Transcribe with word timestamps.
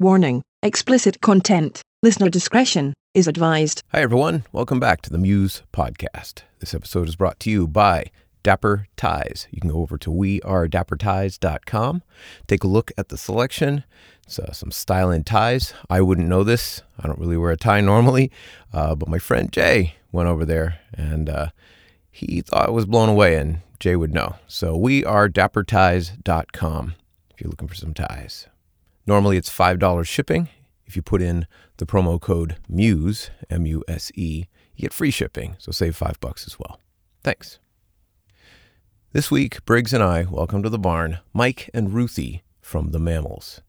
Warning 0.00 0.42
explicit 0.62 1.20
content. 1.20 1.82
Listener 2.04 2.28
discretion 2.28 2.94
is 3.14 3.26
advised. 3.26 3.82
Hi, 3.88 4.00
everyone. 4.00 4.44
Welcome 4.52 4.78
back 4.78 5.02
to 5.02 5.10
the 5.10 5.18
Muse 5.18 5.64
Podcast. 5.72 6.42
This 6.60 6.72
episode 6.72 7.08
is 7.08 7.16
brought 7.16 7.40
to 7.40 7.50
you 7.50 7.66
by 7.66 8.12
Dapper 8.44 8.86
Ties. 8.96 9.48
You 9.50 9.60
can 9.60 9.70
go 9.70 9.80
over 9.80 9.98
to 9.98 10.10
wearedapperties.com, 10.10 12.04
take 12.46 12.62
a 12.62 12.68
look 12.68 12.92
at 12.96 13.08
the 13.08 13.18
selection. 13.18 13.82
It's 14.24 14.38
uh, 14.38 14.52
some 14.52 14.70
styling 14.70 15.24
ties. 15.24 15.74
I 15.90 16.00
wouldn't 16.00 16.28
know 16.28 16.44
this. 16.44 16.80
I 17.00 17.08
don't 17.08 17.18
really 17.18 17.36
wear 17.36 17.50
a 17.50 17.56
tie 17.56 17.80
normally, 17.80 18.30
uh, 18.72 18.94
but 18.94 19.08
my 19.08 19.18
friend 19.18 19.50
Jay 19.50 19.96
went 20.12 20.28
over 20.28 20.44
there 20.44 20.78
and 20.94 21.28
uh, 21.28 21.48
he 22.08 22.42
thought 22.42 22.68
I 22.68 22.70
was 22.70 22.86
blown 22.86 23.08
away, 23.08 23.34
and 23.34 23.62
Jay 23.80 23.96
would 23.96 24.14
know. 24.14 24.36
So 24.46 24.78
wearedapperties.com 24.78 26.94
if 27.34 27.40
you're 27.40 27.50
looking 27.50 27.66
for 27.66 27.74
some 27.74 27.94
ties. 27.94 28.46
Normally 29.08 29.38
it's 29.38 29.48
$5 29.48 30.06
shipping. 30.06 30.50
If 30.84 30.94
you 30.94 31.00
put 31.00 31.22
in 31.22 31.46
the 31.78 31.86
promo 31.86 32.20
code 32.20 32.56
MUSE, 32.68 33.30
M 33.48 33.64
U 33.64 33.82
S 33.88 34.12
E, 34.14 34.44
you 34.76 34.82
get 34.82 34.92
free 34.92 35.10
shipping, 35.10 35.56
so 35.56 35.72
save 35.72 35.96
5 35.96 36.20
bucks 36.20 36.46
as 36.46 36.58
well. 36.58 36.78
Thanks. 37.24 37.58
This 39.14 39.30
week, 39.30 39.64
Briggs 39.64 39.94
and 39.94 40.04
I 40.04 40.24
welcome 40.24 40.62
to 40.62 40.68
the 40.68 40.78
barn 40.78 41.20
Mike 41.32 41.70
and 41.72 41.88
Ruthy 41.88 42.42
from 42.60 42.90
the 42.90 42.98
Mammals. 42.98 43.62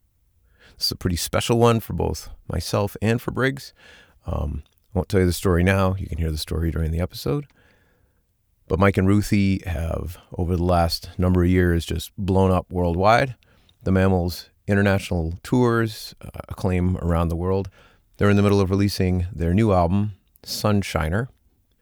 This 0.76 0.88
is 0.88 0.92
a 0.92 0.98
pretty 0.98 1.16
special 1.16 1.58
one 1.58 1.80
for 1.80 1.94
both 1.94 2.28
myself 2.52 2.98
and 3.02 3.22
for 3.22 3.32
Briggs. 3.32 3.72
Um, 4.28 4.64
I 4.94 4.98
won't 4.98 5.08
tell 5.08 5.22
you 5.22 5.26
the 5.26 5.32
story 5.32 5.64
now. 5.64 5.96
You 5.98 6.08
can 6.08 6.18
hear 6.18 6.32
the 6.32 6.38
story 6.38 6.70
during 6.70 6.92
the 6.92 7.00
episode. 7.00 7.48
But 8.68 8.78
Mike 8.78 8.98
and 8.98 9.08
Ruthy 9.08 9.66
have, 9.66 10.18
over 10.38 10.58
the 10.58 10.66
last 10.66 11.12
number 11.18 11.46
of 11.46 11.50
years, 11.50 11.86
just 11.86 12.12
blown 12.18 12.52
up 12.52 12.70
worldwide. 12.70 13.36
The 13.84 13.94
Mammals 13.94 14.49
international 14.70 15.34
tours, 15.44 16.16
uh, 16.22 16.30
acclaim 16.48 16.98
around 16.98 17.30
the 17.30 17.36
world. 17.36 17.70
They're 18.18 18.30
in 18.30 18.38
the 18.38 18.44
middle 18.44 18.62
of 18.62 18.70
releasing 18.70 19.28
their 19.34 19.54
new 19.54 19.74
album, 19.74 20.14
Sunshiner. 20.44 21.28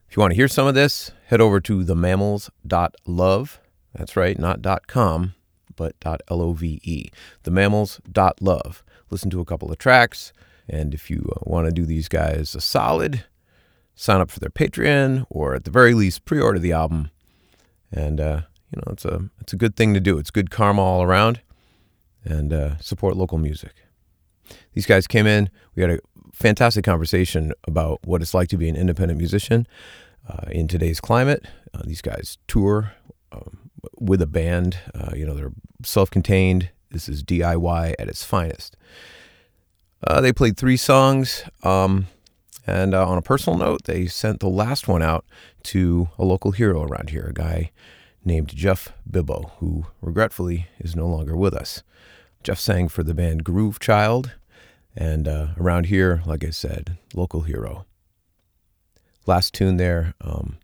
If 0.09 0.15
you 0.15 0.21
want 0.21 0.31
to 0.31 0.37
hear 0.37 0.47
some 0.47 0.67
of 0.67 0.75
this, 0.75 1.11
head 1.25 1.41
over 1.41 1.59
to 1.59 1.83
themammals.love. 1.83 3.59
That's 3.93 4.15
right, 4.15 4.39
not 4.39 4.87
.com, 4.87 5.33
but 5.75 5.95
.love. 6.05 6.61
Themammals.love. 7.43 8.83
Listen 9.09 9.29
to 9.29 9.41
a 9.41 9.45
couple 9.45 9.71
of 9.71 9.77
tracks, 9.77 10.33
and 10.69 10.93
if 10.93 11.09
you 11.09 11.29
uh, 11.35 11.39
want 11.43 11.65
to 11.65 11.71
do 11.71 11.85
these 11.85 12.07
guys 12.07 12.55
a 12.55 12.61
solid, 12.61 13.25
sign 13.95 14.21
up 14.21 14.31
for 14.31 14.39
their 14.39 14.49
Patreon, 14.49 15.25
or 15.29 15.55
at 15.55 15.63
the 15.65 15.71
very 15.71 15.93
least, 15.93 16.25
pre-order 16.25 16.59
the 16.59 16.73
album. 16.73 17.09
And 17.91 18.19
uh, 18.19 18.41
you 18.71 18.77
know, 18.77 18.91
it's 18.91 19.05
a 19.05 19.29
it's 19.39 19.53
a 19.53 19.57
good 19.57 19.75
thing 19.75 19.93
to 19.93 19.99
do. 19.99 20.17
It's 20.17 20.29
good 20.29 20.51
karma 20.51 20.81
all 20.81 21.03
around 21.03 21.41
and 22.27 22.53
uh, 22.53 22.77
support 22.77 23.15
local 23.15 23.37
music. 23.37 23.73
These 24.73 24.85
guys 24.85 25.07
came 25.07 25.25
in. 25.25 25.49
We 25.75 25.81
had 25.81 25.91
a 25.91 25.99
fantastic 26.33 26.85
conversation 26.85 27.53
about 27.67 27.99
what 28.05 28.21
it's 28.21 28.33
like 28.33 28.49
to 28.49 28.57
be 28.57 28.69
an 28.69 28.75
independent 28.75 29.17
musician 29.17 29.67
uh, 30.29 30.49
in 30.51 30.67
today's 30.67 30.99
climate. 30.99 31.45
Uh, 31.73 31.81
these 31.85 32.01
guys 32.01 32.37
tour 32.47 32.93
um, 33.31 33.69
with 33.99 34.21
a 34.21 34.27
band. 34.27 34.77
Uh, 34.93 35.11
you 35.15 35.25
know, 35.25 35.33
they're 35.33 35.53
self-contained. 35.83 36.69
This 36.91 37.09
is 37.09 37.23
DIY 37.23 37.95
at 37.99 38.07
its 38.07 38.23
finest. 38.23 38.77
Uh, 40.05 40.21
they 40.21 40.31
played 40.31 40.57
three 40.57 40.77
songs. 40.77 41.43
Um, 41.63 42.07
and 42.65 42.93
uh, 42.93 43.07
on 43.07 43.17
a 43.17 43.21
personal 43.21 43.57
note, 43.57 43.85
they 43.85 44.07
sent 44.07 44.41
the 44.41 44.49
last 44.49 44.87
one 44.87 45.01
out 45.01 45.25
to 45.63 46.09
a 46.19 46.25
local 46.25 46.51
hero 46.51 46.83
around 46.83 47.09
here, 47.09 47.27
a 47.29 47.33
guy 47.33 47.71
named 48.23 48.49
Jeff 48.49 48.91
Bibbo, 49.09 49.51
who 49.59 49.85
regretfully 50.01 50.67
is 50.79 50.95
no 50.95 51.07
longer 51.07 51.35
with 51.35 51.53
us. 51.53 51.81
Jeff 52.47 52.61
sang 52.61 52.87
for 52.87 53.03
the 53.03 53.13
band 53.13 53.43
Groove 53.43 53.77
Child, 53.77 54.31
and 54.95 55.27
uh, 55.27 55.47
around 55.59 55.87
here, 55.87 56.21
like 56.25 56.45
I 56.45 56.49
said, 56.49 56.97
local 57.13 57.41
hero. 57.41 57.85
Last 59.25 59.53
tune 59.53 59.75
there, 59.75 60.13
um, 60.21 60.57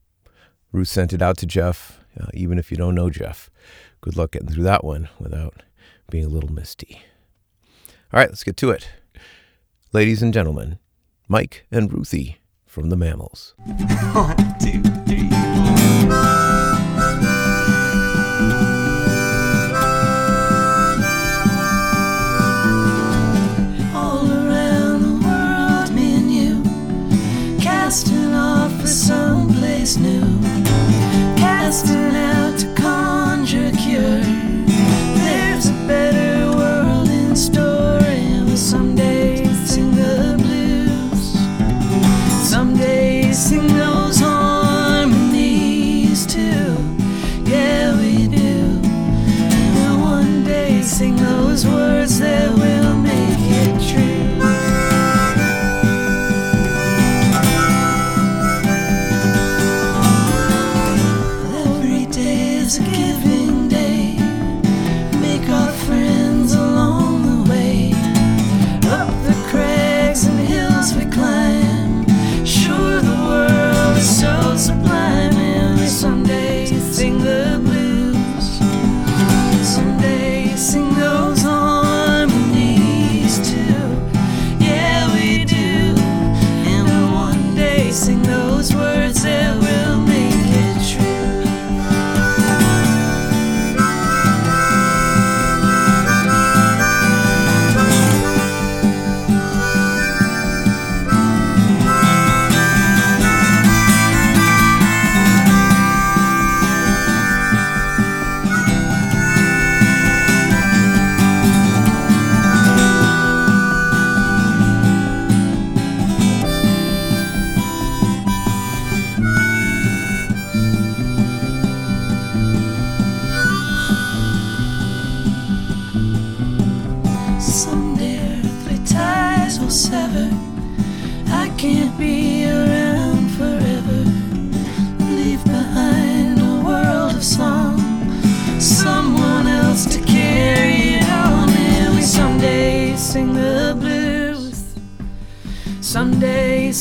Ruth 0.71 0.87
sent 0.87 1.11
it 1.11 1.21
out 1.21 1.35
to 1.39 1.45
Jeff, 1.45 1.99
uh, 2.17 2.27
even 2.33 2.57
if 2.57 2.71
you 2.71 2.77
don't 2.77 2.95
know 2.95 3.09
Jeff. 3.09 3.49
Good 3.99 4.15
luck 4.15 4.31
getting 4.31 4.47
through 4.47 4.63
that 4.63 4.85
one 4.85 5.09
without 5.19 5.61
being 6.09 6.23
a 6.23 6.29
little 6.29 6.53
misty. 6.53 7.01
All 8.13 8.21
right, 8.21 8.29
let's 8.29 8.45
get 8.45 8.55
to 8.55 8.69
it. 8.69 8.87
Ladies 9.91 10.23
and 10.23 10.33
gentlemen, 10.33 10.79
Mike 11.27 11.65
and 11.69 11.91
Ruthy 11.91 12.37
from 12.65 12.91
the 12.91 12.95
Mammals. 12.95 13.55
One, 14.13 14.37
two, 14.57 14.81
three, 15.05 15.22
someplace 29.85 29.97
new, 29.97 31.35
casting 31.35 32.22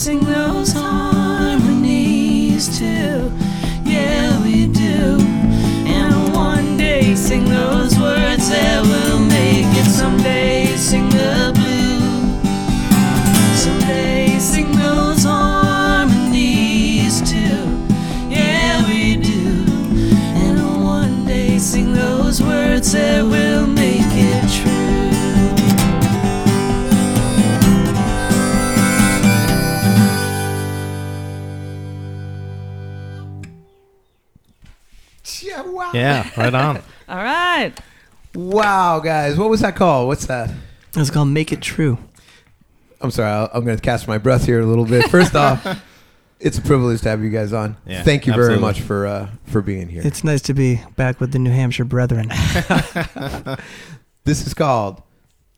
sing 0.03 0.19
those 0.25 0.73
harmonies 0.73 2.67
too. 2.77 3.31
Yeah, 3.85 4.43
we 4.43 4.67
do. 4.67 5.17
And 5.87 6.35
one 6.35 6.77
day 6.77 7.15
sing 7.15 7.45
those 7.45 7.97
words 7.97 8.49
that 8.51 8.83
will 8.83 9.21
make 9.21 9.65
it. 9.81 9.87
Someday 9.89 10.75
sing 10.75 11.09
the 11.09 11.53
blues. 11.55 12.43
Someday 13.63 14.41
sing 14.41 14.73
those 14.73 15.23
harmonies 15.23 17.21
too. 17.31 17.79
Yeah, 18.29 18.85
we 18.89 19.15
do. 19.19 19.65
And 20.43 20.59
one 20.83 21.25
day 21.27 21.59
sing 21.61 21.93
those 21.93 22.43
words 22.43 22.91
that 22.91 23.23
will 23.23 23.42
Yeah, 36.03 36.29
right 36.37 36.53
on. 36.55 36.77
All 37.09 37.17
right. 37.17 37.73
Wow, 38.35 38.99
guys, 39.01 39.39
what 39.39 39.51
was 39.51 39.61
that 39.61 39.77
called? 39.77 40.09
What's 40.09 40.27
that? 40.27 40.51
It's 40.97 41.11
called 41.11 41.29
Make 41.29 41.53
It 41.53 41.61
True. 41.61 41.97
I'm 43.01 43.11
sorry, 43.11 43.31
I'll, 43.31 43.51
I'm 43.55 43.65
going 43.65 43.77
to 43.77 43.83
catch 43.83 44.09
my 44.09 44.19
breath 44.19 44.45
here 44.47 44.61
a 44.61 44.67
little 44.67 44.85
bit. 44.85 45.09
First 45.11 45.35
off, 45.37 45.65
it's 46.41 46.59
a 46.59 46.63
privilege 46.63 47.03
to 47.03 47.09
have 47.09 47.23
you 47.23 47.31
guys 47.31 47.53
on. 47.53 47.77
Yeah, 47.87 48.03
Thank 48.03 48.27
you 48.27 48.33
very 48.33 48.55
absolutely. 48.55 48.67
much 48.67 48.81
for 48.81 49.07
uh, 49.07 49.31
for 49.45 49.63
being 49.63 49.89
here. 49.89 50.03
It's 50.05 50.25
nice 50.25 50.43
to 50.43 50.55
be 50.55 50.81
back 50.97 51.21
with 51.21 51.33
the 51.33 51.39
New 51.39 51.51
Hampshire 51.51 51.85
brethren. 51.85 52.29
this 54.25 54.47
is 54.47 54.55
called 54.55 55.03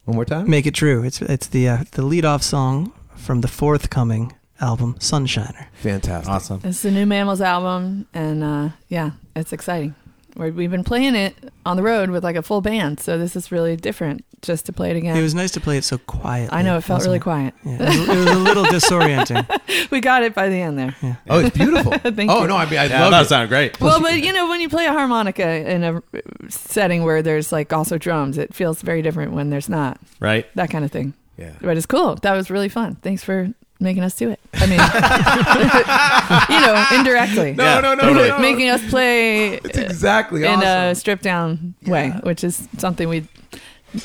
one 0.05 0.15
more 0.15 0.25
time. 0.25 0.49
Make 0.49 0.65
It 0.65 0.75
True. 0.75 1.03
It's 1.03 1.21
it's 1.21 1.47
the 1.47 1.69
uh, 1.69 1.83
the 1.91 2.03
lead 2.03 2.25
off 2.25 2.43
song 2.43 2.91
from 3.15 3.41
the 3.41 3.47
forthcoming 3.47 4.33
album 4.61 4.95
Sunshiner. 4.99 5.67
Fantastic. 5.73 6.31
Awesome. 6.31 6.61
It's 6.63 6.81
the 6.81 6.91
new 6.91 7.05
Mammals 7.05 7.41
album, 7.41 8.07
and 8.13 8.43
uh, 8.43 8.69
yeah, 8.89 9.11
it's 9.35 9.53
exciting. 9.53 9.95
We're, 10.35 10.51
we've 10.51 10.71
been 10.71 10.83
playing 10.83 11.15
it 11.15 11.35
on 11.65 11.77
the 11.77 11.83
road 11.83 12.09
with 12.09 12.23
like 12.23 12.35
a 12.35 12.41
full 12.41 12.61
band, 12.61 12.99
so 12.99 13.17
this 13.17 13.35
is 13.35 13.51
really 13.51 13.75
different 13.77 14.25
just 14.41 14.65
to 14.67 14.73
play 14.73 14.91
it 14.91 14.97
again. 14.97 15.15
It 15.17 15.21
was 15.21 15.33
nice 15.33 15.51
to 15.51 15.61
play 15.61 15.77
it 15.77 15.83
so 15.83 15.97
quiet. 15.97 16.49
I 16.51 16.61
know 16.61 16.77
it 16.77 16.81
felt 16.81 16.97
wasn't 16.97 17.11
really 17.11 17.19
quiet. 17.21 17.53
Yeah, 17.63 17.77
it, 17.79 17.79
was, 17.99 18.09
it 18.09 18.17
was 18.17 18.27
a 18.27 18.37
little 18.39 18.63
disorienting. 18.65 19.89
We 19.91 20.01
got 20.01 20.23
it 20.23 20.35
by 20.35 20.49
the 20.49 20.57
end 20.57 20.77
there. 20.77 20.95
Yeah. 21.01 21.15
Oh, 21.29 21.39
it's 21.39 21.55
beautiful. 21.57 21.91
Thank 21.97 22.29
oh 22.29 22.41
you. 22.41 22.47
no, 22.47 22.55
I 22.57 22.69
mean 22.69 22.79
I 22.79 22.85
Yeah, 22.85 23.01
love 23.03 23.11
that 23.11 23.25
it. 23.25 23.29
sounded 23.29 23.47
great. 23.49 23.79
Well, 23.79 24.01
but 24.01 24.21
you 24.21 24.33
know, 24.33 24.47
when 24.49 24.61
you 24.61 24.69
play 24.69 24.85
a 24.85 24.91
harmonica 24.93 25.69
in 25.71 25.83
a 25.83 26.03
setting 26.49 27.03
where 27.03 27.21
there's 27.21 27.51
like 27.51 27.71
also 27.73 27.97
drums, 27.97 28.37
it 28.37 28.53
feels 28.53 28.81
very 28.81 29.01
different 29.01 29.31
when 29.31 29.49
there's 29.49 29.69
not. 29.69 29.99
Right? 30.19 30.45
That 30.55 30.69
kind 30.69 30.83
of 30.85 30.91
thing. 30.91 31.13
Yeah. 31.37 31.53
But 31.61 31.77
it's 31.77 31.85
cool. 31.85 32.15
That 32.15 32.33
was 32.33 32.49
really 32.51 32.69
fun. 32.69 32.95
Thanks 32.95 33.23
for 33.23 33.51
making 33.79 34.03
us 34.03 34.15
do 34.15 34.29
it. 34.29 34.39
I 34.53 34.65
mean, 34.67 34.79
you 36.49 36.65
know, 36.65 36.85
indirectly. 36.97 37.53
No, 37.53 37.63
Yeah, 37.63 37.79
no, 37.81 37.93
no, 37.95 38.01
totally. 38.03 38.29
no, 38.29 38.35
no. 38.37 38.41
Making 38.41 38.69
us 38.69 38.87
play 38.89 39.53
It's 39.55 39.77
exactly 39.77 40.43
in 40.43 40.47
awesome. 40.59 40.67
a 40.67 40.95
stripped 40.95 41.23
down 41.23 41.75
way, 41.85 42.11
which 42.23 42.43
is 42.43 42.67
something 42.77 43.07
we 43.09 43.27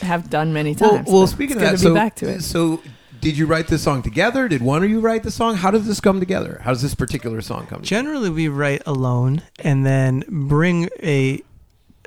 have 0.03 0.31
done 0.31 0.53
many 0.53 0.75
times. 0.75 1.09
well 1.09 1.23
but 1.23 1.27
speaking 1.29 1.57
it's 1.61 1.63
of 1.63 1.71
that, 1.71 1.71
to 1.79 1.83
be 1.85 1.89
so, 1.89 1.95
back 1.95 2.15
to 2.17 2.29
it. 2.29 2.43
so 2.43 2.81
did 3.21 3.37
you 3.37 3.47
write 3.47 3.67
this 3.67 3.83
song 3.83 4.03
together? 4.03 4.49
Did 4.49 4.63
one 4.63 4.83
of 4.83 4.89
you 4.91 5.01
write 5.01 5.25
the 5.25 5.31
song? 5.31 5.57
How 5.57 5.71
does 5.71 5.87
this 5.87 6.01
come 6.01 6.21
together? 6.21 6.61
How 6.63 6.71
does 6.71 6.81
this 6.83 6.95
particular 6.95 7.41
song 7.43 7.67
come 7.67 7.83
together? 7.83 7.85
Generally, 7.85 8.31
we 8.31 8.49
write 8.49 8.83
alone 8.87 9.43
and 9.59 9.85
then 9.85 10.25
bring 10.29 10.89
a 11.03 11.43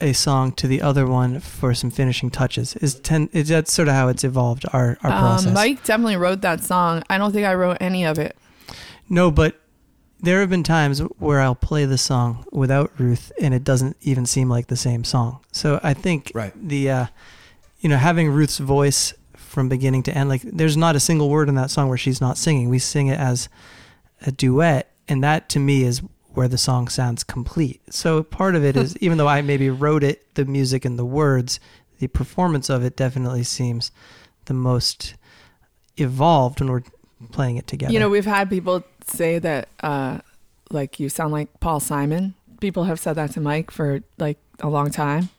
a 0.04 0.14
song 0.14 0.52
to 0.54 0.68
the 0.68 0.82
other 0.82 1.08
one 1.08 1.40
for 1.40 1.74
some 1.74 1.90
finishing 1.90 2.30
touches. 2.30 2.76
Is 2.78 2.96
ten? 3.00 3.30
Is 3.34 3.48
that 3.50 3.68
sort 3.68 3.88
of 3.88 3.94
how 3.96 4.10
it's 4.10 4.24
evolved? 4.24 4.66
Our 4.74 4.98
our 5.02 5.12
process. 5.12 5.48
Um, 5.48 5.54
Mike 5.54 5.84
definitely 5.84 6.18
wrote 6.18 6.42
that 6.42 6.64
song. 6.64 7.04
I 7.10 7.18
don't 7.18 7.32
think 7.32 7.46
I 7.48 7.56
wrote 7.56 7.78
any 7.80 8.06
of 8.06 8.20
it. 8.20 8.36
No, 9.10 9.32
but 9.32 9.60
there 10.22 10.40
have 10.40 10.50
been 10.50 10.64
times 10.64 11.00
where 11.20 11.42
I'll 11.42 11.56
play 11.56 11.86
the 11.86 11.98
song 11.98 12.46
without 12.52 12.92
Ruth, 12.98 13.32
and 13.42 13.54
it 13.54 13.64
doesn't 13.64 13.98
even 14.02 14.26
seem 14.26 14.50
like 14.50 14.68
the 14.68 14.78
same 14.78 15.04
song. 15.04 15.40
So 15.52 15.80
I 15.84 15.94
think 15.94 16.32
Right. 16.34 16.54
the, 16.56 16.90
uh, 16.90 17.06
you 17.82 17.90
know, 17.90 17.98
having 17.98 18.30
Ruth's 18.30 18.58
voice 18.60 19.14
from 19.36 19.68
beginning 19.68 20.04
to 20.04 20.18
end, 20.18 20.30
like 20.30 20.42
there's 20.44 20.78
not 20.78 20.96
a 20.96 21.00
single 21.02 21.30
word 21.30 21.50
in 21.50 21.56
that 21.56 21.72
song 21.72 21.90
where 21.90 21.98
she's 21.98 22.22
not 22.22 22.38
singing. 22.38 22.70
We 22.70 22.80
sing 22.80 23.08
it 23.08 23.20
as 23.20 23.50
a 24.26 24.32
duet, 24.32 24.92
and 25.10 25.22
that 25.24 25.50
to 25.50 25.60
me 25.60 25.84
is 25.84 26.02
where 26.34 26.48
the 26.48 26.58
song 26.58 26.88
sounds 26.88 27.24
complete. 27.24 27.82
So 27.90 28.24
part 28.24 28.56
of 28.56 28.64
it 28.64 28.76
is, 28.76 28.98
even 28.98 29.18
though 29.18 29.28
I 29.28 29.42
maybe 29.42 29.70
wrote 29.70 30.04
it, 30.04 30.34
the 30.36 30.46
music 30.46 30.84
and 30.84 30.98
the 30.98 31.06
words, 31.06 31.60
the 32.00 32.08
performance 32.08 32.70
of 32.70 32.84
it 32.84 32.96
definitely 32.96 33.44
seems 33.44 33.92
the 34.46 34.54
most 34.54 35.16
evolved 35.98 36.60
when 36.60 36.72
we're 36.72 36.84
playing 37.32 37.58
it 37.58 37.68
together. 37.68 37.94
You 37.94 38.00
know, 38.00 38.10
we've 38.10 38.26
had 38.26 38.50
people 38.50 38.84
say 39.06 39.40
that, 39.40 39.70
uh, 39.82 40.20
like, 40.72 41.00
you 41.00 41.08
sound 41.08 41.32
like 41.32 41.60
Paul 41.60 41.80
Simon. 41.80 42.34
People 42.60 42.86
have 42.86 43.00
said 43.00 43.14
that 43.14 43.32
to 43.34 43.40
Mike 43.40 43.70
for 43.70 44.02
like 44.18 44.40
a 44.60 44.70
long 44.70 44.90
time. 44.90 45.30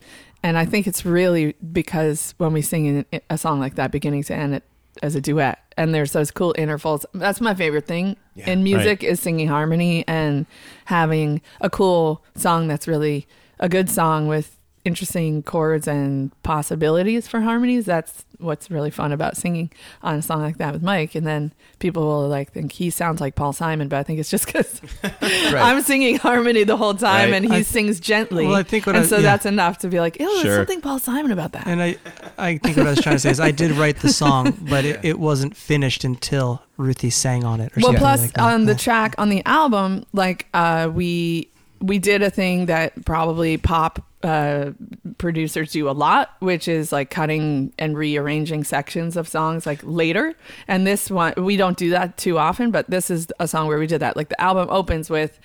And 0.42 0.56
I 0.56 0.64
think 0.64 0.86
it's 0.86 1.04
really 1.04 1.54
because 1.72 2.34
when 2.36 2.52
we 2.52 2.62
sing 2.62 2.86
in 3.10 3.20
a 3.30 3.38
song 3.38 3.58
like 3.58 3.74
that, 3.76 3.90
beginning 3.90 4.22
to 4.24 4.34
end, 4.34 4.54
it 4.54 4.62
as 5.02 5.16
a 5.16 5.20
duet, 5.20 5.58
and 5.76 5.92
there's 5.92 6.12
those 6.12 6.30
cool 6.30 6.54
intervals. 6.56 7.04
That's 7.14 7.40
my 7.40 7.54
favorite 7.54 7.86
thing 7.86 8.16
Yeah. 8.34 8.50
in 8.50 8.64
music 8.64 9.04
is 9.04 9.20
singing 9.20 9.48
harmony 9.48 10.04
and 10.08 10.46
having 10.86 11.40
a 11.60 11.70
cool 11.70 12.22
song 12.34 12.66
that's 12.66 12.88
really 12.88 13.26
a 13.60 13.68
good 13.68 13.88
song 13.88 14.26
with 14.26 14.53
interesting 14.84 15.42
chords 15.42 15.88
and 15.88 16.30
possibilities 16.42 17.26
for 17.26 17.40
harmonies. 17.40 17.86
That's 17.86 18.24
what's 18.38 18.70
really 18.70 18.90
fun 18.90 19.12
about 19.12 19.36
singing 19.36 19.70
on 20.02 20.16
a 20.16 20.22
song 20.22 20.42
like 20.42 20.58
that 20.58 20.72
with 20.74 20.82
Mike. 20.82 21.14
And 21.14 21.26
then 21.26 21.52
people 21.78 22.02
will 22.04 22.28
like 22.28 22.52
think 22.52 22.72
he 22.72 22.90
sounds 22.90 23.20
like 23.20 23.34
Paul 23.34 23.52
Simon, 23.54 23.88
but 23.88 23.96
I 23.96 24.02
think 24.02 24.18
it's 24.20 24.28
just 24.30 24.44
because 24.46 24.82
I'm 25.22 25.80
singing 25.82 26.16
harmony 26.16 26.64
the 26.64 26.76
whole 26.76 26.94
time 26.94 27.30
Right. 27.30 27.34
and 27.36 27.44
he 27.46 27.58
I- 27.58 27.62
sings 27.62 28.00
gently. 28.00 28.46
Well, 28.46 28.56
I 28.56 28.62
think 28.62 28.86
what 28.86 28.96
and 28.96 29.04
I- 29.04 29.08
so 29.08 29.16
yeah. 29.16 29.22
that's 29.22 29.46
enough 29.46 29.78
to 29.78 29.88
be 29.88 30.00
like, 30.00 30.18
oh, 30.20 30.42
there's 30.42 30.56
something 30.56 30.80
Paul 30.80 30.98
Simon 30.98 31.30
about 31.32 31.52
that. 31.52 31.66
And 31.66 31.82
I, 31.82 31.96
I 32.36 32.58
think 32.58 32.76
what 32.76 32.86
I 32.86 32.90
was 32.90 33.00
trying 33.00 33.16
to 33.16 33.20
say 33.20 33.30
is 33.30 33.40
I 33.40 33.50
did 33.52 33.70
write 33.72 34.00
the 34.00 34.10
song, 34.10 34.54
but 34.68 34.84
it, 34.84 35.02
it 35.04 35.18
wasn't 35.18 35.56
finished 35.56 36.04
until 36.04 36.62
Ruthy 36.76 37.10
sang 37.10 37.44
on 37.44 37.60
it. 37.60 37.72
Or 37.72 37.80
well 37.80 37.84
something 37.86 37.98
plus 38.00 38.20
like 38.20 38.32
that. 38.34 38.42
on 38.42 38.64
the 38.66 38.74
track 38.74 39.14
on 39.16 39.28
the 39.30 39.42
album 39.46 40.04
like 40.12 40.46
uh 40.52 40.90
we 40.92 41.48
we 41.84 41.98
did 41.98 42.22
a 42.22 42.30
thing 42.30 42.66
that 42.66 43.04
probably 43.04 43.56
pop 43.58 44.02
uh 44.22 44.70
producers 45.18 45.70
do 45.72 45.86
a 45.88 45.92
lot 45.92 46.30
which 46.38 46.66
is 46.66 46.90
like 46.92 47.10
cutting 47.10 47.70
and 47.78 47.94
rearranging 47.98 48.64
sections 48.64 49.16
of 49.18 49.28
songs 49.28 49.66
like 49.66 49.80
later. 49.82 50.34
And 50.66 50.86
this 50.86 51.10
one 51.10 51.34
we 51.36 51.56
don't 51.58 51.76
do 51.76 51.90
that 51.90 52.16
too 52.16 52.38
often 52.38 52.70
but 52.70 52.88
this 52.88 53.10
is 53.10 53.28
a 53.38 53.46
song 53.46 53.68
where 53.68 53.78
we 53.78 53.86
did 53.86 54.00
that. 54.00 54.16
Like 54.16 54.30
the 54.30 54.40
album 54.40 54.68
opens 54.70 55.10
with 55.10 55.38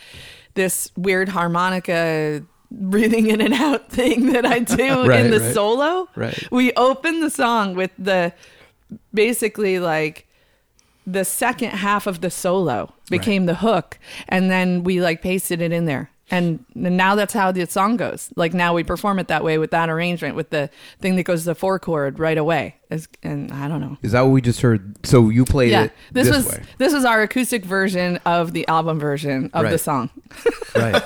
this 0.54 0.92
weird 0.96 1.28
harmonica 1.30 2.42
breathing 2.72 3.28
in 3.30 3.42
and 3.42 3.54
out 3.54 3.90
thing 4.00 4.32
that 4.32 4.46
I 4.46 4.60
do 4.60 5.08
Right, 5.10 5.26
in 5.26 5.32
the 5.32 5.40
right. 5.42 5.54
solo. 5.54 6.08
Right. 6.16 6.48
we 6.52 6.72
open 6.74 7.20
the 7.20 7.30
song 7.30 7.76
with 7.76 7.92
the 7.98 8.32
basically 9.14 9.80
like 9.80 10.26
the 11.06 11.26
second 11.26 11.72
half 11.72 12.08
of 12.08 12.22
the 12.22 12.30
solo 12.30 12.94
became 13.10 13.46
the 13.46 13.56
hook 13.56 13.98
and 14.28 14.50
then 14.50 14.84
we 14.84 15.02
like 15.02 15.22
pasted 15.22 15.60
it 15.62 15.72
in 15.74 15.86
there 15.86 16.12
and 16.32 16.64
now 16.76 17.16
that's 17.16 17.34
how 17.34 17.52
the 17.52 17.66
song 17.66 17.98
goes 17.98 18.32
like 18.36 18.54
now 18.54 18.74
we 18.74 18.84
perform 18.84 19.20
it 19.20 19.28
that 19.28 19.44
way 19.44 19.58
with 19.58 19.72
that 19.72 19.90
arrangement 19.90 20.36
with 20.36 20.50
the 20.50 20.70
thing 21.00 21.16
that 21.16 21.24
goes 21.24 21.42
to 21.42 21.46
the 21.46 21.56
four 21.56 21.80
chord 21.80 22.20
right 22.20 22.38
away 22.38 22.76
It's- 22.90 23.08
and 23.24 23.52
i 23.52 23.68
don't 23.68 23.82
know 23.82 23.98
Is 24.02 24.12
that 24.14 24.22
what 24.22 24.32
we 24.32 24.42
just 24.42 24.62
heard? 24.62 24.96
So 25.06 25.30
you 25.30 25.46
played 25.46 25.72
yeah 25.72 25.84
it 25.86 25.94
this, 26.12 26.28
this, 26.28 26.36
was 26.36 26.48
way, 26.54 26.64
this 26.78 26.94
was 26.94 27.06
our 27.06 27.22
acoustic 27.22 27.66
version 27.66 28.18
of 28.26 28.54
the 28.54 28.68
album 28.68 29.00
version 29.00 29.50
of 29.54 29.70
the 29.70 29.78
song 29.78 30.10
right? 30.76 31.02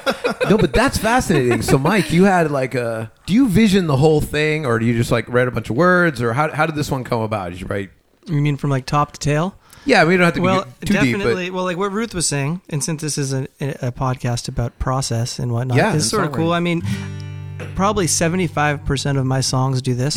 no, 0.50 0.58
but 0.58 0.74
that's 0.74 0.98
fascinating. 0.98 1.62
So, 1.62 1.78
Mike, 1.78 2.12
you 2.12 2.26
had 2.26 2.52
like 2.52 2.76
a. 2.76 3.10
Do 3.26 3.34
you 3.34 3.48
vision 3.48 3.88
the 3.88 3.96
whole 3.96 4.20
thing, 4.20 4.66
or 4.66 4.78
do 4.80 4.86
you 4.86 4.94
just 4.96 5.12
like 5.12 5.28
write 5.30 5.48
a 5.48 5.52
bunch 5.52 5.70
of 5.70 5.78
words, 5.78 6.22
or 6.22 6.34
how 6.34 6.52
how 6.52 6.66
did 6.66 6.76
this 6.76 6.92
one 6.92 7.04
come 7.06 7.22
about? 7.22 7.52
Did 7.52 7.62
you 7.62 7.68
write? 7.68 7.90
you 8.28 8.42
mean 8.42 8.58
from 8.58 8.70
like 8.70 8.86
top 8.86 9.14
to 9.14 9.20
tail? 9.20 9.56
Yeah, 9.86 10.06
we 10.06 10.16
don't 10.16 10.24
have 10.26 10.34
to 10.36 10.42
Well, 10.42 10.66
be 10.80 10.88
too 10.88 10.94
deep, 10.94 11.16
definitely. 11.18 11.50
well, 11.52 11.66
like 11.66 11.76
what 11.78 11.92
Ruth 11.92 12.14
was 12.14 12.26
saying, 12.26 12.62
and 12.70 12.82
since 12.84 13.02
this 13.02 13.18
is 13.18 13.34
a, 13.34 13.48
a 13.60 13.92
podcast 13.92 14.48
about 14.48 14.78
process 14.80 15.40
and 15.40 15.52
whatnot, 15.52 15.76
Yeah, 15.78 15.96
it's 15.96 16.06
sort 16.10 16.24
of 16.26 16.32
cool. 16.32 16.54
I 16.54 16.62
mean, 16.62 16.82
probably 17.76 18.08
seventy-five 18.08 18.86
percent 18.86 19.18
of 19.18 19.26
my 19.26 19.42
songs 19.42 19.82
do 19.82 19.94
this. 19.94 20.16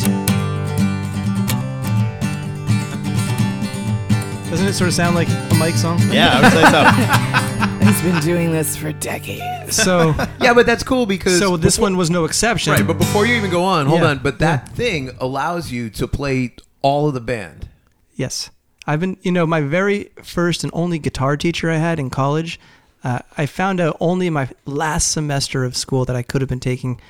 Doesn't 4.51 4.69
it 4.69 4.75
sort 4.75 4.89
of 4.89 4.95
sound 4.95 5.17
like 5.17 5.29
a 5.29 5.55
Mike 5.59 5.75
song? 5.75 5.99
Yeah, 6.11 6.31
I 6.33 6.41
would 6.41 6.53
say 6.53 7.81
so. 7.81 7.85
he's 7.87 8.01
been 8.03 8.21
doing 8.23 8.53
this 8.53 8.77
for 8.77 8.93
decades 8.93 9.75
So, 9.77 10.15
yeah, 10.41 10.55
but 10.55 10.65
that's 10.67 10.83
cool 10.85 11.05
because 11.05 11.39
so 11.41 11.57
this 11.57 11.75
before- 11.77 11.87
one 11.87 11.97
was 11.97 12.09
no 12.11 12.25
exception. 12.25 12.73
right. 12.73 12.87
But 12.87 12.97
before 12.99 13.27
you 13.27 13.35
even 13.35 13.51
go 13.51 13.65
on, 13.65 13.87
hold 13.87 14.01
Yeah, 14.01 14.07
on. 14.11 14.19
But 14.21 14.39
that 14.39 14.69
thing 14.71 15.11
allows 15.19 15.73
you 15.73 15.91
to 15.91 16.07
play 16.07 16.55
all 16.83 17.09
of 17.09 17.15
the 17.15 17.21
band. 17.21 17.69
Yes. 18.15 18.51
I've 18.87 19.01
been, 19.01 19.17
you 19.23 19.33
know, 19.33 19.47
my 19.47 19.61
very 19.61 20.11
first 20.23 20.63
and 20.63 20.73
only 20.75 20.99
guitar 20.99 21.37
teacher 21.37 21.71
I 21.71 21.77
had 21.77 21.99
in 21.99 22.11
college, 22.11 22.61
uh, 23.03 23.21
I 23.37 23.47
found 23.47 23.81
out 23.81 23.97
only 24.01 24.29
in 24.29 24.33
my 24.33 24.49
last 24.65 25.13
semester 25.13 25.65
of 25.65 25.77
school 25.77 26.05
that 26.05 26.17
I 26.17 26.23
could 26.23 26.41
have 26.41 26.49
been 26.49 26.61
taking 26.61 27.01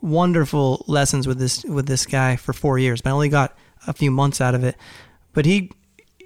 wonderful 0.00 0.84
lessons 0.86 1.26
with 1.26 1.38
this 1.38 1.64
with 1.64 1.86
this 1.86 2.06
guy 2.06 2.36
for 2.36 2.52
four 2.52 2.78
years, 2.78 3.00
but 3.00 3.10
I 3.10 3.12
only 3.12 3.28
got 3.28 3.56
a 3.86 3.92
few 3.92 4.10
months 4.10 4.40
out 4.40 4.54
of 4.54 4.64
it. 4.64 4.76
But 5.32 5.46
he 5.46 5.70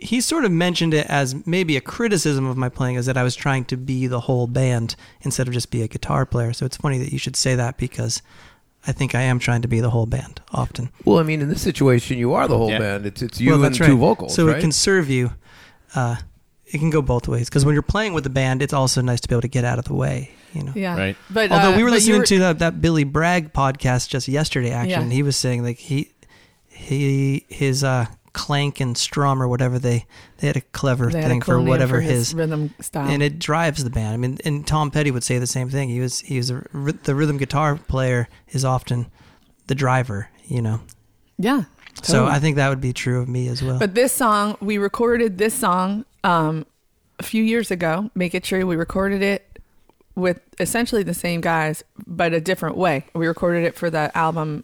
he 0.00 0.20
sort 0.20 0.44
of 0.44 0.52
mentioned 0.52 0.94
it 0.94 1.06
as 1.08 1.46
maybe 1.46 1.76
a 1.76 1.80
criticism 1.80 2.46
of 2.46 2.56
my 2.56 2.68
playing 2.68 2.96
is 2.96 3.06
that 3.06 3.16
I 3.16 3.24
was 3.24 3.34
trying 3.34 3.64
to 3.66 3.76
be 3.76 4.06
the 4.06 4.20
whole 4.20 4.46
band 4.46 4.94
instead 5.22 5.48
of 5.48 5.54
just 5.54 5.70
be 5.70 5.82
a 5.82 5.88
guitar 5.88 6.24
player. 6.24 6.52
So 6.52 6.66
it's 6.66 6.76
funny 6.76 6.98
that 6.98 7.12
you 7.12 7.18
should 7.18 7.36
say 7.36 7.54
that 7.56 7.76
because 7.76 8.22
I 8.88 8.92
think 8.92 9.14
I 9.14 9.20
am 9.22 9.38
trying 9.38 9.62
to 9.62 9.68
be 9.68 9.80
the 9.80 9.90
whole 9.90 10.06
band 10.06 10.40
often. 10.50 10.88
Well, 11.04 11.18
I 11.18 11.22
mean, 11.22 11.40
in 11.42 11.48
this 11.48 11.60
situation, 11.62 12.18
you 12.18 12.32
are 12.32 12.48
the 12.48 12.56
whole 12.58 12.70
Yeah. 12.70 12.78
band. 12.80 13.06
It's 13.06 13.22
it's 13.22 13.40
you 13.40 13.50
Well, 13.50 13.56
and 13.56 13.64
that's 13.66 13.76
two 13.78 13.92
right. 13.92 14.00
vocals, 14.00 14.34
So 14.34 14.46
right? 14.46 14.56
it 14.56 14.60
can 14.60 14.72
serve 14.72 15.10
you. 15.10 15.32
Uh, 15.94 16.16
it 16.66 16.78
can 16.78 16.90
go 16.90 17.00
both 17.02 17.28
ways 17.28 17.48
because 17.48 17.64
when 17.64 17.74
you're 17.74 17.82
playing 17.82 18.14
with 18.14 18.24
the 18.24 18.30
band, 18.30 18.62
it's 18.62 18.72
also 18.72 19.00
nice 19.02 19.20
to 19.20 19.28
be 19.28 19.34
able 19.34 19.42
to 19.42 19.48
get 19.48 19.64
out 19.64 19.78
of 19.78 19.84
the 19.84 19.94
way. 19.94 20.30
You 20.54 20.62
know. 20.64 20.72
yeah 20.74 20.96
Right. 20.96 21.16
but 21.30 21.52
Although 21.52 21.74
uh, 21.74 21.76
we 21.76 21.82
were 21.84 21.90
but 21.90 22.00
you 22.06 22.14
listening 22.18 22.24
to 22.24 22.38
that, 22.40 22.58
that 22.60 22.80
Billy 22.80 23.04
Bragg 23.04 23.52
podcast 23.52 24.08
just 24.08 24.26
yesterday, 24.28 24.70
actually, 24.70 24.90
Yeah. 24.92 25.02
and 25.02 25.12
he 25.12 25.22
was 25.22 25.36
saying 25.36 25.62
like 25.62 25.76
he 25.78 26.10
he 26.68 27.44
his 27.48 27.84
uh, 27.84 28.06
clank 28.38 28.80
and 28.80 28.96
strum 28.96 29.42
or 29.42 29.48
whatever 29.48 29.80
they 29.80 30.06
they 30.36 30.46
had 30.46 30.56
a 30.56 30.60
clever 30.60 31.10
They 31.10 31.18
had 31.20 31.24
a 31.24 31.28
thing 31.28 31.40
cool 31.40 31.54
for 31.54 31.60
whatever 31.60 32.00
his, 32.00 32.28
his 32.28 32.34
rhythm 32.34 32.72
style. 32.80 33.08
and 33.08 33.20
it 33.20 33.40
drives 33.40 33.82
the 33.82 33.90
band. 33.90 34.14
I 34.14 34.16
mean, 34.16 34.38
and 34.44 34.64
Tom 34.64 34.92
Petty 34.92 35.10
would 35.10 35.24
say 35.24 35.38
the 35.38 35.46
same 35.46 35.68
thing. 35.70 35.88
He 35.88 35.98
was 35.98 36.20
he 36.20 36.36
was 36.36 36.48
a, 36.50 36.62
the 37.02 37.16
rhythm 37.16 37.36
guitar 37.36 37.74
player 37.74 38.28
is 38.50 38.64
often 38.64 39.06
the 39.66 39.74
driver, 39.74 40.30
you 40.46 40.62
know. 40.62 40.80
yeah. 41.36 41.64
So. 42.04 42.26
I 42.26 42.38
think 42.38 42.54
that 42.54 42.68
would 42.68 42.80
be 42.80 42.92
true 42.92 43.20
of 43.20 43.28
me 43.28 43.48
as 43.48 43.60
well. 43.60 43.80
But 43.80 43.96
this 43.96 44.12
song, 44.12 44.56
we 44.60 44.78
recorded 44.78 45.36
this 45.36 45.52
song 45.52 46.04
um, 46.22 46.64
a 47.18 47.24
few 47.24 47.42
years 47.42 47.72
ago. 47.72 48.08
Make 48.14 48.36
it 48.36 48.44
true. 48.44 48.64
We 48.68 48.76
recorded 48.76 49.20
it 49.20 49.58
with 50.14 50.40
essentially 50.60 51.02
the 51.02 51.12
same 51.12 51.40
guys, 51.40 51.82
but 52.06 52.32
a 52.32 52.40
different 52.40 52.76
way. 52.76 53.06
We 53.16 53.26
recorded 53.26 53.64
it 53.64 53.74
for 53.74 53.90
the 53.90 54.16
album 54.16 54.62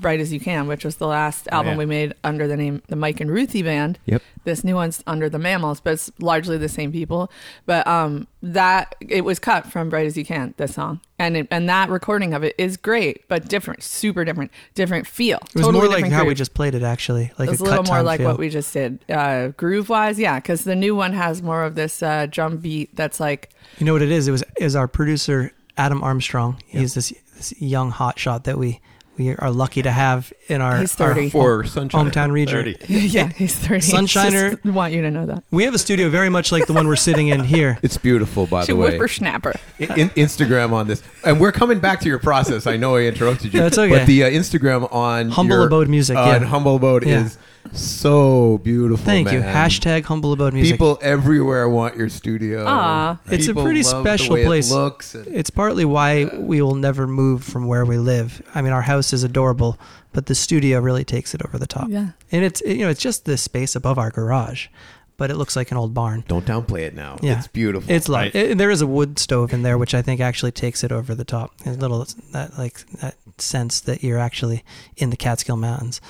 "Bright 0.00 0.20
as 0.20 0.32
You 0.32 0.40
Can," 0.40 0.66
which 0.66 0.84
was 0.84 0.96
the 0.96 1.06
last 1.06 1.48
album 1.48 1.72
yeah. 1.72 1.78
we 1.78 1.86
made 1.86 2.14
under 2.24 2.46
the 2.46 2.56
name 2.56 2.82
the 2.88 2.96
Mike 2.96 3.20
and 3.20 3.30
Ruthie 3.30 3.62
Band. 3.62 3.98
Yep. 4.06 4.22
This 4.44 4.62
new 4.62 4.74
one's 4.74 5.02
under 5.06 5.28
the 5.28 5.38
Mammals, 5.38 5.80
but 5.80 5.94
it's 5.94 6.10
largely 6.18 6.58
the 6.58 6.68
same 6.68 6.92
people. 6.92 7.30
But 7.64 7.86
um, 7.86 8.28
that 8.42 8.94
it 9.00 9.24
was 9.24 9.38
cut 9.38 9.66
from 9.66 9.90
"Bright 9.90 10.06
as 10.06 10.16
You 10.16 10.24
Can." 10.24 10.54
This 10.56 10.74
song, 10.74 11.00
and 11.18 11.36
it, 11.36 11.48
and 11.50 11.68
that 11.68 11.88
recording 11.88 12.34
of 12.34 12.44
it 12.44 12.54
is 12.58 12.76
great, 12.76 13.26
but 13.28 13.48
different, 13.48 13.82
super 13.82 14.24
different, 14.24 14.50
different 14.74 15.06
feel. 15.06 15.38
it 15.38 15.54
was 15.56 15.66
totally 15.66 15.88
more 15.88 15.88
like 15.88 16.12
how 16.12 16.24
we 16.24 16.34
just 16.34 16.54
played 16.54 16.74
it 16.74 16.82
actually, 16.82 17.32
like 17.38 17.50
It's 17.50 17.60
a, 17.60 17.62
a 17.62 17.64
little 17.64 17.84
cut 17.84 17.92
more 17.92 18.02
like 18.02 18.20
feel. 18.20 18.28
what 18.28 18.38
we 18.38 18.48
just 18.48 18.72
did, 18.72 19.04
uh, 19.10 19.48
groove 19.48 19.88
wise. 19.88 20.18
Yeah, 20.18 20.38
because 20.38 20.64
the 20.64 20.76
new 20.76 20.94
one 20.94 21.12
has 21.12 21.42
more 21.42 21.64
of 21.64 21.74
this 21.74 22.02
uh, 22.02 22.26
drum 22.30 22.58
beat 22.58 22.94
that's 22.94 23.20
like, 23.20 23.50
You 23.78 23.86
know 23.86 23.92
what 23.92 24.02
it 24.02 24.10
is? 24.10 24.28
It 24.28 24.32
was 24.32 24.44
is 24.58 24.76
our 24.76 24.88
producer 24.88 25.52
Adam 25.76 26.02
Armstrong. 26.02 26.62
He's 26.66 26.94
this 26.94 27.12
this 27.36 27.60
young 27.60 27.90
hot 27.90 28.18
shot 28.18 28.44
that 28.44 28.58
we 28.58 28.80
we 29.18 29.34
are 29.36 29.50
lucky 29.50 29.82
to 29.82 29.90
have 29.90 30.32
in 30.48 30.60
our, 30.60 30.78
He's 30.78 30.98
our 31.00 31.14
30. 31.14 31.30
For 31.30 31.64
Sunshine. 31.64 32.10
hometown 32.10 32.32
region. 32.32 32.74
30. 32.74 32.76
yeah, 32.88 33.28
he's 33.28 33.54
thirty. 33.54 33.80
Sunshiner- 33.80 34.50
Just 34.62 34.64
want 34.64 34.92
you 34.92 35.02
to 35.02 35.10
know 35.10 35.26
that. 35.26 35.42
We 35.50 35.64
have 35.64 35.74
a 35.74 35.78
studio 35.78 36.08
very 36.10 36.28
much 36.28 36.52
like 36.52 36.66
the 36.66 36.72
one 36.72 36.86
we're 36.86 36.96
sitting 36.96 37.28
in 37.28 37.44
here. 37.44 37.78
It's 37.86 37.96
beautiful, 37.98 38.46
by 38.46 38.64
She 38.64 38.72
the 38.72 38.76
way. 38.76 38.90
whippersnapper. 38.92 39.54
in, 39.78 40.10
Instagram 40.10 40.72
on 40.72 40.86
this, 40.88 41.02
and 41.24 41.40
we're 41.40 41.52
coming 41.52 41.78
back 41.78 42.00
to 42.00 42.08
your 42.08 42.18
process. 42.18 42.66
I 42.66 42.76
know 42.76 42.96
I 42.96 43.02
interrupted 43.02 43.54
you. 43.54 43.60
That's 43.60 43.78
okay. 43.78 43.90
But 43.98 44.06
the 44.06 44.24
uh, 44.24 44.30
Instagram 44.30 44.92
on 44.92 45.30
Humble 45.30 45.56
your, 45.56 45.66
Abode 45.66 45.88
Music, 45.88 46.16
on 46.16 46.42
yeah. 46.42 46.48
Humble 46.48 46.76
Abode 46.76 47.06
Yeah. 47.06 47.24
is 47.26 47.38
so 47.74 48.58
beautiful. 48.58 49.04
Thank 49.04 49.30
you. 49.32 49.40
man. 49.40 49.54
Hashtag 49.54 50.04
Humble 50.04 50.32
Abode 50.32 50.54
Music. 50.54 50.74
People 50.74 50.98
everywhere 51.02 51.68
want 51.68 51.96
your 51.96 52.08
studio. 52.08 52.64
Aw. 52.66 53.18
It's 53.26 53.46
a 53.46 53.50
People 53.50 53.64
pretty 53.64 53.82
love 53.82 54.04
the 54.04 54.16
special 54.16 54.34
way 54.34 54.42
it 54.42 54.46
place. 54.46 54.70
looks 54.70 55.14
and- 55.14 55.26
It's 55.28 55.50
partly 55.50 55.84
why 55.84 56.24
we 56.34 56.60
will 56.62 56.74
never 56.74 57.06
move 57.06 57.44
from 57.44 57.66
where 57.66 57.84
we 57.84 57.98
live. 57.98 58.42
I 58.54 58.62
mean, 58.62 58.72
our 58.72 58.82
house 58.82 59.12
is 59.12 59.22
adorable, 59.24 59.78
but 60.12 60.26
the 60.26 60.34
studio 60.34 60.80
really 60.80 61.04
takes 61.04 61.34
it 61.34 61.42
over 61.44 61.58
the 61.58 61.66
top. 61.66 61.88
Yeah. 61.90 62.08
And 62.32 62.44
it's 62.44 62.60
you 62.66 62.78
know 62.78 62.88
it's 62.90 63.00
just 63.02 63.24
the 63.24 63.36
space 63.36 63.74
above 63.76 63.98
our 63.98 64.10
garage, 64.10 64.68
but 65.16 65.30
it 65.30 65.36
looks 65.36 65.56
like 65.56 65.70
an 65.70 65.76
old 65.76 65.94
barn. 65.94 66.24
Don't 66.28 66.44
downplay 66.46 66.80
it 66.82 66.94
now. 66.94 67.18
Yeah. 67.22 67.38
It's 67.38 67.48
beautiful. 67.48 67.90
It's 67.90 68.08
like 68.08 68.34
Right. 68.34 68.50
it- 68.52 68.58
there 68.58 68.70
is 68.70 68.80
a 68.82 68.86
wood 68.86 69.18
stove 69.18 69.52
in 69.52 69.62
there, 69.62 69.78
which 69.78 69.94
I 69.94 70.02
think 70.02 70.20
actually 70.20 70.52
takes 70.52 70.82
it 70.84 70.92
over 70.92 71.14
the 71.14 71.24
top. 71.24 71.52
A 71.64 71.70
little 71.70 72.06
that 72.32 72.58
like 72.58 72.84
that 73.00 73.16
sense 73.38 73.80
that 73.80 74.02
you're 74.02 74.18
actually 74.18 74.64
in 74.96 75.10
the 75.10 75.16
Catskill 75.16 75.56
Mountains. 75.56 76.00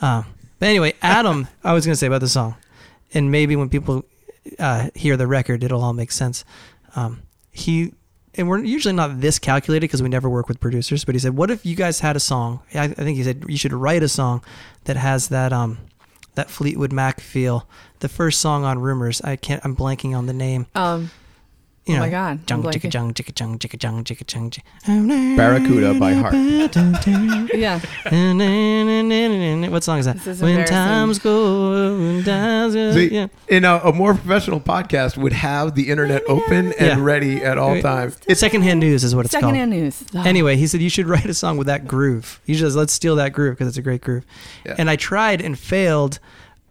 Um, 0.00 0.26
but 0.58 0.68
anyway, 0.68 0.94
Adam, 1.02 1.48
I 1.64 1.72
was 1.72 1.84
going 1.86 1.92
to 1.92 1.98
say 1.98 2.06
about 2.06 2.20
the 2.20 2.28
song, 2.28 2.56
and 3.14 3.30
maybe 3.30 3.56
when 3.56 3.68
people 3.68 4.04
uh, 4.58 4.90
hear 4.94 5.16
the 5.16 5.26
record, 5.26 5.64
it'll 5.64 5.82
all 5.82 5.92
make 5.92 6.12
sense. 6.12 6.44
Um, 6.94 7.22
he 7.52 7.92
and 8.36 8.48
we're 8.48 8.58
usually 8.58 8.94
not 8.94 9.20
this 9.20 9.38
calculated 9.38 9.82
because 9.82 10.02
we 10.02 10.08
never 10.08 10.28
work 10.28 10.48
with 10.48 10.60
producers. 10.60 11.04
But 11.04 11.14
he 11.14 11.18
said, 11.18 11.36
"What 11.36 11.50
if 11.50 11.64
you 11.64 11.74
guys 11.74 12.00
had 12.00 12.16
a 12.16 12.20
song? 12.20 12.60
I, 12.74 12.84
I 12.84 12.88
think 12.88 13.16
he 13.16 13.24
said 13.24 13.44
you 13.48 13.56
should 13.56 13.72
write 13.72 14.02
a 14.02 14.08
song 14.08 14.42
that 14.84 14.96
has 14.96 15.28
that 15.28 15.52
um 15.52 15.78
that 16.34 16.50
Fleetwood 16.50 16.92
Mac 16.92 17.20
feel. 17.20 17.68
The 18.00 18.08
first 18.08 18.40
song 18.40 18.64
on 18.64 18.78
Rumours, 18.78 19.20
I 19.22 19.36
can't. 19.36 19.64
I'm 19.64 19.74
blanking 19.74 20.16
on 20.16 20.26
the 20.26 20.32
name. 20.32 20.66
Um, 20.74 21.10
You 21.86 21.94
Oh 21.94 21.98
my 22.00 22.08
God, 22.10 22.40
I'm 22.40 22.44
Jung 22.48 22.62
blanking. 22.64 22.92
jung 22.92 23.14
chicka 23.14 23.38
jung 23.38 23.58
chicka 23.60 23.80
jung 23.80 24.02
chicka 24.02 24.24
jung. 24.34 25.36
Barracuda 25.36 25.94
by 26.00 26.14
heart. 26.14 26.34
yeah. 27.54 27.78
What 29.70 29.84
song 29.84 29.98
is 30.00 30.06
that? 30.06 30.16
This 30.16 30.26
is 30.26 30.42
when 30.42 30.66
times 30.66 31.20
go, 31.20 31.96
when 31.96 32.24
times 32.24 32.74
go. 32.74 32.92
See, 32.92 33.14
yeah. 33.14 33.28
in 33.48 33.64
a, 33.64 33.76
a 33.84 33.92
more 33.92 34.14
professional 34.14 34.58
podcast 34.60 35.16
would 35.16 35.32
have 35.32 35.76
the 35.76 35.88
internet 35.88 36.22
open 36.28 36.72
and 36.72 36.80
Yeah. 36.80 36.96
ready 37.00 37.36
at 37.44 37.56
all 37.56 37.80
times. 37.80 38.18
It's 38.26 38.40
secondhand 38.40 38.80
news, 38.80 39.04
is 39.04 39.14
what 39.14 39.26
it's 39.26 39.32
Secondhand 39.32 39.70
called. 39.70 39.82
news. 39.82 40.04
Oh. 40.14 40.22
Anyway, 40.26 40.56
he 40.56 40.66
said 40.66 40.80
you 40.82 40.90
should 40.90 41.06
write 41.06 41.26
a 41.26 41.34
song 41.34 41.56
with 41.56 41.68
that 41.68 41.86
groove. 41.86 42.40
He 42.44 42.54
just 42.54 42.76
let's 42.76 42.92
steal 42.92 43.14
that 43.16 43.32
groove 43.32 43.54
because 43.54 43.68
it's 43.68 43.78
a 43.78 43.82
great 43.82 44.00
groove. 44.00 44.24
Yeah. 44.64 44.74
And 44.76 44.90
I 44.90 44.96
tried 44.96 45.40
and 45.40 45.56
failed, 45.56 46.18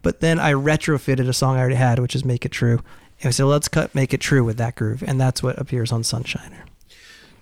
but 0.02 0.20
then 0.20 0.38
I 0.38 0.52
retrofitted 0.52 1.26
a 1.26 1.32
song 1.32 1.56
I 1.56 1.60
already 1.60 1.74
had, 1.76 1.98
which 2.00 2.14
is 2.14 2.22
"Make 2.24 2.44
It 2.44 2.52
True." 2.52 2.82
And 3.22 3.28
I 3.28 3.30
said, 3.30 3.44
let's 3.44 3.68
cut 3.68 3.94
"Make 3.94 4.12
It 4.12 4.20
True" 4.20 4.44
with 4.44 4.56
that 4.58 4.74
groove, 4.76 5.02
and 5.06 5.20
that's 5.20 5.42
what 5.42 5.58
appears 5.58 5.90
on 5.92 6.02
Sunshiner. 6.02 6.64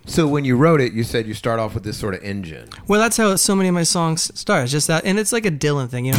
So 0.06 0.26
when 0.28 0.44
you 0.44 0.56
wrote 0.56 0.80
it, 0.80 0.92
you 0.92 1.02
said 1.02 1.26
you 1.26 1.34
start 1.34 1.58
off 1.58 1.74
with 1.74 1.82
this 1.82 1.96
sort 1.96 2.14
of 2.14 2.22
engine. 2.22 2.68
Well, 2.86 3.00
that's 3.00 3.16
how 3.16 3.34
so 3.36 3.56
many 3.56 3.68
of 3.70 3.74
my 3.74 3.84
songs 3.84 4.30
start. 4.38 4.64
It's 4.64 4.72
just 4.72 4.86
that, 4.88 5.04
and 5.04 5.18
it's 5.18 5.32
like 5.32 5.46
a 5.46 5.50
Dylan 5.50 5.88
thing, 5.88 6.04
you 6.04 6.12
know. 6.12 6.18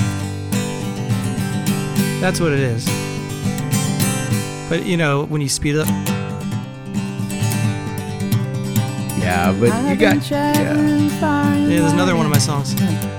That's 2.19 2.39
what 2.39 2.51
it 2.51 2.59
is. 2.59 2.85
But 4.69 4.85
you 4.85 4.97
know, 4.97 5.25
when 5.25 5.41
you 5.41 5.49
speed 5.49 5.75
it 5.75 5.81
up, 5.81 5.87
Yeah, 9.19 9.55
but 9.59 9.89
you 9.89 9.95
got 9.95 10.29
yeah. 10.29 10.73
yeah, 10.73 11.65
there's 11.67 11.93
another 11.93 12.15
one 12.15 12.25
of 12.27 12.31
my 12.31 12.37
songs. 12.37 12.75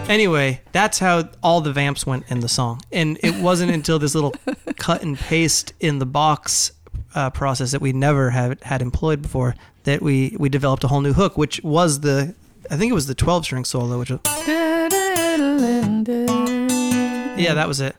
Anyway, 0.16 0.60
that's 0.70 1.00
how 1.00 1.28
all 1.42 1.60
the 1.60 1.72
vamps 1.72 2.06
went 2.06 2.24
in 2.30 2.38
the 2.38 2.48
song, 2.48 2.80
and 2.92 3.18
it 3.24 3.34
wasn't 3.40 3.72
until 3.72 3.98
this 3.98 4.14
little 4.14 4.32
cut 4.78 5.02
and 5.02 5.18
paste 5.18 5.72
in 5.80 5.98
the 5.98 6.06
box 6.06 6.70
uh, 7.16 7.28
process 7.30 7.72
that 7.72 7.80
we 7.80 7.92
never 7.92 8.30
had 8.30 8.62
had 8.62 8.82
employed 8.82 9.20
before 9.20 9.56
that 9.82 10.00
we 10.00 10.36
we 10.38 10.48
developed 10.48 10.84
a 10.84 10.88
whole 10.88 11.00
new 11.00 11.12
hook, 11.12 11.36
which 11.36 11.60
was 11.64 12.00
the 12.00 12.32
I 12.70 12.76
think 12.76 12.90
it 12.90 12.94
was 12.94 13.08
the 13.08 13.16
12 13.16 13.44
string 13.44 13.64
solo, 13.64 13.98
which 13.98 14.10
was, 14.10 14.20
yeah, 17.36 17.54
that 17.54 17.66
was 17.66 17.80
it. 17.80 17.96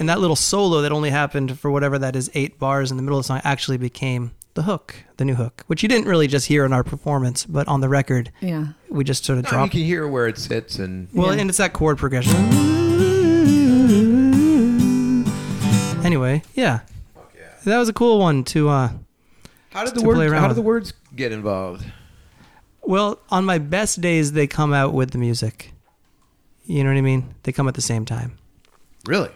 And 0.00 0.08
that 0.08 0.18
little 0.18 0.34
solo 0.34 0.80
that 0.82 0.90
only 0.90 1.10
happened 1.10 1.60
for 1.60 1.70
whatever 1.70 1.96
that 1.96 2.16
is, 2.16 2.28
eight 2.34 2.58
bars 2.58 2.90
in 2.90 2.96
the 2.96 3.04
middle 3.04 3.20
of 3.20 3.24
the 3.24 3.28
song, 3.28 3.40
actually 3.44 3.76
became 3.76 4.32
the 4.54 4.62
hook, 4.62 4.94
the 5.16 5.24
new 5.24 5.34
hook, 5.34 5.64
which 5.66 5.82
you 5.82 5.88
didn't 5.88 6.06
really 6.06 6.26
just 6.26 6.46
hear 6.46 6.64
in 6.64 6.72
our 6.72 6.84
performance, 6.84 7.46
but 7.46 7.66
on 7.68 7.80
the 7.80 7.88
record, 7.88 8.30
Yeah. 8.40 8.68
we 8.90 9.02
just 9.04 9.24
sort 9.24 9.38
of 9.38 9.44
No, 9.44 9.48
you 9.50 9.52
dropped. 9.56 9.72
can 9.72 9.80
hear 9.82 10.06
where 10.06 10.26
it 10.28 10.38
sits 10.38 10.78
and 10.78 11.08
Well, 11.12 11.34
Yeah. 11.34 11.40
and 11.40 11.48
it's 11.50 11.58
that 11.58 11.72
chord 11.72 11.96
progression. 11.98 12.36
Anyway, 16.04 16.42
yeah, 16.54 16.80
that 17.64 17.78
was 17.78 17.88
a 17.88 17.92
cool 17.92 18.18
one 18.18 18.42
to. 18.44 18.68
uh 18.68 18.90
how 19.70 19.84
did 19.84 19.94
the 19.94 20.02
words 20.02 20.32
how 20.32 20.48
did 20.48 20.56
the 20.56 20.62
words 20.62 20.92
get 21.14 21.32
involved? 21.32 21.84
Well, 22.82 23.20
on 23.30 23.44
my 23.44 23.58
best 23.58 24.00
days, 24.00 24.32
they 24.32 24.46
come 24.48 24.72
out 24.74 24.92
with 24.92 25.12
the 25.12 25.18
music. 25.18 25.72
You 26.64 26.82
know 26.82 26.90
what 26.90 26.98
I 26.98 27.02
mean? 27.02 27.34
They 27.44 27.52
come 27.52 27.68
at 27.68 27.74
the 27.74 27.80
same 27.80 28.04
time. 28.04 28.36
Really? 29.06 29.30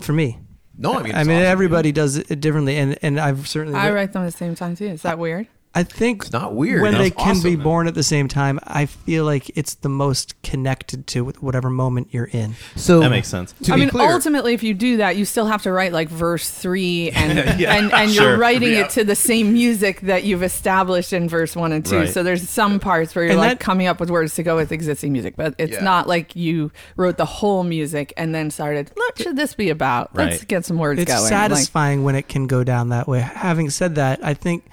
For 0.00 0.12
me, 0.12 0.38
No, 0.78 0.94
I 0.94 1.02
mean 1.02 1.14
I 1.14 1.24
mean 1.24 1.38
awesome. 1.38 1.46
everybody 1.46 1.90
does 1.92 2.16
it 2.16 2.40
differently, 2.40 2.76
and 2.76 2.96
and 3.02 3.18
I've 3.18 3.48
certainly. 3.48 3.78
I 3.78 3.90
write 3.92 4.12
them 4.12 4.22
at 4.22 4.26
the 4.26 4.38
same 4.38 4.54
time 4.54 4.76
too. 4.76 4.86
Is 4.86 5.02
that 5.02 5.18
weird? 5.18 5.48
I 5.78 5.84
think 5.84 6.22
It's 6.22 6.32
not 6.32 6.54
weird. 6.54 6.82
when 6.82 6.92
That's 6.94 7.04
they 7.04 7.10
can 7.10 7.40
be 7.40 7.50
awesome. 7.50 7.62
born 7.62 7.86
at 7.86 7.94
the 7.94 8.02
same 8.02 8.26
time, 8.26 8.58
I 8.64 8.86
feel 8.86 9.24
like 9.24 9.56
it's 9.56 9.74
the 9.74 9.88
most 9.88 10.34
connected 10.42 11.06
to 11.08 11.26
whatever 11.26 11.70
moment 11.70 12.08
you're 12.10 12.24
in. 12.32 12.56
So 12.74 12.98
That 12.98 13.10
makes 13.10 13.28
sense. 13.28 13.52
To 13.62 13.72
I 13.72 13.76
be 13.76 13.80
mean, 13.82 13.90
clear, 13.90 14.10
ultimately, 14.10 14.54
if 14.54 14.62
you 14.64 14.74
do 14.74 14.96
that, 14.96 15.16
you 15.16 15.24
still 15.24 15.46
have 15.46 15.62
to 15.62 15.72
write 15.72 15.92
like 15.92 16.08
verse 16.08 16.50
three, 16.50 17.10
and 17.14 17.60
Yeah, 17.60 17.76
and, 17.76 17.92
and 17.92 18.10
sure. 18.10 18.30
you're 18.30 18.38
writing 18.38 18.72
Yeah. 18.72 18.86
it 18.86 18.90
to 18.90 19.04
the 19.04 19.14
same 19.14 19.52
music 19.52 20.00
that 20.00 20.24
you've 20.24 20.42
established 20.42 21.12
in 21.12 21.28
verse 21.28 21.54
one 21.54 21.70
and 21.70 21.86
two. 21.86 21.98
Right. 21.98 22.08
So 22.08 22.22
there's 22.24 22.48
some 22.48 22.80
parts 22.80 23.14
where 23.14 23.24
you're 23.24 23.32
And 23.32 23.40
like 23.40 23.58
that- 23.58 23.60
coming 23.64 23.86
up 23.86 24.00
with 24.00 24.10
words 24.10 24.34
to 24.34 24.42
go 24.42 24.56
with 24.56 24.72
existing 24.72 25.12
music, 25.12 25.36
but 25.36 25.54
it's 25.58 25.74
Yeah. 25.74 25.84
not 25.84 26.08
like 26.08 26.34
you 26.34 26.72
wrote 26.96 27.18
the 27.18 27.24
whole 27.24 27.62
music 27.62 28.12
and 28.16 28.34
then 28.34 28.50
started. 28.50 28.90
What 28.94 29.16
should 29.18 29.36
this 29.36 29.54
be 29.54 29.70
about? 29.70 30.10
Let's 30.16 30.42
get 30.44 30.64
some 30.64 30.78
words 30.78 31.00
it's 31.00 31.08
going. 31.08 31.22
Like, 31.22 31.28
satisfying 31.28 32.02
when 32.02 32.16
it 32.16 32.26
can 32.28 32.48
go 32.48 32.64
down 32.64 32.88
that 32.88 33.06
way. 33.06 33.20
Having 33.20 33.70
said 33.70 33.94
that, 33.94 34.18
I 34.24 34.34
think, 34.34 34.64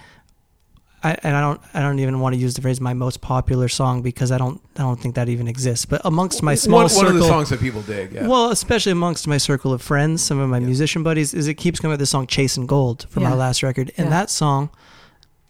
I, 1.06 1.18
and 1.24 1.36
I 1.38 1.42
don't, 1.42 1.62
I 1.74 1.82
don't 1.82 2.00
even 2.00 2.20
want 2.20 2.34
to 2.36 2.42
use 2.42 2.54
the 2.56 2.62
phrase 2.62 2.82
"my 2.82 2.94
most 2.94 3.22
popular 3.22 3.68
song" 3.68 4.02
because 4.02 4.32
I 4.32 4.38
don't, 4.38 4.60
I 4.76 4.82
don't 4.82 5.00
think 5.00 5.16
that 5.16 5.30
even 5.30 5.48
exists. 5.48 5.86
But 5.86 6.02
amongst 6.04 6.42
my 6.42 6.56
small 6.56 6.80
one, 6.80 6.90
circle, 6.90 7.06
one 7.08 7.16
of 7.16 7.22
the 7.22 7.28
songs 7.28 7.50
that 7.50 7.60
people 7.60 7.82
dig. 7.84 8.14
Yeah. 8.14 8.28
well, 8.28 8.50
especially 8.52 8.92
amongst 8.92 9.28
my 9.28 9.38
circle 9.38 9.72
of 9.72 9.82
friends, 9.82 10.24
some 10.24 10.40
of 10.40 10.50
my 10.50 10.60
musician 10.60 11.04
buddies, 11.04 11.34
is 11.34 11.48
it 11.48 11.56
keeps 11.56 11.80
coming 11.80 11.94
up 11.94 12.00
this 12.00 12.10
song 12.10 12.26
"Chasing 12.28 12.66
Gold" 12.66 13.06
from 13.10 13.24
Yeah. 13.24 13.32
our 13.32 13.36
last 13.36 13.62
record, 13.64 13.92
and 13.98 14.08
Yeah. 14.08 14.10
that 14.12 14.30
song. 14.30 14.70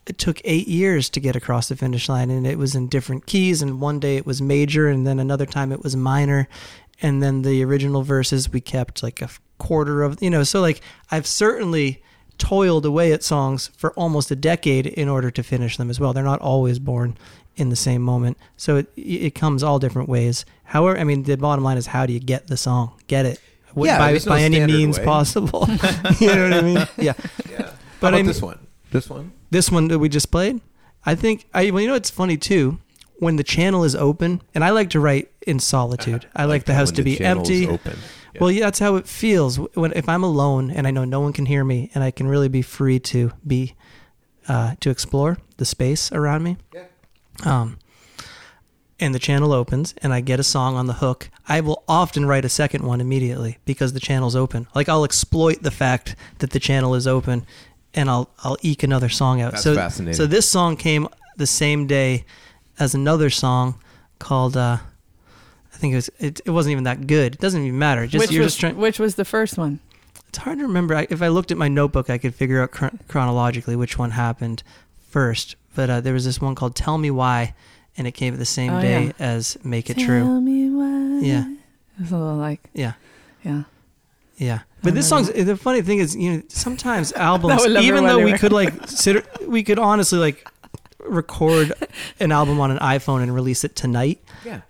It 0.07 0.19
took 0.19 0.39
eight 0.43 0.67
years 0.67 1.09
to 1.09 1.19
get 1.19 1.35
across 1.35 1.67
the 1.67 1.75
finish 1.75 2.07
line, 2.07 2.29
and 2.29 2.45
it 2.45 2.59
was 2.59 2.75
in 2.75 2.87
different 2.89 3.25
keys. 3.25 3.63
And 3.63 3.81
one 3.81 3.99
day 3.99 4.17
it 4.17 4.25
was 4.27 4.39
major, 4.39 4.87
and 4.87 5.07
then 5.07 5.19
another 5.19 5.47
time 5.47 5.71
it 5.71 5.81
was 5.81 5.95
minor. 5.95 6.47
And 7.01 7.23
then 7.23 7.41
the 7.41 7.63
original 7.63 8.03
verses 8.03 8.51
we 8.51 8.61
kept 8.61 9.01
like 9.01 9.19
a 9.23 9.29
quarter 9.57 10.03
of, 10.03 10.21
you 10.21 10.29
know. 10.29 10.43
So 10.43 10.61
like 10.61 10.81
I've 11.09 11.25
certainly 11.25 12.03
toiled 12.37 12.85
away 12.85 13.11
at 13.11 13.23
songs 13.23 13.69
for 13.77 13.91
almost 13.93 14.31
a 14.31 14.35
decade 14.35 14.85
in 14.87 15.07
order 15.09 15.31
to 15.31 15.43
finish 15.43 15.77
them 15.77 15.89
as 15.89 15.99
well. 15.99 16.13
They're 16.13 16.23
not 16.23 16.41
always 16.41 16.79
born 16.79 17.17
in 17.55 17.69
the 17.69 17.75
same 17.75 18.01
moment. 18.01 18.37
So 18.57 18.77
it 18.77 18.87
it 18.95 19.35
comes 19.35 19.63
all 19.63 19.79
different 19.79 20.09
ways. 20.09 20.45
However, 20.65 20.97
I 20.99 21.03
mean, 21.03 21.23
the 21.23 21.37
bottom 21.37 21.63
line 21.63 21.77
is 21.77 21.87
how 21.87 22.05
do 22.05 22.13
you 22.13 22.19
get 22.19 22.47
the 22.47 22.57
song? 22.57 22.91
Get 23.07 23.25
it. 23.25 23.39
Wh- 23.75 23.85
Yeah, 23.85 23.97
by, 23.97 24.11
no 24.13 24.19
by 24.25 24.41
any 24.41 24.65
means 24.65 24.97
way. 24.99 25.05
possible. 25.05 25.65
you 26.19 26.27
know 26.27 26.43
what 26.49 26.53
I 26.53 26.61
mean? 26.61 26.87
Yeah. 26.97 27.13
Yeah. 27.49 27.71
But 27.99 28.13
I 28.13 28.17
mean- 28.17 28.25
this 28.25 28.41
one? 28.41 28.59
This 28.91 29.09
one? 29.09 29.31
This 29.51 29.71
one 29.71 29.87
that 29.89 29.99
we 29.99 30.09
just 30.09 30.31
played, 30.31 30.59
I 31.05 31.15
think. 31.15 31.45
I 31.53 31.71
well, 31.71 31.81
you 31.81 31.87
know, 31.87 31.95
it's 31.95 32.09
funny 32.09 32.37
too. 32.37 32.79
When 33.19 33.37
the 33.37 33.43
channel 33.43 33.85
is 33.85 33.95
open, 33.95 34.41
and 34.53 34.61
I 34.63 34.71
like 34.71 34.89
to 34.89 34.99
write 34.99 35.31
in 35.47 35.59
solitude. 35.59 36.27
I, 36.35 36.43
like, 36.45 36.65
the 36.65 36.73
house 36.73 36.91
to 36.91 37.03
be 37.03 37.19
empty. 37.21 37.65
Open. 37.65 37.97
Yeah. 38.35 38.41
Well, 38.41 38.51
yeah, 38.51 38.65
that's 38.65 38.79
how 38.79 38.95
it 38.97 39.07
feels 39.07 39.57
when 39.75 39.91
if 39.93 40.07
I'm 40.07 40.23
alone 40.23 40.69
and 40.71 40.85
I 40.87 40.91
know 40.91 41.05
no 41.05 41.19
one 41.21 41.33
can 41.33 41.45
hear 41.45 41.63
me, 41.63 41.89
and 41.95 42.03
I 42.03 42.11
can 42.11 42.27
really 42.27 42.49
be 42.49 42.61
free 42.61 42.99
to 42.99 43.31
be 43.45 43.75
uh, 44.47 44.75
to 44.81 44.89
explore 44.89 45.37
the 45.57 45.65
space 45.65 46.11
around 46.11 46.43
me. 46.43 46.57
Um, 47.45 47.79
and 48.99 49.13
the 49.13 49.19
channel 49.19 49.51
opens, 49.51 49.93
and 50.01 50.13
I 50.13 50.21
get 50.21 50.39
a 50.39 50.43
song 50.43 50.75
on 50.75 50.85
the 50.87 50.93
hook. 50.93 51.29
I 51.49 51.59
will 51.61 51.83
often 51.87 52.25
write 52.25 52.45
a 52.45 52.49
second 52.49 52.85
one 52.85 53.01
immediately 53.01 53.57
because 53.65 53.91
the 53.93 53.99
channel's 53.99 54.35
open. 54.35 54.67
Like 54.73 54.87
I'll 54.87 55.03
exploit 55.03 55.61
the 55.63 55.71
fact 55.71 56.15
that 56.39 56.51
the 56.51 56.59
channel 56.59 56.95
is 56.95 57.05
open, 57.07 57.45
and 57.93 58.09
I'll 58.09 58.29
I'll 58.43 58.57
eke 58.61 58.83
another 58.83 59.09
song 59.09 59.41
out. 59.41 59.51
That's 59.51 59.63
so 59.63 59.75
fascinating. 59.75 60.15
so 60.15 60.25
this 60.27 60.47
song 60.49 60.77
came 60.77 61.07
the 61.37 61.47
same 61.47 61.87
day 61.87 62.25
as 62.79 62.93
another 62.95 63.29
song 63.29 63.75
called. 64.19 64.55
Uh, 64.57 64.77
think 65.85 65.93
it 65.93 65.97
was. 65.97 66.09
It, 66.19 66.41
it 66.45 66.51
wasn't 66.51 66.71
even 66.73 66.83
that 66.85 67.07
good. 67.07 67.35
It 67.35 67.39
doesn't 67.39 67.61
even 67.63 67.77
matter. 67.79 68.05
Just 68.07 68.23
which 68.23 68.31
you're 68.31 68.43
was 68.43 68.53
just 68.53 68.59
trying. 68.59 68.77
which 68.77 68.99
was 68.99 69.15
the 69.15 69.25
first 69.25 69.57
one? 69.57 69.79
It's 70.29 70.39
hard 70.39 70.57
to 70.59 70.65
remember. 70.65 70.95
I, 70.95 71.07
if 71.09 71.21
I 71.21 71.29
looked 71.29 71.51
at 71.51 71.57
my 71.57 71.67
notebook, 71.69 72.09
I 72.09 72.17
could 72.17 72.35
figure 72.35 72.61
out 72.61 72.71
chron- 72.71 72.99
chronologically 73.07 73.75
which 73.75 73.97
one 73.97 74.11
happened 74.11 74.63
first. 75.09 75.55
But 75.75 75.89
uh, 75.89 76.01
there 76.01 76.13
was 76.13 76.25
this 76.25 76.41
one 76.41 76.55
called 76.55 76.75
"Tell 76.75 76.97
Me 76.97 77.09
Why," 77.11 77.53
and 77.97 78.05
it 78.07 78.11
came 78.11 78.33
at 78.33 78.39
the 78.39 78.45
same 78.45 78.73
Oh, 78.73 78.81
day 78.81 79.05
yeah. 79.05 79.11
as 79.19 79.57
"Make 79.63 79.89
It 79.89 79.97
Tell 79.97 80.05
True." 80.05 80.41
me 80.41 80.69
why. 80.69 81.19
Yeah, 81.25 81.53
It's 82.01 82.11
a 82.11 82.17
little 82.17 82.35
like 82.37 82.59
yeah, 82.73 82.93
yeah. 83.43 83.63
yeah. 84.37 84.59
But 84.83 84.93
this 84.93 85.07
song's 85.09 85.31
the 85.31 85.57
funny 85.57 85.81
thing 85.81 85.99
is, 85.99 86.15
you 86.15 86.33
know, 86.33 86.43
sometimes 86.49 87.11
albums, 87.31 87.65
even 87.65 88.03
though 88.05 88.23
we 88.23 88.33
could 88.33 88.51
like 88.53 88.73
sit, 88.87 89.25
we 89.47 89.63
could 89.63 89.79
honestly 89.79 90.19
like 90.19 90.47
record 90.99 91.71
an 92.19 92.31
album 92.31 92.59
on 92.59 92.71
an 92.71 92.79
iPhone 92.79 93.21
and 93.21 93.33
release 93.33 93.63
it 93.63 93.75
tonight. 93.75 94.19
yeah. 94.43 94.61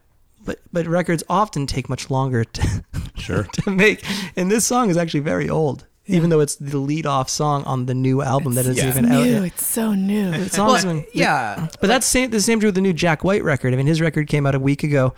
But 0.46 0.60
but 0.72 0.88
records 0.88 1.24
often 1.28 1.68
take 1.68 1.90
much 1.90 2.10
longer 2.10 2.44
to 2.46 2.84
Sure. 3.18 3.44
to 3.44 3.72
make. 3.72 4.04
And 4.36 4.50
this 4.52 4.64
song 4.66 4.90
is 4.90 4.98
actually 4.98 5.22
very 5.22 5.50
old, 5.50 5.86
even 6.06 6.30
though 6.30 6.40
it's 6.40 6.56
the 6.56 6.78
lead 6.78 7.06
off 7.06 7.30
song 7.30 7.64
on 7.64 7.88
the 7.88 7.96
new 7.96 8.22
album 8.22 8.54
that 8.56 8.66
is 8.68 8.78
yeah. 8.78 8.90
even 8.90 9.06
New. 9.10 9.16
out. 9.18 9.26
yet. 9.26 9.44
It's 9.44 9.66
so 9.66 9.94
new. 9.94 10.32
It's 10.34 10.56
song's 10.56 10.86
Well, 10.86 10.96
been- 10.96 11.06
yeah. 11.14 11.68
But 11.82 11.88
that's 11.88 12.06
same, 12.06 12.30
the 12.30 12.40
same 12.42 12.60
true 12.60 12.68
with 12.68 12.76
the 12.76 12.82
new 12.82 12.94
Jack 12.94 13.24
White 13.24 13.44
record. 13.44 13.74
I 13.74 13.78
mean, 13.78 13.88
his 13.88 14.00
record 14.02 14.28
came 14.28 14.46
out 14.46 14.54
a 14.56 14.60
week 14.60 14.84
ago, 14.84 15.14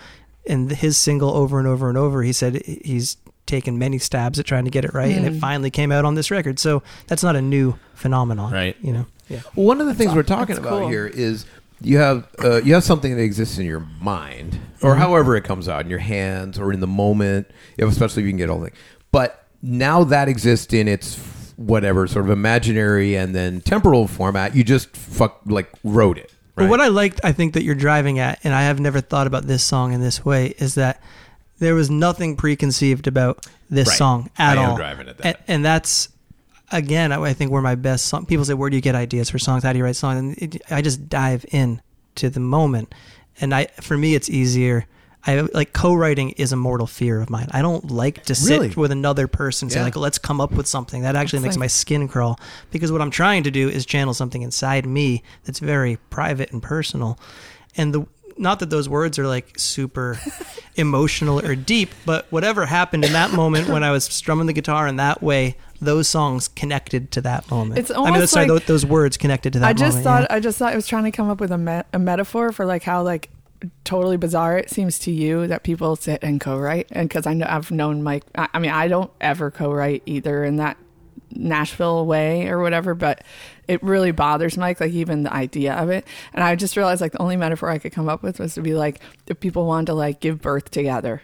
and 0.47 0.71
his 0.71 0.95
single 0.97 1.31
over 1.31 1.59
and 1.59 1.67
over 1.67 1.89
and 1.89 1.97
over, 1.97 2.23
he 2.23 2.31
said 2.31 2.61
he's 2.65 3.17
taken 3.45 3.77
many 3.77 3.97
stabs 3.97 4.39
at 4.39 4.45
trying 4.45 4.65
to 4.65 4.71
get 4.71 4.85
it 4.85 4.93
right, 4.93 5.15
and 5.15 5.25
it 5.25 5.33
Mm. 5.33 5.39
finally 5.39 5.69
came 5.71 5.91
out 5.91 6.05
on 6.05 6.15
this 6.15 6.31
record. 6.31 6.59
So 6.59 6.83
that's 7.07 7.23
not 7.23 7.35
a 7.35 7.41
new 7.41 7.75
phenomenon, 7.95 8.51
Right. 8.53 8.75
You 8.81 8.93
know, 8.93 9.05
yeah. 9.29 9.39
Well, 9.55 9.65
one 9.65 9.81
of 9.81 9.87
the 9.87 9.93
things 9.93 10.13
we're 10.13 10.23
talking 10.23 10.55
that's 10.55 10.59
about 10.65 10.79
cool. 10.81 10.89
here 10.89 11.07
is 11.07 11.45
you 11.81 11.97
have 11.99 12.27
uh, 12.43 12.61
you 12.63 12.73
have 12.73 12.83
something 12.83 13.15
that 13.15 13.21
exists 13.23 13.57
in 13.57 13.65
your 13.65 13.81
mind, 14.01 14.59
or 14.81 14.91
Mm-hmm. 14.91 14.99
however 15.01 15.35
it 15.35 15.43
comes 15.43 15.67
out 15.69 15.83
in 15.83 15.89
your 15.89 15.99
hands 15.99 16.57
or 16.59 16.71
in 16.73 16.79
the 16.79 16.87
moment, 16.87 17.47
if, 17.77 17.87
especially 17.89 18.23
if 18.23 18.25
you 18.25 18.31
can 18.31 18.37
get 18.37 18.49
all 18.49 18.59
the. 18.59 18.71
But 19.11 19.45
now 19.61 20.03
that 20.05 20.27
exists 20.27 20.73
in 20.73 20.87
its 20.87 21.17
whatever 21.55 22.05
sort 22.07 22.25
of 22.25 22.31
imaginary 22.31 23.15
and 23.15 23.33
then 23.35 23.61
temporal 23.61 24.07
format, 24.07 24.55
you 24.55 24.63
just 24.63 24.95
fuck 24.95 25.41
like 25.45 25.69
wrote 25.83 26.17
it. 26.17 26.31
But 26.55 26.63
right? 26.63 26.69
what 26.69 26.81
I 26.81 26.87
liked, 26.87 27.19
I 27.23 27.31
think 27.31 27.53
that 27.53 27.63
you're 27.63 27.75
driving 27.75 28.19
at, 28.19 28.39
and 28.43 28.53
I 28.53 28.63
have 28.63 28.79
never 28.79 29.01
thought 29.01 29.27
about 29.27 29.43
this 29.47 29.63
song 29.63 29.93
in 29.93 30.01
this 30.01 30.23
way, 30.25 30.47
is 30.57 30.75
that 30.75 31.01
there 31.59 31.73
was 31.75 31.89
nothing 31.89 32.35
preconceived 32.35 33.07
about 33.07 33.45
this 33.69 33.87
Right. 33.89 33.97
song 33.97 34.29
at 34.37 34.57
I 34.57 34.63
all. 34.65 34.75
driving 34.77 35.07
at 35.09 35.17
that. 35.17 35.25
And, 35.25 35.37
and 35.47 35.65
that's 35.65 36.09
again, 36.71 37.11
I 37.11 37.21
I 37.21 37.33
think 37.33 37.51
where 37.51 37.61
my 37.61 37.75
best 37.75 38.05
song. 38.05 38.25
People 38.25 38.45
say, 38.45 38.53
"Where 38.53 38.69
do 38.69 38.75
you 38.75 38.81
get 38.81 38.95
ideas 38.95 39.29
for 39.29 39.39
songs? 39.39 39.63
How 39.63 39.71
do 39.73 39.77
you 39.77 39.83
write 39.83 39.95
songs?" 39.95 40.19
And 40.19 40.55
it, 40.55 40.61
I 40.71 40.81
just 40.81 41.09
dive 41.09 41.45
in 41.51 41.81
to 42.15 42.29
the 42.29 42.39
moment, 42.39 42.93
and 43.39 43.53
I 43.53 43.67
for 43.81 43.97
me 43.97 44.15
it's 44.15 44.29
easier. 44.29 44.85
I 45.25 45.41
like 45.53 45.73
co-writing 45.73 46.29
is 46.31 46.53
a 46.53 46.55
mortal 46.55 46.87
fear 46.87 47.19
of 47.19 47.29
mine. 47.29 47.47
I 47.51 47.61
don't 47.61 47.91
like 47.91 48.23
to 48.25 48.35
sit 48.35 48.61
Really? 48.61 48.73
with 48.75 48.91
another 48.91 49.27
person 49.27 49.69
saying 49.69 49.81
Yeah. 49.81 49.85
like, 49.85 49.95
"Let's 49.97 50.17
come 50.17 50.39
up 50.39 50.51
with 50.53 50.67
something." 50.67 51.01
That 51.01 51.15
actually 51.17 51.37
It's 51.37 51.43
makes 51.43 51.55
like- 51.55 51.61
my 51.61 51.67
skin 51.67 52.07
crawl 52.07 52.39
because 52.71 52.91
what 52.93 53.01
I'm 53.01 53.11
trying 53.11 53.43
to 53.43 53.51
do 53.51 53.67
is 53.67 53.85
channel 53.85 54.13
something 54.13 54.41
inside 54.41 54.85
me 54.85 55.23
that's 55.43 55.59
very 55.59 55.97
private 56.09 56.51
and 56.53 56.61
personal, 56.61 57.19
and 57.75 57.93
the 57.93 58.05
not 58.37 58.59
that 58.59 58.69
those 58.69 58.87
words 58.87 59.17
are 59.19 59.27
like 59.27 59.57
super 59.57 60.19
emotional 60.75 61.43
or 61.45 61.55
deep, 61.55 61.89
but 62.05 62.25
whatever 62.31 62.65
happened 62.65 63.03
in 63.05 63.13
that 63.13 63.31
moment 63.33 63.67
when 63.69 63.83
I 63.83 63.91
was 63.91 64.03
strumming 64.05 64.47
the 64.47 64.53
guitar 64.53 64.87
in 64.87 64.97
that 64.97 65.21
way, 65.21 65.55
those 65.81 66.07
songs 66.07 66.47
connected 66.47 67.11
to 67.11 67.21
that 67.21 67.49
moment. 67.51 67.79
It's 67.79 67.91
I 67.91 67.97
mean, 67.97 68.07
almost 68.13 68.33
sorry, 68.33 68.47
like- 68.47 68.65
tho- 68.65 68.73
those 68.73 68.85
words 68.85 69.17
connected 69.17 69.53
to 69.53 69.59
that 69.59 69.67
I 69.67 69.73
just 69.73 69.97
moment. 69.97 70.03
thought 70.03 70.21
yeah. 70.29 70.35
I 70.35 70.39
just 70.39 70.57
thought 70.57 70.73
I 70.73 70.75
was 70.75 70.87
trying 70.87 71.03
to 71.05 71.11
come 71.11 71.29
up 71.29 71.39
with 71.39 71.51
a, 71.51 71.57
me- 71.57 71.83
a 71.93 71.99
metaphor 71.99 72.51
for 72.51 72.65
like 72.65 72.83
how 72.83 73.03
like 73.03 73.29
totally 73.83 74.17
bizarre 74.17 74.55
it 74.59 74.69
seems 74.69 74.99
to 74.99 75.11
you 75.11 75.47
that 75.47 75.63
people 75.63 75.95
sit 75.95 76.19
and 76.23 76.39
co-write 76.39 76.85
and 76.91 77.09
because 77.09 77.25
I 77.25 77.33
know 77.33 77.47
I've 77.49 77.71
known 77.71 78.03
Mike 78.03 78.23
I, 78.35 78.47
I 78.53 78.59
mean 78.59 78.69
I 78.69 78.87
don't 78.87 79.09
ever 79.19 79.49
co-write 79.49 80.03
either 80.05 80.43
in 80.43 80.57
that 80.57 80.77
Nashville 81.31 82.05
way 82.05 82.47
or 82.49 82.59
whatever 82.59 82.93
but 82.93 83.23
it 83.67 83.81
really 83.83 84.11
bothers 84.11 84.57
Mike 84.57 84.79
like 84.79 84.91
even 84.91 85.23
the 85.23 85.33
idea 85.33 85.73
of 85.75 85.89
it 85.89 86.05
and 86.33 86.43
I 86.43 86.55
just 86.55 86.77
realized 86.77 87.01
like 87.01 87.11
the 87.11 87.21
only 87.21 87.37
metaphor 87.37 87.69
I 87.69 87.77
could 87.77 87.91
come 87.91 88.07
up 88.09 88.23
with 88.23 88.39
was 88.39 88.53
to 88.55 88.61
be 88.61 88.73
like 88.73 88.99
if 89.27 89.39
people 89.39 89.65
wanted 89.65 89.87
to 89.87 89.93
like 89.93 90.19
give 90.19 90.41
birth 90.41 90.71
together 90.71 91.21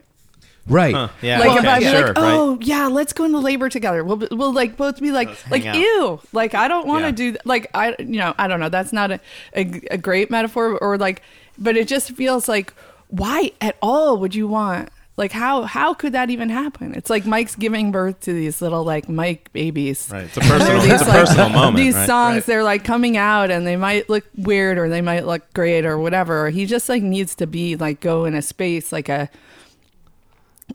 right. 0.68 0.94
Huh, 0.96 1.10
yeah. 1.22 1.40
like 1.40 1.50
Well, 1.50 1.58
if 1.58 1.66
I'd 1.66 1.80
be 1.80 1.86
sure, 1.86 2.08
like, 2.08 2.18
right. 2.18 2.34
oh 2.34 2.58
yeah, 2.62 2.88
let's 2.88 3.12
go 3.12 3.26
into 3.26 3.40
labor 3.40 3.68
together. 3.68 4.02
We'll 4.04 4.16
be- 4.16 4.30
we'll 4.32 4.54
like 4.54 4.78
both 4.78 5.00
be 5.02 5.12
like 5.12 5.28
Let's 5.28 5.52
like 5.52 5.64
hang 5.64 5.76
out. 5.76 5.82
ew, 5.82 6.22
like 6.32 6.54
I 6.56 6.68
don't 6.70 6.88
want 6.88 7.02
to 7.02 7.08
Yeah. 7.08 7.12
do 7.12 7.32
th- 7.32 7.46
like 7.46 7.70
I 7.74 7.96
you 8.00 8.18
know 8.20 8.34
I 8.38 8.48
don't 8.48 8.60
know. 8.62 8.70
That's 8.70 8.94
not 8.94 9.12
a, 9.12 9.20
a 9.56 9.82
a 9.92 9.98
great 9.98 10.32
metaphor 10.32 10.78
or 10.78 10.98
like, 10.98 11.22
but 11.58 11.76
it 11.76 11.88
just 11.90 12.12
feels 12.12 12.48
like 12.48 12.74
why 13.10 13.52
at 13.60 13.76
all 13.82 14.18
would 14.20 14.36
you 14.36 14.48
want 14.48 14.88
like 15.16 15.32
how 15.32 15.64
how 15.64 15.94
could 15.94 16.14
that 16.14 16.30
even 16.32 16.50
happen? 16.50 16.94
It's 16.96 17.10
like 17.10 17.26
Mike's 17.26 17.56
giving 17.56 17.92
birth 17.92 18.20
to 18.22 18.34
these 18.34 18.62
little 18.62 18.84
like 18.84 19.08
Mike 19.08 19.52
babies. 19.54 20.10
Right. 20.12 20.24
It's 20.26 20.38
a 20.38 20.42
personal, 20.42 20.82
these, 20.82 20.92
it's 20.94 21.02
a 21.04 21.06
like, 21.06 21.14
personal 21.26 21.50
moment. 21.62 21.76
These 21.78 21.96
right? 21.96 22.08
songs, 22.08 22.36
Right. 22.36 22.46
they're 22.48 22.64
like 22.64 22.84
coming 22.84 23.16
out, 23.18 23.52
and 23.52 23.66
they 23.68 23.76
might 23.76 24.10
look 24.10 24.24
weird, 24.36 24.78
or 24.80 24.90
they 24.90 25.02
might 25.02 25.26
look 25.26 25.54
great, 25.54 25.86
or 25.86 25.98
whatever. 26.00 26.50
He 26.50 26.66
just 26.66 26.90
like 26.90 27.04
needs 27.04 27.36
to 27.36 27.48
be 27.48 27.76
like 27.76 28.00
go 28.00 28.26
in 28.26 28.34
a 28.34 28.42
space 28.42 28.92
like 28.92 29.08
a 29.10 29.30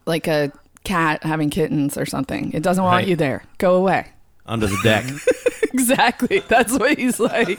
like 0.06 0.28
a 0.28 0.52
cat 0.84 1.22
having 1.24 1.50
kittens 1.50 1.98
or 1.98 2.06
something. 2.06 2.52
It 2.52 2.62
doesn't 2.62 2.82
want 2.84 2.94
Right. 3.02 3.08
you 3.08 3.16
there. 3.16 3.42
Go 3.58 3.74
away. 3.74 4.06
under 4.46 4.66
the 4.68 4.78
deck. 4.84 5.04
exactly. 5.74 6.38
That's 6.48 6.72
what 6.78 6.96
he's 6.96 7.18
like. 7.20 7.58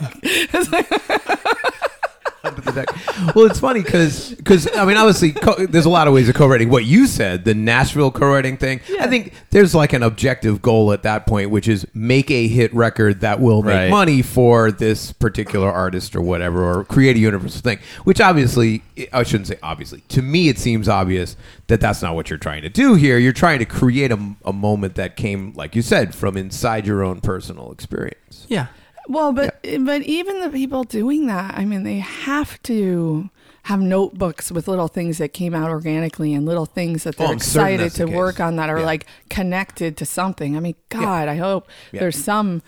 It's 2.42 2.44
like- 2.44 2.52
under 2.52 2.60
the 2.60 2.72
deck. 2.72 3.34
Well, 3.34 3.46
it's 3.46 3.60
funny 3.60 3.82
because 3.82 4.30
because 4.34 4.68
I 4.76 4.84
mean, 4.84 4.96
obviously, 4.96 5.32
co- 5.32 5.66
there's 5.66 5.84
a 5.84 5.90
lot 5.90 6.08
of 6.08 6.14
ways 6.14 6.28
of 6.28 6.34
co-writing. 6.34 6.70
What 6.70 6.84
you 6.84 7.06
said, 7.06 7.44
the 7.44 7.54
Nashville 7.54 8.10
co-writing 8.10 8.56
thing, 8.56 8.80
I 8.98 9.06
think 9.08 9.34
there's 9.50 9.74
like 9.74 9.92
an 9.92 10.02
objective 10.02 10.62
goal 10.62 10.92
at 10.92 11.02
that 11.02 11.26
point, 11.26 11.50
which 11.50 11.68
is 11.68 11.86
make 11.94 12.30
a 12.30 12.48
hit 12.48 12.72
record 12.74 13.20
that 13.20 13.40
will 13.40 13.62
make 13.62 13.74
Right. 13.74 13.90
money 13.90 14.22
for 14.22 14.72
this 14.72 15.12
particular 15.12 15.70
artist 15.70 16.16
or 16.16 16.22
whatever, 16.22 16.62
or 16.64 16.84
create 16.84 17.16
a 17.16 17.20
universal 17.20 17.60
thing. 17.60 17.78
Which 18.04 18.20
obviously, 18.20 18.82
I 19.12 19.22
shouldn't 19.22 19.48
say 19.48 19.58
obviously. 19.62 20.00
To 20.08 20.22
me, 20.22 20.48
it 20.48 20.58
seems 20.58 20.88
obvious 20.88 21.36
that 21.66 21.80
that's 21.80 22.00
not 22.02 22.14
what 22.14 22.30
you're 22.30 22.38
trying 22.38 22.62
to 22.62 22.68
do 22.70 22.94
here. 22.94 23.18
You're 23.18 23.32
trying 23.32 23.58
to 23.60 23.64
create 23.66 24.10
a, 24.12 24.34
a 24.44 24.52
moment 24.52 24.94
that 24.96 25.14
came, 25.16 25.52
like 25.54 25.76
you 25.76 25.82
said, 25.82 26.14
from 26.14 26.36
inside 26.36 26.86
your 26.86 27.02
own 27.04 27.20
personal 27.20 27.70
experience. 27.70 28.46
yeah. 28.48 28.66
Well, 29.08 29.32
but 29.32 29.58
but 29.80 30.02
even 30.02 30.40
the 30.40 30.50
people 30.50 30.84
doing 30.84 31.26
that, 31.26 31.54
I 31.56 31.64
mean, 31.64 31.82
they 31.84 31.98
have 31.98 32.62
to 32.64 33.30
have 33.64 33.80
notebooks 33.80 34.50
with 34.50 34.66
little 34.68 34.88
things 34.88 35.18
that 35.18 35.32
came 35.34 35.54
out 35.54 35.68
organically 35.70 36.32
and 36.32 36.46
little 36.46 36.64
things 36.66 37.04
that 37.04 37.16
they're 37.16 37.28
Oh, 37.28 37.32
excited 37.32 37.80
that's 37.80 37.98
the 37.98 38.06
to 38.06 38.12
work 38.16 38.40
on 38.40 38.56
that 38.56 38.70
are 38.70 38.78
Yeah. 38.78 38.86
like 38.86 39.06
connected 39.28 39.96
to 39.98 40.06
something. 40.06 40.56
I 40.56 40.60
mean, 40.60 40.74
God, 40.88 41.28
I 41.28 41.36
hope 41.36 41.68
Yeah. 41.92 42.00
there's 42.00 42.16
some 42.22 42.62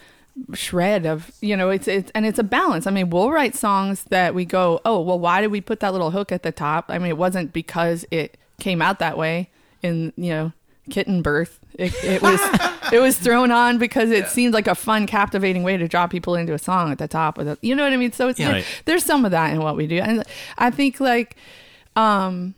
shred 0.54 1.04
of 1.04 1.30
you 1.42 1.54
know 1.54 1.68
it's 1.68 1.86
it's 1.86 2.10
and 2.14 2.24
it's 2.24 2.38
a 2.38 2.42
balance 2.42 2.86
i 2.86 2.90
mean 2.90 3.10
we'll 3.10 3.30
write 3.30 3.54
songs 3.54 4.04
that 4.04 4.34
we 4.34 4.46
go 4.46 4.80
oh 4.86 4.98
well 4.98 5.18
why 5.18 5.42
did 5.42 5.48
we 5.50 5.60
put 5.60 5.80
that 5.80 5.92
little 5.92 6.10
hook 6.10 6.32
at 6.32 6.42
the 6.42 6.50
top 6.50 6.86
i 6.88 6.96
mean 6.96 7.08
it 7.08 7.18
wasn't 7.18 7.52
because 7.52 8.06
it 8.10 8.38
came 8.58 8.80
out 8.80 8.98
that 8.98 9.18
way 9.18 9.50
in 9.82 10.10
you 10.16 10.30
know 10.30 10.52
kitten 10.88 11.20
birth 11.20 11.60
it, 11.78 11.92
it 12.04 12.22
was 12.22 12.40
it 12.92 13.00
was 13.00 13.16
thrown 13.18 13.50
on 13.50 13.78
because 13.78 14.10
it 14.10 14.28
seemed 14.28 14.52
like 14.54 14.66
a 14.66 14.74
fun 14.74 15.06
captivating 15.06 15.62
way 15.62 15.76
to 15.76 15.88
draw 15.88 16.06
people 16.06 16.34
into 16.34 16.52
a 16.52 16.58
song 16.58 16.92
at 16.92 16.98
the 16.98 17.08
top 17.08 17.38
of 17.38 17.46
the 17.46 17.56
you 17.62 17.74
know 17.74 17.82
what 17.84 17.92
i 17.92 17.96
mean 17.96 18.12
so 18.12 18.28
it's 18.28 18.38
Yeah. 18.38 18.46
there- 18.46 18.54
Right. 18.56 18.82
there's 18.84 19.04
some 19.04 19.24
of 19.24 19.30
that 19.30 19.52
in 19.52 19.60
what 19.62 19.76
we 19.76 19.86
do 19.86 19.98
and 19.98 20.22
i 20.58 20.70
think 20.70 21.00
like 21.00 21.36
um 21.96 22.54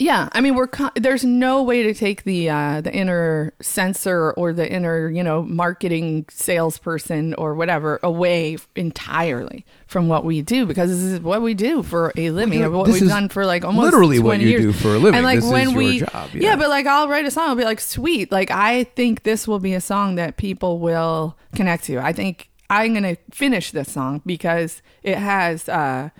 Yeah, 0.00 0.28
I 0.30 0.40
mean, 0.40 0.54
we're 0.54 0.68
co- 0.68 0.90
there's 0.94 1.24
no 1.24 1.62
way 1.64 1.82
to 1.82 1.92
take 1.92 2.22
the 2.22 2.48
uh, 2.50 2.80
the 2.82 2.92
inner 2.94 3.52
censor 3.60 4.30
or 4.32 4.52
the 4.52 4.70
inner 4.70 5.08
you 5.10 5.24
know 5.24 5.42
marketing 5.42 6.24
salesperson 6.30 7.34
or 7.34 7.54
whatever 7.54 7.98
away 8.04 8.58
entirely 8.76 9.66
from 9.88 10.06
what 10.06 10.24
we 10.24 10.40
do 10.40 10.66
because 10.66 10.90
this 10.90 11.00
is 11.02 11.20
what 11.20 11.42
we 11.42 11.52
do 11.52 11.82
for 11.82 12.12
a 12.16 12.30
living. 12.30 12.60
yeah, 12.60 12.68
what 12.68 12.86
this 12.86 13.00
we've 13.00 13.10
done 13.10 13.28
for 13.28 13.44
like 13.44 13.64
almost 13.64 13.86
literally 13.86 14.20
what 14.20 14.36
20 14.36 14.44
you 14.44 14.50
years. 14.50 14.62
do 14.62 14.72
for 14.72 14.94
a 14.94 14.98
living. 14.98 15.16
And 15.16 15.24
like 15.24 15.38
This 15.38 15.46
is 15.46 15.50
when 15.52 15.70
your 15.70 15.78
we, 15.78 15.98
job, 16.00 16.30
yeah. 16.32 16.40
yeah. 16.50 16.56
but 16.56 16.68
like 16.68 16.86
I'll 16.86 17.08
write 17.08 17.24
a 17.24 17.30
song, 17.32 17.48
I'll 17.48 17.56
be 17.56 17.64
like, 17.64 17.80
sweet, 17.80 18.30
like 18.30 18.52
I 18.52 18.84
think 18.84 19.24
this 19.24 19.48
will 19.48 19.58
be 19.58 19.74
a 19.74 19.80
song 19.80 20.14
that 20.14 20.36
people 20.36 20.78
will 20.78 21.36
connect 21.56 21.84
to. 21.84 21.98
I 21.98 22.12
think 22.12 22.50
I'm 22.70 22.94
gonna 22.94 23.16
finish 23.32 23.72
this 23.72 23.90
song 23.90 24.22
because 24.24 24.80
it 25.02 25.18
has. 25.18 25.68
uh 25.68 26.10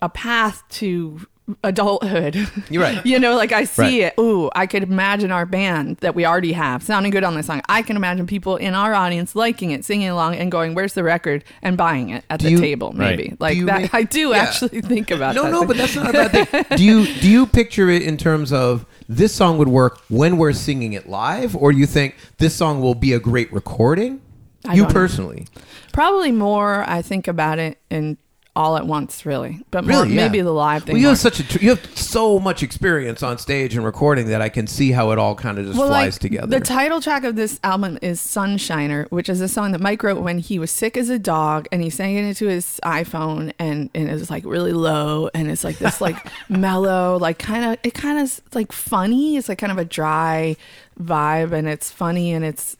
a 0.00 0.08
path 0.08 0.62
to 0.70 1.26
adulthood. 1.64 2.36
You're 2.70 2.82
right. 2.82 3.04
you 3.06 3.18
know, 3.18 3.36
like 3.36 3.52
I 3.52 3.64
see 3.64 4.02
Right. 4.04 4.12
it. 4.16 4.20
Ooh, 4.20 4.50
I 4.54 4.66
could 4.66 4.82
imagine 4.82 5.30
our 5.30 5.46
band 5.46 5.98
that 5.98 6.14
we 6.14 6.24
already 6.26 6.52
have 6.52 6.82
sounding 6.82 7.10
good 7.10 7.24
on 7.24 7.34
this 7.34 7.46
song. 7.46 7.62
I 7.68 7.82
can 7.82 7.96
imagine 7.96 8.26
people 8.26 8.56
in 8.56 8.74
our 8.74 8.94
audience 8.94 9.34
liking 9.36 9.70
it, 9.70 9.84
singing 9.84 10.08
along, 10.08 10.36
and 10.36 10.50
going, 10.50 10.74
"Where's 10.74 10.94
the 10.94 11.02
record?" 11.04 11.44
and 11.62 11.76
buying 11.76 12.10
it 12.10 12.24
at 12.30 12.40
Do 12.40 12.46
the 12.46 12.50
you- 12.52 12.58
table. 12.60 12.92
Maybe 12.92 13.28
Right. 13.28 13.40
like 13.40 13.64
that. 13.66 13.80
make- 13.82 13.94
I 14.00 14.02
do 14.02 14.30
yeah. 14.30 14.36
actually 14.36 14.80
think 14.82 15.10
about 15.10 15.34
No, 15.34 15.44
that. 15.44 15.50
no, 15.52 15.64
but 15.64 15.76
that's 15.76 15.94
not 15.96 16.10
a 16.10 16.12
bad 16.12 16.48
thing. 16.48 16.64
do 16.76 16.84
you 16.84 17.06
do 17.06 17.28
you 17.28 17.46
picture 17.46 17.88
it 17.88 18.02
in 18.02 18.16
terms 18.16 18.52
of 18.52 18.84
this 19.08 19.32
song 19.34 19.58
would 19.58 19.68
work 19.68 20.00
when 20.08 20.36
we're 20.36 20.52
singing 20.52 20.92
it 20.92 21.08
live, 21.08 21.56
or 21.56 21.72
you 21.72 21.86
think 21.86 22.14
this 22.38 22.54
song 22.54 22.80
will 22.80 22.94
be 22.94 23.12
a 23.12 23.18
great 23.18 23.52
recording? 23.52 24.20
I 24.66 24.74
you 24.74 24.82
don't 24.82 24.88
know. 24.88 24.92
personally, 24.94 25.46
probably 25.92 26.32
more. 26.32 26.84
I 26.88 27.00
think 27.00 27.28
about 27.28 27.58
it 27.58 27.78
in 27.90 28.18
all 28.58 28.76
at 28.76 28.88
once, 28.88 29.24
really. 29.24 29.64
But 29.70 29.84
more, 29.84 30.02
really, 30.02 30.14
yeah. 30.14 30.26
maybe 30.26 30.40
the 30.40 30.50
live 30.50 30.82
thing. 30.82 30.94
Well, 30.94 31.00
you 31.00 31.06
more. 31.06 31.12
have 31.12 31.18
such 31.20 31.38
a 31.38 31.46
tr- 31.46 31.58
you 31.60 31.70
have 31.70 31.96
so 31.96 32.40
much 32.40 32.64
experience 32.64 33.22
on 33.22 33.38
stage 33.38 33.76
and 33.76 33.84
recording 33.84 34.26
that 34.30 34.42
I 34.42 34.48
can 34.48 34.66
see 34.66 34.90
how 34.90 35.12
it 35.12 35.18
all 35.18 35.36
kind 35.36 35.58
of 35.58 35.66
just 35.66 35.76
flies 35.76 36.14
like, 36.14 36.20
together. 36.20 36.46
The 36.48 36.60
title 36.60 37.00
track 37.00 37.22
of 37.22 37.36
this 37.36 37.60
album 37.62 38.00
is 38.02 38.20
Sunshiner, 38.20 39.08
which 39.12 39.28
is 39.28 39.40
a 39.40 39.46
song 39.46 39.70
that 39.72 39.80
Mike 39.80 40.02
wrote 40.02 40.20
when 40.20 40.40
he 40.40 40.58
was 40.58 40.72
sick 40.72 40.96
as 40.96 41.08
a 41.08 41.20
dog 41.20 41.68
and 41.70 41.80
he 41.80 41.88
sang 41.88 42.16
it 42.16 42.24
into 42.24 42.48
his 42.48 42.80
iPhone 42.84 43.52
and, 43.60 43.90
and 43.94 44.08
it 44.08 44.12
was 44.12 44.28
like 44.28 44.44
really 44.44 44.72
low 44.72 45.30
and 45.32 45.48
it's 45.48 45.62
like 45.62 45.78
this 45.78 46.00
like 46.00 46.16
mellow, 46.48 47.16
like 47.16 47.38
kind 47.38 47.64
of 47.64 47.78
it 47.84 47.94
kind 47.94 48.18
of 48.18 48.40
like 48.54 48.72
funny. 48.72 49.36
It's 49.36 49.48
like 49.48 49.58
kind 49.58 49.70
of 49.70 49.78
a 49.78 49.84
dry 49.84 50.56
vibe 51.00 51.52
and 51.52 51.68
it's 51.68 51.92
funny 51.92 52.32
and 52.32 52.44
it's 52.44 52.76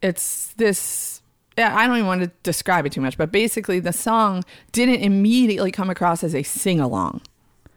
it's 0.00 0.54
this 0.56 1.17
I 1.58 1.86
don't 1.86 1.96
even 1.96 2.06
want 2.06 2.22
to 2.22 2.30
describe 2.42 2.86
it 2.86 2.92
too 2.92 3.00
much, 3.00 3.16
but 3.18 3.32
basically 3.32 3.80
the 3.80 3.92
song 3.92 4.44
didn't 4.72 5.00
immediately 5.02 5.70
come 5.72 5.90
across 5.90 6.22
as 6.22 6.34
a 6.34 6.42
sing 6.42 6.80
along, 6.80 7.20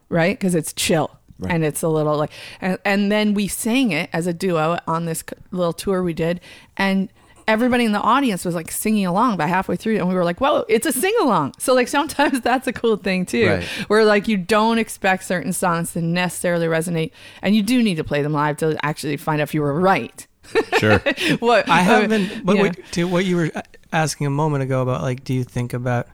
right? 0.09 0.37
Because 0.37 0.55
it's 0.55 0.73
chill 0.73 1.11
Right. 1.39 1.53
and 1.53 1.63
it's 1.65 1.81
a 1.81 1.87
little 1.87 2.17
like, 2.17 2.29
and, 2.61 2.77
and 2.85 3.11
then 3.11 3.33
we 3.33 3.47
sang 3.47 3.91
it 3.91 4.11
as 4.13 4.27
a 4.27 4.33
duo 4.33 4.77
on 4.85 5.05
this 5.05 5.23
little 5.49 5.73
tour 5.73 6.03
we 6.03 6.13
did, 6.13 6.39
and 6.77 7.09
everybody 7.47 7.83
in 7.83 7.91
the 7.93 7.99
audience 7.99 8.45
was 8.45 8.53
like 8.53 8.69
singing 8.71 9.07
along 9.07 9.37
by 9.37 9.47
halfway 9.47 9.75
through, 9.75 9.97
and 9.97 10.07
we 10.07 10.13
were 10.13 10.23
like, 10.23 10.39
"Whoa, 10.39 10.65
it's 10.69 10.85
a 10.85 10.91
sing 10.91 11.15
along!" 11.19 11.55
So 11.57 11.73
like 11.73 11.87
sometimes 11.87 12.41
that's 12.43 12.67
a 12.67 12.71
cool 12.73 12.95
thing 12.95 13.25
too, 13.25 13.47
Right. 13.47 13.63
where 13.87 14.05
like 14.05 14.27
you 14.27 14.37
don't 14.37 14.77
expect 14.77 15.23
certain 15.23 15.51
songs 15.51 15.93
to 15.93 16.01
necessarily 16.03 16.67
resonate, 16.67 17.09
and 17.41 17.55
you 17.55 17.63
do 17.63 17.81
need 17.81 17.95
to 17.95 18.03
play 18.03 18.21
them 18.21 18.33
live 18.33 18.57
to 18.57 18.77
actually 18.85 19.17
find 19.17 19.41
out 19.41 19.45
if 19.45 19.55
you 19.55 19.63
were 19.63 19.73
right. 19.79 20.27
Sure. 20.77 20.99
what 21.39 21.69
I 21.69 21.81
uh, 21.81 21.83
haven't. 21.83 22.45
But 22.45 22.55
yeah. 22.55 22.61
what, 22.61 22.79
to 22.93 23.07
what 23.07 23.25
you 23.25 23.35
were 23.35 23.51
asking 23.91 24.27
a 24.27 24.31
moment 24.31 24.63
ago 24.63 24.81
about, 24.81 25.01
like, 25.01 25.23
do 25.23 25.33
you 25.33 25.43
think 25.43 25.73
about 25.73 26.07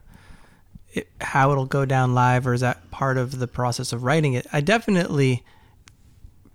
it, 0.93 1.09
how 1.21 1.51
it'll 1.51 1.65
go 1.65 1.85
down 1.85 2.13
live, 2.13 2.47
or 2.47 2.53
is 2.53 2.61
that 2.61 2.89
part 2.91 3.17
of 3.17 3.39
the 3.39 3.47
process 3.47 3.93
of 3.93 4.03
writing 4.03 4.33
it? 4.33 4.45
I 4.51 4.61
definitely 4.61 5.43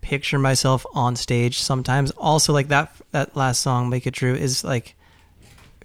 picture 0.01 0.39
myself 0.39 0.85
on 0.95 1.17
stage 1.17 1.59
sometimes. 1.59 2.11
Also, 2.13 2.53
like 2.53 2.69
that 2.69 2.95
that 3.13 3.37
last 3.37 3.61
song, 3.61 3.89
"Make 3.89 4.07
It 4.07 4.15
True," 4.15 4.35
is 4.35 4.65
like, 4.65 4.97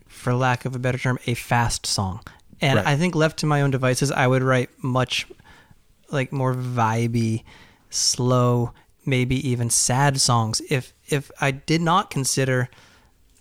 for 0.08 0.34
lack 0.34 0.66
of 0.66 0.76
a 0.76 0.80
better 0.80 0.98
term, 0.98 1.20
a 1.28 1.34
fast 1.34 1.86
song. 1.86 2.22
And 2.60 2.78
Right. 2.78 2.88
I 2.88 2.98
think 2.98 3.14
left 3.16 3.38
to 3.40 3.46
my 3.46 3.62
own 3.62 3.72
devices, 3.72 4.12
I 4.12 4.26
would 4.28 4.42
write 4.42 4.70
much 4.84 5.28
like 6.10 6.32
more 6.32 6.54
vibey, 6.56 7.44
slow, 7.90 8.74
maybe 9.08 9.48
even 9.50 9.70
sad 9.70 10.20
songs 10.22 10.62
if 10.70 10.94
if 11.08 11.32
I 11.40 11.52
did 11.52 11.82
not 11.82 12.10
consider 12.12 12.70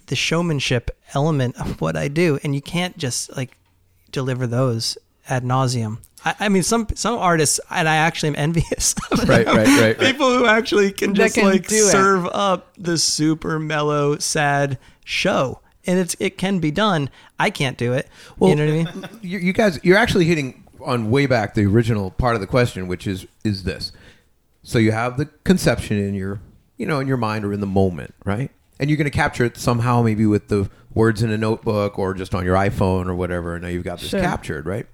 the 0.06 0.16
showmanship 0.16 0.96
element 1.14 1.56
of 1.60 1.80
what 1.80 1.96
I 1.96 2.06
do, 2.08 2.38
and 2.44 2.54
you 2.54 2.62
can't 2.62 2.96
just 2.96 3.36
like 3.36 3.56
deliver 4.12 4.46
those 4.46 4.96
ad 5.28 5.42
nauseum. 5.42 5.98
I, 6.24 6.34
I 6.40 6.48
mean, 6.48 6.62
some 6.62 6.86
some 6.94 7.18
artists, 7.18 7.58
and 7.70 7.88
I 7.88 7.96
actually 7.96 8.28
am 8.30 8.36
envious. 8.36 8.94
of 9.10 9.28
Right, 9.28 9.44
them. 9.44 9.56
right, 9.56 9.66
right, 9.66 9.80
right. 9.80 9.98
People 9.98 10.30
who 10.30 10.46
actually 10.46 10.92
can 10.92 11.10
That 11.10 11.16
just 11.16 11.34
can 11.34 11.44
like 11.44 11.66
do 11.66 11.74
it. 11.76 11.90
serve 11.90 12.26
up 12.26 12.72
the 12.78 12.96
super 12.98 13.58
mellow, 13.58 14.16
sad 14.18 14.78
show, 15.04 15.60
and 15.86 15.98
it's 15.98 16.14
it 16.20 16.38
can 16.38 16.60
be 16.60 16.70
done. 16.70 17.10
I 17.38 17.50
can't 17.50 17.76
do 17.76 17.92
it. 17.92 18.08
Well, 18.38 18.50
you 18.50 18.56
know 18.56 18.66
what 18.84 18.88
I 18.88 18.94
mean? 18.94 19.08
you, 19.22 19.38
you 19.40 19.52
guys, 19.52 19.80
you're 19.82 19.98
actually 19.98 20.24
hitting 20.26 20.62
on 20.80 21.10
way 21.10 21.26
back 21.26 21.54
the 21.54 21.66
original 21.66 22.12
part 22.12 22.36
of 22.36 22.40
the 22.40 22.46
question, 22.46 22.86
which 22.86 23.06
is 23.08 23.26
is 23.44 23.64
this. 23.64 23.90
So 24.66 24.80
you 24.80 24.90
have 24.90 25.16
the 25.16 25.26
conception 25.44 25.96
in 25.96 26.14
your, 26.14 26.40
you 26.76 26.86
know, 26.86 26.98
in 26.98 27.06
your 27.06 27.16
mind 27.16 27.44
or 27.44 27.52
in 27.52 27.60
the 27.60 27.68
moment, 27.68 28.14
right? 28.24 28.50
And 28.80 28.90
you're 28.90 28.96
going 28.96 29.04
to 29.04 29.16
capture 29.16 29.44
it 29.44 29.56
somehow, 29.56 30.02
maybe 30.02 30.26
with 30.26 30.48
the 30.48 30.68
words 30.92 31.22
in 31.22 31.30
a 31.30 31.38
notebook 31.38 32.00
or 32.00 32.14
just 32.14 32.34
on 32.34 32.44
your 32.44 32.56
iPhone 32.56 33.06
or 33.06 33.14
whatever. 33.14 33.54
And 33.54 33.62
now 33.62 33.68
you've 33.68 33.84
got 33.84 34.00
this 34.00 34.08
Sure. 34.08 34.20
captured, 34.20 34.66
right? 34.66 34.86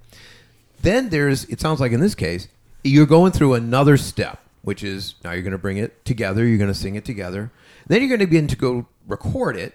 Then 0.82 1.08
there's, 1.08 1.46
it 1.46 1.58
sounds 1.58 1.80
like 1.80 1.90
in 1.92 2.00
this 2.00 2.14
case, 2.14 2.48
you're 2.84 3.06
going 3.06 3.32
through 3.32 3.54
another 3.54 3.96
step, 3.96 4.40
which 4.60 4.82
is 4.82 5.14
now 5.24 5.32
you're 5.32 5.40
going 5.40 5.52
to 5.52 5.58
bring 5.58 5.78
it 5.78 6.04
together. 6.04 6.44
You're 6.44 6.58
going 6.58 6.68
to 6.68 6.78
sing 6.78 6.94
it 6.94 7.06
together. 7.06 7.50
Then 7.86 8.02
you're 8.02 8.10
going 8.10 8.20
to 8.20 8.26
begin 8.26 8.48
to 8.48 8.56
go 8.56 8.86
record 9.08 9.56
it. 9.56 9.72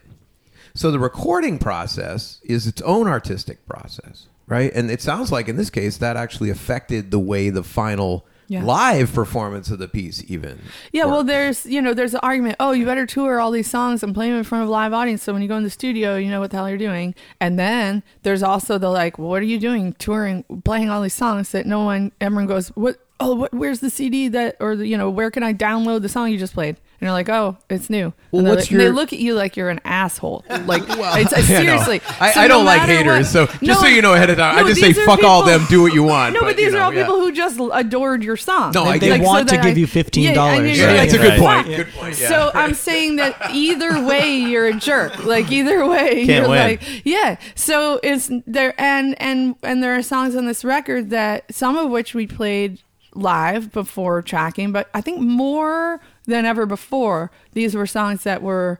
So 0.75 0.91
the 0.91 0.99
recording 0.99 1.57
process 1.57 2.39
is 2.43 2.67
its 2.67 2.83
own 2.83 3.07
artistic 3.07 3.65
process, 3.65 4.27
right? 4.45 4.71
And 4.75 4.91
it 4.91 5.01
sounds 5.01 5.31
like 5.31 5.47
in 5.47 5.55
this 5.55 5.71
case 5.71 5.97
that 5.97 6.15
actually 6.15 6.51
affected 6.51 7.09
the 7.09 7.17
way 7.17 7.49
the 7.49 7.63
final 7.63 8.27
Yeah. 8.49 8.63
live 8.63 9.13
performance 9.13 9.69
of 9.71 9.79
the 9.79 9.89
piece 9.89 10.23
even. 10.29 10.61
Yeah, 10.93 11.05
well, 11.05 11.23
there's 11.23 11.65
you 11.65 11.81
know 11.81 11.93
there's 11.93 12.13
an 12.13 12.21
argument. 12.23 12.55
Oh, 12.59 12.71
you 12.71 12.85
better 12.85 13.05
tour 13.05 13.41
all 13.41 13.51
these 13.51 13.69
songs 13.69 14.03
and 14.03 14.13
play 14.13 14.29
them 14.29 14.37
in 14.37 14.43
front 14.45 14.63
of 14.63 14.69
a 14.69 14.71
live 14.71 14.93
audience. 14.93 15.21
So 15.23 15.33
when 15.33 15.41
you 15.41 15.49
go 15.49 15.57
in 15.57 15.63
the 15.63 15.69
studio, 15.69 16.15
you 16.15 16.29
know 16.29 16.39
what 16.39 16.51
the 16.51 16.57
hell 16.57 16.69
you're 16.69 16.77
doing. 16.77 17.13
And 17.41 17.59
then 17.59 18.03
there's 18.23 18.43
also 18.43 18.77
the 18.77 18.89
like, 18.89 19.17
well, 19.19 19.27
what 19.27 19.41
are 19.41 19.45
you 19.45 19.59
doing 19.59 19.93
touring, 19.93 20.45
playing 20.63 20.89
all 20.89 21.01
these 21.01 21.13
songs 21.13 21.51
that 21.51 21.65
no 21.65 21.83
one, 21.83 22.11
everyone 22.21 22.45
goes, 22.47 22.69
what? 22.69 22.97
Oh, 23.19 23.33
what, 23.33 23.53
where's 23.53 23.79
the 23.79 23.89
CD 23.89 24.27
that, 24.27 24.57
or 24.59 24.75
the, 24.75 24.85
you 24.87 24.95
know, 24.95 25.09
where 25.09 25.31
can 25.31 25.41
I 25.41 25.51
download 25.51 26.03
the 26.03 26.09
song 26.09 26.31
you 26.31 26.37
just 26.37 26.53
played? 26.53 26.77
And 26.99 27.05
you're 27.05 27.11
like, 27.13 27.29
oh, 27.29 27.57
it's 27.69 27.91
new. 27.91 28.11
Well, 28.31 28.39
and 28.39 28.47
they're 28.47 28.55
what's 28.55 28.65
like- 28.65 28.71
and 28.71 28.79
they 28.79 28.89
look 28.89 29.13
at 29.13 29.19
you 29.19 29.35
like 29.35 29.55
you're 29.55 29.69
an 29.69 29.79
asshole. 29.85 30.43
Like, 30.65 30.81
it's, 30.87 30.97
I 30.99 31.21
know. 31.21 31.41
seriously. 31.45 32.01
I, 32.19 32.31
So 32.31 32.41
I 32.41 32.47
don't 32.47 32.65
like 32.65 32.81
haters, 32.81 33.33
what- 33.35 33.49
so 33.51 33.57
just 33.63 33.81
so 33.81 33.85
you 33.87 34.01
know 34.01 34.15
ahead 34.15 34.31
of 34.31 34.37
time, 34.37 34.57
I 34.57 34.67
just 34.67 34.81
say 34.81 34.87
these 34.87 34.97
are 34.97 35.05
fuck 35.05 35.23
all 35.23 35.43
them, 35.43 35.63
do 35.69 35.83
what 35.83 35.93
you 35.93 36.01
want. 36.03 36.33
No, 36.33 36.41
but, 36.41 36.57
these 36.57 36.71
you 36.73 36.79
are 36.79 36.81
all 36.81 36.93
yeah. 36.93 37.03
people 37.03 37.19
who 37.19 37.31
just 37.31 37.59
adored 37.71 38.23
your 38.23 38.35
song. 38.35 38.71
No, 38.73 38.83
I 38.85 38.97
They 38.97 39.09
get 39.09 39.21
it. 39.21 39.23
want 39.23 39.47
to 39.49 39.55
that 39.57 39.63
give 39.63 39.77
you 39.77 39.85
$15. 39.85 40.23
Yeah, 40.23 40.53
and 40.55 40.75
you're 40.75 40.87
Right, 40.87 40.93
that's 40.95 41.13
a 41.13 41.17
good 41.19 41.39
"Fuck." 41.39 41.65
point. 41.65 41.75
Good 41.77 41.93
point. 41.93 42.19
Yeah. 42.19 42.27
So 42.29 42.51
I'm 42.55 42.73
saying 42.73 43.17
that 43.17 43.51
either 43.53 44.03
way, 44.03 44.35
you're 44.35 44.65
a 44.67 44.73
jerk. 44.73 45.23
Like 45.23 45.51
either 45.51 45.85
way, 45.87 46.25
Can't 46.25 46.29
you're 46.29 46.49
win. 46.49 46.59
like, 46.79 47.05
yeah. 47.05 47.37
So 47.53 47.99
it's 48.01 48.31
there, 48.47 48.73
and 48.81 49.15
and 49.21 49.55
and 49.61 49.83
there 49.83 49.95
are 49.95 50.01
songs 50.01 50.35
on 50.35 50.47
this 50.47 50.65
record 50.65 51.11
that 51.11 51.53
some 51.53 51.77
of 51.77 51.91
which 51.91 52.15
we 52.15 52.25
played 52.25 52.81
live 53.13 53.71
before 53.71 54.21
tracking, 54.23 54.71
but 54.71 54.89
I 54.93 55.01
think 55.01 55.19
more 55.19 55.99
than 56.27 56.45
ever 56.45 56.65
before, 56.65 57.31
these 57.53 57.73
were 57.73 57.87
songs 57.87 58.23
that 58.23 58.43
were, 58.43 58.79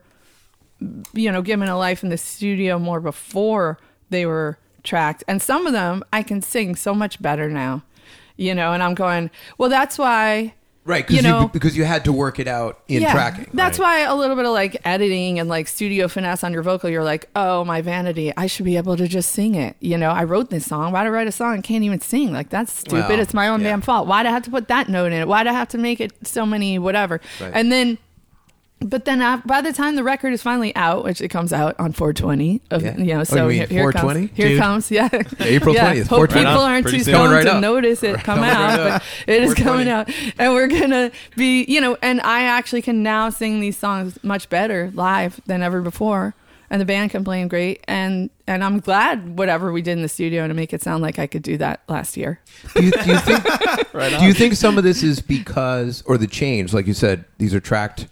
you 1.12 1.32
know, 1.32 1.42
given 1.42 1.68
a 1.68 1.76
life 1.76 2.04
in 2.04 2.10
the 2.10 2.18
studio 2.18 2.78
more 2.78 3.00
before 3.00 3.78
they 4.10 4.24
were 4.26 4.58
tracked, 4.84 5.24
and 5.26 5.42
some 5.42 5.66
of 5.66 5.72
them 5.72 6.04
I 6.12 6.22
can 6.22 6.40
sing 6.40 6.76
so 6.76 6.94
much 6.94 7.20
better 7.20 7.50
now. 7.50 7.82
You 8.36 8.54
know, 8.54 8.72
and 8.72 8.84
I'm 8.84 8.94
going, 8.94 9.30
well, 9.58 9.68
that's 9.68 9.98
why 9.98 10.54
right, 10.88 11.06
because 11.06 11.22
you 11.22 11.28
know- 11.28 11.42
you, 11.42 11.48
because 11.48 11.76
you 11.76 11.84
had 11.84 12.04
to 12.04 12.12
work 12.12 12.38
it 12.38 12.48
out 12.48 12.80
in 12.88 13.02
tracking. 13.02 13.46
that's 13.52 13.78
right? 13.78 14.06
why 14.06 14.12
a 14.12 14.14
little 14.14 14.34
bit 14.34 14.44
of 14.44 14.52
like 14.52 14.80
editing 14.84 15.38
and 15.38 15.48
like 15.48 15.68
studio 15.68 16.08
finesse 16.08 16.42
on 16.42 16.52
your 16.52 16.62
vocal, 16.62 16.90
you're 16.90 17.04
like, 17.04 17.28
oh, 17.36 17.64
my 17.64 17.80
vanity, 17.82 18.32
I 18.36 18.46
should 18.46 18.64
be 18.64 18.76
able 18.76 18.96
to 18.96 19.06
just 19.06 19.32
sing 19.32 19.54
it. 19.54 19.76
You 19.80 19.98
know, 19.98 20.10
I 20.10 20.24
wrote 20.24 20.50
this 20.50 20.66
song. 20.66 20.92
Why'd 20.92 21.06
I 21.06 21.10
write 21.10 21.28
a 21.28 21.32
song 21.32 21.54
and 21.54 21.62
can't 21.62 21.84
even 21.84 22.00
sing? 22.00 22.32
Like, 22.32 22.48
that's 22.48 22.72
stupid. 22.72 23.08
Well, 23.08 23.20
it's 23.20 23.34
my 23.34 23.48
own 23.48 23.60
yeah. 23.60 23.68
damn 23.68 23.80
fault. 23.82 24.08
Why'd 24.08 24.26
I 24.26 24.30
have 24.30 24.42
to 24.44 24.50
put 24.50 24.68
that 24.68 24.88
note 24.88 25.12
in 25.12 25.12
it? 25.12 25.28
Why'd 25.28 25.46
I 25.46 25.52
have 25.52 25.68
to 25.68 25.78
make 25.78 26.00
it 26.00 26.12
so 26.26 26.44
many 26.44 26.78
whatever? 26.78 27.20
Right. 27.40 27.52
And 27.54 27.70
then. 27.70 27.98
But 28.80 29.04
then, 29.06 29.20
uh, 29.20 29.42
by 29.44 29.60
the 29.60 29.72
time 29.72 29.96
the 29.96 30.04
record 30.04 30.32
is 30.32 30.40
finally 30.40 30.74
out, 30.76 31.02
which 31.02 31.20
it 31.20 31.28
comes 31.28 31.52
out 31.52 31.74
on 31.80 31.92
420, 31.92 32.60
of, 32.70 32.82
Yeah. 32.82 32.96
you 32.96 33.04
know, 33.14 33.20
Oh, 33.20 33.24
so 33.24 33.48
you 33.48 33.58
here, 33.58 33.66
here 33.66 33.90
it 33.90 33.92
420? 33.98 34.28
comes. 34.28 34.36
Here 34.36 34.46
it 34.46 34.50
Dude. 34.50 34.58
comes, 34.60 34.90
yeah. 34.90 35.08
April 35.40 35.74
yeah. 35.74 35.92
20th, 35.94 36.06
Hope 36.06 36.08
420. 36.30 36.44
people 36.46 36.60
aren't 36.62 36.82
Pretty 36.84 36.98
too 36.98 37.04
soon. 37.04 37.14
Stoned 37.14 37.32
right 37.32 37.42
to 37.44 37.54
up. 37.54 37.60
notice 37.60 38.02
it 38.04 38.14
come 38.16 38.36
Coming 38.38 38.50
right 38.50 38.56
out, 38.56 38.80
up. 38.80 39.02
but 39.26 39.34
it 39.34 39.42
is 39.42 39.54
coming 39.54 39.88
out, 39.88 40.08
and 40.38 40.54
we're 40.54 40.68
gonna 40.68 41.10
be, 41.36 41.64
you 41.64 41.80
know, 41.80 41.96
and 42.02 42.20
I 42.20 42.42
actually 42.44 42.82
can 42.82 43.02
now 43.02 43.30
sing 43.30 43.58
these 43.60 43.76
songs 43.76 44.16
much 44.22 44.48
better 44.48 44.92
live 44.94 45.40
than 45.46 45.62
ever 45.62 45.80
before. 45.82 46.34
and 46.70 46.80
the 46.82 46.84
band 46.84 47.10
can 47.10 47.24
play 47.24 47.40
them 47.40 47.48
great. 47.48 47.82
And 47.88 48.28
and 48.46 48.62
I'm 48.62 48.78
glad 48.80 49.38
whatever 49.38 49.72
we 49.72 49.80
did 49.82 49.92
in 49.92 50.02
the 50.02 50.08
studio 50.08 50.46
to 50.46 50.52
make 50.54 50.72
it 50.74 50.82
sound 50.82 51.02
like 51.02 51.18
I 51.18 51.26
could 51.26 51.42
do 51.42 51.56
that 51.56 51.80
last 51.88 52.14
year. 52.16 52.40
Do 52.76 52.84
you, 52.84 52.90
do 52.90 53.10
you 53.10 53.18
think? 53.18 53.42
do 54.20 54.24
you 54.26 54.34
think 54.34 54.52
some 54.54 54.76
of 54.78 54.84
this 54.84 55.02
is 55.02 55.20
because, 55.22 56.02
or 56.06 56.18
the 56.18 56.26
change, 56.26 56.74
like 56.74 56.86
you 56.86 56.92
said, 56.94 57.24
these 57.38 57.54
are 57.54 57.60
tracked 57.60 58.06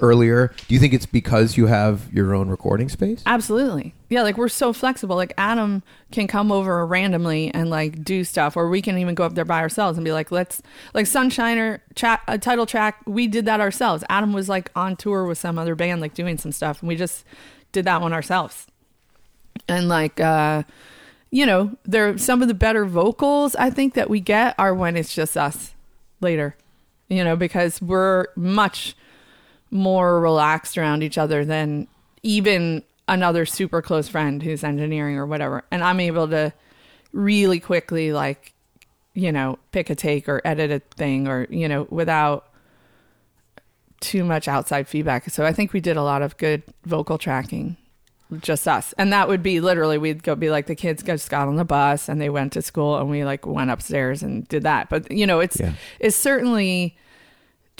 earlier? 0.00 0.52
Do 0.68 0.74
you 0.74 0.80
think 0.80 0.92
it's 0.92 1.06
because 1.06 1.56
you 1.56 1.66
have 1.66 2.12
your 2.12 2.34
own 2.34 2.48
recording 2.48 2.88
space? 2.88 3.22
Absolutely. 3.26 3.94
Yeah, 4.08 4.22
like 4.22 4.36
we're 4.36 4.48
so 4.48 4.72
flexible. 4.72 5.16
Like 5.16 5.32
Adam 5.38 5.82
can 6.10 6.26
come 6.26 6.50
over 6.50 6.84
randomly 6.84 7.52
and 7.54 7.70
like 7.70 8.02
do 8.04 8.24
stuff, 8.24 8.56
or 8.56 8.68
we 8.68 8.82
can 8.82 8.98
even 8.98 9.14
go 9.14 9.24
up 9.24 9.34
there 9.34 9.44
by 9.44 9.60
ourselves 9.60 9.96
and 9.96 10.04
be 10.04 10.12
like, 10.12 10.30
let's 10.30 10.62
like 10.94 11.06
Sunshiner 11.06 11.80
chat 11.94 12.20
a 12.26 12.38
title 12.38 12.66
track. 12.66 13.00
We 13.06 13.28
did 13.28 13.44
that 13.44 13.60
ourselves. 13.60 14.02
Adam 14.08 14.32
was 14.32 14.48
like 14.48 14.70
on 14.74 14.96
tour 14.96 15.24
with 15.24 15.38
some 15.38 15.58
other 15.58 15.74
band, 15.74 16.00
like 16.00 16.14
doing 16.14 16.38
some 16.38 16.52
stuff, 16.52 16.80
and 16.80 16.88
we 16.88 16.96
just 16.96 17.24
did 17.72 17.84
that 17.84 18.00
one 18.00 18.12
ourselves. 18.12 18.66
And 19.68 19.88
like, 19.88 20.20
uh, 20.20 20.64
you 21.30 21.46
know, 21.46 21.76
there 21.84 22.18
some 22.18 22.42
of 22.42 22.48
the 22.48 22.54
better 22.54 22.84
vocals 22.84 23.54
I 23.54 23.70
think 23.70 23.94
that 23.94 24.10
we 24.10 24.20
get 24.20 24.54
are 24.58 24.74
when 24.74 24.96
it's 24.96 25.14
just 25.14 25.36
us 25.36 25.74
later, 26.20 26.56
you 27.08 27.22
know, 27.22 27.36
because 27.36 27.80
we're 27.80 28.26
much 28.36 28.96
more 29.70 30.20
relaxed 30.20 30.76
around 30.76 31.02
each 31.02 31.18
other 31.18 31.44
than 31.44 31.86
even 32.22 32.82
another 33.08 33.46
super 33.46 33.82
close 33.82 34.08
friend 34.08 34.42
who's 34.42 34.62
engineering 34.64 35.16
or 35.16 35.26
whatever. 35.26 35.64
And 35.70 35.82
I'm 35.82 36.00
able 36.00 36.28
to 36.28 36.52
really 37.12 37.58
quickly 37.60 38.12
like, 38.12 38.52
you 39.14 39.32
know, 39.32 39.58
pick 39.72 39.90
a 39.90 39.94
take 39.94 40.28
or 40.28 40.40
edit 40.44 40.70
a 40.70 40.78
thing 40.96 41.26
or, 41.28 41.46
you 41.50 41.68
know, 41.68 41.86
without 41.90 42.48
too 44.00 44.24
much 44.24 44.48
outside 44.48 44.88
feedback. 44.88 45.28
So 45.30 45.44
I 45.44 45.52
think 45.52 45.72
we 45.72 45.80
did 45.80 45.96
a 45.96 46.02
lot 46.02 46.22
of 46.22 46.36
good 46.36 46.62
vocal 46.84 47.18
tracking. 47.18 47.76
Just 48.40 48.68
us. 48.68 48.94
And 48.96 49.12
that 49.12 49.26
would 49.28 49.42
be 49.42 49.60
literally 49.60 49.98
we'd 49.98 50.22
go 50.22 50.36
be 50.36 50.50
like 50.50 50.66
the 50.66 50.76
kids 50.76 51.02
just 51.02 51.28
got 51.30 51.48
on 51.48 51.56
the 51.56 51.64
bus 51.64 52.08
and 52.08 52.20
they 52.20 52.30
went 52.30 52.52
to 52.52 52.62
school 52.62 52.96
and 52.96 53.10
we 53.10 53.24
like 53.24 53.44
went 53.44 53.70
upstairs 53.70 54.22
and 54.22 54.46
did 54.46 54.62
that. 54.62 54.88
But 54.88 55.10
you 55.10 55.26
know, 55.26 55.40
it's 55.40 55.58
Yeah. 55.58 55.72
it's 55.98 56.16
certainly 56.16 56.96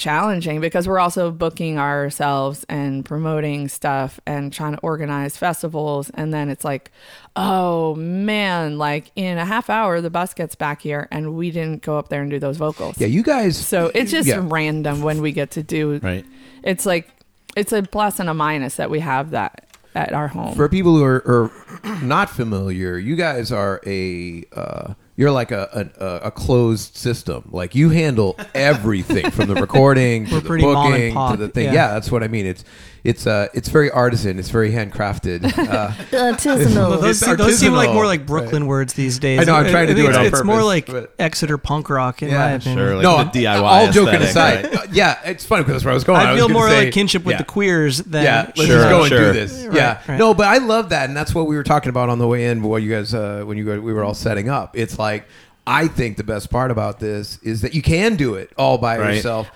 challenging 0.01 0.61
because 0.61 0.89
we're 0.89 0.99
also 0.99 1.31
booking 1.31 1.79
ourselves 1.79 2.65
and 2.69 3.05
promoting 3.05 3.69
stuff 3.69 4.19
and 4.27 4.53
trying 4.53 4.73
to 4.75 4.81
organize 4.81 5.37
festivals 5.37 6.11
and 6.15 6.33
then 6.35 6.49
it's 6.49 6.65
like 6.65 6.91
oh 7.37 7.95
man 7.97 8.79
like 8.79 9.13
in 9.15 9.37
a 9.39 9.45
half 9.45 9.69
hour 9.71 10.01
the 10.01 10.09
bus 10.11 10.33
gets 10.35 10.55
back 10.55 10.81
here 10.81 11.07
and 11.13 11.35
we 11.37 11.51
didn't 11.51 11.83
go 11.83 11.99
up 11.99 12.09
there 12.09 12.23
and 12.23 12.31
do 12.31 12.39
those 12.39 12.57
vocals 12.57 12.99
Yeah, 12.99 13.09
you 13.09 13.23
guys. 13.23 13.57
so 13.57 13.91
it's 13.95 14.11
just 14.11 14.27
Yeah. 14.27 14.41
random 14.43 15.03
when 15.03 15.21
we 15.21 15.33
get 15.33 15.51
to 15.53 15.63
do 15.63 15.99
Right. 16.03 16.25
it's 16.65 16.87
like 16.87 17.09
it's 17.57 17.73
a 17.73 17.83
plus 17.83 18.19
and 18.19 18.29
a 18.31 18.35
minus 18.35 18.77
that 18.77 18.89
we 18.91 19.01
have 19.01 19.31
that 19.33 19.67
at 19.95 20.13
our 20.15 20.29
home 20.29 20.55
For 20.55 20.69
people 20.69 20.97
who 20.97 21.05
are, 21.05 21.17
are 21.27 21.51
not 22.03 22.31
familiar, 22.31 22.97
you 22.97 23.17
guys 23.17 23.51
are 23.53 23.81
a 23.85 24.45
uh, 24.57 24.95
you're 25.21 25.31
like 25.31 25.51
a, 25.51 25.91
a 26.01 26.29
a 26.29 26.31
closed 26.31 26.97
system. 26.97 27.47
Like 27.53 27.75
you 27.75 27.91
handle 27.91 28.39
everything 28.55 29.31
from 29.31 29.49
the 29.49 29.55
recording 29.55 30.25
to 30.29 30.33
We're 30.33 30.41
the 30.41 30.47
pretty 30.49 30.65
mom 30.65 30.87
and 30.87 30.93
booking 30.95 31.09
to 31.11 31.15
pop, 31.15 31.39
the 31.39 31.49
thing. 31.49 31.67
yeah. 31.67 31.73
Yeah. 31.75 31.89
that's 31.93 32.11
what 32.11 32.23
I 32.23 32.29
mean. 32.29 32.47
It's 32.47 32.65
it's 33.05 33.27
uh 33.27 33.49
it's 33.55 33.69
very 33.69 33.91
artisan. 33.91 34.39
It's 34.39 34.51
very 34.51 34.71
handcrafted. 34.73 35.45
Uh, 35.71 35.93
Well, 36.13 36.35
Artisanal. 36.35 37.01
those, 37.01 37.23
It's 37.23 37.37
those 37.37 37.59
seem 37.59 37.73
like 37.73 37.93
more 37.93 38.07
like 38.07 38.27
Brooklyn 38.27 38.67
words 38.67 38.95
these 38.95 39.19
days. 39.19 39.41
I 39.41 39.45
know, 39.45 39.55
I'm 39.55 39.71
trying 39.71 39.87
to 39.87 39.95
do 39.95 40.03
think 40.03 40.15
it 40.15 40.19
on 40.19 40.27
it's, 40.27 40.39
It's 40.39 40.45
more 40.47 40.63
like 40.63 40.87
but- 40.87 41.15
Exeter 41.19 41.59
punk 41.59 41.89
rock, 41.91 42.23
in 42.23 42.29
Yeah, 42.31 42.39
my 42.39 42.51
opinion. 42.53 42.79
Sure. 42.79 42.95
Like 42.97 43.03
no, 43.03 43.25
the 43.25 43.45
DIY. 43.45 43.63
all 43.63 43.91
joking 43.93 44.21
aside, 44.23 44.65
right? 44.65 44.75
uh, 44.75 44.83
yeah, 44.93 45.19
it's 45.25 45.45
funny 45.45 45.63
because 45.63 45.75
that's 45.75 45.85
where 45.85 45.93
I 45.93 45.95
was 45.95 46.05
going. 46.05 46.21
I 46.21 46.33
was 46.33 46.41
feel 46.41 46.49
more 46.49 46.69
say- 46.69 46.85
like 46.87 46.95
kinship 46.95 47.25
with 47.25 47.35
yeah. 47.35 47.39
the 47.39 47.45
queers 47.45 47.99
than 47.99 48.25
Yeah, 48.25 48.43
let's 48.57 48.61
Sure, 48.65 48.77
just 48.77 48.89
go 48.89 49.01
and 49.03 49.11
do 49.11 49.33
this. 49.33 49.65
Right, 49.67 49.77
yeah, 49.77 50.01
right. 50.09 50.19
no, 50.19 50.35
but 50.35 50.47
I 50.49 50.59
love 50.59 50.89
that, 50.91 51.09
and 51.09 51.17
that's 51.17 51.35
what 51.35 51.47
we 51.47 51.57
were 51.57 51.63
talking 51.65 51.91
about 51.91 52.09
on 52.09 52.19
the 52.19 52.27
way 52.27 52.47
in. 52.47 52.63
While 52.63 52.79
you 52.79 52.91
guys, 52.91 53.15
uh, 53.15 53.43
when 53.45 53.57
you 53.59 53.65
guys, 53.65 53.81
we 53.81 53.93
were 53.93 54.05
all 54.05 54.15
setting 54.15 54.49
up, 54.49 54.77
it's 54.77 54.99
like 54.99 55.27
I 55.67 55.87
think 55.89 56.17
the 56.17 56.25
best 56.25 56.51
part 56.51 56.71
about 56.71 56.99
this 57.01 57.39
is 57.43 57.61
that 57.63 57.75
you 57.75 57.83
can 57.83 58.17
do 58.17 58.35
it 58.35 58.51
all 58.59 58.77
by 58.79 58.99
Right. 58.99 59.15
yourself, 59.17 59.51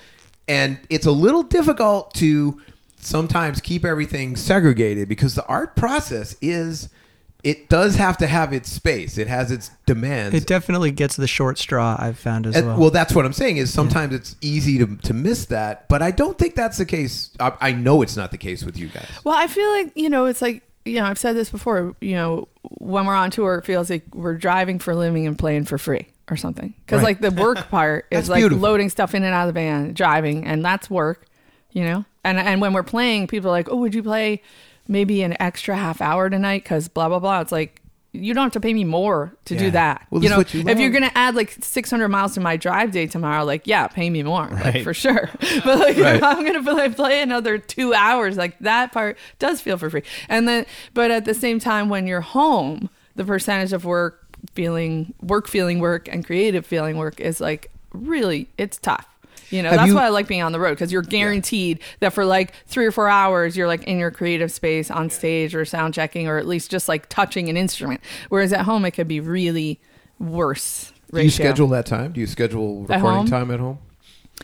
and 0.49 0.79
it's 0.91 1.07
a 1.07 1.13
little 1.13 1.43
difficult 1.43 2.15
to 2.15 2.61
sometimes 3.05 3.61
keep 3.61 3.85
everything 3.85 4.37
segregated 4.37 5.09
because 5.09 5.35
the 5.35 5.47
art 5.47 5.77
process 5.77 6.37
is. 6.41 6.89
It 7.43 7.69
does 7.69 7.97
have 7.97 8.17
to 8.19 8.27
have 8.27 8.55
its 8.55 8.73
space. 8.73 9.19
It 9.19 9.29
has 9.29 9.51
its 9.51 9.71
demands. 9.85 10.35
It 10.35 10.47
definitely 10.47 10.91
gets 10.91 11.17
the 11.17 11.27
short 11.27 11.59
straw. 11.59 11.95
I've 11.99 12.19
found 12.19 12.47
as 12.47 12.57
And- 12.57 12.67
well. 12.69 12.79
well, 12.79 12.91
that's 12.91 13.15
what 13.15 13.27
I'm 13.27 13.35
saying. 13.35 13.59
Is 13.59 13.71
sometimes 13.71 14.15
it's 14.15 14.35
easy 14.41 14.79
to 14.79 14.97
to 15.03 15.13
miss 15.13 15.45
that, 15.47 15.87
but 15.91 16.01
I 16.01 16.11
don't 16.11 16.39
think 16.39 16.55
that's 16.55 16.79
the 16.79 16.87
case. 16.87 17.29
I, 17.39 17.53
I 17.61 17.73
know 17.73 18.01
it's 18.01 18.17
not 18.17 18.31
the 18.31 18.39
case 18.39 18.65
with 18.65 18.79
you 18.79 18.87
guys. 18.89 19.07
Well, 19.25 19.35
I 19.37 19.47
feel 19.47 19.71
like, 19.73 19.93
you 19.95 20.09
know, 20.09 20.25
it's 20.25 20.41
like, 20.41 20.63
you 20.87 20.95
know, 21.01 21.05
I've 21.05 21.19
said 21.19 21.37
this 21.37 21.51
before, 21.51 21.95
you 22.01 22.15
know, 22.15 22.49
when 22.79 23.05
we're 23.05 23.15
on 23.15 23.31
tour, 23.31 23.57
it 23.57 23.67
feels 23.67 23.91
like 23.91 24.05
we're 24.15 24.39
driving 24.39 24.79
for 24.79 24.93
a 24.93 24.97
living 24.97 25.27
and 25.27 25.39
playing 25.39 25.67
for 25.67 25.77
free 25.77 26.07
or 26.31 26.39
something. 26.39 26.73
Because, 26.87 27.03
Right. 27.03 27.21
like, 27.21 27.35
the 27.35 27.43
work 27.43 27.69
part 27.69 28.07
is 28.11 28.31
like 28.31 28.39
beautiful. 28.41 28.63
loading 28.63 28.89
stuff 28.89 29.15
in 29.15 29.23
and 29.23 29.35
out 29.35 29.47
of 29.51 29.55
the 29.55 29.61
van, 29.61 29.93
driving, 29.93 30.47
and 30.47 30.65
that's 30.65 30.89
work, 30.89 31.27
you 31.73 31.85
know? 31.85 32.07
And, 32.25 32.39
and 32.39 32.61
when 32.61 32.73
we're 32.73 32.83
playing, 32.83 33.27
people 33.27 33.51
are 33.51 33.53
like, 33.53 33.69
oh, 33.71 33.77
would 33.77 33.95
you 33.95 34.03
play 34.03 34.43
maybe 34.89 35.23
an 35.23 35.37
extra 35.41 35.77
half 35.77 36.01
hour 36.01 36.31
tonight? 36.31 36.63
Because 36.65 36.89
blah, 36.89 37.09
blah, 37.09 37.19
blah. 37.19 37.41
It's 37.41 37.53
like, 37.53 37.81
you 38.13 38.33
don't 38.33 38.45
have 38.45 38.53
to 38.53 38.61
pay 38.61 38.73
me 38.73 38.85
more 38.85 39.35
to 39.47 39.55
Yeah. 39.55 39.61
do 39.61 39.71
that. 39.73 40.07
Well, 40.11 40.23
you 40.23 40.29
that's 40.29 40.55
know, 40.55 40.61
what 40.61 40.67
you 40.67 40.71
if 40.73 40.79
you're 40.79 40.91
to 41.01 41.19
add 41.19 41.35
like 41.35 41.51
600 41.61 42.09
miles 42.09 42.35
to 42.35 42.41
my 42.41 42.57
drive 42.57 42.93
day 42.93 43.09
tomorrow, 43.09 43.45
like, 43.45 43.67
yeah, 43.67 43.89
pay 43.89 44.09
me 44.09 44.23
more, 44.23 44.47
like, 44.53 44.65
Right. 44.65 44.85
for 44.85 44.95
sure. 44.95 45.31
But 45.65 45.81
like, 45.81 45.97
Right. 45.97 46.17
if 46.17 46.23
I'm 46.23 46.45
gonna 46.45 46.63
play, 46.63 46.89
play 46.91 47.23
another 47.23 47.59
two 47.59 47.93
hours, 47.93 48.37
like 48.37 48.57
that 48.61 48.93
part 48.93 49.19
does 49.41 49.61
feel 49.61 49.77
for 49.79 49.91
free. 49.91 50.05
And 50.29 50.47
then, 50.47 50.65
but 50.95 51.11
at 51.11 51.25
the 51.25 51.35
same 51.35 51.59
time, 51.59 51.89
when 51.89 52.07
you're 52.07 52.21
home, 52.21 52.89
the 53.17 53.25
percentage 53.25 53.73
of 53.73 53.85
work 53.85 54.21
feeling 54.55 55.13
work 55.21 55.49
feeling 55.49 55.81
work 55.81 56.07
and 56.09 56.25
creative 56.25 56.65
feeling 56.67 56.97
work 56.99 57.19
is 57.19 57.41
like 57.41 57.71
really 57.93 58.49
it's 58.59 58.77
tough. 58.79 59.09
You 59.55 59.63
know, 59.63 59.69
Have 59.71 59.79
that's 59.79 59.89
you- 59.91 59.95
why 59.95 60.07
I 60.07 60.09
like 60.09 60.27
being 60.27 60.43
on 60.43 60.51
the 60.51 60.59
road 60.59 60.71
because 60.71 60.91
you're 60.91 61.01
guaranteed 61.03 61.79
that 62.01 62.13
for 62.13 62.25
like 62.25 62.55
three 62.67 62.87
or 62.87 62.91
four 62.91 63.09
hours, 63.09 63.57
you're 63.57 63.69
like 63.69 63.85
in 63.85 63.99
your 64.01 64.11
creative 64.11 64.51
space 64.51 64.91
on 64.91 65.11
stage 65.11 65.55
or 65.55 65.65
sound 65.65 65.95
checking 65.95 66.27
or 66.27 66.39
at 66.39 66.47
least 66.47 66.73
just 66.73 66.89
like 66.89 67.09
touching 67.09 67.49
an 67.49 67.57
instrument. 67.57 68.01
Whereas 68.31 68.53
at 68.53 68.63
home, 68.63 68.85
it 68.85 68.91
could 68.91 69.07
be 69.07 69.21
really 69.21 69.81
worse. 70.19 70.93
Do 71.13 71.23
you 71.23 71.31
schedule 71.31 71.69
that 71.69 71.87
time? 71.87 72.11
Do 72.11 72.21
you 72.21 72.27
schedule 72.27 72.81
recording 72.81 73.03
home? 73.19 73.27
time 73.29 73.51
at 73.53 73.61
home? 73.61 73.79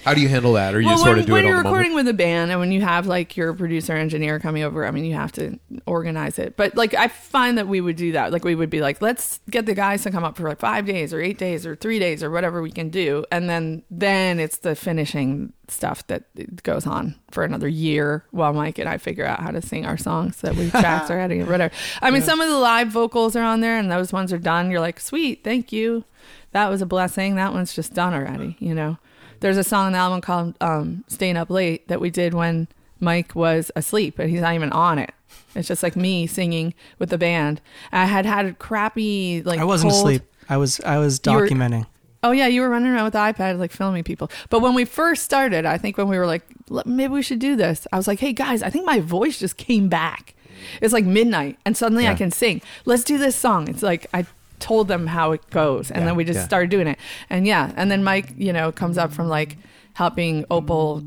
How 0.04 0.14
do 0.14 0.20
you 0.22 0.28
handle 0.28 0.54
that, 0.54 0.74
or 0.74 0.80
you 0.80 0.86
well, 0.86 0.94
just 0.94 1.04
when, 1.04 1.10
sort 1.10 1.18
of 1.18 1.26
do 1.26 1.32
when 1.32 1.44
it 1.44 1.48
you're 1.48 1.58
recording 1.58 1.90
moment? 1.90 2.06
with 2.06 2.14
a 2.14 2.16
band 2.16 2.50
and 2.50 2.58
when 2.58 2.72
you 2.72 2.80
have 2.80 3.06
like 3.06 3.36
your 3.36 3.52
producer 3.52 3.92
engineer 3.92 4.38
coming 4.38 4.62
over, 4.62 4.86
I 4.86 4.92
mean, 4.92 5.04
you 5.04 5.14
have 5.14 5.32
to 5.32 5.58
organize 5.84 6.38
it. 6.38 6.56
But 6.56 6.74
like, 6.74 6.94
I 6.94 7.08
find 7.08 7.58
that 7.58 7.68
we 7.68 7.82
would 7.82 7.96
do 7.96 8.12
that. 8.12 8.32
Like, 8.32 8.42
we 8.42 8.54
would 8.54 8.70
be 8.70 8.80
like, 8.80 9.02
let's 9.02 9.40
get 9.50 9.66
the 9.66 9.74
guys 9.74 10.02
to 10.04 10.10
come 10.10 10.24
up 10.24 10.36
for 10.36 10.48
like 10.48 10.58
five 10.58 10.86
days 10.86 11.12
or 11.12 11.20
eight 11.20 11.36
days 11.36 11.66
or 11.66 11.76
three 11.76 11.98
days 11.98 12.22
or 12.22 12.30
whatever 12.30 12.62
we 12.62 12.70
can 12.70 12.88
do, 12.88 13.26
and 13.30 13.50
then 13.50 13.82
then 13.90 14.40
it's 14.40 14.58
the 14.58 14.74
finishing 14.74 15.52
stuff 15.68 16.06
that 16.06 16.62
goes 16.62 16.86
on 16.86 17.14
for 17.30 17.44
another 17.44 17.68
year 17.68 18.24
while 18.30 18.52
Mike 18.52 18.78
and 18.78 18.88
I 18.88 18.96
figure 18.96 19.26
out 19.26 19.40
how 19.40 19.50
to 19.50 19.60
sing 19.60 19.86
our 19.86 19.98
songs 19.98 20.40
that 20.40 20.56
we 20.56 20.70
tracks 20.70 21.10
already 21.10 21.42
or 21.42 21.46
whatever. 21.46 21.74
I 22.00 22.10
mean, 22.10 22.22
some 22.22 22.40
of 22.40 22.48
the 22.48 22.56
live 22.56 22.88
vocals 22.88 23.36
are 23.36 23.44
on 23.44 23.60
there, 23.60 23.76
and 23.76 23.90
those 23.90 24.14
ones 24.14 24.32
are 24.32 24.38
done. 24.38 24.70
You're 24.70 24.80
like, 24.80 24.98
sweet, 24.98 25.44
thank 25.44 25.72
you. 25.72 26.04
That 26.52 26.68
was 26.68 26.80
a 26.80 26.86
blessing. 26.86 27.34
That 27.34 27.52
one's 27.52 27.74
just 27.74 27.92
done 27.92 28.14
already, 28.14 28.56
you 28.60 28.74
know 28.74 28.96
there's 29.40 29.56
a 29.56 29.64
song 29.64 29.86
on 29.86 29.92
the 29.92 29.98
album 29.98 30.20
called 30.20 30.54
um, 30.60 31.04
"Staying 31.08 31.36
Up 31.36 31.50
Late" 31.50 31.88
that 31.88 32.00
we 32.00 32.10
did 32.10 32.34
when 32.34 32.68
Mike 33.00 33.34
was 33.34 33.70
asleep, 33.74 34.18
and 34.18 34.30
he's 34.30 34.40
not 34.40 34.54
even 34.54 34.70
on 34.72 34.98
it. 34.98 35.12
It's 35.54 35.68
just 35.68 35.82
like 35.82 35.96
me 35.96 36.26
singing 36.26 36.74
with 36.98 37.10
the 37.10 37.18
band. 37.18 37.60
I 37.92 38.04
had 38.04 38.26
had 38.26 38.46
a 38.46 38.52
crappy 38.52 39.42
like. 39.42 39.58
I 39.58 39.64
wasn't 39.64 39.92
cold- 39.92 40.02
asleep. 40.04 40.22
I 40.48 40.56
was 40.56 40.80
I 40.80 40.98
was 40.98 41.18
documenting. 41.20 41.86
Oh 42.22 42.32
yeah, 42.32 42.46
you 42.48 42.60
were 42.60 42.68
running 42.68 42.90
around 42.90 43.04
with 43.04 43.14
the 43.14 43.18
iPad 43.18 43.58
like 43.58 43.72
filming 43.72 44.04
people. 44.04 44.30
But 44.50 44.60
when 44.60 44.74
we 44.74 44.84
first 44.84 45.24
started, 45.24 45.64
I 45.64 45.78
think 45.78 45.96
when 45.96 46.08
we 46.08 46.18
were 46.18 46.26
like, 46.26 46.42
maybe 46.84 47.12
we 47.12 47.22
should 47.22 47.38
do 47.38 47.56
this, 47.56 47.86
I 47.92 47.96
was 47.96 48.06
like, 48.06 48.20
hey 48.20 48.32
guys, 48.34 48.62
I 48.62 48.68
think 48.68 48.84
my 48.84 49.00
voice 49.00 49.38
just 49.38 49.56
came 49.56 49.88
back. 49.88 50.34
It's 50.82 50.92
like 50.92 51.06
midnight, 51.06 51.58
and 51.64 51.74
suddenly 51.76 52.06
I 52.06 52.14
can 52.14 52.30
sing. 52.30 52.60
Let's 52.84 53.04
do 53.04 53.16
this 53.16 53.34
song. 53.34 53.68
It's 53.68 53.82
like 53.82 54.06
I 54.12 54.26
told 54.60 54.86
them 54.88 55.06
how 55.08 55.32
it 55.32 55.48
goes, 55.50 55.90
and 55.90 56.00
Yeah, 56.00 56.06
then 56.06 56.16
we 56.16 56.24
just 56.24 56.38
yeah. 56.40 56.44
started 56.46 56.70
doing 56.70 56.86
it. 56.86 56.98
And 57.28 57.46
yeah, 57.46 57.72
and 57.76 57.90
then 57.90 58.04
Mike, 58.04 58.34
you 58.36 58.52
know, 58.52 58.70
comes 58.70 58.96
up 58.98 59.12
from 59.12 59.28
like 59.28 59.56
helping 59.94 60.44
Opal 60.50 61.00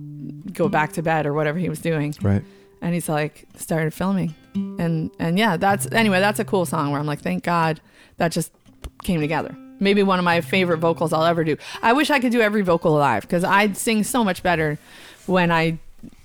go 0.51 0.67
back 0.67 0.93
to 0.93 1.01
bed 1.01 1.25
or 1.25 1.33
whatever 1.33 1.57
he 1.59 1.69
was 1.69 1.79
doing, 1.79 2.13
Right. 2.21 2.43
and 2.81 2.93
he's 2.93 3.07
like 3.07 3.45
started 3.55 3.93
filming, 3.93 4.35
and 4.55 5.09
and 5.19 5.37
yeah, 5.39 5.55
that's 5.57 5.87
anyway, 5.91 6.19
that's 6.19 6.39
a 6.39 6.45
cool 6.45 6.65
song 6.65 6.91
where 6.91 6.99
I'm 6.99 7.05
like, 7.07 7.21
thank 7.21 7.43
God 7.43 7.79
that 8.17 8.31
just 8.31 8.51
came 9.03 9.21
together. 9.21 9.55
Maybe 9.79 10.03
one 10.03 10.19
of 10.19 10.25
my 10.25 10.39
favorite 10.41 10.77
vocals 10.77 11.11
I'll 11.13 11.25
ever 11.25 11.43
do. 11.43 11.57
I 11.81 11.93
wish 11.93 12.09
I 12.09 12.19
could 12.19 12.31
do 12.31 12.41
every 12.41 12.61
vocal 12.61 12.93
live 12.93 13.23
because 13.23 13.43
I'd 13.43 13.75
sing 13.75 14.03
so 14.03 14.23
much 14.23 14.41
better 14.43 14.77
when 15.25 15.51
I 15.51 15.79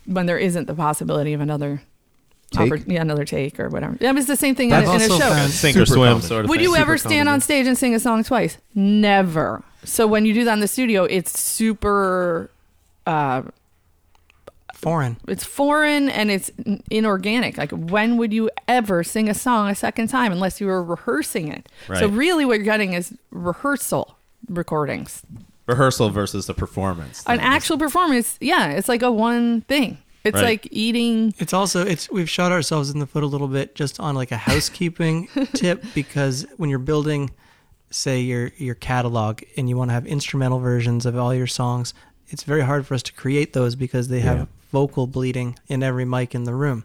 when 0.07 0.27
there 0.27 0.39
isn't 0.39 0.67
the 0.67 0.75
possibility 0.75 1.33
of 1.33 1.41
another 1.41 1.83
Take? 2.51 2.73
oppor- 2.73 2.85
yeah, 2.91 3.03
another 3.03 3.25
take 3.27 3.61
or 3.61 3.69
whatever. 3.69 3.97
Yeah, 4.01 4.13
it's 4.17 4.27
the 4.27 4.37
same 4.37 4.55
thing 4.55 4.71
in, 4.71 4.77
a- 4.77 4.95
in 4.95 5.01
a 5.03 5.09
show. 5.09 5.47
Sink 5.49 5.77
or 5.77 5.85
swim 5.87 6.09
common. 6.09 6.23
sort 6.23 6.45
of 6.45 6.49
Would 6.51 6.57
thing. 6.57 6.65
you 6.65 6.71
Super 6.71 6.81
ever 6.83 6.99
stand 6.99 7.13
comedy. 7.27 7.29
on 7.35 7.41
stage 7.43 7.67
and 7.67 7.77
sing 7.77 7.95
a 7.95 8.01
song 8.01 8.25
twice? 8.25 8.57
Never. 8.75 9.63
So 9.85 10.07
when 10.07 10.25
you 10.25 10.33
do 10.35 10.45
that 10.45 10.55
in 10.55 10.61
the 10.61 10.69
studio, 10.69 11.05
it's 11.05 11.39
super 11.39 12.51
uh, 13.07 13.43
foreign. 14.75 15.17
it's 15.27 15.45
foreign 15.45 16.09
and 16.09 16.31
it's 16.31 16.51
inorganic. 16.91 17.59
Like 17.59 17.71
when 17.73 18.17
would 18.17 18.33
you 18.33 18.51
ever 18.67 19.03
sing 19.05 19.29
a 19.29 19.35
song 19.35 19.69
a 19.71 19.75
second 19.75 20.09
time 20.09 20.33
unless 20.33 20.61
you 20.61 20.67
were 20.69 20.83
rehearsing 20.83 21.49
it? 21.49 21.69
So 21.99 22.09
really, 22.09 22.45
what 22.45 22.55
you're 22.55 22.65
getting 22.65 22.93
is 22.95 23.15
rehearsal 23.31 24.17
recordings. 24.49 25.23
Rehearsal 25.67 26.11
versus 26.11 26.47
the 26.47 26.55
performance. 26.55 27.23
An 27.27 27.39
thing. 27.39 27.47
actual 27.47 27.77
performance, 27.77 28.39
yeah, 28.41 28.71
it's 28.71 28.89
like 28.89 29.03
a 29.03 29.13
one 29.13 29.61
thing. 29.63 29.99
It's 30.25 30.35
Right. 30.35 30.45
like 30.45 30.69
eating. 30.71 31.33
It's 31.39 31.53
also 31.53 31.87
it's 31.87 32.11
we've 32.11 32.29
shot 32.29 32.53
ourselves 32.53 32.91
in 32.91 32.99
the 32.99 33.07
foot 33.07 33.23
a 33.23 33.27
little 33.27 33.49
bit 33.49 33.75
just 33.75 33.99
on 34.01 34.15
like 34.15 34.33
a 34.33 34.37
housekeeping 34.37 35.29
tip 35.55 35.85
because 35.95 36.45
when 36.57 36.69
you're 36.71 36.79
building 36.81 37.31
say 37.91 38.21
your 38.21 38.51
your 38.59 38.75
catalog 38.75 39.43
and 39.57 39.69
you 39.69 39.77
want 39.77 39.91
to 39.91 39.95
have 39.95 40.07
instrumental 40.07 40.59
versions 40.59 41.07
of 41.07 41.17
all 41.17 41.33
your 41.35 41.47
songs, 41.47 41.95
it's 42.29 42.43
very 42.43 42.63
hard 42.63 42.87
for 42.87 42.95
us 42.95 43.03
to 43.05 43.13
create 43.13 43.53
those 43.53 43.75
because 43.77 44.09
they 44.09 44.21
have 44.21 44.49
vocal 44.71 45.07
bleeding 45.07 45.59
in 45.69 45.83
every 45.83 46.05
mic 46.05 46.35
in 46.35 46.45
the 46.45 46.55
room. 46.55 46.85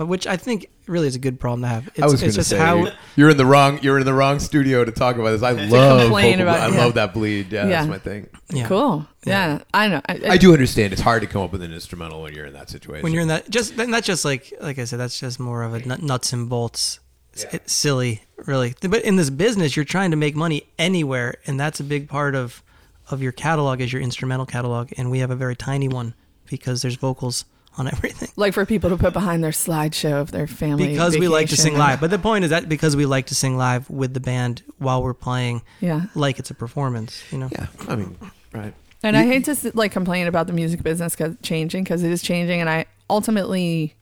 Uh, 0.00 0.06
Which 0.06 0.26
I 0.26 0.36
think 0.36 0.66
really 0.88 1.06
is 1.06 1.14
a 1.14 1.20
good 1.20 1.38
problem 1.38 1.62
to 1.62 1.68
have. 1.68 1.86
It's, 1.88 2.00
I 2.00 2.04
was 2.06 2.14
it's 2.14 2.20
going 2.22 2.30
to 2.32 2.36
just 2.38 2.50
say 2.50 2.58
how 2.58 2.88
you're 3.16 3.30
in 3.30 3.36
the 3.36 3.46
wrong 3.46 3.78
you're 3.80 3.98
in 3.98 4.04
the 4.04 4.12
wrong 4.12 4.40
studio 4.40 4.84
to 4.84 4.90
talk 4.90 5.16
about 5.16 5.30
this. 5.30 5.42
I 5.42 5.52
love 5.52 6.00
complain 6.02 6.38
vocal- 6.38 6.42
about- 6.54 6.70
I 6.70 6.74
yeah. 6.74 6.84
love 6.84 6.94
that 6.94 7.14
bleed. 7.14 7.52
Yeah, 7.52 7.62
Yeah. 7.62 7.70
that's 7.70 7.88
my 7.88 7.98
thing. 7.98 8.28
yeah. 8.50 8.66
Cool. 8.66 9.06
Yeah, 9.24 9.62
I 9.72 9.88
know. 9.88 10.00
I, 10.08 10.20
I 10.30 10.36
do 10.36 10.52
understand 10.52 10.92
it's 10.92 11.00
hard 11.02 11.22
to 11.22 11.28
come 11.28 11.42
up 11.42 11.52
with 11.52 11.62
an 11.62 11.72
instrumental 11.72 12.22
when 12.22 12.34
you're 12.34 12.46
in 12.46 12.54
that 12.54 12.70
situation. 12.70 13.02
when 13.04 13.12
you're 13.12 13.22
in 13.22 13.28
that 13.28 13.48
just 13.48 13.76
then 13.76 13.90
that's 13.92 14.06
just 14.06 14.24
like 14.24 14.52
like 14.60 14.78
I 14.80 14.84
said 14.84 14.98
that's 14.98 15.18
just 15.20 15.38
more 15.38 15.62
of 15.62 15.74
a 15.74 15.80
nuts 16.02 16.32
and 16.32 16.48
bolts 16.48 16.98
It's- 17.34 17.54
it's 17.54 17.72
silly 17.72 18.24
really 18.46 18.74
but 18.82 19.02
in 19.04 19.14
this 19.16 19.30
business 19.30 19.76
you're 19.76 19.84
trying 19.84 20.10
to 20.10 20.16
make 20.16 20.34
money 20.34 20.64
anywhere 20.78 21.36
and 21.46 21.58
that's 21.58 21.78
a 21.80 21.84
big 21.84 22.08
part 22.08 22.34
of 22.34 22.62
of 23.10 23.22
your 23.22 23.32
catalog 23.32 23.80
is 23.80 23.92
your 23.92 24.02
instrumental 24.02 24.44
catalog 24.46 24.90
and 24.96 25.10
we 25.10 25.20
have 25.20 25.30
a 25.30 25.36
very 25.36 25.54
tiny 25.56 25.86
one 25.88 26.14
because 26.50 26.82
there's 26.82 26.96
vocals 26.96 27.44
on 27.76 27.86
everything 27.88 28.28
like 28.36 28.52
for 28.54 28.64
people 28.64 28.90
to 28.90 28.96
put 28.96 29.12
behind 29.12 29.42
their 29.42 29.50
slideshow 29.50 30.20
of 30.20 30.30
their 30.30 30.46
family 30.46 30.88
because 30.88 31.18
we 31.18 31.28
like 31.28 31.48
to 31.48 31.56
sing 31.56 31.76
live 31.76 32.00
but 32.00 32.10
the 32.10 32.18
point 32.18 32.44
is 32.44 32.50
that 32.50 32.68
because 32.68 32.94
we 32.96 33.04
like 33.06 33.26
to 33.26 33.34
sing 33.34 33.56
live 33.56 33.88
with 33.90 34.14
the 34.14 34.20
band 34.20 34.62
while 34.78 35.02
we're 35.02 35.14
playing 35.14 35.62
Yeah. 35.80 36.02
like 36.14 36.38
it's 36.38 36.50
a 36.50 36.54
performance 36.54 37.22
you 37.32 37.38
know 37.38 37.48
yeah, 37.52 37.66
I 37.88 37.96
mean, 37.96 38.16
right. 38.52 38.74
And 39.02 39.16
I 39.18 39.26
hate 39.26 39.44
to 39.44 39.56
like 39.74 39.92
complain 39.92 40.26
about 40.26 40.46
the 40.46 40.54
music 40.54 40.82
business 40.82 41.14
cause 41.14 41.36
changing 41.42 41.84
because 41.84 42.02
it 42.02 42.10
is 42.10 42.22
changing, 42.22 42.60
and 42.62 42.70
I 42.70 42.86
ultimately, 43.10 43.94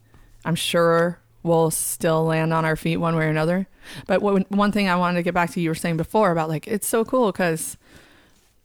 I'm 0.44 0.54
sure 0.54 1.18
we'll 1.42 1.72
still 1.72 2.24
land 2.26 2.52
on 2.54 2.64
our 2.64 2.76
feet 2.76 2.98
one 2.98 3.16
way 3.16 3.24
or 3.24 3.28
another. 3.28 3.66
But 4.06 4.22
one 4.22 4.44
one 4.50 4.70
thing 4.70 4.88
I 4.88 4.94
wanted 4.94 5.16
to 5.18 5.24
get 5.24 5.34
back 5.34 5.50
to 5.54 5.60
you 5.60 5.70
were 5.70 5.74
saying 5.74 5.96
before 5.96 6.30
about 6.30 6.48
like 6.48 6.68
it's 6.68 6.86
so 6.86 7.04
cool 7.04 7.32
because, 7.32 7.76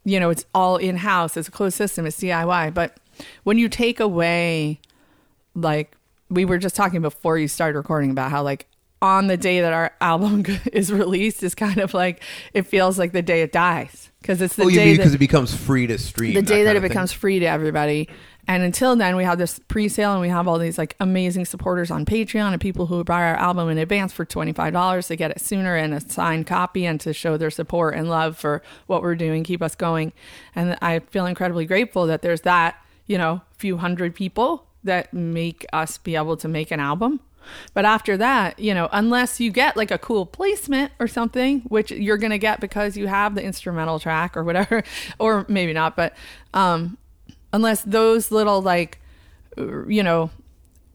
you 0.05 0.19
know, 0.19 0.29
it's 0.29 0.45
all 0.53 0.77
in 0.77 0.97
house, 0.97 1.37
it's 1.37 1.47
a 1.47 1.51
closed 1.51 1.75
system, 1.75 2.05
it's 2.05 2.19
DIY. 2.19 2.71
But 2.71 2.97
when 3.43 3.57
you 3.57 3.67
take 3.67 3.99
away, 3.99 4.79
like 5.57 5.95
we 6.29 6.45
were 6.45 6.57
just 6.57 6.75
talking 6.75 7.01
before 7.01 7.37
you 7.37 7.47
started 7.47 7.77
recording 7.77 8.11
about 8.11 8.31
how 8.31 8.43
like 8.43 8.67
on 9.01 9.27
the 9.27 9.37
day 9.37 9.61
that 9.61 9.73
our 9.73 9.93
album 10.01 10.43
is 10.73 10.91
released 10.91 11.43
is 11.43 11.55
kind 11.55 11.77
of 11.77 11.93
like 11.93 12.23
it 12.53 12.63
feels 12.63 12.97
like 12.97 13.11
the 13.11 13.21
day 13.21 13.41
it 13.41 13.51
dies 13.51 14.09
because 14.21 14.41
it's 14.41 14.55
the 14.55 14.63
oh, 14.63 14.69
day 14.69 14.95
because 14.95 15.13
it 15.13 15.19
becomes 15.19 15.53
free 15.53 15.87
to 15.87 15.97
stream? 15.97 16.33
the 16.33 16.41
day 16.41 16.55
kind 16.55 16.67
that 16.67 16.75
it 16.75 16.77
of 16.77 16.83
thing? 16.83 16.89
becomes 16.89 17.11
free 17.11 17.39
to 17.39 17.45
everybody. 17.45 18.09
And 18.49 18.63
until 18.63 18.95
then, 18.95 19.17
we 19.17 19.25
have 19.25 19.37
this 19.37 19.59
pre-sale, 19.67 20.13
and 20.13 20.21
we 20.21 20.29
have 20.29 20.47
all 20.47 20.57
these 20.57 20.77
like 20.77 20.95
amazing 21.01 21.43
supporters 21.43 21.91
on 21.91 22.05
Patreon 22.05 22.53
and 22.53 22.61
people 22.61 22.85
who 22.85 23.03
buy 23.03 23.23
our 23.23 23.35
album 23.35 23.67
in 23.67 23.77
advance 23.77 24.13
for 24.13 24.23
twenty 24.23 24.53
five 24.53 24.71
dollars 24.71 25.07
to 25.07 25.17
get 25.17 25.31
it 25.31 25.41
sooner 25.41 25.75
and 25.75 25.93
a 25.93 25.99
signed 25.99 26.47
copy 26.47 26.85
and 26.85 26.99
to 27.01 27.13
show 27.13 27.35
their 27.35 27.51
support 27.51 27.93
and 27.95 28.09
love 28.09 28.37
for 28.37 28.63
what 28.85 29.01
we're 29.01 29.15
doing, 29.15 29.43
keep 29.43 29.61
us 29.61 29.75
going. 29.75 30.13
And 30.55 30.77
I 30.81 30.99
feel 30.99 31.25
incredibly 31.25 31.65
grateful 31.65 32.07
that 32.07 32.21
there's 32.21 32.41
that 32.41 32.81
you 33.05 33.17
know 33.17 33.41
few 33.57 33.77
hundred 33.77 34.15
people 34.15 34.66
that 34.83 35.13
make 35.13 35.65
us 35.73 35.97
be 35.97 36.15
able 36.15 36.37
to 36.37 36.47
make 36.47 36.71
an 36.71 36.79
album. 36.79 37.19
But 37.73 37.85
after 37.85 38.17
that, 38.17 38.59
you 38.59 38.73
know, 38.73 38.89
unless 38.91 39.39
you 39.39 39.51
get 39.51 39.77
like 39.77 39.91
a 39.91 39.97
cool 39.97 40.25
placement 40.25 40.91
or 40.99 41.07
something, 41.07 41.61
which 41.61 41.91
you're 41.91 42.17
going 42.17 42.31
to 42.31 42.37
get 42.37 42.59
because 42.59 42.97
you 42.97 43.07
have 43.07 43.35
the 43.35 43.43
instrumental 43.43 43.99
track 43.99 44.35
or 44.35 44.43
whatever, 44.43 44.83
or 45.19 45.45
maybe 45.47 45.73
not, 45.73 45.95
but 45.95 46.13
um, 46.53 46.97
unless 47.53 47.81
those 47.83 48.31
little 48.31 48.61
like, 48.61 48.99
you 49.57 50.03
know, 50.03 50.29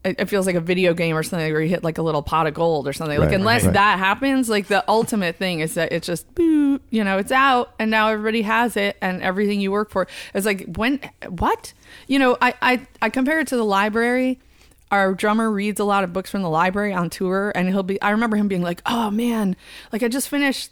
it, 0.03 0.29
feels 0.29 0.45
like 0.45 0.55
a 0.55 0.61
video 0.61 0.93
game 0.93 1.15
or 1.15 1.23
something 1.23 1.51
where 1.51 1.61
you 1.61 1.69
hit 1.69 1.83
like 1.83 1.97
a 1.97 2.01
little 2.01 2.21
pot 2.21 2.47
of 2.47 2.53
gold 2.53 2.87
or 2.87 2.93
something. 2.93 3.19
like 3.19 3.31
unless 3.31 3.63
right. 3.63 3.73
that 3.73 3.99
happens, 3.99 4.49
like 4.49 4.67
the 4.67 4.83
ultimate 4.89 5.37
thing 5.37 5.59
is 5.59 5.75
that 5.75 5.91
it's 5.91 6.07
just 6.07 6.33
boo, 6.35 6.79
you 6.89 7.03
know, 7.03 7.17
it's 7.17 7.31
out 7.31 7.73
and 7.79 7.89
now 7.89 8.09
everybody 8.09 8.41
has 8.41 8.75
it 8.75 8.97
and 9.01 9.21
everything 9.21 9.61
you 9.61 9.71
work 9.71 9.89
for. 9.89 10.07
It's 10.33 10.45
like 10.45 10.65
when 10.75 10.99
what? 11.29 11.73
You 12.07 12.19
know, 12.19 12.37
I 12.41 12.53
I, 12.61 12.87
I 13.01 13.09
compare 13.09 13.39
it 13.39 13.47
to 13.47 13.57
the 13.57 13.65
library. 13.65 14.39
Our 14.91 15.13
drummer 15.13 15.49
reads 15.49 15.79
a 15.79 15.85
lot 15.85 16.03
of 16.03 16.13
books 16.13 16.29
from 16.29 16.43
the 16.43 16.49
library 16.49 16.93
on 16.93 17.09
tour 17.09 17.51
and 17.55 17.67
he'll 17.69 17.83
be 17.83 18.01
I 18.01 18.11
remember 18.11 18.37
him 18.37 18.47
being 18.47 18.61
like, 18.61 18.81
"Oh 18.85 19.09
man, 19.09 19.55
like 19.91 20.03
I 20.03 20.07
just 20.07 20.29
finished 20.29 20.71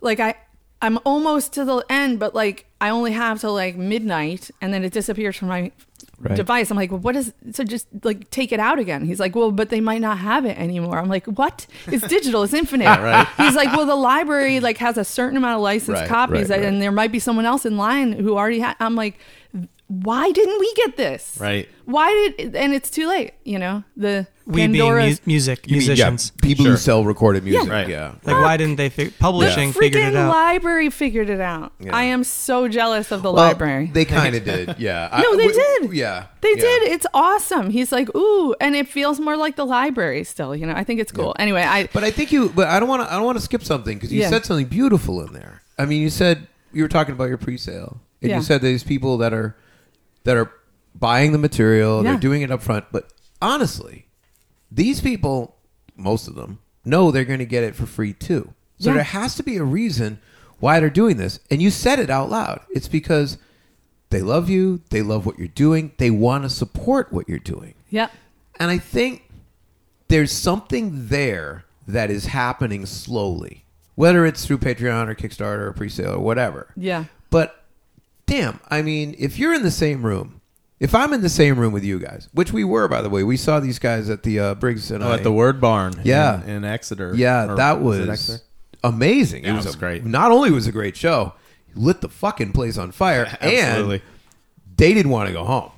like 0.00 0.20
I 0.20 0.34
I'm 0.82 0.98
almost 1.04 1.52
to 1.54 1.64
the 1.64 1.84
end, 1.88 2.18
but 2.18 2.34
like 2.34 2.66
I 2.80 2.90
only 2.90 3.12
have 3.12 3.40
till 3.40 3.54
like 3.54 3.76
midnight, 3.76 4.50
and 4.60 4.72
then 4.72 4.84
it 4.84 4.92
disappears 4.92 5.36
from 5.36 5.48
my 5.48 5.72
Right. 6.18 6.34
device. 6.34 6.70
I'm 6.70 6.78
like, 6.78 6.90
well, 6.90 7.00
what 7.00 7.14
is 7.14 7.34
so? 7.52 7.62
Just 7.62 7.88
like 8.02 8.30
take 8.30 8.50
it 8.50 8.58
out 8.58 8.78
again. 8.78 9.04
He's 9.04 9.20
like, 9.20 9.36
well, 9.36 9.50
but 9.52 9.68
they 9.68 9.80
might 9.82 10.00
not 10.00 10.16
have 10.18 10.46
it 10.46 10.56
anymore. 10.58 10.98
I'm 10.98 11.08
like, 11.10 11.26
what? 11.26 11.66
It's 11.86 12.06
digital. 12.08 12.42
It's 12.42 12.54
infinite. 12.54 12.86
right. 12.86 13.28
He's 13.36 13.54
like, 13.54 13.76
well, 13.76 13.84
the 13.84 13.94
library 13.96 14.60
like 14.60 14.78
has 14.78 14.96
a 14.96 15.04
certain 15.04 15.36
amount 15.36 15.56
of 15.56 15.60
licensed 15.60 16.00
Right, 16.00 16.08
copies, 16.08 16.50
and 16.50 16.80
there 16.80 16.90
might 16.92 17.12
be 17.12 17.18
someone 17.18 17.44
else 17.44 17.66
in 17.66 17.76
line 17.76 18.12
who 18.12 18.34
already 18.36 18.60
had. 18.60 18.76
I'm 18.80 18.94
like, 18.94 19.18
why 19.88 20.32
didn't 20.32 20.58
we 20.58 20.72
get 20.74 20.96
this? 20.96 21.36
Right. 21.40 21.68
Why 21.84 22.32
did? 22.36 22.56
And 22.56 22.74
it's 22.74 22.90
too 22.90 23.06
late. 23.08 23.34
You 23.44 23.58
know 23.60 23.84
the 23.96 24.26
we 24.44 24.66
being 24.66 24.72
mu- 24.72 25.14
music 25.26 25.66
You 25.68 25.76
mean, 25.78 25.82
yeah, 25.82 25.88
musicians 25.88 26.30
people 26.42 26.64
Sure. 26.64 26.72
who 26.72 26.78
sell 26.78 27.04
recorded 27.04 27.44
music. 27.44 27.70
Right. 27.70 27.88
Yeah. 27.88 28.14
like 28.24 28.36
why 28.36 28.56
didn't 28.56 28.76
they 28.76 28.88
fig- 28.88 29.16
publishing 29.20 29.72
the 29.72 29.78
figured 29.78 30.02
it 30.02 30.14
freaking 30.14 30.16
out 30.16 30.30
library 30.30 30.90
figured 30.90 31.30
it 31.30 31.40
out. 31.40 31.72
Yeah. 31.78 31.94
I 31.94 32.02
am 32.04 32.24
so 32.24 32.66
jealous 32.66 33.12
of 33.12 33.22
the 33.22 33.30
Well, 33.32 33.44
library. 33.44 33.90
They 33.92 34.04
kind 34.04 34.34
of 34.34 34.44
did. 34.44 34.74
Yeah. 34.78 35.08
I- 35.12 35.22
No, 35.22 35.36
they 35.36 35.46
w- 35.48 35.62
did. 35.80 35.92
Yeah. 35.92 36.26
They 36.40 36.50
yeah. 36.50 36.56
did. 36.56 36.82
It's 36.92 37.06
awesome. 37.14 37.70
He's 37.70 37.92
like, 37.92 38.12
ooh, 38.16 38.54
and 38.60 38.74
it 38.74 38.88
feels 38.88 39.20
more 39.20 39.36
like 39.36 39.54
the 39.54 39.66
library 39.66 40.24
still. 40.24 40.54
You 40.56 40.66
know, 40.66 40.74
I 40.74 40.82
think 40.82 40.98
it's 41.00 41.12
cool. 41.12 41.34
Anyway, 41.38 41.62
I 41.62 41.88
But 41.92 42.02
I 42.02 42.10
think 42.10 42.32
you. 42.32 42.48
But 42.50 42.66
I 42.68 42.80
don't 42.80 42.88
want 42.88 43.02
to. 43.02 43.12
I 43.12 43.16
don't 43.16 43.24
want 43.24 43.38
to 43.38 43.44
skip 43.44 43.62
something 43.62 43.96
because 43.96 44.12
you 44.12 44.22
Yeah. 44.22 44.30
said 44.30 44.44
something 44.44 44.66
beautiful 44.66 45.20
in 45.24 45.32
there. 45.32 45.62
I 45.78 45.84
mean, 45.86 46.02
you 46.02 46.10
said 46.10 46.48
you 46.72 46.82
were 46.82 46.88
talking 46.88 47.12
about 47.14 47.28
your 47.28 47.38
pre-sale, 47.38 48.00
and 48.22 48.30
Yeah. 48.30 48.36
you 48.38 48.42
said 48.42 48.62
these 48.62 48.82
people 48.82 49.16
that 49.18 49.32
are 49.32 49.56
that 50.26 50.36
are 50.36 50.50
buying 50.94 51.32
the 51.32 51.38
material, 51.38 52.02
Yeah. 52.04 52.10
they're 52.12 52.20
doing 52.20 52.42
it 52.42 52.50
up 52.50 52.62
front. 52.62 52.84
But 52.92 53.10
honestly, 53.40 54.06
these 54.70 55.00
people, 55.00 55.56
most 55.96 56.28
of 56.28 56.34
them, 56.34 56.58
know 56.84 57.10
they're 57.10 57.24
going 57.24 57.38
to 57.38 57.46
get 57.46 57.64
it 57.64 57.74
for 57.74 57.86
free 57.86 58.12
too. 58.12 58.52
So 58.78 58.90
Yeah. 58.90 58.94
there 58.96 59.04
has 59.04 59.34
to 59.36 59.42
be 59.42 59.56
a 59.56 59.64
reason 59.64 60.18
why 60.60 60.80
they're 60.80 60.90
doing 60.90 61.16
this, 61.16 61.38
and 61.50 61.60
you 61.62 61.70
said 61.70 61.98
it 61.98 62.10
out 62.10 62.30
loud. 62.30 62.60
It's 62.70 62.88
because 62.88 63.38
they 64.10 64.22
love 64.22 64.48
you, 64.48 64.80
they 64.90 65.02
love 65.02 65.26
what 65.26 65.38
you're 65.38 65.48
doing, 65.48 65.92
they 65.98 66.10
want 66.10 66.44
to 66.44 66.50
support 66.50 67.12
what 67.12 67.28
you're 67.28 67.38
doing. 67.38 67.74
Yeah. 67.90 68.08
And 68.58 68.70
I 68.70 68.78
think 68.78 69.28
there's 70.08 70.32
something 70.32 71.08
there 71.08 71.64
that 71.86 72.10
is 72.10 72.26
happening 72.26 72.86
slowly, 72.86 73.64
whether 73.96 74.24
it's 74.24 74.46
through 74.46 74.58
Patreon 74.58 75.08
or 75.08 75.14
Kickstarter 75.14 75.66
or 75.68 75.72
pre-sale 75.72 76.14
or 76.14 76.20
whatever. 76.20 76.68
Yeah. 76.76 77.04
But 77.30 77.62
damn, 78.26 78.60
I 78.68 78.82
mean, 78.82 79.14
if 79.18 79.38
you're 79.38 79.54
in 79.54 79.62
the 79.62 79.70
same 79.70 80.04
room, 80.04 80.40
if 80.78 80.94
I'm 80.94 81.12
in 81.12 81.22
the 81.22 81.28
same 81.28 81.58
room 81.58 81.72
with 81.72 81.84
you 81.84 81.98
guys, 81.98 82.28
which 82.32 82.52
we 82.52 82.62
were, 82.64 82.86
by 82.88 83.00
the 83.02 83.08
way, 83.08 83.22
we 83.22 83.36
saw 83.36 83.60
these 83.60 83.78
guys 83.78 84.10
at 84.10 84.22
the 84.24 84.38
uh, 84.38 84.54
Briggs 84.56 84.90
and 84.90 85.02
Oh, 85.02 85.08
I- 85.10 85.14
at 85.14 85.22
the 85.22 85.32
Word 85.32 85.60
Barn. 85.60 86.00
Yeah. 86.04 86.42
in, 86.42 86.50
in 86.50 86.64
Exeter. 86.64 87.14
Yeah, 87.14 87.50
Or- 87.52 87.56
that 87.56 87.80
was 87.80 88.08
Exeter? 88.08 88.42
amazing. 88.84 89.44
Yeah, 89.44 89.50
it 89.50 89.52
it 89.54 89.56
was, 89.56 89.66
was 89.66 89.74
a- 89.74 89.78
great. 89.78 90.04
Not 90.04 90.32
only 90.32 90.50
was 90.50 90.66
it 90.66 90.70
a 90.70 90.72
great 90.72 90.96
show, 90.96 91.32
lit 91.74 92.00
the 92.02 92.08
fucking 92.08 92.52
place 92.52 92.76
on 92.78 92.92
fire, 92.92 93.24
Absolutely. 93.40 93.96
and 93.96 94.02
they 94.76 94.92
didn't 94.92 95.10
want 95.10 95.28
to 95.28 95.32
go 95.32 95.44
home. 95.44 95.70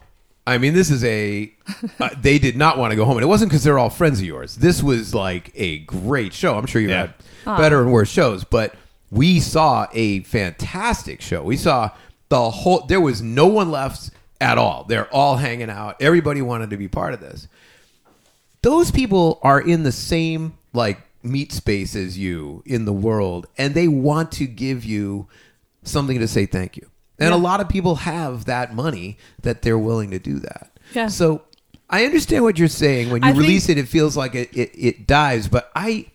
I 0.47 0.57
mean, 0.59 0.73
this 0.75 0.91
is 0.91 1.05
a. 1.05 1.53
Uh, 2.01 2.09
they 2.21 2.39
did 2.39 2.57
not 2.57 2.79
want 2.79 2.91
to 2.93 2.97
go 2.97 3.05
home, 3.05 3.17
and 3.19 3.23
it 3.25 3.29
wasn't 3.29 3.51
because 3.51 3.63
they're 3.63 3.79
all 3.79 3.91
friends 3.91 4.19
of 4.21 4.25
yours. 4.25 4.57
This 4.57 4.83
was 4.83 5.15
like 5.15 5.53
a 5.55 5.79
great 5.81 6.33
show. 6.33 6.57
I'm 6.57 6.67
sure 6.67 6.81
you 6.81 6.89
Yeah. 6.89 7.09
had 7.45 7.57
better 7.59 7.83
and 7.83 7.93
worse 7.93 8.09
shows, 8.09 8.43
but 8.45 8.75
we 9.11 9.39
saw 9.41 9.87
a 9.93 10.21
fantastic 10.21 11.21
show. 11.21 11.43
We 11.43 11.57
saw 11.57 11.91
the 12.29 12.51
whole. 12.51 12.81
There 12.87 13.01
was 13.01 13.23
no 13.23 13.47
one 13.47 13.71
left 13.71 14.11
at 14.41 14.59
all. 14.59 14.85
They're 14.85 15.13
all 15.13 15.37
hanging 15.37 15.71
out. 15.71 15.97
Everybody 16.01 16.43
wanted 16.43 16.71
to 16.71 16.77
be 16.77 16.89
part 16.89 17.15
of 17.15 17.21
this 17.21 17.49
those 18.63 18.91
people 18.91 19.39
are 19.43 19.61
in 19.61 19.85
the 19.85 19.93
same 19.93 20.53
like 20.73 21.01
meat 21.23 21.53
space 21.53 21.95
as 21.95 22.19
you 22.19 22.63
in 22.67 22.85
the 22.85 22.93
world 22.93 23.47
and 23.57 23.75
they 23.75 23.89
want 23.89 24.33
to 24.33 24.47
give 24.47 24.85
you 24.85 25.27
something 25.85 26.19
to 26.19 26.27
say 26.29 26.45
thank 26.47 26.77
you 26.77 26.87
and 27.21 27.33
a 27.33 27.37
lot 27.37 27.61
of 27.61 27.69
people 27.69 27.95
have 27.97 28.45
that 28.47 28.75
money 28.75 29.17
that 29.43 29.63
they're 29.63 29.79
willing 29.79 30.11
to 30.11 30.19
do 30.19 30.39
that 30.41 30.71
Yeah. 30.93 31.07
so 31.09 31.43
i 31.89 32.05
understand 32.05 32.43
what 32.45 32.59
you're 32.59 32.69
saying 32.69 33.11
when 33.11 33.23
you 33.23 33.29
I 33.29 33.33
think- 33.33 33.43
release 33.43 33.69
it 33.69 33.79
it 33.79 33.87
feels 33.89 34.17
like 34.17 34.35
it, 34.35 34.51
it, 34.57 34.71
it 34.75 35.07
dies 35.07 35.47
but 35.49 35.71
i 35.77 36.07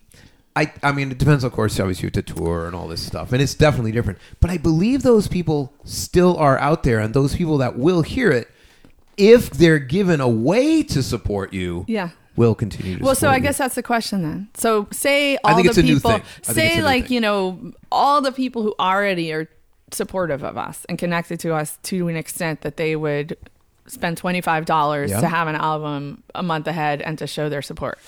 I, 0.55 0.71
I 0.83 0.91
mean, 0.91 1.09
it 1.11 1.17
depends, 1.17 1.43
of 1.43 1.51
course, 1.51 1.79
obviously, 1.79 2.05
with 2.07 2.13
the 2.13 2.21
tour 2.21 2.67
and 2.67 2.75
all 2.75 2.87
this 2.87 3.03
stuff, 3.03 3.31
and 3.33 3.41
it's 3.41 3.55
definitely 3.55 3.91
different. 3.91 4.19
But 4.39 4.51
I 4.51 4.57
believe 4.57 5.01
those 5.01 5.27
people 5.27 5.73
still 5.83 6.37
are 6.37 6.59
out 6.59 6.83
there, 6.83 6.99
and 6.99 7.13
those 7.13 7.35
people 7.35 7.57
that 7.57 7.77
will 7.77 8.03
hear 8.03 8.29
it, 8.31 8.47
if 9.17 9.49
they're 9.49 9.79
given 9.79 10.21
a 10.21 10.27
way 10.29 10.83
to 10.83 11.01
support 11.01 11.53
you, 11.53 11.85
Yeah. 11.87 12.09
will 12.35 12.53
continue 12.53 12.97
to 12.99 13.03
Well, 13.03 13.15
so 13.15 13.21
support 13.21 13.33
I 13.33 13.37
you. 13.37 13.41
guess 13.43 13.57
that's 13.57 13.75
the 13.75 13.83
question 13.83 14.21
then. 14.21 14.49
So 14.53 14.87
say 14.91 15.37
all 15.43 15.55
think 15.55 15.65
the 15.65 15.69
it's 15.71 15.77
a 15.79 15.83
new 15.83 15.95
people, 15.95 16.11
thing. 16.11 16.21
I 16.21 16.23
think 16.23 16.37
it's 16.39 16.49
a 16.49 16.53
say 16.53 16.75
new 16.77 16.83
like 16.83 17.03
thing. 17.05 17.13
you 17.13 17.21
know 17.21 17.73
all 17.91 18.21
the 18.21 18.31
people 18.31 18.61
who 18.63 18.75
already 18.79 19.31
are 19.33 19.47
supportive 19.91 20.43
of 20.43 20.57
us 20.57 20.85
and 20.89 20.97
connected 20.97 21.39
to 21.41 21.53
us 21.53 21.77
to 21.83 22.07
an 22.07 22.15
extent 22.15 22.61
that 22.61 22.77
they 22.77 22.95
would 22.95 23.37
spend 23.85 24.17
twenty 24.17 24.41
five 24.41 24.65
dollars 24.65 25.11
Yeah. 25.11 25.21
to 25.21 25.27
have 25.27 25.47
an 25.47 25.55
album 25.55 26.23
a 26.33 26.41
month 26.41 26.65
ahead 26.67 27.01
and 27.01 27.17
to 27.19 27.27
show 27.27 27.49
their 27.49 27.61
support. 27.61 27.99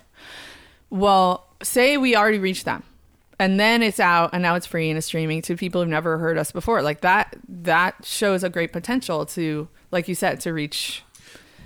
Well, 0.90 1.45
say 1.64 1.98
we 1.98 2.16
already 2.16 2.40
reached 2.40 2.66
them. 2.66 2.84
And 3.38 3.60
then 3.60 3.84
it's 3.84 4.00
out 4.00 4.30
and 4.32 4.42
now 4.42 4.56
it's 4.56 4.66
free 4.66 4.90
and 4.90 4.98
it's 4.98 5.08
streaming 5.08 5.42
to 5.44 5.58
people 5.58 5.82
who've 5.82 5.90
never 5.90 6.18
heard 6.18 6.38
us 6.38 6.52
before. 6.54 6.82
Like 6.82 7.02
that 7.02 7.36
that 7.50 7.96
shows 8.06 8.44
a 8.46 8.50
great 8.50 8.72
potential 8.72 9.26
to 9.28 9.68
like 9.92 10.08
you 10.08 10.16
said 10.16 10.40
to 10.42 10.54
reach 10.54 11.04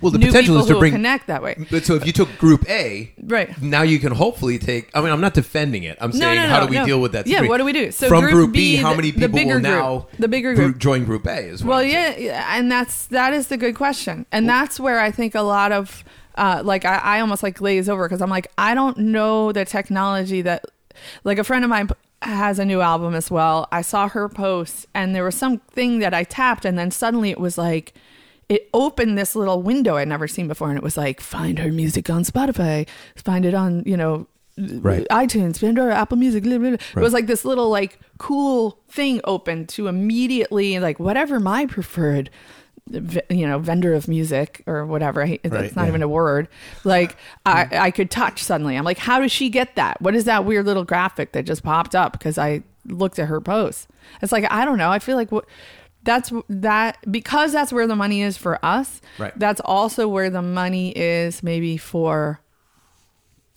well, 0.00 0.10
the 0.10 0.18
new 0.18 0.28
potential 0.28 0.56
is 0.58 0.66
to 0.66 0.78
bring. 0.78 0.92
connect 0.92 1.26
that 1.26 1.42
way. 1.42 1.62
But 1.70 1.84
so 1.84 1.94
if 1.94 2.06
you 2.06 2.12
took 2.12 2.38
Group 2.38 2.68
A, 2.70 3.12
Right. 3.22 3.60
now 3.60 3.82
you 3.82 3.98
can 3.98 4.12
hopefully 4.12 4.58
take. 4.58 4.90
I 4.94 5.02
mean, 5.02 5.12
I'm 5.12 5.20
not 5.20 5.34
defending 5.34 5.82
it. 5.82 5.98
I'm 6.00 6.10
No, 6.10 6.18
saying 6.20 6.40
no, 6.40 6.48
how 6.48 6.60
do 6.60 6.68
we 6.68 6.76
no. 6.76 6.86
deal 6.86 7.00
with 7.02 7.12
that? 7.12 7.26
Yeah, 7.26 7.42
what 7.46 7.58
do 7.58 7.64
we 7.66 7.72
do? 7.74 7.92
So 7.92 8.08
from 8.08 8.22
Group 8.22 8.32
Group 8.32 8.52
B, 8.54 8.76
how 8.76 8.94
many 8.94 9.10
the 9.10 9.28
people 9.28 9.44
will 9.44 9.50
group. 9.60 9.62
now 9.62 10.06
The 10.18 10.26
bigger 10.26 10.54
group- 10.54 10.78
join 10.78 11.04
Group 11.04 11.26
A? 11.26 11.38
Is 11.50 11.62
what 11.62 11.68
Well, 11.70 11.82
yeah, 11.84 12.16
yeah, 12.16 12.56
and 12.58 12.72
that's 12.72 13.06
that 13.08 13.34
is 13.34 13.48
the 13.48 13.58
good 13.58 13.74
question, 13.74 14.24
and 14.32 14.48
that's 14.48 14.80
where 14.80 14.98
I 15.00 15.10
think 15.10 15.34
a 15.34 15.42
lot 15.42 15.70
of 15.70 16.02
uh, 16.36 16.62
like 16.64 16.84
I, 16.84 16.96
I 16.96 17.20
almost 17.20 17.42
like 17.42 17.56
glaze 17.56 17.88
over 17.88 18.06
because 18.08 18.22
I'm 18.22 18.30
like 18.30 18.50
I 18.58 18.74
don't 18.74 18.98
know 18.98 19.52
the 19.52 19.64
technology 19.64 20.42
that 20.42 20.64
like 21.24 21.38
a 21.38 21.44
friend 21.44 21.64
of 21.64 21.70
mine 21.70 21.88
has 22.22 22.58
a 22.58 22.64
new 22.64 22.80
album 22.80 23.14
as 23.14 23.30
well. 23.30 23.66
I 23.72 23.82
saw 23.82 24.08
her 24.08 24.28
post, 24.28 24.86
and 24.94 25.14
there 25.14 25.24
was 25.24 25.34
something 25.34 26.00
that 26.00 26.12
I 26.12 26.24
tapped, 26.24 26.64
and 26.64 26.78
then 26.78 26.90
suddenly 26.90 27.30
it 27.30 27.40
was 27.40 27.56
like. 27.58 27.94
It 28.48 28.68
opened 28.74 29.16
this 29.16 29.36
little 29.36 29.62
window 29.62 29.94
I'd 29.96 30.08
never 30.08 30.26
seen 30.26 30.48
before, 30.48 30.70
and 30.70 30.76
it 30.76 30.82
was 30.82 30.96
like, 30.96 31.20
find 31.20 31.56
her 31.60 31.70
music 31.70 32.10
on 32.10 32.24
Spotify, 32.24 32.88
find 33.14 33.44
it 33.46 33.54
on, 33.54 33.84
you 33.86 33.96
know, 33.96 34.26
Right. 34.58 35.06
iTunes, 35.08 35.60
Pandora, 35.60 35.94
Apple 35.94 36.16
Music. 36.18 36.42
Blah, 36.42 36.58
blah, 36.58 36.70
blah. 36.70 36.78
It 36.96 37.00
was 37.00 37.12
like 37.12 37.28
this 37.28 37.44
little 37.44 37.70
like 37.70 38.00
cool 38.18 38.80
thing 38.88 39.20
open 39.22 39.66
to 39.68 39.86
immediately 39.86 40.80
like 40.80 40.98
whatever 40.98 41.38
my 41.38 41.64
preferred 41.66 42.28
you 43.30 43.46
know 43.46 43.58
vendor 43.58 43.94
of 43.94 44.08
music 44.08 44.62
or 44.66 44.84
whatever. 44.86 45.20
Right, 45.20 45.44
not 45.44 45.74
yeah. 45.76 45.86
even 45.88 46.02
a 46.02 46.08
word. 46.08 46.48
Like 46.84 47.16
I, 47.46 47.64
mm. 47.64 47.78
I 47.78 47.90
could 47.90 48.10
touch 48.10 48.42
suddenly. 48.42 48.76
I'm 48.76 48.84
like 48.84 48.98
how 48.98 49.20
does 49.20 49.32
she 49.32 49.48
get 49.50 49.76
that? 49.76 50.00
What 50.02 50.14
is 50.14 50.24
that 50.24 50.44
weird 50.44 50.66
little 50.66 50.84
graphic 50.84 51.32
that 51.32 51.44
just 51.44 51.62
popped 51.62 51.94
up? 51.94 52.12
Because 52.12 52.38
i 52.38 52.62
looked 52.86 53.18
at 53.18 53.28
her 53.28 53.40
post. 53.40 53.88
It's 54.22 54.32
like 54.32 54.50
i 54.50 54.64
don't 54.64 54.78
know. 54.78 54.90
I 54.90 54.98
feel 54.98 55.16
like 55.16 55.30
what 55.30 55.44
that's 56.02 56.32
that 56.48 56.96
because 57.12 57.52
that's 57.52 57.72
where 57.72 57.86
the 57.86 57.94
money 57.94 58.22
is 58.22 58.36
for 58.38 58.58
us 58.64 59.02
Right. 59.18 59.38
that's 59.38 59.60
also 59.66 60.08
where 60.08 60.30
the 60.30 60.40
money 60.40 60.96
is 60.96 61.42
maybe 61.42 61.76
for 61.76 62.40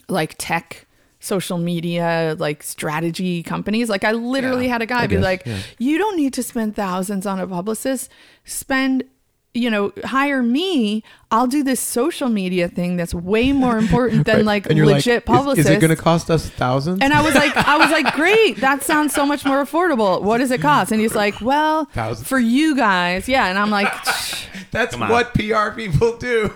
like 0.10 0.36
tech 0.38 0.86
social 1.22 1.58
media 1.58 2.36
like 2.38 2.62
strategy 2.64 3.44
companies. 3.44 3.88
Like 3.90 4.04
i 4.04 4.12
literally 4.12 4.66
Yeah, 4.66 4.74
had 4.74 4.82
a 4.82 4.86
guy 4.86 5.04
I 5.04 5.08
be 5.08 5.16
guess, 5.16 5.24
like 5.24 5.44
yeah. 5.46 5.60
you 5.80 5.98
don't 5.98 6.18
need 6.18 6.34
to 6.34 6.44
spend 6.44 6.76
thousands 6.76 7.26
on 7.26 7.40
a 7.40 7.48
publicist. 7.48 8.12
Spend 8.44 9.06
you 9.54 9.70
know 9.70 9.91
hire 10.04 10.41
me 10.41 11.04
i'll 11.34 11.48
do 11.48 11.64
this 11.64 11.80
social 11.80 12.30
media 12.30 12.68
thing 12.70 12.96
that's 12.96 13.14
way 13.14 13.52
more 13.52 13.78
important 13.78 14.26
than 14.30 14.38
Right. 14.38 14.46
like 14.46 14.66
And 14.68 14.78
you're 14.78 14.86
legit 14.86 15.26
publicists 15.26 15.70
Is, 15.70 15.78
it 15.78 15.82
going 15.82 15.90
to 15.96 16.02
cost 16.02 16.30
us 16.32 16.48
thousands? 16.50 17.00
and 17.02 17.12
I 17.14 17.22
was 17.22 17.34
like, 17.36 17.56
I 17.58 17.78
was 17.78 17.92
like, 17.92 18.14
great. 18.22 18.58
That 18.62 18.84
sounds 18.84 19.14
so 19.14 19.26
much 19.26 19.44
more 19.44 19.64
affordable. 19.66 20.22
What 20.22 20.38
does 20.38 20.52
it 20.52 20.60
mm. 20.60 20.70
cost? 20.70 20.92
And 20.92 21.02
he's 21.02 21.16
like, 21.16 21.42
well, 21.42 21.86
Thousands. 21.94 22.28
for 22.28 22.40
you 22.40 22.76
guys, 22.76 23.28
yeah. 23.28 23.48
And 23.48 23.58
I'm 23.58 23.70
like, 23.70 23.92
That's 24.72 24.96
what 24.98 25.34
PR 25.34 25.70
people 25.76 26.18
do. 26.18 26.52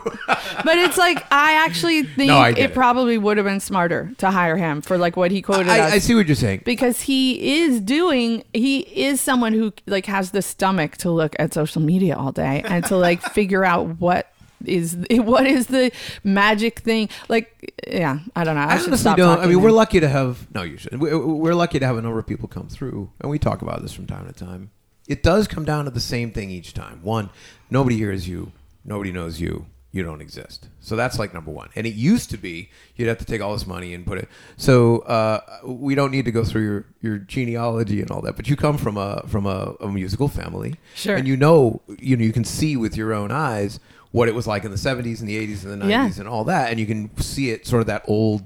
but 0.64 0.78
it's 0.78 0.98
like 0.98 1.26
I 1.32 1.54
actually 1.66 2.04
think 2.04 2.30
No, 2.30 2.38
I 2.38 2.50
it, 2.50 2.58
it. 2.58 2.74
probably 2.74 3.18
would 3.18 3.38
have 3.38 3.46
been 3.46 3.60
smarter 3.60 4.12
to 4.20 4.32
hire 4.32 4.58
him 4.58 4.82
for 4.82 4.98
like 4.98 5.16
what 5.18 5.32
he 5.32 5.42
quoted 5.42 5.68
us. 5.70 5.92
I, 5.92 5.96
I 5.96 6.00
see 6.00 6.16
what 6.16 6.28
you're 6.28 6.36
saying. 6.36 6.62
because 6.66 7.02
he 7.02 7.60
is 7.62 7.80
doing 7.82 8.44
he 8.54 8.80
is 8.80 9.22
someone 9.22 9.54
who 9.54 9.74
like 9.86 10.06
has 10.08 10.32
the 10.32 10.42
stomach 10.42 10.98
to 10.98 11.10
look 11.12 11.36
at 11.40 11.54
social 11.54 11.82
media 11.82 12.16
all 12.16 12.32
day 12.32 12.64
and 12.66 12.84
to 12.86 12.96
like 12.98 13.22
figure 13.22 13.64
out 13.64 14.00
what 14.00 14.32
is 14.66 14.98
what 15.12 15.46
is 15.46 15.68
the 15.68 15.92
magic 16.24 16.80
thing 16.80 17.10
like 17.30 17.74
yeah 17.88 18.20
i 18.36 18.44
don't 18.44 18.56
know 18.56 18.62
i, 18.62 18.66
I 18.74 18.78
should 18.78 18.88
honestly 18.88 18.98
stop 18.98 19.18
don't. 19.18 19.40
I 19.40 19.46
mean, 19.48 19.62
we're 19.62 19.72
lucky 19.72 20.00
to 20.00 20.10
have. 20.10 20.48
No, 20.54 20.64
you 20.64 20.78
should. 20.78 21.00
We're, 21.00 21.18
we're 21.20 21.54
lucky 21.54 21.80
to 21.80 21.86
have 21.86 21.98
a 21.98 22.02
number 22.02 22.20
of 22.20 22.26
people 22.28 22.48
come 22.48 22.68
through, 22.68 23.12
and 23.22 23.30
we 23.30 23.38
talk 23.40 23.62
about 23.62 23.82
this 23.82 23.94
from 23.94 24.08
time 24.08 24.26
to 24.28 24.34
time. 24.34 24.72
It 25.08 25.24
does 25.24 25.48
come 25.48 25.64
down 25.66 25.86
to 25.86 25.92
the 25.92 26.00
same 26.00 26.32
thing 26.32 26.50
each 26.50 26.74
time. 26.74 27.00
One, 27.02 27.30
nobody 27.70 27.98
hears 27.98 28.28
you. 28.28 28.52
Nobody 28.84 29.12
knows 29.12 29.40
you. 29.40 29.68
You 29.92 30.04
don't 30.04 30.22
exist. 30.22 30.68
So 30.82 30.96
that's 30.96 31.18
like 31.18 31.34
number 31.34 31.50
one. 31.50 31.70
And 31.76 31.88
it 31.88 31.94
used 31.94 32.30
to 32.32 32.38
be 32.38 32.70
you'd 32.96 33.08
have 33.08 33.18
to 33.20 33.26
take 33.26 33.42
all 33.42 33.54
this 33.54 33.66
money 33.66 33.94
and 33.94 34.06
put 34.06 34.18
it. 34.18 34.28
So 34.58 35.00
uh, 35.00 35.40
we 35.66 35.96
don't 35.96 36.12
need 36.12 36.26
to 36.26 36.32
go 36.32 36.44
through 36.44 36.64
your, 36.64 36.86
your 37.02 37.18
genealogy 37.20 38.02
and 38.02 38.12
all 38.12 38.22
that. 38.22 38.36
But 38.36 38.50
you 38.50 38.56
come 38.56 38.78
from 38.78 38.98
a 38.98 39.24
from 39.28 39.46
a, 39.46 39.76
a 39.80 39.88
musical 39.88 40.28
family, 40.28 40.76
Sure. 40.94 41.16
and 41.16 41.28
you 41.28 41.38
know 41.38 41.82
you 41.98 42.18
know 42.18 42.24
you 42.24 42.34
can 42.34 42.44
see 42.44 42.76
with 42.76 42.98
your 42.98 43.14
own 43.14 43.32
eyes 43.32 43.80
what 44.12 44.28
it 44.28 44.36
was 44.36 44.48
like 44.48 44.64
in 44.64 44.72
the 44.72 44.78
70s 44.78 45.20
and 45.20 45.28
the 45.30 45.38
80s 45.48 45.64
and 45.64 45.82
the 45.82 45.86
90s 45.86 45.90
Yeah. 45.90 46.10
and 46.20 46.28
all 46.28 46.44
that 46.46 46.70
and 46.72 46.80
you 46.80 46.86
can 46.86 47.16
see 47.22 47.50
it 47.52 47.66
sort 47.68 47.82
of 47.82 47.88
that 47.88 48.04
old 48.08 48.44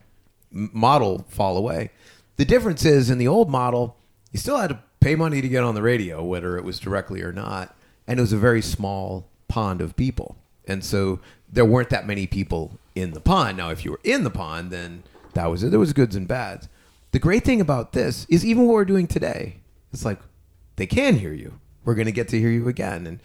model 0.52 1.26
fall 1.30 1.58
away. 1.58 1.92
The 2.38 2.46
difference 2.46 2.86
is 2.86 3.10
in 3.10 3.18
the 3.18 3.28
old 3.28 3.50
model 3.50 3.96
you 4.32 4.40
still 4.40 4.58
had 4.58 4.70
to 4.70 4.80
pay 5.00 5.16
money 5.16 5.42
to 5.42 5.48
get 5.50 5.64
on 5.64 5.76
the 5.76 5.82
radio 5.82 6.24
whether 6.24 6.58
it 6.58 6.64
was 6.64 6.80
directly 6.80 7.22
or 7.22 7.32
not 7.32 7.76
and 8.08 8.20
it 8.20 8.22
was 8.22 8.34
a 8.34 8.38
very 8.38 8.62
small 8.62 9.28
pond 9.48 9.82
of 9.82 9.96
people. 9.96 10.36
And 10.68 10.84
so 10.84 11.20
there 11.52 11.66
weren't 11.66 11.90
that 11.90 12.08
many 12.08 12.28
people 12.28 12.80
in 12.96 13.12
the 13.12 13.20
pond. 13.22 13.58
Now 13.58 13.70
if 13.70 13.84
you 13.86 13.92
were 13.92 14.00
in 14.04 14.24
the 14.24 14.30
pond 14.30 14.72
then 14.72 15.04
that 15.34 15.46
was 15.48 15.64
it. 15.64 15.70
There 15.72 15.80
was 15.80 15.94
goods 15.94 16.16
and 16.16 16.28
bads. 16.28 16.68
The 17.12 17.20
great 17.20 17.44
thing 17.44 17.62
about 17.62 17.94
this 17.94 18.26
is 18.30 18.46
even 18.46 18.66
what 18.68 18.74
we're 18.74 18.86
doing 18.86 19.08
today 19.08 19.58
it's 19.94 20.06
like 20.06 20.20
they 20.78 20.88
can 20.88 21.18
hear 21.18 21.34
you. 21.34 21.60
We're 21.84 21.96
going 21.96 22.06
to 22.06 22.12
get 22.14 22.30
to 22.30 22.40
hear 22.40 22.50
you 22.50 22.68
again. 22.70 23.06
And 23.08 23.20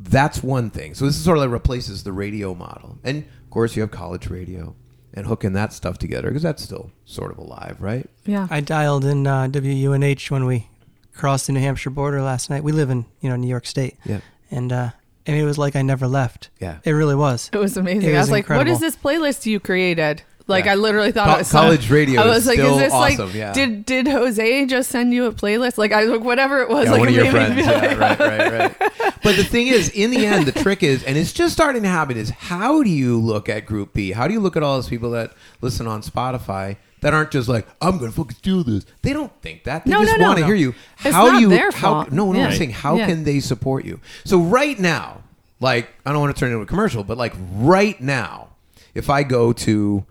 that's 0.00 0.42
one 0.42 0.70
thing. 0.70 0.94
So 0.94 1.06
this 1.06 1.16
is 1.16 1.24
sort 1.24 1.38
of 1.38 1.42
like 1.44 1.50
replaces 1.50 2.02
the 2.04 2.12
radio 2.12 2.54
model. 2.54 2.98
And 3.04 3.24
of 3.44 3.50
course, 3.50 3.76
you 3.76 3.82
have 3.82 3.90
college 3.90 4.28
radio 4.28 4.74
and 5.14 5.26
hooking 5.26 5.52
that 5.54 5.72
stuff 5.72 5.96
together 5.98 6.28
because 6.28 6.42
that's 6.42 6.62
still 6.62 6.90
sort 7.04 7.32
of 7.32 7.38
alive, 7.38 7.76
right? 7.80 8.08
yeah 8.26 8.46
I 8.50 8.60
dialed 8.60 9.04
in 9.04 9.26
uh, 9.26 9.48
WUNH 9.48 10.30
when 10.30 10.44
we 10.44 10.68
crossed 11.14 11.46
the 11.46 11.52
New 11.54 11.60
Hampshire 11.60 11.90
border 11.90 12.20
last 12.20 12.50
night. 12.50 12.62
We 12.62 12.72
live 12.72 12.90
in 12.90 13.06
you 13.20 13.30
know 13.30 13.36
New 13.36 13.48
York 13.48 13.66
State, 13.66 13.96
Yeah. 14.04 14.20
and 14.50 14.72
uh, 14.72 14.90
I 15.26 15.30
mean, 15.32 15.40
it 15.40 15.44
was 15.44 15.56
like 15.58 15.74
I 15.74 15.82
never 15.82 16.06
left. 16.06 16.50
Yeah. 16.60 16.78
it 16.84 16.90
really 16.92 17.14
was. 17.14 17.48
It 17.52 17.58
was 17.58 17.76
amazing. 17.76 18.10
It 18.10 18.14
I 18.14 18.18
was 18.18 18.26
was 18.26 18.30
like, 18.32 18.48
"What 18.50 18.68
is 18.68 18.80
this 18.80 18.94
playlist 18.96 19.46
you 19.46 19.58
created?" 19.58 20.22
Like, 20.48 20.66
Yeah. 20.66 20.72
I 20.72 20.74
literally 20.76 21.10
thought 21.10 21.26
Co- 21.28 21.34
it 21.34 21.38
was 21.38 21.50
college 21.50 21.90
radio 21.90 22.20
I 22.20 22.28
is 22.28 22.34
was 22.36 22.46
like, 22.46 22.58
still 22.58 22.74
"Is 22.74 22.78
this 22.84 22.92
awesome, 22.92 23.26
like 23.26 23.34
yeah. 23.34 23.52
did 23.52 23.84
did 23.84 24.06
Jose 24.06 24.66
just 24.66 24.90
send 24.90 25.12
you 25.12 25.26
a 25.26 25.32
playlist?" 25.32 25.76
Like, 25.76 25.92
I 25.92 26.04
like 26.04 26.20
whatever 26.22 26.60
it 26.60 26.68
was. 26.68 26.84
Yeah, 26.84 26.92
like, 26.92 26.98
one 27.00 27.08
of 27.08 27.14
your 27.14 27.30
friends. 27.32 27.56
Yeah, 27.66 27.72
like- 27.96 27.98
right, 27.98 28.18
right, 28.20 28.80
right. 28.80 29.12
But 29.24 29.34
the 29.36 29.42
thing 29.44 29.66
is, 29.66 29.88
in 29.88 30.10
the 30.12 30.24
end, 30.24 30.46
the 30.46 30.52
trick 30.62 30.84
is, 30.84 31.02
and 31.02 31.16
it's 31.18 31.32
just 31.32 31.52
starting 31.52 31.82
to 31.82 31.88
happen, 31.88 32.16
is 32.16 32.30
how 32.30 32.82
do 32.84 32.90
you 32.90 33.18
look 33.20 33.48
at 33.48 33.66
Group 33.66 33.92
B? 33.92 34.12
How 34.12 34.28
do 34.28 34.34
you 34.34 34.40
look 34.40 34.56
at 34.56 34.62
all 34.62 34.76
those 34.76 34.88
people 34.88 35.10
that 35.12 35.32
listen 35.60 35.88
on 35.88 36.02
Spotify 36.02 36.76
that 37.00 37.12
aren't 37.12 37.32
just 37.32 37.48
like, 37.48 37.66
I'm 37.82 37.98
going 37.98 38.12
to 38.12 38.16
fucking 38.16 38.36
do 38.42 38.62
this? 38.62 38.86
They 39.02 39.12
don't 39.12 39.32
think 39.42 39.64
that. 39.64 39.84
They 39.84 39.90
No, 39.90 40.02
just 40.04 40.12
no, 40.12 40.18
no, 40.18 40.26
want 40.28 40.36
to 40.38 40.40
no. 40.42 40.46
hear 40.46 40.54
you. 40.54 40.74
It's 41.04 41.12
how 41.12 41.26
not 41.26 41.34
do 41.38 41.40
you? 41.40 41.48
their 41.48 41.72
how, 41.72 42.04
fault. 42.04 42.12
No, 42.12 42.30
no, 42.30 42.40
I'm 42.40 42.52
saying, 42.52 42.70
how 42.70 42.96
can 42.98 43.24
they 43.24 43.40
support 43.40 43.84
you? 43.84 44.00
So 44.24 44.38
right 44.38 44.78
now, 44.78 45.22
like, 45.58 45.88
I 46.04 46.12
don't 46.12 46.20
want 46.20 46.36
to 46.36 46.38
turn 46.38 46.50
it 46.50 46.52
into 46.52 46.62
a 46.62 46.66
commercial, 46.66 47.02
but 47.02 47.18
like 47.18 47.34
right 47.54 48.00
now, 48.00 48.50
if 48.94 49.10
I 49.10 49.24
go 49.24 49.52
to, 49.52 50.04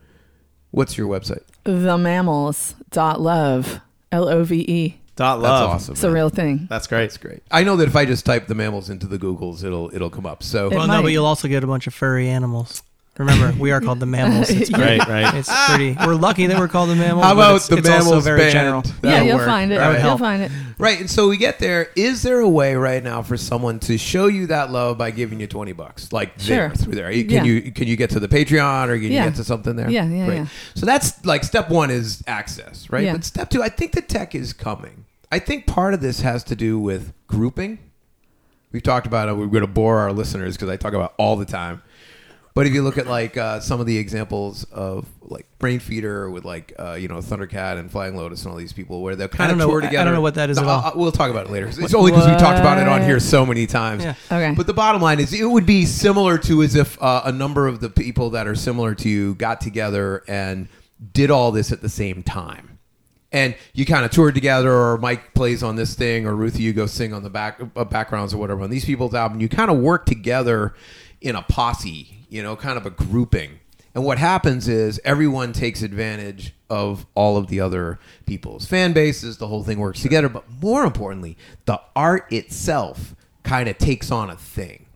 what's 0.75 0.97
your 0.97 1.07
website? 1.07 1.43
The 1.63 1.97
mammals 1.97 2.75
dot 2.91 3.19
love 3.21 3.79
L 4.11 4.27
O 4.29 4.43
V 4.43 4.59
E. 4.67 4.97
Dot 5.15 5.39
That's 5.41 5.49
love. 5.49 5.69
awesome. 5.69 5.93
It's 5.93 6.03
a 6.03 6.11
real 6.11 6.29
thing. 6.29 6.67
That's 6.69 6.87
great. 6.87 7.03
That's 7.03 7.17
great. 7.17 7.41
I 7.49 7.63
know 7.63 7.77
that 7.77 7.87
if 7.87 7.95
I 7.95 8.03
just 8.05 8.25
type 8.25 8.47
the 8.47 8.55
mammals 8.55 8.89
into 8.89 9.07
the 9.07 9.17
Googles, 9.17 9.63
it'll 9.63 9.89
it'll 9.95 10.09
come 10.09 10.25
up. 10.25 10.43
So 10.43 10.67
It 10.67 10.75
well, 10.75 10.87
no, 10.87 10.95
might. 10.97 11.01
but 11.03 11.11
you'll 11.13 11.25
also 11.25 11.47
get 11.47 11.63
a 11.63 11.67
bunch 11.67 11.87
of 11.87 11.93
furry 11.93 12.27
animals. 12.27 12.83
Remember, 13.17 13.57
we 13.57 13.71
are 13.71 13.79
called 13.79 14.01
the 14.01 14.05
mammals. 14.05 14.49
It's 14.49 14.69
pretty, 14.71 14.99
Right, 14.99 15.07
right. 15.07 15.33
It's 15.35 15.49
pretty. 15.69 15.95
We're 16.05 16.15
lucky 16.15 16.47
that 16.47 16.59
we're 16.59 16.67
called 16.67 16.89
the 16.89 16.95
mammals. 16.95 17.23
How 17.23 17.31
about 17.33 17.55
it's, 17.55 17.67
the 17.69 17.77
it's 17.77 17.87
also 17.89 18.03
mammals 18.05 18.23
very 18.25 18.39
band? 18.41 18.51
general. 18.51 18.81
That 18.81 18.93
yeah, 19.03 19.21
you'll 19.21 19.37
work. 19.37 19.45
find 19.47 19.71
it. 19.71 19.77
Right. 19.79 20.03
You'll 20.03 20.17
find 20.17 20.43
it. 20.43 20.51
Right, 20.77 20.99
and 20.99 21.09
so 21.09 21.29
we 21.29 21.37
get 21.37 21.57
there. 21.59 21.89
Is 21.95 22.23
there 22.23 22.41
a 22.41 22.49
way 22.49 22.75
right 22.75 23.01
now 23.01 23.21
for 23.21 23.37
someone 23.37 23.79
to 23.79 23.97
show 23.97 24.27
you 24.27 24.47
that 24.47 24.69
love 24.69 24.97
by 24.97 25.11
giving 25.11 25.39
you 25.39 25.47
twenty 25.47 25.71
bucks, 25.71 26.11
like 26.11 26.37
there, 26.39 26.71
through 26.71 26.95
there? 26.95 27.09
Can 27.11 27.29
Yeah. 27.29 27.43
you 27.45 27.71
can 27.71 27.87
you 27.87 27.95
get 27.95 28.09
to 28.09 28.19
the 28.19 28.27
Patreon 28.27 28.89
or 28.89 28.95
can 28.99 29.09
Yeah. 29.09 29.23
you 29.23 29.29
get 29.29 29.37
to 29.37 29.45
something 29.45 29.77
there? 29.77 29.89
Yeah, 29.89 30.05
yeah, 30.05 30.25
Great. 30.25 30.35
yeah. 30.35 30.47
So 30.75 30.85
that's 30.85 31.23
like 31.25 31.45
step 31.45 31.69
one 31.69 31.91
is 31.91 32.21
access, 32.27 32.89
right? 32.89 33.05
Yeah. 33.05 33.13
But 33.13 33.23
step 33.23 33.49
two, 33.49 33.63
I 33.63 33.69
think 33.69 33.93
the 33.93 34.01
tech 34.01 34.35
is 34.35 34.51
coming. 34.51 35.05
I 35.31 35.39
think 35.39 35.65
part 35.67 35.93
of 35.93 36.01
this 36.01 36.19
has 36.19 36.43
to 36.45 36.55
do 36.57 36.77
with 36.77 37.13
grouping. 37.27 37.79
We've 38.73 38.83
talked 38.83 39.07
about 39.07 39.29
it. 39.29 39.37
We're 39.37 39.47
going 39.47 39.61
to 39.61 39.67
bore 39.67 39.99
our 39.99 40.11
listeners 40.11 40.55
because 40.57 40.67
I 40.67 40.75
talk 40.75 40.91
about 40.93 41.11
it 41.11 41.15
all 41.17 41.37
the 41.37 41.45
time. 41.45 41.81
But 42.55 42.65
if 42.67 42.73
you 42.73 42.83
look 42.83 42.97
at 42.97 43.05
like 43.05 43.35
uh, 43.35 43.59
some 43.59 43.79
of 43.81 43.85
the 43.85 43.97
examples 43.97 44.63
of 44.71 45.05
like 45.21 45.45
Brainfeeder 45.59 46.31
with 46.31 46.45
like 46.45 46.73
uh, 46.79 46.93
you 46.93 47.09
know 47.09 47.17
Thundercat 47.17 47.77
and 47.77 47.91
Flying 47.91 48.15
Lotus 48.15 48.43
and 48.43 48.51
all 48.51 48.57
these 48.57 48.71
people 48.71 49.01
where 49.01 49.15
they're 49.17 49.27
kind 49.27 49.51
of 49.51 49.57
know- 49.57 49.67
tour 49.67 49.83
I- 49.83 49.87
I 49.87 50.03
don't 50.05 50.13
know 50.13 50.21
what 50.21 50.35
that 50.35 50.49
is 50.49 50.55
No, 50.57 50.63
at 50.63 50.69
all. 50.69 50.81
I'll- 50.85 50.93
we'll 50.95 51.11
talk 51.11 51.29
about 51.29 51.47
it 51.47 51.51
later. 51.51 51.67
It's 51.67 51.93
only 51.93 52.11
because 52.11 52.27
we 52.27 52.35
talked 52.37 52.59
about 52.59 52.77
it 52.77 52.87
on 52.87 53.01
here 53.01 53.19
so 53.19 53.45
many 53.45 53.67
times. 53.67 54.03
Yeah. 54.05 54.15
Okay. 54.31 54.53
But 54.55 54.67
the 54.67 54.73
bottom 54.73 55.01
line 55.01 55.19
is, 55.19 55.33
it 55.33 55.43
would 55.43 55.65
be 55.65 55.85
similar 55.85 56.37
to 56.39 56.63
as 56.63 56.75
if 56.75 57.01
uh, 57.03 57.23
a 57.25 57.31
number 57.31 57.67
of 57.67 57.81
the 57.81 57.89
people 57.89 58.29
that 58.31 58.47
are 58.47 58.55
similar 58.55 58.95
to 58.95 59.09
you 59.09 59.35
got 59.35 59.59
together 59.59 60.23
and 60.27 60.69
did 61.11 61.29
all 61.29 61.51
this 61.51 61.73
at 61.73 61.81
the 61.81 61.89
same 61.89 62.23
time. 62.23 62.79
And 63.33 63.53
you 63.73 63.85
kind 63.85 64.05
of 64.05 64.11
toured 64.11 64.33
together, 64.33 64.71
or 64.71 64.97
Mike 64.97 65.33
plays 65.33 65.61
on 65.61 65.75
this 65.75 65.93
thing, 65.93 66.25
or 66.25 66.33
Ruthy, 66.33 66.59
you 66.59 66.71
go 66.71 66.85
sing 66.85 67.13
on 67.13 67.21
the 67.21 67.29
back 67.29 67.59
uh, 67.75 67.83
backgrounds 67.83 68.33
or 68.33 68.37
whatever 68.37 68.61
on 68.61 68.69
these 68.69 68.85
people's 68.85 69.13
album. 69.13 69.41
You 69.41 69.49
kind 69.49 69.69
of 69.69 69.79
work 69.79 70.05
together 70.05 70.73
in 71.19 71.35
a 71.35 71.41
posse, 71.41 72.24
you 72.35 72.43
know, 72.43 72.57
kind 72.57 72.77
of 72.77 72.85
a 72.85 72.89
grouping. 72.89 73.59
And 73.93 74.03
what 74.03 74.17
happens 74.17 74.67
is 74.67 74.99
everyone 75.05 75.53
takes 75.53 75.81
advantage 75.81 76.53
of 76.69 77.05
all 77.15 77.37
of 77.37 77.47
the 77.47 77.61
other 77.61 77.97
people's 78.25 78.65
fan 78.65 78.91
bases. 78.91 79.37
The 79.37 79.47
whole 79.47 79.63
thing 79.63 79.79
works 79.79 80.01
together. 80.01 80.27
But 80.27 80.43
more 80.61 80.83
importantly, 80.83 81.37
the 81.63 81.79
art 81.95 82.31
itself 82.33 83.15
kind 83.43 83.69
of 83.69 83.77
takes 83.77 84.11
on 84.11 84.29
a 84.29 84.35
thing. 84.35 84.87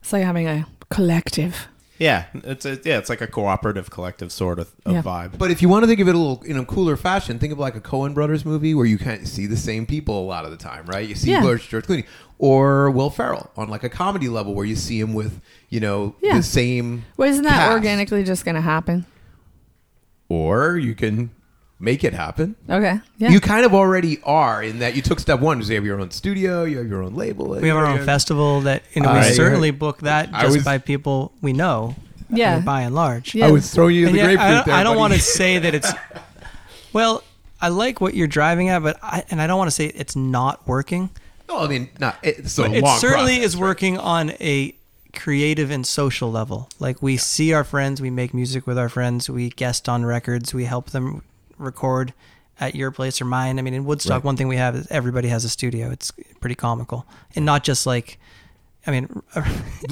It's 0.00 0.14
like 0.14 0.24
having 0.24 0.48
a 0.48 0.66
collective. 0.88 1.68
Yeah, 1.98 2.26
it's 2.32 2.64
a, 2.64 2.78
yeah, 2.84 2.98
it's 2.98 3.08
like 3.08 3.20
a 3.20 3.26
cooperative, 3.26 3.90
collective 3.90 4.30
sort 4.30 4.58
of, 4.58 4.70
of 4.86 4.92
Yeah. 4.94 5.02
vibe. 5.02 5.36
But 5.36 5.50
if 5.50 5.60
you 5.62 5.68
want 5.68 5.82
to 5.82 5.86
think 5.88 5.98
of 6.00 6.06
it 6.08 6.14
a 6.14 6.18
little 6.18 6.42
in 6.44 6.56
a 6.56 6.64
cooler 6.64 6.96
fashion, 6.96 7.38
think 7.38 7.52
of 7.52 7.58
like 7.58 7.74
a 7.74 7.80
Coen 7.80 8.14
Brothers 8.14 8.44
movie 8.44 8.72
where 8.74 8.86
you 8.86 8.98
kind 8.98 9.22
of 9.22 9.28
see 9.28 9.46
the 9.46 9.56
same 9.56 9.84
people 9.86 10.20
a 10.20 10.24
lot 10.26 10.44
of 10.44 10.50
the 10.52 10.56
time, 10.56 10.86
right? 10.86 11.08
You 11.08 11.14
see 11.16 11.30
Yeah. 11.32 11.42
George, 11.42 11.68
George 11.68 11.86
Clooney 11.86 12.04
or 12.38 12.90
Will 12.90 13.10
Ferrell 13.10 13.50
on 13.56 13.68
like 13.68 13.82
a 13.82 13.88
comedy 13.88 14.28
level 14.28 14.54
where 14.54 14.64
you 14.64 14.76
see 14.76 15.00
him 15.00 15.12
with 15.12 15.40
you 15.70 15.80
know 15.80 16.14
Yeah. 16.22 16.36
the 16.36 16.42
same. 16.44 17.04
Well, 17.16 17.28
isn't 17.28 17.42
that 17.44 17.50
cast. 17.50 17.72
organically 17.72 18.22
just 18.22 18.44
going 18.44 18.54
to 18.54 18.60
happen? 18.60 19.04
Or 20.28 20.76
you 20.76 20.94
can 20.94 21.30
make 21.80 22.02
it 22.04 22.12
happen. 22.14 22.56
Okay. 22.68 23.00
Yeah. 23.18 23.30
You 23.30 23.40
kind 23.40 23.64
of 23.64 23.74
already 23.74 24.20
are 24.24 24.62
in 24.62 24.80
that 24.80 24.96
you 24.96 25.02
took 25.02 25.20
step 25.20 25.40
one. 25.40 25.60
is 25.60 25.68
You 25.68 25.76
have 25.76 25.84
your 25.84 26.00
own 26.00 26.10
studio, 26.10 26.64
you 26.64 26.78
have 26.78 26.88
your 26.88 27.02
own 27.02 27.14
label. 27.14 27.48
We 27.50 27.68
have 27.68 27.76
our 27.76 27.86
own 27.86 28.04
festival 28.04 28.60
that 28.62 28.82
you 28.94 29.02
know, 29.02 29.12
we 29.12 29.18
I- 29.18 29.30
certainly 29.32 29.70
book 29.70 29.98
that 30.00 30.30
just 30.32 30.56
was- 30.56 30.64
by 30.64 30.78
people 30.78 31.32
we 31.40 31.52
know. 31.52 31.94
Yeah. 32.30 32.56
uh, 32.56 32.60
by 32.60 32.82
and 32.82 32.94
large. 32.94 33.34
Yeah. 33.34 33.46
I 33.46 33.50
was 33.50 33.72
throwing 33.72 33.96
you 33.96 34.06
And 34.06 34.14
the 34.14 34.18
yeah, 34.18 34.24
grapefruit 34.26 34.44
I 34.46 34.54
don't, 34.54 34.66
there. 34.66 34.74
I 34.74 34.82
don't 34.82 34.96
want 34.98 35.14
to 35.14 35.20
say 35.38 35.58
that 35.58 35.74
it's. 35.74 35.90
Well, 36.92 37.22
I 37.60 37.68
like 37.68 38.00
what 38.00 38.14
you're 38.14 38.26
driving 38.26 38.68
at, 38.68 38.82
but 38.82 38.98
I 39.02 39.24
and 39.30 39.40
I 39.40 39.46
don't 39.46 39.58
want 39.58 39.68
to 39.68 39.74
say 39.74 39.86
it's 39.86 40.14
not 40.16 40.66
working. 40.66 41.10
No, 41.48 41.60
I 41.60 41.68
mean 41.68 41.88
not. 41.98 42.18
It's 42.22 42.58
a 42.58 42.62
But 42.62 42.72
it 42.72 42.84
certainly 43.00 43.36
process, 43.36 43.44
is 43.44 43.56
right? 43.56 43.60
working 43.62 43.98
on 43.98 44.30
a 44.40 44.74
creative 45.14 45.70
and 45.70 45.86
social 45.86 46.30
level. 46.30 46.68
Like 46.78 47.02
we 47.02 47.16
see 47.16 47.52
our 47.54 47.64
friends, 47.64 48.00
we 48.02 48.10
make 48.10 48.34
music 48.34 48.66
with 48.66 48.78
our 48.78 48.88
friends, 48.90 49.30
we 49.30 49.48
guest 49.48 49.88
on 49.88 50.04
records, 50.04 50.52
we 50.52 50.64
help 50.66 50.90
them 50.90 51.22
record 51.58 52.14
at 52.60 52.74
your 52.74 52.90
place 52.90 53.20
or 53.20 53.24
mine. 53.24 53.58
I 53.58 53.62
mean, 53.62 53.74
in 53.74 53.84
Woodstock, 53.84 54.16
Right. 54.16 54.24
one 54.24 54.36
thing 54.36 54.48
we 54.48 54.56
have 54.56 54.74
is 54.74 54.86
everybody 54.90 55.28
has 55.28 55.44
a 55.44 55.48
studio. 55.48 55.90
It's 55.90 56.12
pretty 56.40 56.54
comical, 56.56 57.06
and 57.36 57.44
not 57.44 57.64
just 57.64 57.86
like. 57.86 58.18
I 58.86 58.90
mean, 58.90 59.22
I, 59.34 59.40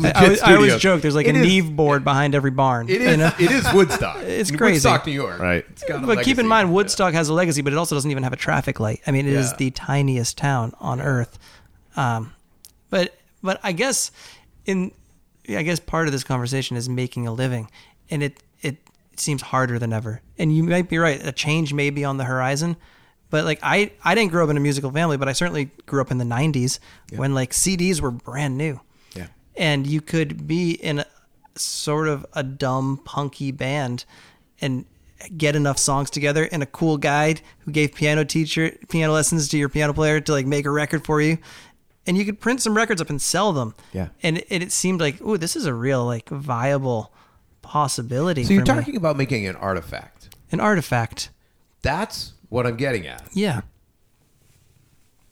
I, 0.04 0.22
always- 0.22 0.40
I 0.42 0.54
always 0.54 0.76
joke. 0.76 1.02
There's 1.02 1.14
like 1.16 1.26
It 1.26 1.34
a 1.34 1.38
is- 1.40 1.44
Neve 1.46 1.76
board 1.76 2.02
behind 2.02 2.34
every 2.34 2.52
barn. 2.52 2.88
It 2.88 3.00
you 3.02 3.08
is. 3.08 3.18
know? 3.18 3.30
It 3.38 3.50
is 3.50 3.70
Woodstock. 3.74 4.16
It's 4.22 4.48
In 4.48 4.56
crazy. 4.56 4.74
Woodstock, 4.88 5.04
New 5.06 5.12
York. 5.12 5.38
Right. 5.38 5.66
It's 5.68 5.84
got 5.84 6.02
a 6.02 6.06
But 6.06 6.24
keep 6.24 6.38
in 6.38 6.46
mind, 6.46 6.72
Woodstock 6.72 7.12
has 7.12 7.28
a 7.28 7.34
legacy, 7.34 7.60
but 7.60 7.74
it 7.74 7.76
also 7.76 7.94
doesn't 7.94 8.10
even 8.10 8.22
have 8.22 8.32
a 8.32 8.36
traffic 8.36 8.80
light. 8.80 9.02
I 9.06 9.10
mean, 9.10 9.26
it 9.26 9.34
is 9.34 9.50
Yeah. 9.50 9.56
the 9.58 9.70
tiniest 9.72 10.38
town 10.38 10.72
on 10.80 11.02
earth. 11.02 11.38
Um, 11.94 12.32
but 12.88 13.14
but 13.42 13.60
I 13.62 13.72
guess 13.72 14.12
in 14.64 14.92
I 15.48 15.62
guess 15.62 15.78
part 15.78 16.06
of 16.06 16.12
this 16.12 16.24
conversation 16.24 16.76
is 16.78 16.88
making 16.88 17.26
a 17.26 17.32
living, 17.32 17.68
and 18.08 18.22
it 18.22 18.32
it, 18.32 18.38
it 18.38 18.45
seems 19.20 19.42
harder 19.42 19.78
than 19.78 19.92
ever. 19.92 20.20
And 20.38 20.54
you 20.56 20.62
might 20.62 20.88
be 20.88 20.98
right; 20.98 21.24
a 21.24 21.32
change 21.32 21.72
may 21.72 21.90
be 21.90 22.04
on 22.04 22.16
the 22.16 22.24
horizon. 22.24 22.76
But 23.30 23.44
like 23.44 23.58
I 23.62 23.90
I 24.04 24.14
didn't 24.14 24.30
grow 24.32 24.44
up 24.44 24.50
in 24.50 24.56
a 24.56 24.60
musical 24.60 24.90
family, 24.90 25.16
but 25.16 25.28
I 25.28 25.32
certainly 25.32 25.70
grew 25.86 26.00
up 26.00 26.10
in 26.10 26.18
the 26.18 26.24
'90s 26.24 26.78
when 27.16 27.34
like 27.34 27.50
CDs 27.52 28.00
were 28.00 28.10
brand 28.12 28.56
new 28.56 28.80
Yeah. 29.14 29.26
and 29.56 29.86
you 29.86 30.00
could 30.00 30.46
be 30.46 30.72
in 30.72 31.00
a, 31.00 31.06
sort 31.56 32.06
of 32.08 32.24
a 32.34 32.42
dumb 32.42 33.00
punky 33.04 33.50
band 33.50 34.04
and 34.60 34.84
get 35.36 35.56
enough 35.56 35.78
songs 35.78 36.10
together 36.10 36.48
and 36.52 36.62
a 36.62 36.66
cool 36.66 36.98
guide 36.98 37.40
who 37.60 37.70
gave 37.72 37.94
piano 37.94 38.24
teacher 38.24 38.72
piano 38.90 39.12
lessons 39.12 39.48
to 39.48 39.56
your 39.58 39.68
piano 39.70 39.92
player 39.94 40.20
to 40.20 40.32
like 40.32 40.46
make 40.46 40.66
a 40.66 40.70
record 40.70 41.04
for 41.06 41.20
you 41.22 41.38
and 42.06 42.16
you 42.18 42.24
could 42.26 42.38
print 42.38 42.60
some 42.60 42.76
records 42.76 43.00
up 43.00 43.08
and 43.10 43.20
sell 43.20 43.52
them 43.54 43.74
Yeah. 43.94 44.08
and 44.22 44.38
it, 44.38 44.46
it 44.62 44.72
seemed 44.72 45.00
like 45.00 45.16
oh 45.22 45.36
this 45.38 45.56
is 45.56 45.64
a 45.64 45.72
real 45.74 46.04
like 46.04 46.28
viable 46.28 47.12
possibility 47.66 48.44
So 48.44 48.52
you're 48.54 48.64
for 48.64 48.72
me. 48.74 48.78
talking 48.80 48.96
about 48.96 49.16
making 49.16 49.46
an 49.46 49.56
artifact. 49.56 50.34
an 50.52 50.60
artifact 50.60 51.30
That's 51.82 52.32
what 52.48 52.66
I'm 52.66 52.76
getting 52.76 53.06
at. 53.06 53.22
yeah 53.32 53.62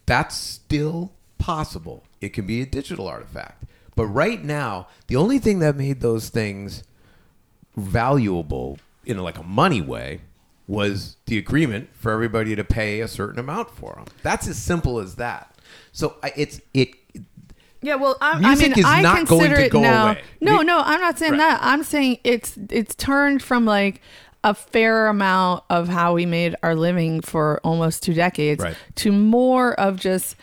That's 0.07 0.35
still 0.37 1.12
possible. 1.39 2.05
It 2.20 2.30
can 2.30 2.47
be 2.47 2.61
a 2.62 2.66
digital 2.66 3.07
artifact. 3.07 3.64
But 3.97 4.07
right 4.07 4.43
now, 4.43 4.89
the 5.07 5.16
only 5.16 5.39
thing 5.39 5.61
that 5.61 5.76
made 5.76 6.01
those 6.01 6.28
things 6.28 6.82
valuable 7.76 8.78
in 9.05 9.18
like 9.18 9.39
a 9.39 9.43
money 9.43 9.80
way 9.80 10.20
was 10.66 11.16
the 11.26 11.37
agreement 11.39 11.91
for 11.95 12.11
everybody 12.12 12.57
to 12.57 12.64
pay 12.64 13.01
a 13.01 13.09
certain 13.09 13.39
amount 13.39 13.70
for 13.70 13.95
them. 13.97 14.05
That's 14.22 14.49
as 14.49 14.57
simple 14.59 14.99
as 14.99 15.16
that. 15.16 15.55
So 15.93 16.16
it's 16.37 16.61
it 16.72 16.95
Yeah, 17.85 17.97
well, 17.97 18.16
I, 18.20 18.39
Music 18.39 18.64
I 18.66 18.68
mean, 18.70 18.78
is 18.78 18.85
I 18.85 19.03
not 19.03 19.26
going 19.26 19.41
consider 19.43 19.57
to 19.57 19.64
it 19.66 19.70
go 19.72 19.80
now. 19.80 20.07
away. 20.12 20.22
No, 20.41 20.62
no, 20.62 20.80
I'm 20.85 21.01
not 21.01 21.18
saying 21.18 21.32
Right. 21.32 21.39
that. 21.39 21.59
I'm 21.62 21.82
saying 21.85 22.18
it's 22.24 22.57
it's 22.70 22.95
turned 22.95 23.43
from 23.43 23.64
like 23.66 24.01
a 24.43 24.55
fair 24.55 25.07
amount 25.07 25.64
of 25.70 25.89
how 25.89 26.14
we 26.14 26.26
made 26.26 26.55
our 26.62 26.74
living 26.74 27.20
for 27.20 27.61
almost 27.64 28.03
two 28.03 28.14
decades 28.14 28.62
Right. 28.62 28.76
to 28.97 29.12
more 29.12 29.78
of 29.78 29.99
just 30.01 30.37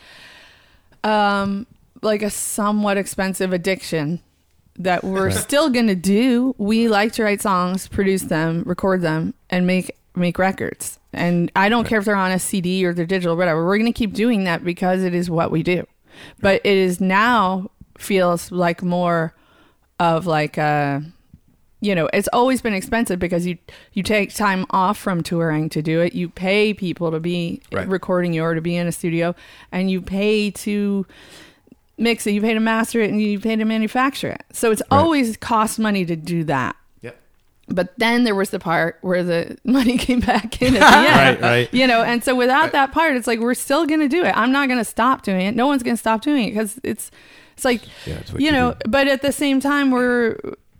um 1.03 1.65
like 2.01 2.21
a 2.21 2.29
somewhat 2.29 2.97
expensive 2.97 3.53
addiction 3.53 4.19
that 4.77 5.03
we're 5.03 5.29
still 5.31 5.69
going 5.69 5.87
to 5.87 5.95
do. 5.95 6.55
We 6.57 6.87
like 6.87 7.11
to 7.13 7.23
write 7.23 7.41
songs, 7.41 7.87
produce 7.87 8.23
them, 8.23 8.63
record 8.65 9.01
them 9.01 9.33
and 9.49 9.67
make 9.67 9.95
make 10.15 10.39
records. 10.39 10.97
And 11.13 11.51
I 11.55 11.69
don't 11.69 11.85
care 11.87 11.99
if 11.99 12.05
they're 12.05 12.15
on 12.15 12.31
a 12.31 12.39
CD 12.39 12.85
or 12.85 12.93
they're 12.93 13.05
digital, 13.05 13.35
whatever. 13.35 13.65
We're 13.65 13.77
going 13.77 13.91
to 13.91 13.97
keep 13.97 14.13
doing 14.13 14.45
that 14.45 14.63
because 14.63 15.03
it 15.03 15.13
is 15.13 15.29
what 15.29 15.51
we 15.51 15.61
do. 15.61 15.85
But 16.39 16.61
it 16.63 16.77
is 16.77 16.99
now 17.01 17.69
feels 17.97 18.51
like 18.51 18.81
more 18.81 19.33
of 19.99 20.25
like 20.25 20.57
a 20.57 21.03
you 21.83 21.95
know, 21.95 22.07
it's 22.13 22.29
always 22.31 22.61
been 22.61 22.75
expensive 22.75 23.17
because 23.17 23.47
you 23.47 23.57
you 23.93 24.03
take 24.03 24.33
time 24.35 24.65
off 24.69 24.99
from 24.99 25.23
touring 25.23 25.67
to 25.69 25.81
do 25.81 25.99
it. 25.99 26.13
You 26.13 26.29
pay 26.29 26.73
people 26.75 27.09
to 27.11 27.19
be 27.19 27.61
Right. 27.71 27.87
recording 27.87 28.33
you 28.33 28.43
or 28.43 28.53
to 28.53 28.61
be 28.61 28.75
in 28.75 28.85
a 28.87 28.91
studio, 28.91 29.33
and 29.71 29.89
you 29.89 29.99
pay 29.99 30.51
to 30.51 31.07
mix 31.97 32.27
it. 32.27 32.31
You 32.33 32.41
pay 32.41 32.53
to 32.53 32.59
master 32.59 33.01
it, 33.01 33.09
and 33.09 33.19
you 33.19 33.39
pay 33.39 33.55
to 33.55 33.65
manufacture 33.65 34.29
it. 34.29 34.43
So 34.53 34.69
it's 34.71 34.83
always 34.91 35.37
cost 35.37 35.79
money 35.79 36.05
to 36.05 36.15
do 36.15 36.43
that. 36.43 36.75
But 37.73 37.93
then 37.97 38.23
there 38.23 38.35
was 38.35 38.49
the 38.51 38.59
part 38.59 38.97
where 39.01 39.23
the 39.23 39.57
money 39.65 39.97
came 39.97 40.19
back 40.19 40.61
in 40.61 40.75
at 40.75 40.79
the 40.79 40.85
end. 40.97 41.41
Right, 41.41 41.41
right. 41.41 41.73
You 41.73 41.87
know, 41.87 42.03
and 42.03 42.23
so 42.23 42.35
without 42.35 42.71
that 42.73 42.91
part, 42.91 43.15
it's 43.15 43.27
like 43.27 43.39
we're 43.39 43.53
still 43.53 43.85
going 43.85 43.99
to 44.01 44.07
do 44.09 44.23
it. 44.23 44.35
I'm 44.35 44.51
not 44.51 44.67
going 44.67 44.79
to 44.79 44.85
stop 44.85 45.23
doing 45.23 45.41
it. 45.45 45.55
No 45.55 45.67
one's 45.67 45.83
going 45.83 45.95
to 45.95 45.99
stop 45.99 46.21
doing 46.21 46.45
it 46.47 46.51
because 46.51 46.79
it's 46.83 47.11
it's 47.53 47.65
like 47.65 47.81
Yeah, 48.05 48.15
it's 48.19 48.31
you 48.33 48.39
you 48.47 48.51
know. 48.51 48.73
do. 48.73 48.89
But 48.89 49.07
at 49.07 49.21
the 49.21 49.31
same 49.31 49.59
time, 49.59 49.91
we're 49.91 50.37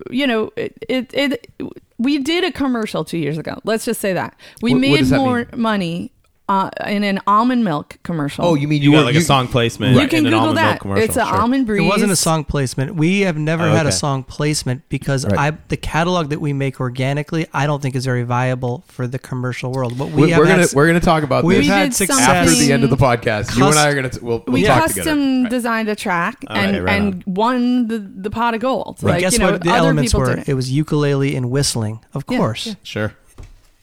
you 0.09 0.25
know 0.27 0.51
it, 0.55 0.73
it 0.89 1.13
it 1.13 1.47
we 1.97 2.17
did 2.17 2.43
a 2.43 2.51
commercial 2.51 3.05
two 3.05 3.17
years 3.19 3.37
ago. 3.37 3.59
Let's 3.63 3.85
just 3.85 4.01
say 4.01 4.13
that 4.13 4.35
we 4.61 4.71
What- 4.71 4.77
what 4.77 4.81
made 4.81 5.05
that 5.05 5.17
more 5.17 5.37
mean? 5.37 5.61
money 5.61 6.11
uh, 6.51 6.69
in 6.87 7.03
an 7.03 7.19
almond 7.27 7.63
milk 7.63 7.97
commercial. 8.03 8.43
Oh, 8.45 8.55
you 8.55 8.67
mean 8.67 8.81
You, 8.81 8.91
you, 8.91 8.97
got 8.97 9.01
were 9.01 9.05
like 9.05 9.15
a 9.15 9.21
song 9.21 9.47
placement. 9.47 9.95
you 9.99 10.07
can 10.07 10.19
in 10.19 10.23
Google 10.25 10.39
almond 10.39 10.57
that. 10.57 10.81
It's 10.97 11.15
an 11.15 11.25
Sure. 11.25 11.35
almond 11.41 11.65
breeze. 11.67 11.81
It 11.81 11.85
wasn't 11.87 12.11
a 12.11 12.15
song 12.15 12.43
placement. 12.43 12.95
We 12.95 13.21
have 13.21 13.37
never 13.37 13.63
Oh, 13.63 13.71
had 13.71 13.85
a 13.85 13.91
song 13.91 14.23
placement 14.23 14.81
because 14.89 15.25
Right. 15.25 15.53
I 15.53 15.57
the 15.69 15.77
catalog 15.77 16.29
that 16.29 16.41
we 16.41 16.51
make 16.53 16.79
organically, 16.81 17.45
I 17.53 17.67
don't 17.67 17.81
think 17.81 17.95
is 17.95 18.05
very 18.05 18.23
viable 18.23 18.83
for 18.87 19.07
the 19.07 19.19
commercial 19.19 19.71
world. 19.71 19.97
But 19.97 20.11
we 20.11 20.35
we're 20.37 20.45
gonna 20.45 20.63
s- 20.63 20.75
we're 20.75 20.87
gonna 20.87 20.99
talk 20.99 21.23
about 21.23 21.43
we've 21.43 21.59
this 21.59 21.67
had 21.67 21.93
success 21.93 22.17
something- 22.17 22.35
after 22.35 22.55
the 22.55 22.73
end 22.73 22.83
of 22.83 22.89
the 22.89 22.97
podcast. 22.97 23.55
you 23.57 23.65
and 23.65 23.75
I 23.79 23.87
are 23.89 23.95
gonna 23.95 24.09
t- 24.09 24.19
we'll, 24.21 24.43
we'll 24.45 24.53
we 24.53 24.63
talk 24.63 24.81
custom 24.83 25.03
together. 25.03 25.41
Right. 25.43 25.49
designed 25.49 25.89
a 25.89 25.95
track 25.95 26.43
All 26.47 26.55
right, 26.57 26.75
and 26.75 26.83
right 26.83 27.01
and 27.01 27.23
won 27.25 27.87
the 27.87 27.99
the 27.99 28.29
pot 28.29 28.53
of 28.55 28.59
gold. 28.61 28.97
But 29.01 29.07
Like 29.11 29.19
guess 29.21 29.33
you 29.33 29.39
know, 29.39 29.51
what 29.53 29.63
the 29.63 29.69
other 29.69 29.77
elements 29.79 30.11
people 30.11 30.21
were? 30.27 30.35
did 30.35 30.49
It 30.49 30.53
was 30.55 30.71
ukulele 30.71 31.35
and 31.35 31.49
whistling, 31.49 31.99
of 32.13 32.25
course. 32.25 32.75
Sure. 32.83 33.13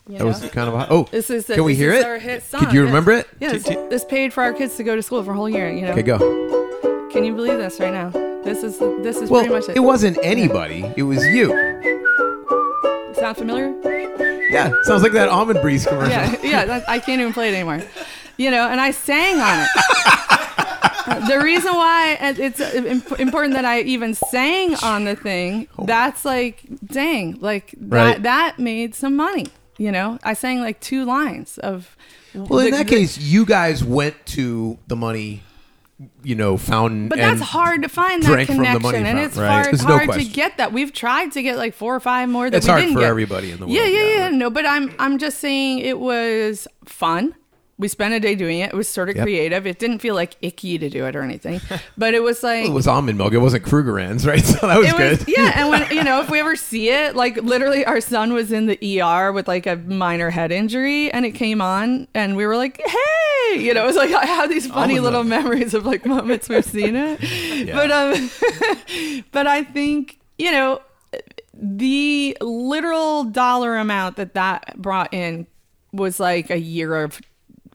You 0.08 0.18
That 0.18 0.24
was 0.24 0.40
kind 0.50 0.68
of 0.68 0.74
a, 0.74 0.86
oh. 0.90 1.02
This 1.10 1.28
is 1.28 1.46
the, 1.46 1.54
can 1.54 1.64
we 1.64 1.72
this 1.72 1.80
hear 1.80 1.92
is 1.92 2.00
it? 2.00 2.06
Our 2.06 2.18
hit 2.18 2.42
song. 2.42 2.60
Could 2.60 2.72
you 2.72 2.82
remember 2.82 3.12
it? 3.12 3.28
Yes, 3.40 3.62
this 3.64 4.04
paid 4.06 4.32
for 4.32 4.42
our 4.42 4.54
kids 4.54 4.74
to 4.76 4.82
go 4.84 4.96
to 4.96 5.02
school 5.02 5.22
for 5.22 5.32
a 5.32 5.34
whole 5.36 5.50
year. 5.50 5.70
You 5.70 5.82
know, 5.82 5.90
Okay, 5.92 6.02
go. 6.02 6.18
can 7.12 7.24
you 7.24 7.34
believe 7.34 7.58
this 7.58 7.78
right 7.78 7.92
now? 7.92 8.08
This 8.42 8.62
is 8.62 8.78
this 9.02 9.18
is 9.18 9.28
Well, 9.28 9.42
pretty 9.44 9.54
much 9.54 9.68
it. 9.68 9.76
it 9.76 9.80
wasn't 9.80 10.18
anybody. 10.22 10.90
It 10.96 11.02
was 11.02 11.22
you. 11.26 11.48
Sound 13.14 13.36
familiar? 13.36 13.74
Yeah, 14.50 14.72
sounds 14.84 15.02
like 15.02 15.12
that 15.12 15.28
almond 15.28 15.60
breeze 15.60 15.84
commercial. 15.86 16.10
Yeah, 16.10 16.36
yeah. 16.42 16.64
That, 16.64 16.88
I 16.88 17.00
can't 17.00 17.20
even 17.20 17.32
play 17.34 17.50
it 17.50 17.54
anymore. 17.54 17.82
You 18.38 18.50
know, 18.50 18.66
and 18.68 18.80
I 18.80 18.92
sang 18.92 19.38
on 19.40 19.58
it. 19.66 21.28
the 21.28 21.40
reason 21.42 21.74
why 21.74 22.16
it's 22.20 22.60
uh, 22.60 22.98
important 23.18 23.54
that 23.54 23.64
I 23.64 23.80
even 23.80 24.14
sang 24.14 24.74
on 24.76 25.04
the 25.04 25.16
thing, 25.16 25.68
that's 25.82 26.24
like, 26.24 26.62
dang, 26.84 27.38
like 27.40 27.74
Right. 27.80 28.14
that, 28.14 28.22
that 28.22 28.58
made 28.58 28.94
some 28.94 29.16
money. 29.16 29.46
You 29.78 29.92
know, 29.92 30.18
I 30.24 30.34
sang 30.34 30.60
like 30.60 30.80
two 30.80 31.04
lines 31.04 31.56
of. 31.58 31.96
Well, 32.34 32.58
in 32.60 32.72
that 32.72 32.86
the- 32.86 32.94
case, 32.96 33.16
you 33.16 33.46
guys 33.46 33.82
went 33.82 34.14
to 34.26 34.76
the 34.88 34.96
money, 34.96 35.42
you 36.22 36.34
know, 36.34 36.56
fountain. 36.56 37.08
But 37.08 37.18
that's 37.18 37.40
hard 37.40 37.82
to 37.82 37.88
find 37.88 38.22
that 38.22 38.26
the 38.36 38.44
connection, 38.46 38.64
and 38.74 38.82
fountain, 38.82 39.18
it's 39.18 39.36
right? 39.36 39.48
hard, 39.48 39.66
There's 39.66 39.84
no 39.86 39.98
hard 39.98 40.12
to 40.12 40.24
get 40.24 40.56
that. 40.58 40.72
We've 40.72 40.92
tried 40.92 41.32
to 41.32 41.42
get 41.42 41.56
like 41.56 41.74
four 41.74 41.94
or 41.94 42.00
five 42.00 42.28
more 42.28 42.50
that 42.50 42.56
It's 42.58 42.66
we 42.66 42.70
hard 42.70 42.82
didn't 42.82 42.94
for 42.94 43.00
get. 43.00 43.08
everybody 43.08 43.50
in 43.52 43.60
the 43.60 43.66
Yeah, 43.66 43.80
world, 43.82 43.92
yeah, 43.92 44.00
yeah, 44.00 44.14
yeah. 44.16 44.24
right. 44.24 44.32
No, 44.34 44.50
but 44.50 44.66
I'm 44.66 44.94
I'm 44.98 45.16
just 45.18 45.38
saying 45.38 45.78
it 45.78 45.98
was 45.98 46.68
fun. 46.84 47.34
We 47.80 47.86
spent 47.86 48.12
a 48.12 48.18
day 48.18 48.34
doing 48.34 48.58
it. 48.58 48.70
It 48.70 48.74
was 48.74 48.88
sort 48.88 49.08
of 49.08 49.14
Yep. 49.16 49.24
creative. 49.24 49.66
It 49.66 49.78
didn't 49.78 50.00
feel 50.00 50.16
like 50.16 50.36
icky 50.42 50.78
to 50.78 50.90
do 50.90 51.06
it 51.06 51.14
or 51.14 51.22
anything, 51.22 51.60
but 51.96 52.12
it 52.12 52.22
was 52.24 52.42
like 52.42 52.64
It 52.66 52.72
was 52.72 52.88
almond 52.88 53.18
milk. 53.18 53.32
It 53.32 53.38
wasn't 53.38 53.64
Krugerrands, 53.64 54.26
right? 54.26 54.44
So 54.44 54.66
that 54.66 54.78
was 54.78 54.88
it 54.88 54.96
good. 54.96 55.24
yeah 55.28 55.52
and 55.54 55.68
when 55.70 55.88
you 55.96 56.02
know 56.02 56.20
if 56.20 56.28
we 56.30 56.40
ever 56.40 56.56
see 56.56 56.90
it 56.90 57.14
like 57.14 57.36
literally 57.36 57.84
our 57.84 58.00
son 58.00 58.32
was 58.32 58.50
in 58.50 58.66
the 58.66 59.00
er 59.02 59.30
with 59.32 59.46
like 59.46 59.66
a 59.68 59.76
minor 59.76 60.30
head 60.30 60.50
injury 60.50 61.10
and 61.12 61.24
it 61.24 61.32
came 61.32 61.60
on 61.62 62.08
and 62.14 62.36
we 62.36 62.46
were 62.46 62.56
like 62.56 62.80
hey 62.84 63.60
you 63.60 63.72
know 63.72 63.84
it 63.84 63.86
was 63.86 63.96
like 63.96 64.12
i 64.12 64.24
have 64.26 64.48
these 64.48 64.66
funny 64.66 64.98
Almond 64.98 65.04
little 65.04 65.24
milk. 65.24 65.44
memories 65.44 65.74
of 65.74 65.86
like 65.86 66.04
moments 66.04 66.48
we've 66.48 66.64
seen 66.64 66.96
it 66.96 67.20
but 67.72 67.90
um 67.92 68.30
but 69.32 69.46
i 69.46 69.62
think 69.62 70.18
you 70.38 70.50
know 70.50 70.80
the 71.54 72.36
literal 72.40 73.24
dollar 73.24 73.76
amount 73.76 74.16
that 74.16 74.34
that 74.34 74.76
brought 74.80 75.12
in 75.14 75.46
was 75.92 76.18
like 76.20 76.50
a 76.50 76.58
year 76.58 77.02
of 77.04 77.20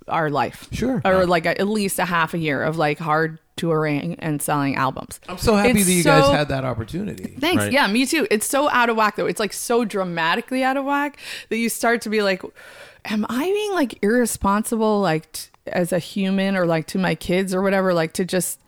our 0.07 0.29
life 0.29 0.67
Sure. 0.71 1.01
or 1.05 1.25
like 1.25 1.45
a, 1.45 1.59
at 1.59 1.67
least 1.67 1.99
a 1.99 2.05
half 2.05 2.33
a 2.33 2.37
year 2.37 2.63
of 2.63 2.77
like 2.77 2.99
hard 2.99 3.39
touring 3.55 4.15
and 4.15 4.41
selling 4.41 4.75
albums 4.75 5.19
I'm 5.29 5.37
so 5.37 5.55
happy 5.55 5.79
It's 5.79 5.85
that 5.85 5.91
you 5.93 6.03
guys 6.03 6.29
had 6.31 6.47
that 6.49 6.65
opportunity. 6.65 7.35
Thanks. 7.39 7.63
Right. 7.63 7.71
Yeah, 7.71 7.85
me 7.87 8.05
too. 8.07 8.27
It's 8.31 8.47
so 8.47 8.67
out 8.69 8.89
of 8.89 8.95
whack 8.97 9.15
though. 9.15 9.27
It's 9.27 9.39
like 9.39 9.53
so 9.53 9.85
dramatically 9.85 10.63
out 10.63 10.75
of 10.75 10.85
whack 10.85 11.19
that 11.49 11.57
you 11.57 11.69
start 11.69 12.01
to 12.01 12.09
be 12.09 12.23
like, 12.23 12.41
am 13.05 13.25
I 13.29 13.43
being 13.43 13.73
like 13.73 13.99
irresponsible 14.03 14.99
like 15.01 15.31
t- 15.31 15.49
as 15.67 15.93
a 15.93 15.99
human 15.99 16.55
or 16.57 16.65
like 16.65 16.87
to 16.87 16.97
my 16.97 17.13
kids 17.15 17.53
or 17.53 17.61
whatever 17.61 17.93
like 17.93 18.13
to 18.13 18.25
just 18.25 18.59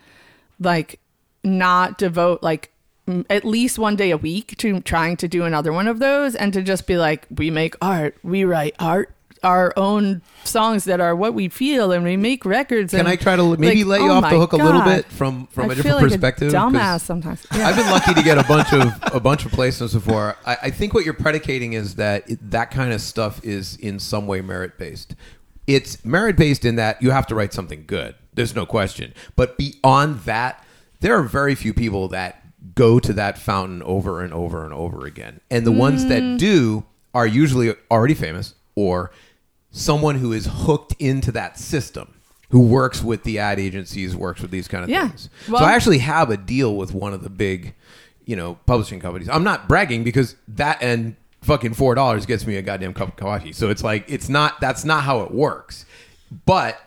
like 0.60 1.00
not 1.44 1.98
devote 1.98 2.44
like 2.44 2.72
at 3.30 3.44
least 3.46 3.78
one 3.80 3.96
day 3.96 4.12
a 4.12 4.18
week 4.18 4.56
to 4.58 4.80
trying 4.82 5.18
to 5.18 5.28
do 5.28 5.44
another 5.46 5.74
one 5.74 5.88
of 5.88 6.00
those 6.00 6.36
and 6.36 6.54
to 6.54 6.62
just 6.62 6.86
be 6.88 6.96
like 6.98 7.26
we 7.36 7.50
make 7.50 7.76
art, 7.82 8.16
we 8.24 8.44
write 8.46 8.76
art 8.80 9.15
our 9.46 9.72
own 9.78 10.22
songs 10.44 10.84
that 10.86 11.00
are 11.00 11.16
what 11.16 11.34
we 11.34 11.48
feel 11.48 11.92
and 11.92 12.04
we 12.04 12.18
make 12.18 12.44
records 12.46 12.92
Can 12.94 13.08
I 13.08 13.16
try 13.16 13.36
to 13.36 13.56
maybe 13.58 13.84
like, 13.84 14.00
let 14.02 14.06
you 14.06 14.12
oh 14.12 14.16
off 14.16 14.30
the 14.30 14.38
hook 14.38 14.54
a 14.54 14.58
little 14.58 14.82
bit 14.82 15.06
from 15.06 15.48
from 15.48 15.70
I 15.70 15.74
a 15.74 15.76
feel 15.76 15.84
different 15.84 16.02
like 16.02 16.12
perspective? 16.12 16.54
a 16.54 16.56
dumbass 16.58 17.02
sometimes 17.02 17.46
Yeah. 17.56 17.68
I've 17.68 17.76
been 17.76 17.90
lucky 17.90 18.14
to 18.16 18.24
get 18.24 18.38
a 18.38 18.44
bunch 18.44 18.74
of 18.74 18.92
a 19.16 19.20
bunch 19.20 19.46
of 19.46 19.52
placements 19.52 19.94
before. 19.94 20.36
I, 20.46 20.58
I 20.64 20.70
think 20.72 20.94
what 20.94 21.06
you're 21.06 21.14
predicating 21.14 21.74
is 21.74 21.96
that 21.96 22.30
it, 22.30 22.52
that 22.52 22.72
kind 22.72 22.92
of 22.92 23.00
stuff 23.02 23.44
is 23.46 23.78
in 23.78 24.00
some 24.00 24.28
way 24.28 24.42
merit 24.42 24.78
based. 24.78 25.16
It's 25.68 26.04
merit 26.04 26.36
based 26.38 26.66
in 26.66 26.76
that 26.76 27.02
you 27.02 27.12
have 27.12 27.26
to 27.28 27.36
write 27.36 27.54
something 27.54 27.86
good. 27.88 28.16
There's 28.34 28.54
no 28.56 28.66
question. 28.66 29.14
But 29.36 29.58
beyond 29.58 30.22
that, 30.22 30.64
there 31.00 31.18
are 31.18 31.24
very 31.24 31.56
few 31.56 31.74
people 31.74 32.08
that 32.10 32.42
go 32.76 33.00
to 33.00 33.14
that 33.14 33.38
fountain 33.38 33.82
over 33.84 34.22
and 34.22 34.34
over 34.34 34.64
and 34.66 34.74
over 34.74 35.06
again. 35.06 35.40
And 35.50 35.66
the 35.66 35.72
ones 35.72 36.04
Mm. 36.06 36.10
that 36.10 36.38
do 36.40 36.86
are 37.14 37.26
usually 37.28 37.74
already 37.90 38.14
famous 38.14 38.56
or 38.76 39.12
someone 39.78 40.16
who 40.16 40.32
is 40.32 40.48
hooked 40.50 40.96
into 41.00 41.32
that 41.34 41.60
system. 41.60 42.14
Who 42.52 42.62
works 42.62 43.04
with 43.04 43.24
the 43.24 43.40
ad 43.40 43.60
agencies, 43.60 44.16
works 44.16 44.42
with 44.42 44.52
these 44.52 44.68
kind 44.68 44.84
of 44.84 44.90
Yeah. 44.90 45.08
things. 45.10 45.30
Well- 45.50 45.60
so 45.60 45.66
I 45.66 45.74
actually 45.74 45.98
have 45.98 46.30
a 46.30 46.38
deal 46.38 46.76
with 46.76 46.94
one 46.94 47.12
of 47.12 47.24
the 47.24 47.30
big, 47.30 47.74
you 48.26 48.36
know, 48.36 48.58
publishing 48.66 49.00
companies. 49.02 49.28
I'm 49.30 49.44
not 49.44 49.68
bragging 49.68 50.04
because 50.06 50.36
that 50.50 50.78
and 50.82 51.16
fucking 51.42 51.74
four 51.74 51.96
dollars 51.96 52.26
gets 52.26 52.48
me 52.48 52.56
a 52.56 52.62
goddamn 52.62 52.94
cup 52.94 53.10
of 53.10 53.16
coffee. 53.18 53.52
So 53.52 53.70
it's 53.70 53.84
like 53.84 54.06
it's 54.08 54.30
not 54.30 54.62
that's 54.62 54.86
not 54.86 55.04
how 55.04 55.22
it 55.22 55.32
works. 55.32 55.86
But 56.46 56.80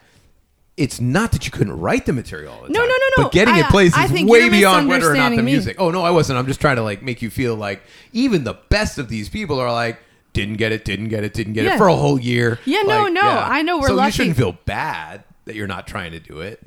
it's 0.77 1.01
not 1.01 1.33
that 1.33 1.45
you 1.45 1.51
couldn't 1.51 1.79
write 1.79 2.07
the 2.07 2.13
material 2.13 2.55
all 2.55 2.63
the 2.63 2.69
No, 2.71 2.81
time. 2.81 2.89
no, 2.89 2.95
no, 2.95 3.07
no. 3.19 3.23
But 3.25 3.33
getting 3.33 3.55
I- 3.55 3.61
it 3.61 3.67
placed 3.67 3.99
I 3.99 4.05
is 4.05 4.13
way 4.25 4.49
beyond 4.49 4.89
whether 4.89 5.11
or 5.13 5.17
not 5.17 5.31
the 5.31 5.37
me. 5.43 5.53
music. 5.53 5.77
Oh 5.79 5.91
no, 5.91 6.03
I 6.03 6.11
wasn't. 6.11 6.39
I'm 6.39 6.47
just 6.47 6.61
trying 6.61 6.77
to 6.77 6.83
like 6.83 7.03
make 7.03 7.21
you 7.21 7.31
feel 7.31 7.57
like 7.57 7.83
even 8.13 8.45
the 8.45 8.55
best 8.71 8.97
of 8.97 9.09
these 9.09 9.29
people 9.29 9.59
are 9.59 9.73
like 9.73 9.99
didn't 10.39 10.57
get 10.57 10.73
it, 10.73 10.85
didn't 10.85 11.09
get 11.09 11.25
it, 11.25 11.35
didn't 11.35 11.55
get 11.55 11.65
Yeah. 11.65 11.75
it 11.75 11.79
for 11.79 11.89
a 11.89 11.97
whole 11.97 12.19
year. 12.21 12.59
Yeah, 12.65 12.83
no, 12.83 13.05
Like, 13.05 13.13
no, 13.15 13.21
I 13.23 13.63
know 13.63 13.79
we're 13.79 13.89
so 13.89 13.95
lucky. 13.95 14.07
you 14.07 14.13
shouldn't 14.13 14.37
feel 14.37 14.57
bad 14.65 15.25
that 15.47 15.55
you're 15.57 15.67
not 15.67 15.87
trying 15.87 16.13
to 16.13 16.21
do 16.21 16.41
it. 16.41 16.61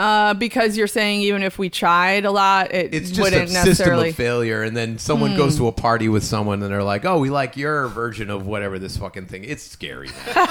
Uh, 0.00 0.32
because 0.34 0.78
you're 0.78 0.86
saying 0.86 1.20
even 1.20 1.42
if 1.42 1.58
we 1.58 1.68
tried 1.68 2.24
a 2.24 2.30
lot, 2.30 2.72
it 2.72 2.94
it's 2.94 3.10
just 3.10 3.20
wouldn't 3.20 3.42
a 3.44 3.46
system 3.48 3.66
necessarily. 3.66 4.04
Hmm. 4.04 4.10
of 4.10 4.16
failure 4.16 4.62
and 4.62 4.74
then 4.76 4.98
someone 4.98 5.36
goes 5.36 5.56
to 5.58 5.66
a 5.66 5.72
party 5.72 6.08
with 6.08 6.24
someone 6.24 6.62
and 6.62 6.72
they're 6.72 6.82
like 6.82 7.04
oh 7.04 7.18
we 7.18 7.28
like 7.28 7.56
your 7.56 7.86
version 7.88 8.30
of 8.30 8.46
whatever 8.46 8.78
this 8.78 8.96
fucking 8.96 9.26
thing 9.26 9.44
it's 9.44 9.62
scary 9.62 10.08
man. 10.34 10.46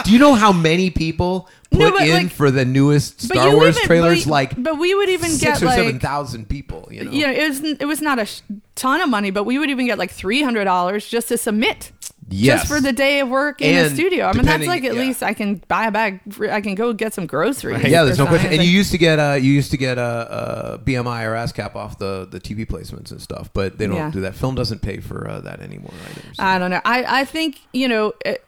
do 0.04 0.10
you 0.12 0.18
know 0.18 0.34
how 0.34 0.52
many 0.52 0.90
people 0.90 1.48
put 1.70 1.78
No, 1.80 1.90
but, 1.92 2.02
in 2.08 2.24
like- 2.24 2.30
for 2.32 2.50
the 2.50 2.64
newest 2.64 3.28
But 3.28 3.36
star 3.36 3.48
you 3.50 3.56
wars 3.56 3.76
even- 3.76 3.86
trailers 3.86 4.24
but- 4.24 4.30
like 4.30 4.62
but 4.62 4.78
we 4.78 4.94
would 4.94 5.08
even 5.10 5.30
six 5.30 5.60
get 5.60 5.62
or 5.62 5.66
like 5.66 5.76
seven 5.78 6.00
thousand 6.00 6.48
people 6.48 6.88
you 6.90 7.04
know 7.04 7.10
you 7.12 7.24
know 7.26 7.32
it 7.32 7.48
was 7.48 7.60
it 7.62 7.84
was 7.86 8.00
not 8.02 8.18
a 8.18 8.26
sh- 8.26 8.40
ton 8.74 9.00
of 9.00 9.08
money, 9.08 9.30
but 9.30 9.44
we 9.44 9.58
would 9.58 9.70
even 9.70 9.86
get 9.86 9.98
like 9.98 10.10
three 10.10 10.42
hundred 10.42 10.64
dollars 10.64 11.06
just 11.08 11.28
to 11.28 11.38
submit. 11.38 11.92
Yes. 12.30 12.60
Just 12.60 12.72
for 12.72 12.80
the 12.80 12.92
day 12.92 13.20
of 13.20 13.28
work 13.28 13.62
in 13.62 13.74
And 13.74 13.90
the 13.90 13.94
studio. 13.94 14.26
I 14.26 14.32
mean, 14.34 14.44
that's 14.44 14.66
like 14.66 14.84
at 14.84 14.94
yeah. 14.94 15.00
least 15.00 15.22
I 15.22 15.32
can 15.32 15.62
buy 15.66 15.86
a 15.86 15.90
bag. 15.90 16.20
I 16.50 16.60
can 16.60 16.74
go 16.74 16.92
get 16.92 17.14
some 17.14 17.26
groceries. 17.26 17.82
yeah, 17.84 18.04
there's 18.04 18.18
no 18.18 18.26
question. 18.26 18.52
And 18.52 18.62
you 18.62 18.68
used 18.70 18.90
to 18.90 18.98
get 18.98 19.18
uh, 19.18 19.32
you 19.40 19.50
used 19.50 19.70
to 19.70 19.76
get 19.78 19.96
a, 19.96 20.78
BMI 20.84 21.24
or 21.24 21.32
ASCAP 21.34 21.74
off 21.74 21.98
the, 21.98 22.26
the 22.30 22.38
TV 22.38 22.66
placements 22.66 23.10
and 23.10 23.20
stuff, 23.22 23.50
but 23.54 23.78
they 23.78 23.86
don't 23.86 23.96
Yeah. 23.96 24.10
do 24.10 24.20
that. 24.20 24.34
Film 24.34 24.54
doesn't 24.54 24.82
pay 24.82 25.00
for 25.00 25.26
uh, 25.28 25.40
that 25.40 25.60
anymore 25.60 25.92
either. 26.10 26.34
so. 26.34 26.42
I 26.42 26.58
don't 26.58 26.70
know. 26.70 26.80
I, 26.84 27.20
I 27.20 27.24
think, 27.24 27.60
you 27.72 27.88
know, 27.88 28.12
it, 28.24 28.44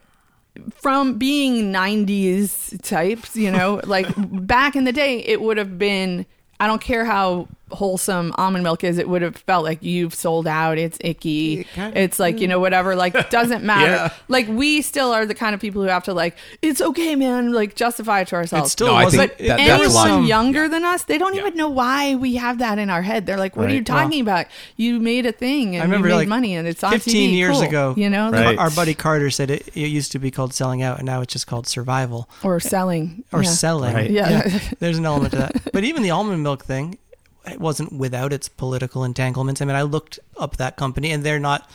from 0.75 1.17
being 1.17 1.71
90s 1.73 2.79
types, 2.83 3.35
you 3.35 3.51
know, 3.51 3.81
like 3.85 4.07
back 4.17 4.75
in 4.75 4.83
the 4.83 4.91
day, 4.93 5.19
it 5.19 5.41
would 5.41 5.57
have 5.57 5.77
been, 5.79 6.25
I 6.59 6.67
don't 6.67 6.81
care 6.81 7.05
how 7.05 7.47
wholesome 7.73 8.33
almond 8.37 8.63
milk 8.63 8.83
is, 8.83 8.97
it 8.97 9.07
would 9.09 9.21
have 9.21 9.35
felt 9.37 9.63
like 9.63 9.81
you've 9.83 10.13
sold 10.13 10.47
out. 10.47 10.77
It's 10.77 10.97
icky. 11.01 11.61
It 11.61 11.67
kinda- 11.73 11.99
it's 11.99 12.19
like, 12.19 12.39
you 12.39 12.47
know, 12.47 12.57
mm. 12.57 12.61
whatever, 12.61 12.95
like 12.95 13.29
doesn't 13.29 13.63
matter. 13.63 13.91
Yeah. 13.91 14.13
Like 14.27 14.47
we 14.47 14.81
still 14.81 15.11
are 15.11 15.25
the 15.25 15.35
kind 15.35 15.53
of 15.55 15.61
people 15.61 15.81
who 15.81 15.87
have 15.89 16.03
to 16.05 16.13
like, 16.13 16.37
it's 16.61 16.81
okay, 16.81 17.15
man, 17.15 17.51
like 17.53 17.75
justify 17.75 18.21
it 18.21 18.27
to 18.29 18.35
ourselves. 18.35 18.69
It 18.69 18.71
still 18.71 18.87
No, 18.87 18.93
I 18.95 19.03
wasn't. 19.05 19.21
think 19.21 19.37
that- 19.37 19.43
it- 19.43 19.47
that's 19.47 19.63
there 19.67 19.79
was 19.79 19.93
a 19.93 19.95
lot. 19.97 20.05
Anyone 20.07 20.21
some- 20.23 20.27
younger 20.27 20.67
than 20.69 20.85
us, 20.85 21.03
they 21.03 21.17
don't 21.17 21.33
Yeah. 21.35 21.41
even 21.41 21.55
know 21.57 21.69
why 21.69 22.15
we 22.15 22.35
have 22.35 22.59
that 22.59 22.79
in 22.79 22.89
our 22.89 23.01
head. 23.01 23.25
They're 23.25 23.37
like, 23.37 23.55
"What 23.55 23.69
are 23.69 23.73
you 23.73 23.83
talking 23.83 24.21
about? 24.21 24.45
You 24.77 24.99
made 24.99 25.25
a 25.25 25.31
thing 25.31 25.75
and 25.75 25.81
I 25.83 25.85
remember 25.85 26.07
you 26.09 26.13
made 26.15 26.19
like 26.21 26.27
money 26.27 26.55
and 26.55 26.67
it's 26.67 26.83
on 26.83 26.91
15 26.91 27.31
TV. 27.31 27.33
years 27.35 27.57
Cool." 27.57 27.67
ago. 27.67 27.93
You 27.97 28.09
know, 28.09 28.31
Right. 28.31 28.57
Our 28.57 28.69
buddy 28.71 28.93
Carter 28.93 29.29
said 29.29 29.49
it, 29.51 29.67
it 29.75 29.87
used 29.87 30.11
to 30.13 30.19
be 30.19 30.31
called 30.31 30.53
selling 30.53 30.81
out, 30.81 30.97
and 30.97 31.05
now 31.05 31.21
it's 31.21 31.33
just 31.33 31.47
called 31.47 31.67
survival 31.67 32.29
or 32.43 32.59
selling 32.59 33.23
or 33.31 33.43
yeah. 33.43 33.49
selling. 33.49 33.93
Right. 33.93 34.09
Yeah. 34.11 34.59
There's 34.79 34.97
an 34.97 35.05
element 35.05 35.31
to 35.31 35.37
that. 35.39 35.71
But 35.73 35.83
even 35.83 36.03
the 36.03 36.11
almond 36.11 36.41
milk 36.43 36.65
thing, 36.65 36.97
it 37.45 37.59
wasn't 37.59 37.91
without 37.93 38.31
its 38.33 38.47
political 38.49 39.03
entanglements. 39.03 39.61
I 39.61 39.65
mean, 39.65 39.75
I 39.75 39.81
looked 39.83 40.19
up 40.37 40.57
that 40.57 40.77
company, 40.77 41.11
and 41.11 41.23
they're 41.23 41.39
not 41.39 41.69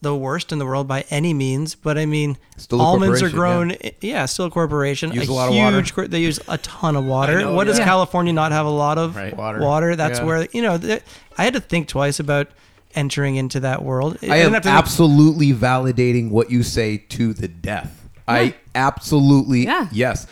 the 0.00 0.14
worst 0.14 0.52
in 0.52 0.58
the 0.58 0.66
world 0.66 0.86
by 0.86 1.04
any 1.10 1.32
means. 1.32 1.74
But 1.74 1.96
I 1.96 2.04
mean, 2.06 2.36
Still 2.58 2.80
almonds 2.82 3.22
are 3.22 3.30
grown. 3.30 3.74
Yeah. 4.00 4.26
still 4.26 4.46
a 4.46 4.50
corporation. 4.50 5.12
Use 5.12 5.28
a, 5.28 5.32
a 5.32 5.32
lot 5.32 5.48
of 5.48 5.54
huge. 5.54 5.62
water. 5.92 5.94
cor- 5.94 6.08
They 6.08 6.20
use 6.20 6.40
a 6.48 6.58
ton 6.58 6.96
of 6.96 7.04
water. 7.06 7.40
Know, 7.40 7.54
what 7.54 7.66
does. 7.66 7.78
California 7.78 8.32
not 8.32 8.52
have 8.52 8.66
a 8.66 8.70
lot 8.70 8.98
of 8.98 9.16
Right. 9.16 9.34
Water. 9.36 9.96
That's 9.96 10.18
Yeah. 10.18 10.24
where 10.24 10.46
you 10.52 10.62
know. 10.62 10.76
th- 10.78 11.02
I 11.38 11.44
had 11.44 11.54
to 11.54 11.60
think 11.60 11.88
twice 11.88 12.20
about 12.20 12.48
entering 12.94 13.36
into 13.36 13.60
that 13.60 13.82
world. 13.82 14.18
I 14.22 14.36
am 14.38 14.52
have 14.52 14.62
to 14.62 14.68
think- 14.68 14.78
absolutely 14.78 15.52
validating 15.52 16.30
what 16.30 16.50
you 16.50 16.62
say 16.62 16.96
to 16.98 17.32
the 17.34 17.48
death. 17.48 18.08
I 18.28 18.54
absolutely 18.74 19.64
Yeah. 19.64 19.88
yes. 19.92 20.26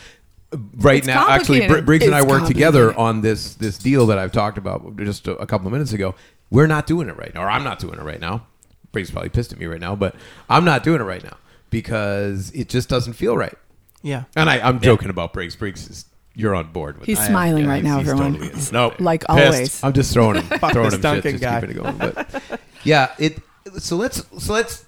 Right 0.75 0.97
It's 0.99 1.07
now, 1.07 1.27
actually, 1.29 1.59
Br- 1.59 1.63
complicated. 1.65 1.85
Briggs 1.85 2.05
and 2.05 2.15
I 2.15 2.21
work 2.23 2.45
together 2.45 2.95
on 2.97 3.21
this 3.21 3.55
this 3.55 3.77
deal 3.77 4.05
that 4.07 4.17
I've 4.19 4.31
talked 4.31 4.57
about 4.57 4.95
just 4.97 5.27
a, 5.27 5.35
a 5.37 5.45
couple 5.47 5.67
of 5.67 5.73
minutes 5.73 5.93
ago. 5.93 6.13
We're 6.51 6.67
not 6.67 6.85
doing 6.85 7.09
it 7.09 7.17
right 7.17 7.33
now, 7.33 7.43
or 7.43 7.49
I'm 7.49 7.63
not 7.63 7.79
doing 7.79 7.97
it 7.99 8.03
right 8.03 8.19
now. 8.19 8.45
Briggs 8.91 9.07
is 9.09 9.11
probably 9.13 9.29
pissed 9.29 9.51
at 9.51 9.59
me 9.59 9.65
right 9.65 9.79
now, 9.81 9.95
but 9.95 10.15
I'm 10.49 10.63
not 10.65 10.83
doing 10.83 11.01
it 11.01 11.05
right 11.05 11.23
now 11.23 11.37
because 11.71 12.51
it 12.51 12.69
just 12.69 12.87
doesn't 12.89 13.13
feel 13.13 13.35
right. 13.35 13.55
Yeah. 14.03 14.25
And 14.35 14.49
I, 14.49 14.59
I'm 14.59 14.79
joking 14.79 15.09
about 15.09 15.33
Briggs. 15.33 15.55
Briggs 15.55 15.89
is 15.89 16.05
you're 16.35 16.53
on 16.53 16.71
board 16.71 16.97
with. 16.99 17.07
He's 17.07 17.17
that. 17.17 17.29
smiling 17.29 17.65
right 17.65 17.83
he's- 17.83 17.91
now, 17.91 17.99
he's 17.99 18.09
everyone. 18.09 18.33
totally 18.33 18.51
is. 18.51 18.71
Nope. 18.71 18.95
Like 18.99 19.21
Pissed. 19.21 19.29
always. 19.31 19.83
I'm 19.83 19.93
just 19.93 20.13
throwing 20.13 20.41
him, 20.41 20.43
throwing 20.59 20.89
this 20.91 21.03
him 21.03 21.15
shit, 21.21 21.23
just 21.23 21.41
guy. 21.41 21.59
keeping 21.61 21.77
it 21.77 21.81
going. 21.83 21.97
But 21.97 22.61
yeah, 22.83 23.13
it. 23.17 23.39
So 23.79 23.95
let's 23.95 24.23
so 24.43 24.53
let's. 24.53 24.85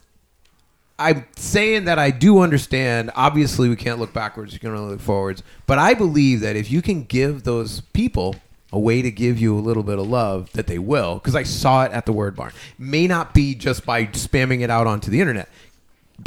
I'm 0.98 1.26
saying 1.36 1.86
that 1.86 2.00
I 2.00 2.12
do 2.12 2.40
understand. 2.40 3.12
Obviously, 3.16 3.68
we 3.70 3.76
can't 3.76 4.00
look 4.00 4.14
backwards. 4.14 4.54
You 4.54 4.60
can 4.60 4.70
only 4.70 4.92
look 4.92 5.02
forwards. 5.02 5.44
But 5.66 5.78
I 5.78 5.94
believe 5.94 6.40
that 6.40 6.56
if 6.56 6.72
you 6.72 6.82
can 6.82 7.04
give 7.04 7.44
those 7.44 7.82
people 7.82 8.36
a 8.72 8.80
way 8.80 9.02
to 9.02 9.12
give 9.12 9.40
you 9.40 9.58
a 9.58 9.60
little 9.60 9.84
bit 9.84 10.00
of 10.00 10.08
love, 10.08 10.52
that 10.54 10.68
they 10.68 10.80
will. 10.80 11.16
Because 11.16 11.36
I 11.36 11.44
saw 11.44 11.84
it 11.84 11.92
at 11.92 12.06
the 12.06 12.14
Word 12.14 12.36
Barn. 12.36 12.54
May 12.78 13.08
not 13.08 13.34
be 13.34 13.56
just 13.56 13.86
by 13.86 14.06
spamming 14.08 14.62
it 14.62 14.70
out 14.70 14.88
onto 14.88 15.12
the 15.12 15.20
internet. 15.20 15.50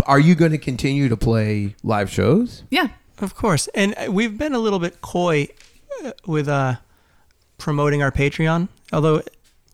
Are 0.05 0.21
you 0.21 0.35
going 0.35 0.53
to 0.53 0.59
continue 0.59 1.09
to 1.09 1.16
play 1.16 1.75
live 1.83 2.11
shows? 2.11 2.62
Yeah. 2.71 2.89
Of 3.21 3.35
course, 3.35 3.66
and 3.75 3.95
uh, 3.99 4.12
we've 4.12 4.39
been 4.39 4.55
a 4.55 4.61
little 4.61 4.79
bit 4.79 5.01
coy 5.01 5.49
uh, 6.05 6.12
with 6.25 6.47
uh, 6.47 6.77
promoting 7.59 8.01
our 8.01 8.12
Patreon, 8.12 8.69
although 8.93 9.23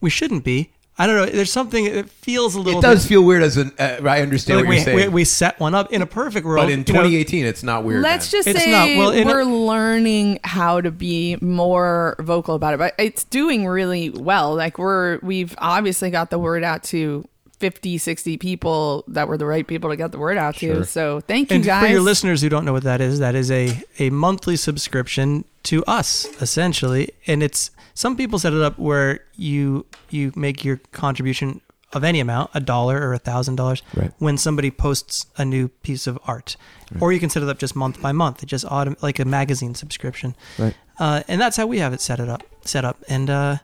we 0.01 0.09
shouldn't 0.09 0.45
be. 0.45 0.70
I 0.97 1.09
don't 1.09 1.16
know. 1.16 1.26
There's 1.26 1.51
something 1.51 1.92
that 1.92 2.09
feels 2.09 2.55
a 2.55 2.61
little. 2.61 2.78
It 2.78 2.82
does 2.82 3.03
bit, 3.03 3.09
feel 3.09 3.24
weird 3.24 3.42
as 3.42 3.57
an. 3.57 3.72
Uh, 3.78 3.99
I 4.05 4.22
understand 4.22 4.61
like 4.61 4.66
what 4.66 4.70
we, 4.70 4.76
you're 4.76 4.84
saying, 4.84 4.97
we, 4.97 5.09
we 5.09 5.24
set 5.24 5.59
one 5.59 5.74
up 5.74 5.92
in 5.92 6.03
a 6.03 6.07
perfect 6.07 6.47
world. 6.47 6.66
but 6.66 6.72
in 6.72 6.80
you 6.80 6.92
know, 6.95 7.03
2018, 7.03 7.47
it's 7.47 7.64
not 7.64 7.82
weird. 7.82 8.03
Let's 8.03 8.32
man. 8.32 8.38
just 8.38 8.49
It's 8.49 8.62
say 8.62 8.70
not. 8.70 8.99
Well, 8.99 9.24
we're 9.24 9.45
learning 9.45 10.38
how 10.45 10.80
to 10.80 10.92
be 10.92 11.36
more 11.40 12.14
vocal 12.20 12.55
about 12.55 12.74
it, 12.74 12.76
but 12.78 12.95
it's 12.97 13.24
doing 13.24 13.66
really 13.66 14.11
well. 14.11 14.55
Like 14.55 14.78
we're 14.78 15.18
we've 15.18 15.55
obviously 15.59 16.11
got 16.11 16.30
the 16.30 16.38
word 16.38 16.62
out 16.62 16.84
to 16.84 17.28
50, 17.59 17.99
60 17.99 18.36
people 18.36 19.05
that 19.09 19.26
were 19.26 19.36
the 19.36 19.47
right 19.47 19.66
people 19.66 19.90
to 19.90 19.97
get 19.97 20.12
the 20.12 20.18
word 20.18 20.36
out 20.36 20.55
to. 20.57 20.84
So 20.84 21.20
thank 21.20 21.51
you 21.51 21.57
and 21.57 21.64
guys. 21.64 21.84
for 21.84 21.90
your 21.90 22.03
listeners 22.03 22.40
who 22.42 22.49
don't 22.49 22.64
know 22.64 22.72
what 22.72 22.84
that 22.84 23.01
is, 23.01 23.18
that 23.18 23.34
is 23.34 23.51
a, 23.51 23.82
a 23.99 24.11
monthly 24.11 24.57
subscription 24.57 25.45
to 25.64 25.84
us, 25.84 26.26
essentially. 26.40 27.10
And 27.26 27.42
it's 27.42 27.70
some 27.94 28.16
people 28.16 28.38
set 28.38 28.52
it 28.52 28.62
up 28.62 28.78
where 28.78 29.20
you 29.36 29.86
you 30.10 30.32
make 30.36 30.64
your 30.64 30.78
contribution 30.92 31.60
of 31.92 32.02
any 32.02 32.18
amount, 32.20 32.50
a 32.54 32.60
dollar 32.60 33.00
or 33.00 33.14
a 33.14 33.18
thousand 33.18 33.54
dollars, 33.56 33.80
Right. 33.94 34.10
when 34.18 34.36
somebody 34.36 34.70
posts 34.70 35.26
a 35.36 35.44
new 35.44 35.68
piece 35.68 36.06
of 36.08 36.18
art. 36.26 36.56
Or 37.00 37.12
you 37.12 37.20
can 37.20 37.30
set 37.30 37.42
it 37.42 37.48
up 37.48 37.58
just 37.58 37.74
month 37.76 38.00
by 38.02 38.12
month. 38.12 38.42
It 38.42 38.46
just 38.46 38.64
autom- 38.66 39.00
like 39.02 39.18
a 39.20 39.24
magazine 39.24 39.74
subscription. 39.74 40.34
Right. 40.58 40.74
Uh, 40.98 41.22
and 41.28 41.40
that's 41.40 41.56
how 41.56 41.66
we 41.66 41.78
have 41.78 41.92
it 41.92 42.00
set 42.00 42.18
it 42.20 42.28
up 42.28 42.42
set 42.64 42.84
up. 42.84 43.02
And 43.08 43.28
uh, 43.30 43.56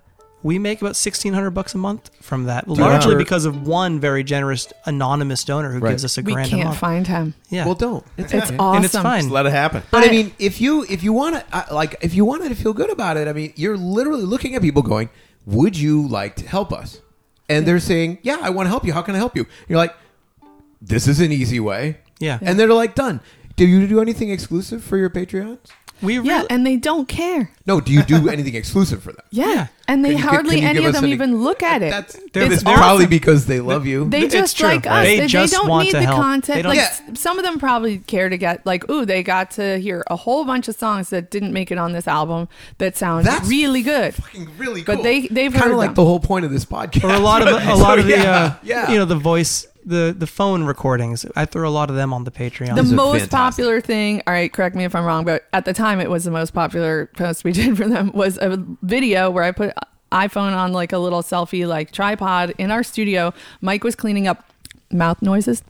we 0.43 0.59
make 0.59 0.81
about 0.81 0.97
sixteen 0.97 1.33
hundred 1.35 1.51
bucks 1.51 1.75
a 1.75 1.79
month 1.79 2.11
from 2.23 2.45
that, 2.45 2.67
largely 2.67 3.13
Wow. 3.15 3.19
because 3.19 3.45
of 3.45 3.67
one 3.67 4.01
very 4.01 4.25
generous 4.25 4.69
anonymous 4.87 5.45
donor 5.45 5.71
who 5.73 5.79
Right. 5.81 5.91
gives 5.91 6.05
us 6.05 6.17
a 6.19 6.23
we 6.23 6.33
grand 6.33 6.49
a 6.49 6.51
can't 6.57 6.65
month. 6.69 6.79
find 6.79 7.07
him. 7.07 7.35
yeah. 7.51 7.65
Well, 7.67 7.75
don't. 7.75 8.05
It's, 8.17 8.33
It's 8.33 8.47
okay. 8.47 8.57
awesome. 8.59 8.77
And 8.77 8.85
it's 8.85 8.97
fine. 8.97 9.21
Just 9.23 9.33
let 9.33 9.47
it 9.47 9.53
happen. 9.53 9.83
But 9.91 10.05
I, 10.05 10.09
I- 10.09 10.11
mean, 10.11 10.33
if 10.39 10.61
you 10.61 10.85
if 10.89 11.03
you 11.03 11.13
want 11.13 11.37
to 11.51 11.67
like 11.75 11.97
if 12.01 12.15
you 12.15 12.25
wanted 12.25 12.49
to 12.49 12.55
feel 12.55 12.73
good 12.73 12.91
about 12.91 13.17
it, 13.17 13.29
I 13.29 13.33
mean, 13.33 13.53
you're 13.57 13.77
literally 13.77 14.23
looking 14.25 14.55
at 14.55 14.63
people 14.63 14.83
going, 14.83 15.11
"Would 15.47 15.77
you 15.79 16.07
like 16.09 16.37
to 16.37 16.47
help 16.49 16.73
us?" 16.73 17.01
And 17.49 17.67
they're 17.67 17.81
saying, 17.81 18.19
"Yeah, 18.23 18.39
I 18.41 18.51
want 18.51 18.67
to 18.67 18.71
help 18.71 18.85
you. 18.87 18.93
How 18.93 19.03
can 19.03 19.15
I 19.15 19.19
help 19.19 19.37
you?" 19.37 19.47
You're 19.69 19.79
like, 19.79 19.95
"This 20.81 21.07
is 21.09 21.21
an 21.21 21.33
easy 21.33 21.61
way." 21.61 21.99
Yeah. 22.19 22.39
And 22.41 22.59
they're 22.59 22.73
like, 22.73 22.95
"Done." 22.95 23.21
Do 23.57 23.67
you 23.67 23.87
do 23.87 24.01
anything 24.01 24.31
exclusive 24.31 24.83
for 24.83 24.97
your 24.97 25.11
Patreons? 25.11 25.59
We 26.03 26.19
Yeah, 26.21 26.45
and 26.51 26.67
they 26.67 26.77
don't 26.77 27.07
care. 27.09 27.51
No. 27.67 27.81
Do 27.81 27.93
you 27.93 28.03
do 28.03 28.29
anything 28.31 28.55
exclusive 28.55 29.03
for 29.03 29.13
them? 29.13 29.25
Yeah, 29.31 29.47
Yeah. 29.53 29.67
and 29.87 30.05
they 30.05 30.11
Can 30.11 30.17
you- 30.19 30.23
can- 30.25 30.29
hardly 30.35 30.55
can 30.57 30.63
you 30.63 30.69
any 30.69 30.79
give 30.81 30.89
of 30.89 30.95
us 30.95 31.01
them 31.01 31.05
an- 31.05 31.13
even 31.13 31.43
look 31.43 31.63
at 31.63 31.83
it. 31.83 31.91
That's 31.91 32.17
They're- 32.33 32.51
it's 32.53 32.63
they're 32.63 32.75
probably 32.77 33.05
awesome. 33.05 33.11
because 33.11 33.47
they 33.47 33.61
love 33.61 33.87
you. 33.87 34.09
They 34.09 34.23
It's 34.23 34.35
just 34.35 34.57
true. 34.57 34.69
like 34.69 34.87
us. 34.87 35.05
They 35.05 35.17
They, 35.17 35.21
they 35.23 35.27
just 35.29 35.53
don't 35.53 35.69
want 35.69 35.85
need 35.87 35.93
to 35.93 35.99
the 35.99 36.05
help. 36.05 36.21
content. 36.21 36.57
They 36.57 36.63
don't- 36.63 36.71
like 36.71 36.79
Yeah. 36.79 36.85
s- 37.13 37.21
some 37.21 37.39
of 37.39 37.45
them 37.45 37.59
probably 37.59 37.99
care 37.99 38.29
to 38.29 38.37
get 38.39 38.65
like, 38.67 38.89
ooh, 38.91 39.05
they 39.05 39.23
got 39.23 39.51
to 39.53 39.79
hear 39.79 40.03
a 40.09 40.17
whole 40.17 40.45
bunch 40.45 40.69
of 40.69 40.77
songs 40.77 41.11
that 41.11 41.31
didn't 41.31 41.53
make 41.53 41.71
it 41.71 41.79
on 41.79 41.93
this 41.93 42.09
album 42.09 42.49
that 42.79 42.97
sound 42.97 43.27
That's 43.27 43.49
really 43.49 43.83
good. 43.83 44.15
fucking 44.15 44.49
really 44.59 44.83
But 44.83 45.03
they- 45.03 45.29
they've 45.29 45.53
kind 45.53 45.65
heard 45.65 45.73
of 45.73 45.79
like 45.79 45.89
them. 45.89 45.95
the 45.97 46.05
whole 46.05 46.21
point 46.21 46.45
of 46.45 46.51
this 46.51 46.65
podcast. 46.65 47.05
or 47.05 47.13
a 47.15 47.19
lot 47.19 47.43
of 47.43 47.49
the, 47.49 47.73
a 47.73 47.77
lot 47.77 47.99
of 48.01 48.07
the 48.07 48.13
yeah, 48.13 48.33
uh, 48.33 48.53
yeah. 48.63 48.91
you 48.91 48.99
know 48.99 49.05
the 49.05 49.17
voice 49.17 49.67
the 49.85 50.15
the 50.17 50.27
phone 50.27 50.65
recordings. 50.65 51.25
I 51.37 51.45
throw 51.47 51.69
a 51.69 51.71
lot 51.71 51.91
of 51.91 51.97
them 51.97 52.13
on 52.13 52.25
the 52.25 52.31
Patreon. 52.31 52.75
The 52.77 52.83
These 52.83 52.93
most 52.93 53.21
fantastic. 53.21 53.31
popular 53.65 53.81
thing, 53.81 54.23
all 54.27 54.33
right, 54.33 54.53
correct 54.53 54.77
me 54.77 54.85
if 54.85 54.95
I'm 54.95 55.05
wrong, 55.05 55.25
but 55.25 55.45
at 55.53 55.65
the 55.65 55.73
time 55.73 56.01
it 56.01 56.11
was 56.11 56.25
the 56.25 56.31
most 56.31 56.53
popular 56.53 57.07
post 57.17 57.45
we 57.45 57.53
did 57.61 57.77
for 57.77 57.89
them 57.89 58.11
was 58.13 58.37
a 58.39 58.63
video 58.83 59.31
where 59.31 59.45
I 59.45 59.53
put 59.53 59.75
iPhone 60.13 60.57
on 60.57 60.73
like 60.73 60.93
a 60.93 60.99
little 60.99 61.23
selfie 61.23 61.67
like 61.67 61.93
tripod 61.93 62.53
in 62.59 62.71
our 62.71 62.83
studio. 62.83 63.33
Mike 63.61 63.85
was 63.85 63.95
cleaning 63.95 64.27
up 64.27 64.45
mouth 64.91 65.23
noises. 65.23 65.63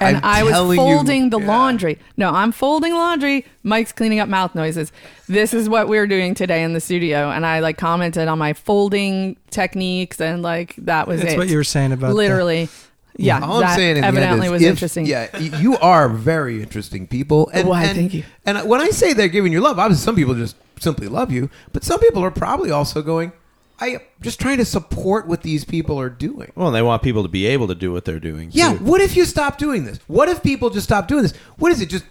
And 0.00 0.18
I'm 0.18 0.24
I 0.24 0.42
was 0.42 0.52
telling 0.52 0.78
you- 0.78 0.84
folding 0.84 1.30
the 1.30 1.38
yeah. 1.40 1.46
laundry. 1.46 1.98
No, 2.18 2.30
I'm 2.30 2.52
folding 2.52 2.92
laundry. 2.94 3.46
Mike's 3.62 3.90
cleaning 3.90 4.20
up 4.20 4.28
mouth 4.28 4.54
noises. 4.54 4.92
This 5.28 5.54
is 5.54 5.66
what 5.66 5.88
we're 5.88 6.06
doing 6.06 6.34
today 6.34 6.62
in 6.62 6.74
the 6.74 6.80
studio. 6.80 7.30
And 7.30 7.46
I 7.46 7.60
like 7.60 7.78
commented 7.78 8.28
on 8.28 8.38
my 8.38 8.52
folding 8.52 9.36
techniques 9.50 10.20
and 10.20 10.42
like 10.42 10.74
that 10.76 11.08
was 11.08 11.22
That's 11.22 11.34
it. 11.34 11.38
what 11.38 11.48
you 11.48 11.56
were 11.56 11.64
saying 11.64 11.92
about 11.92 12.08
the- 12.08 12.14
literally. 12.14 12.68
Yeah, 13.16 13.40
All 13.40 13.56
I'm 13.56 13.60
that 13.62 13.76
saying 13.76 13.96
in 13.96 14.02
the 14.02 14.06
end 14.06 14.16
evidently 14.16 14.46
is 14.46 14.52
was 14.52 14.62
if- 14.62 14.70
interesting. 14.70 15.06
Yeah, 15.06 15.36
you 15.38 15.76
are 15.78 16.08
very 16.08 16.62
interesting 16.62 17.06
people. 17.06 17.50
And, 17.52 17.68
Why, 17.68 17.84
and, 17.84 17.96
thank 17.96 18.14
you. 18.14 18.24
And 18.46 18.68
when 18.68 18.80
I 18.80 18.90
say 18.90 19.12
they're 19.12 19.28
giving 19.28 19.52
you 19.52 19.60
love, 19.60 19.78
obviously 19.78 20.04
some 20.04 20.14
people 20.16 20.34
just 20.34 20.56
simply 20.78 21.08
love 21.08 21.32
you, 21.32 21.50
but 21.72 21.82
some 21.84 21.98
people 22.00 22.22
are 22.24 22.30
probably 22.30 22.70
also 22.70 23.02
going, 23.02 23.32
I 23.80 23.88
am 23.88 24.00
just 24.20 24.40
trying 24.40 24.58
to 24.58 24.64
support 24.64 25.26
what 25.26 25.42
these 25.42 25.64
people 25.64 26.00
are 26.00 26.10
doing. 26.10 26.52
Well, 26.54 26.70
they 26.70 26.82
want 26.82 27.02
people 27.02 27.22
to 27.22 27.28
be 27.28 27.46
able 27.46 27.68
to 27.68 27.74
do 27.74 27.92
what 27.92 28.04
they're 28.04 28.20
doing. 28.20 28.50
Yeah, 28.52 28.72
too. 28.76 28.84
what 28.84 29.00
if 29.00 29.16
you 29.16 29.24
stop 29.24 29.58
doing 29.58 29.84
this? 29.84 29.98
What 30.06 30.28
if 30.28 30.42
people 30.42 30.70
just 30.70 30.84
stop 30.84 31.06
doing 31.06 31.22
this? 31.22 31.34
What 31.58 31.70
is 31.72 31.80
it? 31.80 31.88
Just 31.88 32.04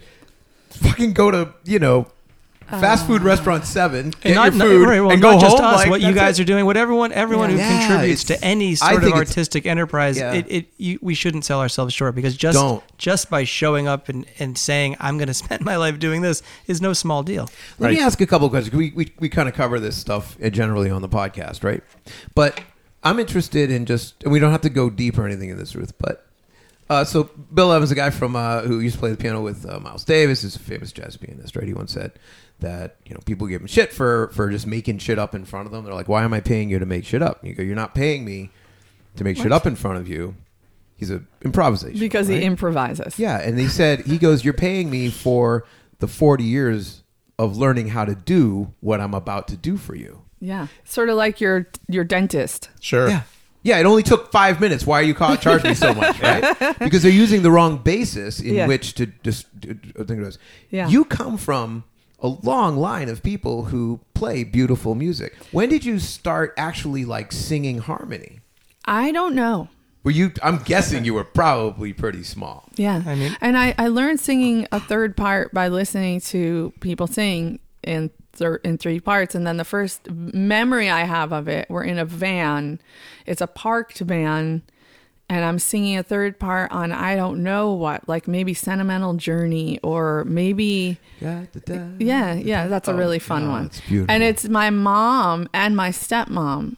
fucking 0.69 1.13
go 1.13 1.31
to, 1.31 1.53
you 1.65 1.79
know, 1.79 2.07
fast 2.69 3.07
food 3.07 3.21
restaurant 3.21 3.65
seven, 3.65 4.09
get 4.09 4.25
and 4.25 4.35
not, 4.35 4.53
your 4.53 4.79
food, 4.79 4.87
right, 4.87 5.01
well, 5.01 5.11
and 5.11 5.21
not 5.21 5.35
go 5.35 5.39
just 5.39 5.57
home. 5.57 5.65
us. 5.65 5.75
like, 5.77 5.89
what 5.89 6.01
you 6.01 6.13
guys 6.13 6.39
it. 6.39 6.43
are 6.43 6.45
doing, 6.45 6.65
what 6.65 6.77
everyone, 6.77 7.11
everyone 7.11 7.49
who 7.49 7.57
Yeah, 7.57 7.87
contributes 7.87 8.25
to 8.25 8.43
any 8.43 8.75
sort 8.75 9.03
of 9.03 9.13
artistic 9.13 9.65
enterprise, 9.65 10.17
Yeah. 10.17 10.33
it, 10.33 10.45
it 10.49 10.65
you, 10.77 10.99
we 11.01 11.13
shouldn't 11.13 11.45
sell 11.45 11.61
ourselves 11.61 11.93
short 11.93 12.15
because 12.15 12.35
just 12.35 12.57
Don't. 12.57 12.83
just 12.97 13.29
by 13.29 13.43
showing 13.43 13.87
up 13.87 14.09
and, 14.09 14.25
and 14.39 14.57
saying 14.57 14.95
I'm 14.99 15.17
going 15.17 15.27
to 15.27 15.33
spend 15.33 15.63
my 15.63 15.77
life 15.77 15.99
doing 15.99 16.21
this 16.21 16.41
is 16.67 16.81
no 16.81 16.93
small 16.93 17.23
deal. 17.23 17.49
Let 17.79 17.91
me 17.91 17.99
ask 17.99 18.19
a 18.21 18.27
couple 18.27 18.47
of 18.47 18.51
questions. 18.51 18.75
We, 18.75 18.91
we, 18.91 19.13
we 19.19 19.29
kind 19.29 19.47
of 19.47 19.55
cover 19.55 19.79
this 19.79 19.95
stuff 19.95 20.37
uh, 20.43 20.49
generally 20.49 20.89
on 20.89 21.01
the 21.01 21.09
podcast, 21.09 21.63
right? 21.63 21.83
But 22.35 22.59
I'm 23.03 23.19
interested 23.19 23.71
in 23.71 23.85
just, 23.85 24.21
and 24.23 24.31
we 24.31 24.39
don't 24.39 24.51
have 24.51 24.61
to 24.61 24.69
go 24.69 24.89
deep 24.89 25.17
or 25.17 25.25
anything 25.25 25.49
in 25.49 25.57
this, 25.57 25.75
Ruth, 25.75 25.93
but 25.99 26.25
uh, 26.89 27.03
so 27.03 27.25
Bill 27.53 27.73
Evans, 27.73 27.91
a 27.91 27.95
guy 27.95 28.09
from 28.09 28.35
uh, 28.35 28.61
who 28.61 28.79
used 28.79 28.95
to 28.95 28.99
play 28.99 29.11
the 29.11 29.17
piano 29.17 29.41
with 29.41 29.65
uh, 29.69 29.79
Miles 29.79 30.05
Davis, 30.05 30.43
is 30.43 30.55
a 30.55 30.59
famous 30.59 30.91
jazz 30.93 31.17
pianist, 31.17 31.55
right? 31.55 31.67
He 31.67 31.73
once 31.73 31.91
said 31.91 32.13
that 32.59 32.97
you 33.05 33.13
know 33.13 33.19
people 33.25 33.47
give 33.47 33.61
him 33.61 33.67
shit 33.67 33.93
for 33.93 34.29
for 34.33 34.49
just 34.49 34.65
making 34.67 34.97
shit 34.99 35.19
up 35.19 35.35
in 35.35 35.45
front 35.45 35.65
of 35.67 35.71
them. 35.71 35.85
They're 35.85 35.93
like, 35.93 36.07
"Why 36.07 36.23
am 36.23 36.33
I 36.33 36.39
paying 36.39 36.69
you 36.69 36.79
to 36.79 36.85
make 36.85 37.05
shit 37.05 37.21
up?" 37.21 37.41
And 37.41 37.49
you 37.49 37.55
go, 37.55 37.63
"You're 37.63 37.75
not 37.75 37.93
paying 37.95 38.25
me 38.25 38.49
to 39.15 39.23
make 39.23 39.37
shit 39.37 39.51
up 39.51 39.65
in 39.65 39.75
front 39.75 39.97
of 39.97 40.07
you." 40.07 40.35
He's 40.95 41.11
a 41.11 41.21
improvisation 41.43 41.99
because 41.99 42.27
right? 42.27 42.39
he 42.39 42.45
improvises. 42.45 43.19
Yeah, 43.19 43.39
and 43.39 43.59
he 43.59 43.67
said 43.67 44.01
he 44.01 44.17
goes, 44.17 44.43
"You're 44.43 44.53
paying 44.53 44.89
me 44.89 45.09
for 45.09 45.65
the 45.99 46.07
40 46.07 46.43
years 46.43 47.03
of 47.37 47.55
learning 47.57 47.89
how 47.89 48.05
to 48.05 48.15
do 48.15 48.73
what 48.79 48.99
I'm 48.99 49.13
about 49.13 49.47
to 49.49 49.57
do 49.57 49.77
for 49.77 49.95
you." 49.95 50.23
Yeah. 50.39 50.67
Sort 50.83 51.09
of 51.09 51.15
like 51.15 51.39
your 51.39 51.67
your 51.87 52.03
dentist. 52.03 52.69
Sure. 52.79 53.09
Yeah. 53.09 53.21
Yeah, 53.63 53.79
it 53.79 53.85
only 53.85 54.03
took 54.03 54.31
five 54.31 54.61
minutes. 54.61 54.85
Why 54.85 54.99
are 54.99 55.03
you 55.03 55.13
ca- 55.13 55.35
charging 55.35 55.71
me 55.71 55.75
so 55.75 55.93
much, 55.93 56.19
right? 56.21 56.79
Because 56.79 57.03
they're 57.03 57.11
using 57.11 57.41
the 57.41 57.51
wrong 57.51 57.79
basis 57.79 58.39
in 58.39 58.53
Yeah. 58.53 58.67
which 58.67 58.93
to 58.95 59.07
just. 59.23 59.45
I 59.63 60.03
think 60.03 60.11
it 60.11 60.19
was. 60.23 60.39
Yeah. 60.69 60.87
You 60.87 61.03
come 61.05 61.37
from 61.37 61.83
a 62.19 62.27
long 62.27 62.77
line 62.77 63.09
of 63.09 63.21
people 63.23 63.65
who 63.65 63.99
play 64.13 64.43
beautiful 64.43 64.95
music. 64.95 65.35
When 65.51 65.69
did 65.69 65.85
you 65.85 65.99
start 65.99 66.53
actually 66.57 67.05
like 67.05 67.31
singing 67.31 67.79
harmony? 67.79 68.39
I 68.85 69.11
don't 69.11 69.35
know. 69.35 69.69
Were 70.03 70.11
you? 70.11 70.31
I'm 70.41 70.59
guessing 70.59 71.03
you 71.05 71.13
were 71.13 71.23
probably 71.25 71.91
pretty 71.93 72.23
small. 72.23 72.69
Yeah. 72.75 73.03
I 73.05 73.15
mean- 73.15 73.35
and 73.41 73.57
I, 73.57 73.75
I 73.77 73.87
learned 73.89 74.19
singing 74.19 74.67
a 74.71 74.79
third 74.79 75.17
part 75.17 75.53
by 75.53 75.67
listening 75.67 76.21
to 76.21 76.71
people 76.79 77.07
sing 77.07 77.59
in 77.83 78.09
thir- 78.33 78.61
in 78.63 78.77
three 78.77 78.99
parts. 79.01 79.35
And 79.35 79.45
then 79.45 79.57
the 79.57 79.65
first 79.65 80.09
memory 80.09 80.89
I 80.89 81.01
have 81.03 81.33
of 81.33 81.47
it, 81.49 81.67
we're 81.69 81.83
in 81.83 81.99
a 81.99 82.05
van. 82.05 82.79
It's 83.25 83.41
a 83.41 83.47
parked 83.47 83.99
van. 83.99 84.63
And 85.29 85.43
I'm 85.43 85.59
singing 85.59 85.97
a 85.97 86.03
third 86.03 86.39
part 86.39 86.71
on 86.71 86.93
I 86.93 87.17
don't 87.17 87.43
know 87.43 87.73
what, 87.73 88.07
like 88.07 88.29
maybe 88.29 88.53
Sentimental 88.53 89.13
Journey 89.15 89.77
or 89.83 90.23
maybe 90.23 90.99
Yeah, 91.99 92.33
yeah, 92.35 92.67
that's 92.67 92.87
a 92.87 92.93
Oh, 92.93 92.95
really 92.95 93.19
fun 93.19 93.43
God, 93.45 93.51
one. 93.51 94.05
And 94.07 94.23
it's 94.23 94.47
my 94.47 94.69
mom 94.69 95.49
and 95.53 95.75
my 95.75 95.89
stepmom. 95.89 96.77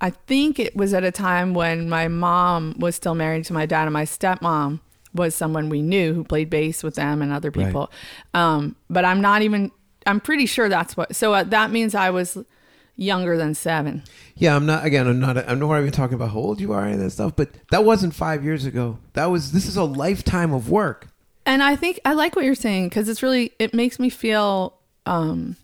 I 0.00 0.10
think 0.10 0.60
it 0.60 0.76
was 0.76 0.94
at 0.94 1.02
a 1.02 1.10
time 1.10 1.52
when 1.54 1.88
my 1.88 2.06
mom 2.08 2.76
was 2.78 2.94
still 2.94 3.14
married 3.14 3.44
to 3.46 3.52
my 3.52 3.66
dad, 3.66 3.84
and 3.84 3.92
my 3.92 4.04
stepmom 4.04 4.80
was 5.14 5.34
someone 5.34 5.68
we 5.68 5.82
knew 5.82 6.12
who 6.14 6.22
played 6.24 6.50
bass 6.50 6.82
with 6.82 6.94
them 6.96 7.22
and 7.22 7.32
other 7.32 7.50
Right. 7.50 7.66
people. 7.66 7.90
Um, 8.34 8.76
but 8.90 9.04
I'm 9.04 9.20
not 9.20 9.42
even. 9.42 9.70
I'm 10.06 10.20
pretty 10.20 10.46
sure 10.46 10.68
that's 10.68 10.96
what. 10.96 11.16
So 11.16 11.32
uh, 11.34 11.44
that 11.44 11.70
means 11.70 11.94
I 11.94 12.10
was 12.10 12.36
younger 12.96 13.36
than 13.36 13.54
seven. 13.54 14.02
Yeah, 14.36 14.54
I'm 14.56 14.66
not. 14.66 14.84
Again, 14.84 15.06
I'm 15.06 15.20
not. 15.20 15.36
I'm 15.48 15.58
not 15.58 15.78
even 15.78 15.92
talking 15.92 16.14
about 16.14 16.30
how 16.30 16.38
old 16.38 16.60
you 16.60 16.72
are 16.72 16.84
and 16.84 17.00
that 17.00 17.10
stuff. 17.10 17.34
But 17.36 17.50
that 17.70 17.84
wasn't 17.84 18.14
five 18.14 18.44
years 18.44 18.64
ago. 18.64 18.98
That 19.14 19.26
was. 19.26 19.52
This 19.52 19.66
is 19.66 19.76
a 19.76 19.84
lifetime 19.84 20.52
of 20.52 20.70
work. 20.70 21.08
And 21.46 21.62
I 21.62 21.76
think 21.76 22.00
I 22.04 22.14
like 22.14 22.36
what 22.36 22.44
you're 22.44 22.54
saying 22.54 22.88
because 22.88 23.08
it's 23.08 23.22
really 23.22 23.52
it 23.58 23.74
makes 23.74 23.98
me 23.98 24.10
feel. 24.10 24.78
Um, 25.06 25.56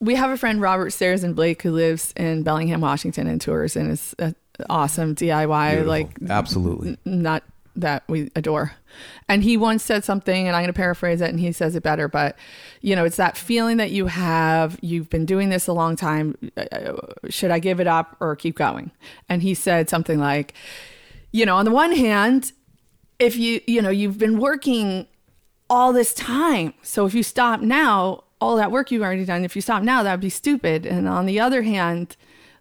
we 0.00 0.16
have 0.16 0.30
a 0.30 0.36
friend 0.36 0.60
Robert 0.60 0.88
Sarazin 0.90 1.34
Blake 1.34 1.62
who 1.62 1.70
lives 1.70 2.12
in 2.16 2.42
Bellingham, 2.42 2.80
Washington, 2.80 3.26
and 3.26 3.40
tours 3.40 3.76
and 3.76 3.92
is 3.92 4.14
an 4.18 4.34
awesome 4.68 5.14
DIY 5.14 5.70
Beautiful. 5.70 5.88
like 5.88 6.08
absolutely. 6.28 6.88
n- 6.90 7.22
not 7.22 7.42
that 7.76 8.04
we 8.08 8.30
adore. 8.36 8.72
And 9.28 9.42
he 9.42 9.56
once 9.56 9.82
said 9.82 10.04
something, 10.04 10.46
and 10.46 10.56
I'm 10.56 10.62
going 10.62 10.72
to 10.72 10.72
paraphrase 10.72 11.20
it, 11.20 11.30
and 11.30 11.40
he 11.40 11.52
says 11.52 11.74
it 11.74 11.82
better. 11.82 12.08
But 12.08 12.36
you 12.80 12.94
know, 12.94 13.04
it's 13.04 13.16
that 13.16 13.36
feeling 13.36 13.76
that 13.78 13.90
you 13.90 14.06
have. 14.06 14.78
You've 14.82 15.10
been 15.10 15.26
doing 15.26 15.48
this 15.48 15.66
a 15.66 15.72
long 15.72 15.96
time. 15.96 16.36
Uh, 16.56 16.92
Should 17.28 17.50
I 17.50 17.58
give 17.58 17.80
it 17.80 17.86
up 17.86 18.16
or 18.20 18.36
keep 18.36 18.56
going? 18.56 18.90
And 19.28 19.42
he 19.42 19.54
said 19.54 19.88
something 19.90 20.18
like, 20.18 20.54
you 21.32 21.44
know, 21.44 21.56
on 21.56 21.64
the 21.64 21.70
one 21.70 21.92
hand, 21.92 22.52
if 23.18 23.36
you 23.36 23.60
you 23.66 23.82
know 23.82 23.90
you've 23.90 24.18
been 24.18 24.38
working 24.38 25.06
all 25.68 25.92
this 25.92 26.14
time, 26.14 26.74
so 26.82 27.06
if 27.06 27.14
you 27.14 27.22
stop 27.22 27.60
now, 27.60 28.24
all 28.40 28.56
that 28.56 28.70
work 28.70 28.90
you've 28.90 29.02
already 29.02 29.24
done. 29.24 29.44
If 29.44 29.56
you 29.56 29.62
stop 29.62 29.82
now, 29.82 30.02
that'd 30.02 30.20
be 30.20 30.30
stupid. 30.30 30.86
And 30.86 31.08
on 31.08 31.26
the 31.26 31.40
other 31.40 31.62
hand, 31.62 32.16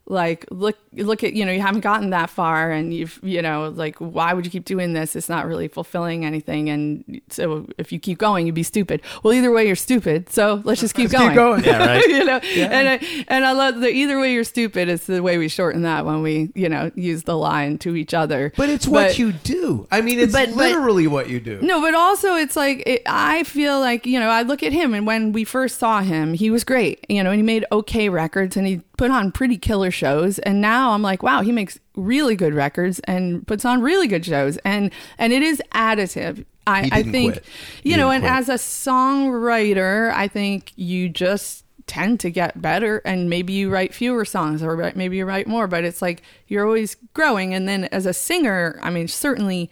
like 0.05 0.45
look 0.51 0.77
look 0.91 1.23
at 1.23 1.31
you 1.33 1.45
know 1.45 1.51
you 1.51 1.61
haven't 1.61 1.79
gotten 1.79 2.09
that 2.09 2.29
far 2.29 2.71
and 2.71 2.93
you've 2.93 3.17
you 3.23 3.41
know 3.41 3.69
like 3.69 3.95
why 3.99 4.33
would 4.33 4.43
you 4.43 4.51
keep 4.51 4.65
doing 4.65 4.91
this 4.91 5.15
it's 5.15 5.29
not 5.29 5.45
really 5.47 5.69
fulfilling 5.69 6.25
anything 6.25 6.69
and 6.69 7.21
so 7.29 7.65
if 7.77 7.89
you 7.93 7.99
keep 7.99 8.17
going 8.17 8.45
you'd 8.45 8.53
be 8.53 8.63
stupid 8.63 9.01
well 9.23 9.33
either 9.33 9.49
way 9.49 9.65
you're 9.65 9.77
stupid 9.77 10.29
so 10.29 10.61
let's 10.65 10.81
just 10.81 10.93
keep 10.93 11.09
going 11.09 11.29
keep 11.29 11.35
going. 11.35 11.63
Yeah, 11.63 11.85
right. 11.85 12.05
you 12.07 12.25
know 12.25 12.35
and 12.37 12.89
I, 12.89 13.25
and 13.29 13.45
I 13.45 13.53
love 13.53 13.79
the 13.79 13.87
either 13.87 14.19
way 14.19 14.33
you're 14.33 14.43
stupid 14.43 14.89
is 14.89 15.05
the 15.05 15.23
way 15.23 15.37
we 15.37 15.47
shorten 15.47 15.83
that 15.83 16.05
when 16.05 16.21
we 16.21 16.51
you 16.53 16.67
know 16.67 16.91
use 16.95 17.23
the 17.23 17.37
line 17.37 17.77
to 17.79 17.95
each 17.95 18.13
other 18.13 18.51
But 18.57 18.67
it's 18.69 18.85
what 18.87 19.17
you 19.17 19.31
do. 19.31 19.87
I 19.89 20.01
mean, 20.01 20.19
it's 20.19 20.33
But- 20.33 20.49
but- 20.49 20.57
literally 20.57 21.07
what 21.07 21.29
you 21.29 21.39
do. 21.39 21.59
no, 21.61 21.79
but 21.79 21.95
also 21.95 22.35
it's 22.35 22.57
like 22.57 22.83
it, 22.85 23.03
I 23.05 23.43
feel 23.43 23.79
like 23.79 24.05
you 24.05 24.19
know 24.19 24.27
I 24.29 24.41
look 24.41 24.63
at 24.63 24.73
him 24.73 24.93
and 24.93 25.07
when 25.07 25.31
we 25.31 25.45
first 25.45 25.79
saw 25.79 26.01
him, 26.01 26.33
he 26.33 26.49
was 26.49 26.63
great. 26.65 27.05
You 27.07 27.23
know, 27.23 27.29
and 27.31 27.37
he 27.39 27.43
made 27.43 27.63
okay 27.71 28.09
records 28.09 28.57
and 28.57 28.67
he 28.67 28.81
put 28.97 29.11
on 29.11 29.31
pretty 29.31 29.57
killer 29.57 29.91
shows. 29.91 30.39
And 30.39 30.61
now 30.61 30.91
I'm 30.91 31.01
like, 31.01 31.23
wow, 31.23 31.41
he 31.41 31.51
makes 31.51 31.79
really 31.95 32.35
good 32.35 32.53
records 32.53 32.99
and 33.01 33.45
puts 33.47 33.65
on 33.65 33.81
really 33.81 34.07
good 34.07 34.25
shows. 34.25 34.57
And 34.65 34.91
and 35.17 35.33
it 35.33 35.41
is 35.41 35.61
additive. 35.73 36.45
I, 36.65 36.89
I 36.91 37.03
think 37.03 37.33
quit. 37.33 37.45
He 37.83 37.91
you 37.91 37.97
know, 37.97 38.09
and 38.09 38.23
quit. 38.23 38.33
as 38.33 38.49
a 38.49 38.53
songwriter, 38.53 40.13
I 40.13 40.27
think 40.27 40.71
you 40.75 41.09
just 41.09 41.65
tend 41.85 42.19
to 42.21 42.29
get 42.29 42.61
better 42.61 43.01
and 43.03 43.29
maybe 43.29 43.51
you 43.51 43.69
write 43.69 43.93
fewer 43.93 44.23
songs 44.23 44.63
or 44.63 44.93
maybe 44.95 45.17
you 45.17 45.25
write 45.25 45.47
more 45.47 45.67
but 45.67 45.83
it's 45.83 46.01
like 46.01 46.21
you're 46.47 46.65
always 46.65 46.95
growing 47.13 47.53
and 47.53 47.67
then 47.67 47.83
as 47.85 48.05
a 48.05 48.13
singer 48.13 48.79
i 48.81 48.89
mean 48.89 49.05
certainly 49.05 49.69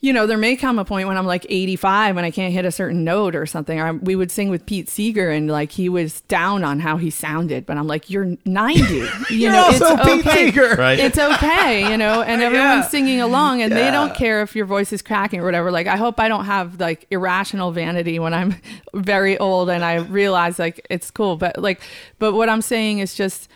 you 0.00 0.12
know, 0.12 0.26
there 0.26 0.36
may 0.36 0.56
come 0.56 0.78
a 0.78 0.84
point 0.84 1.08
when 1.08 1.16
I'm 1.16 1.24
like 1.26 1.46
85 1.48 2.18
and 2.18 2.26
I 2.26 2.30
can't 2.30 2.52
hit 2.52 2.64
a 2.66 2.70
certain 2.70 3.02
note 3.02 3.34
or 3.34 3.46
something. 3.46 3.80
Or 3.80 3.94
we 3.94 4.14
would 4.14 4.30
sing 4.30 4.50
with 4.50 4.66
Pete 4.66 4.88
Seeger 4.90 5.30
and 5.30 5.50
like 5.50 5.72
he 5.72 5.88
was 5.88 6.20
down 6.22 6.64
on 6.64 6.80
how 6.80 6.98
he 6.98 7.08
sounded, 7.08 7.64
but 7.64 7.78
I'm 7.78 7.86
like, 7.86 8.10
you're 8.10 8.36
90. 8.44 8.82
You 8.94 9.08
You're 9.30 9.52
know, 9.52 9.64
also 9.64 9.94
it's 9.96 10.04
Pete 10.04 10.26
okay. 10.26 10.46
Seeger. 10.46 10.74
Right. 10.76 10.98
It's 10.98 11.18
okay, 11.18 11.90
you 11.90 11.96
know, 11.96 12.20
and 12.26 12.42
everyone's 12.42 12.84
Yeah. 12.84 12.88
singing 12.88 13.20
along 13.22 13.62
and 13.62 13.72
they 13.72 13.90
don't 13.90 14.14
care 14.14 14.42
if 14.42 14.54
your 14.54 14.66
voice 14.66 14.92
is 14.92 15.00
cracking 15.00 15.40
or 15.40 15.44
whatever. 15.44 15.70
Like, 15.70 15.86
I 15.86 15.96
hope 15.96 16.20
I 16.20 16.28
don't 16.28 16.44
have 16.44 16.78
like 16.78 17.06
irrational 17.10 17.72
vanity 17.72 18.18
when 18.18 18.34
I'm 18.34 18.54
very 18.94 19.38
old 19.38 19.70
and 19.70 19.82
I 19.82 19.94
realize 19.96 20.58
like 20.58 20.86
it's 20.90 21.10
cool. 21.10 21.36
But 21.36 21.58
like, 21.58 21.80
but 22.18 22.34
what 22.34 22.50
I'm 22.50 22.62
saying 22.62 22.98
is 22.98 23.14
just, 23.14 23.48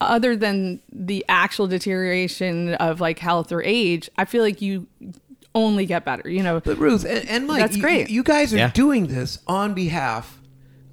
other 0.00 0.36
than 0.36 0.78
the 0.92 1.24
actual 1.28 1.66
deterioration 1.66 2.74
of 2.74 3.00
like 3.00 3.18
health 3.18 3.50
or 3.50 3.60
age, 3.64 4.08
I 4.16 4.26
feel 4.26 4.44
like 4.44 4.62
you 4.62 4.86
only 5.54 5.86
get 5.86 6.04
better. 6.04 6.28
You 6.28 6.42
know, 6.42 6.60
But 6.60 6.78
Ruth 6.78 7.04
and, 7.04 7.28
and 7.28 7.46
Mike, 7.46 7.60
That's 7.60 7.76
you- 7.76 7.82
great. 7.82 8.10
You, 8.10 8.22
guys 8.22 8.52
are 8.52 8.58
Yeah. 8.58 8.70
doing 8.72 9.06
this 9.08 9.38
on 9.46 9.74
behalf 9.74 10.40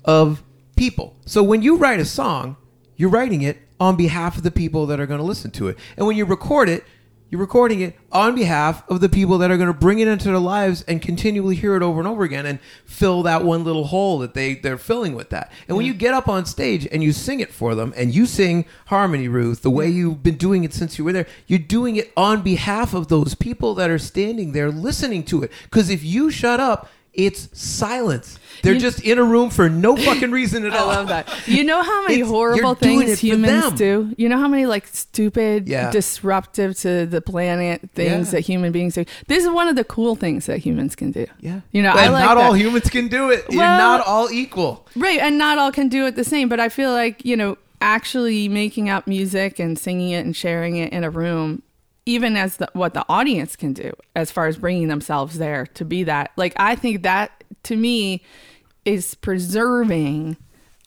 of 0.04 0.44
people. 0.76 1.16
So 1.26 1.44
when 1.44 1.62
you 1.62 1.78
write 1.78 2.00
a 2.00 2.06
song, 2.06 2.58
you're 2.96 3.10
writing 3.10 3.42
it 3.42 3.58
on 3.80 3.96
behalf 3.96 4.38
of 4.38 4.44
the 4.44 4.52
people 4.52 4.86
that 4.88 5.00
are 5.00 5.06
going 5.06 5.20
to 5.20 5.26
listen 5.26 5.52
to 5.52 5.68
it. 5.68 5.78
And 5.98 6.08
when 6.08 6.16
you 6.16 6.26
record 6.26 6.70
it, 6.70 6.84
you're 7.30 7.42
recording 7.42 7.82
it 7.82 7.98
on 8.12 8.36
behalf 8.36 8.88
of 8.88 9.02
the 9.02 9.10
people 9.10 9.40
that 9.40 9.50
are 9.50 9.58
going 9.58 9.72
to 9.72 9.74
bring 9.74 10.00
it 10.00 10.08
into 10.08 10.26
their 10.26 10.38
lives 10.38 10.84
and 10.84 11.02
continually 11.02 11.56
hear 11.56 11.76
it 11.76 11.82
over 11.82 12.00
and 12.00 12.08
over 12.08 12.24
again 12.24 12.46
and 12.46 12.60
fill 12.86 13.24
that 13.24 13.44
one 13.44 13.64
little 13.64 13.86
hole 13.86 14.20
that 14.20 14.36
they 14.36 14.56
they're 14.56 14.78
filling 14.78 15.16
with 15.16 15.32
that. 15.32 15.52
And 15.68 15.76
when 15.76 15.88
you 15.88 15.94
get 15.94 16.14
up 16.14 16.28
on 16.28 16.46
stage 16.46 16.88
and 16.92 17.04
you 17.04 17.12
sing 17.12 17.40
it 17.40 17.52
for 17.52 17.74
them 17.74 17.94
and 17.98 18.14
you 18.14 18.28
sing 18.28 18.66
harmony 18.88 19.28
Ruth 19.28 19.64
the 19.64 19.72
way 19.72 19.90
you've 19.90 20.22
been 20.22 20.38
doing 20.38 20.64
it 20.64 20.74
since 20.74 20.98
you 20.98 21.04
were 21.04 21.14
there, 21.14 21.28
you're 21.48 21.60
doing 21.60 21.96
it 21.96 22.14
on 22.16 22.44
behalf 22.44 22.94
of 22.94 23.08
those 23.08 23.34
people 23.34 23.74
that 23.74 23.90
are 23.90 24.00
standing 24.00 24.52
there 24.52 24.70
listening 24.70 25.24
to 25.24 25.42
it. 25.42 25.52
Cuz 25.72 25.90
if 25.90 26.04
you 26.04 26.30
shut 26.30 26.60
up, 26.60 26.90
it's 27.16 27.50
silence. 27.60 28.40
They're 28.64 28.74
You- 28.74 28.80
just 28.80 29.02
in 29.02 29.18
a 29.20 29.24
room 29.24 29.50
for 29.50 29.70
no 29.70 29.96
fucking 29.96 30.32
reason 30.32 30.66
at 30.66 30.74
I 30.76 30.78
all. 30.80 30.88
love 30.88 31.08
that. 31.10 31.28
You 31.48 31.64
know 31.64 31.82
how 31.84 32.02
many 32.04 32.16
It's- 32.16 32.30
horrible 32.30 32.74
things 32.76 33.20
humans 33.20 33.74
do? 33.74 34.14
You 34.18 34.30
know 34.30 34.38
how 34.38 34.48
many 34.48 34.66
like 34.66 34.88
stupid, 34.88 35.68
Yeah. 35.68 35.92
disruptive 35.92 36.78
to 36.80 37.06
the 37.06 37.22
planet 37.22 37.82
things 37.94 38.28
Yeah. 38.28 38.32
that 38.32 38.40
human 38.42 38.72
beings 38.72 38.96
do? 38.96 39.06
This 39.28 39.44
is 39.44 39.50
one 39.50 39.68
of 39.68 39.76
the 39.76 39.84
cool 39.84 40.16
things 40.16 40.46
that 40.48 40.60
humans 40.60 40.96
can 40.96 41.12
do. 41.12 41.26
Yeah. 41.42 41.62
You 41.72 41.82
know, 41.84 41.92
I 41.92 42.08
like 42.08 42.24
not 42.26 42.36
that. 42.36 42.46
all 42.46 42.54
humans 42.54 42.90
can 42.90 43.08
do 43.08 43.30
it. 43.30 43.46
You're 43.50 43.62
not 43.62 44.06
all 44.06 44.30
equal. 44.32 44.88
Right, 44.96 45.20
and 45.20 45.38
not 45.38 45.58
all 45.58 45.72
can 45.72 45.90
do 45.90 46.06
it 46.08 46.16
the 46.16 46.24
same, 46.24 46.50
but 46.50 46.60
I 46.60 46.70
feel 46.70 46.92
like, 46.92 47.24
you 47.26 47.36
know, 47.38 47.58
actually 47.82 48.48
making 48.50 48.90
up 48.90 49.06
music 49.06 49.60
and 49.60 49.78
singing 49.78 50.10
it 50.12 50.26
and 50.26 50.36
sharing 50.36 50.78
it 50.78 50.92
in 50.92 51.04
a 51.04 51.10
room, 51.10 51.62
even 52.06 52.36
as 52.38 52.58
the, 52.58 52.70
what 52.74 52.94
the 52.94 53.06
audience 53.10 53.56
can 53.56 53.74
do 53.74 53.92
as 54.16 54.32
far 54.32 54.48
as 54.48 54.58
bringing 54.58 54.88
themselves 54.88 55.38
there 55.38 55.66
to 55.74 55.84
be 55.86 56.04
that. 56.04 56.32
Like 56.38 56.54
I 56.58 56.76
think 56.76 57.04
that 57.04 57.44
to 57.64 57.76
me 57.76 58.24
is 58.86 59.16
preserving 59.16 60.38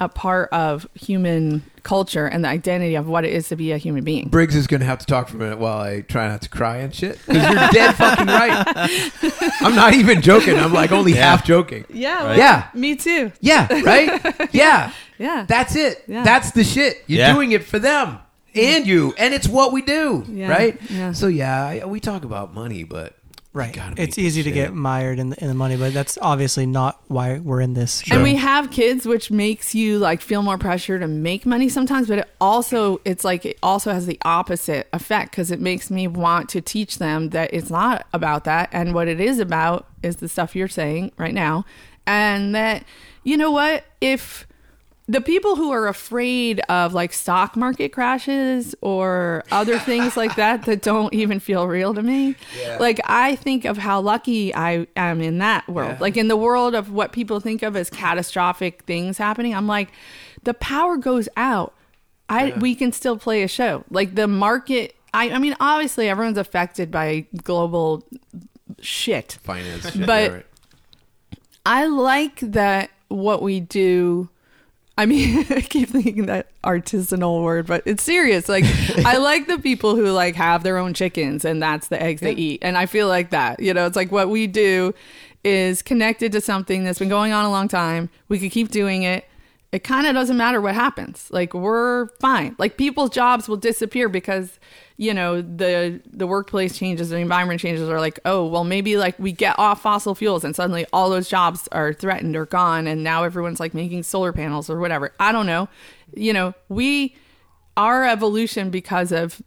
a 0.00 0.08
part 0.08 0.48
of 0.52 0.86
human 0.94 1.60
culture 1.82 2.26
and 2.26 2.44
the 2.44 2.48
identity 2.48 2.94
of 2.94 3.08
what 3.08 3.24
it 3.24 3.32
is 3.32 3.48
to 3.48 3.56
be 3.56 3.72
a 3.72 3.78
human 3.78 4.04
being. 4.04 4.28
Briggs 4.28 4.54
is 4.54 4.68
going 4.68 4.78
to 4.78 4.86
have 4.86 5.00
to 5.00 5.06
talk 5.06 5.28
for 5.28 5.36
a 5.36 5.40
minute 5.40 5.58
while 5.58 5.80
I 5.80 6.02
try 6.02 6.28
not 6.28 6.40
to 6.42 6.48
cry 6.48 6.76
and 6.76 6.94
shit. 6.94 7.18
Because 7.26 7.42
you're 7.50 7.68
dead 7.70 7.96
fucking 7.96 8.26
right. 8.26 9.52
I'm 9.60 9.74
not 9.74 9.94
even 9.94 10.22
joking. 10.22 10.56
I'm 10.56 10.72
like 10.72 10.92
only 10.92 11.14
Yeah. 11.14 11.30
half 11.30 11.44
joking. 11.44 11.84
Yeah, 11.92 12.26
Right. 12.26 12.38
Yeah. 12.38 12.68
me 12.74 12.94
too. 12.94 13.32
Yeah, 13.40 13.66
right? 13.82 14.48
Yeah. 14.54 14.92
Yeah. 15.18 15.46
That's 15.48 15.74
it. 15.74 16.04
Yeah. 16.06 16.22
That's 16.22 16.52
the 16.52 16.62
shit. 16.62 17.02
You're 17.08 17.18
Yeah. 17.20 17.32
doing 17.34 17.50
it 17.50 17.64
for 17.64 17.80
them 17.80 18.18
and 18.54 18.86
you. 18.86 19.14
And 19.18 19.34
it's 19.34 19.48
what 19.48 19.72
we 19.72 19.82
do. 19.82 20.24
Yeah. 20.28 20.48
Right? 20.50 20.78
Yeah. 20.90 21.12
So, 21.12 21.26
yeah, 21.26 21.64
I- 21.66 21.86
we 21.86 22.00
talk 22.00 22.24
about 22.24 22.54
money, 22.54 22.84
but. 22.84 23.14
we 23.54 23.60
Right. 23.60 23.72
gotta 23.74 24.00
It's 24.00 24.16
make 24.16 24.26
easy 24.26 24.42
to 24.44 24.48
shit. 24.50 24.54
get 24.54 24.74
mired 24.74 25.18
in 25.18 25.30
the, 25.30 25.40
in 25.42 25.48
the 25.48 25.54
money, 25.54 25.76
but 25.76 25.92
that's 25.92 26.16
obviously 26.22 26.64
not 26.66 27.00
why 27.08 27.38
we're 27.38 27.60
in 27.62 27.74
this 27.74 28.00
show. 28.00 28.14
And 28.14 28.22
we 28.22 28.36
have 28.36 28.70
kids, 28.70 29.04
which 29.06 29.30
makes 29.30 29.74
you 29.74 29.98
like 29.98 30.20
feel 30.20 30.42
more 30.42 30.58
pressure 30.58 30.98
to 30.98 31.08
make 31.08 31.44
money 31.46 31.68
sometimes, 31.68 32.06
but 32.08 32.18
it 32.20 32.28
also 32.40 33.00
it's 33.04 33.24
like 33.24 33.44
it 33.46 33.58
also 33.62 33.92
has 33.92 34.06
the 34.06 34.18
opposite 34.24 34.86
effect 34.92 35.32
because 35.32 35.50
it 35.50 35.60
makes 35.60 35.90
me 35.90 36.06
want 36.06 36.48
to 36.50 36.60
teach 36.60 36.98
them 36.98 37.30
that 37.30 37.52
it's 37.52 37.70
not 37.70 38.06
about 38.12 38.44
that, 38.44 38.68
and 38.70 38.94
what 38.94 39.08
it 39.08 39.18
is 39.18 39.38
about 39.40 39.86
is 40.02 40.16
the 40.16 40.28
stuff 40.28 40.54
you're 40.54 40.68
saying 40.68 41.10
right 41.18 41.34
now, 41.34 41.64
and 42.06 42.54
that 42.54 42.84
you 43.24 43.36
know 43.36 43.50
what 43.50 43.84
if 44.00 44.46
the 45.10 45.20
people 45.22 45.56
who 45.56 45.70
are 45.72 45.88
afraid 45.88 46.60
of 46.68 46.92
like 46.92 47.12
stock 47.14 47.56
market 47.56 47.92
crashes 47.92 48.74
or 48.82 49.42
other 49.50 49.78
things 49.90 50.16
like 50.16 50.36
that 50.36 50.64
that 50.66 50.82
don't 50.82 51.12
even 51.14 51.40
feel 51.40 51.66
real 51.66 51.94
to 51.94 52.02
me 52.02 52.36
Yeah. 52.60 52.76
like 52.78 53.00
i 53.06 53.34
think 53.36 53.64
of 53.64 53.78
how 53.78 54.00
lucky 54.00 54.54
i 54.54 54.86
am 54.96 55.20
in 55.22 55.38
that 55.38 55.66
world 55.68 55.92
Yeah. 55.92 55.98
like 56.00 56.16
in 56.16 56.28
the 56.28 56.36
world 56.36 56.74
of 56.74 56.92
what 56.92 57.12
people 57.12 57.40
think 57.40 57.62
of 57.62 57.74
as 57.76 57.88
catastrophic 57.90 58.82
things 58.84 59.16
happening 59.18 59.54
i'm 59.54 59.66
like 59.66 59.88
the 60.44 60.52
power 60.54 60.96
goes 60.98 61.28
out 61.36 61.74
i 62.28 62.52
we 62.58 62.74
can 62.74 62.92
still 62.92 63.16
play 63.16 63.42
a 63.42 63.48
show 63.48 63.84
like 63.90 64.14
the 64.14 64.28
market 64.28 64.94
i 65.14 65.30
i 65.30 65.38
mean 65.38 65.56
obviously 65.58 66.08
everyone's 66.08 66.36
affected 66.38 66.90
by 66.90 67.24
global 67.42 68.04
shit 68.80 69.38
Finance. 69.42 69.90
But- 69.96 70.06
yeah, 70.30 70.34
right. 70.36 70.46
I 71.66 71.86
like 71.86 72.40
that 72.40 72.90
what 73.08 73.42
we 73.42 73.60
do. 73.60 74.30
I 74.98 75.06
mean, 75.06 75.46
I 75.50 75.60
keep 75.60 75.90
thinking 75.90 76.26
that 76.26 76.48
artisanal 76.62 77.42
word, 77.42 77.66
but 77.68 77.84
it's 77.86 78.02
serious. 78.02 78.48
Like, 78.48 78.64
I 79.06 79.16
like 79.18 79.46
the 79.46 79.58
people 79.58 79.94
who 79.94 80.10
like 80.10 80.34
have 80.34 80.64
their 80.64 80.76
own 80.76 80.92
chickens 80.92 81.44
and 81.44 81.62
that's 81.62 81.86
the 81.86 82.02
eggs 82.02 82.20
they 82.20 82.32
eat. 82.34 82.58
And 82.62 82.76
I 82.76 82.86
feel 82.86 83.06
like 83.06 83.30
that, 83.30 83.60
you 83.60 83.72
know, 83.72 83.86
it's 83.86 83.96
like 83.96 84.10
what 84.10 84.28
we 84.28 84.48
do 84.48 84.92
is 85.44 85.82
connected 85.82 86.32
to 86.32 86.40
something 86.40 86.82
that's 86.82 86.98
been 86.98 87.08
going 87.08 87.32
on 87.32 87.44
a 87.44 87.50
long 87.50 87.68
time. 87.68 88.10
We 88.28 88.40
could 88.40 88.50
keep 88.50 88.70
doing 88.70 89.04
it. 89.04 89.24
It 89.70 89.84
kind 89.84 90.06
of 90.06 90.14
doesn't 90.14 90.38
matter 90.38 90.62
what 90.62 90.74
happens. 90.74 91.28
Like 91.30 91.52
we're 91.52 92.08
fine. 92.20 92.56
Like 92.58 92.78
people's 92.78 93.10
jobs 93.10 93.48
will 93.48 93.58
disappear 93.58 94.08
because 94.08 94.58
you 94.96 95.12
know 95.12 95.42
the 95.42 96.00
the 96.10 96.26
workplace 96.26 96.78
changes, 96.78 97.10
the 97.10 97.18
environment 97.18 97.60
changes. 97.60 97.86
Are 97.88 98.00
like, 98.00 98.18
oh 98.24 98.46
well, 98.46 98.64
maybe 98.64 98.96
like 98.96 99.18
we 99.18 99.30
get 99.30 99.58
off 99.58 99.82
fossil 99.82 100.14
fuels 100.14 100.42
and 100.42 100.56
suddenly 100.56 100.86
all 100.90 101.10
those 101.10 101.28
jobs 101.28 101.68
are 101.70 101.92
threatened 101.92 102.34
or 102.34 102.46
gone, 102.46 102.86
and 102.86 103.04
now 103.04 103.24
everyone's 103.24 103.60
like 103.60 103.74
making 103.74 104.04
solar 104.04 104.32
panels 104.32 104.70
or 104.70 104.80
whatever. 104.80 105.12
I 105.20 105.32
don't 105.32 105.46
know. 105.46 105.68
You 106.14 106.32
know, 106.32 106.54
we 106.70 107.14
our 107.76 108.06
evolution 108.06 108.70
because 108.70 109.12
of 109.12 109.42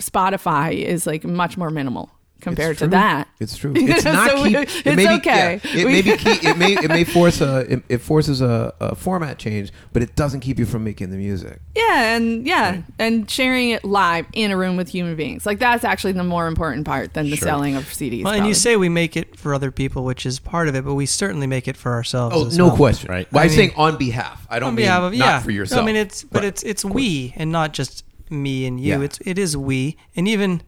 Spotify 0.00 0.74
is 0.74 1.06
like 1.06 1.24
much 1.24 1.56
more 1.56 1.70
minimal 1.70 2.10
compared 2.40 2.78
to 2.78 2.88
that. 2.88 3.28
It's 3.38 3.56
true. 3.56 3.72
It's 3.76 4.04
not 4.04 4.30
So 4.30 4.36
keep. 4.44 4.44
we- 4.44 4.56
it 4.56 4.68
it's 4.68 4.84
may 4.96 5.06
be- 5.06 5.14
okay. 5.14 5.60
yeah, 5.64 5.70
it 5.80 5.84
We- 5.86 5.92
may 5.92 6.02
be 6.02 6.16
key, 6.16 6.30
it 6.48 6.56
may 6.58 6.72
it 6.74 6.88
may 6.88 7.04
force 7.04 7.40
a 7.40 7.58
it, 7.72 7.82
it 7.88 7.98
forces 7.98 8.40
a, 8.40 8.74
a 8.80 8.94
format 8.94 9.38
change, 9.38 9.72
but 9.92 10.02
it 10.02 10.16
doesn't 10.16 10.40
keep 10.40 10.58
you 10.58 10.66
from 10.66 10.84
making 10.84 11.10
the 11.10 11.16
music. 11.16 11.60
Yeah, 11.76 12.16
and 12.16 12.46
yeah, 12.46 12.82
and 12.98 13.30
sharing 13.30 13.70
it 13.70 13.84
live 13.84 14.26
in 14.32 14.50
a 14.50 14.56
room 14.56 14.76
with 14.76 14.88
human 14.88 15.16
beings. 15.16 15.46
Like 15.46 15.58
that's 15.58 15.84
actually 15.84 16.12
the 16.12 16.24
more 16.24 16.46
important 16.46 16.86
part 16.86 17.14
than 17.14 17.30
the 17.30 17.36
Sure. 17.36 17.46
selling 17.48 17.76
of 17.76 17.84
CDs. 17.84 18.24
well, 18.24 18.34
and 18.34 18.46
you 18.46 18.54
say 18.54 18.76
we 18.76 18.88
make 18.88 19.16
it 19.16 19.36
for 19.36 19.54
other 19.54 19.70
people, 19.70 20.04
which 20.04 20.24
is 20.26 20.38
part 20.38 20.68
of 20.68 20.74
it, 20.74 20.84
but 20.84 20.94
we 20.94 21.06
certainly 21.06 21.46
make 21.46 21.68
it 21.68 21.76
for 21.76 21.92
ourselves. 21.92 22.34
Oh, 22.36 22.46
as 22.46 22.58
no 22.58 22.68
well. 22.68 22.76
question. 22.76 23.10
Right. 23.10 23.30
Well, 23.32 23.40
I 23.40 23.44
I'm 23.44 23.50
mean- 23.50 23.56
saying 23.56 23.72
on 23.76 23.96
behalf. 23.96 24.46
I 24.50 24.58
don't 24.58 24.68
on 24.70 24.74
mean 24.74 24.84
behalf 24.86 25.02
of 25.04 25.12
not 25.12 25.18
yeah 25.26 25.38
for 25.40 25.48
No, 25.50 25.54
yourself. 25.54 25.82
I 25.82 25.86
mean 25.86 25.96
it's 25.96 26.24
but 26.24 26.40
Right. 26.42 26.48
it's 26.48 26.62
it's 26.62 26.84
we 26.84 27.32
and 27.36 27.50
not 27.52 27.72
just 27.72 28.04
me 28.30 28.66
and 28.66 28.80
you. 28.80 28.98
Yeah. 28.98 29.00
It's 29.04 29.18
it 29.24 29.38
is 29.38 29.56
we 29.56 29.96
and 30.16 30.26
even 30.28 30.62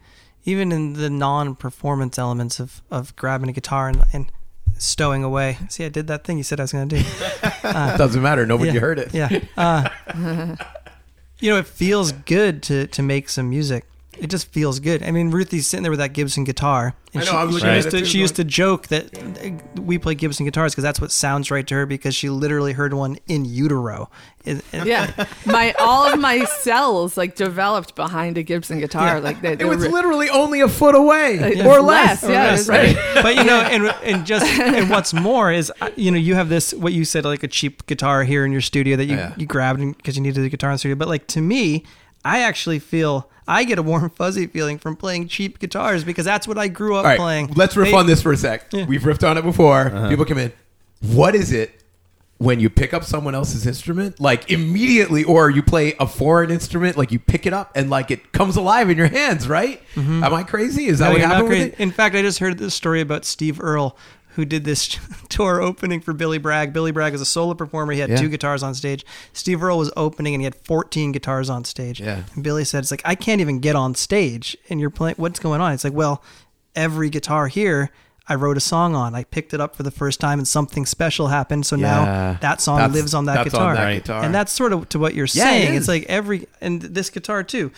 even 0.44 0.72
in 0.72 0.94
the 0.94 1.10
non-performance 1.10 2.18
elements 2.18 2.60
of 2.60 2.82
of 2.90 3.14
grabbing 3.16 3.48
a 3.48 3.52
guitar 3.52 3.88
and, 3.88 4.04
and 4.12 4.32
stowing 4.78 5.22
away. 5.22 5.58
See, 5.68 5.84
I 5.84 5.88
did 5.88 6.06
that 6.08 6.24
thing 6.24 6.38
you 6.38 6.44
said 6.44 6.60
I 6.60 6.64
was 6.64 6.72
going 6.72 6.88
to 6.88 6.96
do. 6.96 7.04
It 7.04 7.62
doesn't 7.98 8.22
matter. 8.22 8.44
Nobody 8.46 8.72
yeah. 8.72 8.80
heard 8.80 8.98
it. 8.98 9.14
Yeah. 9.14 9.40
Uh, 9.56 9.88
you 11.38 11.50
know, 11.50 11.58
it 11.58 11.66
feels 11.66 12.12
good 12.12 12.62
to 12.64 12.86
to 12.88 13.02
make 13.02 13.28
some 13.28 13.50
music. 13.50 13.84
It 14.22 14.30
just 14.30 14.46
feels 14.52 14.78
good. 14.78 15.02
I 15.02 15.10
mean, 15.10 15.30
Ruthy's 15.32 15.66
sitting 15.66 15.82
there 15.82 15.90
with 15.90 15.98
that 15.98 16.12
Gibson 16.12 16.44
guitar. 16.44 16.94
And 17.12 17.22
I 17.22 17.26
know, 17.26 17.30
she, 17.32 17.36
I 17.36 17.44
was 17.44 17.54
she 17.54 17.54
looking 17.56 17.68
at 17.70 17.76
used 17.76 17.90
to 17.90 18.04
she 18.06 18.18
used 18.20 18.36
to 18.36 18.44
joke 18.44 18.86
that 18.86 19.18
uh, 19.18 19.82
we 19.82 19.98
play 19.98 20.14
Gibson 20.14 20.46
guitars 20.46 20.72
because 20.72 20.84
that's 20.84 21.00
what 21.00 21.10
sounds 21.10 21.50
right 21.50 21.66
to 21.66 21.74
her 21.74 21.86
because 21.86 22.14
she 22.14 22.30
literally 22.30 22.72
heard 22.72 22.94
one 22.94 23.18
in 23.26 23.44
utero. 23.44 24.08
It- 24.44 24.64
it- 24.72 24.86
Yeah, 24.86 25.26
my 25.46 25.72
all 25.78 26.06
of 26.10 26.18
my 26.20 26.44
cells 26.44 27.16
like 27.16 27.34
developed 27.34 27.96
behind 27.96 28.38
a 28.38 28.42
Gibson 28.44 28.78
guitar. 28.78 29.20
Like 29.20 29.42
they, 29.42 29.52
It 29.54 29.64
was 29.66 29.86
literally 29.88 30.30
only 30.30 30.60
a 30.60 30.68
foot 30.68 30.94
away 30.94 31.60
or 31.66 31.82
less. 31.82 32.22
Yeah, 32.22 32.54
it's 32.54 32.68
right. 32.68 32.96
but 33.22 33.34
you 33.34 33.44
know, 33.44 33.60
and 33.60 33.86
and 34.04 34.24
just 34.24 34.46
and 34.46 34.88
what's 34.88 35.12
more 35.12 35.50
is, 35.52 35.70
uh, 35.80 35.90
you 35.96 36.12
know, 36.12 36.18
you 36.18 36.36
have 36.36 36.48
this 36.48 36.72
what 36.72 36.92
you 36.92 37.04
said 37.04 37.24
like 37.24 37.42
a 37.42 37.48
cheap 37.48 37.86
guitar 37.86 38.22
here 38.22 38.44
in 38.46 38.52
your 38.52 38.60
studio 38.62 38.96
that 38.96 39.06
you 39.06 39.16
Yeah. 39.16 39.34
you 39.36 39.46
grabbed 39.46 39.80
because 39.96 40.16
you 40.16 40.22
needed 40.22 40.44
a 40.44 40.48
guitar 40.48 40.70
in 40.70 40.74
the 40.74 40.78
studio. 40.78 40.94
But 40.96 41.08
like 41.08 41.26
to 41.26 41.40
me, 41.42 41.84
I 42.24 42.40
actually 42.40 42.78
feel 42.78 43.28
I 43.48 43.64
get 43.64 43.78
a 43.78 43.82
warm 43.82 44.08
fuzzy 44.10 44.46
feeling 44.46 44.78
from 44.78 44.96
playing 44.96 45.28
cheap 45.28 45.58
guitars 45.58 46.04
because 46.04 46.24
that's 46.24 46.46
what 46.46 46.58
I 46.58 46.68
grew 46.68 46.94
up 46.96 47.04
All 47.04 47.10
right, 47.10 47.18
playing. 47.18 47.52
let's 47.56 47.76
riff 47.76 47.88
They- 47.90 47.94
on 47.96 48.06
this 48.06 48.22
for 48.22 48.32
a 48.32 48.36
sec. 48.36 48.66
Yeah. 48.72 48.86
We've 48.86 49.02
riffed 49.02 49.28
on 49.28 49.36
it 49.38 49.42
before. 49.42 49.86
Uh-huh. 49.86 50.08
People 50.08 50.24
come 50.24 50.38
in. 50.38 50.52
What 51.00 51.34
is 51.34 51.52
it 51.52 51.80
when 52.38 52.58
you 52.60 52.68
pick 52.70 52.92
up 52.94 53.04
someone 53.04 53.34
else's 53.36 53.66
instrument, 53.66 54.20
like 54.20 54.50
immediately, 54.50 55.22
or 55.24 55.48
you 55.50 55.62
play 55.62 55.94
a 56.00 56.06
foreign 56.06 56.50
instrument, 56.50 56.96
like 56.96 57.12
you 57.12 57.18
pick 57.18 57.46
it 57.46 57.52
up 57.52 57.70
and 57.76 57.88
like 57.90 58.10
it 58.10 58.32
comes 58.32 58.56
alive 58.56 58.90
in 58.90 58.96
your 58.98 59.06
hands, 59.08 59.48
right? 59.48 59.80
Mm-hmm. 59.94 60.24
Am 60.24 60.34
I 60.34 60.42
crazy? 60.42 60.86
Is 60.86 60.98
that 61.00 61.06
No, 61.06 61.10
what 61.12 61.18
you're 61.20 61.28
not 61.28 61.34
happened 61.34 61.48
with 61.50 61.58
crazy. 61.58 61.72
it? 61.74 61.80
In 61.80 61.90
fact, 61.92 62.14
I 62.16 62.22
just 62.22 62.38
heard 62.40 62.58
this 62.58 62.74
story 62.74 63.00
about 63.00 63.24
Steve 63.24 63.60
Earle, 63.60 63.96
who 64.34 64.44
did 64.44 64.64
this 64.64 64.98
tour 65.28 65.60
opening 65.60 66.00
for 66.00 66.12
Billy 66.12 66.38
Bragg. 66.38 66.72
Billy 66.72 66.90
Bragg 66.92 67.14
is 67.14 67.20
a 67.20 67.26
solo 67.26 67.54
performer. 67.54 67.92
He 67.92 68.00
had 68.00 68.10
Yeah. 68.10 68.16
two 68.16 68.28
guitars 68.28 68.62
on 68.62 68.74
stage. 68.74 69.04
Steve 69.32 69.62
Earle 69.62 69.78
was 69.78 69.90
opening, 69.96 70.34
and 70.34 70.40
he 70.40 70.44
had 70.44 70.54
14 70.54 71.12
guitars 71.12 71.50
on 71.50 71.64
stage. 71.64 72.00
Yeah. 72.00 72.22
And 72.34 72.42
Billy 72.42 72.64
said, 72.64 72.80
"It's 72.80 72.90
like 72.90 73.02
I 73.04 73.14
can't 73.14 73.40
even 73.40 73.58
get 73.60 73.76
on 73.76 73.94
stage, 73.94 74.56
and 74.70 74.80
you're 74.80 74.90
playing. 74.90 75.16
What's 75.18 75.38
going 75.40 75.60
on?" 75.60 75.72
It's 75.72 75.84
like, 75.84 75.92
well, 75.92 76.22
every 76.74 77.10
guitar 77.10 77.48
here. 77.48 77.90
I 78.28 78.36
wrote 78.36 78.56
a 78.56 78.60
song 78.60 78.94
on. 78.94 79.16
I 79.16 79.24
picked 79.24 79.52
it 79.52 79.60
up 79.60 79.74
for 79.74 79.82
the 79.82 79.90
first 79.90 80.20
time, 80.20 80.38
and 80.38 80.46
something 80.46 80.86
special 80.86 81.26
happened. 81.26 81.66
So 81.66 81.74
Yeah. 81.74 81.82
now 82.04 82.38
that 82.40 82.60
song 82.60 82.76
That's- 82.78 82.94
lives 82.94 83.14
on 83.14 83.24
that 83.26 83.34
that's 83.34 83.52
on 83.54 83.60
guitar. 83.60 83.74
that 83.74 83.92
guitar. 83.94 84.22
and 84.22 84.32
that's 84.32 84.52
sort 84.52 84.72
of 84.72 84.88
to 84.90 84.98
what 85.00 85.14
you're 85.14 85.26
Yeah, 85.32 85.50
it 85.50 85.62
saying. 85.64 85.74
is. 85.74 85.78
It's 85.80 85.88
like 85.88 86.04
every 86.08 86.46
and 86.60 86.80
this 86.80 87.10
guitar 87.10 87.42
too, 87.42 87.72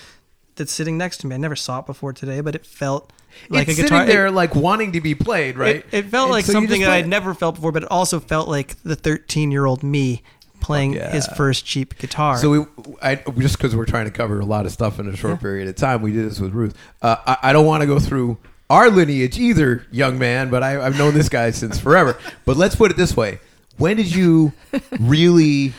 that's 0.57 0.71
sitting 0.71 0.99
next 0.99 1.17
to 1.23 1.27
me. 1.27 1.35
I 1.35 1.39
never 1.39 1.57
saw 1.57 1.79
it 1.81 1.87
before 1.87 2.13
today, 2.13 2.43
but 2.43 2.55
it 2.55 2.67
felt 2.67 3.11
like 3.49 3.69
it's 3.69 3.79
a 3.79 3.83
guitar. 3.83 4.01
sitting 4.01 4.15
there, 4.15 4.27
It- 4.27 4.33
like 4.33 4.55
wanting 4.55 4.93
to 4.93 5.01
be 5.01 5.15
played, 5.15 5.57
right? 5.57 5.77
It, 5.77 5.87
it 5.93 6.05
felt 6.07 6.27
And 6.27 6.33
like 6.33 6.45
so 6.45 6.53
something 6.53 6.81
that 6.83 6.91
I'd 6.91 7.09
never 7.09 7.35
felt 7.35 7.57
before, 7.57 7.73
but 7.73 7.83
it 7.85 7.91
also 7.91 8.21
felt 8.21 8.49
like 8.49 8.77
the 8.83 8.97
13 8.97 9.51
year 9.51 9.67
old 9.67 9.83
me 9.83 10.23
playing 10.61 10.95
yeah. 10.95 11.11
his 11.11 11.27
first 11.29 11.67
cheap 11.67 11.99
guitar. 11.99 12.39
So 12.39 12.51
we, 12.51 12.67
I, 13.03 13.17
just 13.17 13.59
because 13.59 13.77
we're 13.77 13.85
trying 13.85 14.07
to 14.07 14.11
cover 14.11 14.41
a 14.41 14.47
lot 14.47 14.65
of 14.65 14.73
stuff 14.73 14.99
in 14.99 15.07
a 15.09 15.15
short 15.15 15.41
period 15.41 15.69
of 15.69 15.77
time, 15.77 16.01
we 16.01 16.11
did 16.13 16.31
this 16.31 16.41
with 16.41 16.53
Ruth. 16.53 16.75
Uh, 17.03 17.17
I, 17.27 17.37
I 17.43 17.53
don't 17.53 17.67
want 17.67 17.83
to 17.83 17.87
go 17.87 17.99
through 17.99 18.39
our 18.71 18.89
lineage 18.89 19.39
either, 19.39 19.87
young 19.91 20.19
man, 20.19 20.49
but 20.49 20.63
I, 20.63 20.85
I've 20.85 20.97
known 20.97 21.13
this 21.13 21.29
guy 21.29 21.51
since 21.51 21.79
forever. 21.79 22.19
But 22.47 22.57
let's 22.57 22.77
put 22.77 22.91
it 22.91 22.97
this 22.97 23.17
way: 23.17 23.41
When 23.77 23.97
did 23.97 24.15
you 24.15 24.53
really 24.99 25.75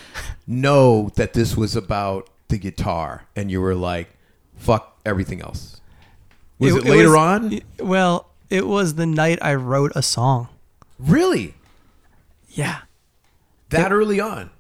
know 0.48 1.10
that 1.16 1.34
this 1.34 1.58
was 1.58 1.76
about 1.76 2.30
the 2.50 2.58
guitar, 2.58 3.26
and 3.36 3.50
you 3.50 3.62
were 3.62 3.76
like, 3.76 4.10
"Fuck 4.56 5.00
everything 5.06 5.42
else"? 5.42 5.75
Was 6.60 6.76
it, 6.76 6.86
later 6.86 7.10
was- 7.10 7.18
on? 7.18 7.60
Well, 7.80 8.30
it 8.50 8.68
was 8.68 8.96
the 8.96 9.06
night 9.06 9.40
I 9.42 9.56
wrote 9.56 9.92
a 9.96 10.02
song. 10.02 10.48
Really? 11.00 11.56
Yeah. 12.50 12.82
That 13.70 13.92
early 13.92 14.20
on? 14.20 14.52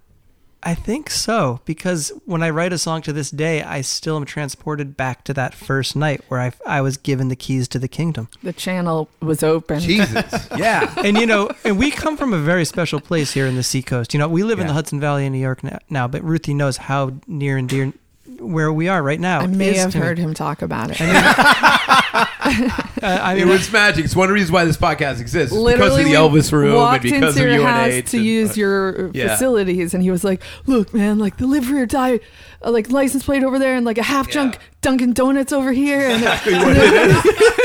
I 0.67 0.73
think 0.73 1.11
so 1.11 1.61
because 1.63 2.11
when 2.25 2.41
I 2.41 2.49
write 2.49 2.73
a 2.73 2.79
song 2.79 3.03
to 3.03 3.13
this 3.13 3.29
day, 3.29 3.61
I 3.61 3.81
still 3.81 4.17
am 4.17 4.25
transported 4.25 4.97
back 4.97 5.23
to 5.25 5.33
that 5.35 5.53
first 5.53 5.95
night 5.95 6.21
where 6.27 6.39
I, 6.39 6.53
I 6.65 6.81
was 6.81 6.97
given 6.97 7.27
the 7.27 7.35
keys 7.35 7.67
to 7.67 7.79
the 7.79 7.87
kingdom. 7.87 8.29
The 8.41 8.51
channel 8.51 9.07
was 9.21 9.43
open. 9.43 9.79
Jesus, 9.79 10.47
yeah. 10.57 10.91
and 10.97 11.17
you 11.17 11.27
know, 11.27 11.51
and 11.63 11.77
we 11.77 11.91
come 11.91 12.17
from 12.17 12.33
a 12.33 12.39
very 12.39 12.65
special 12.65 12.99
place 12.99 13.31
here 13.31 13.45
in 13.45 13.55
the 13.55 13.61
seacoast. 13.61 14.15
You 14.15 14.19
know, 14.19 14.27
we 14.27 14.41
live 14.43 14.59
in 14.59 14.65
the 14.65 14.73
Hudson 14.73 14.99
Valley 14.99 15.27
in 15.27 15.33
New 15.33 15.39
York 15.39 15.63
now, 15.63 15.77
now, 15.91 16.07
but 16.07 16.23
Ruthy 16.23 16.55
knows 16.55 16.77
how 16.77 17.13
near 17.27 17.57
and 17.57 17.69
dear 17.69 17.93
where 18.39 18.71
we 18.71 18.87
are 18.87 19.01
right 19.01 19.19
now. 19.19 19.39
I 19.39 19.47
may 19.47 19.73
have 19.73 19.91
to 19.91 19.97
heard 19.99 20.17
him 20.17 20.33
talk 20.33 20.61
about 20.61 20.91
it. 20.91 20.97
Uh, 20.99 22.25
I 22.45 23.35
It 23.39 23.47
was 23.47 23.71
magic. 23.71 24.05
It's 24.05 24.15
one 24.15 24.25
of 24.25 24.29
the 24.29 24.33
reasons 24.33 24.51
why 24.51 24.65
this 24.65 24.77
podcast 24.77 25.19
exists. 25.19 25.53
Literally, 25.55 25.73
because 25.73 25.99
of 25.99 26.05
the 26.05 26.39
Elvis 26.39 26.51
room 26.51 26.67
and 26.71 26.75
walked 26.75 27.03
because 27.03 27.35
into 27.37 27.47
of 27.49 27.53
your 27.59 27.67
UNH. 27.67 27.73
house 28.01 28.11
to 28.11 28.17
and- 28.17 28.25
use 28.25 28.57
your 28.57 29.11
Yeah. 29.13 29.29
facilities, 29.29 29.93
and 29.93 30.03
he 30.03 30.11
was 30.11 30.23
like, 30.23 30.41
"Look, 30.65 30.93
man, 30.93 31.19
like 31.19 31.37
the 31.37 31.47
live 31.47 31.71
or 31.71 31.85
die, 31.85 32.19
uh, 32.63 32.71
like 32.71 32.91
license 32.91 33.23
plate 33.23 33.43
over 33.43 33.57
there, 33.59 33.75
and 33.75 33.85
like 33.85 33.97
a 33.97 34.03
half 34.03 34.29
junk 34.29 34.57
Dunkin' 34.81 35.13
Donuts 35.13 35.51
over 35.51 35.71
here." 35.71 36.01
And 36.09 36.23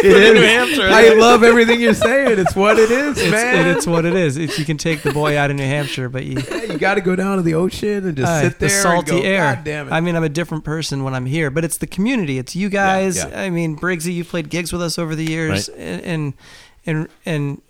It 0.03 0.37
is. 0.37 0.79
I 0.79 1.15
love 1.15 1.43
everything 1.45 1.81
you're 1.81 1.93
saying. 1.95 2.39
It's 2.39 2.57
what 2.57 2.79
it 2.79 2.91
is, 2.91 3.19
it's, 3.19 3.31
man. 3.31 3.67
it- 3.67 3.77
it's 3.77 3.87
what 3.87 4.05
it 4.07 4.15
is. 4.15 4.37
It's, 4.37 4.59
you 4.59 4.65
can 4.65 4.77
take 4.79 5.03
the 5.03 5.13
boy 5.13 5.37
out 5.37 5.51
of 5.51 5.57
New 5.57 5.65
Hampshire, 5.67 6.09
but 6.09 6.25
you 6.25 6.39
you 6.71 6.79
got 6.79 6.95
to 6.95 7.01
go 7.01 7.15
down 7.17 7.37
to 7.37 7.43
the 7.43 7.55
ocean 7.55 8.07
and 8.07 8.17
just 8.17 8.29
uh, 8.31 8.43
sit 8.43 8.59
there 8.59 8.69
the 8.69 8.75
salty 8.75 9.13
and 9.17 9.23
go, 9.23 9.29
air. 9.29 9.55
God 9.57 9.65
damn 9.65 9.89
it. 9.89 9.93
I 9.93 10.01
mean, 10.01 10.17
I'm 10.17 10.25
a 10.25 10.29
different 10.29 10.65
person 10.65 11.05
when 11.05 11.15
I'm 11.15 11.27
here, 11.27 11.51
but 11.51 11.65
it's 11.65 11.77
the 11.77 11.87
community. 11.87 12.39
It's 12.39 12.57
you 12.57 12.69
guys. 12.69 13.17
yeah. 13.19 13.41
I 13.43 13.51
mean, 13.51 13.77
Briggsy, 13.77 14.15
you 14.15 14.25
played 14.25 14.49
gigs 14.49 14.70
with 14.73 14.83
us 14.83 14.99
over 14.99 15.15
the 15.15 15.25
years, 15.25 15.69
and, 15.69 16.03
and 16.03 16.35
and 16.87 17.09
and 17.27 17.63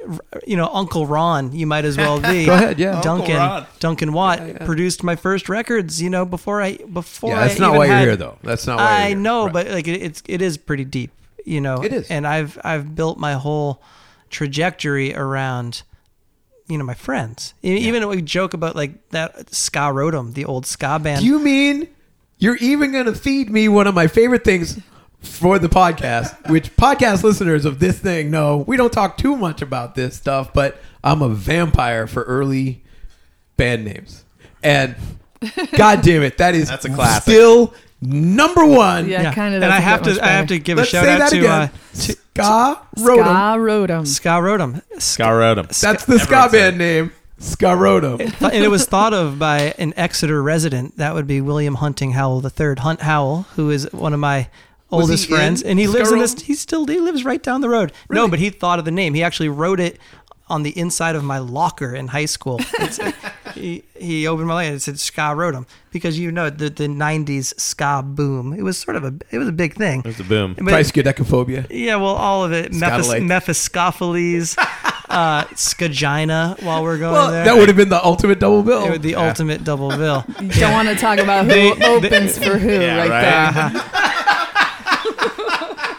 you 0.47 0.57
know, 0.57 0.69
Uncle 0.73 1.07
Ron, 1.07 1.53
you 1.53 1.67
might 1.67 1.85
as 1.85 1.97
well 1.97 2.21
be. 2.21 2.47
Go 2.47 2.55
ahead, 2.55 2.79
yeah. 2.79 2.97
Uncle 2.97 3.03
Duncan 3.19 3.37
Ron. 3.37 3.67
Duncan 3.81 4.13
Watt 4.13 4.57
produced 4.65 5.03
my 5.03 5.17
first 5.17 5.49
records. 5.49 6.01
You 6.01 6.11
know, 6.11 6.25
before 6.25 6.63
I 6.63 6.77
before 6.77 7.31
yeah, 7.31 7.41
that's 7.47 7.61
I 7.61 7.67
not 7.67 7.77
why 7.77 7.87
you're 7.87 7.95
had- 7.97 8.03
here, 8.05 8.17
though. 8.17 8.39
That's 8.43 8.67
not 8.67 8.79
why 8.79 8.85
you're 8.85 9.05
I 9.05 9.09
here. 9.09 9.17
know, 9.19 9.45
Right. 9.45 9.53
but 9.53 9.67
like 9.69 9.89
it, 9.89 10.01
it's 10.03 10.23
it 10.27 10.41
is 10.43 10.57
pretty 10.59 10.85
deep, 10.85 11.11
you 11.45 11.61
know. 11.61 11.83
It 11.83 11.93
is. 11.93 12.09
and 12.11 12.27
I've 12.27 12.59
I've 12.63 12.95
built 12.95 13.19
my 13.19 13.33
whole 13.35 13.83
trajectory 14.31 15.15
around, 15.15 15.83
you 16.69 16.79
know, 16.79 16.85
my 16.85 16.95
friends. 16.95 17.53
Even 17.63 18.07
we 18.09 18.23
joke 18.23 18.55
about 18.55 18.77
like 18.77 19.09
that 19.11 19.53
ska 19.53 19.81
Rotom, 19.91 20.35
the 20.35 20.45
old 20.45 20.67
ska 20.67 20.99
band. 21.01 21.21
Do 21.21 21.27
you 21.27 21.41
mean 21.41 21.89
you're 22.39 22.57
even 22.57 22.93
going 22.93 23.07
to 23.07 23.15
feed 23.15 23.51
me 23.51 23.69
one 23.69 23.87
of 23.87 23.95
my 23.95 24.07
favorite 24.07 24.45
things 24.45 24.79
for 25.21 25.59
the 25.59 25.69
podcast, 25.69 26.49
which 26.51 26.75
podcast 26.77 27.23
listeners 27.23 27.65
of 27.65 27.79
this 27.79 27.99
thing 27.99 28.31
know 28.31 28.59
we 28.67 28.77
don't 28.77 28.93
talk 28.93 29.17
too 29.19 29.37
much 29.37 29.61
about 29.63 29.95
this 29.95 30.17
stuff, 30.17 30.53
but 30.55 30.81
I'm 31.05 31.23
a 31.23 31.29
vampire 31.29 32.07
for 32.07 32.23
early 32.25 32.83
band 33.57 33.85
names. 33.85 34.25
And 34.63 34.95
God 35.77 36.03
damn 36.03 36.23
it, 36.23 36.39
that 36.39 36.55
is 36.55 36.69
That's 36.69 36.85
a 36.85 36.91
classic. 36.95 37.23
still 37.33 37.75
number 38.01 38.65
one. 38.65 39.09
yeah, 39.09 39.33
kind 39.35 39.55
of. 39.55 39.63
and 39.63 39.73
I 39.73 39.81
have 39.81 40.03
to 40.03 40.19
I 40.23 40.29
have 40.29 40.49
to 40.49 40.59
give 40.59 40.79
Let's 40.79 40.91
a 40.91 40.97
shout 40.97 41.05
say 41.05 41.13
out 41.15 41.19
that 41.19 41.31
to 41.31 41.39
again. 41.39 41.51
uh, 41.51 41.69
to 41.69 42.17
Ska 42.33 42.81
Rotom. 42.97 44.07
Ska 44.07 44.07
Rotom. 44.07 44.07
ska 44.07 44.29
Rotom. 44.31 45.01
Scar 45.03 45.37
wrote. 45.39 45.69
That's 45.69 46.05
the 46.07 46.19
ska 46.19 46.35
Everyone 46.35 46.51
said 46.51 46.51
band 46.51 46.79
name. 46.79 47.13
Ska 47.39 47.67
Rotom. 47.67 48.21
and 48.43 48.55
it 48.65 48.69
was 48.69 48.87
thought 48.87 49.13
of 49.15 49.39
by 49.39 49.75
an 49.79 49.93
Exeter 49.97 50.43
resident. 50.43 50.97
That 50.99 51.15
would 51.15 51.27
be 51.27 51.41
William 51.41 51.75
Hunting 51.77 52.13
Howell 52.13 52.43
III, 52.45 52.75
Hunt 52.79 53.01
Howell, 53.03 53.43
who 53.57 53.71
is 53.71 53.89
one 53.93 54.13
of 54.15 54.21
my 54.21 54.39
Was 54.39 54.49
oldest 54.91 55.29
friends, 55.29 55.63
and 55.63 55.79
he 55.79 55.87
lives 55.87 56.11
in 56.11 56.19
this. 56.19 56.41
He 56.41 56.55
still 56.55 56.87
he 56.87 57.01
lives 57.01 57.25
right 57.25 57.43
down 57.43 57.61
the 57.61 57.69
road. 57.69 57.93
No, 58.11 58.29
but 58.29 58.39
he 58.39 58.51
thought 58.51 58.79
of 58.79 58.85
the 58.85 58.91
name. 58.91 59.15
He 59.15 59.23
actually 59.23 59.49
wrote 59.49 59.81
it 59.81 59.99
on 60.49 60.65
the 60.65 60.77
inside 60.77 61.15
of 61.15 61.23
my 61.23 61.39
locker 61.39 61.95
in 61.95 62.09
high 62.09 62.25
school. 62.27 62.59
It's- 62.81 62.99
he 63.55 63.83
he 63.97 64.27
opened 64.27 64.49
my 64.49 64.55
locker 64.55 64.67
and 64.67 64.77
it 64.77 64.81
said 64.81 64.99
ska 65.01 65.21
Rotom 65.35 65.67
because 65.93 66.19
you 66.19 66.31
know 66.33 66.51
the 66.51 66.71
the 66.71 66.87
'90s 66.89 67.59
ska 67.61 68.03
boom. 68.05 68.53
It 68.53 68.63
was 68.63 68.77
sort 68.79 68.97
of 68.97 69.05
a 69.05 69.15
it 69.31 69.39
was 69.39 69.49
a 69.49 69.53
big 69.53 69.75
thing. 69.75 70.01
It 70.01 70.07
was 70.07 70.21
a 70.21 70.25
boom. 70.25 70.55
But- 70.57 70.65
Triskaidekaphobia. 70.75 71.67
yeah, 71.71 71.97
well, 71.97 72.15
all 72.17 72.45
of 72.45 72.53
it. 72.53 72.73
Mephis- 72.73 73.69
Scatolite. 73.69 74.57
Uh, 75.11 75.43
Skagina. 75.57 76.57
While 76.63 76.85
we're 76.85 76.97
going 76.97 77.13
Well, 77.13 77.33
there, 77.33 77.45
that 77.45 77.57
would 77.57 77.67
have 77.67 77.77
been 77.77 77.89
the 77.89 78.01
ultimate 78.05 78.39
double 78.39 78.63
bill. 78.63 78.85
It 78.85 78.91
would- 78.91 79.03
the 79.03 79.17
ultimate 79.17 79.65
double 79.65 79.89
bill. 79.89 80.25
You 80.41 80.49
don't 80.61 80.71
want 80.73 80.87
to 80.89 80.95
talk 80.95 81.19
about 81.19 81.47
who 81.47 81.51
They- 81.51 81.75
they- 81.75 81.85
opens 81.85 82.39
for 82.39 82.57
who 82.59 82.71
Yeah, 82.81 82.97
right, 83.09 83.11
right. 83.11 83.73
there. 83.73 83.83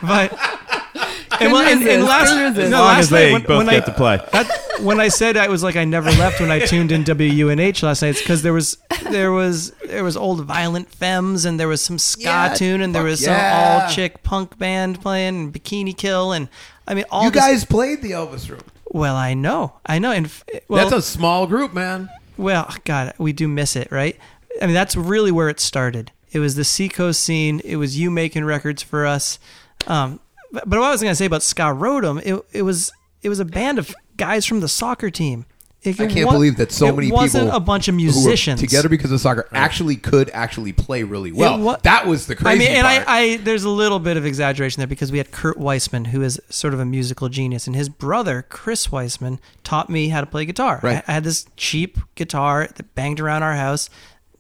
But 0.01 0.31
and, 1.41 1.51
well, 1.51 1.67
and, 1.67 1.81
and 1.87 2.03
last, 2.03 2.33
no, 2.35 2.47
As 2.47 2.71
long 2.71 2.81
last 2.81 2.99
as 2.99 3.09
they 3.09 3.31
night 3.31 3.33
when, 3.33 3.41
both 3.43 3.57
when 3.57 3.67
get 3.67 3.83
I, 3.83 3.85
to 3.85 3.93
play. 3.93 4.17
that, 4.31 4.61
when 4.81 4.99
I 4.99 5.07
said 5.07 5.37
I 5.37 5.47
was 5.47 5.63
like 5.63 5.75
I 5.75 5.85
never 5.85 6.09
left 6.11 6.39
when 6.39 6.51
I 6.51 6.59
tuned 6.59 6.91
in 6.91 7.03
WUNH 7.03 7.83
last 7.83 8.01
night, 8.01 8.09
it's 8.09 8.21
because 8.21 8.41
there 8.41 8.53
was 8.53 8.77
there 9.09 9.31
was 9.31 9.71
there 9.85 10.03
was 10.03 10.17
old 10.17 10.43
violent 10.45 10.89
femmes 10.89 11.45
and 11.45 11.59
there 11.59 11.67
was 11.67 11.81
some 11.81 11.97
ska 11.99 12.21
Yeah, 12.23 12.53
tune 12.53 12.81
and 12.81 12.93
there 12.93 13.03
was 13.03 13.21
yeah. 13.21 13.79
some 13.79 13.87
all 13.87 13.93
chick 13.93 14.23
punk 14.23 14.57
band 14.57 15.01
playing 15.01 15.37
and 15.37 15.53
Bikini 15.53 15.95
Kill 15.95 16.31
and 16.31 16.49
I 16.87 16.93
mean 16.93 17.05
all 17.11 17.23
you 17.23 17.31
this- 17.31 17.41
guys 17.41 17.65
played 17.65 18.01
the 18.01 18.11
Elvis 18.11 18.49
room. 18.49 18.61
Well, 18.93 19.15
I 19.15 19.33
know, 19.35 19.73
I 19.85 19.99
know, 19.99 20.11
and 20.11 20.29
well, 20.67 20.89
That's 20.89 21.05
a 21.05 21.09
small 21.09 21.47
group, 21.47 21.73
man. 21.73 22.09
Well, 22.35 22.73
God, 22.83 23.13
we 23.17 23.31
do 23.31 23.47
miss 23.47 23.77
it, 23.77 23.89
right? 23.89 24.17
I 24.61 24.65
mean, 24.65 24.73
that's 24.73 24.97
really 24.97 25.31
where 25.31 25.47
it 25.47 25.61
started. 25.61 26.11
It 26.33 26.39
was 26.39 26.55
the 26.55 26.65
Seacoast 26.65 27.21
scene. 27.21 27.61
It 27.63 27.77
was 27.77 27.97
you 27.97 28.11
making 28.11 28.43
records 28.43 28.83
for 28.83 29.05
us. 29.05 29.39
Um, 29.87 30.19
but, 30.51 30.69
but 30.69 30.79
what 30.79 30.87
I 30.87 30.91
was 30.91 31.01
going 31.01 31.11
to 31.11 31.15
say 31.15 31.25
about 31.25 31.43
Ska 31.43 31.63
Rotom, 31.63 32.21
it, 32.25 32.45
it 32.51 32.61
was 32.63 32.91
it 33.21 33.29
was 33.29 33.39
a 33.39 33.45
band 33.45 33.79
of 33.79 33.93
guys 34.17 34.45
from 34.45 34.59
the 34.59 34.67
soccer 34.67 35.09
team. 35.09 35.45
It 35.83 35.99
I 35.99 36.05
can't 36.05 36.29
believe 36.29 36.57
that 36.57 36.71
so 36.71 36.89
it 36.89 36.95
many 36.95 37.11
wasn't 37.11 37.45
people 37.45 37.57
a 37.57 37.59
bunch 37.59 37.87
of 37.87 37.95
musicians 37.95 38.59
together 38.59 38.87
because 38.87 39.11
of 39.11 39.19
soccer 39.19 39.49
actually 39.51 39.95
could 39.95 40.29
actually 40.29 40.73
play 40.73 41.01
really 41.01 41.31
well. 41.31 41.57
wa- 41.57 41.77
that 41.81 42.05
was 42.05 42.27
the 42.27 42.33
I 42.33 42.35
crazy 42.35 42.59
mean, 42.59 42.67
and 42.77 42.85
part. 42.85 43.07
I, 43.07 43.19
I, 43.19 43.37
there's 43.37 43.63
a 43.63 43.69
little 43.69 43.97
bit 43.97 44.15
of 44.15 44.23
exaggeration 44.23 44.79
there 44.79 44.85
because 44.85 45.11
we 45.11 45.17
had 45.17 45.31
Kurt 45.31 45.57
Weissman, 45.57 46.05
who 46.05 46.21
is 46.21 46.39
sort 46.51 46.75
of 46.75 46.79
a 46.79 46.85
musical 46.85 47.29
genius, 47.29 47.65
and 47.65 47.75
his 47.75 47.89
brother 47.89 48.45
Chris 48.47 48.91
Weissman 48.91 49.39
taught 49.63 49.89
me 49.89 50.09
how 50.09 50.21
to 50.21 50.27
play 50.27 50.45
guitar. 50.45 50.79
Right. 50.83 50.97
I, 51.07 51.11
I 51.11 51.13
had 51.13 51.23
this 51.23 51.47
cheap 51.57 51.97
guitar 52.13 52.69
that 52.75 52.93
banged 52.93 53.19
around 53.19 53.41
our 53.41 53.55
house. 53.55 53.89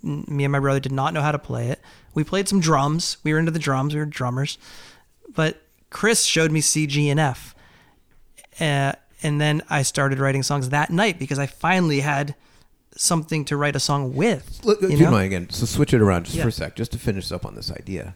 Me 0.03 0.43
and 0.43 0.51
my 0.51 0.59
brother 0.59 0.79
did 0.79 0.91
not 0.91 1.11
know 1.11 1.21
how 1.23 1.31
to 1.31 1.39
play 1.39 1.69
it. 1.69 1.79
We 2.13 2.23
played 2.23 2.49
some 2.49 2.59
drums. 2.59 3.17
We 3.23 3.33
were 3.33 3.39
into 3.39 3.51
the 3.51 3.57
drums. 3.57 3.95
We 3.95 3.99
were 3.99 4.05
drummers, 4.05 4.59
but 5.35 5.61
Chris 5.89 6.23
showed 6.23 6.51
me 6.51 6.61
C, 6.61 6.87
G, 6.87 7.09
and 7.09 7.19
F. 7.19 7.55
Uh, 8.59 8.93
and 9.23 9.39
then 9.39 9.61
I 9.69 9.83
started 9.83 10.19
writing 10.19 10.43
songs 10.43 10.69
that 10.69 10.89
night 10.89 11.19
because 11.19 11.39
I 11.39 11.45
finally 11.47 11.99
had 12.01 12.35
something 12.95 13.45
to 13.45 13.55
write 13.57 13.75
a 13.75 13.79
song 13.79 14.15
with. 14.15 14.59
Look, 14.63 14.81
you 14.81 14.97
know? 14.97 15.11
mind 15.11 15.27
again, 15.27 15.49
so 15.49 15.65
switch 15.65 15.93
it 15.93 16.01
around 16.01 16.25
just 16.25 16.37
Yeah. 16.37 16.43
for 16.43 16.49
a 16.49 16.51
sec, 16.51 16.75
just 16.75 16.91
to 16.93 16.97
finish 16.97 17.31
up 17.31 17.45
on 17.45 17.55
this 17.55 17.71
idea. 17.71 18.15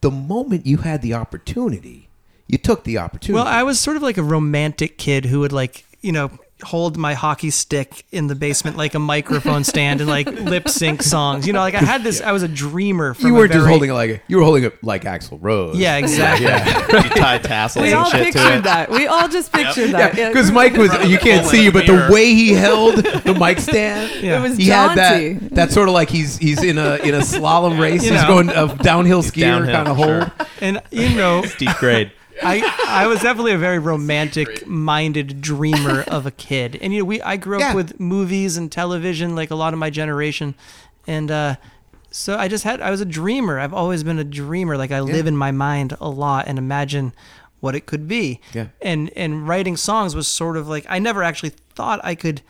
The 0.00 0.10
moment 0.10 0.66
you 0.66 0.78
had 0.78 1.02
the 1.02 1.14
opportunity, 1.14 2.08
you 2.46 2.58
took 2.58 2.84
the 2.84 2.98
opportunity. 2.98 3.34
Well, 3.34 3.46
I 3.46 3.62
was 3.62 3.80
sort 3.80 3.96
of 3.96 4.02
like 4.02 4.16
a 4.18 4.22
romantic 4.22 4.98
kid 4.98 5.26
who 5.26 5.40
would 5.40 5.52
like, 5.52 5.84
you 6.00 6.12
know, 6.12 6.30
hold 6.62 6.96
my 6.96 7.14
hockey 7.14 7.50
stick 7.50 8.04
in 8.10 8.26
the 8.26 8.34
basement 8.34 8.76
like 8.76 8.94
a 8.94 8.98
microphone 8.98 9.62
stand 9.64 10.00
and 10.00 10.08
like 10.10 10.26
lip 10.26 10.68
sync 10.68 11.02
songs. 11.02 11.46
You 11.46 11.52
know, 11.52 11.60
like 11.60 11.74
I 11.74 11.78
had 11.78 12.02
this. 12.02 12.20
I 12.20 12.32
was 12.32 12.42
a 12.42 12.48
dreamer. 12.48 13.14
From 13.14 13.26
you 13.26 13.34
weren't 13.34 13.52
just 13.52 13.66
holding 13.66 13.90
it 13.90 13.94
like 13.94 14.22
you 14.28 14.36
were 14.36 14.42
holding 14.42 14.64
it 14.64 14.82
like 14.82 15.04
Axl 15.04 15.38
Rose. 15.40 15.76
Yeah, 15.78 15.96
exactly. 15.98 16.46
You 16.46 17.10
tie 17.10 17.38
tassels 17.38 17.82
We 17.84 17.90
and 17.90 17.98
all 17.98 18.10
shit 18.10 18.18
to 18.18 18.32
pictured 18.32 18.58
it. 18.58 18.64
that. 18.64 18.90
We 18.90 19.06
all 19.06 19.28
just 19.28 19.52
pictured 19.52 19.90
that. 19.92 20.14
Yeah, 20.16 20.24
Yeah, 20.24 20.28
because 20.28 20.50
Mike 20.50 20.74
was 20.74 20.92
you 21.08 21.18
can't 21.18 21.46
see 21.46 21.64
you, 21.64 21.72
but 21.72 21.86
the 21.86 22.08
way 22.10 22.34
he 22.34 22.52
held 22.52 22.96
the 22.96 23.36
mic 23.38 23.58
stand, 23.60 24.22
Yeah. 24.22 24.38
It 24.38 24.42
was 24.48 24.56
he 24.58 24.66
had 24.66 24.96
that 24.96 25.50
that 25.54 25.72
sort 25.72 25.88
of 25.88 25.94
like 25.94 26.10
he's 26.10 26.36
he's 26.38 26.62
in 26.62 26.78
a 26.78 26.96
in 26.96 27.14
a 27.14 27.20
slalom 27.20 27.78
race. 27.80 28.04
You 28.04 28.12
he's 28.12 28.22
know. 28.22 28.28
going 28.28 28.50
a 28.50 28.74
downhill 28.82 29.22
skier 29.22 29.40
downhill, 29.66 29.72
kind 29.74 29.88
of 29.88 29.96
sure. 29.96 30.20
hold. 30.24 30.48
And 30.60 30.82
you 30.90 31.14
know, 31.16 31.42
Steep 31.42 31.70
grade. 31.76 32.12
I 32.42 32.62
I 32.86 33.06
was 33.06 33.20
definitely 33.22 33.52
a 33.52 33.58
very 33.58 33.78
romantic 33.78 34.66
minded 34.66 35.40
dreamer 35.40 36.02
of 36.08 36.26
a 36.26 36.30
kid. 36.30 36.78
And 36.80 36.92
you 36.92 37.00
know, 37.00 37.04
we 37.04 37.20
I 37.22 37.36
grew 37.36 37.56
up 37.56 37.60
Yeah. 37.60 37.74
with 37.74 37.98
movies 38.00 38.56
and 38.56 38.70
television 38.70 39.34
like 39.34 39.50
a 39.50 39.54
lot 39.56 39.72
of 39.72 39.78
my 39.78 39.90
generation. 39.90 40.54
And 41.06 41.30
uh 41.30 41.56
so 42.10 42.36
I 42.38 42.48
just 42.48 42.64
had 42.64 42.80
I 42.80 42.90
was 42.90 43.00
a 43.00 43.04
dreamer. 43.06 43.58
I've 43.58 43.74
always 43.74 44.02
been 44.02 44.18
a 44.18 44.24
dreamer. 44.24 44.76
Like 44.76 44.90
I 44.92 45.00
live 45.00 45.26
in 45.26 45.36
my 45.36 45.50
mind 45.50 45.96
a 46.00 46.08
lot 46.08 46.46
and 46.48 46.58
imagine 46.58 47.12
what 47.60 47.74
it 47.74 47.86
could 47.86 48.08
be. 48.08 48.40
Yeah. 48.54 48.68
And 48.80 49.10
and 49.16 49.46
writing 49.48 49.76
songs 49.76 50.14
was 50.14 50.26
sort 50.28 50.56
of 50.56 50.68
like 50.68 50.86
I 50.88 50.98
never 50.98 51.22
actually 51.22 51.50
thought 51.74 52.00
I 52.02 52.14
could 52.14 52.40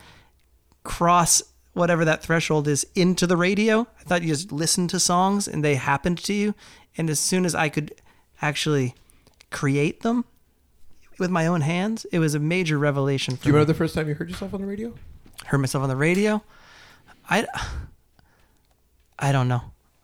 cross 0.83 1.41
whatever 1.73 2.03
that 2.05 2.21
threshold 2.21 2.67
is 2.67 2.85
into 2.95 3.27
the 3.27 3.37
radio. 3.37 3.87
I 3.99 4.03
thought 4.03 4.21
you 4.21 4.29
just 4.29 4.51
listened 4.51 4.89
to 4.91 4.99
songs 4.99 5.47
and 5.47 5.63
they 5.63 5.75
happened 5.75 6.17
to 6.25 6.33
you. 6.33 6.55
And 6.97 7.09
as 7.09 7.19
soon 7.19 7.45
as 7.45 7.53
I 7.55 7.69
could 7.69 7.93
actually 8.41 8.95
create 9.51 10.01
them 10.01 10.25
with 11.17 11.29
my 11.29 11.45
own 11.47 11.61
hands, 11.61 12.05
it 12.11 12.19
was 12.19 12.33
a 12.35 12.39
major 12.39 12.77
revelation 12.77 13.35
for 13.35 13.43
Do 13.43 13.49
you 13.49 13.53
me. 13.53 13.57
remember 13.57 13.73
the 13.73 13.77
first 13.77 13.95
time 13.95 14.07
you 14.07 14.15
heard 14.15 14.29
yourself 14.29 14.53
on 14.53 14.61
the 14.61 14.67
radio? 14.67 14.93
Heard 15.45 15.57
myself 15.59 15.83
on 15.83 15.89
the 15.89 15.95
radio. 15.95 16.41
I, 17.29 17.45
I 19.17 19.31
don't 19.31 19.47
know. 19.47 19.61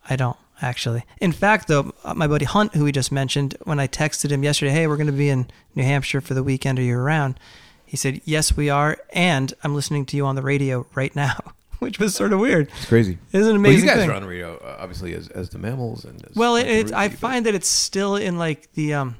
I 0.08 0.16
don't 0.16 0.36
actually. 0.62 1.04
In 1.20 1.32
fact, 1.32 1.68
though, 1.68 1.92
my 2.14 2.26
buddy 2.26 2.44
Hunt, 2.44 2.74
who 2.74 2.84
we 2.84 2.92
just 2.92 3.10
mentioned, 3.12 3.56
when 3.64 3.80
I 3.80 3.86
texted 3.88 4.30
him 4.30 4.42
yesterday, 4.44 4.72
hey, 4.72 4.86
we're 4.86 4.96
going 4.96 5.06
to 5.08 5.12
be 5.12 5.28
in 5.28 5.48
New 5.74 5.82
Hampshire 5.84 6.20
for 6.20 6.34
the 6.34 6.42
weekend. 6.42 6.78
Are 6.78 6.82
you 6.82 6.98
around? 6.98 7.38
He 7.84 7.96
said, 7.96 8.20
yes, 8.24 8.56
we 8.56 8.68
are, 8.68 8.98
and 9.10 9.54
I'm 9.62 9.74
listening 9.74 10.06
to 10.06 10.16
you 10.16 10.26
on 10.26 10.34
the 10.34 10.42
radio 10.42 10.86
right 10.94 11.14
now, 11.14 11.36
which 11.78 11.98
was 11.98 12.14
sort 12.14 12.32
of 12.32 12.40
weird. 12.40 12.68
It's 12.76 12.86
crazy. 12.86 13.18
It's 13.28 13.34
an 13.34 13.42
Well, 13.42 13.54
amazing 13.56 13.80
you 13.80 13.86
guys 13.94 13.96
thing. 14.00 14.10
are 14.10 14.14
on 14.14 14.22
the 14.22 14.28
radio, 14.28 14.56
uh, 14.56 14.76
obviously, 14.80 15.14
as, 15.14 15.28
as 15.28 15.50
the 15.50 15.58
mammals 15.58 16.04
and. 16.04 16.24
As 16.24 16.34
Well, 16.34 16.56
it, 16.56 16.66
as 16.66 16.80
it's, 16.84 16.92
I 16.92 17.08
find 17.08 17.46
that 17.46 17.54
it's 17.54 17.68
still 17.68 18.16
in 18.16 18.38
like 18.38 18.72
the 18.72 18.94
um, 18.94 19.16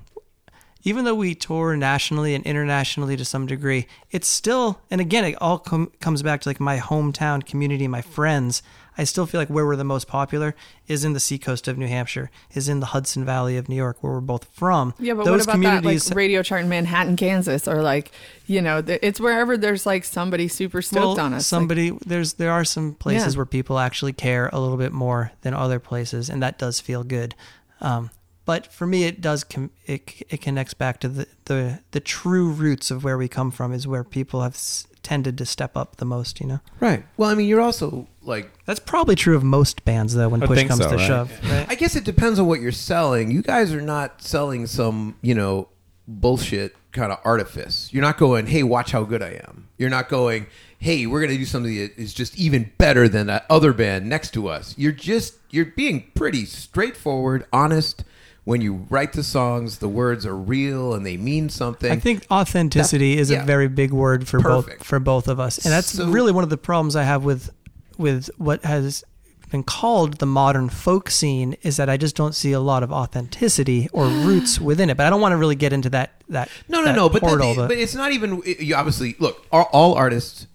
even 0.87 1.05
though 1.05 1.17
we 1.17 1.35
tour 1.35 1.77
nationally 1.77 2.33
and 2.35 2.45
internationally 2.47 3.17
to 3.17 3.25
some 3.25 3.45
degree, 3.45 3.87
it's 4.13 4.29
still 4.29 4.81
and 4.91 5.01
again 5.01 5.25
it 5.25 5.35
all 5.41 5.59
com- 5.59 5.91
comes 6.01 6.23
back 6.23 6.41
to 6.43 6.49
like 6.49 6.61
my 6.61 6.79
hometown 6.79 7.45
community, 7.45 7.89
my 7.89 8.01
friends. 8.01 8.63
I 8.99 9.05
still 9.05 9.27
feel 9.27 9.41
like 9.41 9.49
where 9.51 9.67
we're 9.67 9.77
the 9.77 9.85
most 9.85 10.07
popular 10.09 10.55
is 10.89 11.05
in 11.05 11.13
the 11.13 11.21
seacoast 11.21 11.69
of 11.69 11.77
New 11.77 11.87
Hampshire, 11.89 12.31
is 12.55 12.67
in 12.67 12.81
the 12.81 12.87
Hudson 12.87 13.27
Valley 13.27 13.59
of 13.59 13.69
New 13.69 13.75
York, 13.77 13.99
where 14.03 14.13
we're 14.15 14.21
both 14.21 14.47
from. 14.55 14.95
Yeah, 14.99 15.13
but 15.13 15.27
Those 15.27 15.47
what 15.47 15.55
about 15.57 15.63
that 15.65 15.75
like 15.75 15.83
communities- 15.83 16.15
radio 16.15 16.43
chart 16.43 16.63
in 16.63 16.69
Manhattan, 16.71 17.17
Kansas, 17.17 17.67
or 17.69 17.83
like 17.83 18.13
you 18.47 18.63
know, 18.63 18.83
it's 18.87 19.19
wherever 19.21 19.57
there's 19.59 19.85
like 19.87 20.05
somebody 20.05 20.47
super 20.49 20.81
stoked 20.83 21.19
well, 21.19 21.21
on 21.21 21.35
us. 21.35 21.39
Like, 21.41 21.59
Somebody 21.59 21.91
there's 22.07 22.35
there 22.35 22.53
are 22.53 22.65
some 22.65 22.95
places 22.95 23.35
Yeah. 23.35 23.39
where 23.41 23.47
people 23.47 23.79
actually 23.81 24.13
care 24.13 24.49
a 24.53 24.61
little 24.61 24.77
bit 24.79 24.93
more 24.93 25.33
than 25.43 25.53
other 25.53 25.81
places, 25.81 26.31
and 26.31 26.41
that 26.43 26.59
does 26.59 26.79
feel 26.81 27.03
good. 27.03 27.35
Um, 27.81 28.11
but 28.47 28.73
for 28.73 28.87
me, 28.87 29.05
it 29.05 29.21
does 29.21 29.45
com- 29.45 29.71
it 29.85 30.23
it 30.31 30.41
connects 30.41 30.73
back 30.73 31.01
to 31.01 31.09
the, 31.09 31.27
the 31.45 31.81
the 31.91 32.01
true 32.01 32.49
roots 32.49 32.91
of 32.91 33.05
where 33.05 33.19
we 33.19 33.29
come 33.29 33.51
from 33.51 33.73
is 33.73 33.87
where 33.87 34.03
people 34.05 34.41
have 34.41 34.55
s- 34.55 34.87
tended 35.03 35.37
to 35.39 35.45
step 35.45 35.77
up 35.77 35.97
the 35.97 36.05
most. 36.07 36.41
You 36.41 36.47
know, 36.47 36.61
Right. 36.81 37.05
Well, 37.19 37.29
I 37.29 37.35
mean, 37.35 37.49
you're 37.49 37.61
also 37.61 38.07
like 38.23 38.51
that's 38.65 38.81
probably 38.81 39.17
true 39.17 39.37
of 39.37 39.45
most 39.45 39.85
bands 39.85 40.15
though. 40.15 40.29
When 40.29 40.43
I 40.43 40.47
push 40.47 40.65
comes 40.65 40.83
so, 40.83 40.91
to 40.91 40.97
right? 40.97 41.07
shove, 41.07 41.33
right? 41.51 41.67
I 41.69 41.75
guess 41.75 41.97
it 41.97 42.05
depends 42.05 42.39
on 42.39 42.47
what 42.47 42.61
you're 42.61 42.73
selling. 42.73 43.31
You 43.31 43.43
guys 43.43 43.75
are 43.75 43.83
not 43.83 44.23
selling 44.23 44.67
some, 44.67 45.17
you 45.21 45.35
know, 45.35 45.69
bullshit 46.09 46.77
kind 46.93 47.13
of 47.13 47.19
artifice. 47.25 47.91
You're 47.93 48.03
not 48.03 48.17
going, 48.17 48.47
"Hey, 48.47 48.63
watch 48.63 48.93
how 48.93 49.03
good 49.05 49.23
I 49.23 49.41
am." 49.47 49.69
You're 49.77 49.91
not 49.91 50.09
going, 50.09 50.47
"Hey, 50.79 51.05
we're 51.07 51.21
going 51.21 51.33
to 51.33 51.37
do 51.39 51.45
something 51.45 51.75
that 51.77 51.99
is 51.99 52.15
just 52.15 52.39
even 52.39 52.71
better 52.79 53.09
than 53.09 53.27
that 53.27 53.45
other 53.51 53.73
band 53.73 54.09
next 54.09 54.31
to 54.35 54.49
us." 54.49 54.75
You're 54.79 54.93
just 54.93 55.35
you're 55.51 55.65
being 55.67 56.11
pretty 56.15 56.45
straightforward, 56.47 57.45
honest. 57.53 58.05
When 58.47 58.61
you 58.61 58.87
write 58.91 59.13
the 59.13 59.25
songs, 59.25 59.79
the 59.79 59.89
words 59.89 60.25
are 60.25 60.37
real 60.37 60.95
and 60.95 61.05
they 61.05 61.17
mean 61.17 61.49
something. 61.49 61.91
I 61.91 61.97
think 61.99 62.25
authenticity 62.31 63.19
is 63.19 63.29
yeah. 63.29 63.43
a 63.43 63.45
very 63.45 63.67
big 63.67 63.93
word 63.93 64.29
for 64.29 64.39
Perfect. 64.39 64.79
both 64.79 64.87
for 64.87 65.01
both 65.01 65.27
of 65.27 65.41
us, 65.41 65.59
and 65.65 65.73
that's 65.73 65.89
So- 65.89 66.07
really 66.09 66.31
one 66.31 66.45
of 66.45 66.51
the 66.51 66.57
problems 66.57 66.95
I 66.95 67.03
have 67.03 67.25
with 67.25 67.51
with 67.99 68.31
what 68.39 68.65
has 68.65 69.03
been 69.51 69.65
called 69.65 70.19
the 70.19 70.27
modern 70.27 70.69
folk 70.69 71.11
scene 71.11 71.57
is 71.63 71.77
that 71.77 71.89
I 71.91 71.97
just 71.97 72.15
don't 72.15 72.37
see 72.37 72.53
a 72.53 72.61
lot 72.61 72.85
of 72.85 72.93
authenticity 72.93 73.89
or 73.93 74.07
roots 74.29 74.61
within 74.61 74.91
it. 74.91 74.97
But 74.97 75.07
I 75.07 75.11
don't 75.11 75.21
want 75.21 75.33
to 75.33 75.37
really 75.37 75.57
get 75.57 75.73
into 75.73 75.91
that 75.91 76.23
that 76.29 76.49
No, 76.69 76.79
no, 76.79 76.85
that 76.87 76.95
no. 76.95 77.09
But, 77.09 77.23
that- 77.23 77.29
portal, 77.29 77.55
but 77.57 77.73
it's 77.73 77.97
not 77.97 78.13
even. 78.13 78.43
You 78.61 78.77
obviously 78.77 79.17
look. 79.19 79.45
All, 79.51 79.69
all 79.73 79.95
artists 79.95 80.47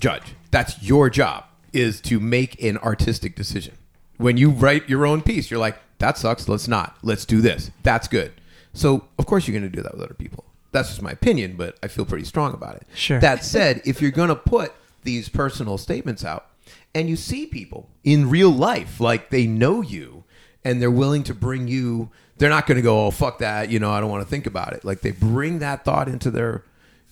judge. 0.00 0.34
That's 0.50 0.82
your 0.82 1.08
job 1.08 1.44
is 1.72 2.00
to 2.00 2.18
make 2.18 2.60
an 2.60 2.78
artistic 2.78 3.36
decision. 3.36 3.74
When 4.16 4.36
you 4.36 4.50
write 4.50 4.88
your 4.88 5.06
own 5.06 5.22
piece, 5.22 5.52
you're 5.52 5.60
like, 5.60 5.78
"That 5.98 6.18
sucks. 6.18 6.48
Let's 6.48 6.68
not. 6.68 6.96
Let's 7.02 7.24
do 7.24 7.40
this. 7.40 7.70
That's 7.82 8.08
good." 8.08 8.32
So 8.72 9.04
of 9.18 9.26
course 9.26 9.46
you're 9.46 9.58
going 9.58 9.70
to 9.70 9.76
do 9.76 9.82
that 9.82 9.92
with 9.92 10.02
other 10.02 10.14
people. 10.14 10.44
That's 10.70 10.88
just 10.88 11.02
my 11.02 11.12
opinion, 11.12 11.56
but 11.56 11.78
I 11.82 11.88
feel 11.88 12.04
pretty 12.04 12.24
strong 12.24 12.52
about 12.52 12.76
it. 12.76 12.86
Sure. 12.94 13.18
That 13.20 13.44
said, 13.44 13.80
if 13.86 14.02
you're 14.02 14.10
going 14.10 14.28
to 14.28 14.36
put 14.36 14.74
these 15.02 15.28
personal 15.28 15.78
statements 15.78 16.24
out, 16.24 16.46
and 16.94 17.08
you 17.08 17.16
see 17.16 17.46
people 17.46 17.88
in 18.04 18.28
real 18.28 18.50
life, 18.50 19.00
like 19.00 19.30
they 19.30 19.46
know 19.46 19.80
you, 19.80 20.24
and 20.64 20.82
they're 20.82 20.90
willing 20.90 21.22
to 21.24 21.34
bring 21.34 21.68
you 21.68 22.10
they're 22.36 22.48
not 22.48 22.66
going 22.66 22.76
to 22.76 22.82
go 22.82 23.06
oh 23.06 23.10
fuck 23.10 23.38
that 23.38 23.70
you 23.70 23.78
know 23.78 23.90
i 23.90 24.00
don't 24.00 24.10
want 24.10 24.22
to 24.22 24.28
think 24.28 24.46
about 24.46 24.72
it 24.72 24.84
like 24.84 25.00
they 25.00 25.10
bring 25.10 25.58
that 25.58 25.84
thought 25.84 26.08
into 26.08 26.30
their 26.30 26.62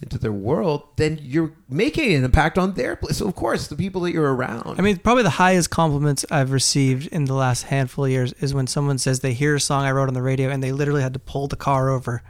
into 0.02 0.18
their 0.18 0.32
world 0.32 0.82
then 0.96 1.18
you're 1.22 1.52
making 1.68 2.12
an 2.12 2.24
impact 2.24 2.58
on 2.58 2.74
their 2.74 2.96
place 2.96 3.16
so 3.16 3.26
of 3.26 3.34
course 3.34 3.68
the 3.68 3.76
people 3.76 4.02
that 4.02 4.12
you're 4.12 4.34
around 4.34 4.78
I 4.78 4.82
mean, 4.82 4.98
probably 4.98 5.22
the 5.22 5.30
highest 5.30 5.70
compliments 5.70 6.24
I've 6.30 6.52
received 6.52 7.06
in 7.08 7.24
the 7.24 7.34
last 7.34 7.64
handful 7.64 8.04
of 8.04 8.10
years 8.10 8.32
is 8.34 8.52
when 8.52 8.66
someone 8.66 8.98
says 8.98 9.20
they 9.20 9.32
hear 9.32 9.54
a 9.54 9.60
song 9.60 9.84
I 9.84 9.90
wrote 9.92 10.08
on 10.08 10.14
the 10.14 10.22
radio 10.22 10.50
and 10.50 10.62
they 10.62 10.72
literally 10.72 11.02
had 11.02 11.14
to 11.14 11.18
pull 11.18 11.48
the 11.48 11.56
car 11.56 11.88
over 11.88 12.22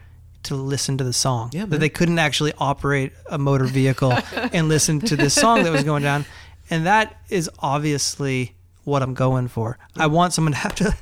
to 0.46 0.54
listen 0.54 0.96
to 0.98 1.04
the 1.04 1.12
song. 1.12 1.50
Yeah, 1.52 1.60
man. 1.60 1.70
that 1.70 1.80
they 1.80 1.88
couldn't 1.88 2.18
actually 2.18 2.52
operate 2.58 3.12
a 3.30 3.38
motor 3.38 3.64
vehicle 3.64 4.12
and 4.34 4.68
listen 4.68 5.00
to 5.00 5.16
this 5.16 5.34
song 5.34 5.64
that 5.64 5.72
was 5.72 5.84
going 5.84 6.02
down. 6.02 6.24
And 6.70 6.86
that 6.86 7.20
is 7.28 7.50
obviously 7.58 8.54
what 8.84 9.02
I'm 9.02 9.14
going 9.14 9.48
for. 9.48 9.78
I 9.96 10.06
want 10.06 10.32
someone 10.32 10.52
to 10.52 10.58
have 10.58 10.74
to 10.76 10.96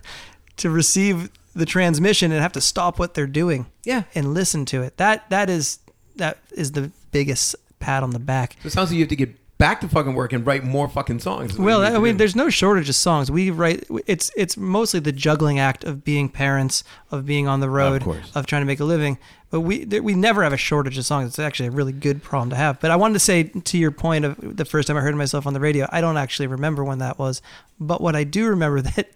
to 0.57 0.71
receive 0.71 1.31
the 1.55 1.67
transmission 1.67 2.33
and 2.33 2.41
have 2.41 2.53
to 2.53 2.61
stop 2.61 2.99
what 2.99 3.15
they're 3.15 3.27
doing. 3.27 3.67
Yeah. 3.85 4.05
And 4.15 4.35
listen 4.35 4.65
to 4.67 4.83
it. 4.83 4.97
That 4.97 5.29
that 5.31 5.51
is 5.51 5.79
that 6.17 6.39
is 6.53 6.73
the 6.73 6.91
biggest 7.13 7.57
pat 7.81 8.03
on 8.03 8.11
the 8.11 8.19
back. 8.19 8.57
so 8.63 8.67
it 8.69 8.73
sounds 8.73 8.91
like 8.91 8.97
you 8.97 9.03
have 9.03 9.09
to 9.11 9.17
get 9.17 9.35
back 9.57 9.81
to 9.81 9.89
fucking 9.89 10.15
work 10.15 10.33
and 10.33 10.45
write 10.45 10.65
more 10.65 10.89
fucking 10.89 11.21
songs 11.21 11.57
Well, 11.57 11.83
I 11.83 11.91
mean, 11.99 12.15
do. 12.15 12.19
there's 12.19 12.35
no 12.35 12.51
shortage 12.51 12.89
of 12.89 12.95
songs. 12.97 13.31
We 13.31 13.51
write. 13.51 13.85
It's 14.07 14.31
it's 14.37 14.57
mostly 14.57 15.01
the 15.01 15.13
juggling 15.13 15.59
act 15.59 15.85
of 15.85 16.03
being 16.05 16.29
parents, 16.29 16.83
of 17.11 17.25
being 17.25 17.47
on 17.47 17.61
the 17.61 17.71
road, 17.71 18.03
of 18.35 18.47
trying 18.47 18.63
to 18.63 18.67
make 18.67 18.81
a 18.81 18.85
living. 18.85 19.17
But 19.51 19.61
we 19.61 19.85
we 19.85 20.15
never 20.15 20.43
have 20.43 20.53
a 20.53 20.57
shortage 20.57 20.99
of 20.99 21.07
songs. 21.07 21.29
It's 21.29 21.39
actually 21.39 21.69
a 21.69 21.73
really 21.73 21.93
good 21.93 22.23
problem 22.23 22.51
to 22.51 22.57
have. 22.57 22.81
But 22.81 22.91
I 22.91 22.97
wanted 22.97 23.15
to 23.15 23.21
say 23.21 23.45
to 23.45 23.79
your 23.79 23.93
point 23.93 24.25
of 24.25 24.57
the 24.57 24.65
first 24.65 24.89
time 24.89 24.97
I 24.97 25.01
heard 25.01 25.15
myself 25.15 25.47
on 25.47 25.53
the 25.53 25.61
radio, 25.61 25.87
I 25.93 26.01
don't 26.01 26.17
actually 26.17 26.49
remember 26.49 26.83
when 26.83 26.99
that 26.99 27.19
was. 27.21 27.41
But 27.79 28.01
what 28.01 28.17
I 28.17 28.25
do 28.25 28.49
remember 28.49 28.81
that 28.91 29.09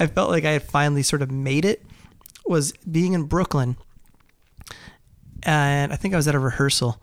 I 0.00 0.08
felt 0.08 0.30
like 0.30 0.44
I 0.44 0.50
had 0.52 0.62
finally 0.64 1.04
sort 1.04 1.22
of 1.22 1.30
made 1.30 1.64
it 1.64 1.84
was 2.44 2.72
being 2.90 3.12
in 3.12 3.22
Brooklyn, 3.24 3.76
and 5.44 5.92
I 5.92 5.96
think 5.96 6.14
I 6.14 6.16
was 6.16 6.28
at 6.28 6.34
a 6.34 6.38
rehearsal 6.38 7.00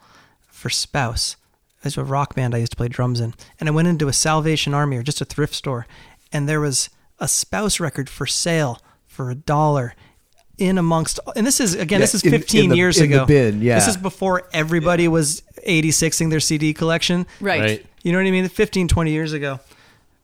for 0.47 0.69
Spouse. 0.69 1.35
It's 1.84 1.97
a 1.97 2.03
rock 2.03 2.35
band 2.35 2.53
I 2.53 2.59
used 2.59 2.72
to 2.73 2.77
play 2.77 2.88
drums 2.88 3.19
in. 3.19 3.34
And 3.59 3.68
I 3.68 3.72
went 3.72 3.88
into 3.88 4.07
a 4.07 4.13
Salvation 4.13 4.73
Army 4.73 4.97
or 4.97 5.03
just 5.03 5.19
a 5.22 5.26
thrift 5.26 5.55
store, 5.55 5.88
and 6.31 6.47
there 6.47 6.59
was 6.61 6.89
a 7.19 7.27
Spouse 7.27 7.80
record 7.80 8.09
for 8.09 8.26
sale 8.27 8.80
for 9.07 9.30
a 9.30 9.35
dollar 9.35 9.93
in 10.57 10.77
amongst 10.77 11.19
and 11.35 11.47
this 11.47 11.59
is 11.59 11.73
again 11.73 11.99
this 12.01 12.13
is 12.13 12.22
15 12.22 12.65
in 12.65 12.69
the- 12.69 12.76
years 12.76 12.99
in 12.99 13.09
the 13.09 13.15
ago 13.18 13.26
bin, 13.26 13.61
yeah. 13.63 13.73
this 13.76 13.88
is 13.88 13.97
before 13.97 14.43
everybody 14.53 15.07
was 15.07 15.41
86ing 15.68 16.30
their 16.30 16.39
cd 16.39 16.72
collection 16.73 17.26
Right. 17.39 17.61
Right. 17.61 17.85
you 18.03 18.11
know 18.11 18.19
what 18.19 18.27
I 18.27 18.31
mean? 18.31 18.47
15, 18.47 18.88
20 18.88 19.11
years 19.11 19.34
ago, 19.34 19.59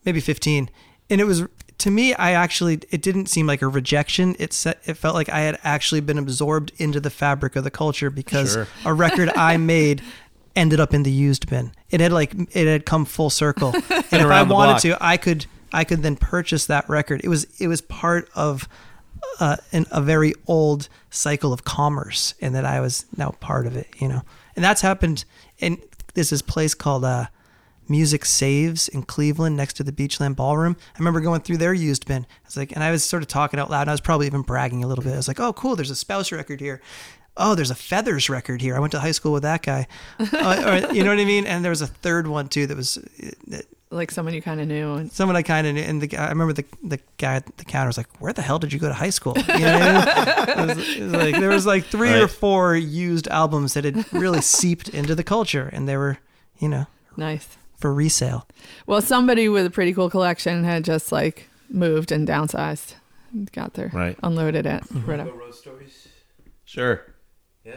maybe 0.04 0.20
15. 0.20 0.70
And 1.10 1.20
it 1.20 1.24
was, 1.24 1.44
to 1.78 1.90
me, 1.90 2.14
I 2.14 2.32
actually, 2.32 2.80
it 2.90 3.02
didn't 3.02 3.26
seem 3.26 3.46
like 3.46 3.62
a 3.62 3.68
rejection. 3.68 4.34
It, 4.38 4.52
se- 4.52 4.74
it 4.84 4.94
felt 4.94 5.14
like 5.14 5.28
I 5.28 5.40
had 5.40 5.58
actually 5.62 6.00
been 6.00 6.18
absorbed 6.18 6.72
into 6.76 7.00
the 7.00 7.10
fabric 7.10 7.56
of 7.56 7.64
the 7.64 7.70
culture 7.70 8.10
because 8.10 8.52
Sure. 8.54 8.66
a 8.84 8.92
record 8.92 9.30
I 9.36 9.56
made 9.74 10.02
ended 10.56 10.80
up 10.80 10.92
in 10.92 11.04
the 11.04 11.10
used 11.12 11.48
bin. 11.48 11.72
It 11.90 12.00
had 12.00 12.12
like, 12.12 12.32
it 12.54 12.66
had 12.66 12.84
come 12.84 13.04
full 13.04 13.30
circle. 13.30 13.72
and 13.74 13.82
if 13.88 14.12
I 14.26 14.42
wanted 14.42 14.48
block. 14.72 14.82
to, 14.82 14.98
I 15.00 15.16
could, 15.16 15.46
I 15.72 15.84
could 15.84 16.02
then 16.02 16.16
purchase 16.16 16.66
that 16.66 16.88
record. 16.88 17.20
It 17.22 17.28
was, 17.28 17.44
it 17.60 17.68
was 17.68 17.80
part 17.80 18.28
of 18.34 18.68
uh, 19.38 19.56
an, 19.72 19.86
a 19.92 20.00
very 20.00 20.32
old 20.46 20.88
cycle 21.10 21.52
of 21.52 21.64
commerce 21.64 22.34
and 22.40 22.54
that 22.54 22.64
I 22.64 22.80
was 22.80 23.06
now 23.16 23.30
part 23.40 23.66
of 23.66 23.76
it, 23.76 23.88
you 23.98 24.08
know. 24.08 24.22
And 24.56 24.64
that's 24.64 24.80
happened 24.80 25.24
in 25.58 25.80
there's 26.14 26.30
this 26.30 26.42
place 26.42 26.74
called 26.74 27.04
uh, 27.04 27.26
Music 27.88 28.24
Saves 28.24 28.88
in 28.88 29.02
Cleveland 29.02 29.56
next 29.56 29.74
to 29.74 29.84
the 29.84 29.92
Beachland 29.92 30.36
Ballroom. 30.36 30.76
I 30.94 30.98
remember 30.98 31.20
going 31.20 31.40
through 31.40 31.58
their 31.58 31.74
used 31.74 32.06
bin. 32.06 32.22
I 32.24 32.46
was 32.46 32.56
like, 32.56 32.72
and 32.72 32.84
I 32.84 32.90
was 32.90 33.04
sort 33.04 33.22
of 33.22 33.28
talking 33.28 33.58
out 33.58 33.70
loud. 33.70 33.82
And 33.82 33.90
I 33.90 33.92
was 33.94 34.00
probably 34.00 34.26
even 34.26 34.42
bragging 34.42 34.84
a 34.84 34.86
little 34.86 35.04
bit. 35.04 35.14
I 35.14 35.16
was 35.16 35.28
like, 35.28 35.40
oh, 35.40 35.52
cool, 35.52 35.76
there's 35.76 35.90
a 35.90 35.96
spouse 35.96 36.30
record 36.32 36.60
here. 36.60 36.80
Oh, 37.36 37.54
there's 37.54 37.70
a 37.70 37.76
Feathers 37.76 38.28
record 38.28 38.60
here. 38.60 38.76
I 38.76 38.80
went 38.80 38.90
to 38.92 39.00
high 39.00 39.12
school 39.12 39.32
with 39.32 39.44
that 39.44 39.62
guy. 39.62 39.86
uh, 40.18 40.88
or, 40.88 40.94
you 40.94 41.04
know 41.04 41.10
what 41.10 41.20
I 41.20 41.24
mean? 41.24 41.46
And 41.46 41.64
there 41.64 41.70
was 41.70 41.82
a 41.82 41.86
third 41.86 42.26
one 42.26 42.48
too 42.48 42.66
that 42.66 42.76
was 42.76 42.98
Like 43.90 44.10
someone 44.10 44.34
you 44.34 44.42
kind 44.42 44.60
of 44.60 44.66
knew. 44.66 44.94
And 44.94 45.12
someone 45.12 45.36
I 45.36 45.42
kind 45.42 45.66
of 45.66 45.74
knew, 45.74 45.82
and 45.82 46.02
the 46.02 46.08
guy, 46.08 46.26
I 46.26 46.28
remember 46.30 46.52
the 46.52 46.64
the 46.82 46.98
guy 47.16 47.36
at 47.36 47.56
the 47.56 47.64
counter 47.64 47.86
was 47.86 47.96
like, 47.96 48.20
"Where 48.20 48.32
the 48.32 48.42
hell 48.42 48.58
did 48.58 48.72
you 48.72 48.78
go 48.78 48.88
to 48.88 48.94
high 48.94 49.10
school?" 49.10 49.34
You 49.38 49.44
know 49.64 49.78
what 49.78 49.82
I 49.82 50.64
mean? 50.66 50.70
it, 50.70 50.76
was, 50.76 50.96
it 50.96 51.02
was 51.02 51.12
like 51.12 51.34
there 51.36 51.48
was 51.48 51.66
like 51.66 51.84
three 51.84 52.12
or 52.20 52.28
four 52.28 52.76
used 52.76 53.28
albums 53.28 53.74
that 53.74 53.84
had 53.84 54.12
really 54.12 54.42
seeped 54.42 54.90
into 54.90 55.14
the 55.14 55.24
culture, 55.24 55.70
and 55.72 55.88
they 55.88 55.96
were, 55.96 56.18
you 56.58 56.68
know, 56.68 56.86
nice. 57.16 57.56
For 57.78 57.92
resale. 57.94 58.46
Well, 58.86 59.00
somebody 59.00 59.48
with 59.48 59.64
a 59.66 59.70
pretty 59.70 59.94
cool 59.94 60.10
collection 60.10 60.64
had 60.64 60.84
just 60.84 61.10
like 61.12 61.48
moved 61.70 62.12
and 62.12 62.26
downsized, 62.28 62.94
got 63.52 63.74
there, 63.74 63.90
Right. 63.94 64.16
unloaded 64.22 64.66
it, 64.66 64.82
Mm-hmm. 64.84 65.10
whatever. 65.10 65.30
Sure. 66.64 67.02
Yeah. 67.64 67.76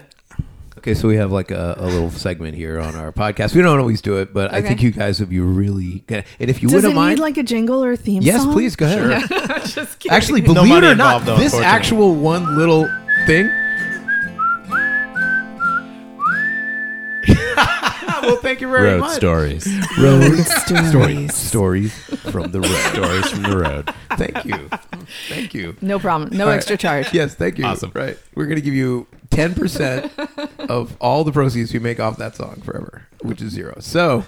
Okay, 0.78 0.94
so 0.94 1.08
we 1.08 1.18
have 1.18 1.32
like 1.32 1.52
a, 1.52 1.76
a 1.78 1.86
little 1.86 2.10
segment 2.12 2.56
here 2.56 2.80
on 2.80 2.96
our 2.96 3.12
podcast. 3.12 3.54
We 3.54 3.62
don't 3.62 3.78
always 3.80 4.02
do 4.02 4.18
it, 4.18 4.34
but 4.34 4.54
I 4.54 4.62
think 4.62 4.82
you 4.82 4.92
guys 4.92 5.20
would 5.20 5.30
be 5.30 5.40
really 5.40 6.04
good. 6.08 6.24
And 6.40 6.50
if 6.50 6.62
you 6.64 6.70
Does 6.70 6.76
wouldn't 6.78 6.96
mind, 6.96 7.18
need 7.18 7.22
like 7.22 7.38
a 7.38 7.44
jingle 7.44 7.84
or 7.84 7.92
a 7.92 7.98
theme 7.98 8.22
yes, 8.24 8.44
song? 8.44 8.54
please 8.54 8.76
go 8.76 8.86
ahead. 8.86 9.30
just 9.66 10.00
kidding. 10.00 10.16
Actually, 10.16 10.42
believe 10.42 10.70
money 10.70 10.88
it 10.88 10.92
or 10.92 10.96
not, 10.96 11.26
though, 11.26 11.38
this 11.38 11.54
actual 11.54 12.16
one 12.16 12.58
little 12.58 12.90
thing. 13.28 13.50
well, 18.22 18.36
thank 18.38 18.62
you 18.62 18.70
very 18.70 18.92
Road 18.92 19.00
much. 19.02 19.16
stories. 19.16 19.68
Road 20.00 20.38
stories. 20.38 21.34
Stories 21.34 21.94
from 22.32 22.52
the 22.52 22.62
road. 22.62 22.94
stories 22.94 23.30
from 23.30 23.44
the 23.44 23.58
road. 23.58 23.94
Thank 24.18 24.46
you. 24.46 24.70
Thank 25.30 25.54
you. 25.54 25.76
no 25.82 26.00
problem. 26.00 26.36
No 26.36 26.44
All 26.46 26.50
right. 26.50 26.58
extra 26.58 26.78
charge. 26.78 27.14
Yes, 27.14 27.36
thank 27.36 27.58
you. 27.58 27.66
Awesome. 27.66 27.92
Right. 27.94 28.18
We're 28.36 28.46
going 28.46 28.56
to 28.58 28.62
give 28.62 28.74
you 28.74 29.08
10% 29.30 30.70
of 30.70 30.96
all 31.00 31.24
the 31.24 31.32
proceeds 31.32 31.74
we 31.74 31.80
make 31.80 32.00
off 32.00 32.18
that 32.18 32.36
song 32.36 32.62
forever, 32.62 33.08
which 33.22 33.42
is 33.42 33.52
zero. 33.54 33.76
So, 33.80 34.26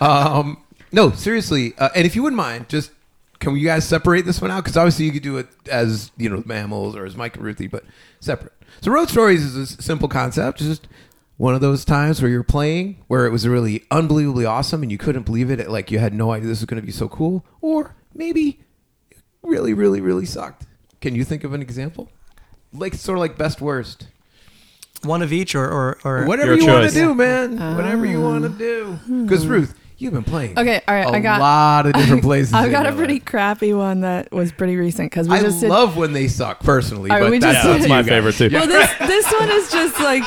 um, 0.00 0.62
no, 0.92 1.10
seriously. 1.12 1.74
Uh, 1.78 1.88
and 1.94 2.04
if 2.06 2.16
you 2.16 2.22
wouldn't 2.22 2.36
mind, 2.38 2.68
just 2.68 2.90
can 3.38 3.56
you 3.56 3.66
guys 3.66 3.86
separate 3.86 4.26
this 4.26 4.40
one 4.40 4.50
out? 4.50 4.64
Because 4.64 4.76
obviously 4.76 5.06
you 5.06 5.12
could 5.12 5.22
do 5.22 5.38
it 5.38 5.46
as, 5.70 6.10
you 6.16 6.28
know, 6.28 6.42
mammals 6.46 6.94
or 6.96 7.04
as 7.06 7.16
Mike 7.16 7.36
and 7.36 7.44
Ruthy, 7.44 7.70
but 7.70 7.84
separate. 8.20 8.52
So, 8.82 8.90
Road 8.90 9.08
Stories 9.08 9.44
is 9.44 9.56
a 9.56 9.82
simple 9.82 10.08
concept. 10.08 10.60
It's 10.60 10.68
just 10.68 10.88
one 11.40 11.54
of 11.54 11.62
those 11.62 11.86
times 11.86 12.20
where 12.20 12.30
you're 12.30 12.42
playing 12.42 13.02
where 13.06 13.24
it 13.24 13.30
was 13.30 13.48
really 13.48 13.82
unbelievably 13.90 14.44
awesome 14.44 14.82
and 14.82 14.92
you 14.92 14.98
couldn't 14.98 15.22
believe 15.22 15.50
it. 15.50 15.70
Like 15.70 15.90
you 15.90 15.98
had 15.98 16.12
no 16.12 16.32
idea 16.32 16.46
this 16.46 16.60
was 16.60 16.66
going 16.66 16.82
to 16.82 16.84
be 16.84 16.92
so 16.92 17.08
cool. 17.08 17.46
Or 17.62 17.96
maybe 18.12 18.60
really, 19.42 19.72
really, 19.72 20.02
really 20.02 20.26
sucked. 20.26 20.66
Can 21.00 21.14
you 21.14 21.24
think 21.24 21.42
of 21.42 21.54
an 21.54 21.62
example? 21.62 22.10
Like 22.74 22.92
sort 22.92 23.16
of 23.16 23.20
like 23.20 23.38
best 23.38 23.62
worst. 23.62 24.08
One 25.02 25.22
of 25.22 25.32
each, 25.32 25.54
or 25.54 25.64
or, 25.66 25.98
or 26.04 26.26
Whatever 26.26 26.56
Your 26.56 26.62
you 26.62 26.66
want 26.66 26.90
to 26.90 26.94
do, 26.94 27.14
man. 27.14 27.56
Whatever 27.74 28.04
you 28.04 28.20
ah. 28.20 28.30
want 28.32 28.42
to 28.42 28.50
do. 28.50 28.98
Because 29.22 29.46
Ruth, 29.46 29.79
you've 30.00 30.12
been 30.12 30.24
playing. 30.24 30.54
Ah. 30.56 30.60
Okay, 30.62 30.80
all 30.88 30.94
right, 30.94 31.06
a 31.06 31.10
I 31.10 31.20
got- 31.20 31.38
a 31.38 31.42
lot 31.42 31.86
of 31.86 31.92
different 31.94 32.22
places. 32.30 32.52
I've 32.54 32.70
got 32.70 32.86
a 32.86 32.92
pretty 32.92 33.14
life. 33.14 33.24
crappy 33.24 33.72
one 33.74 34.00
that 34.00 34.32
was 34.32 34.50
pretty 34.52 34.76
recent 34.76 35.10
because 35.10 35.28
we 35.28 35.36
I 35.36 35.40
just 35.42 35.60
did. 35.60 35.68
love 35.70 35.96
when 35.96 36.12
they 36.12 36.28
suck 36.28 36.60
personally, 36.60 37.10
All 37.10 37.16
right, 37.18 37.22
but 37.24 37.30
we 37.30 37.38
that's 37.38 37.54
just- 37.56 37.66
Yeah, 37.66 37.76
that's 37.76 37.88
my 37.88 38.02
favorite 38.02 38.34
too. 38.34 38.50
well, 38.52 38.66
this 38.66 38.90
this 38.98 39.32
one 39.32 39.50
is 39.50 39.70
just 39.70 40.00
like 40.00 40.22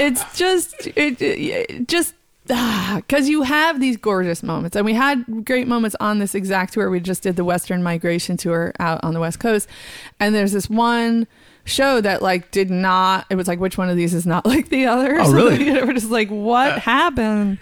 it's 0.00 0.36
just 0.38 0.86
it, 0.88 1.20
it 1.20 1.86
just 1.88 2.14
because 2.46 3.28
you 3.28 3.42
have 3.42 3.78
these 3.80 3.96
gorgeous 3.96 4.42
moments, 4.42 4.74
and 4.74 4.84
we 4.84 4.94
had 4.94 5.44
great 5.44 5.68
moments 5.68 5.94
on 6.00 6.18
this 6.18 6.34
exact 6.34 6.72
tour. 6.72 6.90
We 6.90 6.98
just 6.98 7.22
did 7.22 7.36
the 7.36 7.44
Western 7.44 7.80
Migration 7.82 8.36
tour 8.36 8.72
out 8.80 8.98
on 9.04 9.14
the 9.14 9.20
West 9.20 9.38
Coast, 9.38 9.68
and 10.18 10.34
there's 10.34 10.50
this 10.52 10.68
one 10.68 11.28
show 11.70 12.00
that 12.00 12.20
like 12.22 12.50
did 12.50 12.70
not 12.70 13.26
it 13.30 13.36
was 13.36 13.48
like 13.48 13.60
which 13.60 13.78
one 13.78 13.88
of 13.88 13.96
these 13.96 14.12
is 14.12 14.26
not 14.26 14.44
like 14.54 14.68
the 14.68 14.86
other? 14.86 15.18
Oh, 15.20 15.32
really? 15.32 15.64
you 15.64 15.72
know, 15.72 15.86
we're 15.86 15.92
just 15.92 16.10
like 16.10 16.28
what 16.28 16.78
happened? 16.80 17.58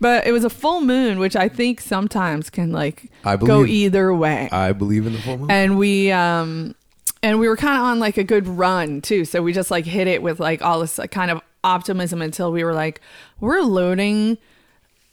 But 0.00 0.26
it 0.26 0.32
was 0.32 0.44
a 0.44 0.50
full 0.50 0.80
moon 0.80 1.18
which 1.18 1.36
i 1.36 1.48
think 1.48 1.80
sometimes 1.80 2.50
can 2.50 2.72
like 2.72 3.10
I 3.24 3.36
believe, 3.36 3.48
go 3.48 3.64
either 3.64 4.14
way. 4.14 4.48
I 4.52 4.72
believe 4.72 5.06
in 5.06 5.12
the 5.12 5.20
full 5.20 5.38
moon. 5.38 5.50
and 5.50 5.78
we 5.78 6.10
um 6.12 6.74
and 7.22 7.38
we 7.38 7.48
were 7.48 7.56
kind 7.56 7.76
of 7.76 7.82
on 7.82 8.00
like 8.00 8.16
a 8.16 8.24
good 8.24 8.48
run 8.48 9.00
too. 9.00 9.24
So 9.24 9.42
we 9.42 9.52
just 9.52 9.70
like 9.70 9.84
hit 9.84 10.08
it 10.08 10.22
with 10.22 10.40
like 10.40 10.60
all 10.60 10.80
this 10.80 10.98
like, 10.98 11.10
kind 11.10 11.30
of 11.30 11.40
optimism 11.64 12.20
until 12.20 12.50
we 12.50 12.64
were 12.64 12.74
like 12.74 13.00
we're 13.40 13.60
loading 13.60 14.38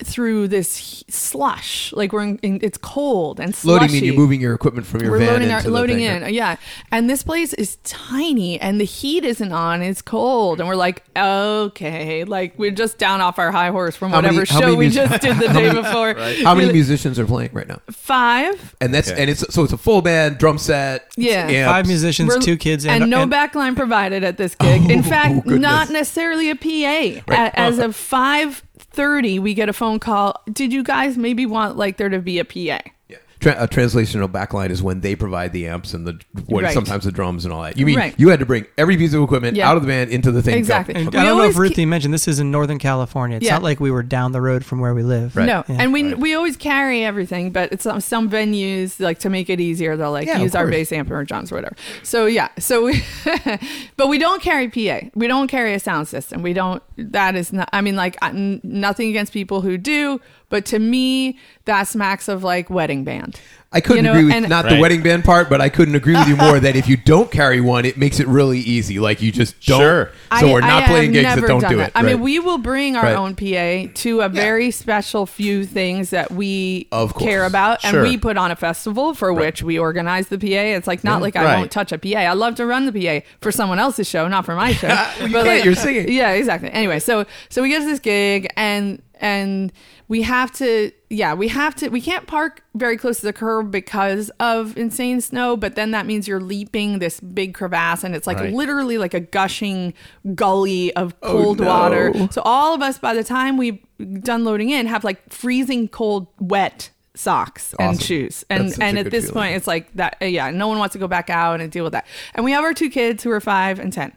through 0.03 0.47
this 0.47 1.03
slush 1.09 1.91
like 1.93 2.13
we're 2.13 2.23
in, 2.23 2.38
in 2.39 2.59
it's 2.61 2.77
cold 2.77 3.39
and 3.39 3.53
slushy 3.53 3.80
Loading 3.80 3.91
mean 3.91 4.03
you're 4.05 4.15
moving 4.15 4.39
your 4.39 4.53
equipment 4.53 4.88
from 4.88 5.01
your 5.01 5.11
we're 5.11 5.19
van 5.19 5.27
loading 5.27 5.43
into 5.43 5.55
our, 5.55 5.61
the 5.63 5.69
loading 5.69 5.97
thing. 5.97 6.23
in 6.23 6.34
yeah 6.34 6.55
and 6.91 7.09
this 7.09 7.21
place 7.21 7.53
is 7.53 7.76
tiny 7.84 8.59
and 8.61 8.80
the 8.80 8.85
heat 8.85 9.26
isn't 9.26 9.51
on 9.51 9.81
it's 9.81 10.01
cold 10.01 10.59
and 10.61 10.69
we're 10.69 10.76
like 10.76 11.03
okay 11.17 12.23
like 12.23 12.53
we're 12.57 12.71
just 12.71 12.97
down 12.97 13.21
off 13.21 13.38
our 13.39 13.51
high 13.51 13.69
horse 13.71 13.95
from 13.95 14.11
How 14.11 14.17
whatever 14.17 14.39
how 14.45 14.59
show 14.59 14.65
many 14.67 14.76
we 14.77 14.85
mus- 14.85 14.95
just 14.95 15.21
did 15.21 15.35
the 15.38 15.47
day 15.53 15.67
many- 15.67 15.81
before 15.81 16.13
How 16.43 16.55
many 16.55 16.71
musicians 16.71 17.19
are 17.19 17.26
playing 17.26 17.51
right 17.53 17.67
now? 17.67 17.81
five 17.91 18.76
And 18.81 18.93
that's 18.93 19.11
Okay. 19.11 19.21
and 19.21 19.30
it's 19.30 19.41
so 19.53 19.63
it's 19.63 19.73
a 19.73 19.77
full 19.77 20.01
band, 20.01 20.38
drum 20.38 20.57
set, 20.57 21.11
Yeah. 21.17 21.47
amps. 21.47 21.71
five 21.71 21.88
musicians, 21.88 22.30
We're- 22.30 22.41
two 22.41 22.57
kids, 22.57 22.85
and, 22.85 23.03
and, 23.03 23.09
no 23.11 23.23
and- 23.23 23.31
backline 23.31 23.76
provided 23.76 24.23
at 24.23 24.38
this 24.38 24.55
gig. 24.55 24.81
In 24.89 24.99
Oh, 24.99 25.03
fact, 25.03 25.35
goodness. 25.43 25.59
not 25.61 25.89
necessarily 25.89 26.49
a 26.49 26.55
PA. 26.55 27.21
A- 27.34 27.59
As 27.59 27.80
of 27.80 27.95
five 27.95 28.63
thirty, 28.99 29.39
we 29.39 29.53
get 29.53 29.69
a 29.69 29.73
phone 29.73 29.97
call. 29.97 30.41
Did 30.51 30.73
you 30.73 30.84
guys 30.84 31.17
maybe 31.17 31.45
want 31.45 31.77
like 31.77 31.95
there 31.95 32.09
to 32.09 32.19
be 32.19 32.38
a 32.38 32.43
PA? 32.43 32.84
Yeah. 33.07 33.17
Tra- 33.40 33.56
a 33.57 33.68
translational 33.70 34.28
backline 34.28 34.70
is 34.70 34.84
when 34.84 34.99
they 34.99 35.16
provide 35.16 35.53
the 35.53 35.68
amps 35.68 35.94
and 35.94 36.06
the 36.06 36.20
what, 36.48 36.64
Right. 36.66 36.74
sometimes 36.74 37.06
the 37.06 37.11
drums 37.11 37.45
and 37.45 37.53
all 37.53 37.64
that. 37.64 37.78
You 37.78 37.86
mean 37.86 37.98
Right. 37.98 38.14
you 38.18 38.28
had 38.30 38.40
to 38.40 38.45
bring 38.45 38.66
every 38.78 38.98
piece 38.98 39.14
of 39.14 39.24
equipment 39.24 39.56
Yeah. 39.56 39.70
out 39.70 39.78
of 39.78 39.84
the 39.84 39.88
band 39.88 40.10
into 40.10 40.30
the 40.32 40.41
thing. 40.41 40.56
Exactly. 40.57 40.95
and 40.95 41.06
We 41.06 41.18
I 41.18 41.24
don't 41.24 41.26
know 41.38 41.41
always 41.41 41.56
if 41.56 41.60
Ruthy 41.60 41.76
keep- 41.76 41.88
mentioned 41.88 42.14
this 42.14 42.28
is 42.28 42.40
in 42.40 42.52
Northern 42.52 42.80
California. 42.80 43.38
It's 43.38 43.45
Yeah. 43.45 43.53
not 43.53 43.64
like 43.64 43.80
we 43.80 43.91
were 43.91 44.03
down 44.03 44.34
the 44.34 44.41
road 44.41 44.66
from 44.66 44.80
where 44.80 44.94
we 44.94 45.03
live. 45.03 45.38
Right. 45.38 45.45
No, 45.45 45.64
Yeah. 45.70 45.78
and 45.80 45.94
we 45.94 46.03
Right. 46.03 46.20
we 46.20 46.34
always 46.34 46.57
carry 46.57 47.03
everything, 47.06 47.52
but 47.52 47.72
it's 47.72 47.84
some, 47.84 48.02
some 48.02 48.30
venues 48.30 48.99
like 48.99 49.20
to 49.20 49.30
make 49.30 49.49
it 49.49 49.61
easier. 49.61 49.95
They'll 49.95 50.11
like 50.11 50.28
Yeah, 50.28 50.40
use 50.41 50.53
our 50.53 50.68
bass 50.68 50.91
amp 50.91 51.10
or 51.10 51.24
John's 51.24 51.52
or 51.52 51.56
whatever. 51.56 51.76
So 52.03 52.26
yeah, 52.26 52.49
so 52.60 52.84
we, 52.86 53.02
but 53.98 54.07
we 54.07 54.18
don't 54.18 54.41
carry 54.41 54.68
PA. 54.68 55.10
We 55.16 55.28
don't 55.28 55.48
carry 55.48 55.74
a 55.74 55.80
sound 55.80 56.07
system. 56.07 56.41
We 56.41 56.53
don't. 56.53 56.82
That 56.98 57.36
is 57.36 57.53
not. 57.53 57.70
I 57.72 57.82
mean, 57.82 57.95
like 57.95 58.18
I- 58.22 58.30
n- 58.30 58.60
nothing 58.64 59.10
against 59.10 59.32
people 59.34 59.61
who 59.61 59.78
do, 59.78 60.20
but 60.49 60.65
to 60.67 60.80
me, 60.80 61.38
that 61.65 61.84
smacks 61.84 62.27
of 62.27 62.43
like 62.43 62.69
wedding 62.69 63.03
band. 63.03 63.39
I 63.71 63.81
couldn't 63.81 63.97
You 63.97 64.11
know, 64.11 64.17
agree 64.17 64.26
with 64.26 64.34
and- 64.34 64.49
not 64.49 64.67
the 64.67 64.80
wedding 64.80 65.03
band 65.03 65.23
part, 65.23 65.47
but 65.47 65.61
I 65.61 65.69
couldn't 65.69 65.93
agree 65.93 66.15
with 66.15 66.27
you 66.27 66.35
more 66.35 66.59
that 66.59 66.76
if 66.76 66.88
you 66.89 66.97
don't 66.97 67.30
carry 67.30 67.61
one, 67.61 67.85
it 67.85 67.97
makes 67.97 68.19
it 68.19 68.26
really 68.27 68.57
easy. 68.57 68.97
Like 68.97 69.21
you 69.21 69.31
just 69.31 69.63
don't. 69.63 69.80
Sure. 69.80 70.11
So 70.39 70.51
we're 70.51 70.61
not 70.61 70.85
I 70.85 70.88
playing 70.88 71.11
gigs 71.11 71.35
that 71.35 71.45
don't 71.47 71.59
do 71.69 71.76
that. 71.77 71.89
it. 71.89 71.91
I 71.93 72.01
mean, 72.01 72.19
we 72.19 72.39
will 72.39 72.57
bring 72.57 72.95
our 72.95 73.03
Right. 73.03 73.15
own 73.15 73.35
PA 73.35 73.91
to 74.01 74.21
a 74.21 74.30
very 74.30 74.71
special 74.71 75.27
few 75.27 75.65
things 75.67 76.09
that 76.09 76.31
we 76.31 76.88
Of 76.91 77.13
course. 77.13 77.23
care 77.30 77.45
about, 77.45 77.85
and 77.85 78.01
we 78.01 78.17
put 78.17 78.38
on 78.38 78.49
a 78.49 78.55
festival 78.55 79.13
for 79.13 79.31
which 79.31 79.61
we 79.61 79.77
organize 79.77 80.30
the 80.30 80.39
PA. 80.39 80.73
It's 80.76 80.88
like 80.88 81.03
not 81.03 81.21
like 81.21 81.35
I 81.35 81.43
Right. 81.43 81.57
won't 81.59 81.69
touch 81.71 81.91
a 81.91 81.99
PA. 81.99 82.21
I 82.26 82.34
love 82.34 82.55
to 82.55 82.65
run 82.65 82.88
the 82.88 82.91
PA 82.91 83.21
for 83.39 83.51
someone 83.51 83.77
else's 83.77 84.07
show, 84.09 84.27
not 84.27 84.45
for 84.45 84.55
my 84.55 84.73
show. 84.81 84.88
Well, 84.88 85.27
you 85.27 85.34
can't, 85.43 85.65
you're 85.65 85.76
singing. 85.76 86.11
Yeah, 86.11 86.31
exactly. 86.31 86.71
Anyway, 86.71 86.97
so 86.99 87.26
so 87.49 87.61
we 87.61 87.69
get 87.69 87.81
to 87.81 87.85
this 87.85 87.99
gig 87.99 88.47
and 88.57 88.99
and 89.20 89.72
we 90.08 90.22
have 90.22 90.52
to 90.52 90.91
yeah 91.10 91.34
we 91.34 91.48
have 91.50 91.76
to 91.76 91.90
we 91.90 92.00
can't 92.02 92.26
park 92.28 92.64
very 92.76 92.98
close 92.98 93.20
to 93.20 93.26
the 93.26 93.34
curb 93.34 93.70
because 93.72 94.30
of 94.40 94.78
insane 94.78 95.20
snow 95.22 95.56
but 95.58 95.76
then 95.76 95.91
that 95.91 96.06
means 96.06 96.28
you're 96.28 96.40
leaping 96.40 97.00
this 97.00 97.20
big 97.20 97.54
crevasse 97.54 98.04
and 98.04 98.16
it's 98.16 98.26
like 98.26 98.38
Right. 98.40 98.54
literally 98.54 98.98
like 98.98 99.14
a 99.14 99.20
gushing 99.20 99.94
gully 100.36 100.94
of 100.96 101.20
cold 101.22 101.60
no. 101.60 101.68
water 101.68 102.14
so 102.32 102.41
all 102.46 102.74
of 102.74 102.82
us 102.82 102.98
by 102.98 103.14
the 103.14 103.24
time 103.24 103.58
we've 103.58 103.80
done 104.22 104.44
loading 104.46 104.70
in 104.70 104.86
have 104.88 105.04
like 105.04 105.32
freezing 105.32 105.88
cold 105.90 106.28
wet 106.40 106.90
socks 107.16 107.74
and 107.80 108.02
shoes 108.02 108.46
and 108.50 108.74
and 108.82 108.98
at 108.98 109.12
this 109.12 109.26
feeling. 109.26 109.34
point 109.34 109.56
it's 109.56 109.68
like 109.68 109.91
that 109.96 110.16
uh, 110.22 110.26
yeah 110.26 110.50
no 110.52 110.68
one 110.70 110.78
wants 110.80 110.94
to 110.94 111.00
go 111.00 111.08
back 111.08 111.30
out 111.30 111.60
and 111.60 111.70
deal 111.72 111.84
with 111.84 111.91
that 111.91 112.08
and 112.34 112.46
we 112.46 112.52
have 112.52 112.64
our 112.64 112.74
two 112.74 112.90
kids 112.90 113.24
who 113.24 113.32
are 113.32 113.41
five 113.41 113.78
and 113.80 113.91
ten 113.91 114.14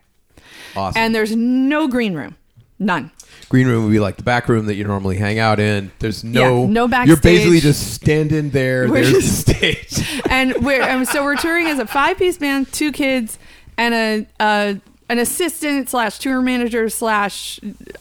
Awesome. 0.76 1.00
and 1.02 1.14
there's 1.14 1.34
no 1.34 1.88
green 1.88 2.14
room 2.14 2.36
none 2.78 3.10
Green 3.52 3.66
room 3.66 3.84
would 3.84 3.92
be 3.92 4.00
like 4.00 4.16
the 4.16 4.22
back 4.22 4.48
room 4.48 4.64
that 4.64 4.76
you 4.76 4.84
normally 4.84 5.18
hang 5.18 5.38
out 5.38 5.60
in. 5.60 5.92
There's 5.98 6.24
no 6.24 6.62
Yeah, 6.62 6.70
no 6.70 7.04
You're 7.04 7.18
basically 7.18 7.60
just 7.60 7.92
standing 7.92 8.48
there. 8.48 8.88
We're 8.88 9.02
There's 9.04 9.10
just- 9.10 9.46
the 9.46 9.52
stage. 9.52 10.22
and 10.30 10.54
we're 10.64 10.80
and 10.80 11.06
so 11.06 11.22
we're 11.22 11.36
touring 11.36 11.66
as 11.66 11.78
a 11.78 11.86
five 11.86 12.16
piece 12.16 12.38
band, 12.38 12.72
two 12.72 12.90
kids, 12.92 13.38
and 13.76 13.92
a, 13.92 14.26
a 14.40 14.80
an 15.10 15.18
assistant 15.18 15.90
slash 15.90 16.18
tour 16.18 16.40
manager 16.40 16.88
slash 16.88 17.60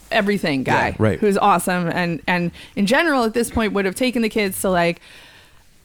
everything 0.10 0.64
guy, 0.64 0.91
Yeah, 0.91 0.95
right. 0.99 1.19
Who's 1.19 1.38
awesome 1.38 1.90
and 1.90 2.22
and 2.28 2.52
in 2.78 2.86
general 2.86 3.26
at 3.26 3.34
this 3.34 3.52
point 3.52 3.73
would 3.73 3.84
have 3.84 3.95
taken 3.95 4.22
the 4.22 4.30
kids 4.30 4.61
to 4.61 4.69
like 4.69 5.02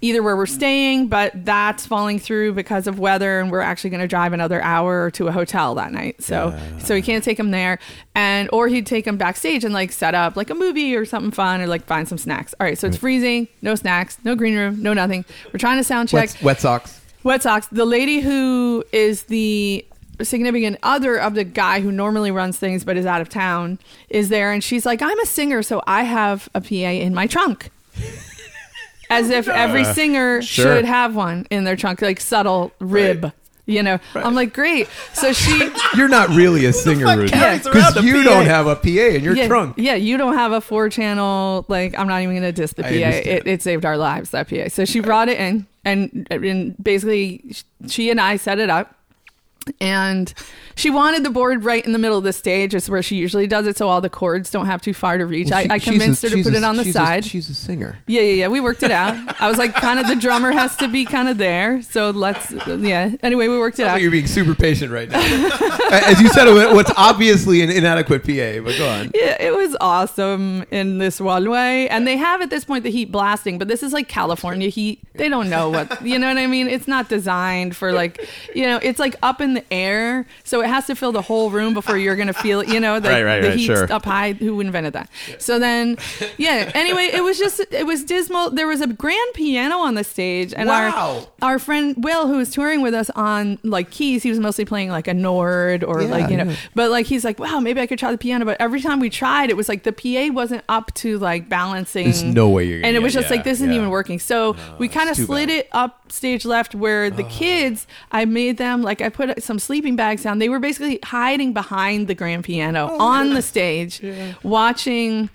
either 0.00 0.22
where 0.22 0.36
we're 0.36 0.46
staying, 0.46 1.08
but 1.08 1.32
that's 1.44 1.86
falling 1.86 2.18
through 2.18 2.52
because 2.52 2.86
of 2.86 2.98
weather, 2.98 3.40
and 3.40 3.50
we're 3.50 3.60
actually 3.60 3.90
going 3.90 4.00
to 4.00 4.08
drive 4.08 4.32
another 4.32 4.62
hour 4.62 5.10
to 5.12 5.28
a 5.28 5.32
hotel 5.32 5.74
that 5.74 5.92
night. 5.92 6.22
So 6.22 6.58
so 6.78 6.94
he 6.94 7.02
can't 7.02 7.24
take 7.24 7.38
him 7.38 7.50
there, 7.50 7.78
and 8.14 8.48
or 8.52 8.68
he'd 8.68 8.86
take 8.86 9.06
him 9.06 9.16
backstage 9.16 9.64
and 9.64 9.72
like 9.72 9.92
set 9.92 10.14
up 10.14 10.36
like 10.36 10.50
a 10.50 10.54
movie 10.54 10.94
or 10.96 11.04
something 11.04 11.30
fun, 11.30 11.60
or 11.60 11.66
like 11.66 11.84
find 11.84 12.08
some 12.08 12.18
snacks. 12.18 12.54
All 12.60 12.66
right, 12.66 12.78
so 12.78 12.86
it's 12.86 12.96
mm. 12.96 13.00
freezing, 13.00 13.48
no 13.62 13.74
snacks, 13.74 14.18
no 14.24 14.34
green 14.34 14.56
room, 14.56 14.82
no 14.82 14.92
nothing. 14.92 15.24
We're 15.52 15.58
trying 15.58 15.78
to 15.78 15.84
sound 15.84 16.08
check. 16.08 16.30
Wet, 16.34 16.42
wet 16.42 16.60
socks. 16.60 17.00
Wet 17.22 17.42
socks. 17.42 17.66
The 17.68 17.86
lady 17.86 18.20
who 18.20 18.84
is 18.92 19.24
the 19.24 19.84
significant 20.22 20.78
other 20.82 21.16
of 21.16 21.34
the 21.34 21.44
guy 21.44 21.80
who 21.80 21.92
normally 21.92 22.30
runs 22.30 22.56
things 22.56 22.84
but 22.84 22.96
is 22.96 23.04
out 23.04 23.20
of 23.20 23.28
town 23.28 23.78
is 24.08 24.28
there, 24.28 24.52
and 24.52 24.62
she's 24.62 24.84
like, 24.84 25.02
"I'm 25.02 25.18
a 25.20 25.26
singer, 25.26 25.62
so 25.62 25.82
I 25.86 26.02
have 26.02 26.48
a 26.54 26.60
PA 26.60 26.74
in 26.74 27.14
my 27.14 27.26
trunk." 27.26 27.70
As 29.10 29.30
if 29.30 29.48
every 29.48 29.82
uh, 29.82 29.92
singer 29.92 30.42
Sure. 30.42 30.76
should 30.76 30.84
have 30.84 31.14
one 31.14 31.46
in 31.50 31.64
their 31.64 31.76
trunk, 31.76 32.02
like 32.02 32.20
subtle 32.20 32.72
rib. 32.80 33.32
You 33.68 33.82
know, 33.82 33.98
I'm 34.14 34.36
like, 34.36 34.54
great. 34.54 34.86
So 35.12 35.32
she, 35.32 35.72
You're 35.96 36.06
not 36.08 36.28
really 36.28 36.66
a 36.66 36.72
singer, 36.72 37.04
Rudy, 37.16 37.30
carries 37.32 37.64
because 37.64 37.96
around 37.96 38.04
a 38.04 38.06
you 38.06 38.22
PA? 38.22 38.30
don't 38.30 38.46
have 38.46 38.68
a 38.68 38.76
PA 38.76 38.88
in 38.88 39.24
your 39.24 39.34
yeah, 39.34 39.48
trunk. 39.48 39.74
yeah, 39.76 39.94
you 39.96 40.16
don't 40.16 40.34
have 40.34 40.52
a 40.52 40.60
four 40.60 40.88
channel. 40.88 41.64
Like, 41.66 41.98
I'm 41.98 42.06
not 42.06 42.22
even 42.22 42.34
going 42.36 42.42
to 42.44 42.52
diss 42.52 42.74
the 42.74 42.84
PA. 42.84 42.88
I 42.90 42.92
understand. 43.02 43.26
It, 43.26 43.46
it 43.48 43.62
saved 43.62 43.84
our 43.84 43.96
lives, 43.96 44.30
that 44.30 44.48
PA. 44.48 44.68
So 44.68 44.84
she 44.84 45.00
brought 45.00 45.28
it 45.28 45.40
in, 45.40 45.66
and, 45.84 46.28
and 46.30 46.76
basically, 46.80 47.56
she 47.88 48.08
and 48.08 48.20
I 48.20 48.36
set 48.36 48.60
it 48.60 48.70
up. 48.70 48.95
And 49.80 50.32
she 50.74 50.90
wanted 50.90 51.24
the 51.24 51.30
board 51.30 51.64
right 51.64 51.84
in 51.84 51.92
the 51.92 51.98
middle 51.98 52.18
of 52.18 52.24
the 52.24 52.32
stage. 52.32 52.74
It's 52.74 52.88
where 52.88 53.02
she 53.02 53.16
usually 53.16 53.46
does 53.46 53.66
it, 53.66 53.76
so 53.76 53.88
all 53.88 54.00
the 54.00 54.10
chords 54.10 54.50
don't 54.50 54.66
have 54.66 54.80
too 54.82 54.94
far 54.94 55.18
to 55.18 55.26
reach. 55.26 55.50
Well, 55.50 55.62
she- 55.62 55.70
I, 55.70 55.74
I 55.74 55.78
she's 55.78 55.88
a- 55.88 55.90
convinced 55.92 56.22
her 56.22 56.28
to 56.30 56.42
put 56.42 56.54
a- 56.54 56.56
it 56.56 56.64
on 56.64 56.76
the 56.76 56.84
she's 56.84 56.94
a- 56.94 56.98
side. 56.98 57.24
she's 57.24 57.48
a 57.50 57.54
singer. 57.54 57.98
Yeah, 58.06 58.22
yeah, 58.22 58.32
yeah. 58.34 58.48
We 58.48 58.60
worked 58.60 58.82
it 58.82 58.90
out. 58.90 59.40
I 59.40 59.48
was 59.48 59.58
like, 59.58 59.74
kind 59.74 59.98
of 59.98 60.06
the 60.06 60.16
drummer 60.16 60.52
has 60.52 60.76
to 60.76 60.88
be 60.88 61.04
kind 61.04 61.28
of 61.28 61.38
there. 61.38 61.82
So 61.82 62.10
let's, 62.10 62.52
yeah. 62.66 63.12
Anyway, 63.22 63.48
we 63.48 63.58
worked 63.58 63.74
it 63.78 63.82
Sounds 63.82 63.88
out. 63.88 63.92
like 63.94 64.02
you're 64.02 64.10
being 64.10 64.26
super 64.26 64.54
patient 64.54 64.92
right 64.92 65.08
now. 65.10 65.18
As 65.90 66.20
you 66.20 66.28
said, 66.28 66.46
what's 66.74 66.92
obviously 66.96 67.62
an 67.62 67.70
inadequate 67.70 68.22
PA, 68.22 68.62
but 68.64 68.76
go 68.78 68.88
on. 68.88 69.10
Yeah, 69.14 69.36
it 69.40 69.54
was 69.54 69.76
awesome 69.80 70.64
in 70.70 70.98
this 70.98 71.20
one 71.20 71.48
way. 71.48 71.88
And 71.88 72.06
they 72.06 72.16
have 72.16 72.40
at 72.42 72.50
this 72.50 72.64
point 72.64 72.84
the 72.84 72.90
heat 72.90 73.10
blasting, 73.10 73.58
but 73.58 73.68
this 73.68 73.82
is 73.82 73.92
like 73.92 74.08
California 74.08 74.68
heat. 74.68 75.00
They 75.14 75.28
don't 75.28 75.48
know 75.48 75.70
what, 75.70 76.04
you 76.04 76.18
know 76.18 76.28
what 76.28 76.38
I 76.38 76.46
mean? 76.46 76.68
It's 76.68 76.86
not 76.88 77.08
designed 77.08 77.74
for 77.76 77.92
like, 77.92 78.26
you 78.54 78.64
know, 78.66 78.78
it's 78.82 78.98
like 78.98 79.16
up 79.22 79.40
in 79.40 79.55
the 79.56 79.64
air. 79.72 80.26
So 80.44 80.60
it 80.62 80.68
has 80.68 80.86
to 80.86 80.94
fill 80.94 81.12
the 81.12 81.22
whole 81.22 81.50
room 81.50 81.74
before 81.74 81.96
you're 81.98 82.16
going 82.16 82.28
to 82.28 82.32
feel 82.34 82.60
it, 82.60 82.68
you 82.68 82.80
know, 82.80 83.00
the, 83.00 83.08
Right, 83.08 83.22
right, 83.24 83.40
the 83.42 83.48
right, 83.48 83.58
heat's 83.58 83.66
sure. 83.66 83.92
up 83.92 84.04
high. 84.04 84.32
Who 84.32 84.60
invented 84.60 84.92
that? 84.92 85.10
So 85.38 85.58
then, 85.58 85.96
yeah, 86.38 86.70
anyway, 86.74 87.10
it 87.12 87.22
was 87.22 87.38
just, 87.38 87.60
it 87.70 87.86
was 87.86 88.04
dismal. 88.04 88.50
There 88.50 88.66
was 88.66 88.80
a 88.80 88.86
grand 88.86 89.34
piano 89.34 89.76
on 89.78 89.94
the 89.94 90.04
stage. 90.04 90.54
And 90.54 90.68
Wow. 90.68 91.26
our, 91.42 91.50
our 91.52 91.58
friend 91.58 91.94
Will, 92.02 92.26
who 92.28 92.36
was 92.36 92.50
touring 92.50 92.82
with 92.82 92.94
us 92.94 93.10
on 93.10 93.58
like 93.62 93.90
keys, 93.90 94.22
he 94.22 94.30
was 94.30 94.38
mostly 94.40 94.64
playing 94.64 94.90
like 94.90 95.08
a 95.08 95.14
Nord 95.14 95.82
or 95.84 96.02
like, 96.04 96.30
you 96.30 96.36
know, 96.36 96.44
yeah. 96.44 96.56
but 96.74 96.90
like 96.90 97.06
he's 97.06 97.24
like, 97.24 97.38
wow, 97.38 97.60
maybe 97.60 97.80
I 97.80 97.86
could 97.86 97.98
try 97.98 98.10
the 98.12 98.18
piano. 98.18 98.44
But 98.44 98.60
every 98.60 98.80
time 98.80 99.00
we 99.00 99.10
tried, 99.10 99.50
it 99.50 99.56
was 99.56 99.68
like 99.68 99.82
the 99.84 99.92
PA 99.92 100.32
wasn't 100.32 100.62
up 100.68 100.92
to 100.96 101.18
like 101.18 101.48
balancing. 101.48 102.04
There's 102.04 102.22
no 102.22 102.48
way 102.50 102.64
you're 102.64 102.84
And 102.84 102.96
it 102.96 103.02
was 103.02 103.14
get- 103.14 103.20
just 103.20 103.30
like 103.30 103.40
yeah, 103.40 103.44
this 103.44 103.58
isn't 103.60 103.72
even 103.72 103.90
working. 103.90 104.18
So 104.18 104.56
we 104.78 104.88
kind 104.88 105.08
of 105.10 105.16
slid 105.16 105.48
bad. 105.48 105.58
it 105.58 105.68
up 105.72 106.12
stage 106.12 106.44
left 106.44 106.74
where 106.74 107.10
the 107.10 107.24
oh. 107.24 107.28
kids, 107.30 107.86
I 108.12 108.24
made 108.24 108.58
them 108.58 108.82
like 108.82 109.00
I 109.00 109.08
put 109.08 109.42
some 109.46 109.58
sleeping 109.58 109.96
bags 109.96 110.22
down. 110.22 110.38
They 110.38 110.48
were 110.48 110.58
basically 110.60 110.98
hiding 111.04 111.52
behind 111.52 112.08
the 112.08 112.14
grand 112.14 112.44
piano 112.44 112.88
Oh, 112.92 112.98
on 113.00 113.34
the 113.34 113.42
stage, 113.42 114.02
watching. 114.42 115.30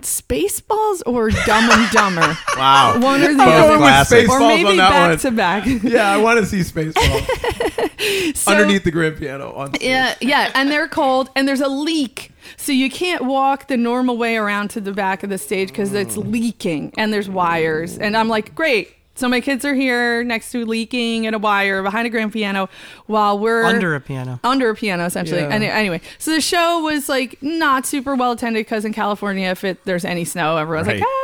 Spaceballs 0.00 1.02
or 1.06 1.28
Dumb 1.30 1.68
and 1.70 1.90
Dumber, 1.90 2.38
Wow. 2.56 3.00
one 3.00 3.20
or 3.20 3.34
the 3.34 3.42
I'm 3.42 3.48
other, 3.48 3.78
going 3.78 3.80
with 3.80 4.12
or 4.12 4.16
Spaceballs 4.16 4.48
maybe 4.48 4.68
on 4.70 4.76
that 4.76 4.90
back 4.90 5.08
one. 5.08 5.18
to 5.18 5.30
back. 5.32 5.66
Yeah, 5.82 6.08
I 6.12 6.16
want 6.18 6.38
to 6.38 6.46
see 6.46 6.60
Spaceballs 6.60 8.36
So- 8.36 8.52
underneath 8.52 8.84
the 8.84 8.92
grand 8.92 9.16
piano. 9.16 9.52
On 9.54 9.74
stage. 9.74 9.82
Yeah, 9.82 10.14
yeah, 10.20 10.52
and 10.54 10.70
they're 10.70 10.86
cold, 10.86 11.30
and 11.34 11.48
there's 11.48 11.60
a 11.60 11.66
leak, 11.68 12.30
so 12.56 12.70
you 12.70 12.88
can't 12.88 13.24
walk 13.24 13.66
the 13.66 13.76
normal 13.76 14.16
way 14.16 14.36
around 14.36 14.68
to 14.70 14.80
the 14.80 14.92
back 14.92 15.24
of 15.24 15.30
the 15.30 15.38
stage 15.38 15.70
because 15.70 15.92
it's 15.92 16.16
mm. 16.16 16.30
leaking, 16.30 16.94
and 16.96 17.12
there's 17.12 17.28
wires. 17.28 17.98
And 17.98 18.16
I'm 18.16 18.28
like, 18.28 18.54
great. 18.54 18.94
So 19.18 19.28
my 19.28 19.40
kids 19.40 19.64
are 19.64 19.74
here 19.74 20.22
next 20.24 20.52
to 20.52 20.64
leaking 20.64 21.26
and 21.26 21.34
a 21.34 21.38
wire 21.38 21.82
behind 21.82 22.06
a 22.06 22.10
grand 22.10 22.32
piano, 22.32 22.68
while 23.06 23.38
we're 23.38 23.64
Under 23.64 23.94
a 23.94 24.00
piano. 24.00 24.38
under 24.44 24.70
a 24.70 24.74
piano 24.74 25.04
essentially. 25.04 25.40
Yeah. 25.40 25.48
And 25.48 25.64
anyway, 25.64 26.00
so 26.18 26.30
the 26.30 26.40
show 26.40 26.80
was 26.82 27.08
like 27.08 27.42
not 27.42 27.84
super 27.86 28.14
well 28.14 28.32
attended 28.32 28.60
because 28.64 28.84
in 28.84 28.92
California, 28.92 29.48
if 29.50 29.64
it, 29.64 29.84
there's 29.84 30.04
any 30.04 30.24
snow, 30.24 30.56
everyone's 30.56 30.86
Right. 30.88 31.00
like 31.00 31.08
ah. 31.08 31.14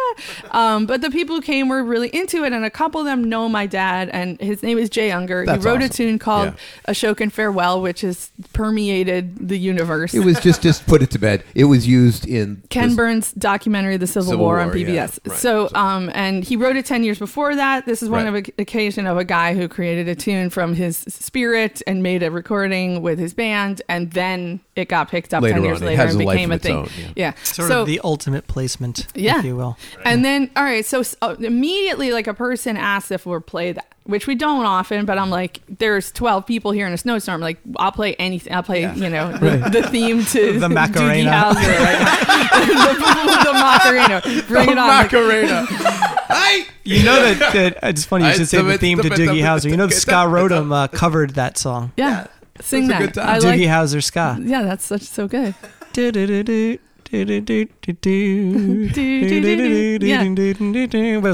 Um, 0.52 0.86
but 0.86 1.00
the 1.00 1.10
people 1.10 1.34
who 1.36 1.42
came 1.42 1.68
were 1.68 1.82
really 1.82 2.08
into 2.08 2.44
it, 2.44 2.52
and 2.52 2.64
a 2.64 2.70
couple 2.70 3.00
of 3.00 3.06
them 3.06 3.24
know 3.28 3.48
my 3.48 3.66
dad, 3.66 4.08
and 4.10 4.40
his 4.40 4.62
name 4.62 4.78
is 4.78 4.88
Jay 4.88 5.10
Ungar. 5.10 5.44
That's 5.44 5.64
he 5.64 5.68
wrote 5.68 5.82
a 5.82 5.88
tune 5.88 6.20
called 6.20 6.54
Yeah. 6.86 6.92
"Ashokan 6.92 7.32
Farewell," 7.32 7.80
which 7.82 8.02
has 8.02 8.30
permeated 8.52 9.48
the 9.48 9.58
universe. 9.58 10.14
It 10.14 10.24
was 10.24 10.40
just 10.40 10.62
just 10.62 10.86
put 10.86 11.02
it 11.02 11.10
to 11.12 11.18
bed. 11.18 11.42
It 11.54 11.64
was 11.64 11.86
used 11.86 12.26
in 12.26 12.62
Ken 12.70 12.88
this- 12.88 12.96
Burns' 12.96 13.32
documentary, 13.32 13.96
The 13.96 14.06
Civil, 14.06 14.30
Civil 14.30 14.44
War, 14.46 14.60
on 14.60 14.68
War, 14.68 14.76
yeah, 14.76 15.06
PBS. 15.06 15.18
right. 15.26 15.36
So, 15.38 15.68
So- 15.68 15.76
um, 15.76 16.10
and 16.14 16.44
he 16.44 16.56
wrote 16.56 16.76
it 16.76 16.86
10 16.86 17.04
years 17.04 17.18
before 17.18 17.54
that. 17.56 17.83
This 17.86 18.02
is 18.02 18.08
one 18.08 18.24
Right. 18.24 18.34
of 18.48 18.48
a, 18.58 18.62
occasion 18.62 19.06
of 19.06 19.16
a 19.18 19.24
guy 19.24 19.54
who 19.54 19.68
created 19.68 20.08
a 20.08 20.14
tune 20.14 20.50
from 20.50 20.74
his 20.74 20.96
spirit 20.96 21.82
and 21.86 22.02
made 22.02 22.22
a 22.22 22.30
recording 22.30 23.02
with 23.02 23.18
his 23.18 23.34
band. 23.34 23.82
And 23.88 24.10
then 24.12 24.60
it 24.76 24.88
got 24.88 25.10
picked 25.10 25.34
up 25.34 25.42
Later 25.42 25.54
10 25.56 25.64
years 25.64 25.76
on, 25.82 25.88
it 25.88 25.90
later 25.90 26.02
and 26.02 26.14
a 26.14 26.18
became 26.18 26.52
a 26.52 26.58
thing. 26.58 26.76
own, 26.76 26.88
yeah. 26.98 27.08
yeah. 27.16 27.34
Sort 27.42 27.68
so, 27.68 27.80
of 27.82 27.86
the 27.86 28.00
ultimate 28.02 28.46
placement, 28.46 29.06
Yeah. 29.14 29.38
if 29.38 29.44
you 29.44 29.56
will. 29.56 29.76
and 30.04 30.24
then, 30.24 30.50
all 30.56 30.64
right, 30.64 30.84
so 30.84 31.02
uh, 31.22 31.36
immediately, 31.38 32.12
like 32.12 32.26
a 32.26 32.34
person 32.34 32.76
asks 32.76 33.10
if 33.10 33.26
we'll 33.26 33.40
play 33.40 33.72
that, 33.72 33.86
which 34.04 34.26
we 34.26 34.34
don't 34.34 34.66
often, 34.66 35.06
but 35.06 35.16
I'm 35.18 35.30
like, 35.30 35.60
there's 35.78 36.12
12 36.12 36.44
people 36.46 36.72
here 36.72 36.86
in 36.86 36.92
a 36.92 36.98
snowstorm. 36.98 37.40
Like, 37.40 37.58
I'll 37.76 37.92
play 37.92 38.14
anything. 38.16 38.52
I'll 38.52 38.62
play, 38.62 38.82
you 38.94 39.08
know, 39.10 39.32
the, 39.38 39.68
the 39.72 39.82
theme 39.88 40.24
to 40.26 40.58
The 40.58 40.68
Doogie 40.68 40.74
Macarena. 40.74 41.30
Howser, 41.30 41.78
right? 41.78 42.50
the, 43.44 43.44
the 43.44 43.52
Macarena. 43.52 44.42
Bring 44.46 44.70
it 44.70 44.78
on. 44.78 44.88
Like, 44.88 45.10
Hey! 46.28 46.66
You 46.84 47.04
know 47.04 47.22
that, 47.22 47.52
that 47.52 47.78
it's 47.82 48.04
funny. 48.04 48.26
You 48.26 48.34
should 48.34 48.48
say 48.48 48.62
the 48.62 48.78
theme 48.78 48.98
to 48.98 49.08
Doogie 49.08 49.42
Howser. 49.42 49.70
You 49.70 49.76
know 49.76 49.86
that 49.86 49.94
Ska 49.94 50.12
Rotom 50.12 50.72
uh, 50.72 50.88
covered 50.88 51.30
that 51.30 51.58
song. 51.58 51.92
Yeah, 51.96 52.26
sing 52.60 52.88
that. 52.88 53.00
Good 53.00 53.14
time. 53.14 53.28
I 53.28 53.38
like, 53.38 53.58
Doogie 53.58 53.66
Howser 53.66 54.02
Scott. 54.02 54.42
Yeah, 54.42 54.62
that's 54.62 54.84
such 54.84 55.02
so 55.02 55.28
good. 55.28 55.54
Do 55.92 56.08
But 56.08 56.16
it 56.16 56.30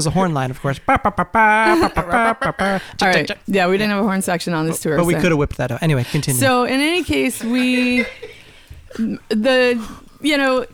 a 0.05 0.11
horn 0.11 0.33
line, 0.33 0.51
of 0.51 0.61
course. 0.61 0.79
All 0.87 0.95
right. 3.01 3.31
Yeah, 3.47 3.67
we 3.67 3.77
didn't 3.77 3.89
have 3.89 3.99
a 3.99 4.03
horn 4.03 4.21
section 4.21 4.53
on 4.53 4.67
this 4.67 4.81
tour. 4.81 4.97
But 4.97 5.05
we 5.05 5.13
so. 5.13 5.21
could 5.21 5.31
have 5.31 5.39
whipped 5.39 5.57
that 5.57 5.71
out 5.71 5.81
Anyway, 5.81 6.03
continue. 6.03 6.39
So, 6.39 6.65
in 6.65 6.79
any 6.79 7.03
case, 7.03 7.43
we. 7.43 8.05
The 9.29 9.81
you 10.21 10.37
know, 10.37 10.65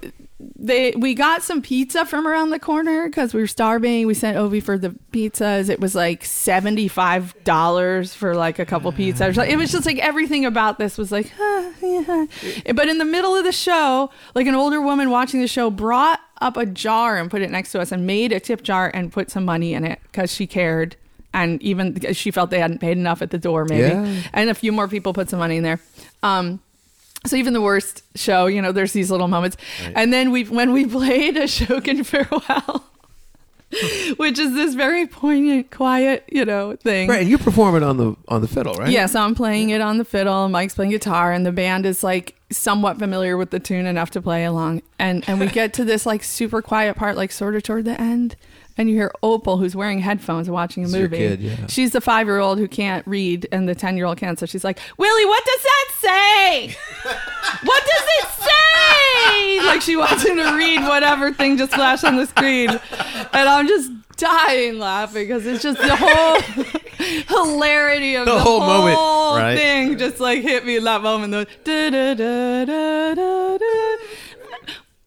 they 0.68 0.92
we 0.92 1.14
got 1.16 1.42
some 1.44 1.62
pizza 1.62 2.06
from 2.06 2.28
around 2.28 2.52
the 2.52 2.60
corner 2.60 3.08
because 3.08 3.34
we 3.34 3.42
were 3.42 3.48
starving. 3.48 4.06
We 4.06 4.14
sent 4.14 4.38
Ovi 4.38 4.62
for 4.62 4.78
the 4.78 4.90
pizzas. 5.12 5.70
It 5.70 5.80
was 5.80 5.96
like 5.96 6.24
seventy 6.24 6.88
five 6.88 7.34
dollars 7.44 8.14
for 8.14 8.36
like 8.36 8.60
a 8.60 8.66
couple 8.66 8.92
pizzas. 8.92 9.38
It 9.48 9.56
was 9.58 9.72
just 9.72 9.86
like 9.86 9.98
everything 10.00 10.46
about 10.46 10.78
this 10.78 10.98
was 10.98 11.12
like, 11.12 11.32
ah, 11.40 11.72
yeah. 11.82 12.26
But 12.76 12.88
in 12.90 12.98
the 13.00 13.06
middle 13.06 13.36
of 13.36 13.44
the 13.44 13.52
show, 13.52 14.10
like 14.36 14.48
an 14.48 14.56
older 14.56 14.82
woman 14.82 15.10
watching 15.10 15.42
the 15.42 15.48
show 15.48 15.70
brought 15.70 16.20
up 16.42 16.56
a 16.58 16.66
jar 16.66 17.18
and 17.18 17.32
put 17.32 17.42
it 17.42 17.50
next 17.50 17.72
to 17.72 17.80
us 17.82 17.92
and 17.92 18.06
made 18.06 18.32
a 18.32 18.40
tip 18.40 18.62
jar 18.62 18.92
and 18.94 19.12
put 19.12 19.32
some 19.32 19.44
money 19.46 19.74
in 19.74 19.84
it 19.84 20.00
because 20.12 20.32
she 20.32 20.46
cared. 20.46 20.96
And 21.34 21.62
even 21.62 22.00
she 22.14 22.32
felt 22.32 22.50
they 22.50 22.60
hadn't 22.60 22.80
paid 22.80 22.98
enough 22.98 23.22
at 23.22 23.30
the 23.32 23.38
door, 23.38 23.66
maybe 23.66 23.90
Yeah. 23.90 24.22
and 24.34 24.50
a 24.50 24.56
few 24.56 24.72
more 24.72 24.88
people 24.88 25.14
put 25.14 25.30
some 25.30 25.40
money 25.40 25.58
in 25.58 25.64
there. 25.64 25.80
Um, 26.24 26.62
So 27.26 27.36
even 27.36 27.54
the 27.54 27.62
worst 27.62 28.04
show, 28.16 28.46
you 28.46 28.62
know, 28.62 28.72
there's 28.72 28.94
these 28.94 29.12
little 29.12 29.28
moments. 29.28 29.58
And 29.96 30.14
then 30.14 30.32
we 30.32 30.44
when 30.44 30.72
we 30.72 30.86
played 30.98 31.36
Ashokan 31.36 32.06
Farewell, 32.06 32.86
which 34.18 34.40
is 34.40 34.54
this 34.54 34.76
very 34.76 35.08
poignant, 35.08 35.72
quiet, 35.72 36.24
you 36.32 36.46
know, 36.46 36.76
thing. 36.76 37.10
Right, 37.10 37.22
and 37.22 37.30
you 37.30 37.38
perform 37.38 37.76
it 37.76 37.84
on 37.84 37.98
the 37.98 38.16
on 38.28 38.42
the 38.42 38.48
fiddle, 38.48 38.74
right? 38.76 38.90
Yeah, 38.90 39.08
so 39.08 39.22
I'm 39.22 39.36
playing 39.36 39.72
it 39.72 39.82
on 39.82 39.98
the 39.98 40.06
fiddle, 40.06 40.48
Mike's 40.48 40.76
playing 40.76 40.92
guitar, 40.92 41.32
and 41.34 41.46
the 41.46 41.52
band 41.52 41.86
is 41.86 42.04
like 42.04 42.36
somewhat 42.50 42.98
familiar 42.98 43.36
with 43.36 43.50
the 43.50 43.60
tune 43.60 43.86
enough 43.86 44.12
to 44.12 44.22
play 44.22 44.46
along. 44.46 44.82
And 45.00 45.28
and 45.28 45.40
we 45.40 45.48
get 45.48 45.74
to 45.74 45.84
this 45.84 46.06
like 46.06 46.24
super 46.24 46.62
quiet 46.62 46.96
part, 46.96 47.18
like 47.18 47.32
sort 47.32 47.56
of 47.56 47.64
toward 47.64 47.86
the 47.86 48.00
end, 48.00 48.36
and 48.78 48.90
you 48.90 48.96
hear 48.96 49.12
Opal, 49.24 49.58
who's 49.58 49.76
wearing 49.76 50.00
headphones 50.00 50.50
watching 50.50 50.84
a 50.84 50.86
It's 50.88 50.94
movie. 50.96 51.18
kid, 51.18 51.40
yeah. 51.42 51.68
She's 51.68 51.92
the 51.92 52.02
five 52.02 52.28
year 52.28 52.40
old 52.40 52.58
who 52.60 52.68
can't 52.68 53.06
read, 53.08 53.48
and 53.52 53.68
the 53.68 53.76
ten 53.76 53.98
year 53.98 54.06
old 54.06 54.18
can't. 54.18 54.38
So 54.40 54.46
she's 54.46 54.64
like, 54.64 54.80
Willie, 54.98 55.26
what 55.26 55.44
does 55.46 55.64
that 55.64 55.86
say? 56.00 56.78
what 57.64 57.84
does 57.84 58.04
it 58.08 58.28
say? 58.44 59.66
Like 59.66 59.82
she 59.82 59.96
wants 59.96 60.24
him 60.26 60.38
to 60.38 60.56
read 60.56 60.82
whatever 60.82 61.34
thing 61.34 61.58
just 61.58 61.74
flashed 61.74 62.04
on 62.04 62.16
the 62.18 62.26
screen, 62.28 62.70
and 62.70 62.80
I'm 63.50 63.68
just 63.68 63.92
dying 64.18 64.80
laughing 64.80 65.28
because 65.28 65.46
it's 65.46 65.62
just 65.62 65.80
the 65.80 65.96
whole 65.96 66.42
hilarity 67.46 68.16
of 68.16 68.26
the, 68.26 68.34
The 68.34 68.40
whole 68.40 68.60
moment, 68.62 68.98
right? 68.98 69.56
thing 69.58 69.98
just 69.98 70.20
like 70.20 70.42
hit 70.42 70.66
me 70.66 70.78
in 70.78 70.84
that 70.86 71.02
moment. 71.02 71.32
The 71.32 71.46
da 71.64 71.90
da 71.90 72.14
da 72.16 72.66
da 72.66 73.14
da 73.16 73.58
da. 73.58 73.96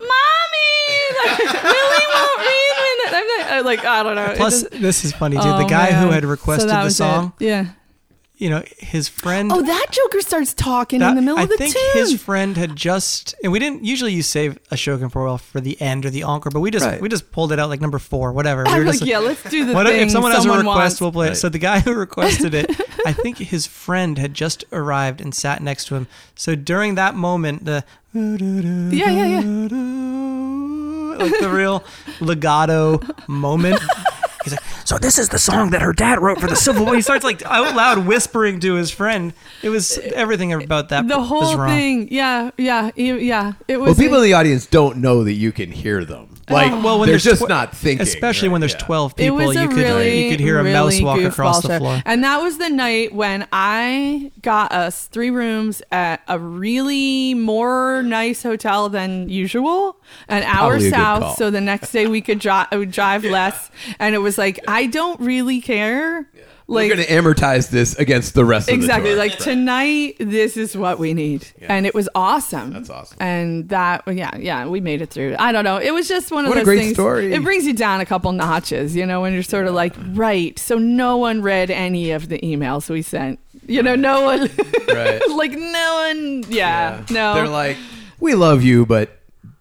Mommy, 0.01 0.95
like, 1.25 1.39
Willie 1.63 2.07
won't 2.15 2.39
read 2.41 2.73
when 2.81 3.15
I'm 3.15 3.29
like, 3.77 3.85
I- 3.85 4.03
don't 4.03 4.15
know. 4.17 4.35
Plus, 4.37 4.63
just- 4.63 4.73
this 4.83 5.05
is 5.05 5.13
funny 5.13 5.37
dude. 5.37 5.47
Oh, 5.47 5.59
the 5.59 5.65
guy 5.65 5.93
who 5.93 6.09
had 6.11 6.25
requested 6.25 6.69
that 6.71 6.81
the 6.81 6.85
was 6.85 6.95
it. 6.95 6.97
song, 6.99 7.33
yeah. 7.39 7.67
you 8.37 8.49
know, 8.49 8.63
his 8.79 9.07
friend. 9.09 9.53
Oh, 9.53 9.61
that 9.63 9.87
Joker 9.91 10.21
starts 10.23 10.55
talking 10.55 11.01
that- 11.01 11.11
in 11.11 11.17
the 11.17 11.23
middle 11.23 11.39
I 11.39 11.43
of 11.43 11.49
the 11.51 11.57
tune. 11.59 11.67
I 11.69 11.71
think 11.71 11.93
his 11.93 12.23
friend 12.23 12.57
had 12.57 12.75
just, 12.75 13.35
and 13.43 13.53
we 13.53 13.59
didn't 13.59 13.85
usually 13.85 14.13
you 14.15 14.23
save 14.23 14.59
Ashokan 14.73 15.13
for 15.13 15.37
for 15.39 15.61
the 15.61 15.79
end 15.81 16.07
or 16.07 16.11
the 16.11 16.23
encore, 16.23 16.51
but 16.51 16.61
we 16.61 16.71
just 16.71 16.87
Right. 16.87 17.01
we 17.03 17.09
just 17.11 17.31
pulled 17.33 17.53
it 17.53 17.59
out 17.59 17.69
like 17.69 17.81
number 17.83 17.99
four, 17.99 18.33
whatever. 18.33 18.65
We 18.65 18.71
I'm 18.71 18.79
were 18.79 18.85
like, 18.87 18.95
just 18.95 19.07
yeah, 19.07 19.19
let's 19.19 19.43
do 19.51 19.67
the 19.67 19.75
What 19.75 19.87
thing. 19.87 20.01
if 20.07 20.11
someone 20.11 20.33
has 20.33 20.47
a 20.47 20.49
request? 20.49 20.67
wants. 20.67 21.01
We'll 21.03 21.13
play 21.13 21.29
it. 21.31 21.35
So 21.37 21.49
the 21.51 21.59
guy 21.59 21.81
who 21.81 21.93
requested 21.95 22.55
it, 22.55 22.71
I 23.07 23.13
think 23.13 23.37
his 23.39 23.67
friend 23.67 24.17
had 24.19 24.33
just 24.33 24.65
arrived 24.73 25.21
and 25.21 25.35
sat 25.35 25.63
next 25.63 25.85
to 25.89 25.95
him. 25.97 26.07
So 26.35 26.55
during 26.55 26.95
that 26.95 27.15
moment, 27.15 27.67
the 27.67 27.85
Yeah, 28.15 29.11
yeah, 29.11 29.41
yeah. 29.41 29.41
like 31.19 31.39
the 31.41 31.51
real 31.51 31.85
legato 32.21 33.01
moment. 33.27 33.81
He's 34.45 34.55
like, 34.55 34.65
so 34.87 34.97
this 34.97 35.19
is 35.19 35.29
the 35.29 35.39
song 35.39 35.71
that 35.71 35.83
her 35.83 35.93
dad 35.93 36.19
wrote 36.21 36.41
for 36.41 36.47
the 36.47 36.57
Civil 36.57 36.87
War. 36.87 36.95
He 36.95 37.03
starts 37.03 37.25
like 37.25 37.45
out 37.45 37.77
loud 37.77 38.07
whispering 38.07 38.59
to 38.61 38.75
his 38.75 38.91
friend. 38.91 39.35
It 39.63 39.69
was 39.69 39.99
everything 39.99 40.53
about 40.53 40.89
that. 40.89 41.07
The 41.07 41.19
was 41.19 41.29
whole 41.29 41.57
wrong. 41.59 41.69
thing. 41.69 42.09
Yeah, 42.11 42.51
yeah, 42.57 42.91
yeah. 42.97 43.53
It 43.69 43.77
was. 43.77 43.89
Well, 43.89 43.95
people 43.97 44.17
in 44.19 44.25
the 44.25 44.33
audience 44.33 44.67
don't 44.67 44.99
know 44.99 45.25
that 45.25 45.35
you 45.35 45.53
can 45.53 45.71
hear 45.71 46.05
them. 46.07 46.30
Like, 46.51 46.83
Well, 46.85 46.99
when 46.99 47.07
they're 47.07 47.13
there's 47.15 47.25
just 47.25 47.45
tw- 47.45 47.49
not 47.49 47.77
thinking. 47.77 48.03
especially 48.03 48.49
right? 48.49 48.53
when 48.53 48.61
there's 48.61 48.73
Yeah. 48.73 48.79
twelve 48.79 49.13
it 49.13 49.17
people. 49.17 49.55
you 49.55 49.69
could 49.69 49.77
really, 49.77 50.25
you 50.25 50.31
could 50.31 50.41
hear 50.41 50.59
a 50.59 50.63
really 50.63 50.73
mouse 50.75 51.01
walk 51.01 51.21
across 51.21 51.59
goofball 51.59 51.63
the 51.63 51.69
show. 51.69 51.79
floor. 51.79 52.03
And 52.07 52.25
that 52.25 52.43
was 52.43 52.59
the 52.59 52.69
night 52.69 53.15
when 53.15 53.47
I 53.53 54.31
got 54.43 54.73
us 54.73 55.07
three 55.07 55.31
rooms 55.31 55.83
at 55.93 56.21
a 56.29 56.39
really 56.39 57.35
more 57.35 58.03
nice 58.03 58.43
hotel 58.43 58.89
than 58.89 59.29
usual, 59.29 59.97
an 60.29 60.43
hour 60.43 60.71
Probably 60.73 60.87
a 60.89 60.91
good 60.91 60.97
south. 60.97 61.37
So 61.37 61.51
the 61.51 61.61
next 61.61 61.93
day 61.93 62.07
we 62.07 62.21
could 62.21 62.39
dri- 62.39 62.67
would 62.73 62.91
drive 62.91 63.25
less. 63.39 63.71
And 63.99 64.15
it 64.15 64.19
was 64.19 64.37
like, 64.39 64.59
I 64.69 64.87
don't 64.87 65.21
really 65.21 65.61
care. 65.61 66.27
We're 66.35 66.45
Like, 66.71 66.89
we're 66.89 66.95
going 66.97 67.07
to 67.09 67.13
amortize 67.13 67.69
this 67.71 67.95
against 67.99 68.35
the 68.35 68.45
rest 68.45 68.69
exactly 68.69 69.11
of 69.11 69.17
the 69.17 69.23
tour. 69.23 69.29
like 69.31 69.39
tonight 69.39 70.17
this 70.21 70.57
is 70.57 70.77
what 70.77 70.99
we 71.01 71.15
need. 71.15 71.47
And 71.63 71.85
it 71.85 71.95
was 71.95 72.09
awesome. 72.15 72.73
That's 72.73 72.89
awesome. 72.89 73.17
and 73.21 73.69
that 73.71 74.05
yeah 74.07 74.37
yeah 74.37 74.67
we 74.67 74.81
made 74.81 75.03
it 75.03 75.11
through. 75.11 75.35
I 75.39 75.51
don't 75.53 75.65
know. 75.65 75.79
It 75.79 75.93
was 75.93 76.07
just 76.09 76.31
one 76.31 76.45
of 76.45 76.49
What 76.49 76.59
a 76.59 76.61
those 76.61 76.65
great 76.67 76.79
things. 76.79 76.95
story. 76.95 77.33
it 77.33 77.43
brings 77.43 77.67
you 77.67 77.73
down 77.75 78.01
a 78.01 78.07
couple 78.07 78.31
notches 78.33 78.95
you 78.95 79.05
know 79.05 79.21
when 79.21 79.33
you're 79.33 79.43
sort 79.43 79.67
of 79.67 79.75
like 79.75 79.95
right. 80.13 80.57
So 80.59 80.79
no 80.79 81.17
one 81.17 81.43
read 81.43 81.71
any 81.73 82.13
of 82.13 82.29
the 82.29 82.39
emails 82.39 82.89
we 82.89 83.03
sent. 83.03 83.41
You 83.67 83.83
know 83.83 83.97
no 83.97 84.23
one 84.23 84.49
Right. 84.89 85.21
like 85.31 85.53
no 85.53 86.05
one 86.09 86.45
yeah, 86.49 87.05
no. 87.11 87.35
They're 87.35 87.49
like, 87.49 87.77
we 88.21 88.35
love 88.35 88.63
you, 88.63 88.87
but 88.87 89.11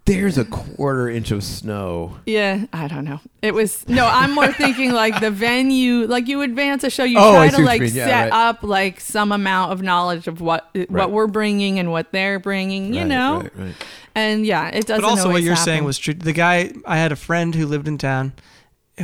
there's 0.10 0.38
a 0.38 0.46
quarter 0.46 1.08
inch 1.10 1.32
of 1.32 1.44
snow. 1.44 2.18
yeah 2.26 2.66
i 2.74 2.88
don't 2.88 3.06
know 3.06 3.20
it 3.42 3.54
was 3.54 3.88
no 3.88 4.06
i'm 4.08 4.32
more 4.32 4.52
thinking 4.64 4.92
like 4.92 5.20
the 5.22 5.32
venue 5.32 6.06
like 6.08 6.28
you 6.28 6.42
advance 6.42 6.84
a 6.84 6.90
show 6.90 7.04
you 7.04 7.18
Oh, 7.18 7.36
I 7.38 7.48
try 7.48 7.50
see 7.50 7.56
to 7.56 7.56
what 7.56 7.60
you 7.62 7.66
like 7.66 7.82
mean. 7.82 7.94
Yeah, 7.96 8.06
set 8.08 8.32
right. 8.32 8.50
up 8.50 8.64
like 8.64 9.00
some 9.00 9.32
amount 9.32 9.72
of 9.72 9.82
knowledge 9.82 10.28
of 10.28 10.42
what 10.42 10.64
uh, 10.76 10.80
Right. 10.80 10.90
what 10.92 11.12
we're 11.12 11.28
bringing 11.28 11.80
and 11.80 11.92
what 11.92 12.12
they're 12.12 12.40
bringing 12.40 12.94
you 12.94 13.02
Right, 13.02 13.08
know 13.08 13.42
right, 13.42 13.58
right. 13.58 13.76
and 14.16 14.46
yeah 14.46 14.68
it 14.70 14.86
doesn't 14.88 15.02
But 15.02 15.08
also, 15.10 15.24
what 15.24 15.30
always 15.30 15.46
you're 15.46 15.54
happen. 15.56 15.66
saying 15.66 15.84
was 15.84 15.98
true. 15.98 16.14
The 16.14 16.34
guy, 16.34 16.72
I 16.86 16.98
had 16.98 17.12
a 17.12 17.16
friend 17.16 17.54
who 17.56 17.66
lived 17.68 17.88
in 17.88 17.98
town, 17.98 18.34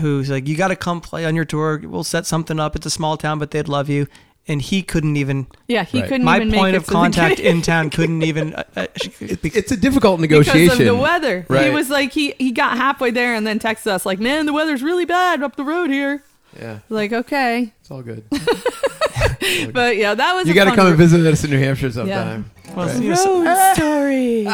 who's 0.02 0.30
like, 0.30 0.48
"You 0.48 0.58
got 0.58 0.70
to 0.70 0.76
come 0.76 1.00
play 1.02 1.26
on 1.26 1.36
your 1.36 1.46
tour. 1.46 1.80
We'll 1.84 2.04
set 2.04 2.26
something 2.26 2.60
up. 2.60 2.76
It's 2.76 2.86
a 2.86 2.90
small 2.90 3.16
town, 3.18 3.40
but 3.40 3.52
they'd 3.52 3.68
love 3.70 3.90
you." 3.90 4.08
And 4.48 4.62
he 4.62 4.84
couldn't 4.84 5.18
even. 5.18 5.48
yeah 5.68 5.84
he 5.84 6.02
Right. 6.02 6.08
couldn't 6.10 6.24
My 6.26 6.36
even 6.36 6.52
point 6.52 6.74
make 6.74 6.76
of 6.78 6.84
it 6.84 6.86
to 6.86 6.92
contact 6.92 7.40
in 7.40 7.62
town 7.64 7.90
couldn't 7.90 8.22
even. 8.22 8.54
Uh, 8.54 8.64
uh, 8.76 8.88
It, 9.20 9.44
it's 9.44 9.72
a 9.72 9.78
difficult 9.78 10.20
negotiation 10.20 10.64
because 10.66 10.80
of 10.82 10.86
the 10.86 10.96
weather 10.96 11.46
Right. 11.50 11.66
he 11.68 11.72
was 11.74 11.90
like 11.90 12.12
he 12.12 12.36
he 12.38 12.52
got 12.52 12.78
halfway 12.78 13.10
there 13.12 13.34
and 13.34 13.46
then 13.48 13.58
texted 13.60 13.88
us 13.88 14.06
like 14.06 14.20
man 14.20 14.46
the 14.46 14.54
weather's 14.54 14.84
really 14.84 15.06
bad 15.06 15.42
up 15.42 15.56
the 15.56 15.64
road 15.64 15.90
here 15.90 16.24
Yeah, 16.60 16.80
like 16.90 17.12
okay 17.12 17.74
it's 17.82 17.90
all 17.90 18.04
good. 18.04 18.24
but 19.74 19.98
yeah 19.98 20.14
that 20.14 20.34
was 20.34 20.48
You 20.48 20.54
got 20.54 20.66
to 20.66 20.70
fun 20.72 20.78
come 20.78 20.88
and 20.90 20.98
visit 20.98 21.26
us 21.26 21.44
in 21.44 21.50
New 21.52 21.60
Hampshire 21.60 21.92
sometime. 21.92 22.52
well, 22.76 22.88
Right. 22.88 23.02
you 23.02 23.10
know, 23.10 23.16
so- 23.16 23.44
road 23.44 23.76
story 23.76 24.46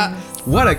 What 0.45 0.67
a 0.67 0.75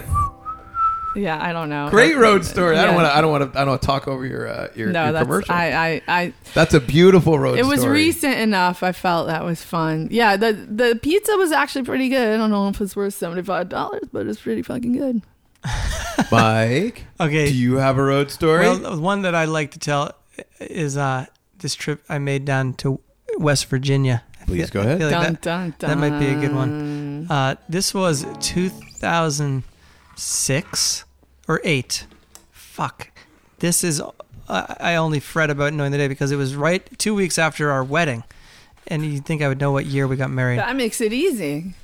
yeah 1.15 1.39
i 1.43 1.53
don't 1.53 1.69
know 1.69 1.89
great 1.91 2.17
road 2.17 2.45
story! 2.45 2.77
I 2.77 2.85
don't 2.87 2.95
want 2.95 3.07
to. 3.07 3.15
I 3.17 3.21
don't 3.21 3.31
want 3.31 3.53
to. 3.53 3.59
I 3.59 3.63
don't 3.63 3.71
want 3.71 3.83
to 3.83 3.87
talk 3.87 4.09
over 4.09 4.25
your 4.25 4.49
uh, 4.49 4.69
your, 4.75 4.91
no 4.91 5.05
your 5.05 5.13
that's 5.13 5.25
commercial. 5.25 5.55
I, 5.55 5.67
I 5.67 6.03
i 6.09 6.33
that's 6.55 6.75
a 6.75 6.81
beautiful 6.81 7.39
road. 7.39 7.59
it 7.59 7.67
was 7.67 7.81
story. 7.81 7.95
recent 7.95 8.39
enough 8.39 8.83
i 8.83 8.93
felt 8.93 9.27
that 9.27 9.45
was 9.45 9.63
fun 9.63 10.09
yeah 10.11 10.37
the 10.37 10.53
the 10.53 10.99
pizza 11.03 11.37
was 11.37 11.53
actually 11.53 11.85
pretty 11.85 12.09
good 12.09 12.35
i 12.35 12.37
don't 12.37 12.51
know 12.51 12.69
if 12.69 12.81
it's 12.81 12.97
worth 12.97 13.19
$75 13.19 14.09
but 14.13 14.27
it's 14.27 14.41
pretty 14.41 14.63
fucking 14.63 14.93
good 14.93 15.23
Mike, 16.31 17.05
okay. 17.21 17.47
do 17.47 17.55
you 17.55 17.77
have 17.77 17.97
a 17.99 18.03
road 18.03 18.31
story? 18.31 18.67
Well, 18.67 19.01
one 19.01 19.23
that 19.23 19.35
I'd 19.35 19.49
like 19.49 19.71
to 19.73 19.79
tell 19.79 20.13
is 20.61 20.97
uh, 20.97 21.27
this 21.59 21.75
trip 21.77 22.03
I 22.09 22.19
made 22.19 22.45
down 22.45 22.75
to 22.75 23.01
West 23.39 23.67
Virginia. 23.67 24.25
Please 24.47 24.71
feel- 24.71 24.83
go 24.83 24.89
ahead. 24.89 25.01
Like 25.01 25.11
dun, 25.11 25.23
that- 25.23 25.43
dun, 25.43 25.75
dun. 25.79 25.91
that 25.91 25.99
might 25.99 26.19
be 26.19 26.27
a 26.27 26.35
good 26.41 26.55
one. 26.55 27.27
Uh, 27.31 27.55
this 27.69 27.95
was 27.95 28.27
2006 30.17 31.05
or 31.49 31.61
8. 31.65 32.07
Fuck. 32.51 33.11
This 33.59 33.85
is. 33.85 34.01
I 34.49 34.77
I 34.81 34.95
only 34.97 35.21
fret 35.21 35.51
about 35.51 35.73
knowing 35.73 35.93
the 35.93 35.99
day 35.99 36.09
because 36.09 36.33
it 36.33 36.37
was 36.37 36.55
right 36.57 36.87
two 36.99 37.15
weeks 37.15 37.39
after 37.39 37.71
our 37.71 37.85
wedding. 37.85 38.25
And 38.89 39.05
you'd 39.07 39.25
think 39.25 39.41
I 39.43 39.49
would 39.49 39.61
know 39.61 39.71
what 39.73 39.87
year 39.87 40.09
we 40.09 40.17
got 40.17 40.31
married. 40.31 40.59
that 40.59 40.75
makes 40.75 41.01
it 41.01 41.13
easy 41.13 41.75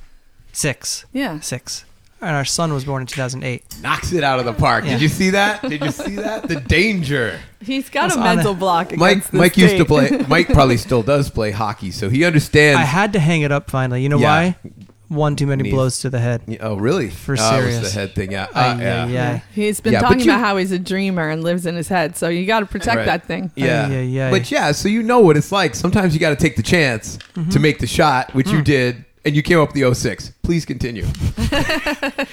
Six. 0.51 1.05
yeah 1.13 1.39
Six. 1.39 1.85
And 2.21 2.35
our 2.35 2.43
son 2.43 2.73
was 2.73 2.83
born 2.83 3.01
in 3.03 3.07
2008. 3.07 3.77
Knocks 3.81 4.11
it 4.11 4.25
out 4.25 4.39
of 4.39 4.45
the 4.45 4.51
park. 4.51 4.83
Yeah. 4.83 4.91
Did 4.91 5.01
you 5.03 5.07
see 5.07 5.29
that? 5.29 5.61
Did 5.61 5.81
you 5.81 5.91
see 5.91 6.15
that? 6.17 6.49
The 6.49 6.59
danger. 6.59 7.39
He's 7.61 7.89
got 7.89 8.07
It's 8.07 8.17
a 8.17 8.19
mental 8.19 8.51
a- 8.51 8.55
block. 8.55 8.91
Mike 8.97 9.11
against 9.11 9.31
this 9.31 9.39
Mike 9.39 9.57
used 9.57 9.77
to 9.77 9.85
play. 9.85 10.09
Mike 10.27 10.47
probably 10.47 10.75
still 10.87 11.01
does 11.01 11.29
play 11.29 11.51
hockey, 11.51 11.91
so 11.91 12.09
he 12.09 12.25
understands. 12.25 12.77
I 12.77 12.83
had 12.83 13.13
to 13.13 13.19
hang 13.21 13.43
it 13.43 13.53
up 13.53 13.69
finally. 13.71 14.03
You 14.03 14.09
know 14.09 14.19
Yeah. 14.19 14.27
why? 14.27 14.55
One 15.09 15.35
too 15.35 15.47
many 15.47 15.63
Neat. 15.63 15.71
blows 15.71 15.99
to 16.01 16.09
the 16.11 16.19
head. 16.19 16.41
Yeah, 16.47 16.59
oh, 16.61 16.75
really? 16.75 17.09
For 17.09 17.31
oh, 17.31 17.33
it 17.33 17.37
was 17.65 17.73
serious. 17.73 17.93
the 17.93 17.99
head 17.99 18.13
thing. 18.15 18.31
Yeah. 18.31 18.45
Ay, 18.53 18.69
Uh, 18.69 18.77
yeah. 18.77 19.03
ay, 19.03 19.07
Yeah. 19.09 19.31
ay. 19.31 19.43
He's 19.53 19.81
been 19.81 19.93
Yeah, 19.93 20.01
but 20.01 20.07
talking 20.09 20.19
you- 20.25 20.31
about 20.31 20.39
how 20.39 20.57
he's 20.57 20.71
a 20.71 20.77
dreamer 20.79 21.29
and 21.29 21.43
lives 21.43 21.65
in 21.65 21.75
his 21.75 21.87
head. 21.87 22.15
So 22.15 22.29
you 22.29 22.45
got 22.45 22.59
to 22.61 22.67
protect 22.67 22.97
Right. 22.97 23.05
that 23.07 23.25
thing. 23.25 23.51
Yeah. 23.55 23.87
Ay, 23.89 23.95
ay, 23.95 24.21
ay. 24.27 24.31
But 24.31 24.51
yeah, 24.51 24.71
so 24.71 24.87
you 24.87 25.01
know 25.01 25.19
what 25.19 25.35
it's 25.35 25.51
like. 25.51 25.73
Sometimes 25.73 26.13
you 26.13 26.19
got 26.19 26.29
to 26.29 26.35
take 26.35 26.55
the 26.55 26.63
chance 26.63 27.17
Mm-hmm. 27.35 27.49
to 27.49 27.59
make 27.59 27.79
the 27.79 27.87
shot, 27.87 28.33
which 28.35 28.47
Mm. 28.47 28.53
you 28.53 28.61
did, 28.61 29.05
and 29.25 29.35
you 29.35 29.41
came 29.41 29.59
up 29.59 29.69
with 29.69 29.75
the 29.75 29.83
06. 29.83 30.31
Please 30.43 30.63
continue. 30.63 31.05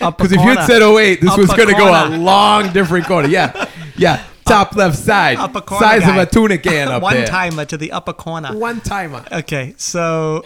Up 0.01 0.17
Because 0.19 0.33
if 0.33 0.41
you 0.41 0.49
had 0.49 0.67
said 0.67 0.83
08, 0.83 1.21
this 1.23 1.31
Up 1.31 1.39
was 1.39 1.51
a 1.51 1.57
going 1.57 1.69
to 1.69 1.75
go 1.75 1.89
a 1.95 2.01
corner. 2.09 2.19
long 2.19 2.73
different 2.73 3.07
corner. 3.07 3.29
Yeah. 3.29 3.67
Yeah. 3.97 4.23
Top 4.45 4.77
left 4.77 4.97
side. 4.97 5.39
Up 5.39 5.57
a 5.57 5.61
corner 5.61 5.85
Size 5.85 6.03
guy. 6.03 6.17
of 6.17 6.29
a 6.29 6.31
tuna 6.31 6.57
can 6.59 6.87
up 6.93 7.03
one 7.03 7.15
there. 7.15 7.27
timer 7.27 7.65
to 7.65 7.77
the 7.77 7.91
upper 7.91 8.13
corner. 8.13 8.57
One 8.57 8.81
timer. 8.81 9.25
Okay, 9.33 9.75
so 9.77 10.45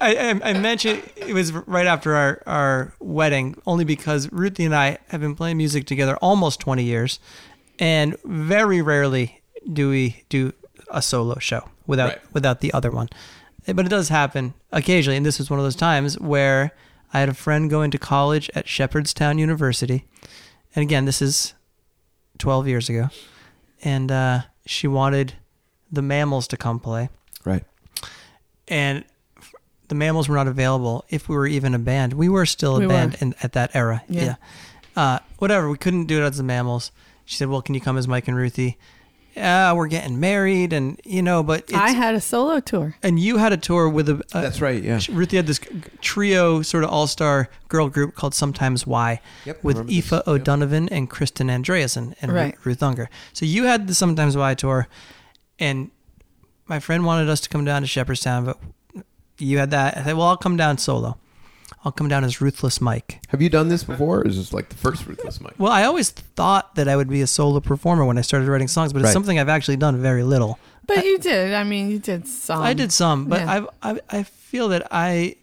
I, 0.00 0.14
I, 0.14 0.50
I 0.50 0.52
mentioned 0.54 1.02
it 1.16 1.32
was 1.34 1.52
right 1.52 1.86
after 1.86 2.14
our, 2.14 2.42
our 2.46 2.92
wedding, 3.00 3.60
only 3.66 3.84
because 3.84 4.28
Ruthy 4.28 4.64
and 4.64 4.74
I 4.74 4.98
have 5.08 5.20
been 5.20 5.34
playing 5.34 5.56
music 5.56 5.86
together 5.86 6.16
almost 6.18 6.60
20 6.60 6.82
years, 6.84 7.20
and 7.78 8.16
very 8.24 8.82
rarely 8.82 9.40
do 9.72 9.90
we 9.90 10.24
do 10.28 10.52
a 10.90 11.02
solo 11.02 11.38
show 11.38 11.68
without 11.86 12.08
Right. 12.10 12.18
without 12.34 12.60
the 12.60 12.72
other 12.72 12.90
one. 12.90 13.08
But 13.66 13.84
it 13.86 13.90
does 13.90 14.08
happen 14.08 14.54
occasionally, 14.72 15.16
and 15.18 15.26
this 15.26 15.38
was 15.38 15.50
one 15.50 15.58
of 15.58 15.64
those 15.64 15.76
times 15.76 16.18
where 16.18 16.72
I 17.12 17.20
had 17.20 17.28
a 17.28 17.34
friend 17.34 17.68
going 17.68 17.90
to 17.90 17.98
college 17.98 18.50
at 18.54 18.66
Shepherdstown 18.68 19.38
University, 19.38 20.04
and 20.74 20.82
again, 20.82 21.04
this 21.04 21.20
is 21.20 21.54
12 22.38 22.66
years 22.68 22.88
ago, 22.88 23.08
and 23.82 24.10
uh, 24.10 24.40
she 24.66 24.86
wanted 24.86 25.34
the 25.92 26.02
Mammals 26.02 26.46
to 26.48 26.56
come 26.56 26.78
play 26.80 27.08
Right. 27.44 27.64
and 28.68 29.04
the 29.88 29.94
Mammals 29.94 30.28
were 30.28 30.36
not 30.36 30.46
available. 30.48 31.04
If 31.08 31.28
we 31.28 31.34
were 31.36 31.46
even 31.46 31.74
a 31.74 31.78
band, 31.78 32.12
we 32.14 32.28
were 32.28 32.46
still 32.46 32.76
a 32.76 32.80
We 32.80 32.86
band 32.86 33.16
in, 33.20 33.34
at 33.42 33.52
that 33.52 33.70
era. 33.74 34.02
Yeah. 34.08 34.22
Yeah. 34.24 34.34
Uh, 34.96 35.18
whatever. 35.38 35.68
We 35.70 35.78
couldn't 35.78 36.06
do 36.06 36.22
it 36.22 36.26
as 36.26 36.36
the 36.38 36.42
Mammals. 36.42 36.92
She 37.24 37.36
said, 37.36 37.48
"Well, 37.48 37.62
can 37.62 37.74
you 37.74 37.80
come 37.80 37.96
as 37.98 38.08
Mike 38.08 38.26
and 38.28 38.36
Ruthy?" 38.36 38.76
Yeah, 39.36 39.72
we're 39.72 39.86
getting 39.86 40.18
married, 40.18 40.72
and 40.72 41.00
you 41.04 41.22
know, 41.22 41.44
but 41.44 41.60
it's, 41.60 41.72
I 41.74 41.90
had 41.90 42.16
a 42.16 42.20
solo 42.20 42.58
tour. 42.58 42.96
and 43.04 43.20
you 43.20 43.36
had 43.36 43.52
a 43.52 43.56
tour 43.56 43.88
with 43.88 44.08
a, 44.08 44.14
a 44.32 44.40
That's 44.40 44.60
right. 44.60 44.82
Yeah. 44.82 44.98
Ruthy 45.10 45.36
had 45.36 45.46
this 45.46 45.60
trio, 46.00 46.62
sort 46.62 46.82
of 46.82 46.90
all 46.90 47.06
star 47.06 47.48
girl 47.68 47.88
group 47.88 48.16
called 48.16 48.34
Sometimes 48.34 48.84
Why, 48.84 49.20
Yep, 49.44 49.62
with 49.62 49.76
remember 49.76 49.92
Aoife 49.92 50.10
this, 50.10 50.12
yep. 50.26 50.28
O'Donovan 50.28 50.88
and 50.88 51.08
Kristin 51.08 51.50
Andreassen 51.50 52.14
and 52.20 52.32
Right. 52.32 52.56
Ruth 52.64 52.80
Ungar. 52.80 53.06
So 53.32 53.46
you 53.46 53.64
had 53.64 53.86
the 53.86 53.94
Sometimes 53.94 54.36
Why 54.36 54.54
tour, 54.54 54.88
and 55.60 55.92
my 56.66 56.80
friend 56.80 57.04
wanted 57.04 57.28
us 57.28 57.40
to 57.42 57.48
come 57.48 57.64
down 57.64 57.82
to 57.82 57.86
Shepherdstown, 57.86 58.44
but 58.44 58.58
you 59.38 59.58
had 59.58 59.70
that. 59.70 59.96
I 59.96 60.02
said, 60.04 60.16
well, 60.16 60.26
I'll 60.28 60.36
come 60.36 60.56
down 60.56 60.78
solo. 60.78 61.16
I'll 61.84 61.92
come 61.92 62.08
down 62.08 62.24
as 62.24 62.40
Ruthless 62.40 62.80
Mike. 62.80 63.20
Have 63.28 63.40
you 63.40 63.48
done 63.48 63.68
this 63.68 63.84
before? 63.84 64.20
Or 64.20 64.26
is 64.26 64.36
this 64.36 64.52
like 64.52 64.68
the 64.68 64.76
first 64.76 65.06
Ruthless 65.06 65.40
Mike? 65.40 65.54
Well, 65.58 65.70
I 65.72 65.84
always 65.84 66.10
thought 66.10 66.74
that 66.74 66.88
I 66.88 66.96
would 66.96 67.08
be 67.08 67.20
a 67.22 67.26
solo 67.26 67.60
performer 67.60 68.04
when 68.04 68.18
I 68.18 68.22
started 68.22 68.48
writing 68.48 68.68
songs, 68.68 68.92
but 68.92 68.98
it's 69.00 69.06
Right. 69.06 69.12
something 69.12 69.38
I've 69.38 69.48
actually 69.48 69.76
done 69.76 69.96
very 70.02 70.22
little. 70.24 70.58
But 70.86 71.04
you 71.04 71.18
did. 71.18 71.54
I 71.54 71.64
mean, 71.64 71.90
you 71.90 71.98
did 71.98 72.26
some. 72.26 72.62
I 72.62 72.72
did 72.74 72.90
some, 72.92 73.26
but 73.26 73.40
yeah. 73.40 73.52
I've, 73.82 74.00
I 74.10 74.18
I 74.18 74.22
feel 74.22 74.68
that 74.68 74.88
I 74.90 75.36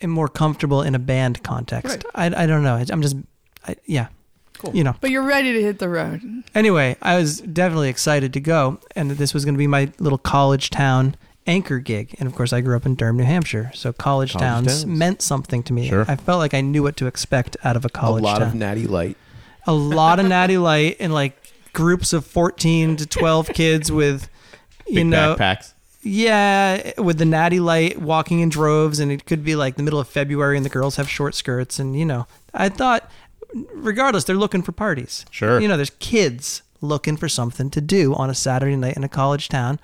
am 0.00 0.10
more 0.10 0.28
comfortable 0.28 0.82
in 0.82 0.94
a 0.94 0.98
band 1.00 1.42
context. 1.42 2.04
I, 2.14 2.26
I 2.26 2.46
don't 2.46 2.62
know. 2.62 2.82
I'm 2.90 3.02
just 3.02 3.16
I, 3.66 3.76
yeah. 3.86 4.06
Cool. 4.58 4.74
You 4.74 4.84
know. 4.84 4.94
But 5.00 5.10
you're 5.10 5.24
ready 5.24 5.52
to 5.52 5.60
hit 5.60 5.80
the 5.80 5.88
road. 5.88 6.22
Anyway, 6.54 6.96
I 7.02 7.16
was 7.18 7.40
definitely 7.40 7.88
excited 7.90 8.32
to 8.34 8.40
go, 8.40 8.80
and 8.94 9.10
this 9.10 9.34
was 9.34 9.44
going 9.44 9.54
to 9.54 9.58
be 9.58 9.66
my 9.66 9.92
little 9.98 10.16
college 10.18 10.70
town 10.70 11.14
anchor 11.46 11.78
gig. 11.78 12.14
And 12.18 12.26
of 12.28 12.34
course, 12.34 12.52
I 12.52 12.60
grew 12.60 12.76
up 12.76 12.86
in 12.86 12.94
Durham, 12.94 13.16
New 13.16 13.24
Hampshire, 13.24 13.70
so 13.74 13.92
college, 13.92 14.32
College 14.32 14.42
towns, 14.42 14.66
towns. 14.66 14.86
meant 14.86 15.22
something 15.22 15.62
to 15.64 15.72
me. 15.72 15.88
Sure. 15.88 16.04
I 16.08 16.16
felt 16.16 16.38
like 16.38 16.54
I 16.54 16.60
knew 16.60 16.82
what 16.82 16.96
to 16.98 17.06
expect 17.06 17.56
out 17.64 17.76
of 17.76 17.84
a 17.84 17.88
college 17.88 18.22
town. 18.24 18.30
A 18.30 18.32
lot 18.34 18.38
town. 18.40 18.48
of 18.48 18.54
natty 18.54 18.86
light. 18.86 19.16
a 19.66 19.72
lot 19.72 20.18
of 20.20 20.26
natty 20.26 20.58
light 20.58 20.96
and 21.00 21.12
like 21.12 21.36
groups 21.72 22.12
of 22.12 22.24
14 22.24 22.96
to 22.96 23.06
12 23.06 23.48
kids 23.48 23.90
with 23.92 24.28
you 24.86 24.94
Big 24.96 25.06
know 25.06 25.36
backpacks. 25.38 25.72
yeah 26.02 26.92
with 26.98 27.18
the 27.18 27.24
natty 27.26 27.60
light 27.60 28.00
walking 28.00 28.40
in 28.40 28.48
droves 28.48 28.98
and 29.00 29.10
it 29.12 29.26
could 29.26 29.44
be 29.44 29.54
like 29.56 29.74
the 29.76 29.82
middle 29.82 29.98
of 30.00 30.08
february 30.08 30.56
and 30.56 30.64
the 30.64 30.70
girls 30.70 30.96
have 30.96 31.08
short 31.08 31.34
skirts 31.34 31.78
and 31.78 31.98
you 31.98 32.04
know 32.06 32.26
i 32.54 32.68
thought 32.70 33.10
regardless 33.74 34.24
they're 34.24 34.36
looking 34.36 34.62
for 34.62 34.72
parties 34.72 35.26
Sure. 35.30 35.60
you 35.60 35.68
know 35.68 35.76
there's 35.76 35.90
kids 35.98 36.62
looking 36.80 37.16
for 37.16 37.28
something 37.28 37.68
to 37.70 37.80
do 37.80 38.14
on 38.14 38.30
a 38.30 38.34
saturday 38.34 38.76
night 38.76 38.96
in 38.96 39.04
a 39.04 39.08
college 39.08 39.48
town 39.48 39.78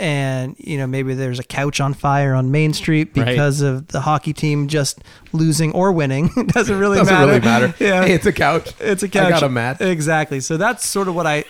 and 0.00 0.56
you 0.58 0.76
know 0.78 0.86
maybe 0.86 1.14
there's 1.14 1.38
a 1.38 1.44
couch 1.44 1.80
on 1.80 1.92
fire 1.94 2.34
on 2.34 2.50
main 2.50 2.72
street 2.72 3.10
Right. 3.14 3.26
because 3.26 3.60
of 3.60 3.88
the 3.88 4.00
hockey 4.00 4.32
team 4.32 4.66
just 4.66 5.00
losing 5.32 5.72
or 5.72 5.92
winning 5.92 6.30
it 6.36 6.48
doesn't 6.48 6.78
really 6.78 6.96
Doesn't 6.98 7.14
matter 7.14 7.26
really 7.26 7.40
matter. 7.40 7.74
yeah 7.84 8.04
Hey, 8.04 8.14
it's 8.14 8.26
a 8.26 8.32
couch. 8.32 8.72
it's 8.80 9.02
a 9.02 9.08
couch. 9.08 9.26
I 9.26 9.30
got 9.30 9.42
a 9.42 9.48
mat. 9.48 9.80
Exactly. 9.80 10.40
So 10.40 10.56
that's 10.56 10.86
sort 10.86 11.06
of 11.08 11.14
what 11.14 11.26
I 11.26 11.44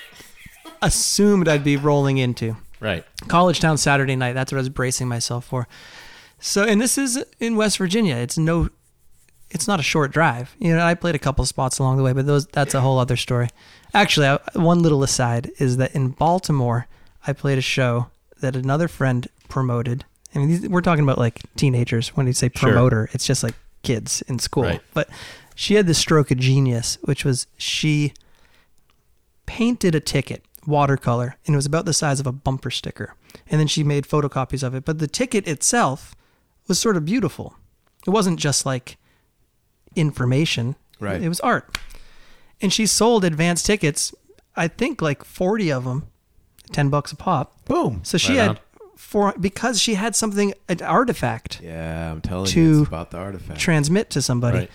assumed 0.83 1.49
I'd 1.49 1.65
be 1.65 1.77
rolling 1.77 2.19
into. 2.19 2.57
Right. 2.81 3.05
College 3.29 3.61
Town 3.61 3.77
Saturday 3.79 4.17
night. 4.17 4.33
That's 4.33 4.51
what 4.53 4.57
I 4.59 4.61
was 4.63 4.69
bracing 4.71 5.09
myself 5.09 5.45
for. 5.45 5.69
So, 6.39 6.65
and 6.65 6.81
this 6.81 6.97
is 6.97 7.23
in 7.39 7.57
West 7.57 7.77
Virginia. 7.79 8.17
It's 8.17 8.39
no, 8.39 8.71
it's 9.51 9.69
not 9.69 9.79
a 9.79 9.83
short 9.83 10.11
drive. 10.13 10.57
You 10.59 10.75
know, 10.75 10.83
I 10.83 10.95
played 10.95 11.15
a 11.15 11.19
couple 11.19 11.45
spots 11.45 11.79
along 11.79 11.99
the 11.99 12.03
way, 12.03 12.15
but 12.15 12.27
those 12.27 12.47
that's 12.47 12.75
a 12.75 12.81
whole 12.81 12.99
other 12.99 13.17
story. 13.17 13.49
Actually, 13.93 14.29
I, 14.29 14.39
one 14.55 14.81
little 14.83 15.03
aside 15.03 15.51
is 15.59 15.77
that 15.77 15.95
in 15.95 16.09
Baltimore, 16.09 16.87
I 17.27 17.35
played 17.35 17.59
a 17.59 17.63
show 17.63 18.07
that 18.41 18.57
another 18.57 18.89
friend 18.89 19.27
promoted. 19.49 20.05
I 20.35 20.39
mean, 20.39 20.49
these, 20.49 20.69
we're 20.69 20.81
talking 20.83 21.05
about 21.05 21.19
like 21.19 21.41
teenagers. 21.57 22.09
When 22.17 22.27
you 22.27 22.33
say 22.33 22.51
Sure. 22.55 22.71
promoter, 22.71 23.09
it's 23.13 23.27
just 23.27 23.43
like 23.43 23.55
kids 23.83 24.23
in 24.29 24.39
school. 24.39 24.65
Right. 24.65 24.81
But 24.95 25.09
she 25.55 25.75
had 25.75 25.87
this 25.87 25.99
stroke 25.99 26.31
of 26.31 26.39
genius, 26.39 26.99
which 27.03 27.25
was 27.25 27.47
she 27.57 28.13
painted 29.47 29.95
a 29.95 30.01
ticket 30.01 30.45
watercolor 30.67 31.37
and 31.47 31.55
it 31.55 31.57
was 31.57 31.67
about 31.67 31.87
the 31.87 31.93
size 31.95 32.21
of 32.21 32.27
a 32.27 32.33
bumper 32.33 32.71
sticker 32.71 33.15
and 33.49 33.59
then 33.59 33.67
she 33.67 33.83
made 33.83 34.05
photocopies 34.05 34.63
of 34.63 34.75
it 34.75 34.85
but 34.85 34.99
the 34.99 35.07
ticket 35.09 35.49
itself 35.49 36.15
was 36.69 36.79
sort 36.79 36.97
of 36.99 37.05
beautiful 37.05 37.57
it 38.07 38.11
wasn't 38.11 38.39
just 38.39 38.65
like 38.67 38.97
information 39.97 40.77
Right. 41.01 41.21
it 41.23 41.29
was 41.31 41.41
art 41.41 41.79
and 42.61 42.73
she 42.73 42.87
sold 42.87 43.25
advance 43.25 43.63
tickets 43.63 44.15
i 44.55 44.69
think 44.69 45.01
like 45.01 45.25
40 45.25 45.73
of 45.73 45.85
them 45.85 46.07
10 46.73 46.89
bucks 46.91 47.13
a 47.13 47.17
pop 47.17 47.53
Boom. 47.67 48.01
so 48.03 48.19
she 48.19 48.37
Right 48.39 48.49
had 48.49 48.61
four 48.97 49.35
because 49.41 49.81
she 49.81 49.95
had 49.95 50.15
something 50.15 50.53
an 50.69 50.83
artifact 50.83 51.61
Yeah, 51.63 52.11
I'm 52.13 52.21
telling 52.21 52.47
To 52.47 52.61
you, 52.61 52.81
it's 52.81 52.89
about 52.89 53.11
the 53.11 53.19
artifact. 53.19 53.59
transmit 53.61 54.11
to 54.11 54.23
somebody 54.23 54.59
Right. 54.59 54.71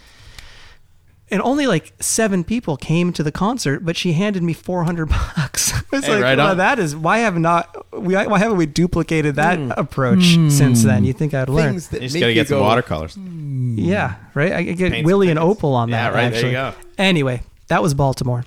and 1.31 1.41
only 1.41 1.67
like 1.67 1.93
seven 1.99 2.43
people 2.43 2.77
came 2.77 3.11
to 3.13 3.23
the 3.23 3.31
concert, 3.31 3.83
but 3.85 3.95
she 3.97 4.13
handed 4.13 4.43
me 4.43 4.53
four 4.53 4.83
hundred 4.83 5.09
bucks. 5.37 5.73
It's 5.93 6.07
Hey, 6.07 6.15
like, 6.15 6.23
right 6.23 6.37
well, 6.37 6.51
on. 6.51 6.57
that 6.57 6.77
is 6.77 6.93
why 6.95 7.19
have 7.19 7.37
not 7.37 7.73
we 7.97 8.15
why 8.15 8.37
haven't 8.37 8.57
we 8.57 8.65
duplicated 8.65 9.35
that 9.35 9.57
hmm. 9.59 9.71
approach 9.77 10.35
since 10.49 10.83
then? 10.83 10.99
Hmm. 10.99 11.05
You 11.05 11.13
think 11.13 11.33
I'd 11.33 11.47
learn? 11.47 11.69
Things 11.71 11.87
that 11.89 12.01
You 12.01 12.07
just 12.07 12.15
make 12.15 12.21
got 12.21 12.25
to 12.27 12.31
you 12.33 12.35
get 12.41 12.47
some 12.49 12.57
go, 12.57 12.63
watercolors. 12.63 13.13
Hmm. 13.15 13.75
Yeah, 13.77 14.15
right. 14.33 14.51
I 14.51 14.65
could 14.65 14.77
get 14.77 14.91
Paint 14.91 15.03
some 15.03 15.05
Willie 15.05 15.29
and. 15.29 15.39
Opal 15.39 15.73
on 15.73 15.87
Yeah, 15.89 16.09
that. 16.09 16.13
right, 16.15 16.29
there 16.31 16.33
Actually. 16.33 16.49
you 16.49 16.55
go. 16.55 16.73
Anyway, 16.97 17.43
that 17.67 17.81
was 17.81 17.93
Baltimore. 17.93 18.43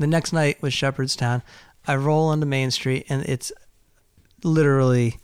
The 0.00 0.06
next 0.08 0.32
night 0.32 0.60
was 0.62 0.72
Shepherdstown. 0.74 1.42
I 1.86 1.96
roll 1.96 2.28
onto 2.28 2.46
Main 2.46 2.70
Street 2.70 3.06
and 3.08 3.24
it's 3.24 3.52
literally 4.44 5.18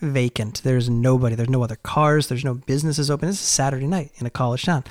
vacant. 0.00 0.62
There's 0.64 0.90
nobody. 0.90 1.34
There's 1.36 1.48
no 1.48 1.62
other 1.62 1.76
cars. 1.76 2.28
There's 2.28 2.44
no 2.44 2.54
businesses 2.54 3.10
open. 3.10 3.28
It's 3.28 3.40
a 3.40 3.44
Saturday 3.44 3.86
night 3.86 4.10
in 4.16 4.26
a 4.26 4.30
college 4.30 4.64
town. 4.64 4.84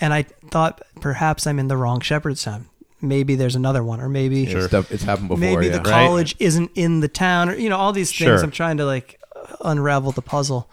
And 0.00 0.12
I 0.12 0.22
thought 0.22 0.82
perhaps 1.00 1.46
I'm 1.46 1.58
in 1.58 1.68
the 1.68 1.76
wrong 1.76 2.00
Shepherdstown. 2.00 2.66
Maybe 3.00 3.34
there's 3.34 3.54
another 3.54 3.84
one, 3.84 4.00
or 4.00 4.08
maybe 4.08 4.44
It's, 4.44 4.66
stuff, 4.66 4.90
it's 4.90 5.02
happened 5.02 5.28
before. 5.28 5.40
maybe 5.40 5.66
yeah. 5.66 5.78
the 5.78 5.88
college 5.88 6.34
isn't 6.38 6.70
in 6.74 7.00
the 7.00 7.08
town, 7.08 7.50
or 7.50 7.54
you 7.54 7.68
know 7.68 7.76
all 7.76 7.92
these 7.92 8.08
things. 8.10 8.18
Sure. 8.18 8.42
I'm 8.42 8.50
trying 8.50 8.78
to 8.78 8.86
like 8.86 9.20
unravel 9.60 10.12
the 10.12 10.22
puzzle. 10.22 10.70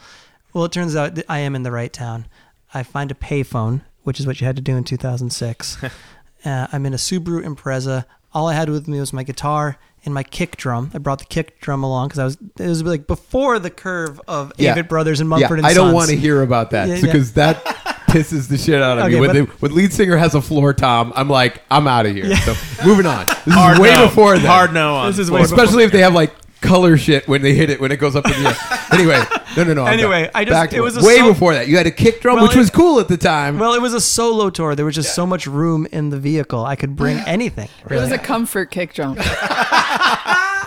Well, 0.53 0.65
it 0.65 0.71
turns 0.71 0.95
out 0.95 1.15
that 1.15 1.25
I 1.27 1.39
am 1.39 1.53
in 1.53 1.63
the 1.63 1.71
right 1.71 1.91
town. 1.91 2.27
I 2.73 2.83
find 2.83 3.11
a 3.11 3.13
payphone, 3.13 3.81
which 4.03 4.19
is 4.19 4.27
what 4.27 4.39
you 4.39 4.47
had 4.47 4.55
to 4.55 4.61
do 4.61 4.77
in 4.77 4.83
2006. 4.83 5.83
uh, 6.45 6.67
I'm 6.71 6.85
in 6.85 6.93
a 6.93 6.97
Subaru 6.97 7.43
Impreza. 7.45 8.05
All 8.33 8.47
I 8.47 8.53
had 8.53 8.69
with 8.69 8.87
me 8.87 8.99
was 8.99 9.13
my 9.13 9.23
guitar 9.23 9.77
and 10.05 10.13
my 10.13 10.23
kick 10.23 10.57
drum. 10.57 10.91
I 10.93 10.97
brought 10.97 11.19
the 11.19 11.25
kick 11.25 11.59
drum 11.61 11.83
along 11.83 12.07
because 12.09 12.19
I 12.19 12.23
was 12.25 12.37
it 12.59 12.67
was 12.67 12.83
like 12.83 13.07
before 13.07 13.59
the 13.59 13.69
curve 13.69 14.19
of 14.27 14.51
Yeah. 14.57 14.75
Avett 14.75 14.89
Brothers 14.89 15.19
and 15.21 15.29
yeah, 15.29 15.37
Mumford 15.39 15.59
and 15.59 15.67
I 15.67 15.73
don't 15.73 15.93
want 15.93 16.09
to 16.09 16.15
hear 16.17 16.41
about 16.41 16.71
that 16.71 16.87
Yeah, 16.89 16.95
yeah. 16.95 17.01
because 17.01 17.33
that 17.33 17.63
pisses 18.07 18.47
the 18.49 18.57
shit 18.57 18.81
out 18.81 18.97
of 18.97 19.05
Okay, 19.05 19.15
me. 19.15 19.19
When, 19.21 19.29
but- 19.29 19.33
the, 19.35 19.43
when 19.59 19.75
lead 19.75 19.93
singer 19.93 20.17
has 20.17 20.35
a 20.35 20.41
floor 20.41 20.73
tom, 20.73 21.13
I'm 21.15 21.29
like, 21.29 21.61
I'm 21.71 21.87
out 21.87 22.05
of 22.05 22.15
here. 22.15 22.35
So 22.37 22.53
moving 22.85 23.05
on. 23.05 23.25
This 23.45 23.53
Hard 23.53 23.75
is 23.75 23.79
way 23.79 23.93
no. 23.93 24.05
before 24.07 24.37
that. 24.37 24.45
Hard 24.47 24.73
no 24.73 24.95
on 24.95 25.07
This 25.11 25.19
is 25.19 25.27
floor. 25.29 25.39
way 25.39 25.45
especially 25.45 25.83
if 25.83 25.91
they 25.91 26.01
have 26.01 26.13
like 26.13 26.33
color 26.63 26.97
shit 26.97 27.27
when 27.27 27.41
they 27.43 27.53
hit 27.53 27.69
it 27.69 27.79
when 27.79 27.91
it 27.91 27.97
goes 27.97 28.15
up 28.15 28.25
in 28.25 28.31
the 28.41 28.49
air. 28.49 28.55
anyway, 28.99 29.23
no, 29.55 29.63
no, 29.63 29.73
no. 29.73 29.83
I'm 29.85 29.93
Anyway, 29.93 30.23
back- 30.23 30.31
I 30.35 30.45
just- 30.45 30.53
back 30.53 30.69
to 30.71 30.75
it 30.77 30.79
was 30.81 30.97
a 30.97 31.03
way 31.05 31.17
so- 31.17 31.27
before 31.33 31.53
that. 31.53 31.67
You 31.67 31.77
had 31.77 31.85
a 31.87 31.91
kick 31.91 32.21
drum, 32.21 32.37
Well, 32.37 32.45
which 32.47 32.55
it- 32.55 32.59
was 32.59 32.69
cool 32.71 32.99
at 32.99 33.07
the 33.07 33.17
time. 33.17 33.59
Well, 33.59 33.73
it 33.73 33.81
was 33.81 33.93
a 33.93 34.01
solo 34.01 34.49
tour. 34.49 34.73
There 34.75 34.85
was 34.85 34.95
just 34.95 35.13
so 35.13 35.27
much 35.27 35.45
room 35.45 35.85
in 35.91 36.09
the 36.09 36.17
vehicle. 36.19 36.65
I 36.65 36.75
could 36.75 36.95
bring 36.95 37.17
anything. 37.27 37.69
It 37.89 37.95
was 37.95 38.11
a 38.11 38.17
comfort 38.17 38.71
kick 38.71 38.93
drum. 38.93 39.17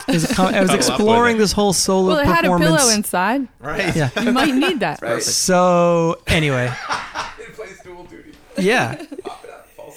It 0.08 0.12
was 0.12 0.32
com- 0.34 0.54
I 0.54 0.60
was 0.60 0.70
Cuddle 0.70 0.76
exploring 0.76 1.34
it. 1.34 1.38
this 1.40 1.50
whole 1.50 1.72
solo 1.72 2.10
Well, 2.10 2.18
it 2.18 2.26
had 2.26 2.44
a 2.44 2.48
performance. 2.48 2.80
pillow 2.80 2.94
inside. 2.94 3.48
right. 3.58 3.96
Yeah. 3.96 4.10
You 4.22 4.30
might 4.30 4.54
need 4.54 4.78
that. 4.78 5.00
So 5.22 6.20
anyway, 6.28 6.72
It 7.40 7.54
plays 7.56 7.80
dual 7.82 8.04
duty. 8.04 8.30
yeah. 8.56 9.02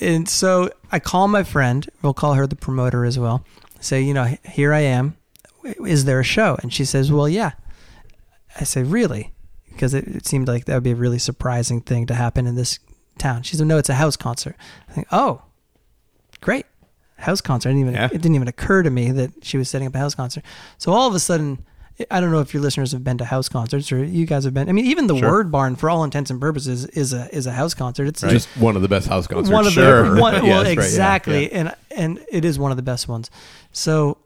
And 0.02 0.28
so 0.28 0.72
I 0.92 0.98
call 0.98 1.28
my 1.28 1.44
friend. 1.44 1.88
We'll 2.02 2.16
call 2.16 2.34
her 2.34 2.48
the 2.48 2.56
promoter 2.56 3.06
as 3.06 3.20
well. 3.20 3.46
Say, 3.82 4.02
you 4.02 4.16
know, 4.16 4.36
here 4.46 4.74
I 4.74 4.80
am. 4.80 5.16
Is 5.64 6.06
there 6.06 6.20
a 6.20 6.24
show? 6.24 6.58
And 6.62 6.74
she 6.74 6.86
says, 6.86 7.12
well, 7.12 7.28
yeah. 7.30 7.52
I 8.60 8.64
say, 8.64 8.84
really? 8.84 9.34
Because 9.70 9.94
it, 9.94 10.08
it 10.08 10.26
seemed 10.26 10.48
like 10.48 10.66
that 10.66 10.74
would 10.74 10.84
be 10.84 10.92
a 10.92 10.96
really 10.96 11.20
surprising 11.20 11.82
thing 11.82 12.06
to 12.08 12.14
happen 12.14 12.48
in 12.48 12.56
this 12.56 12.80
town. 13.18 13.44
She 13.44 13.56
said, 13.56 13.68
no, 13.68 13.78
it's 13.78 13.90
a 13.90 13.94
house 13.96 14.16
concert. 14.18 14.56
I 14.90 14.94
think, 14.94 15.08
oh, 15.12 15.42
great. 16.42 16.66
House 17.18 17.42
concert. 17.42 17.70
I 17.70 17.72
didn't 17.74 17.82
even, 17.82 17.94
Yeah. 17.96 18.06
It 18.06 18.22
didn't 18.22 18.36
even 18.36 18.48
occur 18.48 18.84
to 18.84 18.90
me 18.90 19.12
that 19.12 19.44
she 19.44 19.58
was 19.58 19.70
setting 19.70 19.88
up 19.88 19.96
a 19.96 20.00
house 20.00 20.16
concert. 20.16 20.44
So 20.78 20.92
all 20.94 21.08
of 21.08 21.14
a 21.16 21.20
sudden, 21.20 21.66
I 22.10 22.22
don't 22.22 22.32
know 22.32 22.40
if 22.40 22.54
your 22.54 22.64
listeners 22.64 22.94
have 22.94 23.04
been 23.04 23.18
to 23.18 23.26
house 23.26 23.50
concerts 23.50 23.92
or 23.92 24.02
you 24.02 24.26
guys 24.26 24.46
have 24.46 24.54
been. 24.54 24.70
I 24.70 24.72
mean, 24.72 24.86
even 24.86 25.08
the 25.08 25.18
Sure. 25.18 25.30
Word 25.30 25.52
Barn, 25.52 25.76
for 25.76 25.90
all 25.90 26.06
intents 26.06 26.32
and 26.32 26.40
purposes, 26.40 26.86
is 26.86 27.12
a 27.12 27.28
is 27.36 27.46
a 27.46 27.52
house 27.52 27.74
concert. 27.74 28.08
It's 28.08 28.22
Just 28.22 28.48
one 28.58 28.78
of 28.78 28.82
the 28.82 28.88
best 28.88 29.10
house 29.10 29.28
concerts. 29.28 29.50
one 29.54 29.68
of 29.68 29.74
Sure. 29.74 30.16
the 30.16 30.22
one, 30.22 30.34
Yeah, 30.36 30.42
well 30.44 30.64
that's 30.64 30.68
right, 30.70 30.78
yeah, 30.78 30.84
exactly, 30.84 31.52
yeah. 31.52 31.58
and 31.60 31.76
and 31.92 32.26
it 32.32 32.46
is 32.46 32.58
one 32.58 32.72
of 32.72 32.78
the 32.78 32.84
best 32.84 33.10
ones. 33.10 33.30
So 33.74 34.18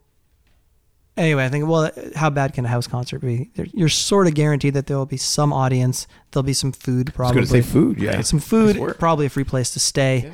anyway, 1.18 1.46
I 1.46 1.50
think 1.50 1.68
well, 1.68 1.92
how 2.16 2.30
bad 2.30 2.54
can 2.54 2.66
a 2.66 2.68
house 2.68 2.88
concert 2.88 3.20
be? 3.20 3.50
You're 3.74 3.90
sort 3.90 4.28
of 4.28 4.34
guaranteed 4.34 4.74
that 4.76 4.88
there 4.88 4.98
will 4.98 5.06
be 5.06 5.18
some 5.18 5.52
audience. 5.54 6.08
There'll 6.32 6.44
be 6.44 6.54
some 6.54 6.72
food, 6.72 7.10
I 7.10 7.12
was 7.12 7.16
probably 7.16 7.34
going 7.36 7.46
to 7.46 7.52
say 7.52 7.62
food. 7.62 8.00
Yeah, 8.00 8.22
some 8.22 8.40
food, 8.40 8.76
Nice 8.78 8.96
probably 9.00 9.26
a 9.26 9.30
free 9.30 9.44
place 9.44 9.72
to 9.72 9.80
stay. 9.80 10.32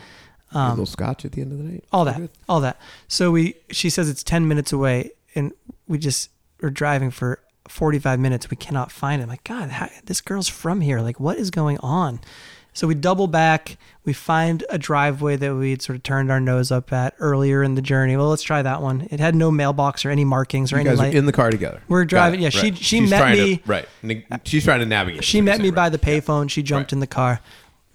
a 0.54 0.58
Um, 0.58 0.70
little 0.72 0.86
scotch 0.86 1.26
at 1.26 1.34
the 1.34 1.42
end 1.42 1.52
of 1.52 1.58
the 1.60 1.64
night. 1.66 1.84
all 1.92 2.06
that, 2.06 2.18
good. 2.18 2.30
all 2.48 2.62
that. 2.62 2.78
So 3.08 3.32
we, 3.32 3.56
she 3.72 3.90
says 3.90 4.10
it's 4.10 4.24
ten 4.24 4.48
minutes 4.48 4.72
away, 4.74 5.12
and 5.36 5.52
we 5.88 5.98
just 5.98 6.30
are 6.64 6.70
driving 6.70 7.12
for 7.12 7.40
45 7.68 8.20
minutes. 8.20 8.50
We 8.50 8.58
cannot 8.58 8.92
find 8.92 9.22
it. 9.22 9.24
I'm 9.24 9.30
like, 9.30 9.44
God, 9.44 9.70
how, 9.70 9.90
this 10.06 10.22
girl's 10.22 10.48
from 10.50 10.82
here. 10.82 11.02
Like, 11.02 11.20
what 11.20 11.38
is 11.38 11.52
going 11.52 11.78
on? 11.80 12.20
So 12.74 12.88
we 12.88 12.96
double 12.96 13.28
back. 13.28 13.78
We 14.06 14.14
find 14.14 14.64
a 14.70 14.78
driveway 14.78 15.36
that 15.38 15.54
we 15.56 15.72
had 15.72 15.82
sort 15.82 15.98
of 15.98 16.04
turned 16.04 16.32
our 16.32 16.40
nose 16.40 16.72
up 16.72 16.94
at 16.94 17.14
earlier 17.20 17.62
in 17.64 17.76
the 17.76 17.82
journey. 17.82 18.16
Well, 18.16 18.30
let's 18.30 18.44
try 18.44 18.62
that 18.62 18.82
one. 18.82 19.08
It 19.12 19.20
had 19.20 19.36
no 19.36 19.52
mailbox 19.52 20.06
or 20.06 20.10
any 20.12 20.24
markings 20.24 20.72
or 20.72 20.78
You 20.78 20.82
any 20.82 20.90
guys 20.98 21.00
are 21.14 21.18
in 21.18 21.26
the 21.26 21.32
car 21.34 21.50
together. 21.52 21.82
We're 21.88 22.06
driving- 22.06 22.42
yeah, 22.42 22.50
she- 22.50 22.70
Right. 22.70 22.78
she 22.78 22.84
She's 23.02 23.10
met 23.10 23.18
trying 23.20 23.36
to- 23.38 23.44
me- 23.44 23.62
right. 23.66 23.88
She's 24.46 24.64
trying 24.64 24.80
to 24.80 24.86
navigate. 24.86 25.24
She 25.24 25.42
met 25.42 25.58
me 25.60 25.66
saying, 25.66 25.74
by 25.76 25.90
the 25.90 25.98
payphone. 25.98 26.50
She 26.50 26.64
jumped 26.64 26.92
Right. 26.92 26.94
in 26.94 27.00
the 27.00 27.08
car. 27.08 27.42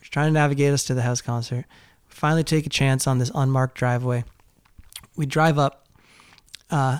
She's 0.00 0.10
trying 0.10 0.26
to 0.28 0.32
navigate 0.32 0.72
us 0.72 0.84
to 0.84 0.94
the 0.94 1.02
house 1.02 1.20
concert. 1.22 1.64
Finally 2.08 2.44
take 2.44 2.66
a 2.66 2.70
chance 2.70 3.06
on 3.06 3.18
this 3.18 3.30
unmarked 3.34 3.76
driveway. 3.78 4.24
We 5.16 5.24
drive 5.26 5.58
up, 5.58 5.86
uh, 6.70 6.98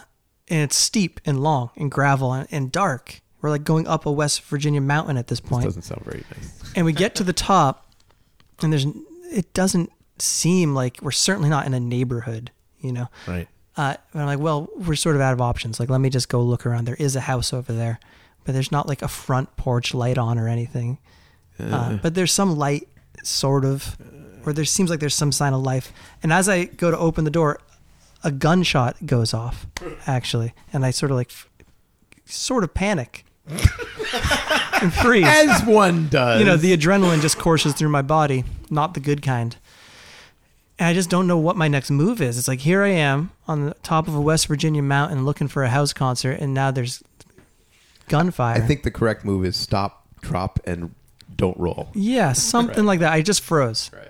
and 0.48 0.60
it's 0.62 0.76
steep 0.76 1.20
and 1.26 1.40
long 1.40 1.70
and 1.76 1.90
gravel 1.90 2.32
and, 2.32 2.48
and 2.50 2.72
dark. 2.72 3.20
We're 3.44 3.50
like 3.50 3.64
going 3.64 3.86
up 3.86 4.06
a 4.06 4.10
West 4.10 4.40
Virginia 4.44 4.80
mountain 4.80 5.18
at 5.18 5.26
this 5.26 5.38
This 5.38 5.50
point. 5.50 5.64
doesn't 5.64 5.82
sound 5.82 6.02
very 6.02 6.24
nice. 6.34 6.72
and 6.74 6.86
we 6.86 6.94
get 6.94 7.14
to 7.16 7.24
the 7.24 7.34
top, 7.34 7.86
and 8.62 8.72
there's 8.72 8.86
it 9.30 9.52
doesn't 9.52 9.90
seem 10.18 10.74
like 10.74 10.98
we're 11.02 11.10
certainly 11.10 11.50
not 11.50 11.66
in 11.66 11.74
a 11.74 11.78
neighborhood, 11.80 12.50
you 12.80 12.90
know. 12.90 13.08
Right. 13.28 13.46
Uh, 13.76 13.96
and 14.14 14.22
I'm 14.22 14.26
like, 14.28 14.38
well, 14.38 14.70
we're 14.74 14.94
sort 14.96 15.14
of 15.14 15.20
out 15.20 15.34
of 15.34 15.42
options. 15.42 15.78
Like, 15.78 15.90
let 15.90 16.00
me 16.00 16.08
just 16.08 16.30
go 16.30 16.40
look 16.40 16.64
around. 16.64 16.86
There 16.86 16.94
is 16.98 17.16
a 17.16 17.20
house 17.20 17.52
over 17.52 17.70
there, 17.74 18.00
but 18.44 18.52
there's 18.54 18.72
not 18.72 18.88
like 18.88 19.02
a 19.02 19.08
front 19.08 19.54
porch 19.58 19.92
light 19.92 20.16
on 20.16 20.38
or 20.38 20.48
anything. 20.48 20.96
Uh, 21.60 21.98
but 21.98 22.14
there's 22.14 22.32
some 22.32 22.56
light, 22.56 22.88
sort 23.22 23.66
of, 23.66 23.98
or 24.46 24.54
there 24.54 24.64
seems 24.64 24.88
like 24.88 25.00
there's 25.00 25.14
some 25.14 25.32
sign 25.32 25.52
of 25.52 25.60
life. 25.60 25.92
And 26.22 26.32
as 26.32 26.48
I 26.48 26.64
go 26.64 26.90
to 26.90 26.96
open 26.96 27.24
the 27.24 27.30
door, 27.30 27.58
a 28.22 28.32
gunshot 28.32 29.04
goes 29.04 29.34
off, 29.34 29.66
actually, 30.06 30.54
and 30.72 30.82
I 30.86 30.92
sort 30.92 31.10
of 31.10 31.18
like, 31.18 31.30
sort 32.24 32.64
of 32.64 32.72
panic 32.72 33.26
and 33.48 34.92
freeze 34.94 35.26
As 35.26 35.62
one 35.64 36.08
does. 36.08 36.40
you 36.40 36.46
know, 36.46 36.56
the 36.56 36.76
adrenaline 36.76 37.20
just 37.20 37.38
courses 37.38 37.74
through 37.74 37.90
my 37.90 38.02
body, 38.02 38.44
not 38.70 38.94
the 38.94 39.00
good 39.00 39.22
kind. 39.22 39.56
And 40.78 40.88
I 40.88 40.94
just 40.94 41.10
don't 41.10 41.26
know 41.26 41.38
what 41.38 41.56
my 41.56 41.68
next 41.68 41.90
move 41.90 42.20
is. 42.20 42.36
It's 42.38 42.48
like 42.48 42.60
here 42.60 42.82
I 42.82 42.88
am 42.88 43.30
on 43.46 43.66
the 43.66 43.74
top 43.82 44.08
of 44.08 44.14
a 44.14 44.20
West 44.20 44.46
Virginia 44.48 44.82
mountain 44.82 45.24
looking 45.24 45.46
for 45.48 45.62
a 45.62 45.68
house 45.68 45.92
concert, 45.92 46.40
and 46.40 46.52
now 46.52 46.70
there's 46.70 47.02
gunfire. 48.08 48.56
I 48.56 48.60
think 48.60 48.82
the 48.82 48.90
correct 48.90 49.24
move 49.24 49.44
is 49.44 49.56
stop, 49.56 50.06
drop, 50.20 50.58
and 50.64 50.94
don't 51.36 51.56
roll. 51.58 51.90
yeah, 51.94 52.32
something 52.32 52.84
like 52.84 53.00
that. 53.00 53.12
I 53.12 53.22
just 53.22 53.40
froze. 53.42 53.90
Right. 53.92 54.08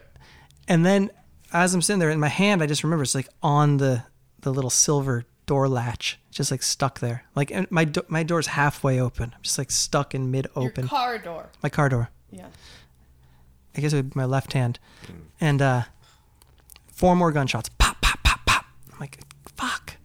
And 0.68 0.84
then 0.86 1.10
as 1.52 1.74
I'm 1.74 1.82
sitting 1.82 2.00
there 2.00 2.10
in 2.10 2.20
my 2.20 2.28
hand, 2.28 2.62
I 2.62 2.66
just 2.66 2.82
remember 2.82 3.02
it's 3.02 3.14
like 3.14 3.28
on 3.42 3.76
the 3.78 4.02
the 4.40 4.52
little 4.52 4.70
silver 4.70 5.24
door 5.46 5.68
latch, 5.68 6.18
just 6.30 6.50
like 6.50 6.62
stuck 6.62 7.00
there. 7.00 7.24
Like 7.34 7.50
and 7.50 7.70
my 7.70 7.84
do- 7.84 8.04
my 8.08 8.22
door's 8.22 8.48
halfway 8.48 9.00
open. 9.00 9.32
I'm 9.34 9.42
just 9.42 9.58
like 9.58 9.70
stuck 9.70 10.14
in 10.14 10.30
mid 10.30 10.46
open. 10.56 10.88
car 10.88 11.18
door. 11.18 11.50
my 11.62 11.68
car 11.68 11.88
door. 11.88 12.10
Yeah. 12.30 12.46
I 13.76 13.80
guess 13.80 13.92
it 13.92 13.96
would 13.96 14.10
be 14.10 14.18
my 14.18 14.24
left 14.24 14.52
hand. 14.52 14.78
And 15.40 15.60
uh, 15.60 15.82
four 16.86 17.16
more 17.16 17.32
gunshots. 17.32 17.68
Pop, 17.78 18.00
pop, 18.00 18.22
pop, 18.22 18.40
pop. 18.46 18.64
I'm 18.92 19.00
like, 19.00 19.18
fuck. 19.56 19.96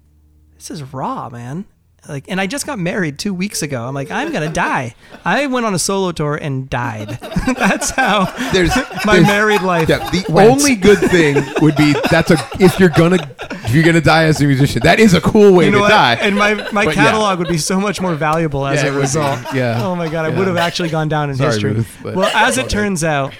This 0.55 0.71
is 0.71 0.81
raw, 0.93 1.29
man. 1.29 1.65
Like, 2.07 2.25
and 2.27 2.39
I 2.41 2.47
just 2.47 2.65
got 2.65 2.79
married 2.79 3.19
two 3.19 3.33
weeks 3.33 3.61
ago. 3.61 3.85
I'm 3.85 3.93
like, 3.93 4.09
I'm 4.09 4.31
gonna 4.31 4.51
die. 4.51 4.95
I 5.25 5.45
went 5.47 5.65
on 5.65 5.73
a 5.73 5.79
solo 5.79 6.11
tour 6.11 6.35
and 6.35 6.69
died. 6.69 7.19
That's 7.57 7.89
how 7.91 8.25
There's 8.51 8.75
my 9.05 9.15
there's- 9.15 9.27
married 9.27 9.61
life. 9.61 9.89
Yeah, 9.89 10.09
the 10.09 10.25
went. 10.29 10.49
only 10.49 10.75
good 10.75 10.97
thing 10.99 11.35
would 11.61 11.75
be 11.75 11.93
that's 12.09 12.31
a 12.31 12.37
if 12.59 12.79
you're 12.79 12.89
gonna 12.89 13.17
if 13.65 13.73
you're 13.75 13.83
gonna 13.83 14.01
die 14.01 14.23
as 14.25 14.41
a 14.41 14.45
musician, 14.45 14.81
that 14.83 14.99
is 14.99 15.13
a 15.13 15.21
cool 15.21 15.53
way 15.53 15.65
You 15.65 15.71
know 15.71 15.77
to 15.79 15.81
what? 15.83 15.89
die. 15.89 16.15
And 16.15 16.35
my, 16.37 16.53
my 16.71 16.85
But 16.85 16.95
yeah. 16.95 17.03
catalog 17.05 17.39
would 17.39 17.47
be 17.49 17.57
so 17.57 17.79
much 17.79 17.99
more 18.01 18.15
valuable 18.15 18.65
as 18.65 18.81
Yeah, 18.81 18.89
a 18.89 18.91
would 18.91 18.97
be. 18.97 19.01
result. 19.01 19.39
Yeah. 19.53 19.83
Oh 19.85 19.95
my 19.95 20.09
god, 20.09 20.25
I 20.25 20.29
would 20.29 20.47
have 20.47 20.57
actually 20.57 20.89
gone 20.89 21.09
down 21.09 21.29
in 21.29 21.35
Sorry, 21.35 21.51
history. 21.51 21.73
Ruth, 21.73 22.01
well, 22.03 22.31
as 22.35 22.57
it 22.57 22.69
turns 22.69 23.03
out, 23.03 23.33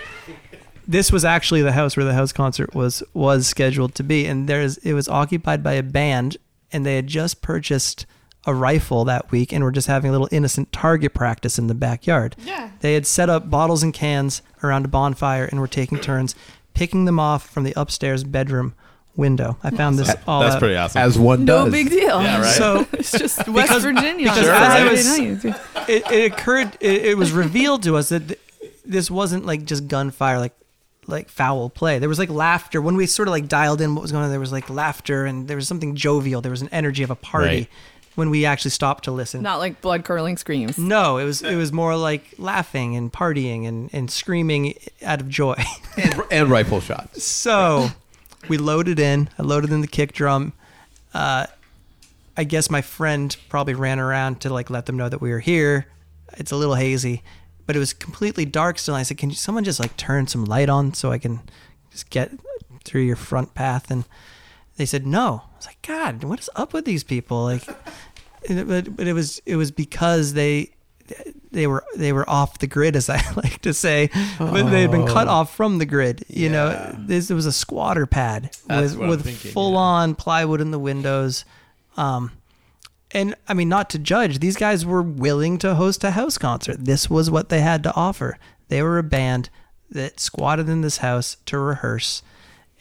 this 0.87 1.11
was 1.11 1.23
actually 1.25 1.61
the 1.61 1.71
house 1.71 1.95
where 1.95 2.05
the 2.05 2.13
house 2.13 2.31
concert 2.31 2.73
was 2.75 3.03
was 3.13 3.47
scheduled 3.47 3.95
to 3.95 4.03
be, 4.03 4.25
and 4.25 4.47
there's 4.49 4.77
it 4.79 4.93
was 4.93 5.07
occupied 5.07 5.63
by 5.63 5.73
a 5.73 5.83
band, 5.83 6.37
and 6.71 6.85
they 6.85 6.95
had 6.95 7.07
just 7.07 7.41
purchased 7.41 8.05
a 8.45 8.53
rifle 8.53 9.05
that 9.05 9.29
week, 9.31 9.51
and 9.51 9.61
we 9.63 9.65
were 9.65 9.71
just 9.71 9.87
having 9.87 10.09
a 10.09 10.11
little 10.11 10.29
innocent 10.31 10.71
target 10.71 11.13
practice 11.13 11.59
in 11.59 11.67
the 11.67 11.75
backyard. 11.75 12.35
Yeah. 12.39 12.71
They 12.79 12.93
had 12.93 13.05
set 13.05 13.29
up 13.29 13.49
bottles 13.49 13.83
and 13.83 13.93
cans 13.93 14.41
around 14.63 14.85
a 14.85 14.87
bonfire 14.87 15.45
and 15.45 15.59
were 15.59 15.67
taking 15.67 15.99
turns 15.99 16.35
picking 16.73 17.05
them 17.05 17.19
off 17.19 17.49
from 17.49 17.63
the 17.65 17.73
upstairs 17.75 18.23
bedroom 18.23 18.73
window. 19.15 19.57
I 19.63 19.69
found 19.71 19.99
this 19.99 20.15
all 20.25 20.41
That's 20.41 20.55
out. 20.55 20.59
pretty 20.59 20.75
awesome. 20.77 21.01
as 21.01 21.19
one 21.19 21.43
does. 21.43 21.65
No 21.65 21.71
big 21.71 21.89
deal. 21.89 22.21
Yeah, 22.21 22.41
right. 22.41 22.53
So 22.55 22.87
It's 22.93 23.11
just 23.11 23.45
West 23.49 23.67
Because- 23.67 23.83
Virginia. 23.83 24.29
because 24.29 24.47
on 24.47 24.55
as 24.55 24.71
I 24.71 24.89
was- 24.89 25.45
it, 25.89 26.11
it 26.11 26.31
occurred 26.31 26.77
it, 26.79 27.05
it 27.07 27.17
was 27.17 27.33
revealed 27.33 27.83
to 27.83 27.97
us 27.97 28.09
that 28.09 28.27
th- 28.29 28.39
this 28.85 29.11
wasn't 29.11 29.45
like 29.45 29.65
just 29.65 29.87
gunfire 29.89 30.39
like 30.39 30.53
like 31.07 31.27
foul 31.27 31.69
play 31.69 31.97
there 31.99 32.07
was 32.07 32.19
like 32.19 32.29
laughter 32.29 32.79
when 32.81 32.95
we 32.95 33.07
sort 33.07 33.27
of 33.27 33.31
like 33.31 33.47
dialed 33.47 33.81
in 33.81 33.95
what 33.95 34.01
was 34.03 34.11
going 34.11 34.23
on 34.23 34.29
there 34.29 34.39
was 34.39 34.51
like 34.51 34.69
laughter 34.69 35.25
and 35.25 35.47
there 35.47 35.57
was 35.57 35.67
something 35.67 35.95
jovial 35.95 36.39
there 36.39 36.51
was 36.51 36.61
an 36.61 36.69
energy 36.71 37.01
of 37.03 37.09
a 37.09 37.15
party 37.15 37.47
Right. 37.47 37.67
When 38.19 38.29
we 38.29 38.45
actually 38.45 38.71
stopped 38.71 39.05
to 39.05 39.11
listen 39.11 39.41
Not 39.41 39.57
like 39.57 39.81
blood 39.81 40.05
curdling 40.05 40.37
screams. 40.37 40.77
no 40.77 41.17
it 41.17 41.23
was 41.25 41.41
it 41.41 41.55
was 41.55 41.71
more 41.73 41.95
like 41.95 42.35
laughing 42.37 42.95
and 42.95 43.11
partying 43.11 43.67
and, 43.67 43.89
and 43.91 44.11
screaming 44.11 44.75
out 45.03 45.19
of 45.21 45.27
joy 45.29 45.55
and, 45.97 46.21
and 46.29 46.49
rifle 46.49 46.79
shots. 46.81 47.23
so 47.23 47.89
we 48.47 48.57
loaded 48.57 48.99
in. 48.99 49.29
I 49.37 49.43
loaded 49.43 49.71
in 49.71 49.81
the 49.81 49.87
kick 49.87 50.13
drum. 50.13 50.53
Uh, 51.13 51.47
I 52.37 52.43
guess 52.45 52.69
my 52.69 52.81
friend 52.81 53.35
probably 53.49 53.73
ran 53.73 53.99
around 53.99 54.39
to 54.41 54.49
like 54.53 54.69
let 54.69 54.85
them 54.85 54.95
know 54.95 55.09
that 55.09 55.19
we 55.19 55.29
were 55.31 55.39
here. 55.41 55.87
It's 56.37 56.51
a 56.51 56.55
little 56.55 56.75
hazy, 56.75 57.21
but 57.65 57.75
it 57.75 57.79
was 57.79 57.91
completely 57.91 58.45
dark 58.45 58.79
still. 58.79 58.95
I 58.95 59.03
said, 59.03 59.17
"Can 59.17 59.29
you, 59.29 59.35
someone 59.35 59.65
just 59.65 59.79
like 59.79 59.97
turn 59.97 60.27
some 60.27 60.45
light 60.45 60.69
on 60.69 60.93
so 60.93 61.11
I 61.11 61.17
can 61.17 61.41
just 61.91 62.09
get 62.09 62.31
through 62.85 63.01
your 63.01 63.17
front 63.17 63.53
path?" 63.55 63.91
And 63.91 64.05
they 64.77 64.85
said 64.85 65.05
no. 65.05 65.43
I 65.53 65.57
was 65.57 65.65
like, 65.65 65.81
"God, 65.81 66.23
what 66.23 66.39
is 66.39 66.49
up 66.55 66.71
with 66.71 66.85
these 66.85 67.03
people?" 67.03 67.43
Like, 67.43 67.67
but, 68.47 68.95
but 68.95 69.07
it 69.07 69.13
was 69.13 69.41
it 69.45 69.55
was 69.55 69.71
because 69.71 70.33
they 70.33 70.71
they 71.51 71.67
were 71.67 71.83
they 71.95 72.13
were 72.13 72.29
off 72.29 72.59
the 72.59 72.67
grid, 72.67 72.95
as 72.95 73.09
I 73.09 73.21
like 73.35 73.59
to 73.61 73.73
say, 73.73 74.09
but 74.37 74.69
they 74.69 74.81
had 74.81 74.91
been 74.91 75.07
cut 75.07 75.27
off 75.27 75.55
from 75.55 75.77
the 75.77 75.85
grid. 75.85 76.23
You 76.27 76.49
know, 76.49 76.95
this 76.97 77.29
it 77.31 77.33
was 77.33 77.45
a 77.45 77.51
squatter 77.51 78.05
pad 78.05 78.51
That's 78.67 78.95
with 78.95 79.09
with 79.09 79.23
thinking, 79.23 79.51
full 79.51 79.77
on 79.77 80.15
plywood 80.15 80.61
in 80.61 80.71
the 80.71 80.79
windows. 80.79 81.45
Um, 81.97 82.31
and 83.11 83.35
I 83.47 83.53
mean, 83.53 83.69
not 83.69 83.89
to 83.91 83.99
judge, 83.99 84.39
these 84.39 84.55
guys 84.55 84.85
were 84.85 85.01
willing 85.01 85.57
to 85.59 85.75
host 85.75 86.03
a 86.03 86.11
house 86.11 86.37
concert. 86.37 86.85
This 86.85 87.09
was 87.09 87.31
what 87.31 87.49
they 87.49 87.61
had 87.61 87.83
to 87.83 87.95
offer. 87.95 88.37
They 88.67 88.83
were 88.83 88.99
a 88.99 89.03
band 89.03 89.49
that 89.89 90.19
squatted 90.19 90.69
in 90.69 90.81
this 90.81 90.97
house 90.97 91.37
to 91.47 91.57
rehearse 91.57 92.21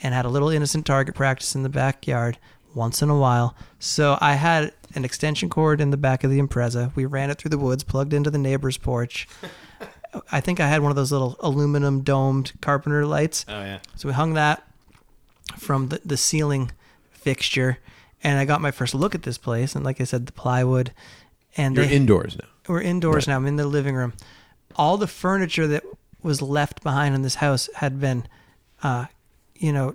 and 0.02 0.14
had 0.14 0.26
a 0.26 0.28
little 0.28 0.51
innocent 0.51 0.85
target 0.85 1.14
practice 1.14 1.55
in 1.55 1.62
the 1.62 1.70
backyard 1.70 2.39
once 2.74 3.01
in 3.01 3.09
a 3.09 3.18
while. 3.18 3.56
So 3.78 4.18
I 4.20 4.35
had 4.35 4.72
an 4.99 5.05
extension 5.05 5.49
cord 5.49 5.81
in 5.81 5.91
the 5.91 5.97
back 5.97 6.25
of 6.25 6.31
the 6.31 6.39
Impreza. 6.39 6.95
We 6.95 7.07
ran 7.07 7.31
it 7.31 7.39
through 7.39 7.51
the 7.51 7.59
woods, 7.59 7.83
plugged 7.85 8.12
into 8.12 8.31
the 8.31 8.39
neighbor's 8.39 8.77
porch. 8.77 9.27
I 10.33 10.41
think 10.41 10.59
I 10.61 10.69
had 10.69 10.83
one 10.83 10.91
of 10.91 10.97
those 10.97 11.12
little 11.12 11.37
aluminum 11.41 12.03
domed 12.03 12.53
carpenter 12.61 13.07
lights. 13.07 13.45
oh 13.49 13.62
yeah. 13.62 13.79
So 13.97 14.09
we 14.09 14.15
hung 14.15 14.35
that 14.35 14.66
from 15.57 15.89
the, 15.89 16.01
the 16.05 16.16
ceiling 16.16 16.73
fixture, 17.11 17.79
and 18.23 18.39
I 18.39 18.45
got 18.45 18.61
my 18.61 18.70
first 18.70 18.95
look 18.95 19.15
at 19.15 19.23
this 19.23 19.39
place. 19.39 19.75
And 19.75 19.85
like 19.85 20.01
I 20.01 20.05
said, 20.05 20.27
the 20.27 20.33
plywood, 20.33 20.93
and 21.57 21.77
You're 21.77 21.87
they, 21.87 21.95
indoors 21.95 22.37
now. 22.37 22.49
we're 22.69 22.83
indoors 22.83 23.29
now. 23.29 23.37
I'm 23.37 23.47
in 23.47 23.57
the 23.57 23.66
living 23.66 23.95
room. 23.95 24.15
All 24.77 24.97
the 24.97 25.07
furniture 25.07 25.66
that 25.66 25.85
was 26.23 26.43
left 26.43 26.83
behind 26.83 27.15
in 27.15 27.23
this 27.23 27.37
house 27.37 27.69
had 27.77 28.01
been, 28.01 28.27
uh, 28.83 29.07
you 29.57 29.73
know, 29.73 29.95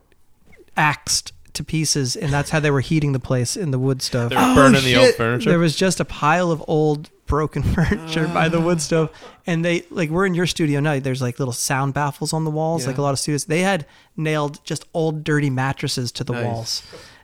axed 0.78 1.34
to 1.54 1.64
pieces, 1.64 2.16
and 2.16 2.32
that's 2.32 2.50
how 2.50 2.60
they 2.60 2.72
were 2.72 2.82
heating 2.82 3.12
the 3.14 3.20
place 3.20 3.56
in 3.56 3.72
the 3.72 3.80
wood 3.80 4.02
stove. 4.02 4.30
They 4.32 4.36
were 4.36 4.56
burning 4.56 4.84
the 4.84 4.96
old 4.96 5.14
furniture. 5.16 5.50
There 5.50 5.60
was 5.60 5.76
just 5.76 6.00
a 6.00 6.06
pile 6.06 6.52
of 6.52 6.64
old 6.68 7.10
broken 7.26 7.64
furniture 7.76 8.28
by 8.28 8.50
the 8.50 8.60
wood 8.60 8.82
stove, 8.82 9.10
and 9.46 9.64
they 9.64 9.84
like 9.90 10.10
we're 10.10 10.26
in 10.26 10.34
your 10.34 10.48
studio 10.48 10.80
now. 10.80 11.00
There's 11.00 11.22
like 11.22 11.40
little 11.40 11.54
sound 11.54 11.94
baffles 11.94 12.34
on 12.34 12.44
the 12.44 12.52
walls, 12.52 12.88
like 12.88 12.98
a 12.98 13.02
lot 13.02 13.12
of 13.12 13.20
studios. 13.20 13.46
They 13.46 13.62
had 13.62 13.86
nailed 14.18 14.64
just 14.64 14.86
old 14.94 15.24
dirty 15.24 15.50
mattresses 15.50 16.12
to 16.14 16.24
the 16.24 16.34
Nice. 16.34 16.46
walls 16.46 16.84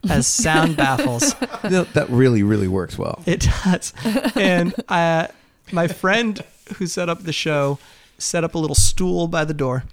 as 0.10 0.28
sound 0.28 0.78
baffles. 0.78 1.36
No, 1.70 1.84
that 1.84 2.10
really, 2.10 2.42
really 2.42 2.70
works 2.70 2.98
well. 2.98 3.22
It 3.26 3.42
does. 3.66 3.94
And 4.36 4.74
uh, 4.88 5.28
my 5.74 5.88
friend 5.90 6.42
who 6.78 6.88
set 6.88 7.10
up 7.10 7.24
the 7.24 7.34
show 7.34 7.80
set 8.18 8.44
up 8.46 8.56
a 8.56 8.58
little 8.58 8.76
stool 8.76 9.28
by 9.28 9.44
the 9.44 9.54
door. 9.54 9.84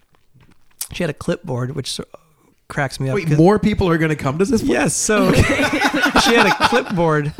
She 0.92 1.02
had 1.02 1.10
a 1.10 1.14
clipboard, 1.14 1.74
which 1.74 1.90
so- 1.90 2.04
cracks 2.68 2.98
me 3.00 3.08
up. 3.08 3.14
Wait, 3.14 3.26
'cause- 3.28 3.36
more 3.38 3.58
people 3.58 3.88
are 3.88 3.98
going 3.98 4.08
to 4.10 4.16
come 4.16 4.38
to 4.38 4.44
this? 4.44 4.60
place? 4.62 4.70
Yes. 4.70 4.94
So 4.94 5.32
she 5.34 6.34
had 6.34 6.46
a 6.46 6.68
clipboard. 6.68 7.32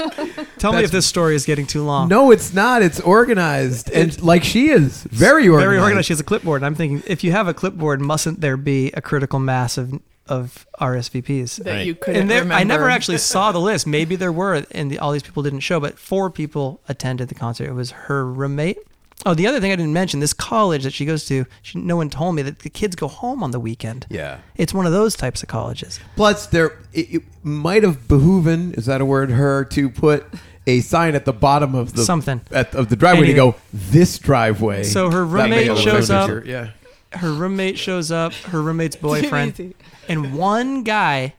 Tell 0.59 0.73
me 0.73 0.85
if 0.85 0.91
this 0.91 1.07
story 1.07 1.35
is 1.35 1.45
getting 1.45 1.67
too 1.67 1.83
long. 1.85 2.09
No, 2.09 2.31
it's 2.31 2.53
not. 2.55 2.83
It's 2.83 3.01
organized, 3.01 3.91
and 3.91 4.21
like 4.23 4.45
she 4.45 4.69
is 4.71 5.03
very 5.05 5.49
organized. 5.49 5.69
Very 5.69 5.79
organized. 5.81 6.07
She 6.07 6.13
has 6.13 6.21
a 6.21 6.25
clipboard. 6.25 6.61
And 6.63 6.67
I'm 6.67 6.75
thinking, 6.75 7.03
if 7.07 7.23
you 7.25 7.33
have 7.33 7.49
a 7.49 7.55
clipboard, 7.55 8.01
mustn't 8.01 8.41
there 8.41 8.57
be 8.57 8.91
a 8.93 9.03
critical 9.03 9.39
mass 9.39 9.77
of 9.79 10.01
of 10.29 10.67
RSVPs. 10.81 11.63
that 11.63 11.71
Right. 11.71 11.87
you 11.87 11.95
couldn't 11.95 12.23
and 12.23 12.29
there, 12.31 12.41
remember. 12.41 12.61
I 12.61 12.65
never 12.65 12.89
actually 12.91 13.19
saw 13.19 13.53
the 13.53 13.61
list. 13.61 13.87
Maybe 13.87 14.17
there 14.17 14.33
were, 14.33 14.65
and 14.73 14.91
the, 14.91 14.99
all 14.99 15.13
these 15.13 15.23
people 15.23 15.45
didn't 15.45 15.61
show, 15.61 15.79
but 15.79 16.01
four 16.01 16.31
people 16.31 16.81
attended 16.89 17.29
the 17.29 17.37
concert. 17.37 17.69
It 17.69 17.75
was 17.75 17.93
her 17.93 18.27
roommate. 18.27 18.79
Oh, 19.27 19.35
the 19.35 19.47
other 19.49 19.61
thing 19.61 19.73
I 19.73 19.77
didn't 19.77 19.93
mention: 19.93 20.21
this 20.21 20.33
college 20.33 20.85
that 20.85 20.93
she 20.93 21.05
goes 21.05 21.25
to, 21.27 21.45
she, 21.61 21.79
no 21.79 21.97
one 21.97 22.09
told 22.09 22.37
me 22.37 22.43
that 22.43 22.61
the 22.61 22.71
kids 22.71 22.95
go 22.95 23.09
home 23.09 23.43
on 23.43 23.51
the 23.51 23.59
weekend. 23.61 24.07
Yeah. 24.09 24.39
It's 24.55 24.73
one 24.73 24.87
of 24.87 24.93
those 24.93 25.17
types 25.17 25.43
of 25.43 25.49
colleges. 25.49 25.99
Plus, 26.15 26.47
there 26.47 26.79
it, 26.93 27.15
it 27.17 27.23
might 27.43 27.83
have 27.83 28.07
behooven 28.09 28.79
is 28.79 28.87
that 28.87 29.01
a 29.01 29.05
word? 29.05 29.33
Her 29.33 29.65
to 29.65 29.91
put 29.91 30.25
a 30.67 30.81
sign 30.81 31.15
at 31.15 31.25
the 31.25 31.33
bottom 31.33 31.75
of 31.75 31.95
the 31.95 32.05
Something. 32.05 32.41
at, 32.53 32.75
of 32.75 32.89
the 32.89 32.97
driveway 32.97 33.31
Anyway. 33.31 33.53
to 33.53 33.53
go 33.53 33.57
this 33.73 34.19
driveway. 34.19 34.85
So 34.85 35.11
her 35.11 35.25
roommate 35.25 35.77
shows 35.79 36.09
up. 36.09 36.45
Yeah. 36.47 36.71
Her 37.13 37.33
roommate 37.33 37.79
shows 37.79 38.11
up. 38.13 38.33
Her 38.33 38.63
roommate's 38.63 38.97
boyfriend, 39.09 39.75
and 40.09 40.37
one 40.39 40.83
guy 40.85 41.35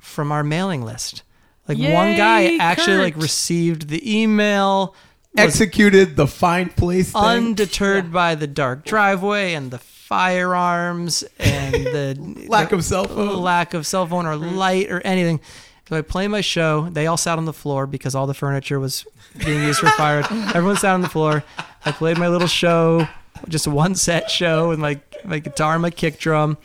from 0.00 0.32
our 0.32 0.42
mailing 0.42 0.82
list. 0.82 1.22
Like 1.66 1.76
one 1.78 2.16
guy 2.16 2.40
Yay, 2.40 2.58
actually 2.58 2.96
like 2.96 3.16
received 3.16 3.88
the 3.88 4.20
email. 4.20 4.94
Was 5.44 5.60
Executed 5.60 6.16
the 6.16 6.26
find 6.26 6.74
place 6.74 7.12
thing. 7.12 7.22
undeterred 7.22 8.12
by 8.12 8.34
the 8.34 8.46
dark 8.46 8.84
driveway 8.84 9.54
and 9.54 9.70
the 9.70 9.78
firearms 9.78 11.22
and 11.38 11.74
the 11.74 12.46
Lack 12.48 12.70
the 12.70 12.76
of 12.76 12.84
cell 12.84 13.04
phone. 13.04 13.36
lack 13.42 13.74
of 13.74 13.86
cell 13.86 14.06
phone 14.06 14.26
or 14.26 14.34
mm. 14.34 14.56
light 14.56 14.90
or 14.90 15.00
anything. 15.02 15.40
So 15.88 15.96
I 15.96 16.02
play 16.02 16.28
my 16.28 16.40
show. 16.42 16.88
They 16.90 17.06
all 17.06 17.16
sat 17.16 17.38
on 17.38 17.44
the 17.46 17.52
floor 17.52 17.86
because 17.86 18.14
all 18.14 18.26
the 18.26 18.34
furniture 18.34 18.78
was 18.78 19.06
being 19.44 19.62
used 19.64 19.80
for 19.80 19.88
fire. 19.90 20.22
Everyone 20.54 20.76
sat 20.76 20.92
on 20.94 21.00
the 21.00 21.08
floor. 21.08 21.42
I 21.84 21.92
played 21.92 22.18
my 22.18 22.28
little 22.28 22.48
show, 22.48 23.08
just 23.48 23.66
a 23.66 23.70
one 23.70 23.94
set 23.94 24.30
show 24.30 24.68
with 24.68 24.78
my 24.78 25.00
my 25.24 25.38
guitar 25.38 25.74
and 25.74 25.82
my 25.82 25.90
kick 25.90 26.18
drum. 26.18 26.58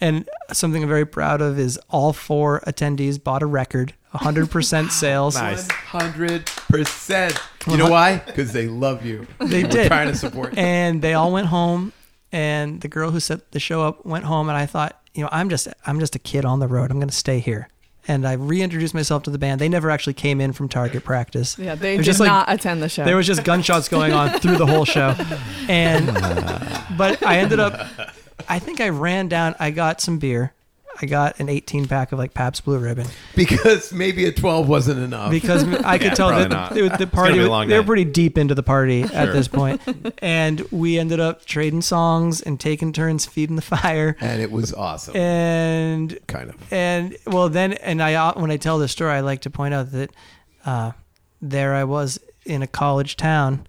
And 0.00 0.28
something 0.52 0.82
I'm 0.82 0.88
very 0.88 1.06
proud 1.06 1.40
of 1.40 1.58
is 1.58 1.78
all 1.90 2.12
four 2.12 2.60
attendees 2.66 3.22
bought 3.22 3.42
a 3.42 3.46
record, 3.46 3.94
100% 4.18 4.90
sales. 5.02 5.34
Nice. 5.36 5.68
Hundred 5.70 6.46
percent. 6.46 7.38
You 7.66 7.76
know 7.76 7.90
why? 7.90 8.18
Because 8.18 8.52
they 8.52 8.66
love 8.66 9.04
you. 9.04 9.26
They 9.40 9.62
We're 9.64 9.68
did. 9.70 9.86
trying 9.88 10.08
to 10.08 10.16
support 10.16 10.52
you. 10.54 10.58
and 10.62 11.02
they 11.02 11.14
all 11.14 11.32
went 11.32 11.46
home 11.48 11.92
and 12.32 12.80
the 12.82 12.88
girl 12.88 13.10
who 13.10 13.20
set 13.20 13.52
the 13.52 13.60
show 13.60 13.82
up 13.82 14.04
went 14.04 14.22
home 14.26 14.50
and 14.50 14.58
i 14.58 14.66
thought 14.66 15.00
you 15.14 15.22
know 15.22 15.30
i'm 15.32 15.48
just 15.48 15.66
i'm 15.86 15.98
just 15.98 16.14
a 16.14 16.18
kid 16.18 16.44
on 16.44 16.60
the 16.60 16.68
road 16.68 16.90
i'm 16.90 16.98
going 16.98 17.08
to 17.08 17.14
stay 17.14 17.38
here 17.38 17.68
and 18.06 18.26
i 18.28 18.34
reintroduced 18.34 18.92
myself 18.92 19.22
to 19.22 19.30
the 19.30 19.38
band 19.38 19.58
they 19.62 19.68
never 19.68 19.88
actually 19.88 20.12
came 20.12 20.38
in 20.38 20.52
from 20.52 20.68
target 20.68 21.02
practice 21.04 21.58
Yeah, 21.58 21.74
they 21.74 21.96
did 21.96 22.04
just 22.04 22.20
like- 22.20 22.26
not 22.26 22.52
attend 22.52 22.82
the 22.82 22.88
show. 22.90 23.06
there 23.06 23.16
was 23.16 23.26
just 23.26 23.44
gunshots 23.44 23.88
going 23.88 24.12
on 24.12 24.28
through 24.40 24.56
the 24.58 24.66
whole 24.66 24.84
show 24.84 25.14
and 25.70 26.06
but 26.98 27.22
i 27.22 27.38
ended 27.38 27.60
up 27.60 27.88
i 28.46 28.58
think 28.58 28.82
i 28.82 28.90
ran 28.90 29.28
down 29.28 29.54
i 29.58 29.70
got 29.70 30.02
some 30.02 30.18
beer 30.18 30.52
i 31.00 31.06
got 31.06 31.38
an 31.40 31.48
18 31.48 31.86
pack 31.86 32.12
of 32.12 32.18
like 32.18 32.34
Pabst 32.34 32.64
blue 32.64 32.78
ribbon 32.78 33.06
Because 33.36 33.92
maybe 33.92 34.26
a 34.26 34.32
twelve 34.32 34.68
wasn't 34.68 34.98
enough. 35.00 35.30
because 35.30 35.62
I 35.84 35.98
could 35.98 36.08
Yeah, 36.08 36.14
tell 36.14 36.28
that 36.30 36.74
the, 36.74 36.88
the 36.98 37.06
party 37.06 37.34
be 37.34 37.44
a 37.44 37.66
they 37.66 37.78
were 37.78 37.84
pretty 37.84 38.04
deep 38.04 38.36
into 38.38 38.54
the 38.54 38.62
party 38.62 39.02
at 39.02 39.32
this 39.32 39.48
point, 39.48 39.80
and 40.18 40.60
we 40.70 40.98
ended 40.98 41.20
up 41.20 41.44
trading 41.44 41.82
songs 41.82 42.40
and 42.40 42.58
taking 42.58 42.92
turns 42.92 43.26
feeding 43.26 43.56
the 43.56 43.62
fire, 43.62 44.16
and 44.20 44.40
it 44.42 44.50
was 44.50 44.72
awesome. 44.74 45.16
and 45.16 46.18
kind 46.26 46.50
of. 46.50 46.72
and 46.72 47.16
well 47.26 47.48
then 47.48 47.72
and 47.74 48.02
I 48.02 48.14
uh, 48.14 48.32
when 48.40 48.50
I 48.50 48.56
tell 48.56 48.78
the 48.78 48.88
story, 48.88 49.12
I 49.12 49.20
like 49.20 49.40
to 49.42 49.50
point 49.50 49.74
out 49.74 49.92
that 49.92 50.10
uh, 50.66 50.92
there 51.40 51.74
I 51.74 51.84
was 51.84 52.18
in 52.44 52.62
a 52.62 52.66
college 52.66 53.16
town. 53.16 53.66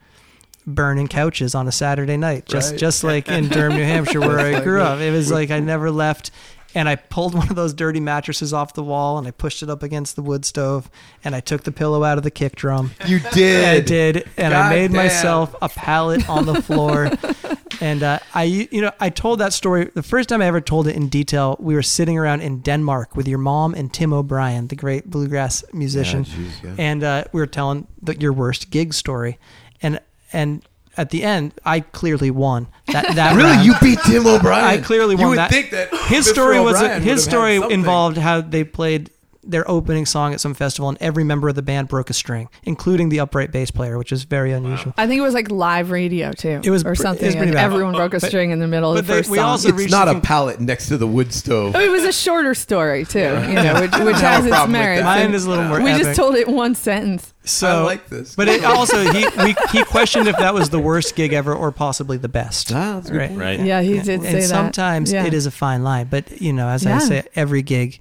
Burning 0.68 1.08
couches 1.08 1.56
on 1.56 1.68
a 1.68 1.72
Saturday 1.72 2.16
night, 2.18 2.46
just 2.46 2.72
Right. 2.74 2.80
just 2.80 3.04
like 3.04 3.28
in 3.28 3.48
Durham, 3.50 3.74
New 3.76 3.84
Hampshire, 3.84 4.20
where 4.20 4.38
I 4.40 4.60
grew 4.62 4.82
up. 4.82 5.00
It 5.00 5.10
was 5.12 5.32
like 5.32 5.50
I 5.50 5.60
never 5.60 5.90
left, 5.90 6.30
and 6.76 6.88
I 6.88 6.96
pulled 6.96 7.34
one 7.34 7.50
of 7.50 7.56
those 7.56 7.74
dirty 7.74 8.00
mattresses 8.00 8.54
off 8.54 8.74
the 8.74 8.84
wall 8.84 9.18
and 9.18 9.28
I 9.28 9.32
pushed 9.32 9.64
it 9.64 9.70
up 9.70 9.82
against 9.84 10.16
the 10.16 10.22
wood 10.22 10.46
stove, 10.46 10.90
and 11.24 11.36
I 11.36 11.40
took 11.40 11.64
the 11.64 11.72
pillow 11.72 12.04
out 12.04 12.18
of 12.18 12.24
the 12.24 12.32
kick 12.32 12.56
drum, 12.56 12.92
You 13.08 13.20
did. 13.34 13.66
I 13.66 13.80
did, 13.80 14.30
and 14.38 14.54
I 14.54 14.70
made 14.70 14.92
damn. 14.92 14.98
myself 14.98 15.56
a 15.62 15.70
pallet 15.70 16.30
on 16.30 16.46
the 16.46 16.62
floor. 16.62 17.12
and 17.82 18.04
uh, 18.04 18.20
I, 18.34 18.44
you 18.44 18.82
know, 18.82 18.92
I 19.00 19.10
told 19.10 19.40
that 19.40 19.54
story 19.54 19.90
the 19.96 20.04
first 20.04 20.30
time 20.30 20.42
I 20.42 20.46
ever 20.46 20.62
told 20.62 20.88
it 20.88 20.96
in 20.96 21.08
detail. 21.10 21.56
We 21.60 21.74
were 21.76 21.82
sitting 21.84 22.18
around 22.18 22.42
in 22.42 22.60
Denmark 22.62 23.16
with 23.16 23.28
your 23.28 23.40
mom 23.40 23.74
and 23.74 23.92
Tim 23.94 24.14
O'Brien, 24.14 24.68
the 24.68 24.76
great 24.76 25.10
bluegrass 25.10 25.64
musician, 25.74 26.26
Yeah, 26.26 26.36
jeez, 26.36 26.64
yeah. 26.64 26.76
and 26.78 27.04
uh, 27.04 27.24
we 27.32 27.40
were 27.42 27.48
telling 27.48 27.88
the, 28.02 28.16
your 28.20 28.34
worst 28.34 28.70
gig 28.70 28.94
story, 28.94 29.40
and 29.82 30.00
and 30.32 30.64
at 31.00 31.10
the 31.12 31.24
end, 31.24 31.54
I 31.66 31.80
clearly 31.80 32.30
won 32.32 32.68
that. 32.88 33.16
That 33.16 33.36
Really, 33.38 33.50
round. 33.52 33.66
you 33.66 33.74
beat 33.82 34.00
Tim 34.06 34.28
O'Brien. 34.28 34.64
I 34.66 34.78
clearly 34.78 35.16
won. 35.16 35.20
You 35.22 35.28
won 35.28 35.30
would 35.32 35.38
that. 35.40 35.52
think 35.52 35.72
that 35.72 35.90
his 36.08 36.28
Mr. 36.28 36.32
story 36.32 36.60
was 36.60 36.76
O'Brien 36.76 36.94
would 37.02 37.04
his 37.10 37.24
story 37.24 37.56
involved 37.56 38.18
how 38.18 38.42
they 38.42 38.64
played 38.64 39.10
their 39.42 39.68
opening 39.72 40.06
song 40.06 40.34
at 40.34 40.40
some 40.42 40.54
festival 40.54 40.90
and 40.90 40.98
every 41.02 41.24
member 41.24 41.48
of 41.50 41.56
the 41.56 41.62
band 41.64 41.88
broke 41.88 42.10
a 42.12 42.14
string, 42.14 42.50
including 42.64 43.10
the 43.10 43.20
upright 43.22 43.52
bass 43.52 43.72
player, 43.72 43.98
which 43.98 44.12
is 44.12 44.24
very 44.26 44.52
unusual. 44.52 44.94
I 44.98 45.08
think 45.08 45.18
it 45.18 45.22
was 45.24 45.34
like 45.34 45.50
live 45.50 45.90
radio 45.90 46.34
too. 46.34 46.60
It 46.64 46.70
was 46.70 46.84
or 46.84 46.90
pre- 46.94 46.96
something. 46.98 47.26
was 47.26 47.36
and 47.36 47.54
bad. 47.54 47.64
everyone 47.66 47.96
broke 47.96 48.14
a 48.14 48.20
But- 48.20 48.28
string 48.28 48.52
in 48.52 48.60
the 48.60 48.68
middle 48.68 48.92
of 48.92 48.98
but 48.98 49.08
the 49.08 49.14
they- 49.14 49.20
first 49.20 49.30
we 49.32 49.38
song. 49.38 49.46
also- 49.48 49.76
It's 49.76 49.90
not 49.90 50.08
a 50.08 50.12
con- 50.12 50.22
pallet 50.22 50.60
next 50.60 50.90
to 50.90 50.98
the 50.98 51.08
wood 51.08 51.34
stove. 51.34 51.74
Oh, 51.76 51.80
it 51.80 51.90
was 51.90 52.04
a 52.04 52.12
shorter 52.12 52.54
story 52.54 53.06
too, 53.06 53.20
you 53.20 53.54
know, 53.56 53.82
which, 53.82 53.92
which 54.04 54.16
I 54.18 54.34
has 54.34 54.44
a 54.46 54.48
its 54.50 54.56
problem 54.56 54.72
with 54.74 54.82
merits. 54.82 55.04
Mine 55.06 55.34
is 55.34 55.46
a 55.46 55.50
little 55.50 55.64
more 55.66 55.82
We 55.82 55.92
epic. 55.92 56.04
just 56.04 56.16
told 56.20 56.36
it 56.36 56.48
one 56.48 56.76
sentence. 56.76 57.34
So 57.50 57.68
I 57.68 57.82
like 57.84 58.10
this. 58.10 58.36
But 58.36 58.48
it 58.48 58.64
also 58.64 59.04
he 59.12 59.28
we, 59.44 59.56
he 59.72 59.84
questioned 59.84 60.28
if 60.28 60.38
that 60.38 60.54
was 60.54 60.70
the 60.70 60.80
worst 60.80 61.16
gig 61.16 61.34
ever 61.34 61.54
or 61.54 61.72
possibly 61.72 62.18
the 62.18 62.30
best. 62.30 62.72
Ah, 62.72 62.96
that's 62.96 63.10
a 63.10 63.12
good 63.12 63.18
Right. 63.20 63.38
Right. 63.38 63.60
Yeah, 63.60 63.82
he 63.82 64.00
did 64.00 64.22
and 64.22 64.24
say 64.24 64.34
that. 64.42 64.44
sometimes 64.48 65.12
Yeah. 65.12 65.26
it 65.26 65.34
is 65.34 65.46
a 65.46 65.52
fine 65.52 65.84
line, 65.84 66.08
but 66.10 66.42
you 66.42 66.54
know, 66.54 66.68
as 66.68 66.86
I 66.86 67.00
say, 67.00 67.24
every 67.36 67.62
gig 67.62 68.00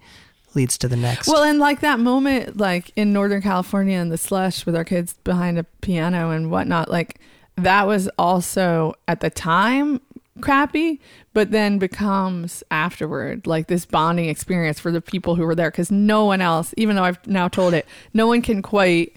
leads 0.54 0.78
to 0.78 0.88
the 0.88 0.96
next. 0.96 1.28
Well, 1.28 1.42
and 1.44 1.58
like 1.58 1.80
that 1.80 2.00
moment, 2.00 2.56
like 2.56 2.90
in 2.96 3.12
Northern 3.12 3.42
California 3.42 3.98
in 3.98 4.08
the 4.08 4.18
slush 4.18 4.64
with 4.66 4.74
our 4.74 4.84
kids 4.84 5.14
behind 5.24 5.58
a 5.58 5.64
piano 5.82 6.30
and 6.30 6.50
whatnot, 6.50 6.90
like 6.90 7.20
that 7.56 7.86
was 7.86 8.08
also 8.18 8.94
at 9.06 9.20
the 9.20 9.30
time 9.30 10.00
crappy, 10.40 11.00
but 11.34 11.50
then 11.50 11.78
becomes 11.78 12.62
afterward 12.70 13.46
like 13.46 13.66
this 13.66 13.84
bonding 13.84 14.28
experience 14.28 14.78
for 14.78 14.90
the 14.92 15.00
people 15.00 15.34
who 15.34 15.44
were 15.44 15.54
there 15.54 15.70
because 15.70 15.90
no 15.90 16.24
one 16.24 16.40
else, 16.40 16.72
even 16.76 16.94
though 16.96 17.02
I've 17.04 17.24
now 17.26 17.48
told 17.48 17.74
it, 17.74 17.86
no 18.14 18.26
one 18.28 18.40
can 18.40 18.62
quite 18.62 19.16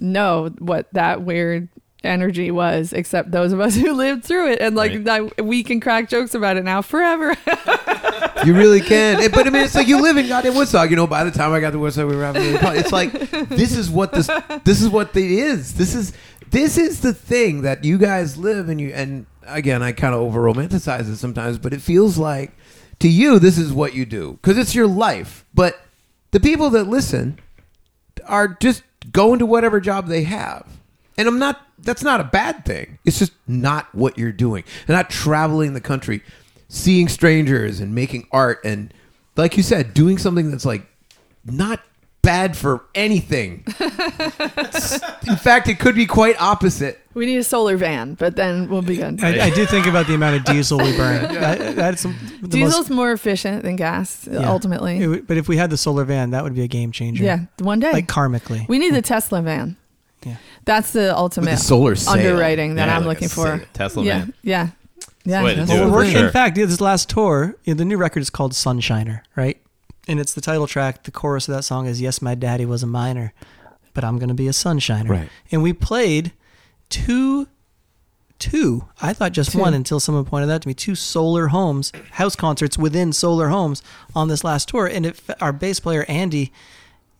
know 0.00 0.50
what 0.58 0.92
that 0.94 1.22
weird 1.22 1.68
energy 2.02 2.50
was 2.50 2.92
except 2.94 3.30
those 3.30 3.52
of 3.52 3.60
us 3.60 3.74
who 3.76 3.92
lived 3.92 4.24
through 4.24 4.50
it 4.50 4.60
and 4.60 4.74
like 4.74 4.92
Right. 4.92 5.04
that 5.36 5.44
we 5.44 5.62
can 5.62 5.80
crack 5.80 6.08
jokes 6.08 6.34
about 6.34 6.56
it 6.56 6.64
now 6.64 6.80
forever 6.82 7.34
You 8.44 8.54
really 8.54 8.80
can. 8.80 9.20
Eh, 9.20 9.28
But 9.28 9.46
I 9.46 9.50
mean, 9.50 9.62
it's 9.64 9.74
like 9.74 9.86
you 9.86 10.00
live 10.00 10.16
in 10.16 10.26
goddamn 10.26 10.54
Woodstock. 10.54 10.88
You 10.88 10.96
know, 10.96 11.06
by 11.06 11.24
the 11.24 11.30
time 11.30 11.52
I 11.52 11.60
got 11.60 11.72
to 11.72 11.78
Woodstock, 11.78 12.08
we 12.08 12.16
were 12.16 12.24
having. 12.24 12.42
It's 12.78 12.90
like 12.92 13.12
this 13.50 13.76
is 13.76 13.90
what 13.90 14.12
this. 14.14 14.30
This 14.64 14.80
is 14.80 14.88
what 14.88 15.14
it 15.14 15.30
is. 15.30 15.74
This 15.74 15.94
is 15.94 16.14
this 16.50 16.78
is 16.78 17.00
the 17.02 17.12
thing 17.12 17.60
that 17.62 17.84
you 17.84 17.98
guys 17.98 18.38
live 18.38 18.70
and 18.70 18.80
you. 18.80 18.90
And 18.94 19.26
again, 19.46 19.82
I 19.82 19.92
kind 19.92 20.14
of 20.14 20.22
over 20.22 20.40
romanticize 20.40 21.10
it 21.12 21.16
sometimes, 21.18 21.58
but 21.58 21.74
it 21.74 21.82
feels 21.82 22.16
like 22.16 22.52
to 23.00 23.08
you 23.10 23.38
this 23.38 23.58
is 23.58 23.74
what 23.74 23.92
you 23.94 24.06
do 24.06 24.38
because 24.40 24.56
it's 24.56 24.74
your 24.74 24.86
life. 24.86 25.44
But 25.52 25.78
the 26.30 26.40
people 26.40 26.70
that 26.70 26.84
listen 26.84 27.38
are 28.26 28.48
just 28.48 28.82
going 29.12 29.38
to 29.38 29.46
whatever 29.46 29.80
job 29.80 30.06
they 30.06 30.24
have. 30.24 30.66
And 31.16 31.28
I'm 31.28 31.38
not 31.38 31.60
that's 31.78 32.02
not 32.02 32.20
a 32.20 32.24
bad 32.24 32.64
thing. 32.64 32.98
It's 33.04 33.18
just 33.18 33.32
not 33.46 33.94
what 33.94 34.18
you're 34.18 34.32
doing. 34.32 34.64
They're 34.86 34.96
not 34.96 35.10
traveling 35.10 35.74
the 35.74 35.80
country, 35.80 36.22
seeing 36.68 37.08
strangers 37.08 37.80
and 37.80 37.94
making 37.94 38.26
art 38.32 38.60
and 38.64 38.92
like 39.36 39.56
you 39.56 39.62
said, 39.62 39.94
doing 39.94 40.18
something 40.18 40.50
that's 40.50 40.66
like 40.66 40.86
not 41.44 41.80
bad 42.22 42.56
for 42.56 42.84
anything. 42.94 43.64
In 43.80 45.36
fact, 45.36 45.68
it 45.68 45.78
could 45.78 45.94
be 45.94 46.06
quite 46.06 46.40
opposite. 46.40 46.99
We 47.14 47.26
need 47.26 47.36
a 47.38 47.44
solar 47.44 47.76
van 47.76 48.14
but 48.14 48.36
then 48.36 48.68
we'll 48.68 48.82
be 48.82 48.96
good 48.96 49.22
I, 49.22 49.46
I 49.46 49.50
do 49.50 49.66
think 49.66 49.86
about 49.86 50.06
the 50.06 50.14
amount 50.14 50.36
of 50.36 50.44
diesel 50.44 50.78
we 50.78 50.96
burn. 50.96 51.34
That- 51.40 51.76
that's 51.76 52.02
the 52.04 52.08
most- 52.40 52.50
Diesel's 52.50 52.90
more 52.90 53.12
efficient 53.12 53.62
than 53.62 53.76
gas, 53.76 54.28
Yeah. 54.30 54.48
ultimately. 54.50 54.98
It 55.02 55.06
would- 55.06 55.26
but 55.26 55.36
if 55.36 55.48
we 55.48 55.56
had 55.56 55.70
the 55.70 55.76
solar 55.76 56.04
van, 56.04 56.30
that 56.30 56.44
would 56.44 56.54
be 56.54 56.62
a 56.62 56.68
game 56.68 56.92
changer. 56.92 57.24
yeah, 57.24 57.40
one 57.58 57.80
day. 57.80 57.92
like 57.92 58.06
karmically. 58.06 58.68
we 58.68 58.78
need 58.78 58.94
the 58.94 59.02
Tesla 59.02 59.42
van. 59.42 59.76
Yeah. 60.24 60.36
That's 60.66 60.92
the 60.92 61.16
ultimate 61.16 61.52
the 61.52 61.56
solar 61.56 61.94
sail. 61.96 62.12
underwriting 62.14 62.74
that 62.74 62.86
Yeah, 62.88 62.96
I'm 62.96 63.06
like 63.06 63.16
looking 63.20 63.28
for. 63.28 63.56
sail. 63.58 63.66
Tesla 63.72 64.02
yeah, 64.04 64.18
man. 64.18 64.34
yeah, 64.42 64.68
yeah. 65.24 65.42
Way 65.42 65.54
to 65.54 65.60
That's 65.60 65.70
do 65.70 65.80
Well, 65.80 65.90
we're 65.90 66.10
sure. 66.10 66.26
In 66.26 66.30
fact, 66.32 66.58
yeah, 66.58 66.66
this 66.66 66.80
last 66.80 67.08
tour, 67.08 67.56
you 67.64 67.72
know, 67.74 67.78
the 67.78 67.84
new 67.86 67.96
record 67.96 68.20
is 68.20 68.28
called 68.30 68.52
Sunshiner, 68.52 69.22
right? 69.34 69.58
And 70.08 70.20
it's 70.20 70.34
the 70.34 70.40
title 70.42 70.66
track. 70.66 71.04
The 71.04 71.10
chorus 71.10 71.48
of 71.48 71.54
that 71.54 71.62
song 71.62 71.86
is 71.86 72.00
"Yes, 72.00 72.20
my 72.20 72.34
daddy 72.34 72.66
was 72.66 72.82
a 72.82 72.86
miner, 72.86 73.32
but 73.94 74.04
I'm 74.04 74.18
gonna 74.18 74.34
be 74.34 74.46
a 74.48 74.52
sunshiner." 74.52 75.08
Right. 75.08 75.28
And 75.52 75.62
we 75.62 75.72
played 75.72 76.32
two, 76.90 77.48
two. 78.38 78.84
I 79.00 79.12
thought 79.12 79.32
just 79.32 79.52
Two. 79.52 79.58
one 79.58 79.74
until 79.74 80.00
someone 80.00 80.24
pointed 80.24 80.50
out 80.50 80.62
to 80.62 80.68
me 80.68 80.74
two 80.74 80.94
solar 80.94 81.48
homes, 81.48 81.92
house 82.12 82.36
concerts 82.36 82.76
within 82.76 83.12
solar 83.12 83.48
homes 83.48 83.82
on 84.14 84.28
this 84.28 84.44
last 84.44 84.68
tour. 84.68 84.86
And 84.86 85.06
it, 85.06 85.20
our 85.40 85.52
bass 85.52 85.80
player 85.80 86.04
Andy, 86.08 86.52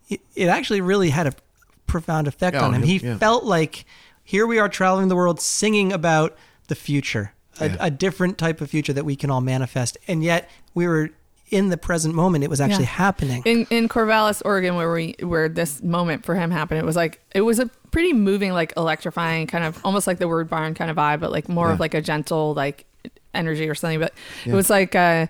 it, 0.09 0.21
it 0.35 0.49
actually 0.49 0.81
really 0.81 1.11
had 1.11 1.27
a 1.27 1.33
profound 1.87 2.27
effect 2.29 2.55
Yeah, 2.55 2.65
on 2.65 2.75
him. 2.75 2.83
He 2.83 2.99
yeah. 2.99 3.17
felt 3.19 3.45
like 3.45 3.85
here 4.23 4.47
we 4.47 4.59
are 4.59 4.69
traveling 4.69 5.09
the 5.09 5.17
world 5.17 5.41
singing 5.41 5.93
about 5.93 6.37
the 6.69 6.75
future, 6.75 7.33
a, 7.59 7.69
Yeah. 7.71 7.77
a 7.81 7.91
different 7.91 8.39
type 8.39 8.61
of 8.61 8.71
future 8.71 8.93
that 8.93 9.05
we 9.05 9.17
can 9.17 9.31
all 9.31 9.41
manifest. 9.41 9.99
And 10.09 10.23
yet 10.23 10.49
we 10.75 10.87
were 10.87 11.11
in 11.51 11.69
the 11.69 11.77
present 11.77 12.15
moment, 12.15 12.45
it 12.45 12.51
was 12.51 12.61
actually 12.61 12.85
Yeah. 12.85 12.91
happening. 12.91 13.43
in 13.45 13.67
in 13.71 13.89
Corvallis, 13.89 14.41
Oregon, 14.45 14.77
where 14.77 14.93
we 14.93 15.15
where 15.21 15.49
this 15.49 15.83
moment 15.83 16.25
for 16.25 16.35
him 16.35 16.51
happened, 16.51 16.79
it 16.81 16.87
was 16.87 16.97
like 16.97 17.21
it 17.35 17.41
was 17.43 17.59
a 17.59 17.67
pretty 17.91 18.13
moving, 18.13 18.53
like 18.53 18.73
electrifying, 18.77 19.47
kind 19.47 19.65
of 19.65 19.79
almost 19.85 20.07
like 20.07 20.19
the 20.19 20.29
word 20.29 20.49
barn 20.49 20.75
kind 20.75 20.91
of 20.91 20.97
vibe, 20.97 21.21
but 21.21 21.31
like 21.33 21.49
more 21.49 21.67
Yeah. 21.69 21.73
of 21.75 21.81
like 21.81 21.95
a 21.95 22.01
gentle 22.01 22.55
like 22.55 22.85
energy 23.35 23.69
or 23.69 23.75
something. 23.75 24.01
But 24.01 24.13
it 24.47 24.53
was 24.55 24.71
like 24.71 24.95
uh 24.95 25.27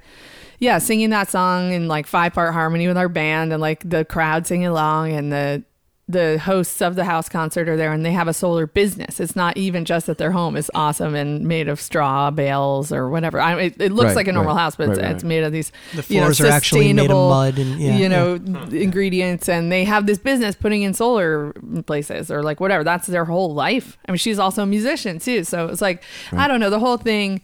yeah, 0.59 0.77
singing 0.77 1.09
that 1.09 1.31
song 1.31 1.73
in 1.73 1.89
like 1.89 2.07
five 2.07 2.35
part 2.35 2.53
harmony 2.53 2.87
with 2.87 2.99
our 2.99 3.09
band 3.09 3.51
and 3.53 3.63
like 3.63 3.89
the 3.89 4.05
crowd 4.05 4.47
singing 4.47 4.67
along 4.67 5.13
and 5.13 5.33
the 5.33 5.63
the 6.11 6.39
hosts 6.39 6.81
of 6.83 6.97
the 6.97 7.05
house 7.05 7.29
concert 7.29 7.69
are 7.69 7.77
there 7.77 7.93
and 7.93 8.05
they 8.05 8.13
have 8.13 8.27
a 8.29 8.33
solar 8.35 8.67
business. 8.67 9.21
It's 9.21 9.37
not 9.37 9.57
even 9.57 9.85
just 9.85 10.07
that 10.07 10.19
their 10.19 10.33
home 10.33 10.57
is 10.57 10.71
awesome 10.75 11.15
and 11.15 11.45
made 11.47 11.69
of 11.69 11.81
straw 11.81 12.31
bales 12.31 12.93
or 12.93 13.09
whatever. 13.09 13.41
I, 13.41 13.61
it, 13.61 13.81
it 13.81 13.93
looks 13.93 14.09
Right, 14.09 14.17
like 14.17 14.29
a 14.29 14.33
normal 14.33 14.55
right, 14.55 14.61
house, 14.63 14.77
but 14.77 14.89
it's, 14.91 14.99
right, 14.99 15.07
right. 15.07 15.15
it's 15.15 15.25
made 15.25 15.45
of 15.45 15.53
these 15.53 15.71
The 15.95 16.05
you 16.13 16.21
know, 16.21 16.27
floors 16.27 16.41
are 16.41 16.47
actually 16.49 16.93
made 16.93 17.11
of 17.11 17.17
sustainable, 17.17 17.29
mud 17.31 17.59
and- 17.59 17.81
yeah, 17.81 17.97
you 17.97 18.09
know 18.09 18.35
ingredients 18.73 19.49
and 19.49 19.71
they 19.71 19.85
have 19.85 20.07
this 20.07 20.19
business 20.19 20.55
putting 20.55 20.83
in 20.83 20.95
solar 20.95 21.53
places 21.87 22.31
or 22.31 22.43
like 22.43 22.61
whatever. 22.61 22.83
That's 22.85 23.07
their 23.07 23.25
whole 23.25 23.55
life. 23.55 23.97
I 24.09 24.13
mean 24.13 24.19
she's 24.19 24.39
also 24.39 24.63
a 24.63 24.67
musician 24.67 25.19
too. 25.19 25.45
So 25.45 25.67
it's 25.69 25.81
like 25.83 26.03
i 26.33 26.49
don't 26.49 26.61
know. 26.61 26.71
The 26.71 26.81
whole 26.81 26.97
thing 26.97 27.41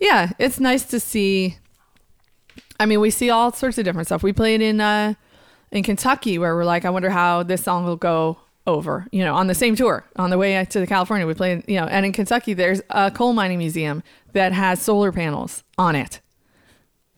yeah 0.00 0.32
it's 0.38 0.58
nice 0.60 0.84
to 0.86 0.98
see. 1.00 1.56
I 2.80 2.86
mean 2.86 3.00
we 3.00 3.10
see 3.10 3.30
all 3.30 3.52
sorts 3.52 3.78
of 3.78 3.84
different 3.84 4.06
stuff. 4.08 4.22
We 4.22 4.32
played 4.32 4.60
in 4.60 4.80
uh 4.80 5.14
in 5.72 5.82
kentucky 5.82 6.38
where 6.38 6.54
we're 6.54 6.64
like 6.64 6.84
i 6.84 6.90
wonder 6.90 7.10
how 7.10 7.42
this 7.42 7.62
song 7.62 7.84
will 7.84 7.96
go 7.96 8.36
over 8.66 9.06
you 9.12 9.24
know 9.24 9.34
on 9.34 9.46
the 9.46 9.54
same 9.54 9.74
tour 9.76 10.04
on 10.16 10.30
the 10.30 10.38
way 10.38 10.64
to 10.68 10.80
the 10.80 10.86
california 10.86 11.26
we 11.26 11.34
played 11.34 11.62
you 11.68 11.76
know 11.80 11.86
and 11.86 12.04
in 12.06 12.12
kentucky 12.12 12.52
there's 12.54 12.80
a 12.90 13.10
coal 13.10 13.32
mining 13.32 13.58
museum 13.58 14.02
that 14.32 14.52
has 14.52 14.80
solar 14.80 15.10
panels 15.12 15.62
on 15.78 15.96
it 15.96 16.20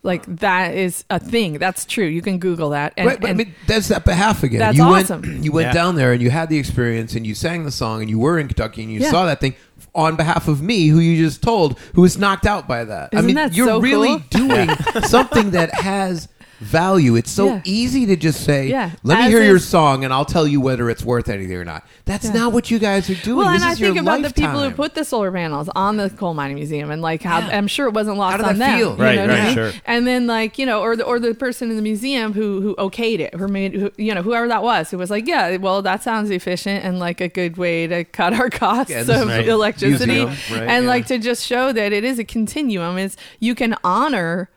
like 0.03 0.25
that 0.27 0.75
is 0.75 1.05
a 1.11 1.19
thing 1.19 1.55
that's 1.59 1.85
true 1.85 2.07
you 2.07 2.23
can 2.23 2.39
google 2.39 2.71
that 2.71 2.95
and, 2.97 3.07
right, 3.07 3.21
but 3.21 3.27
I 3.27 3.31
and- 3.31 3.39
mean, 3.39 3.55
that's 3.67 3.89
that 3.89 4.07
behalf 4.07 4.43
again. 4.43 4.59
That's 4.61 4.79
you 4.79 4.83
awesome. 4.85 5.21
Went, 5.21 5.45
you 5.45 5.53
went 5.53 5.67
Yeah. 5.69 5.73
down 5.75 5.95
there 5.97 6.13
and 6.15 6.23
you 6.23 6.31
had 6.31 6.49
the 6.49 6.57
experience 6.57 7.15
and 7.15 7.27
you 7.27 7.35
sang 7.35 7.65
the 7.65 7.71
song 7.71 8.01
and 8.01 8.09
you 8.09 8.19
were 8.19 8.39
in 8.39 8.49
Kentucky 8.49 8.83
and 8.83 8.91
you 8.91 9.01
Yeah. 9.01 9.11
saw 9.11 9.27
that 9.27 9.41
thing 9.41 9.55
on 9.95 10.17
behalf 10.17 10.49
of 10.49 10.63
me, 10.63 10.87
who 10.89 11.01
you 11.01 11.23
just 11.23 11.43
told, 11.43 11.79
who 11.95 12.01
was 12.01 12.17
knocked 12.17 12.47
out 12.47 12.67
by 12.67 12.83
that. 12.85 13.11
I 13.15 13.21
mean, 13.21 13.35
that 13.35 13.53
you're 13.53 13.67
so 13.67 13.79
really 13.81 14.09
cool? 14.33 14.49
doing 14.49 14.71
something 15.05 15.51
that 15.51 15.75
has 15.75 16.29
value. 16.61 17.17
It's 17.17 17.31
so 17.31 17.47
Yeah. 17.47 17.61
easy 17.65 18.07
to 18.07 18.17
just 18.17 18.45
say, 18.45 18.69
Yeah. 18.69 18.91
"Let 19.03 19.19
me 19.19 19.25
As 19.25 19.31
hear 19.33 19.43
your 19.43 19.59
song 19.59 20.05
and 20.05 20.13
I'll 20.13 20.25
tell 20.25 20.47
you 20.47 20.61
whether 20.61 20.91
it's 20.91 21.05
worth 21.05 21.29
anything 21.29 21.57
or 21.57 21.65
not." 21.65 21.85
That's 22.05 22.27
Yeah. 22.27 22.33
not 22.35 22.53
what 22.53 22.71
you 22.71 22.79
guys 22.79 23.09
are 23.09 23.15
doing. 23.15 23.39
Well, 23.39 23.51
this 23.53 23.63
and 23.63 23.69
I 23.71 23.73
is 23.73 23.81
your 23.81 23.89
think 23.95 24.03
about 24.03 24.23
the 24.23 24.33
people 24.33 24.61
who 24.63 24.71
put 24.71 24.95
the 24.95 25.05
solar 25.05 25.33
panels 25.33 25.69
on 25.75 25.97
the 25.97 26.11
coal 26.11 26.35
mining 26.35 26.57
museum, 26.57 26.91
and 26.91 27.01
like 27.03 27.23
how 27.23 27.39
I'm 27.41 27.67
sure 27.67 27.87
it 27.89 27.95
wasn't 27.95 28.19
lost 28.19 28.41
How 28.43 28.49
on 28.49 28.59
that 28.59 28.67
them. 28.71 28.79
feel? 28.79 28.97
you 28.97 29.03
Right, 29.03 29.15
know 29.17 29.23
what 29.23 29.31
I 29.31 29.35
right, 29.39 29.45
mean? 29.47 29.55
sure. 29.55 29.73
And 29.87 30.07
then 30.07 30.27
like 30.27 30.59
you 30.59 30.67
know, 30.67 30.81
or 30.83 30.97
the 30.97 31.05
or 31.05 31.19
the 31.19 31.35
person 31.35 31.71
in 31.71 31.77
the 31.77 31.83
museum 31.83 32.33
who 32.35 32.61
who 32.61 32.75
okayed 32.77 33.21
it, 33.21 33.35
who 33.35 33.49
made 33.49 33.75
who, 33.75 33.91
you 33.97 34.15
know 34.15 34.23
whoever 34.23 34.47
that 34.49 34.63
was, 34.63 34.91
who 34.91 34.99
was 34.99 35.11
like, 35.11 35.27
yeah, 35.27 35.57
well 35.57 35.83
that 35.83 36.03
sounds 36.03 36.31
efficient 36.31 36.85
and 36.85 36.99
like 36.99 37.21
a 37.21 37.29
good 37.29 37.57
way 37.57 37.87
to 37.87 38.05
cut 38.05 38.35
our 38.35 38.51
costs 38.65 38.91
Yeah, 38.91 39.01
of 39.01 39.29
Right. 39.29 39.47
electricity, 39.49 40.25
museum, 40.27 40.29
right, 40.53 40.69
and 40.69 40.85
yeah. 40.85 40.91
like 40.91 41.07
to 41.07 41.19
just 41.19 41.47
show 41.47 41.73
that 41.73 41.93
it 41.93 42.05
is 42.05 42.19
a 42.19 42.25
continuum. 42.25 42.99
Is 42.99 43.17
you 43.39 43.55
can 43.55 43.75
honor 43.83 44.49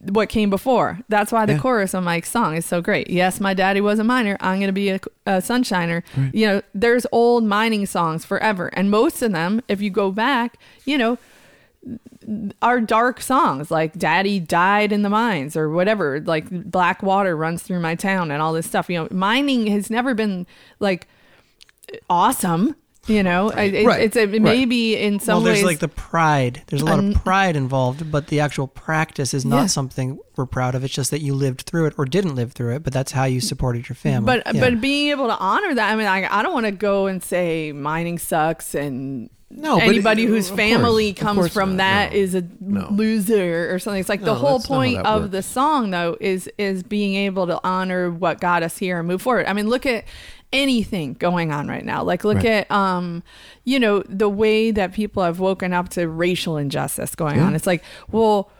what 0.00 0.28
came 0.28 0.50
before. 0.50 0.98
That's 1.08 1.32
why 1.32 1.46
the 1.46 1.54
Yeah. 1.54 1.58
chorus 1.58 1.94
of 1.94 2.04
Mike's 2.04 2.30
song 2.30 2.56
is 2.56 2.66
so 2.66 2.80
great. 2.80 3.10
Yes, 3.10 3.40
my 3.40 3.54
daddy 3.54 3.80
was 3.80 3.98
a 3.98 4.04
miner. 4.04 4.36
I'm 4.40 4.58
going 4.58 4.68
to 4.68 4.72
be 4.72 4.90
a, 4.90 5.00
a 5.26 5.32
sunshiner. 5.42 6.02
You 6.32 6.46
know, 6.46 6.62
there's 6.74 7.06
old 7.12 7.44
mining 7.44 7.86
songs 7.86 8.24
forever. 8.24 8.68
And 8.74 8.90
most 8.90 9.22
of 9.22 9.32
them, 9.32 9.62
if 9.68 9.80
you 9.80 9.90
go 9.90 10.10
back, 10.12 10.58
you 10.84 10.98
know, 10.98 11.18
are 12.60 12.80
dark 12.80 13.20
songs 13.20 13.70
like 13.70 13.94
Daddy 13.96 14.38
died 14.40 14.92
in 14.92 15.02
the 15.02 15.08
mines 15.08 15.56
or 15.56 15.70
whatever. 15.70 16.20
Like 16.20 16.46
black 16.50 17.02
water 17.02 17.34
runs 17.36 17.62
through 17.62 17.80
my 17.80 17.94
town 17.94 18.30
and 18.30 18.42
all 18.42 18.52
this 18.52 18.66
stuff. 18.66 18.90
You 18.90 18.98
know, 19.04 19.08
mining 19.10 19.68
has 19.68 19.88
never 19.88 20.12
been 20.14 20.46
like 20.80 21.08
awesome. 22.10 22.76
You 23.08 23.22
know, 23.22 23.50
I- 23.50 23.62
it, 23.62 23.86
Right, 23.86 24.02
it's 24.02 24.16
a, 24.16 24.26
right. 24.26 24.40
maybe 24.40 24.96
in 24.96 25.18
some 25.18 25.36
well, 25.36 25.44
there's 25.44 25.58
ways 25.58 25.64
like 25.64 25.78
the 25.78 25.88
pride. 25.88 26.62
There's 26.66 26.82
a 26.82 26.84
lot 26.84 26.98
Un- 26.98 27.12
of 27.16 27.24
pride 27.24 27.56
involved, 27.56 28.12
but 28.12 28.26
the 28.28 28.40
actual 28.40 28.66
practice 28.68 29.32
is 29.32 29.44
not 29.46 29.62
Yeah. 29.62 29.66
something 29.66 30.18
we're 30.36 30.46
proud 30.46 30.74
of. 30.74 30.84
It's 30.84 30.92
just 30.94 31.10
that 31.10 31.20
you 31.22 31.34
lived 31.34 31.62
through 31.62 31.86
it 31.86 31.94
or 31.96 32.04
didn't 32.04 32.34
live 32.34 32.52
through 32.52 32.74
it, 32.76 32.82
but 32.84 32.92
that's 32.92 33.12
how 33.12 33.24
you 33.24 33.40
supported 33.40 33.88
your 33.88 33.96
family. 33.96 34.26
But 34.26 34.54
Yeah. 34.54 34.60
but 34.60 34.80
being 34.80 35.08
able 35.08 35.26
to 35.28 35.36
honor 35.38 35.74
that, 35.74 35.90
I 35.90 35.96
mean, 35.96 36.06
I, 36.06 36.28
I 36.38 36.42
don't 36.42 36.52
want 36.52 36.66
to 36.66 36.72
go 36.72 37.06
and 37.06 37.22
say 37.22 37.72
mining 37.72 38.18
sucks 38.18 38.74
and 38.74 39.30
No, 39.50 39.78
anybody 39.78 40.24
it- 40.24 40.28
whose 40.28 40.50
family 40.50 41.14
course, 41.14 41.22
comes 41.22 41.52
from 41.54 41.70
not. 41.70 41.78
that 41.78 42.12
No. 42.12 42.18
is 42.18 42.34
a 42.34 42.44
No. 42.60 42.88
loser 42.90 43.72
or 43.72 43.78
something. 43.78 44.00
It's 44.00 44.10
like 44.10 44.20
No, 44.20 44.26
the 44.26 44.34
whole 44.34 44.58
that's 44.58 44.68
not 44.68 44.74
how 44.74 44.80
point 44.82 44.98
of 45.06 45.22
works. 45.22 45.32
the 45.32 45.42
song 45.42 45.90
though 45.90 46.18
is 46.20 46.50
is 46.58 46.82
being 46.82 47.14
able 47.14 47.46
to 47.46 47.58
honor 47.64 48.10
what 48.10 48.38
got 48.42 48.62
us 48.62 48.76
here 48.76 48.98
and 48.98 49.08
move 49.08 49.22
forward. 49.22 49.46
I 49.46 49.54
mean, 49.54 49.68
look 49.70 49.86
at 49.86 50.04
anything 50.52 51.12
going 51.14 51.52
on 51.52 51.68
right 51.68 51.84
now. 51.84 52.02
Like 52.02 52.24
look 52.24 52.36
Right. 52.36 52.46
at 52.46 52.70
um 52.70 53.22
you 53.64 53.78
know 53.78 54.02
the 54.08 54.28
way 54.28 54.70
that 54.70 54.92
people 54.92 55.22
have 55.22 55.40
woken 55.40 55.72
up 55.72 55.90
to 55.90 56.08
racial 56.08 56.56
injustice 56.56 57.14
going 57.14 57.36
Yeah. 57.36 57.44
on. 57.46 57.54
It's 57.54 57.66
like, 57.66 57.82
well, 58.10 58.50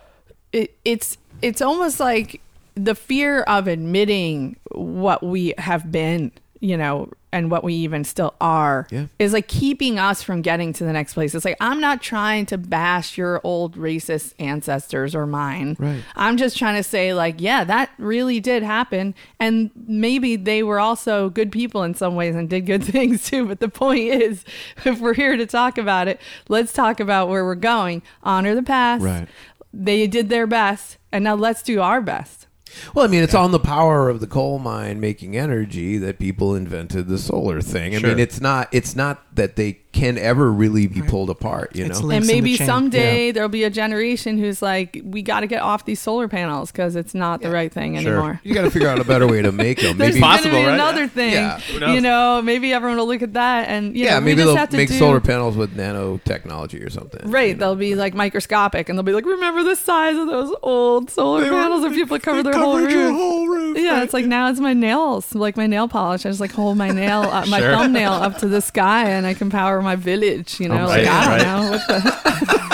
it, 0.52 0.76
it's 0.84 1.16
it's 1.42 1.62
almost 1.62 1.98
like 2.00 2.40
the 2.74 2.94
fear 2.94 3.42
of 3.42 3.66
admitting 3.68 4.56
what 4.72 5.22
we 5.22 5.54
have 5.58 5.90
been, 5.90 6.30
you 6.60 6.76
know, 6.76 7.08
and 7.30 7.50
what 7.50 7.62
we 7.62 7.74
even 7.74 8.02
still 8.04 8.34
are 8.40 8.86
Yeah. 8.90 9.06
is 9.18 9.32
like 9.34 9.48
keeping 9.48 9.98
us 9.98 10.22
from 10.22 10.40
getting 10.42 10.72
to 10.72 10.84
the 10.84 10.92
next 10.92 11.14
place. 11.14 11.34
It's 11.34 11.44
like 11.44 11.56
I'm 11.60 11.78
not 11.80 12.00
trying 12.02 12.46
to 12.46 12.58
bash 12.58 13.16
your 13.18 13.40
old 13.44 13.76
racist 13.76 14.32
ancestors 14.38 15.14
or 15.14 15.26
mine. 15.26 15.76
Right. 15.78 16.02
I'm 16.16 16.36
just 16.36 16.56
trying 16.58 16.76
to 16.76 16.82
say 16.82 17.12
like, 17.14 17.36
yeah, 17.38 17.64
that 17.64 17.90
really 17.98 18.40
did 18.40 18.62
happen 18.62 19.14
and 19.38 19.70
maybe 19.86 20.36
they 20.36 20.62
were 20.62 20.80
also 20.80 21.28
good 21.28 21.52
people 21.52 21.82
in 21.82 21.94
some 21.94 22.16
ways 22.16 22.34
and 22.34 22.48
did 22.48 22.66
good 22.66 22.82
things 22.96 23.24
too, 23.28 23.46
but 23.46 23.60
the 23.60 23.68
point 23.68 24.08
is 24.08 24.44
if 24.84 24.98
we're 24.98 25.14
here 25.14 25.36
to 25.36 25.46
talk 25.46 25.78
about 25.78 26.08
it, 26.08 26.18
let's 26.48 26.72
talk 26.72 26.98
about 26.98 27.28
where 27.28 27.44
we're 27.44 27.54
going. 27.54 28.02
Honor 28.24 28.54
the 28.54 28.62
past. 28.62 29.04
Right. 29.04 29.28
They 29.72 30.06
did 30.08 30.28
their 30.30 30.46
best 30.48 30.96
and 31.12 31.22
now 31.22 31.34
let's 31.36 31.62
do 31.62 31.80
our 31.82 32.00
best. 32.00 32.46
Well, 32.94 33.04
I 33.04 33.08
mean, 33.08 33.22
it's 33.22 33.34
on 33.34 33.52
the 33.52 33.58
power 33.58 34.08
of 34.08 34.20
the 34.20 34.26
coal 34.26 34.58
mine 34.58 35.00
making 35.00 35.36
energy 35.36 35.98
that 35.98 36.18
people 36.18 36.54
invented 36.54 37.08
the 37.08 37.18
solar 37.18 37.60
thing. 37.60 37.94
I 37.94 37.98
Sure. 37.98 38.10
mean, 38.10 38.18
it's 38.18 38.40
not 38.40 38.68
it's 38.72 38.94
not 38.96 39.34
that 39.34 39.56
they 39.56 39.80
can 39.90 40.18
ever 40.18 40.52
really 40.52 40.86
be 40.86 41.00
pulled 41.00 41.30
apart. 41.30 41.74
You 41.74 41.88
know, 41.88 41.96
and 41.96 42.04
links 42.04 42.26
the 42.26 42.32
maybe 42.34 42.56
chain. 42.56 42.66
someday 42.66 43.32
there'll 43.32 43.48
be 43.48 43.64
a 43.64 43.70
generation 43.70 44.36
who's 44.38 44.60
like, 44.60 45.00
we 45.02 45.22
got 45.22 45.40
to 45.40 45.46
get 45.46 45.62
off 45.62 45.86
these 45.86 45.98
solar 45.98 46.28
panels 46.28 46.70
because 46.70 46.94
it's 46.94 47.14
not 47.14 47.40
the 47.40 47.50
right 47.50 47.72
thing 47.72 47.98
Sure. 47.98 48.12
anymore. 48.12 48.40
you 48.44 48.52
got 48.54 48.62
to 48.62 48.70
figure 48.70 48.86
out 48.88 49.00
a 49.00 49.04
better 49.04 49.26
way 49.26 49.40
to 49.42 49.50
make 49.50 49.80
them. 49.80 49.96
There's 49.98 50.14
Maybe, 50.14 50.20
going 50.20 50.32
Possible, 50.36 50.58
be 50.58 50.64
right? 50.66 50.74
another 50.74 51.08
thing. 51.08 51.32
Yeah. 51.32 51.60
You 51.92 52.00
know, 52.02 52.42
maybe 52.42 52.72
everyone 52.72 52.98
will 52.98 53.06
look 53.08 53.22
at 53.22 53.32
that 53.32 53.68
and 53.68 53.96
you 53.96 54.04
yeah, 54.04 54.14
know, 54.18 54.20
maybe 54.20 54.36
just 54.36 54.46
they'll 54.48 54.56
have 54.56 54.68
to 54.70 54.76
make 54.76 54.88
do, 54.90 54.98
solar 54.98 55.20
panels 55.20 55.56
with 55.56 55.74
nanotechnology 55.74 56.84
or 56.84 56.90
something. 56.90 57.30
Right, 57.30 57.48
you 57.48 57.54
know? 57.54 57.58
they'll 57.60 57.76
be 57.76 57.94
like 57.94 58.14
microscopic, 58.14 58.88
and 58.88 58.98
they'll 58.98 59.02
be 59.04 59.12
like, 59.12 59.24
"Remember 59.26 59.62
the 59.62 59.74
size 59.76 60.16
of 60.16 60.26
those 60.26 60.54
old 60.62 61.10
solar 61.10 61.44
panels?" 61.48 61.84
And 61.84 61.94
people 61.94 62.18
cover 62.18 62.42
their 62.42 62.52
whole 62.54 62.78
roof. 62.78 63.78
Yeah, 63.78 64.02
it's 64.02 64.12
like 64.12 64.26
now 64.26 64.50
it's 64.50 64.60
my 64.60 64.74
nails, 64.74 65.34
like 65.34 65.56
my 65.56 65.66
nail 65.66 65.88
polish. 65.88 66.26
I 66.26 66.28
just 66.30 66.40
like 66.40 66.52
hold 66.52 66.76
my 66.76 66.90
nail, 66.90 67.20
up, 67.22 67.48
my 67.48 67.58
Sure. 67.68 67.72
thumbnail 67.72 68.12
up 68.12 68.38
to 68.38 68.48
the 68.48 68.60
sky, 68.60 69.08
and 69.10 69.26
I 69.26 69.34
can 69.34 69.50
power 69.50 69.77
my 69.82 69.96
village. 69.96 70.60
You 70.60 70.68
know, 70.68 70.86
like 70.86 71.06
right, 71.06 71.08
I 71.08 71.38
don't 71.38 71.46
right. 71.46 71.62
know 71.64 71.70
what 71.70 71.86
the 71.88 72.68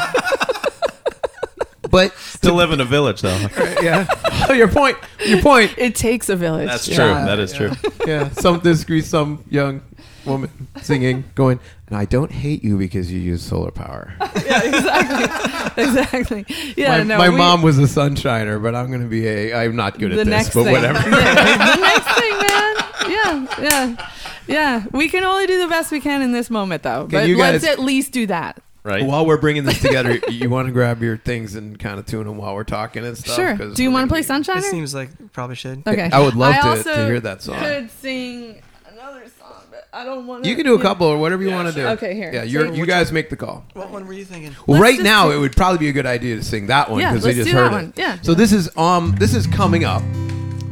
But 1.91 2.13
Still 2.19 2.55
live 2.57 2.73
in 2.73 2.81
a 2.81 2.85
village 2.85 3.21
though. 3.23 3.39
yeah, 3.81 4.07
oh, 4.49 4.53
your 4.53 4.67
point. 4.67 4.97
Your 5.25 5.41
point. 5.41 5.73
it 5.79 5.95
takes 5.95 6.29
a 6.29 6.35
village. 6.35 6.69
That's 6.69 6.89
Yeah. 6.89 6.97
true. 6.97 7.07
That 7.27 7.39
is 7.39 7.53
true. 7.53 7.71
Yeah, 8.05 8.31
some 8.31 8.59
disagree. 8.59 9.01
Some 9.01 9.45
young 9.49 9.81
woman 10.25 10.51
singing, 10.83 11.23
going, 11.37 11.61
"And 11.87 11.97
I 11.97 12.05
don't 12.05 12.33
hate 12.33 12.65
you 12.65 12.77
because 12.79 13.13
you 13.13 13.21
use 13.21 13.43
solar 13.45 13.71
power." 13.71 14.13
Yeah, 14.45 14.63
exactly, 14.65 15.85
exactly. 15.85 16.47
Yeah, 16.77 16.99
my 16.99 17.03
no, 17.05 17.19
my 17.19 17.29
we- 17.29 17.37
mom 17.37 17.63
was 17.63 17.79
a 17.79 17.83
sunshiner, 17.83 18.61
but 18.61 18.75
I'm 18.75 18.89
going 18.89 19.03
to 19.03 19.07
be 19.09 19.27
a. 19.29 19.55
I'm 19.55 19.77
not 19.77 19.97
good 19.99 20.11
at 20.13 20.17
this, 20.17 20.27
next 20.27 20.55
but 20.55 20.65
thing. 20.65 20.73
whatever. 20.73 20.99
Yeah, 20.99 21.77
the 21.77 21.81
next 21.81 22.09
thing, 22.19 22.39
man. 22.41 22.75
Yeah, 23.09 23.63
yeah, 23.63 24.11
yeah. 24.47 24.85
We 24.93 25.09
can 25.09 25.25
only 25.25 25.47
do 25.47 25.59
the 25.61 25.69
best 25.69 25.91
we 25.93 26.01
can 26.01 26.23
in 26.23 26.33
this 26.33 26.51
moment, 26.51 26.83
though. 26.83 27.07
but 27.11 27.29
you 27.29 27.37
let's 27.39 27.65
at 27.65 27.79
least 27.79 28.13
do 28.13 28.27
that. 28.27 28.61
Right. 28.83 29.03
While 29.07 29.25
we're 29.25 29.39
bringing 29.39 29.65
this 29.65 29.81
together, 29.83 30.19
you 30.29 30.51
want 30.51 30.67
to 30.69 30.73
grab 30.73 31.03
your 31.03 31.17
things 31.17 31.55
and 31.55 31.79
kind 31.79 31.99
of 31.99 32.05
tune 32.05 32.27
them 32.27 32.37
while 32.37 32.55
we're 32.55 32.65
talking 32.65 33.03
and 33.05 33.17
stuff. 33.17 33.35
Sure. 33.35 33.57
'cause 33.57 33.75
Do 33.77 33.83
you 33.83 33.89
we're 33.89 33.95
want 33.95 34.11
to 34.11 34.15
gonna 34.15 34.23
play 34.27 34.37
be- 34.39 34.45
Sunshiner? 34.45 34.59
it 34.59 34.65
seems 34.65 34.95
like 34.95 35.33
probably 35.33 35.57
should. 35.57 35.83
Okay. 35.87 36.11
I 36.13 36.21
would 36.21 36.35
love 36.35 36.55
to- 36.55 36.61
to 36.61 36.69
also 36.69 37.07
hear 37.07 37.21
that 37.21 37.41
song. 37.43 37.55
I 37.57 37.61
could 37.81 37.91
sing 37.91 38.61
another 38.93 39.23
song, 39.41 39.63
but 39.71 39.89
I 39.91 40.05
don't 40.05 40.27
want 40.27 40.45
to. 40.45 40.51
You 40.51 40.55
can 40.55 40.67
do 40.67 40.75
a 40.75 40.83
couple 40.83 41.07
or 41.07 41.17
whatever 41.17 41.43
you 41.43 41.51
want 41.51 41.69
to 41.69 41.75
do. 41.75 41.87
Okay, 41.89 42.15
here. 42.15 42.31
Yeah, 42.31 42.43
you're, 42.43 42.67
you 42.75 42.83
which 42.83 42.89
guys 42.91 43.11
make 43.11 43.31
the 43.31 43.37
call. 43.37 43.65
What 43.73 43.89
one 43.91 44.07
were 44.07 44.13
you 44.13 44.27
thinking? 44.27 44.55
Well, 44.67 44.79
Let's 44.79 44.83
right 44.83 44.97
just 44.97 45.05
now 45.05 45.31
do- 45.31 45.37
it 45.37 45.39
would 45.39 45.57
probably 45.57 45.79
be 45.79 45.89
a 45.89 45.93
good 45.93 46.05
idea 46.05 46.37
to 46.37 46.45
sing 46.45 46.67
that 46.67 46.91
one 46.91 47.01
Yeah, 47.01 47.13
because 47.13 47.25
we 47.25 47.29
let's 47.29 47.39
just 47.39 47.49
do 47.51 47.57
that 47.57 47.63
heard 47.63 47.73
one. 47.73 47.85
it. 47.97 47.99
Yeah. 47.99 48.19
So 48.21 48.35
this 48.35 48.53
is 48.53 48.69
um 48.77 49.15
this 49.19 49.35
is 49.35 49.47
coming 49.47 49.85
up 49.85 50.03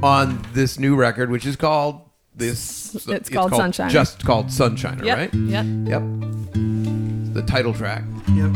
on 0.02 0.44
this 0.52 0.78
new 0.78 0.96
record, 0.96 1.30
which 1.30 1.46
is 1.46 1.56
called 1.56 2.01
this 2.34 2.94
it's, 2.94 3.06
it's 3.08 3.28
called, 3.28 3.50
called, 3.50 3.60
Sunshine. 3.60 3.90
Just 3.90 4.24
called 4.24 4.46
Sunshiner, 4.46 5.04
yep. 5.04 5.18
right? 5.18 5.34
Yep. 5.34 5.66
Yep. 5.88 6.02
The 7.34 7.42
title 7.46 7.74
track. 7.74 8.04
Yep. 8.34 8.52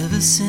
Ever 0.00 0.20
since 0.20 0.47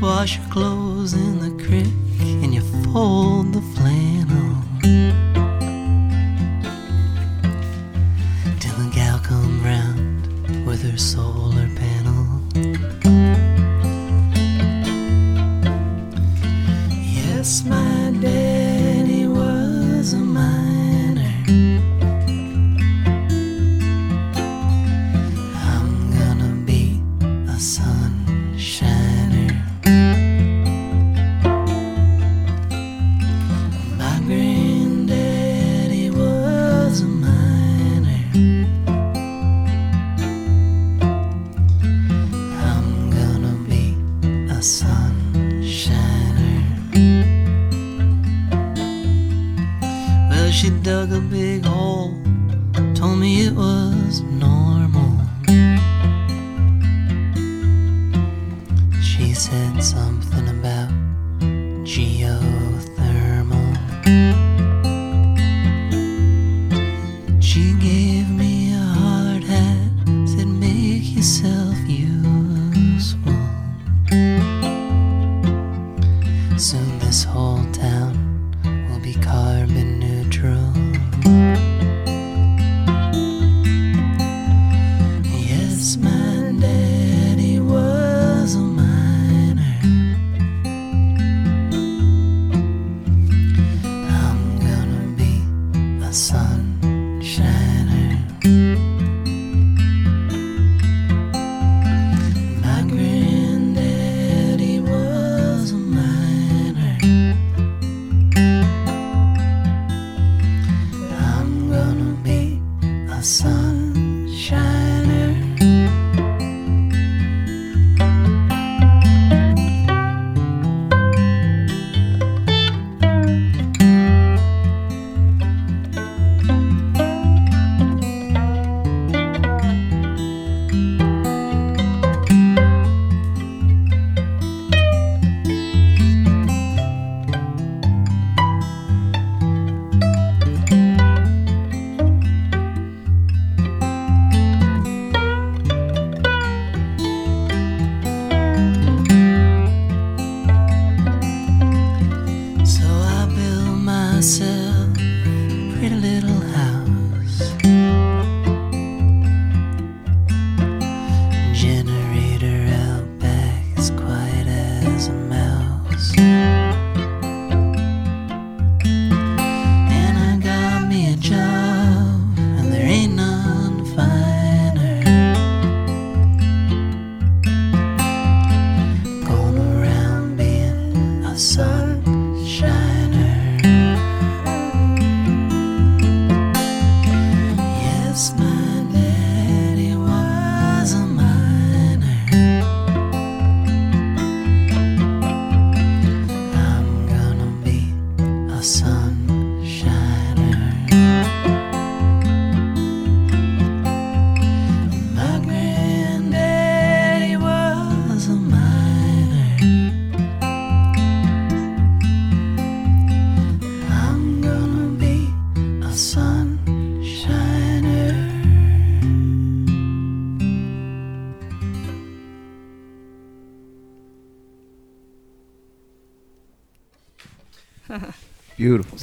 wash 0.00 0.38
your 0.38 0.48
clothes 0.48 1.14
in 1.14 1.38
the 1.38 1.64
creek 1.64 1.86
and 2.20 2.54
you 2.54 2.60
fold 2.92 3.52
the 3.52 3.60
flannel. 3.74 4.03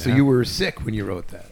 Beautiful. 0.04 0.12
So 0.12 0.16
you 0.16 0.24
were 0.24 0.44
sick 0.44 0.84
when 0.84 0.94
you 0.94 1.04
wrote 1.04 1.28
that. 1.28 1.46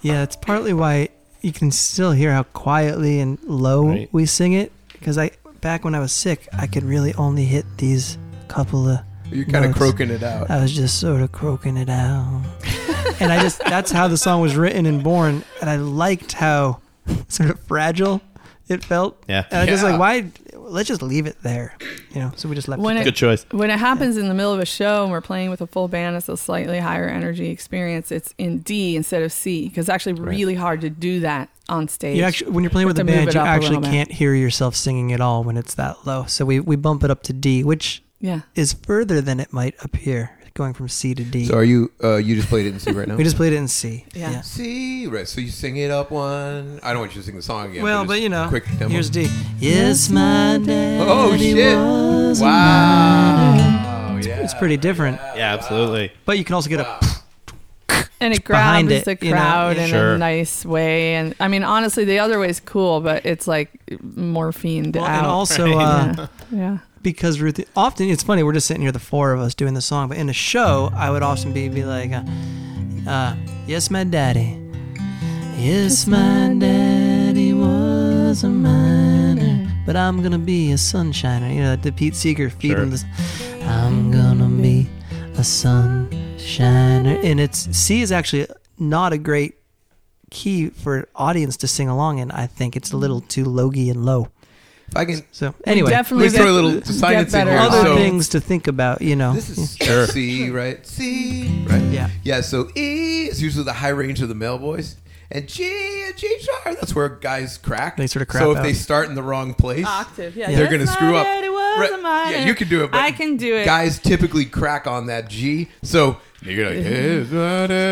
Yeah, 0.00 0.22
it's 0.22 0.36
partly 0.36 0.72
why 0.72 1.08
you 1.40 1.52
can 1.52 1.70
still 1.70 2.12
hear 2.12 2.32
how 2.32 2.42
quietly 2.44 3.20
and 3.20 3.38
low 3.44 3.88
Right. 3.88 4.08
we 4.12 4.26
sing 4.26 4.52
it. 4.52 4.72
Because 4.92 5.18
I, 5.18 5.30
back 5.60 5.84
when 5.84 5.94
I 5.94 5.98
was 6.00 6.12
sick, 6.12 6.48
I 6.52 6.66
could 6.66 6.82
really 6.84 7.12
only 7.14 7.44
hit 7.44 7.64
these 7.78 8.18
couple 8.48 8.88
of. 8.88 9.00
You're 9.30 9.46
kind 9.46 9.64
of 9.64 9.74
croaking 9.74 10.10
it 10.10 10.22
out. 10.22 10.50
I 10.50 10.60
was 10.60 10.72
just 10.72 11.00
sort 11.00 11.22
of 11.22 11.32
croaking 11.32 11.76
it 11.78 11.88
out, 11.88 12.42
and 13.18 13.32
I 13.32 13.40
just 13.40 13.60
that's 13.60 13.90
how 13.90 14.06
the 14.06 14.18
song 14.18 14.42
was 14.42 14.56
written 14.56 14.84
and 14.84 15.02
born. 15.02 15.42
And 15.62 15.70
I 15.70 15.76
liked 15.76 16.32
how 16.32 16.80
sort 17.28 17.48
of 17.48 17.58
fragile 17.60 18.20
it 18.68 18.84
felt. 18.84 19.22
Yeah. 19.28 19.46
And 19.50 19.60
I 19.60 19.66
just 19.66 19.82
like 19.82 19.98
why 19.98 20.26
let's 20.72 20.88
just 20.88 21.02
leave 21.02 21.26
it 21.26 21.36
there, 21.42 21.76
you 22.10 22.20
know. 22.20 22.32
So 22.36 22.48
we 22.48 22.54
just 22.54 22.68
left 22.68 22.82
When 22.82 22.96
it. 22.96 23.00
it- 23.00 23.04
there. 23.04 23.12
Good 23.12 23.16
choice. 23.16 23.46
When 23.50 23.70
it 23.70 23.78
happens 23.78 24.16
in 24.16 24.28
the 24.28 24.34
middle 24.34 24.52
of 24.52 24.60
a 24.60 24.66
show 24.66 25.02
and 25.02 25.12
we're 25.12 25.20
playing 25.20 25.50
with 25.50 25.60
a 25.60 25.66
full 25.66 25.88
band, 25.88 26.16
it's 26.16 26.28
a 26.28 26.36
slightly 26.36 26.78
higher 26.78 27.08
energy 27.08 27.50
experience. 27.50 28.10
It's 28.10 28.34
in 28.38 28.58
D 28.60 28.96
instead 28.96 29.22
of 29.22 29.32
C 29.32 29.68
because 29.68 29.84
it's 29.84 29.90
actually 29.90 30.14
really 30.14 30.54
hard 30.54 30.80
to 30.80 30.90
do 30.90 31.20
that 31.20 31.48
on 31.68 31.88
stage. 31.88 32.16
You 32.16 32.24
actually, 32.24 32.50
when 32.50 32.64
you're 32.64 32.70
playing 32.70 32.88
with 32.88 32.98
a 32.98 33.04
band, 33.04 33.32
you 33.32 33.40
actually 33.40 33.80
can't 33.82 34.10
hear 34.10 34.34
yourself 34.34 34.74
singing 34.74 35.12
at 35.12 35.20
all 35.20 35.44
when 35.44 35.56
it's 35.56 35.74
that 35.74 36.06
low. 36.06 36.24
So 36.26 36.44
we, 36.44 36.60
we 36.60 36.76
bump 36.76 37.04
it 37.04 37.10
up 37.10 37.22
to 37.24 37.32
D, 37.32 37.62
which 37.62 38.02
yeah. 38.20 38.40
is 38.54 38.72
further 38.72 39.20
than 39.20 39.40
it 39.40 39.52
might 39.52 39.74
appear, 39.82 40.38
going 40.54 40.74
from 40.74 40.88
C 40.88 41.14
to 41.14 41.24
D. 41.24 41.46
So 41.46 41.54
are 41.54 41.64
you? 41.64 41.90
Uh, 42.02 42.16
you 42.16 42.34
just 42.36 42.48
played 42.48 42.66
it 42.66 42.70
in 42.70 42.80
C 42.80 42.90
right 42.92 43.06
now. 43.08 43.16
we 43.18 43.24
just 43.24 43.36
played 43.36 43.52
it 43.52 43.56
in 43.56 43.68
C. 43.68 44.04
Yeah. 44.14 44.40
C. 44.42 45.06
Right. 45.06 45.26
So 45.28 45.40
you 45.40 45.48
sing 45.48 45.76
it 45.76 45.90
up 45.90 46.10
one. 46.10 46.80
I 46.82 46.90
don't 46.92 47.00
want 47.00 47.14
you 47.14 47.20
to 47.20 47.26
sing 47.26 47.36
the 47.36 47.42
song 47.42 47.70
again. 47.70 47.82
Well, 47.82 48.02
just 48.02 48.08
but 48.08 48.20
you 48.20 48.28
know, 48.28 48.48
quick 48.48 48.64
demo. 48.78 48.88
here's 48.88 49.10
D. 49.10 49.28
Yes, 49.58 50.08
my 50.10 50.58
daddy 50.64 51.04
Oh 51.08 51.36
shit! 51.36 51.76
was 51.76 52.40
a 52.40 52.44
Wow. 52.44 54.18
Yeah. 54.22 54.36
it's 54.40 54.54
pretty 54.54 54.76
different. 54.76 55.16
Yeah, 55.36 55.54
absolutely. 55.54 56.12
But 56.24 56.38
you 56.38 56.44
can 56.44 56.54
also 56.54 56.68
get 56.70 56.80
a 56.80 56.98
and 58.20 58.32
it 58.32 58.46
behind 58.46 58.88
grabs 58.88 59.08
it, 59.08 59.18
the 59.20 59.26
you 59.26 59.32
know? 59.32 59.40
crowd 59.40 59.76
in 59.78 59.88
Sure. 59.90 60.14
a 60.14 60.18
nice 60.18 60.64
way. 60.64 61.14
And 61.16 61.34
I 61.40 61.48
mean, 61.48 61.64
honestly, 61.64 62.04
the 62.04 62.20
other 62.20 62.38
way 62.38 62.48
is 62.48 62.60
cool, 62.60 63.00
but 63.00 63.26
it's 63.26 63.48
like 63.48 63.70
morphined 63.90 64.94
well, 64.94 65.04
out. 65.04 65.18
and 65.18 65.26
also 65.26 65.72
uh, 65.78 66.26
yeah. 66.52 66.78
Because 67.02 67.40
Ruth, 67.40 67.60
often 67.76 68.08
it's 68.08 68.22
funny. 68.22 68.42
We're 68.42 68.52
just 68.52 68.66
sitting 68.66 68.82
here, 68.82 68.92
the 68.92 68.98
four 68.98 69.32
of 69.32 69.40
us, 69.40 69.54
doing 69.54 69.74
the 69.74 69.80
song. 69.80 70.08
But 70.08 70.18
in 70.18 70.28
a 70.28 70.32
show, 70.32 70.90
I 70.94 71.10
would 71.10 71.22
often 71.22 71.52
be 71.52 71.68
be 71.68 71.84
like, 71.84 72.12
uh, 72.12 72.22
uh, 73.10 73.34
"Yes, 73.66 73.90
my 73.90 74.04
daddy, 74.04 74.58
yes, 75.56 76.06
my 76.06 76.54
daddy 76.58 77.52
was 77.52 78.44
a 78.44 78.48
miner, 78.48 79.70
but 79.86 79.96
I'm 79.96 80.22
gonna 80.22 80.38
be 80.38 80.72
a 80.72 80.76
sunshiner." 80.76 81.54
You 81.54 81.62
know, 81.62 81.76
the 81.76 81.92
Pete 81.92 82.14
Seeger 82.16 82.50
feeding 82.50 82.76
Sure. 82.76 82.86
this. 82.86 83.04
I'm 83.64 84.10
gonna 84.10 84.48
be 84.48 84.88
a 85.36 85.42
sunshiner, 85.42 87.22
and 87.24 87.40
it's 87.40 87.68
C 87.76 88.02
is 88.02 88.12
actually 88.12 88.46
not 88.78 89.12
a 89.12 89.18
great 89.18 89.54
key 90.30 90.68
for 90.70 91.08
audience 91.14 91.56
to 91.58 91.68
sing 91.68 91.88
along 91.88 92.18
in. 92.18 92.30
I 92.30 92.46
think 92.46 92.74
it's 92.76 92.92
a 92.92 92.96
little 92.96 93.20
too 93.20 93.44
logy 93.44 93.90
and 93.90 94.04
low. 94.04 94.28
If 94.92 94.96
I 94.98 95.04
can, 95.06 95.22
So 95.32 95.54
anyway, 95.64 95.88
definitely 95.88 96.26
let's 96.26 96.36
throw 96.36 96.44
a 96.44 96.48
get- 96.48 96.52
little 96.54 96.72
get 96.80 96.86
science 96.86 97.32
in 97.32 97.46
here. 97.46 97.56
at 97.56 97.68
other 97.70 97.82
So- 97.88 97.96
things 97.96 98.28
to 98.28 98.40
think 98.40 98.66
about, 98.66 99.00
you 99.00 99.16
know. 99.16 99.32
This 99.34 99.48
is 99.48 99.74
Sure. 99.80 100.06
C, 100.06 100.50
right? 100.50 100.86
C, 100.86 101.64
right? 101.66 101.82
Yeah. 101.90 102.10
Yeah, 102.24 102.42
so 102.42 102.68
E 102.76 103.24
is 103.30 103.40
usually 103.42 103.64
the 103.64 103.72
high 103.72 103.88
range 103.88 104.20
of 104.20 104.28
the 104.28 104.34
male 104.34 104.58
voice. 104.58 104.96
And 105.34 105.48
G 105.48 105.64
and 106.06 106.16
G 106.16 106.38
sharp, 106.40 106.78
that's 106.78 106.94
where 106.94 107.08
guys 107.08 107.56
crack. 107.56 107.96
They 107.96 108.06
sort 108.06 108.20
of 108.20 108.28
crap 108.28 108.42
So 108.42 108.50
if 108.52 108.58
out. 108.58 108.62
they 108.62 108.74
start 108.74 109.08
in 109.08 109.14
the 109.14 109.22
wrong 109.22 109.54
place, 109.54 109.86
Octave, 109.86 110.36
yeah. 110.36 110.50
they're 110.50 110.68
going 110.68 110.80
to 110.82 110.86
screw 110.86 111.16
up. 111.16 111.24
daddy 111.26 111.48
was 111.48 111.80
Right. 111.80 111.92
a. 111.92 112.30
Yeah, 112.32 112.44
you 112.46 112.54
can 112.54 112.68
do 112.68 112.84
it. 112.84 112.90
But 112.90 113.00
I 113.00 113.12
can 113.12 113.38
do 113.38 113.56
it. 113.56 113.64
Guys 113.64 113.98
typically 113.98 114.44
crack 114.44 114.86
on 114.86 115.06
that 115.06 115.30
G. 115.30 115.68
So 115.82 116.18
you're 116.42 116.66
like, 116.66 116.74
hey, 116.84 117.24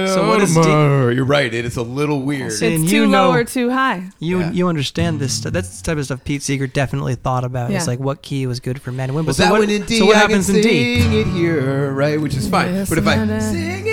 So 0.07 0.29
what 0.29 0.43
is 0.43 0.55
D- 0.55 0.61
You're 0.61 1.25
right. 1.25 1.53
It 1.53 1.65
is 1.65 1.77
a 1.79 1.83
little 1.83 2.21
weird. 2.21 2.53
See, 2.53 2.67
It's 2.75 2.81
and 2.81 2.89
too 2.91 2.97
you 2.97 3.07
low 3.09 3.33
or 3.33 3.45
too 3.45 3.71
high. 3.71 4.11
You 4.19 4.41
Yeah. 4.41 4.51
you 4.53 4.69
understand 4.69 5.19
this 5.19 5.33
stuff. 5.33 5.53
That's 5.55 5.81
the 5.81 5.85
type 5.87 5.97
of 5.97 6.05
stuff 6.05 6.23
Pete 6.25 6.43
Seeger 6.43 6.67
definitely 6.67 7.15
thought 7.15 7.45
about. 7.45 7.71
It's 7.71 7.85
Yeah. 7.87 7.91
like 7.93 8.01
what 8.01 8.21
key 8.21 8.47
was 8.47 8.61
good 8.61 8.83
for 8.83 8.93
men 8.93 9.09
and 9.09 9.15
women. 9.17 9.27
Well, 9.29 9.35
so 9.35 9.45
that 9.45 9.53
what, 9.53 9.61
one 9.61 9.71
in 9.71 9.83
D, 9.85 9.99
so 9.99 10.05
what 10.07 10.17
I 10.17 10.19
happens 10.19 10.47
can 10.49 10.57
in 10.57 10.63
D? 10.63 11.01
sing 11.01 11.13
it 11.15 11.27
here, 11.29 11.91
right? 11.93 12.21
Which 12.21 12.35
is 12.35 12.49
fine. 12.49 12.75
Yes, 12.75 12.89
but 12.91 12.99
if 12.99 13.07
I 13.07 13.17
my 13.17 13.25
dad. 13.27 13.41
sing 13.41 13.87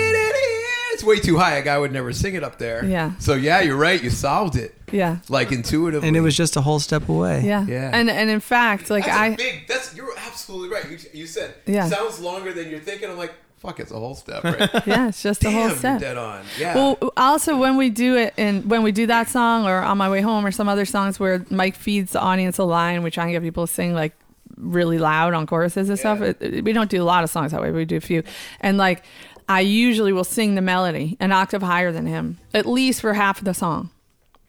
way 1.08 1.18
too 1.18 1.36
high. 1.38 1.54
A 1.56 1.62
guy 1.62 1.76
would 1.78 1.92
never 1.92 2.12
sing 2.12 2.34
it 2.34 2.44
up 2.44 2.58
there. 2.58 2.84
Yeah. 2.84 3.12
So 3.18 3.34
yeah, 3.34 3.60
you're 3.60 3.76
right. 3.76 4.00
You 4.02 4.10
solved 4.10 4.54
it, 4.56 4.74
Yeah. 4.92 5.16
like 5.28 5.50
intuitively. 5.52 6.06
And 6.06 6.16
it 6.16 6.20
was 6.20 6.36
just 6.36 6.56
a 6.56 6.60
whole 6.60 6.78
step 6.80 7.08
away. 7.08 7.42
Yeah. 7.44 7.64
Yeah. 7.66 7.90
And 7.92 8.08
and 8.10 8.30
in 8.30 8.40
fact, 8.40 8.90
like 8.90 9.04
That's 9.06 9.16
a 9.16 9.20
I 9.20 9.34
big. 9.36 9.66
That's 9.66 9.94
you're 9.96 10.12
absolutely 10.18 10.68
right. 10.68 10.88
You, 10.90 10.98
you 11.12 11.26
said 11.26 11.54
Yeah. 11.66 11.88
sounds 11.88 12.20
longer 12.20 12.52
than 12.52 12.70
you're 12.70 12.80
thinking. 12.80 13.10
I'm 13.10 13.18
like, 13.18 13.34
fuck, 13.58 13.80
it's 13.80 13.90
a 13.90 13.98
whole 13.98 14.14
step. 14.14 14.44
Right? 14.44 14.86
yeah, 14.86 15.08
it's 15.08 15.22
just 15.22 15.44
a 15.44 15.50
whole 15.50 15.70
step. 15.70 16.00
dead 16.00 16.16
on. 16.16 16.44
Yeah. 16.60 16.74
Well, 16.76 17.12
also 17.16 17.56
when 17.58 17.76
we 17.76 17.90
do 17.90 18.16
it 18.16 18.32
and 18.38 18.70
when 18.70 18.82
we 18.84 18.92
do 18.92 19.06
that 19.06 19.28
song 19.28 19.66
or 19.66 19.76
on 19.78 19.98
my 19.98 20.08
way 20.08 20.20
home 20.20 20.46
or 20.46 20.52
some 20.52 20.68
other 20.68 20.84
songs 20.84 21.18
where 21.18 21.44
Mike 21.50 21.74
feeds 21.74 22.12
the 22.12 22.20
audience 22.20 22.58
a 22.58 22.64
line, 22.64 23.02
we 23.02 23.10
try 23.10 23.24
and 23.24 23.32
get 23.32 23.42
people 23.42 23.66
to 23.66 23.72
sing 23.72 23.94
like 23.94 24.12
really 24.56 24.98
loud 24.98 25.34
on 25.34 25.46
choruses 25.46 25.88
and 25.88 25.98
stuff. 25.98 26.20
It, 26.20 26.36
it- 26.40 26.64
we 26.64 26.72
don't 26.72 26.90
do 26.90 27.00
a 27.02 27.04
lot 27.12 27.22
of 27.24 27.30
songs 27.30 27.52
that 27.52 27.60
way. 27.60 27.70
We 27.70 27.84
do 27.84 27.96
a 27.96 28.00
few, 28.00 28.22
and 28.60 28.76
like 28.78 29.04
I 29.48 29.60
usually 29.60 30.12
will 30.12 30.24
sing 30.24 30.54
the 30.54 30.60
melody 30.60 31.16
an 31.20 31.32
octave 31.32 31.62
higher 31.62 31.90
than 31.90 32.06
him, 32.06 32.38
at 32.52 32.66
least 32.66 33.00
for 33.00 33.14
half 33.14 33.38
of 33.38 33.44
the 33.44 33.54
song, 33.54 33.90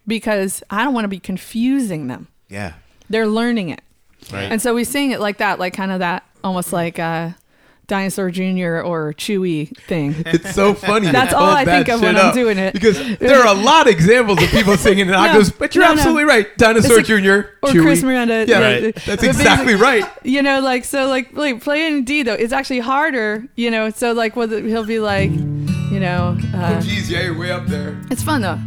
because 0.05 0.61
I 0.69 0.83
don't 0.83 0.93
want 0.93 1.05
to 1.05 1.09
be 1.09 1.19
confusing 1.19 2.07
them. 2.07 2.27
yeah. 2.49 2.73
They're 3.11 3.25
learning 3.27 3.69
it. 3.69 3.81
Right. 4.31 4.43
And 4.51 4.61
so 4.61 4.75
we 4.75 4.83
sing 4.83 5.09
it 5.09 5.19
like 5.19 5.37
that, 5.37 5.57
like 5.57 5.73
kind 5.73 5.91
of 5.91 5.97
that, 5.99 6.23
almost 6.43 6.71
like 6.71 6.99
uh, 6.99 7.31
Dinosaur 7.89 8.31
Jr. 8.31 8.79
or 8.79 9.13
Chewy 9.17 9.75
thing. 9.85 10.15
It's 10.25 10.55
so 10.55 10.73
funny. 10.73 11.11
That's 11.11 11.33
all 11.33 11.49
I 11.49 11.65
think 11.65 11.89
of 11.89 12.01
when 12.01 12.15
I'm 12.15 12.33
doing 12.33 12.57
it. 12.57 12.73
Because 12.73 12.97
there 13.17 13.39
are 13.41 13.47
a 13.47 13.59
lot 13.59 13.87
of 13.87 13.93
examples 13.93 14.41
of 14.41 14.49
people 14.49 14.77
singing 14.77 15.09
in 15.09 15.13
octaves, 15.23 15.49
but 15.51 15.75
you're 15.75 15.83
no, 15.83 15.89
no. 15.89 15.93
absolutely 15.95 16.23
right. 16.23 16.47
Dinosaur 16.57 16.97
like- 16.97 17.05
Jr. 17.05 17.13
or 17.13 17.69
Chewy. 17.73 17.81
Chris 17.81 18.03
Miranda. 18.03 18.45
Yeah, 18.47 18.59
Right. 18.61 18.95
That's 19.05 19.23
exactly 19.23 19.75
right. 19.75 20.05
You 20.23 20.41
know, 20.41 20.61
like 20.61 20.85
so, 20.85 21.07
like 21.07 21.33
like 21.33 21.61
playing 21.61 21.97
in 21.97 22.03
D 22.05 22.23
though, 22.23 22.33
it's 22.35 22.53
actually 22.53 22.79
harder. 22.79 23.45
You 23.55 23.71
know, 23.71 23.89
so 23.89 24.13
like 24.13 24.35
what 24.37 24.49
he'll 24.51 24.85
be 24.85 24.99
like, 24.99 25.31
you 25.31 25.99
know, 25.99 26.37
uh, 26.53 26.75
Oh, 26.77 26.81
geez, 26.81 27.09
yeah, 27.11 27.23
you're 27.23 27.37
way 27.37 27.51
up 27.51 27.65
there. 27.65 27.99
it's 28.11 28.21
fun 28.23 28.41
though. 28.41 28.59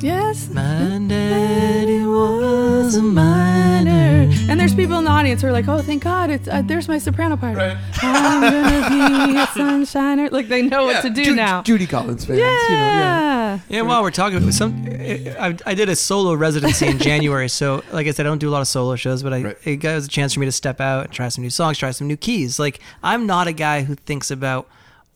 Yes. 0.00 0.48
My 0.50 0.98
daddy 1.08 2.04
was 2.04 2.96
a 2.96 3.02
miner. 3.02 4.30
And 4.48 4.60
there's 4.60 4.74
people 4.74 4.98
in 4.98 5.04
the 5.04 5.10
audience 5.10 5.42
who 5.42 5.48
are 5.48 5.52
like, 5.52 5.66
"Oh, 5.68 5.80
thank 5.82 6.04
God! 6.04 6.30
It's 6.30 6.46
uh, 6.48 6.62
there's 6.62 6.86
my 6.86 6.98
soprano 6.98 7.36
part. 7.36 7.56
Right. 7.56 7.76
I'm 8.02 8.40
gonna 8.40 9.26
be 9.32 9.38
a 9.38 9.46
sunshiner." 9.46 10.30
Like 10.30 10.48
they 10.48 10.62
know 10.62 10.84
what 10.84 11.02
to 11.02 11.10
do 11.10 11.24
Ju- 11.24 11.34
now. 11.34 11.62
Judy 11.62 11.86
Collins 11.86 12.24
fans. 12.26 12.38
yeah. 12.38 12.44
You 12.68 12.76
know, 12.76 12.76
yeah. 12.76 13.58
Yeah, 13.68 13.82
while 13.82 14.02
we're 14.02 14.10
talking, 14.10 14.50
some 14.52 14.86
I, 14.88 15.56
I 15.66 15.74
did 15.74 15.88
a 15.88 15.96
solo 15.96 16.34
residency 16.34 16.86
in 16.86 16.98
January. 16.98 17.48
So, 17.48 17.82
like 17.90 18.06
I 18.06 18.10
said, 18.12 18.26
I 18.26 18.28
don't 18.28 18.38
do 18.38 18.48
a 18.48 18.52
lot 18.52 18.60
of 18.60 18.68
solo 18.68 18.96
shows, 18.96 19.22
but 19.22 19.32
I, 19.32 19.42
Right. 19.42 19.56
it 19.64 19.82
was 19.82 20.06
a 20.06 20.08
chance 20.08 20.34
for 20.34 20.40
me 20.40 20.46
to 20.46 20.52
step 20.52 20.80
out 20.80 21.04
and 21.06 21.12
try 21.12 21.28
some 21.28 21.42
new 21.42 21.50
songs, 21.50 21.78
try 21.78 21.90
some 21.90 22.06
new 22.06 22.16
keys. 22.16 22.58
Like 22.58 22.80
I'm 23.02 23.26
not 23.26 23.46
a 23.48 23.52
guy 23.52 23.82
who 23.82 23.94
thinks 23.94 24.30
about 24.30 24.68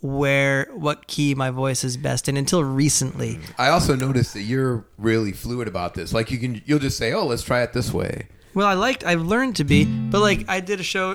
where 0.03 0.67
what 0.73 1.07
key 1.07 1.35
my 1.35 1.51
voice 1.51 1.85
is 1.85 1.97
best 1.97 2.29
in 2.29 2.37
until 2.37 2.65
recently. 2.65 3.39
I 3.59 3.69
also 3.69 3.95
noticed 3.95 4.35
that 4.35 4.43
you're 4.43 4.85
really 4.99 5.33
fluid 5.33 5.69
about 5.69 5.95
this. 5.95 6.13
Like 6.13 6.31
you 6.31 6.39
can, 6.39 6.63
you'll 6.65 6.79
just 6.79 6.97
say, 6.97 7.13
"Oh, 7.13 7.27
let's 7.27 7.43
try 7.43 7.63
it 7.63 7.73
this 7.73 7.93
way." 7.93 8.29
Well, 8.55 8.67
I 8.67 8.75
liked, 8.75 9.05
I've 9.05 9.23
learned 9.23 9.57
to 9.57 9.65
be, 9.65 9.85
but 9.85 10.21
like 10.21 10.49
I 10.49 10.61
did 10.61 10.81
a 10.81 10.83
show. 10.83 11.15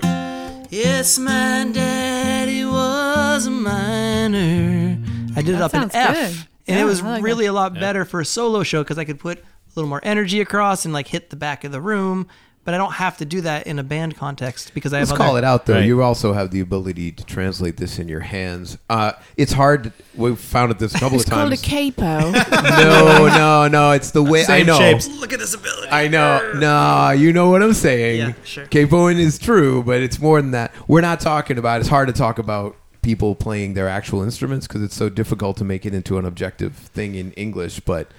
Yes, 0.69 1.17
my 1.19 1.69
daddy 1.71 2.63
was 2.65 3.45
a 3.45 3.51
miner. 3.51 4.97
I 5.35 5.41
did 5.41 5.55
it 5.55 5.61
up 5.61 5.73
in 5.73 5.83
F, 5.93 6.15
good. 6.15 6.47
and 6.67 6.77
Yeah, 6.77 6.81
it 6.81 6.85
was 6.85 7.01
like 7.01 7.23
really 7.23 7.45
a 7.45 7.53
lot 7.53 7.73
better 7.73 8.05
for 8.05 8.21
a 8.21 8.25
solo 8.25 8.63
show 8.63 8.83
because 8.83 8.97
I 8.97 9.03
could 9.03 9.19
put 9.19 9.39
a 9.39 9.43
little 9.75 9.89
more 9.89 9.99
energy 10.03 10.39
across 10.41 10.85
and 10.85 10.93
like 10.93 11.07
hit 11.07 11.29
the 11.29 11.35
back 11.35 11.63
of 11.63 11.71
the 11.71 11.81
room. 11.81 12.27
But 12.65 12.73
I 12.73 12.77
don't 12.77 12.93
have 12.93 13.17
to 13.17 13.25
do 13.25 13.41
that 13.41 13.67
in 13.67 13.77
a 13.77 13.83
band 13.83 14.17
context 14.17 14.73
because 14.73 14.91
I 14.91 14.97
have 14.97 15.09
Let's 15.09 15.19
other. 15.19 15.27
call 15.27 15.37
it 15.37 15.43
out 15.43 15.67
though. 15.67 15.75
Right. 15.75 15.85
You 15.85 16.01
also 16.01 16.33
have 16.33 16.49
the 16.49 16.59
ability 16.61 17.11
to 17.11 17.23
translate 17.23 17.77
this 17.77 17.99
in 17.99 18.07
your 18.07 18.21
hands. 18.21 18.79
Uh, 18.89 19.11
it's 19.37 19.53
hard. 19.53 19.93
We've 20.15 20.37
found 20.39 20.71
it 20.71 20.79
this 20.79 20.95
a 20.95 20.99
couple 20.99 21.19
It's 21.19 21.25
of 21.27 21.31
called 21.31 21.53
a 21.53 21.57
times. 21.57 21.93
capo. 21.95 22.31
no, 22.81 23.27
no, 23.37 23.67
no. 23.67 23.91
It's 23.91 24.09
the 24.11 24.23
way 24.23 24.45
I 24.49 24.63
know. 24.63 24.79
shapes. 24.79 25.07
Look 25.07 25.31
at 25.31 25.37
this 25.37 25.53
ability. 25.53 25.89
I 25.91 26.07
know. 26.07 26.53
No, 26.55 27.11
you 27.11 27.31
know 27.31 27.51
what 27.51 27.61
I'm 27.61 27.73
saying. 27.75 28.19
Yeah, 28.19 28.33
sure. 28.43 28.65
Capoing 28.65 29.19
is 29.19 29.37
true, 29.37 29.83
but 29.83 30.01
it's 30.01 30.19
more 30.19 30.41
than 30.41 30.49
that. 30.51 30.73
We're 30.87 31.01
not 31.01 31.19
talking 31.19 31.59
about. 31.59 31.81
It's 31.81 31.89
hard 31.89 32.07
to 32.07 32.13
talk 32.13 32.39
about 32.39 32.75
people 33.03 33.35
playing 33.35 33.75
their 33.75 33.87
actual 33.87 34.23
instruments 34.23 34.65
because 34.67 34.81
it's 34.81 34.95
so 34.95 35.07
difficult 35.09 35.55
to 35.57 35.63
make 35.63 35.85
it 35.85 35.93
into 35.93 36.17
an 36.17 36.25
objective 36.25 36.73
thing 36.75 37.13
in 37.13 37.31
English. 37.33 37.81
But 37.81 38.09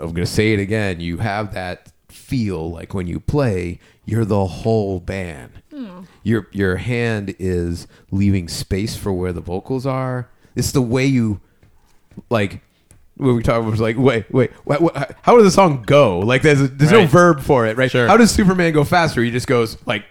I'm 0.00 0.12
going 0.12 0.14
to 0.14 0.26
say 0.26 0.54
it 0.54 0.60
again. 0.60 1.00
You 1.00 1.18
have 1.18 1.52
that 1.52 1.92
feel 2.28 2.70
like 2.70 2.92
when 2.92 3.06
you 3.06 3.18
play, 3.20 3.80
you're 4.04 4.26
the 4.26 4.44
whole 4.44 5.00
band. 5.00 5.62
Hmm. 5.72 6.02
Your 6.22 6.46
your 6.52 6.76
hand 6.76 7.34
is 7.38 7.86
leaving 8.10 8.48
space 8.48 8.96
for 8.96 9.12
where 9.12 9.32
the 9.32 9.40
vocals 9.40 9.86
are. 9.86 10.28
It's 10.54 10.72
the 10.72 10.82
way 10.82 11.06
you 11.06 11.40
like 12.28 12.60
when 13.16 13.34
we 13.34 13.42
talk 13.42 13.60
about 13.60 13.70
was 13.70 13.80
like 13.80 13.96
wait 13.96 14.30
wait 14.32 14.50
what, 14.64 14.80
what, 14.80 15.16
how 15.22 15.34
does 15.36 15.44
the 15.44 15.50
song 15.50 15.82
go 15.86 16.18
like 16.20 16.42
there's 16.42 16.60
a, 16.60 16.68
there's 16.68 16.92
no 16.92 17.06
verb 17.06 17.40
for 17.40 17.64
it 17.66 17.76
right 17.76 17.90
Sure. 17.90 18.06
how 18.06 18.16
does 18.16 18.30
superman 18.30 18.72
go 18.72 18.84
faster 18.84 19.22
he 19.22 19.30
just 19.30 19.46
goes 19.46 19.76
like 19.86 20.04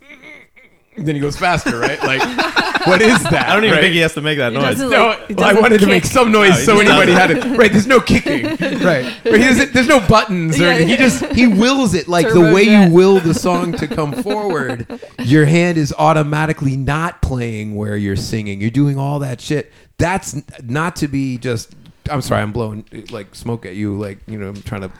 then 0.96 1.14
he 1.14 1.20
goes 1.20 1.36
faster 1.36 1.78
right 1.78 2.02
like 2.02 2.20
what 2.86 3.00
is 3.02 3.22
that 3.24 3.48
I 3.48 3.54
don't 3.54 3.64
even 3.64 3.76
right? 3.76 3.82
think 3.82 3.94
he 3.94 4.00
has 4.00 4.14
to 4.14 4.20
make 4.20 4.38
that 4.38 4.52
noise. 4.52 4.78
no, 4.78 4.88
like- 4.88 4.90
well, 4.90 5.10
I 5.20 5.32
doesn't 5.34 5.62
wanted 5.62 5.80
to 5.80 5.86
make 5.86 6.04
some 6.04 6.30
noise 6.32 6.50
No, 6.66 6.74
so 6.76 6.80
anybody 6.80 7.12
had 7.12 7.30
it. 7.30 7.44
Right, 7.56 7.70
there's 7.72 7.86
no 7.86 8.00
kicking. 8.00 8.44
Right, 8.82 9.14
but 9.22 9.38
he 9.38 9.44
doesn't. 9.46 9.72
There's 9.72 9.88
no 9.88 10.00
buttons 10.06 10.58
or 10.58 10.64
Yeah, 10.64 10.68
anything. 10.70 10.88
He 10.88 10.96
just 10.96 11.24
he 11.32 11.46
wills 11.46 11.94
it 11.94 12.08
like 12.08 12.28
the 12.28 12.40
way 12.40 12.64
jet. 12.66 12.88
you 12.88 12.94
will 12.94 13.20
the 13.20 13.34
song 13.34 13.72
to 13.74 13.86
come 13.86 14.12
forward. 14.22 14.86
Your 15.20 15.44
hand 15.44 15.78
is 15.78 15.92
automatically 15.98 16.76
not 16.76 17.22
playing 17.22 17.74
where 17.76 17.96
you're 17.96 18.16
singing. 18.16 18.60
You're 18.60 18.70
doing 18.70 18.98
all 18.98 19.18
that 19.20 19.40
shit. 19.40 19.72
That's 19.98 20.36
not 20.62 20.96
to 20.96 21.08
be 21.08 21.38
just. 21.38 21.74
I'm 22.10 22.20
sorry, 22.22 22.42
I'm 22.42 22.52
blowing 22.52 22.84
like 23.10 23.34
smoke 23.34 23.64
at 23.66 23.74
you. 23.76 23.96
Like 23.96 24.18
you 24.26 24.38
know, 24.38 24.48
I'm 24.48 24.62
trying 24.62 24.80
to. 24.82 24.90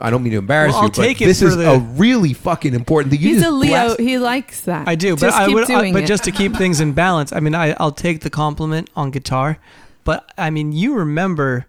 I 0.00 0.10
don't 0.10 0.22
mean 0.22 0.32
to 0.32 0.38
embarrass 0.38 0.72
Well, 0.72 0.78
I'll 0.82 0.84
you, 0.86 0.92
but 0.92 1.02
take 1.02 1.20
it 1.20 1.26
this 1.26 1.40
for 1.40 1.48
is 1.48 1.56
the- 1.56 1.70
a 1.70 1.78
really 1.78 2.32
fucking 2.32 2.74
important 2.74 3.12
thing. 3.12 3.20
You 3.20 3.30
He's 3.30 3.38
just 3.42 3.48
a 3.48 3.54
Leo. 3.54 3.70
blast- 3.70 4.00
He 4.00 4.18
likes 4.18 4.62
that. 4.62 4.88
I 4.88 4.94
do, 4.94 5.14
but 5.14 5.20
Just 5.20 5.38
I 5.38 5.46
keep 5.46 5.54
would. 5.54 5.64
I- 5.64 5.66
doing 5.80 5.92
but 5.92 6.02
it. 6.04 6.06
just 6.06 6.24
to 6.24 6.30
keep 6.32 6.54
things 6.56 6.80
in 6.80 6.92
balance, 6.92 7.32
I 7.32 7.40
mean, 7.40 7.54
I, 7.54 7.74
I'll 7.78 7.92
take 7.92 8.20
the 8.20 8.30
compliment 8.30 8.88
on 8.96 9.10
guitar, 9.10 9.58
but 10.04 10.30
I 10.38 10.50
mean, 10.50 10.72
you 10.72 10.94
remember, 10.94 11.66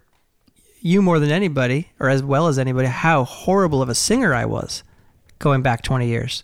you 0.81 1.01
more 1.01 1.19
than 1.19 1.31
anybody, 1.31 1.89
or 1.99 2.09
as 2.09 2.23
well 2.23 2.47
as 2.47 2.57
anybody, 2.57 2.87
how 2.87 3.23
horrible 3.23 3.81
of 3.81 3.89
a 3.89 3.95
singer 3.95 4.33
I 4.33 4.45
was, 4.45 4.83
going 5.39 5.61
back 5.61 5.81
twenty 5.83 6.07
years. 6.07 6.43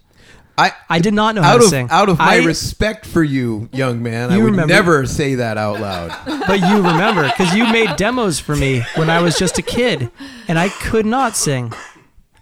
I 0.57 0.71
I 0.89 0.99
did 0.99 1.13
not 1.13 1.35
know 1.35 1.43
how 1.43 1.53
out 1.55 1.57
to 1.59 1.63
of 1.65 1.69
sing. 1.69 1.88
out 1.91 2.09
of 2.09 2.17
my 2.17 2.35
I- 2.38 2.43
respect 2.45 3.05
for 3.05 3.23
you, 3.23 3.69
young 3.71 4.01
man, 4.01 4.31
I 4.31 4.35
You 4.38 4.43
would 4.43 4.51
remember- 4.51 4.73
never 4.73 5.05
say 5.05 5.35
that 5.35 5.57
out 5.57 5.79
loud. 5.79 6.15
But 6.25 6.61
you 6.61 6.77
remember 6.77 7.23
because 7.23 7.53
you 7.53 7.65
made 7.71 7.95
demos 7.95 8.39
for 8.39 8.55
me 8.55 8.84
when 8.95 9.09
I 9.09 9.21
was 9.21 9.38
just 9.38 9.57
a 9.59 9.61
kid, 9.61 10.09
and 10.47 10.57
I 10.57 10.69
could 10.69 11.05
not 11.05 11.35
sing. 11.35 11.73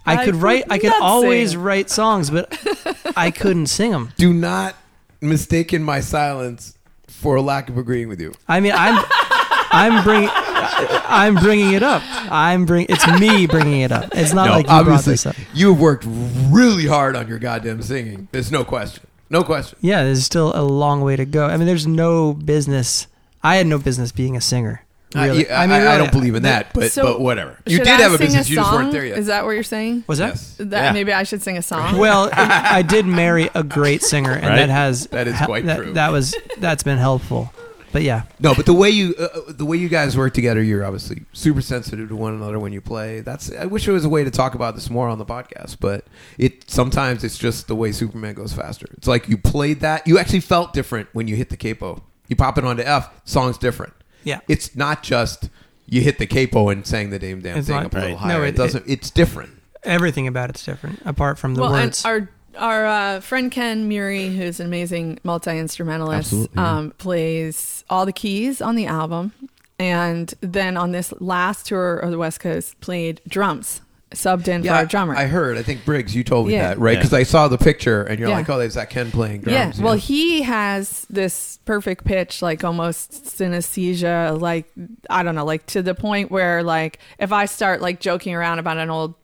I 0.06 0.14
I 0.14 0.16
could 0.18 0.34
could 0.36 0.42
write. 0.42 0.64
I 0.70 0.78
could 0.78 0.92
not 0.92 1.02
always 1.02 1.52
sing. 1.52 1.60
write 1.62 1.90
songs, 1.90 2.30
but 2.30 2.58
I 3.18 3.32
couldn't 3.32 3.68
sing 3.68 3.92
them. 3.92 4.14
Do 4.18 4.34
not 4.34 4.76
mistaken 5.20 5.84
my 5.84 6.00
silence 6.00 6.78
for 7.08 7.36
a 7.36 7.42
lack 7.42 7.70
of 7.70 7.78
agreeing 7.78 8.08
with 8.08 8.22
you. 8.22 8.34
I 8.48 8.60
mean, 8.60 8.74
I'm 8.76 9.04
I'm 9.72 10.04
bringing 10.04 10.30
I'm 11.08 11.36
bringing 11.36 11.74
it 11.74 11.84
up. 11.84 12.02
I'm 12.32 12.66
bring 12.66 12.86
it's 12.90 13.06
me 13.20 13.48
bringing 13.48 13.82
it 13.82 13.92
up. 13.92 14.10
It's 14.14 14.34
not 14.34 14.50
like 14.50 14.66
you 14.66 14.70
brought 14.70 14.80
obviously, 14.82 15.14
this 15.14 15.26
up. 15.26 15.36
you 15.54 15.70
have 15.72 15.80
worked 15.80 16.06
really 16.08 16.88
hard 16.88 17.16
on 17.16 17.28
your 17.28 17.40
goddamn 17.40 17.82
singing. 17.82 18.28
There's 18.32 18.52
no 18.52 18.64
question. 18.64 19.06
No 19.30 19.44
question. 19.44 19.78
Yeah, 19.82 20.04
there's 20.04 20.24
still 20.24 20.52
a 20.56 20.62
long 20.64 21.02
way 21.02 21.16
to 21.16 21.26
go. 21.26 21.46
I 21.48 21.58
mean, 21.58 21.66
there's 21.68 21.88
no 21.88 22.34
business. 22.34 23.08
I 23.44 23.56
had 23.58 23.68
no 23.68 23.78
business 23.80 24.12
being 24.12 24.36
a 24.36 24.42
singer. 24.42 24.82
Really. 25.14 25.50
I, 25.50 25.64
I, 25.64 25.68
mean, 25.68 25.76
I 25.78 25.84
really. 25.84 25.98
don't 26.00 26.12
believe 26.12 26.36
in 26.36 26.44
that, 26.44 26.74
but 26.74 26.92
So, 26.92 27.04
but 27.04 27.22
whatever. 27.22 27.58
You 27.66 27.78
did 27.78 27.88
I 27.88 27.92
have 28.02 28.14
a 28.14 28.18
sing 28.18 28.28
business, 28.28 28.50
you 28.50 28.58
just 28.58 28.72
weren't 28.72 28.92
there 28.92 29.06
yet. 29.06 29.18
Is 29.18 29.28
that 29.28 29.46
what 29.46 29.52
you're 29.52 29.64
saying? 29.64 30.04
Was 30.08 30.20
that? 30.20 30.30
yes. 30.30 30.58
That 30.60 30.84
Yeah. 30.88 30.92
maybe 30.92 31.14
I 31.14 31.24
should 31.24 31.42
sing 31.42 31.58
a 31.58 31.62
song. 31.62 31.98
Well, 32.06 32.30
I 32.34 32.82
did 32.82 33.06
marry 33.06 33.50
a 33.56 33.64
great 33.64 34.02
singer, 34.04 34.34
and 34.34 34.44
Right? 34.46 34.56
that 34.58 34.70
has 34.70 35.08
That 35.08 35.28
is 35.28 35.40
quite 35.42 35.66
that, 35.68 35.78
true. 35.78 35.94
That 35.94 36.12
was 36.12 36.36
that's 36.58 36.84
been 36.84 36.98
helpful. 36.98 37.52
But 37.96 38.04
yeah, 38.04 38.24
No, 38.42 38.54
but 38.54 38.66
the 38.66 38.74
way 38.74 38.90
you 38.90 39.16
uh, 39.18 39.54
the 39.54 39.64
way 39.64 39.78
you 39.78 39.88
guys 39.88 40.18
work 40.18 40.34
together, 40.34 40.62
you're 40.62 40.84
obviously 40.84 41.24
super 41.32 41.62
sensitive 41.62 42.10
to 42.10 42.16
one 42.18 42.34
another 42.34 42.60
when 42.60 42.74
you 42.74 42.82
play. 42.82 43.22
That's 43.22 43.50
I 43.54 43.68
wish 43.68 43.86
there 43.86 43.94
was 43.94 44.04
a 44.04 44.10
way 44.10 44.26
to 44.26 44.30
talk 44.32 44.54
about 44.54 44.76
this 44.76 44.90
more 44.90 45.08
on 45.08 45.18
the 45.18 45.26
podcast, 45.26 45.78
but 45.80 46.04
it 46.38 46.70
sometimes 46.70 47.24
it's 47.24 47.38
just 47.38 47.70
the 47.70 47.76
way 47.76 47.94
Superman 47.94 48.34
goes 48.34 48.52
faster. 48.52 48.88
It's 48.98 49.08
like 49.08 49.30
you 49.30 49.38
played 49.38 49.80
that, 49.80 50.06
you 50.06 50.20
actually 50.20 50.42
felt 50.42 50.74
different 50.74 51.08
when 51.14 51.30
you 51.30 51.38
hit 51.38 51.50
the 51.50 51.56
capo. 51.56 52.04
You 52.28 52.36
pop 52.36 52.58
it 52.58 52.66
onto 52.66 52.84
F, 52.84 53.10
song's 53.24 53.58
different. 53.58 53.94
yeah. 54.26 54.42
It's 54.50 54.76
not 54.76 55.02
just 55.02 55.50
you 55.86 56.02
hit 56.02 56.18
the 56.18 56.28
capo 56.28 56.68
and 56.68 56.86
sang 56.86 57.12
the 57.12 57.20
damn 57.20 57.40
damn 57.40 57.60
It's 57.60 57.68
thing 57.68 57.78
not- 57.78 57.86
up 57.86 57.94
a 57.94 57.96
little 57.96 58.10
Right. 58.10 58.18
higher. 58.20 58.40
No, 58.40 58.44
it, 58.44 58.50
it- 58.50 58.56
doesn't. 58.58 58.84
it's 58.90 59.10
different. 59.10 59.52
Everything 59.84 60.28
about 60.28 60.50
it's 60.50 60.66
different, 60.66 61.00
apart 61.06 61.40
from 61.40 61.56
the 61.56 61.62
well, 61.62 61.72
words. 61.72 62.04
and 62.04 62.12
our 62.24 62.30
our 62.58 62.86
uh, 62.86 63.20
friend 63.22 63.52
Ken 63.52 63.90
Maiuri, 63.90 64.36
who's 64.36 64.60
an 64.60 64.68
amazing 64.68 65.20
multi 65.24 65.58
instrumentalist, 65.58 66.34
yeah. 66.34 66.78
um, 66.78 66.92
plays 66.98 67.84
all 67.90 68.06
the 68.06 68.14
keys 68.14 68.62
on 68.62 68.76
the 68.76 68.86
album, 68.86 69.34
and 69.80 70.34
then 70.42 70.78
on 70.78 70.92
this 70.92 71.14
last 71.20 71.68
tour 71.68 71.98
of 71.98 72.12
the 72.12 72.18
West 72.18 72.40
Coast, 72.40 72.80
played 72.82 73.22
drums, 73.28 73.82
subbed 74.12 74.48
in 74.48 74.64
for 74.64 74.72
our 74.72 74.86
drummer. 74.86 75.16
I 75.16 75.26
heard. 75.26 75.58
I 75.58 75.64
think 75.64 75.84
Briggs, 75.84 76.16
you 76.16 76.24
told 76.24 76.48
me 76.48 76.54
Yeah. 76.54 76.70
that, 76.70 76.80
right? 76.80 76.94
Yeah. 76.94 77.00
Because 77.00 77.14
I 77.14 77.24
saw 77.24 77.48
the 77.50 77.58
picture, 77.58 78.04
and 78.04 78.20
you're 78.20 78.30
Yeah. 78.30 78.36
like, 78.38 78.50
"Oh, 78.50 78.58
there's 78.58 78.76
that 78.76 78.90
Ken 78.90 79.12
playing 79.12 79.44
yeah, 79.46 79.66
drums." 79.66 79.82
well, 79.82 79.96
he 79.96 80.44
has 80.44 81.06
this 81.10 81.60
perfect 81.66 82.06
pitch, 82.06 82.42
like 82.42 82.64
almost 82.64 83.26
synesthesia, 83.26 84.40
like 84.40 84.72
I 85.10 85.24
don't 85.24 85.36
know, 85.36 85.46
like 85.46 85.66
to 85.68 85.82
the 85.82 85.96
point 85.96 86.32
where, 86.32 86.64
like, 86.64 87.00
if 87.20 87.32
I 87.32 87.46
start 87.46 87.82
like 87.82 88.00
joking 88.00 88.34
around 88.36 88.60
about 88.60 88.78
an 88.78 88.90
old 88.90 89.16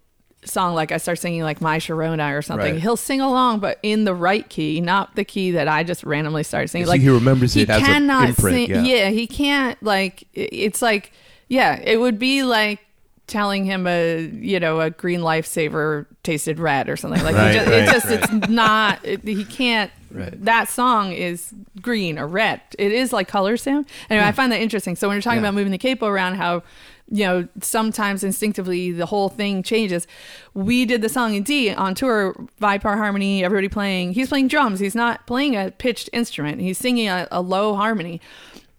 song, 0.44 0.74
like 0.74 0.92
I 0.92 0.98
start 0.98 1.20
singing 1.20 1.44
like 1.44 1.62
My 1.62 1.78
Sharona 1.78 2.38
or 2.38 2.42
something, 2.42 2.74
Right. 2.74 2.82
he'll 2.82 2.98
sing 2.98 3.22
along, 3.22 3.60
but 3.60 3.80
in 3.84 4.06
the 4.06 4.16
right 4.16 4.48
key, 4.50 4.82
not 4.82 5.16
the 5.16 5.24
key 5.24 5.52
that 5.52 5.68
I 5.68 5.84
just 5.84 6.04
randomly 6.04 6.44
started 6.44 6.70
singing. 6.70 6.88
Like 6.88 7.02
he 7.02 7.10
remembers 7.10 7.54
he 7.54 7.62
it 7.62 7.70
as 7.70 7.82
a 7.82 7.86
cannot 7.86 8.30
imprint, 8.30 8.70
sing. 8.70 8.86
yeah. 8.86 9.10
he 9.10 9.28
can't 9.28 9.82
like. 9.84 10.28
It's 10.34 10.82
like, 10.82 11.12
yeah, 11.48 11.80
it 11.84 11.98
would 12.00 12.18
be 12.18 12.44
like 12.44 12.80
telling 13.28 13.64
him 13.64 13.88
a 13.88 14.20
you 14.34 14.60
know 14.60 14.82
a 14.82 14.90
green 14.90 15.22
lifesaver 15.22 16.06
tasted 16.22 16.60
red 16.60 16.90
or 16.90 16.98
something 16.98 17.24
like 17.24 17.34
Right, 17.36 17.54
just, 17.54 17.68
right, 17.68 17.84
it 17.84 17.86
just 17.86 18.06
right. 18.08 18.20
it's 18.42 18.50
not 18.50 19.00
it, 19.06 19.24
he 19.24 19.46
can't 19.46 19.90
Right. 20.12 20.44
that 20.44 20.68
song 20.68 21.14
is 21.14 21.54
green 21.82 22.20
or 22.20 22.28
red 22.28 22.60
it 22.78 22.92
is 22.92 23.14
like 23.14 23.30
colors 23.30 23.64
to 23.64 23.70
him 23.70 23.86
anyway 24.10 24.26
i 24.28 24.34
find 24.34 24.52
that 24.52 24.60
interesting 24.60 24.98
so 24.98 25.08
when 25.08 25.16
you're 25.16 25.22
talking. 25.22 25.38
Yeah. 25.42 25.48
about 25.48 25.54
moving 25.54 25.72
the 25.72 25.78
capo 25.78 26.08
around 26.08 26.36
how 26.36 26.64
you 27.12 27.26
know 27.26 27.48
sometimes 27.62 28.24
instinctively 28.24 28.92
the 28.92 29.06
whole 29.06 29.30
thing 29.30 29.62
changes 29.62 30.08
we 30.54 30.86
did 30.86 31.02
the 31.02 31.10
song 31.10 31.36
in 31.36 31.44
d 31.44 31.70
on 31.72 31.94
tour 31.94 32.34
vipar 32.60 32.96
harmony 32.96 33.44
everybody 33.44 33.68
playing 33.68 34.14
he's 34.14 34.30
playing 34.30 34.48
drums 34.48 34.80
he's 34.80 34.96
not 34.96 35.28
playing 35.28 35.56
a 35.56 35.72
pitched 35.72 36.10
instrument 36.14 36.62
he's 36.62 36.78
singing 36.78 37.08
a, 37.08 37.28
a 37.30 37.42
low 37.42 37.76
harmony 37.76 38.22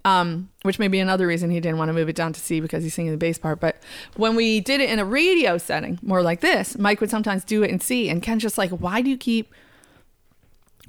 um, 0.05 0.51
which 0.63 0.79
may 0.79 0.89
be 0.89 0.99
another 0.99 1.27
reason 1.27 1.51
he 1.51 1.61
didn't 1.61 1.79
want 1.79 1.89
to 1.89 1.93
move 1.93 2.09
it 2.09 2.17
down 2.17 2.33
to 2.33 2.41
C 2.41 2.61
because 2.61 2.83
he's 2.83 2.95
singing 2.95 3.13
the 3.13 3.19
bass 3.19 3.39
part. 3.39 3.61
But 3.61 3.77
when 4.17 4.35
we 4.35 4.61
did 4.61 4.81
it 4.81 4.91
in 4.91 4.99
a 4.99 5.05
radio 5.05 5.59
setting, 5.59 5.99
more 6.03 6.23
like 6.23 6.41
this, 6.41 6.77
Mike 6.77 7.01
would 7.01 7.11
sometimes 7.11 7.45
do 7.45 7.63
it 7.63 7.71
in 7.71 7.79
C, 7.79 8.09
and 8.09 8.21
Ken's 8.21 8.43
just 8.43 8.59
like, 8.59 8.71
"Why 8.71 9.01
do 9.01 9.11
you 9.11 9.17
keep? 9.17 9.55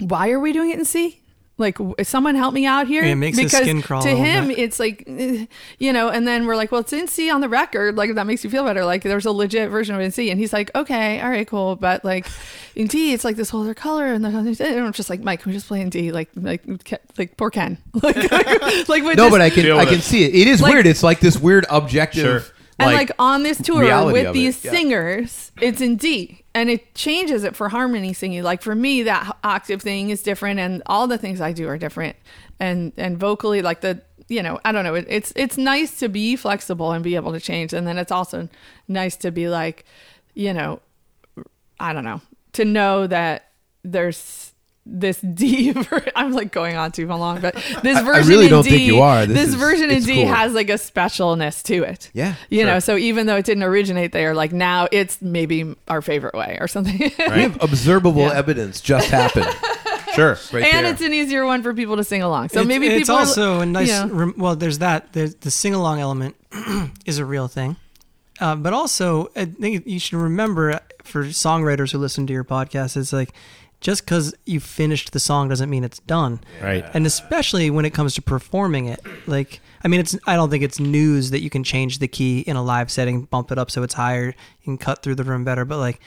Why 0.00 0.30
are 0.30 0.40
we 0.40 0.52
doing 0.52 0.70
it 0.70 0.78
in 0.80 0.84
C? 0.84 1.20
Like, 1.56 1.78
someone 2.02 2.34
help 2.34 2.52
me 2.52 2.66
out 2.66 2.86
here." 2.88 3.04
Yeah, 3.04 3.12
it 3.12 3.14
makes 3.14 3.38
his 3.38 3.52
because 3.52 3.62
skin 3.64 3.80
crawl 3.80 4.02
To 4.02 4.08
little 4.08 4.24
him, 4.24 4.48
bit. 4.48 4.58
it's 4.58 4.80
like, 4.80 5.04
eh, 5.06 5.46
you 5.78 5.92
know. 5.92 6.08
And 6.08 6.26
then 6.26 6.46
we're 6.46 6.56
like, 6.56 6.72
"Well, 6.72 6.80
it's 6.80 6.92
in 6.92 7.06
C 7.06 7.30
on 7.30 7.40
the 7.40 7.48
record. 7.48 7.96
Like, 7.96 8.14
that 8.16 8.26
makes 8.26 8.42
you 8.42 8.50
feel 8.50 8.64
better. 8.64 8.84
Like, 8.84 9.02
there's 9.04 9.24
a 9.24 9.30
legit 9.30 9.70
version 9.70 9.94
of 9.94 10.00
it 10.00 10.04
in 10.04 10.10
C." 10.10 10.30
And 10.30 10.40
he's 10.40 10.52
like, 10.52 10.74
"Okay, 10.74 11.20
all 11.20 11.30
right, 11.30 11.46
cool." 11.46 11.76
But 11.76 12.04
like, 12.04 12.26
in 12.74 12.88
D, 12.88 13.12
it's 13.12 13.24
like 13.24 13.36
this 13.36 13.50
whole 13.50 13.62
other 13.62 13.74
color, 13.74 14.06
and 14.06 14.24
the, 14.24 14.28
and 14.64 14.84
I'm 14.84 14.92
just 14.92 15.08
like, 15.10 15.20
"Mike, 15.20 15.42
can 15.42 15.50
we 15.50 15.56
just 15.56 15.68
play 15.68 15.80
in 15.80 15.90
D? 15.90 16.10
Like, 16.10 16.28
like, 16.34 16.62
like 17.18 17.36
poor 17.36 17.50
Ken. 17.50 17.78
like, 18.02 18.16
like, 18.30 18.88
like 18.88 19.04
with 19.04 19.16
No, 19.16 19.24
this- 19.24 19.30
but 19.30 19.40
I 19.40 19.50
can 19.50 19.70
I 19.72 19.84
can 19.84 19.94
it. 19.94 20.02
see 20.02 20.24
it. 20.24 20.34
It 20.34 20.48
is 20.48 20.60
Like- 20.60 20.72
weird. 20.72 20.86
It's 20.86 21.02
like 21.04 21.20
this 21.20 21.38
weird 21.38 21.66
objective. 21.70 22.42
Sure. 22.46 22.53
And 22.78 22.92
like, 22.92 23.10
on 23.18 23.42
this 23.42 23.60
tour 23.60 23.82
with 24.06 24.26
of 24.26 24.30
it, 24.30 24.32
these 24.32 24.64
yeah. 24.64 24.70
singers, 24.70 25.52
it's 25.60 25.80
in 25.80 25.96
D, 25.96 26.44
and 26.54 26.70
it 26.70 26.94
changes 26.94 27.44
it 27.44 27.54
for 27.54 27.68
harmony 27.68 28.12
singing. 28.12 28.42
Like 28.42 28.62
for 28.62 28.74
me, 28.74 29.02
that 29.02 29.36
octave 29.44 29.82
thing 29.82 30.10
is 30.10 30.22
different, 30.22 30.60
and 30.60 30.82
all 30.86 31.06
the 31.06 31.18
things 31.18 31.40
I 31.40 31.52
do 31.52 31.68
are 31.68 31.78
different, 31.78 32.16
and 32.58 32.92
and 32.96 33.18
vocally, 33.18 33.62
like 33.62 33.80
the 33.80 34.02
you 34.28 34.42
know, 34.42 34.58
I 34.64 34.72
don't 34.72 34.84
know. 34.84 34.94
It, 34.94 35.06
it's 35.08 35.32
it's 35.36 35.56
nice 35.56 35.98
to 36.00 36.08
be 36.08 36.36
flexible 36.36 36.92
and 36.92 37.04
be 37.04 37.14
able 37.14 37.32
to 37.32 37.40
change, 37.40 37.72
and 37.72 37.86
then 37.86 37.98
it's 37.98 38.12
also 38.12 38.48
nice 38.88 39.16
to 39.18 39.30
be 39.30 39.48
like, 39.48 39.84
you 40.34 40.52
know, 40.52 40.80
I 41.78 41.92
don't 41.92 42.04
know, 42.04 42.22
to 42.54 42.64
know 42.64 43.06
that 43.06 43.50
there's 43.82 44.53
this 44.86 45.18
D. 45.34 45.70
ver- 45.72 46.04
I'm 46.14 46.32
like 46.32 46.52
going 46.52 46.76
on 46.76 46.92
too 46.92 47.06
long, 47.06 47.40
but 47.40 47.54
this 47.82 47.96
I- 47.96 48.00
I 48.00 48.02
version 48.02 48.28
really 48.28 48.44
in 48.46 48.50
don't 48.50 48.64
D, 48.64 48.70
think 48.70 48.82
you 48.82 49.00
are. 49.00 49.24
This 49.26 49.36
This, 49.36 49.48
is- 49.50 49.54
version 49.54 49.90
in 49.90 50.02
D 50.02 50.14
cool. 50.24 50.32
has 50.34 50.52
like 50.52 50.68
a 50.68 50.74
specialness 50.74 51.62
to 51.64 51.82
it. 51.84 52.10
Yeah, 52.12 52.34
you 52.50 52.60
sure. 52.60 52.66
know. 52.66 52.78
So 52.80 52.96
even 52.96 53.26
though 53.26 53.36
it 53.36 53.44
didn't 53.44 53.62
originate 53.64 54.12
there, 54.12 54.34
like 54.34 54.52
now 54.52 54.88
it's 54.92 55.20
maybe 55.22 55.74
our 55.88 56.02
favorite 56.02 56.34
way 56.34 56.58
or 56.60 56.68
something. 56.68 56.98
we 56.98 57.08
have 57.18 57.62
observable 57.62 58.22
Yeah. 58.22 58.34
evidence 58.34 58.80
just 58.80 59.08
happened. 59.10 59.46
Sure. 60.14 60.38
Right 60.52 60.62
and 60.72 60.86
there. 60.86 60.92
it's 60.92 61.00
an 61.02 61.12
easier 61.12 61.44
one 61.44 61.64
for 61.64 61.74
people 61.74 61.96
to 61.96 62.04
sing 62.04 62.22
along. 62.22 62.50
So 62.50 62.60
It's- 62.60 62.68
maybe 62.68 62.86
it's 62.86 63.00
people 63.08 63.16
are- 63.16 63.20
also 63.20 63.58
a 63.62 63.66
nice. 63.66 63.88
yeah. 63.88 64.06
rem- 64.08 64.34
well, 64.38 64.54
there's 64.54 64.78
that. 64.78 65.12
There's 65.12 65.34
the 65.34 65.50
sing 65.50 65.74
along 65.74 65.98
element 65.98 66.36
is 67.04 67.18
a 67.18 67.24
real 67.24 67.48
thing, 67.48 67.74
uh, 68.38 68.54
but 68.54 68.72
also 68.72 69.32
I 69.34 69.46
think 69.46 69.86
you 69.88 69.98
should 69.98 70.18
remember 70.20 70.70
uh, 70.70 70.78
for 71.02 71.24
songwriters 71.24 71.90
who 71.90 71.98
listen 71.98 72.28
to 72.28 72.32
your 72.32 72.44
podcast, 72.44 72.96
it's 72.96 73.12
like 73.12 73.30
just 73.84 74.06
because 74.06 74.34
you 74.46 74.60
finished 74.60 75.12
the 75.12 75.20
song 75.20 75.50
doesn't 75.50 75.68
mean 75.68 75.84
it's 75.84 75.98
done. 76.00 76.40
Right. 76.62 76.84
And 76.94 77.04
especially 77.06 77.68
when 77.68 77.84
it 77.84 77.92
comes 77.92 78.14
to 78.14 78.22
performing 78.22 78.86
it, 78.86 78.98
like 79.26 79.60
I 79.84 79.88
mean, 79.88 80.00
it's 80.00 80.16
I 80.26 80.36
don't 80.36 80.48
think 80.48 80.64
it's 80.64 80.80
news 80.80 81.30
that 81.30 81.42
you 81.42 81.50
can 81.50 81.62
change 81.62 81.98
the 81.98 82.08
key 82.08 82.40
in 82.40 82.56
a 82.56 82.62
live 82.62 82.90
setting, 82.90 83.24
bump 83.26 83.52
it 83.52 83.58
up 83.58 83.70
so 83.70 83.82
it's 83.82 83.94
higher, 83.94 84.28
you 84.28 84.64
can 84.64 84.78
cut 84.78 85.02
through 85.02 85.16
the 85.16 85.24
room 85.24 85.44
better. 85.44 85.66
But 85.66 85.76
like, 85.76 86.00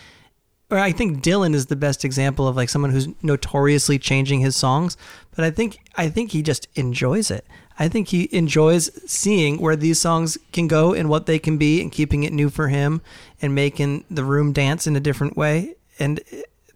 or 0.71 0.79
I 0.79 0.91
think 0.91 1.21
Dylan 1.21 1.53
is 1.53 1.67
the 1.67 1.75
best 1.75 2.03
example 2.03 2.47
of 2.47 2.55
like 2.55 2.67
someone 2.67 2.91
who's 2.91 3.09
notoriously 3.21 3.99
changing 3.99 4.39
his 4.39 4.55
songs. 4.55 4.97
But 5.35 5.45
I 5.45 5.51
think 5.51 5.77
I 5.95 6.09
think 6.09 6.31
he 6.31 6.41
just 6.41 6.67
enjoys 6.73 7.29
it. 7.29 7.45
I 7.77 7.87
think 7.89 8.07
he 8.07 8.27
enjoys 8.31 8.89
seeing 9.09 9.61
where 9.61 9.75
these 9.75 10.01
songs 10.01 10.35
can 10.51 10.67
go 10.67 10.95
and 10.95 11.09
what 11.09 11.27
they 11.27 11.37
can 11.37 11.59
be, 11.59 11.79
and 11.79 11.91
keeping 11.91 12.23
it 12.23 12.33
new 12.33 12.49
for 12.49 12.69
him, 12.69 13.03
and 13.39 13.53
making 13.53 14.03
the 14.09 14.23
room 14.23 14.51
dance 14.51 14.87
in 14.87 14.95
a 14.95 14.99
different 14.99 15.37
way. 15.37 15.75
And 15.99 16.19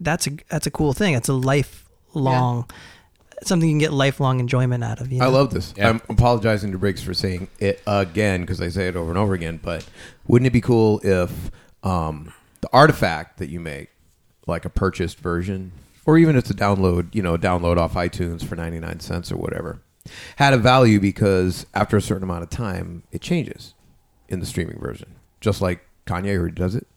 that's 0.01 0.27
a 0.27 0.31
that's 0.49 0.67
a 0.67 0.71
cool 0.71 0.93
thing. 0.93 1.13
It's 1.13 1.29
a 1.29 1.33
lifelong 1.33 2.69
something 3.43 3.67
you 3.67 3.73
can 3.73 3.79
get 3.79 3.93
lifelong 3.93 4.39
enjoyment 4.39 4.83
out 4.83 5.01
of. 5.01 5.11
You 5.11 5.21
I 5.21 5.27
love 5.27 5.53
this. 5.53 5.73
Yeah. 5.77 5.89
I'm 5.89 6.01
apologizing 6.09 6.71
to 6.71 6.77
Briggs 6.77 7.03
for 7.03 7.13
saying 7.13 7.47
it 7.59 7.81
again 7.87 8.41
because 8.41 8.61
I 8.61 8.69
say 8.69 8.87
it 8.87 8.95
over 8.95 9.09
and 9.09 9.17
over 9.17 9.33
again. 9.33 9.59
But 9.61 9.85
wouldn't 10.27 10.47
it 10.47 10.51
be 10.51 10.61
cool 10.61 11.01
if 11.03 11.51
um, 11.83 12.33
the 12.61 12.69
artifact 12.71 13.37
that 13.39 13.49
you 13.49 13.59
make, 13.59 13.89
like 14.47 14.65
a 14.65 14.69
purchased 14.69 15.19
version, 15.19 15.71
or 16.05 16.17
even 16.17 16.35
if 16.35 16.43
it's 16.43 16.51
a 16.51 16.53
download, 16.55 17.13
you 17.13 17.21
know, 17.21 17.37
download 17.37 17.77
off 17.77 17.93
iTunes 17.93 18.43
for 18.43 18.55
99 18.55 18.99
cents 18.99 19.31
or 19.31 19.37
whatever, 19.37 19.81
had 20.37 20.53
a 20.53 20.57
value 20.57 20.99
because 20.99 21.65
after 21.73 21.97
a 21.97 22.01
certain 22.01 22.23
amount 22.23 22.43
of 22.43 22.49
time, 22.49 23.03
it 23.11 23.21
changes 23.21 23.73
in 24.27 24.39
the 24.39 24.45
streaming 24.45 24.79
version, 24.79 25.15
just 25.41 25.61
like 25.61 25.85
Kanye 26.05 26.37
already 26.37 26.55
does 26.55 26.75
it. 26.75 26.87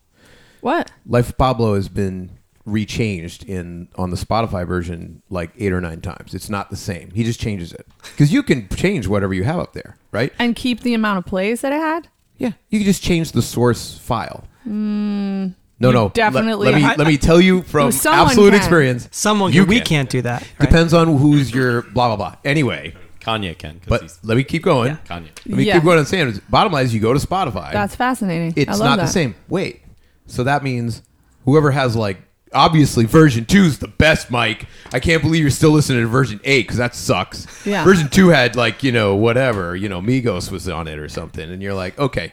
what? 0.61 0.91
Life 1.07 1.31
of 1.31 1.39
Pablo 1.39 1.75
has 1.75 1.89
been 1.89 2.39
rechanged 2.67 3.45
in 3.47 3.89
on 3.97 4.11
the 4.11 4.17
Spotify 4.17 4.67
version 4.67 5.23
like 5.31 5.51
eight 5.59 5.73
or 5.73 5.81
nine 5.81 6.01
times. 6.01 6.35
It's 6.35 6.49
not 6.49 6.71
the 6.71 6.77
same. 6.77 7.11
He 7.11 7.23
just 7.25 7.39
changes 7.41 7.73
it 7.73 7.87
because 8.13 8.33
you 8.33 8.43
can 8.43 8.69
change 8.69 9.07
whatever 9.07 9.35
you 9.35 9.45
have 9.45 9.59
up 9.59 9.73
there, 9.75 9.97
right? 10.13 10.33
And 10.39 10.57
keep 10.57 10.81
the 10.81 10.95
amount 10.95 11.19
of 11.19 11.27
plays 11.27 11.61
that 11.61 11.73
it 11.73 11.81
had. 11.81 12.09
Yeah, 12.39 12.53
you 12.71 12.79
can 12.81 12.87
just 12.87 13.03
change 13.03 13.33
the 13.33 13.43
source 13.43 13.99
file. 13.99 14.45
no, 14.65 15.91
no, 15.91 16.09
Hmm. 16.09 16.13
definitely- 16.15 16.71
Let, 16.71 16.75
me 16.77 16.85
I- 16.85 16.95
let 16.97 17.07
me 17.07 17.17
tell 17.19 17.41
you 17.41 17.63
from 17.63 17.93
Someone 17.93 18.27
absolute 18.29 18.51
can. 18.51 18.59
experience. 18.59 19.09
Someone 19.13 19.53
You 19.53 19.63
can, 19.63 19.69
we 19.69 19.77
can. 19.77 19.87
can't 19.87 20.11
do 20.11 20.23
that. 20.23 20.43
right? 20.43 20.61
Depends 20.61 20.95
on 20.95 21.19
who's 21.19 21.53
your 21.55 21.83
blah 21.83 22.09
blah 22.09 22.17
blah. 22.17 22.37
Anyway, 22.45 22.95
Kanye 23.21 23.57
can, 23.59 23.81
but 23.87 24.03
he's 24.03 24.19
let 24.23 24.37
me 24.37 24.45
keep 24.45 24.63
going. 24.63 24.93
Yeah. 24.93 25.17
Kanye. 25.17 25.29
Let 25.47 25.57
me 25.59 25.65
Yeah. 25.65 25.75
keep 25.75 25.85
going 25.85 25.99
on 25.99 26.07
saying. 26.07 26.41
Bottom 26.49 26.73
line 26.73 26.87
is, 26.87 26.95
you 26.95 27.01
go 27.01 27.13
to 27.13 27.19
Spotify. 27.25 27.73
That's 27.73 27.95
fascinating. 27.95 28.55
I 28.57 28.61
it's 28.61 28.71
love 28.81 28.89
not 28.89 28.97
that. 28.97 29.07
the 29.07 29.13
same. 29.13 29.35
Wait, 29.49 29.83
so 30.27 30.45
that 30.45 30.63
means 30.65 31.03
whoever 31.45 31.71
has 31.73 31.95
like 31.97 32.23
obviously 32.55 33.05
version 33.05 33.45
two 33.45 33.63
is 33.65 33.79
the 33.79 33.89
best, 33.89 34.31
Mike. 34.31 34.67
I 34.93 35.01
can't 35.01 35.23
believe 35.23 35.43
you're 35.43 35.51
still 35.51 35.71
listening 35.73 36.03
to 36.03 36.07
version 36.09 36.41
eight 36.45 36.63
because 36.63 36.77
that 36.79 36.95
sucks. 36.95 37.47
Yeah. 37.67 37.85
Version 37.85 38.09
two 38.09 38.29
had 38.29 38.57
like 38.57 38.83
you 38.83 38.93
know 38.93 39.15
whatever 39.17 39.77
you 39.77 39.89
know 39.89 40.01
Migos 40.01 40.51
was 40.51 40.69
on 40.69 40.89
it 40.89 40.99
or 40.99 41.09
something, 41.09 41.51
and 41.51 41.63
you're 41.63 41.75
like, 41.75 41.99
okay. 41.99 42.33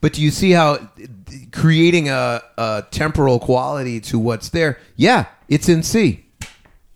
But 0.00 0.12
do 0.12 0.22
you 0.22 0.30
see 0.30 0.52
how 0.52 0.88
creating 1.50 2.08
a, 2.08 2.40
a 2.56 2.84
temporal 2.92 3.40
quality 3.40 4.00
to 4.02 4.18
what's 4.18 4.50
there? 4.50 4.78
Yeah, 4.94 5.26
it's 5.48 5.68
in 5.68 5.82
C 5.82 6.24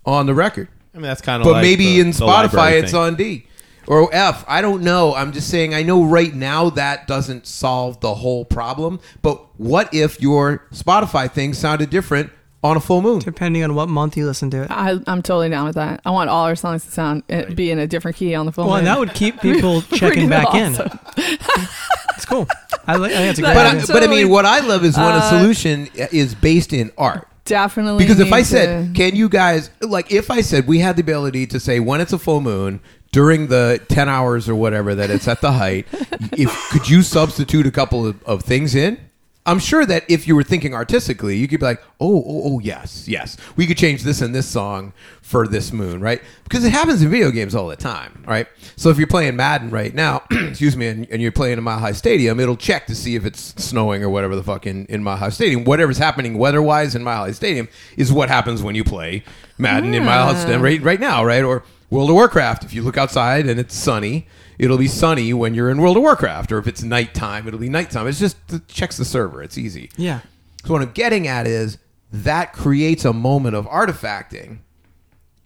on 0.07 0.27
the 0.27 0.35
record 0.35 0.69
I 0.95 0.99
mean, 0.99 1.03
that's 1.05 1.21
kind 1.21 1.43
of. 1.43 1.47
but 1.47 1.53
like 1.55 1.63
maybe 1.63 1.85
the- 1.97 2.01
in 2.01 2.09
Spotify 2.09 2.81
it's 2.81 2.93
thing. 2.93 3.01
on 3.01 3.15
D 3.17 3.47
or 3.87 4.09
F. 4.15 4.45
I 4.47 4.61
don't 4.61 4.83
know. 4.83 5.15
I'm 5.15 5.33
just 5.33 5.49
saying. 5.49 5.75
I 5.75 5.83
know 5.83 6.05
right 6.05 6.33
now 6.33 6.71
that 6.71 7.07
doesn't 7.09 7.47
solve 7.47 8.01
the 8.01 8.15
whole 8.15 8.45
problem. 8.45 9.01
But 9.23 9.59
what 9.59 9.93
if 9.93 10.21
your 10.21 10.67
Spotify 10.73 11.31
thing 11.31 11.55
sounded 11.55 11.91
different 11.91 12.31
on 12.63 12.77
a 12.77 12.81
full 12.81 13.03
moon? 13.03 13.19
Depending 13.19 13.65
on 13.65 13.75
what 13.75 13.89
month 13.89 14.17
you 14.17 14.25
listen 14.27 14.51
to 14.51 14.63
it. 14.63 14.71
I, 14.71 14.99
I'm 15.07 15.23
totally 15.23 15.49
down 15.49 15.67
with 15.67 15.75
that. 15.75 16.01
I 16.05 16.11
want 16.11 16.31
all 16.31 16.45
our 16.45 16.55
songs 16.57 16.85
to 16.85 16.91
sound 16.93 17.23
uh, 17.31 17.45
be 17.55 17.71
in 17.71 17.79
a 17.79 17.87
different 17.87 18.17
key 18.17 18.35
on 18.35 18.47
the 18.47 18.53
phone. 18.53 18.67
Well, 18.67 18.77
and 18.77 18.87
that 18.87 18.99
would 18.99 19.15
keep 19.15 19.41
people 19.43 19.83
checking 19.83 20.29
back 20.29 20.55
in. 20.55 20.77
It's 22.17 22.27
cool. 22.27 22.47
I, 22.87 22.97
like, 22.97 23.13
I 23.13 23.17
think 23.17 23.31
it's 23.31 23.39
a 23.39 23.43
great 23.43 23.55
But 23.55 23.67
I, 23.67 23.71
idea. 23.77 23.87
but 23.89 24.03
I 24.05 24.07
mean, 24.07 24.29
what 24.29 24.45
I 24.45 24.61
love 24.61 24.85
is 24.85 24.97
when 24.97 25.07
a 25.07 25.17
Uh, 25.17 25.31
solution 25.41 25.89
is 25.95 26.35
based 26.35 26.73
in 26.73 26.93
art. 26.99 27.27
definitely 27.47 28.05
Because 28.05 28.21
if 28.21 28.33
I 28.33 28.39
need 28.39 28.45
said, 28.47 28.95
to- 28.95 29.01
can 29.01 29.17
you 29.17 29.29
guys 29.29 29.71
like 29.81 30.13
if 30.13 30.31
I 30.31 30.41
said 30.43 30.67
we 30.69 30.79
had 30.79 30.97
the 30.97 31.01
ability 31.03 31.47
to 31.49 31.59
say 31.59 31.81
when 31.81 32.01
it's 32.01 32.13
a 32.13 32.19
full 32.19 32.41
moon 32.41 32.81
during 33.11 33.49
the 33.49 33.81
10 33.89 34.09
hours 34.09 34.49
or 34.49 34.55
whatever 34.55 34.95
that 34.95 35.11
it's 35.11 35.27
at 35.27 35.41
the 35.41 35.53
height, 35.53 35.87
if 36.37 36.51
could 36.71 36.89
you 36.89 37.03
substitute 37.03 37.67
a 37.67 37.71
couple 37.73 38.07
of, 38.07 38.23
of 38.25 38.43
things 38.45 38.75
in? 38.77 38.99
I'm 39.45 39.59
sure 39.59 39.85
that 39.85 40.05
if 40.09 40.29
you 40.29 40.37
were 40.37 40.45
thinking 40.45 40.73
artistically, 40.73 41.37
you 41.37 41.49
could 41.49 41.59
be 41.59 41.67
like, 41.67 41.83
oh, 42.01 42.23
oh, 42.25 42.43
oh, 42.45 42.59
yes, 42.61 43.09
yes. 43.09 43.37
We 43.57 43.67
could 43.67 43.77
change 43.77 44.05
this 44.05 44.21
and 44.21 44.33
this 44.33 44.47
song 44.47 44.93
for 45.21 45.49
this 45.49 45.73
moon, 45.73 46.01
right? 46.01 46.23
Because 46.45 46.65
it 46.65 46.71
happens 46.71 47.03
in 47.03 47.11
video 47.11 47.33
games 47.33 47.53
all 47.57 47.67
the 47.67 47.75
time, 47.75 48.23
right? 48.25 48.47
So 48.77 48.89
if 48.91 48.99
you're 48.99 49.09
playing 49.09 49.35
Madden 49.35 49.71
right 49.71 49.93
now, 49.93 50.23
excuse 50.31 50.77
me, 50.77 50.87
and, 50.87 51.09
and 51.11 51.21
you're 51.21 51.33
playing 51.33 51.59
in 51.59 51.65
Mile 51.65 51.81
High 51.81 51.93
Stadium, 51.93 52.39
it'll 52.39 52.57
check 52.57 52.87
to 52.87 52.95
see 52.95 53.17
if 53.17 53.25
it's 53.25 53.61
snowing 53.61 54.05
or 54.05 54.11
whatever 54.11 54.37
the 54.37 54.45
fuck 54.45 54.65
in, 54.65 54.87
in 54.87 55.03
Mile 55.03 55.17
High 55.17 55.31
Stadium. 55.31 55.65
Whatever's 55.65 55.99
happening 55.99 56.39
weather-wise 56.39 56.95
in 56.95 57.03
Mile 57.03 57.25
High 57.25 57.33
Stadium 57.33 57.69
is 57.97 58.13
what 58.13 58.29
happens 58.29 58.63
when 58.63 58.77
you 58.77 58.85
play 58.85 59.25
Madden 59.59 59.93
in 59.93 60.05
Mile 60.05 60.27
High 60.27 60.41
Stadium 60.41 60.63
right, 60.63 60.81
right 60.83 61.01
now, 61.01 61.25
right? 61.25 61.43
Or 61.43 61.65
World 61.91 62.11
of 62.11 62.15
Warcraft. 62.15 62.63
If 62.63 62.75
you 62.75 62.83
look 62.83 62.97
outside 62.97 63.47
and 63.47 63.59
it's 63.59 63.75
sunny, 63.75 64.29
it'll 64.63 64.79
be 64.79 64.87
sunny 64.89 65.35
when 65.35 65.55
you're 65.55 65.69
in 65.71 65.81
World 65.81 65.97
of 65.97 66.03
Warcraft. 66.03 66.53
Or 66.53 66.59
if 66.59 66.67
it's 66.67 66.83
nighttime, 66.83 67.47
it'll 67.49 67.59
be 67.61 67.69
nighttime. 67.69 68.07
It's 68.07 68.21
just 68.21 68.37
it 68.51 68.67
checks 68.69 68.97
the 68.97 69.05
server. 69.05 69.43
It's 69.43 69.59
easy. 69.59 69.91
yeah. 69.97 70.21
So 70.65 70.73
what 70.73 70.81
I'm 70.83 70.93
getting 70.93 71.27
at 71.27 71.49
is 71.49 71.77
that 72.13 72.53
creates 72.53 73.05
a 73.05 73.13
moment 73.13 73.57
of 73.57 73.67
artifacting. 73.67 74.59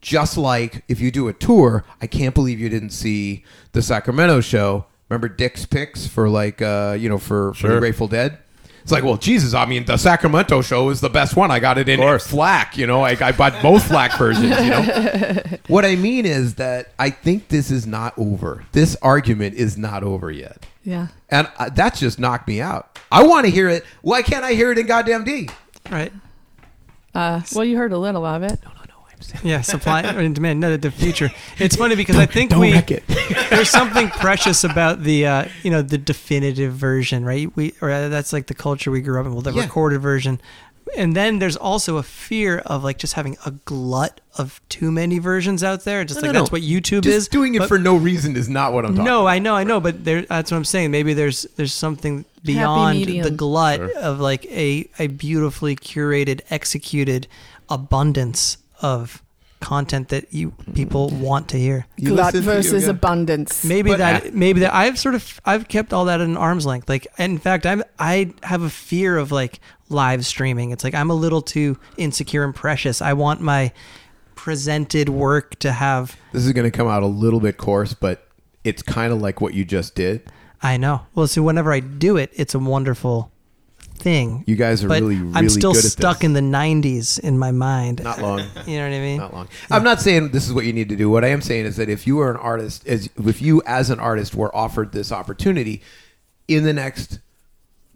Just 0.03 0.37
like 0.37 0.85
if 0.89 1.01
you 1.01 1.11
do 1.11 1.27
a 1.29 1.33
tour, 1.33 1.85
I 2.03 2.07
can't 2.07 2.35
believe 2.35 2.61
you 2.61 2.69
didn't 2.69 2.91
see 2.91 3.45
the 3.73 3.81
Sacramento 3.83 4.41
show. 4.43 4.85
Remember 5.09 5.29
Dick's 5.29 5.65
picks 5.65 6.07
for 6.07 6.29
like 6.29 6.61
uh, 6.61 6.97
you 6.99 7.09
know 7.09 7.19
for, 7.19 7.55
for 7.55 7.69
the 7.69 7.79
Grateful 7.81 8.09
Dead? 8.09 8.39
It's 8.87 8.93
like, 8.93 9.03
well, 9.03 9.17
Jesus, 9.17 9.53
I 9.53 9.67
mean, 9.67 9.85
the 9.85 9.97
Sacramento 9.97 10.63
show 10.63 10.91
is 10.91 11.01
the 11.01 11.11
best 11.11 11.35
one. 11.35 11.51
I 11.51 11.59
got 11.59 11.77
it 11.77 11.89
in 11.89 11.99
course. 11.99 12.29
FLAC, 12.29 12.77
you 12.77 12.87
know. 12.87 13.03
I, 13.03 13.17
I 13.21 13.33
bought 13.33 13.61
both 13.61 13.83
FLAC 13.89 14.17
versions, 14.17 14.45
you 14.45 14.71
know. 14.71 15.59
what 15.67 15.85
I 15.85 15.97
mean 15.97 16.25
is 16.25 16.55
that 16.55 16.93
I 16.97 17.11
think 17.11 17.49
this 17.49 17.73
is 17.73 17.85
not 17.85 18.17
over. 18.17 18.65
This 18.71 18.95
argument 19.03 19.57
is 19.57 19.77
not 19.77 20.05
over 20.05 20.31
yet. 20.31 20.65
yeah. 20.85 21.09
And 21.31 21.51
uh, 21.59 21.69
that 21.71 21.97
just 21.97 22.21
knocked 22.21 22.47
me 22.47 22.61
out. 22.61 23.01
I 23.11 23.27
want 23.27 23.45
to 23.47 23.51
hear 23.51 23.69
it. 23.69 23.85
Why 24.03 24.23
can't 24.23 24.45
I 24.45 24.53
hear 24.53 24.71
it 24.71 24.79
in 24.79 24.87
goddamn 24.87 25.25
D? 25.25 25.49
Right. 25.91 26.13
Uh, 27.13 27.41
well, 27.57 27.65
you 27.65 27.77
heard 27.77 27.91
a 27.91 27.99
little 27.99 28.25
of 28.25 28.45
it. 28.45 28.61
Yeah. 29.43 29.61
Supply 29.61 30.01
and 30.03 30.35
demand. 30.35 30.61
No, 30.61 30.77
the 30.77 30.91
future. 30.91 31.31
It's 31.59 31.77
funny 31.77 31.95
because 31.97 32.17
I 32.17 32.27
think 32.27 32.51
don't 32.51 32.61
we 32.61 32.73
wreck 32.73 32.91
it. 32.91 33.05
there's 33.51 33.71
something 33.71 34.09
precious 34.11 34.65
about 34.65 35.03
the 35.03 35.27
uh, 35.27 35.45
you 35.63 35.71
know 35.71 35.83
the 35.83 35.99
definitive 35.99 36.73
version, 36.75 37.25
right? 37.25 37.55
We 37.57 37.75
or 37.81 37.91
uh, 37.91 38.09
that's 38.09 38.33
like 38.33 38.47
the 38.47 38.55
culture 38.55 38.91
we 38.91 39.01
grew 39.01 39.21
up 39.21 39.27
in. 39.27 39.33
Well, 39.33 39.43
the 39.43 39.53
Yeah. 39.53 39.63
recorded 39.63 40.01
version, 40.01 40.41
and 40.97 41.15
then 41.17 41.39
there's 41.39 41.57
also 41.57 41.97
a 41.97 42.03
fear 42.03 42.59
of 42.67 42.85
like 42.85 42.99
just 42.99 43.15
having 43.15 43.37
a 43.45 43.51
glut 43.51 44.21
of 44.39 44.61
too 44.69 44.91
many 44.93 45.19
versions 45.19 45.65
out 45.65 45.85
there. 45.85 46.05
Just 46.05 46.21
No, 46.23 46.29
like 46.29 46.35
no, 46.35 46.41
that's 46.41 46.53
no. 46.53 46.57
what 46.57 46.63
YouTube 46.63 47.03
Just 47.03 47.17
is. 47.17 47.29
doing 47.29 47.55
it 47.55 47.61
But- 47.61 47.69
for 47.69 47.79
no 47.79 47.97
reason 47.97 48.37
is 48.37 48.49
not 48.49 48.73
what 48.73 48.85
I'm 48.85 48.93
talking. 48.93 49.05
No, 49.05 49.23
about. 49.23 49.29
I 49.31 49.39
know, 49.39 49.55
I 49.57 49.65
know, 49.65 49.81
but 49.81 50.05
there, 50.05 50.23
that's 50.23 50.51
what 50.51 50.57
I'm 50.59 50.65
saying. 50.65 50.91
Maybe 50.91 51.15
there's 51.15 51.43
there's 51.57 51.73
something 51.75 52.25
beyond 52.45 53.05
the 53.07 53.31
glut 53.31 53.81
of 53.81 54.21
like 54.21 54.45
a 54.47 54.89
a 54.99 55.09
beautifully 55.09 55.75
curated, 55.75 56.41
executed 56.51 57.27
abundance 57.69 58.59
of 58.83 59.23
content 59.61 60.11
that 60.11 60.33
you 60.35 60.53
people 60.75 61.09
want 61.09 61.49
to 61.49 61.59
hear. 61.59 61.87
You 61.97 62.11
Glut 62.11 62.35
listen 62.35 62.45
to 62.45 62.51
you 62.51 62.57
versus 62.63 62.83
again. 62.85 62.91
abundance. 62.91 63.65
Maybe 63.65 63.91
But- 63.91 63.99
that 63.99 64.35
maybe 64.35 64.61
that 64.61 64.75
I've 64.75 64.99
sort 64.99 65.15
of 65.15 65.41
I've 65.45 65.67
kept 65.69 65.93
all 65.93 66.05
that 66.05 66.21
at 66.21 66.27
an 66.27 66.37
arm's 66.37 66.67
length. 66.67 66.89
Like 66.89 67.07
in 67.19 67.39
fact 67.39 67.65
I'm 67.67 67.83
I 67.99 68.33
have 68.43 68.63
a 68.63 68.71
fear 68.71 69.17
of 69.17 69.33
like 69.33 69.61
live 69.89 70.27
streaming. 70.27 70.71
It's 70.73 70.85
like 70.85 70.95
I'm 70.95 71.11
a 71.11 71.15
little 71.15 71.41
too 71.43 71.79
insecure 71.97 72.45
and 72.45 72.55
precious. 72.55 73.01
I 73.01 73.15
want 73.15 73.41
my 73.41 73.73
presented 74.35 75.09
work 75.09 75.59
to 75.61 75.73
have 75.73 76.17
This 76.33 76.45
is 76.47 76.53
going 76.53 76.71
to 76.71 76.77
come 76.77 76.87
out 76.89 77.03
a 77.03 77.07
little 77.07 77.41
bit 77.41 77.57
coarse, 77.57 77.95
but 77.95 78.27
it's 78.65 78.83
kind 78.83 79.13
of 79.13 79.21
like 79.21 79.41
what 79.41 79.55
you 79.55 79.65
just 79.65 79.95
did. 79.95 80.23
I 80.63 80.77
know. 80.77 81.03
Well, 81.15 81.27
see, 81.27 81.41
whenever 81.41 81.73
I 81.73 81.81
do 81.81 82.17
it, 82.17 82.31
it's 82.35 82.55
a 82.55 82.59
wonderful 82.59 83.31
thing. 83.97 84.45
You 84.47 84.57
guys 84.57 84.85
are 84.85 84.89
but 84.89 85.01
really, 85.03 85.17
really 85.17 85.33
I'm 85.35 85.49
still 85.49 85.73
good 85.73 85.85
at 85.85 85.91
stuck 85.91 86.19
this. 86.19 86.25
in 86.25 86.33
the 86.33 86.41
90s 86.41 87.19
in 87.21 87.39
my 87.39 87.51
mind. 87.51 88.03
Not 88.03 88.21
long. 88.21 88.41
You 88.67 88.79
know 88.79 88.89
what 88.89 88.95
I 88.97 89.01
mean? 89.01 89.17
Not 89.19 89.35
long. 89.35 89.49
I'm 89.71 89.85
not 89.85 90.01
saying 90.01 90.31
this 90.31 90.47
is 90.47 90.53
what 90.53 90.65
you 90.65 90.73
need 90.73 90.89
to 90.89 90.97
do. 90.97 91.09
What 91.11 91.25
I 91.25 91.29
am 91.29 91.41
saying 91.41 91.67
is 91.67 91.77
that 91.77 91.89
if 91.89 92.07
you 92.07 92.21
are 92.21 92.31
an 92.31 92.37
artist, 92.37 92.87
as 92.87 93.09
if 93.25 93.41
you 93.43 93.63
as 93.67 93.91
an 93.91 94.01
artist 94.01 94.35
were 94.35 94.55
offered 94.55 94.93
this 94.93 95.13
opportunity 95.13 95.83
in 96.49 96.65
the 96.65 96.73
next, 96.73 97.21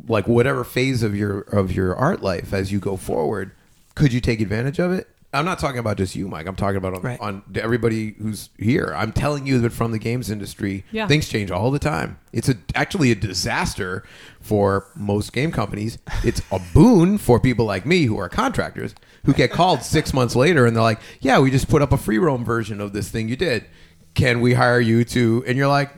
like 0.09 0.27
whatever 0.29 0.65
phase 0.65 1.03
of 1.03 1.15
your 1.17 1.41
of 1.41 1.73
your 1.73 1.95
art 1.97 2.23
life 2.23 2.53
as 2.53 2.71
you 2.73 2.79
go 2.79 2.97
forward, 2.97 3.53
could 3.95 4.13
you 4.13 4.21
take 4.21 4.41
advantage 4.41 4.79
of 4.79 4.93
it? 4.93 5.09
I'm 5.33 5.45
not 5.45 5.61
talking 5.61 5.79
about 5.79 5.97
just 5.97 6.17
you, 6.17 6.27
Mike. 6.27 6.47
I'm 6.49 6.57
talking 6.57 6.77
about 6.77 6.95
on, 6.95 7.03
Right. 7.03 7.21
on 7.21 7.43
everybody 7.55 8.17
who's 8.21 8.51
here. 8.59 8.93
I'm 8.97 9.13
telling 9.13 9.47
you 9.47 9.61
that 9.61 9.71
from 9.73 9.93
the 9.93 9.99
games 9.99 10.29
industry, 10.29 10.85
Yeah. 10.91 11.07
things 11.07 11.29
change 11.29 11.53
all 11.53 11.71
the 11.71 11.79
time. 11.79 12.19
It's 12.33 12.49
a, 12.49 12.57
actually 12.75 13.13
a 13.13 13.15
disaster 13.15 14.03
for 14.41 14.87
most 14.97 15.33
game 15.33 15.53
companies. 15.53 15.99
It's 16.25 16.43
a 16.51 16.59
boon 16.75 17.17
for 17.17 17.39
people 17.39 17.65
like 17.65 17.87
me 17.87 18.05
who 18.07 18.19
are 18.19 18.29
contractors 18.29 18.93
who 19.25 19.33
get 19.33 19.53
called 19.53 19.83
six 19.85 20.13
months 20.19 20.35
later 20.35 20.67
and 20.67 20.75
they're 20.75 20.83
like, 20.83 21.01
"Yeah, 21.21 21.39
we 21.39 21.51
just 21.53 21.69
put 21.69 21.81
up 21.81 21.93
a 21.93 21.97
free 21.97 22.19
roam 22.19 22.45
version 22.45 22.81
of 22.81 22.93
this 22.93 23.09
thing 23.09 23.29
you 23.29 23.37
did. 23.37 23.67
Can 24.15 24.41
we 24.41 24.55
hire 24.55 24.81
you 24.81 25.05
to?" 25.05 25.45
And 25.47 25.57
you're 25.57 25.69
like, 25.69 25.93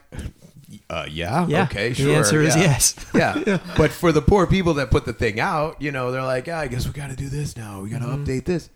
uh, 0.91 1.07
"Yeah, 1.11 1.47
Yeah. 1.49 1.63
okay, 1.65 1.95
Sure. 1.95 2.05
The 2.07 2.11
sure." 2.13 2.19
answer 2.19 2.43
is 2.43 2.57
yeah. 2.57 2.63
yes. 2.63 2.95
yeah. 3.15 3.59
But 3.79 3.93
for 3.93 4.13
the 4.13 4.21
poor 4.21 4.47
people 4.47 4.75
that 4.75 4.91
put 4.91 5.07
the 5.07 5.13
thing 5.15 5.41
out, 5.41 5.81
you 5.81 5.91
know, 5.91 6.11
they're 6.13 6.23
like, 6.23 6.47
yeah, 6.49 6.59
I 6.61 6.67
guess 6.67 6.87
we 6.87 6.93
got 6.93 7.09
to 7.09 7.17
do 7.17 7.29
this 7.31 7.57
now. 7.57 7.81
We 7.81 7.89
got 7.89 8.01
to 8.01 8.07
Mm-hmm. 8.09 8.25
update 8.25 8.45
this. 8.45 8.69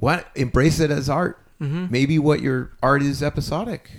Why 0.00 0.24
embrace 0.34 0.80
it 0.80 0.90
as 0.90 1.08
art? 1.08 1.38
Mm-hmm. 1.60 1.86
Maybe 1.90 2.18
what 2.18 2.40
your 2.40 2.72
art 2.82 3.02
is 3.02 3.22
episodic. 3.22 3.90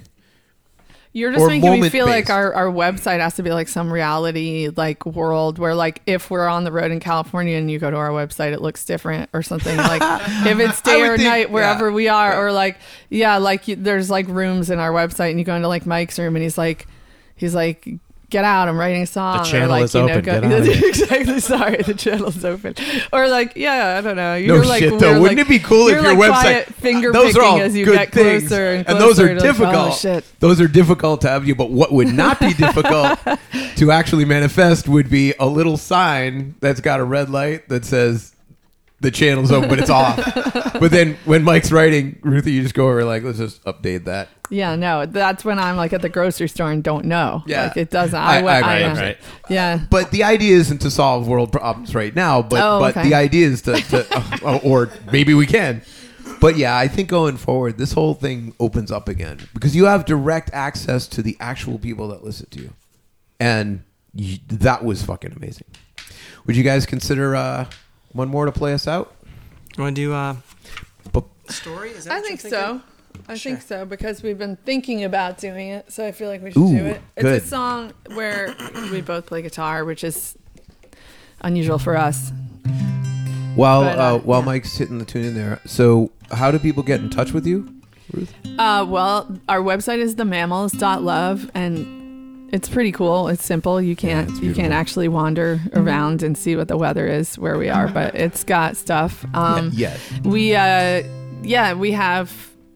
You're 1.12 1.32
just 1.32 1.48
making 1.48 1.82
me 1.82 1.90
feel 1.90 2.06
like 2.06 2.30
our, 2.30 2.54
our 2.54 2.68
website 2.68 3.20
has 3.20 3.34
to 3.36 3.44
be 3.44 3.52
like 3.52 3.68
some 3.68 3.92
reality 3.92 4.70
like 4.76 5.08
world 5.08 5.58
where 5.58 5.74
like 5.74 6.04
if 6.06 6.30
we're 6.30 6.48
on 6.48 6.66
the 6.66 6.72
road 6.72 6.92
in 6.92 7.00
California 7.00 7.58
and 7.58 7.70
you 7.70 7.80
go 7.80 7.90
to 7.90 7.98
our 7.98 8.10
website 8.10 8.54
it 8.54 8.62
looks 8.62 8.86
different 8.86 9.28
or 9.34 9.42
something 9.42 9.76
like 9.76 10.02
if 10.46 10.60
it's 10.60 10.82
day 10.82 11.02
or 11.02 11.18
think- 11.18 11.28
night 11.28 11.52
wherever 11.52 11.90
yeah. 11.90 11.96
we 11.96 12.08
are 12.08 12.46
or 12.46 12.52
like 12.52 12.78
yeah 13.10 13.38
like 13.38 13.68
you, 13.68 13.76
there's 13.76 14.12
like 14.12 14.28
rooms 14.28 14.70
in 14.70 14.78
our 14.78 14.92
website 14.92 15.32
and 15.32 15.40
you 15.40 15.46
go 15.46 15.56
into 15.56 15.68
like 15.68 15.88
Mike's 15.88 16.20
room 16.20 16.36
and 16.36 16.44
he's 16.44 16.60
like 16.60 16.86
he's 17.36 17.56
like 17.56 17.90
get 18.30 18.46
out 18.46 18.68
I'm 18.68 18.78
writing 18.78 19.02
a 19.04 19.08
song 19.08 19.40
or, 19.40 19.44
channel 19.44 19.70
like, 19.70 19.86
is 19.86 19.96
you 19.96 20.06
know, 20.06 20.14
open, 20.14 20.50
go- 20.50 20.58
exactly 20.64 21.40
sorry 21.40 21.82
the 21.82 21.94
channel's 21.94 22.44
open 22.46 22.76
or 23.12 23.28
like 23.28 23.56
yeah 23.56 23.98
I 23.98 24.02
don't 24.02 24.16
know 24.16 24.34
No 24.34 24.36
you're 24.36 24.66
like 24.66 24.80
shit, 24.84 25.00
though. 25.00 25.20
Wouldn't 25.20 25.38
like- 25.38 25.48
it 25.48 25.50
be 25.50 25.60
cool 25.60 25.88
if 25.88 26.02
your 26.02 26.14
like, 26.16 26.18
website? 26.18 26.42
quiet 26.42 26.66
ah, 26.70 26.74
finger 26.74 27.12
those 27.12 27.36
are 27.36 27.44
all 27.44 27.60
as 27.60 27.76
you 27.76 27.86
good 27.86 27.96
get 27.98 28.12
things, 28.12 28.44
closer 28.48 28.72
and, 28.74 28.88
and 28.88 29.00
those 29.00 29.16
closer 29.16 29.32
are 29.32 29.36
to, 29.36 29.54
like, 29.64 29.76
oh, 29.76 29.90
difficult. 29.90 30.34
Those 30.40 30.62
are 30.62 30.68
difficult 30.68 31.22
to 31.22 31.30
have 31.30 31.48
you. 31.48 31.56
But 31.56 31.72
what 31.72 31.92
would 31.92 32.14
not 32.14 32.40
be 32.40 32.54
difficult 32.66 33.20
to 33.78 33.92
actually 33.92 34.26
manifest 34.26 34.88
would 34.88 35.10
be 35.10 35.34
a 35.40 35.46
little 35.48 35.78
sign 35.78 36.56
that's 36.60 36.82
got 36.82 37.00
a 37.00 37.04
red 37.04 37.30
light 37.30 37.68
that 37.70 37.86
says 37.86 38.34
the 39.02 39.12
channel's 39.12 39.52
open, 39.52 39.70
but 39.70 39.80
it's 39.80 39.90
off. 39.90 40.18
but 40.80 40.92
then 40.92 41.18
when 41.26 41.44
Mike's 41.44 41.72
writing, 41.72 42.20
Ruthy, 42.22 42.52
you 42.52 42.62
just 42.64 42.74
go 42.76 42.88
over 42.90 43.04
like, 43.06 43.24
let's 43.24 43.38
just 43.38 43.64
update 43.64 44.06
that. 44.06 44.30
Yeah, 44.52 44.76
no, 44.76 45.06
that's 45.06 45.46
when 45.46 45.60
I'm 45.60 45.78
like 45.78 45.94
at 45.94 46.02
the 46.02 46.10
grocery 46.10 46.50
store 46.50 46.72
and 46.72 46.84
don't 46.84 47.06
know. 47.06 47.44
Yeah. 47.46 47.68
like 47.68 47.78
it 47.78 47.92
doesn't. 47.92 48.20
I- 48.20 48.40
I, 48.40 48.42
I- 48.42 48.58
I, 48.58 48.62
right, 48.62 48.82
know. 48.96 49.02
right. 49.02 49.18
Yeah, 49.50 49.80
But 49.90 50.12
the 50.12 50.24
idea 50.24 50.58
isn't 50.58 50.80
to 50.80 50.92
solve 50.92 51.28
world 51.28 51.52
problems 51.52 51.94
right 51.94 52.16
now, 52.16 52.42
but 52.42 52.60
Oh, 52.62 52.80
but 52.80 52.98
okay. 52.98 53.08
the 53.10 53.16
idea 53.16 53.48
is 53.48 53.62
to, 53.64 53.74
to 53.80 54.08
uh, 54.46 54.60
or 54.64 54.90
maybe 55.12 55.34
we 55.34 55.46
can. 55.46 55.82
But 56.42 56.58
yeah, 56.58 56.76
I 56.78 56.88
think 56.88 57.10
going 57.10 57.38
forward, 57.38 57.78
this 57.78 57.92
whole 57.94 58.14
thing 58.14 58.54
opens 58.60 58.92
up 58.92 59.08
again 59.10 59.40
because 59.54 59.76
you 59.76 59.86
have 59.86 60.06
direct 60.06 60.50
access 60.54 61.06
to 61.10 61.22
the 61.22 61.36
actual 61.40 61.78
people 61.78 62.08
that 62.10 62.24
listen 62.24 62.48
to 62.52 62.62
you, 62.62 62.74
and 63.40 63.84
you, 64.16 64.38
that 64.48 64.84
was 64.84 65.04
fucking 65.04 65.34
amazing. 65.34 65.68
Would 66.48 66.56
you 66.56 66.64
guys 66.64 66.86
consider 66.86 67.36
uh, 67.36 67.66
one 68.12 68.28
more 68.28 68.46
to 68.46 68.52
play 68.52 68.74
us 68.74 68.88
out? 68.88 69.14
You 69.78 69.84
want 69.84 69.96
to 69.96 70.02
do 70.02 70.14
uh, 70.14 70.36
Bu- 71.12 71.24
story? 71.50 71.92
Is 71.92 72.06
that 72.06 72.14
I 72.14 72.22
think 72.22 72.42
so. 72.42 72.82
I 73.28 73.38
think 73.38 73.62
so 73.62 73.86
because 73.86 74.24
we've 74.24 74.38
been 74.38 74.56
thinking 74.58 75.04
about 75.04 75.38
doing 75.38 75.70
it, 75.70 75.92
so 75.92 76.06
I 76.06 76.12
feel 76.12 76.30
like 76.30 76.42
we 76.42 76.52
should 76.52 76.60
Ooh, 76.60 76.78
do 76.78 76.86
it. 76.86 77.02
It's 77.16 77.24
good. 77.24 77.42
a 77.42 77.46
song 77.46 77.94
where 78.14 78.56
we 78.92 79.02
both 79.02 79.26
play 79.28 79.42
guitar, 79.42 79.86
which 79.86 80.04
is 80.04 80.36
unusual 81.42 81.78
for 81.78 81.96
us. 81.96 82.32
While 83.56 83.84
But, 83.84 83.98
uh, 84.00 84.02
uh, 84.02 84.20
while 84.20 84.40
yeah. 84.40 84.46
Mike's 84.46 84.78
hitting 84.78 85.00
the 85.00 85.06
tune 85.06 85.26
in 85.26 85.36
there, 85.36 85.60
so 85.66 86.12
how 86.32 86.50
do 86.52 86.60
people 86.60 86.82
get 86.82 87.02
in 87.02 87.10
touch 87.10 87.32
with 87.34 87.46
you? 87.46 87.74
Uh, 88.58 88.86
well, 88.88 89.38
our 89.48 89.60
website 89.60 90.00
is 90.00 90.16
themammals.love 90.16 91.52
and 91.54 91.99
it's 92.52 92.70
pretty 92.70 92.92
cool. 92.92 93.28
It's 93.28 93.44
simple. 93.46 93.82
You 93.82 93.96
can't 93.96 94.30
it's 94.30 94.40
you 94.42 94.54
can't 94.54 94.74
actually 94.74 95.08
wander 95.08 95.60
around 95.74 96.24
and 96.24 96.38
see 96.38 96.56
what 96.56 96.68
the 96.68 96.78
weather 96.78 97.08
is 97.08 97.38
where 97.38 97.58
we 97.58 97.70
are, 97.70 97.88
but 97.88 98.16
it's 98.26 98.44
got 98.44 98.78
stuff. 98.78 99.26
Um, 99.34 99.72
yeah, 99.74 99.98
we 100.24 100.56
uh 100.56 101.04
yeah, 101.44 101.74
we 101.74 101.92
have 101.92 102.32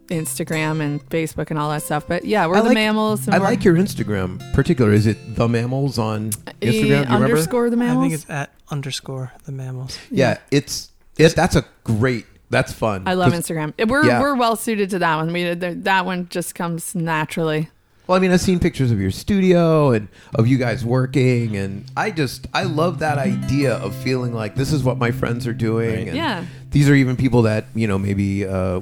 Instagram 0.08 0.82
and 0.82 1.04
Facebook 1.10 1.50
and 1.50 1.58
all 1.58 1.70
that 1.70 1.82
stuff. 1.84 2.08
But 2.08 2.26
yeah, 2.26 2.46
we're 2.48 2.58
I 2.58 2.62
the 2.62 2.66
like- 2.68 2.74
mammals. 2.76 3.28
I 3.28 3.38
like 3.38 3.64
your 3.64 3.76
Instagram 3.76 4.40
particular. 4.54 4.92
Is 4.92 5.08
it 5.08 5.36
the 5.36 5.48
mammals 5.48 5.98
on 5.98 6.32
Instagram? 6.32 6.60
Do 6.60 6.72
you 6.72 6.84
remember? 6.96 7.14
underscore 7.26 7.70
the 7.70 7.78
mammals. 7.78 7.98
I 8.06 8.10
think 8.10 8.14
it's 8.22 8.30
at 8.30 8.54
underscore 8.70 9.32
the 9.46 9.52
mammals. 9.52 9.98
Yeah, 10.12 10.38
it's 10.52 10.92
it. 11.18 11.36
That's 11.36 11.56
a 11.56 11.66
great. 11.84 12.26
That's 12.50 12.72
fun. 12.72 13.04
I 13.08 13.16
love 13.16 13.34
Instagram. 13.34 13.74
We're 13.90 14.06
Yeah. 14.06 14.22
we're 14.22 14.36
well 14.36 14.56
suited 14.56 14.92
to 14.92 15.00
that 15.00 15.16
one. 15.16 15.34
We 15.34 15.54
that 15.56 16.06
one 16.06 16.28
just 16.30 16.54
comes 16.54 16.94
naturally. 16.94 17.70
Well, 18.06 18.18
I 18.18 18.20
mean, 18.20 18.32
I've 18.32 18.42
seen 18.42 18.60
pictures 18.60 18.92
of 18.92 19.00
your 19.00 19.12
studio 19.12 19.92
and 19.92 20.10
of 20.36 20.46
you 20.46 20.58
guys 20.58 20.84
working, 20.84 21.56
and 21.56 21.86
I 21.96 22.12
just 22.12 22.48
I 22.54 22.64
love 22.64 23.00
that 23.00 23.18
idea 23.18 23.76
of 23.76 23.96
feeling 23.96 24.34
like 24.34 24.56
this 24.56 24.74
is 24.74 24.84
what 24.84 24.98
my 24.98 25.12
friends 25.12 25.48
are 25.48 25.54
doing. 25.54 25.90
Right. 25.90 26.08
And 26.10 26.18
Yeah. 26.18 26.46
These 26.72 26.90
are 26.90 26.96
even 26.96 27.16
people 27.16 27.44
that 27.44 27.66
you 27.76 27.88
know 27.88 28.00
maybe 28.00 28.46
uh, 28.46 28.76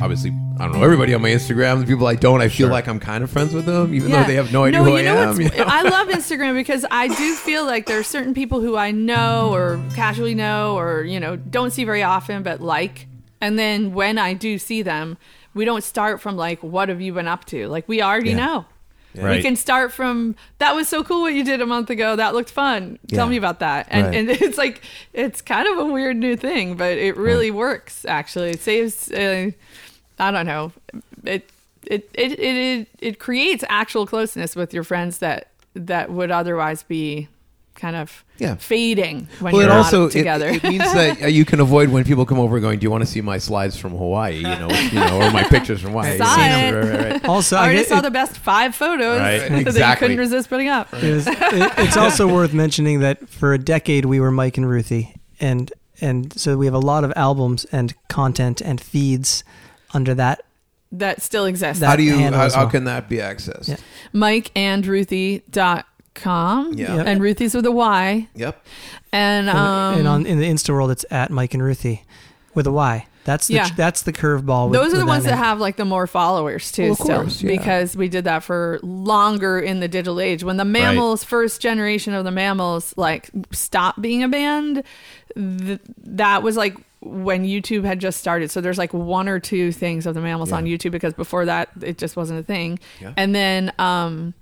obviously 0.00 0.32
I 0.58 0.64
don't 0.64 0.72
know 0.72 0.82
everybody 0.82 1.14
on 1.14 1.22
my 1.22 1.30
Instagram. 1.30 1.80
The 1.80 1.86
people 1.86 2.06
I 2.06 2.16
don't, 2.16 2.42
I 2.42 2.48
feel 2.48 2.68
like 2.68 2.88
I'm 2.88 2.98
kind 2.98 3.22
of 3.24 3.30
friends 3.30 3.54
with 3.54 3.66
them, 3.66 3.94
even 3.94 4.10
though 4.10 4.24
they 4.24 4.34
have 4.34 4.52
no 4.52 4.64
idea 4.64 4.82
who 4.82 4.90
you 4.90 4.96
I 4.98 5.02
know 5.02 5.30
am. 5.30 5.40
you 5.40 5.48
know? 5.56 5.64
I 5.64 5.82
love 5.82 6.08
Instagram 6.08 6.54
because 6.54 6.84
I 6.90 7.06
do 7.06 7.34
feel 7.36 7.64
like 7.64 7.86
there 7.86 8.00
are 8.00 8.02
certain 8.02 8.34
people 8.34 8.60
who 8.60 8.76
I 8.76 8.90
know 8.90 9.54
or 9.54 9.80
casually 9.94 10.34
know 10.34 10.76
or 10.76 11.04
you 11.04 11.20
know 11.20 11.36
don't 11.36 11.70
see 11.70 11.84
very 11.84 12.02
often, 12.02 12.42
but 12.42 12.60
like. 12.60 13.06
And 13.38 13.58
then 13.58 13.92
when 13.92 14.16
I 14.16 14.32
do 14.32 14.56
see 14.58 14.80
them, 14.80 15.18
we 15.56 15.64
don't 15.64 15.82
start 15.82 16.20
from 16.20 16.36
like, 16.36 16.62
"What 16.62 16.88
have 16.88 17.00
you 17.00 17.12
been 17.12 17.26
up 17.26 17.44
to?" 17.46 17.66
Like 17.66 17.88
we 17.88 18.00
already 18.02 18.30
Yeah. 18.30 18.46
know. 18.46 18.64
We 19.14 19.22
Right. 19.22 19.42
can 19.42 19.56
start 19.56 19.92
from 19.92 20.36
that 20.58 20.74
was 20.74 20.88
so 20.88 21.02
cool 21.02 21.22
what 21.22 21.32
you 21.32 21.42
did 21.42 21.62
a 21.62 21.66
month 21.66 21.88
ago. 21.88 22.16
That 22.16 22.34
looked 22.34 22.50
fun. 22.50 22.98
Tell 23.08 23.24
Yeah. 23.24 23.30
me 23.30 23.36
about 23.38 23.60
that. 23.60 23.86
And 23.90 24.06
Right. 24.06 24.14
and 24.16 24.30
it's 24.46 24.58
like 24.58 24.82
it's 25.14 25.40
kind 25.40 25.66
of 25.66 25.78
a 25.78 25.84
weird 25.86 26.16
new 26.18 26.36
thing, 26.36 26.76
but 26.76 26.98
it 26.98 27.16
really 27.16 27.50
works 27.50 28.04
actually. 28.06 28.50
It 28.50 28.60
saves 28.60 29.10
uh, 29.10 29.50
I 30.18 30.30
don't 30.30 30.46
know. 30.46 30.72
It 31.24 31.48
it, 31.86 32.10
it 32.14 32.32
it 32.38 32.56
it 32.56 32.88
it 33.00 33.18
creates 33.18 33.64
actual 33.70 34.06
closeness 34.06 34.54
with 34.54 34.74
your 34.74 34.84
friends 34.84 35.18
that 35.18 35.48
that 35.74 36.10
would 36.10 36.30
otherwise 36.30 36.82
be 36.82 37.28
kind 37.76 37.94
of 37.96 38.24
Yeah. 38.38 38.56
fading 38.56 39.28
when 39.40 39.52
well, 39.52 39.62
you're 39.62 39.70
it 39.70 39.74
not 39.74 39.84
also 39.84 40.06
it, 40.06 40.10
together. 40.12 40.48
it 40.48 40.62
means 40.62 40.82
that 40.92 41.22
uh, 41.22 41.26
you 41.26 41.44
can 41.44 41.60
avoid 41.60 41.90
when 41.90 42.04
people 42.04 42.26
come 42.26 42.38
over 42.40 42.58
going, 42.60 42.78
"Do 42.78 42.84
you 42.84 42.90
want 42.90 43.02
to 43.04 43.06
see 43.06 43.20
my 43.20 43.38
slides 43.38 43.76
from 43.76 43.92
Hawaii?" 43.92 44.36
You 44.36 44.42
know, 44.42 44.68
you 44.70 44.98
know, 45.00 45.20
or 45.22 45.30
my 45.30 45.42
pictures 45.48 45.80
from 45.80 45.90
Hawaii. 45.90 46.18
Saw 46.18 46.36
You 46.36 46.48
know, 46.50 46.56
it. 46.58 46.72
right, 46.84 46.90
right, 47.00 47.12
right. 47.12 47.24
Also, 47.28 47.56
I 47.56 47.60
I 47.60 47.62
already 47.64 47.78
get, 47.80 47.88
saw 47.88 47.98
it- 47.98 48.02
the 48.02 48.10
best 48.10 48.36
five 48.38 48.74
photos 48.74 49.20
Right. 49.20 49.64
that 49.64 49.90
you 49.90 49.96
couldn't 49.98 50.18
resist 50.18 50.48
putting 50.48 50.68
up. 50.68 50.92
it 50.94 51.14
was- 51.14 51.26
it- 51.26 51.36
it's 51.78 51.96
also 51.96 52.26
worth 52.32 52.52
mentioning 52.52 53.00
that 53.00 53.28
for 53.28 53.52
a 53.54 53.58
decade 53.58 54.04
we 54.06 54.18
were 54.20 54.30
Mike 54.30 54.56
and 54.56 54.66
Ruthy, 54.68 55.14
and 55.40 55.72
and 56.00 56.32
so 56.38 56.56
we 56.56 56.66
have 56.66 56.74
a 56.74 56.78
lot 56.92 57.04
of 57.04 57.12
albums 57.16 57.64
and 57.72 57.94
content 58.08 58.60
and 58.60 58.80
feeds 58.80 59.44
under 59.94 60.14
that. 60.14 60.42
That 60.92 61.20
still 61.22 61.46
exists. 61.46 61.80
That- 61.80 61.88
How 61.90 61.96
do 61.96 62.02
you? 62.02 62.16
How, 62.18 62.44
as 62.46 62.54
how 62.54 62.66
can 62.66 62.84
that 62.84 63.08
be 63.08 63.16
accessed? 63.16 63.68
Yeah. 63.68 63.76
mikeandruthy.com. 66.16 66.74
Yeah. 66.74 66.96
Yep. 66.96 67.06
And 67.06 67.20
Ruthy's 67.22 67.54
with 67.54 67.66
a 67.66 67.72
Y. 67.72 68.28
Yep. 68.34 68.66
And, 69.12 69.48
And, 69.48 69.56
um, 69.58 69.98
and 69.98 70.08
on 70.08 70.26
in 70.26 70.38
the 70.38 70.46
Insta 70.46 70.70
world, 70.70 70.90
it's 70.90 71.04
at 71.10 71.30
Mike 71.30 71.54
and 71.54 71.62
Ruthie 71.62 72.02
with 72.54 72.66
a 72.66 72.72
Y. 72.72 73.06
That's 73.24 73.48
the 73.48 73.54
Yeah. 73.54 73.68
that's 73.76 74.02
the 74.02 74.12
curveball. 74.12 74.72
those 74.72 74.94
are 74.94 74.98
the 74.98 75.06
ones 75.06 75.24
that 75.24 75.30
name. 75.30 75.38
have 75.42 75.58
like 75.58 75.74
the 75.76 75.84
more 75.84 76.06
followers 76.06 76.70
too, 76.70 76.82
Well, 76.82 76.92
of 76.92 76.98
still, 76.98 77.16
course, 77.22 77.42
yeah. 77.42 77.50
because 77.50 77.96
we 77.96 78.08
did 78.08 78.22
that 78.24 78.44
for 78.44 78.78
longer 78.84 79.58
in 79.58 79.80
the 79.80 79.88
digital 79.88 80.20
age. 80.20 80.44
When 80.44 80.58
the 80.58 80.64
mammals, 80.64 81.24
first 81.24 81.60
generation 81.60 82.14
of 82.14 82.24
the 82.24 82.30
mammals, 82.30 82.94
like 82.96 83.30
stopped 83.50 84.00
being 84.00 84.22
a 84.22 84.28
band, 84.28 84.84
th- 85.34 85.80
that 86.04 86.44
was 86.44 86.56
like 86.56 86.76
when 87.00 87.44
YouTube 87.44 87.84
had 87.84 87.98
just 87.98 88.20
started. 88.20 88.50
So 88.52 88.60
there's 88.60 88.78
like 88.78 88.94
one 88.94 89.28
or 89.28 89.40
two 89.40 89.72
things 89.72 90.06
of 90.06 90.14
the 90.14 90.20
mammals 90.20 90.52
on 90.52 90.64
YouTube 90.64 90.92
because 90.92 91.12
before 91.12 91.44
that 91.46 91.68
it 91.82 91.98
just 91.98 92.16
wasn't 92.16 92.38
a 92.38 92.42
thing. 92.44 92.78
Yeah. 93.00 93.12
And 93.16 93.34
then, 93.34 93.72
um, 93.80 94.34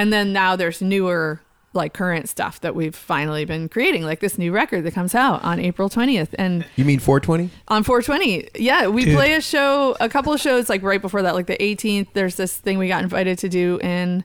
and 0.00 0.12
then 0.12 0.32
now 0.32 0.56
there's 0.56 0.80
newer 0.82 1.40
like 1.72 1.92
current 1.94 2.28
stuff 2.28 2.60
that 2.62 2.74
we've 2.74 2.96
finally 2.96 3.44
been 3.44 3.68
creating 3.68 4.02
like 4.02 4.18
this 4.20 4.36
new 4.38 4.50
record 4.50 4.82
that 4.84 4.92
comes 4.92 5.14
out 5.14 5.40
on 5.44 5.60
April 5.60 5.88
20th 5.88 6.34
and 6.36 6.64
You 6.74 6.84
mean 6.84 6.98
420? 6.98 7.48
on 7.68 7.84
420 7.84 8.48
yeah 8.58 8.88
we 8.88 9.04
Dude. 9.04 9.14
play 9.14 9.34
a 9.34 9.40
show 9.40 9.96
a 10.00 10.08
couple 10.08 10.32
of 10.32 10.40
shows 10.40 10.68
like 10.68 10.82
right 10.82 11.00
before 11.00 11.22
that 11.22 11.34
like 11.36 11.46
the 11.46 11.56
18th 11.58 12.08
there's 12.14 12.34
this 12.34 12.56
thing 12.56 12.76
we 12.78 12.88
got 12.88 13.04
invited 13.04 13.38
to 13.38 13.48
do 13.48 13.78
in 13.82 14.24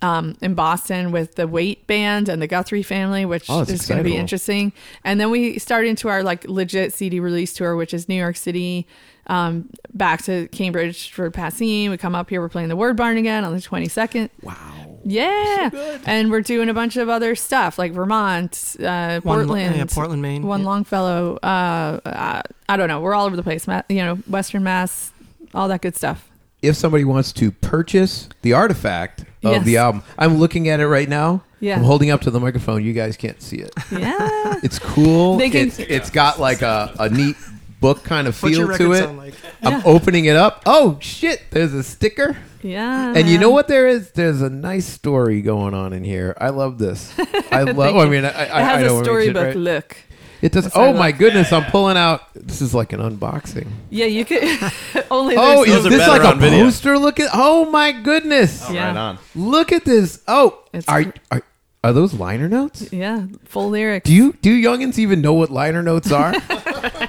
um, 0.00 0.36
in 0.40 0.54
Boston 0.54 1.10
with 1.10 1.34
the 1.34 1.48
Weight 1.48 1.86
Band 1.88 2.28
and 2.28 2.40
the 2.40 2.46
Guthrie 2.46 2.84
family, 2.84 3.24
which 3.26 3.46
Oh, 3.50 3.62
is 3.62 3.84
going 3.84 3.98
to 3.98 4.04
be 4.04 4.14
interesting. 4.16 4.72
And 5.02 5.18
then 5.20 5.28
we 5.28 5.58
start 5.58 5.86
into 5.86 6.08
our 6.08 6.22
like 6.22 6.44
legit 6.48 6.92
CD 6.94 7.18
release 7.18 7.52
tour, 7.52 7.74
which 7.74 7.92
is 7.92 8.08
New 8.08 8.14
York 8.14 8.36
City, 8.36 8.86
um, 9.26 9.68
back 9.92 10.22
to 10.22 10.46
Cambridge 10.52 11.10
for 11.10 11.28
Passim. 11.32 11.90
We 11.90 11.96
come 11.96 12.14
up 12.14 12.30
here, 12.30 12.40
we're 12.40 12.48
playing 12.48 12.68
the 12.68 12.76
Word 12.76 12.96
Barn 12.96 13.16
again 13.16 13.44
on 13.44 13.52
the 13.52 13.58
22nd. 13.60 14.30
Wow. 14.40 14.87
Yeah, 15.04 15.70
and 16.06 16.30
we're 16.30 16.40
doing 16.42 16.68
a 16.68 16.74
bunch 16.74 16.96
of 16.96 17.08
other 17.08 17.34
stuff 17.34 17.78
like 17.78 17.92
Vermont, 17.92 18.76
uh, 18.80 19.20
One- 19.20 19.38
Portland, 19.38 19.76
yeah, 19.76 19.84
Portland, 19.86 20.20
Maine. 20.22 20.42
one 20.46 20.60
Yeah. 20.60 20.66
Longfellow. 20.66 21.38
Uh, 21.42 22.00
uh, 22.04 22.42
I 22.68 22.76
don't 22.76 22.88
know. 22.88 23.00
We're 23.00 23.14
all 23.14 23.26
over 23.26 23.36
the 23.36 23.42
place. 23.42 23.66
Ma- 23.66 23.82
you 23.88 23.96
know, 24.04 24.16
Western 24.26 24.62
Mass, 24.64 25.12
all 25.54 25.68
that 25.68 25.80
good 25.82 25.96
stuff. 25.96 26.28
If 26.60 26.76
somebody 26.76 27.04
wants 27.04 27.32
to 27.34 27.50
purchase 27.52 28.28
the 28.42 28.52
artifact 28.52 29.20
of 29.44 29.52
Yes. 29.52 29.64
the 29.64 29.76
album, 29.76 30.02
I'm 30.18 30.38
looking 30.38 30.68
at 30.68 30.80
it 30.80 30.88
right 30.88 31.08
now. 31.08 31.42
Yeah. 31.60 31.76
I'm 31.76 31.84
holding 31.84 32.10
up 32.10 32.20
to 32.22 32.30
the 32.30 32.40
microphone. 32.40 32.84
You 32.84 32.92
guys 32.92 33.16
can't 33.16 33.40
see 33.40 33.56
it. 33.58 33.72
Yeah, 33.92 34.54
It's 34.62 34.78
cool. 34.78 35.36
They 35.38 35.50
can- 35.50 35.68
it's, 35.68 35.78
it's 35.78 36.10
got 36.10 36.38
like 36.40 36.62
a, 36.62 36.92
a 36.98 37.08
neat 37.08 37.36
book 37.80 38.02
kind 38.04 38.26
of 38.28 38.36
feel 38.36 38.68
to 38.76 38.92
it. 38.92 39.06
like? 39.16 39.34
I'm 39.62 39.82
opening 39.84 40.24
it 40.26 40.36
up. 40.36 40.62
Oh 40.66 40.98
shit! 41.00 41.42
There's 41.50 41.72
a 41.74 41.82
sticker. 41.82 42.36
yeah. 42.62 43.12
And 43.16 43.28
you 43.28 43.38
know 43.38 43.50
what 43.50 43.68
there 43.68 43.86
is? 43.88 44.10
There's 44.12 44.42
a 44.42 44.50
nice 44.50 44.86
story 44.86 45.42
going 45.42 45.74
on 45.74 45.92
in 45.92 46.04
here. 46.04 46.36
I 46.40 46.48
love 46.50 46.78
this. 46.78 47.12
I 47.52 47.62
love. 47.62 47.94
oh, 47.96 48.00
I 48.00 48.08
mean, 48.08 48.24
I, 48.24 48.28
I, 48.30 48.42
It 48.44 48.50
I 48.52 48.60
has 48.62 48.82
know 48.82 48.88
a 48.88 48.94
what 48.94 48.98
makes 49.00 49.04
storybook 49.06 49.44
right? 49.46 49.56
look. 49.56 49.96
It 50.40 50.52
does. 50.52 50.64
That's 50.64 50.76
Oh 50.76 50.92
my 50.92 51.10
love. 51.10 51.18
goodness! 51.18 51.52
I'm 51.52 51.64
pulling 51.70 51.96
out. 51.96 52.22
This 52.34 52.60
is 52.62 52.72
like 52.72 52.92
an 52.92 53.00
unboxing. 53.00 53.66
Yeah, 53.90 54.06
you 54.06 54.24
could 54.24 54.42
only. 55.10 55.34
Oh, 55.36 55.64
there's 55.64 55.84
is 55.84 55.90
this 55.90 56.06
like 56.06 56.22
a 56.22 56.28
on 56.28 56.38
video. 56.38 56.64
poster? 56.64 56.96
Look 56.98 57.18
at. 57.18 57.30
Oh 57.34 57.68
my 57.70 57.90
goodness! 57.92 58.62
Oh, 58.68 58.72
Yeah. 58.72 58.88
Right 58.88 58.96
on. 58.96 59.18
Look 59.34 59.72
at 59.72 59.84
this. 59.84 60.22
Oh, 60.28 60.62
It's- 60.72 60.84
are, 60.88 61.12
are 61.32 61.42
are 61.84 61.92
those 61.92 62.14
liner 62.14 62.48
notes? 62.48 62.92
yeah, 62.92 63.26
full 63.46 63.70
lyrics. 63.70 64.04
Do 64.08 64.14
you 64.14 64.32
do 64.42 64.50
youngins 64.60 64.98
even 64.98 65.20
know 65.20 65.32
what 65.34 65.50
liner 65.50 65.82
notes 65.82 66.12
are? 66.12 66.32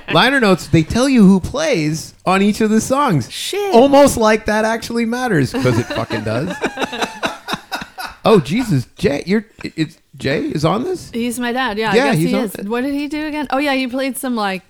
liner 0.13 0.39
notes. 0.39 0.67
They 0.67 0.83
tell 0.83 1.07
you 1.09 1.25
who 1.27 1.39
plays 1.39 2.13
on 2.25 2.41
each 2.41 2.61
of 2.61 2.69
the 2.69 2.81
songs. 2.81 3.31
Shit. 3.31 3.73
Almost 3.73 4.17
like 4.17 4.45
that 4.45 4.65
actually 4.65 5.05
matters 5.05 5.51
because 5.53 5.77
it 5.79 5.85
fucking 5.87 6.23
does. 6.23 6.55
oh 8.25 8.39
Jesus, 8.43 8.85
Jay, 8.97 9.23
you're 9.25 9.45
it's 9.63 9.97
Jay 10.17 10.41
is 10.45 10.65
on 10.65 10.83
this. 10.83 11.09
He's 11.11 11.39
my 11.39 11.51
dad. 11.51 11.77
Yeah, 11.77 11.93
Yeah, 11.93 12.03
I 12.03 12.05
guess 12.11 12.17
he's 12.17 12.29
he 12.29 12.35
on 12.35 12.43
is. 12.45 12.55
it. 12.55 12.67
What 12.67 12.81
did 12.81 12.93
he 12.93 13.07
do 13.07 13.25
again? 13.27 13.47
Oh 13.51 13.57
yeah, 13.57 13.73
he 13.73 13.87
played 13.87 14.17
some 14.17 14.35
like. 14.35 14.63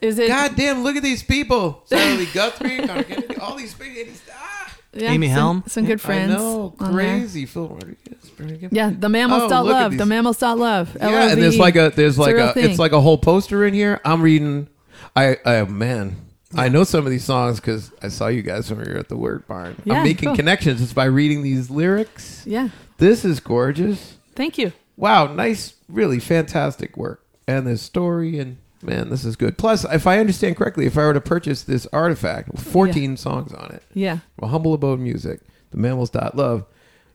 Is 0.00 0.16
it? 0.20 0.28
God 0.28 0.54
damn! 0.54 0.84
Look 0.84 0.94
at 0.94 1.02
these 1.02 1.24
people. 1.24 1.82
Sarah 1.86 2.14
Lee 2.14 2.28
Guthrie, 2.32 2.78
Connor 2.86 3.02
Kennedy, 3.02 3.36
all 3.38 3.56
these 3.56 3.74
big. 3.74 4.06
He's, 4.06 4.22
ah, 4.32 4.72
yeah, 4.92 5.10
Amy 5.10 5.26
some, 5.26 5.34
Helm? 5.34 5.64
Some 5.66 5.86
good 5.86 6.00
friends. 6.00 6.32
I 6.32 6.36
know, 6.36 6.72
on 6.78 6.94
there. 6.94 7.18
crazy. 7.18 7.46
Phil 7.46 7.66
Rodriguez. 7.66 8.30
Rodriguez. 8.38 8.70
Yeah, 8.72 8.92
the 8.96 9.08
mammals 9.08 9.42
Oh, 9.42 9.48
dot 9.48 9.64
look 9.64 9.74
at 9.74 9.80
love. 9.80 9.90
these. 9.92 9.98
The 9.98 10.06
mammals 10.06 10.38
dot 10.38 10.56
love. 10.56 10.96
Yeah, 11.00 11.30
and 11.32 11.42
there's 11.42 11.58
like 11.58 11.74
a 11.74 11.90
there's 11.96 12.16
like 12.16 12.36
real 12.36 12.50
a, 12.50 12.52
thing. 12.52 12.70
it's 12.70 12.78
like 12.78 12.92
a 12.92 13.00
whole 13.00 13.18
poster 13.18 13.64
in 13.66 13.74
here. 13.74 14.00
I'm 14.04 14.22
reading. 14.22 14.68
I 15.16 15.36
I 15.44 15.62
man, 15.64 16.16
I 16.54 16.68
know 16.68 16.84
some 16.84 17.04
of 17.04 17.10
these 17.10 17.24
songs 17.24 17.60
because 17.60 17.92
I 18.02 18.08
saw 18.08 18.28
you 18.28 18.42
guys 18.42 18.70
when 18.70 18.80
we 18.84 18.92
were 18.92 18.98
at 18.98 19.08
the 19.08 19.16
Word 19.16 19.46
Barn. 19.46 19.76
Yeah, 19.84 19.94
I'm 19.98 20.04
making 20.04 20.28
cool. 20.30 20.36
connections 20.36 20.80
just 20.80 20.94
by 20.94 21.04
reading 21.04 21.42
these 21.42 21.70
lyrics. 21.70 22.44
Yeah. 22.46 22.68
This 22.98 23.24
is 23.24 23.40
gorgeous. 23.40 24.16
Thank 24.34 24.58
you. 24.58 24.72
Wow, 24.96 25.26
nice, 25.32 25.74
really 25.88 26.18
fantastic 26.20 26.96
work, 26.96 27.24
and 27.46 27.66
this 27.66 27.82
story 27.82 28.38
and. 28.38 28.58
Man, 28.84 29.10
this 29.10 29.24
is 29.24 29.36
good. 29.36 29.58
Plus, 29.58 29.84
if 29.84 30.08
I 30.08 30.18
understand 30.18 30.56
correctly, 30.56 30.86
if 30.86 30.98
I 30.98 31.02
were 31.06 31.14
to 31.14 31.20
purchase 31.20 31.62
this 31.62 31.86
artifact, 31.92 32.50
with 32.50 32.64
14 32.66 33.16
songs 33.16 33.52
on 33.52 33.70
it, 33.70 33.84
Yeah. 33.94 34.18
well, 34.40 34.50
Humble 34.50 34.74
Abode 34.74 34.98
Music, 34.98 35.38
the 35.70 35.76
Mammals 35.76 36.10
Dot 36.10 36.36
Love. 36.36 36.64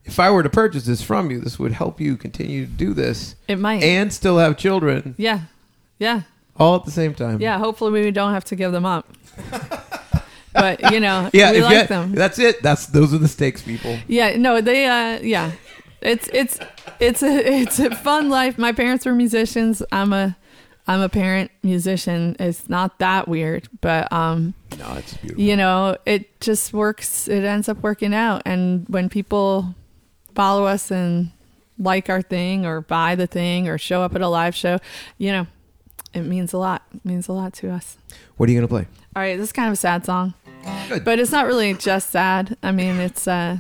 If 0.06 0.18
I 0.18 0.30
were 0.32 0.44
to 0.44 0.50
purchase 0.50 0.86
this 0.86 1.02
from 1.02 1.30
you, 1.30 1.42
this 1.42 1.60
would 1.60 1.74
help 1.74 2.00
you 2.00 2.16
continue 2.16 2.66
to 2.66 2.72
do 2.72 2.94
this 2.94 3.36
It 3.50 3.60
might. 3.60 3.84
and 3.84 4.14
still 4.14 4.38
have 4.38 4.56
children. 4.56 5.14
yeah. 5.18 5.42
Yeah. 6.00 6.22
All 6.60 6.76
at 6.76 6.86
the 6.86 6.92
same 6.92 7.14
time. 7.14 7.40
Yeah, 7.42 7.58
hopefully 7.60 8.04
we 8.04 8.12
don't 8.12 8.34
have 8.34 8.46
to 8.46 8.56
give 8.56 8.72
them 8.72 8.86
up. 8.86 9.08
but 10.54 10.92
you 10.92 11.00
know, 11.00 11.30
Yeah, 11.34 11.52
we 11.52 11.62
like 11.62 11.88
them. 11.88 12.14
That's 12.14 12.40
it. 12.40 12.62
That's 12.64 12.88
those 12.88 13.14
are 13.14 13.18
the 13.20 13.28
stakes, 13.28 13.62
people. 13.62 13.98
Yeah, 14.08 14.36
no, 14.38 14.62
they 14.62 14.86
uh 14.88 15.20
yeah. 15.22 15.52
It's 16.02 16.28
it's 16.34 16.60
it's 17.00 17.24
a 17.24 17.62
it's 17.62 17.80
a 17.80 17.96
fun 17.96 18.30
life. 18.30 18.58
My 18.58 18.72
parents 18.72 19.06
were 19.06 19.14
musicians. 19.14 19.82
I'm 19.92 20.14
a 20.14 20.36
I'm 20.88 21.02
a 21.02 21.10
parent 21.10 21.52
musician. 21.64 22.36
It's 22.40 22.70
not 22.70 23.00
that 23.00 23.28
weird, 23.28 23.68
but 23.82 24.12
um 24.12 24.54
No, 24.80 24.94
it's 24.96 25.14
beautiful. 25.16 25.44
you 25.44 25.56
know, 25.56 25.98
it 26.06 26.40
just 26.40 26.74
works 26.74 27.28
it 27.28 27.44
ends 27.44 27.68
up 27.70 27.82
working 27.82 28.14
out 28.14 28.42
and 28.46 28.88
when 28.90 29.10
people 29.10 29.76
follow 30.36 30.66
us 30.66 30.92
and 30.92 31.32
like 31.80 32.10
our 32.10 32.22
thing 32.22 32.66
or 32.66 32.82
buy 32.82 33.14
the 33.16 33.28
thing 33.28 33.68
or 33.68 33.78
show 33.78 34.02
up 34.02 34.16
at 34.16 34.22
a 34.22 34.28
live 34.28 34.56
show, 34.56 34.80
you 35.18 35.32
know, 35.32 35.46
it 36.14 36.22
means 36.22 36.54
a 36.54 36.58
lot. 36.58 36.84
It 36.94 37.06
means 37.06 37.28
a 37.28 37.34
lot 37.34 37.54
to 37.54 37.70
us. 37.70 37.98
What 38.38 38.50
are 38.50 38.52
you 38.52 38.58
gonna 38.58 38.68
play? 38.68 38.88
All 39.16 39.22
right, 39.22 39.38
this 39.38 39.48
is 39.48 39.54
kind 39.54 39.68
of 39.68 39.74
a 39.74 39.78
sad 39.78 40.06
song. 40.06 40.34
Good. 40.90 41.04
But 41.04 41.20
it's 41.20 41.32
not 41.32 41.46
really 41.46 41.74
just 41.74 42.10
sad. 42.12 42.58
I 42.64 42.72
mean, 42.72 42.98
it's 42.98 43.28
uh 43.28 43.58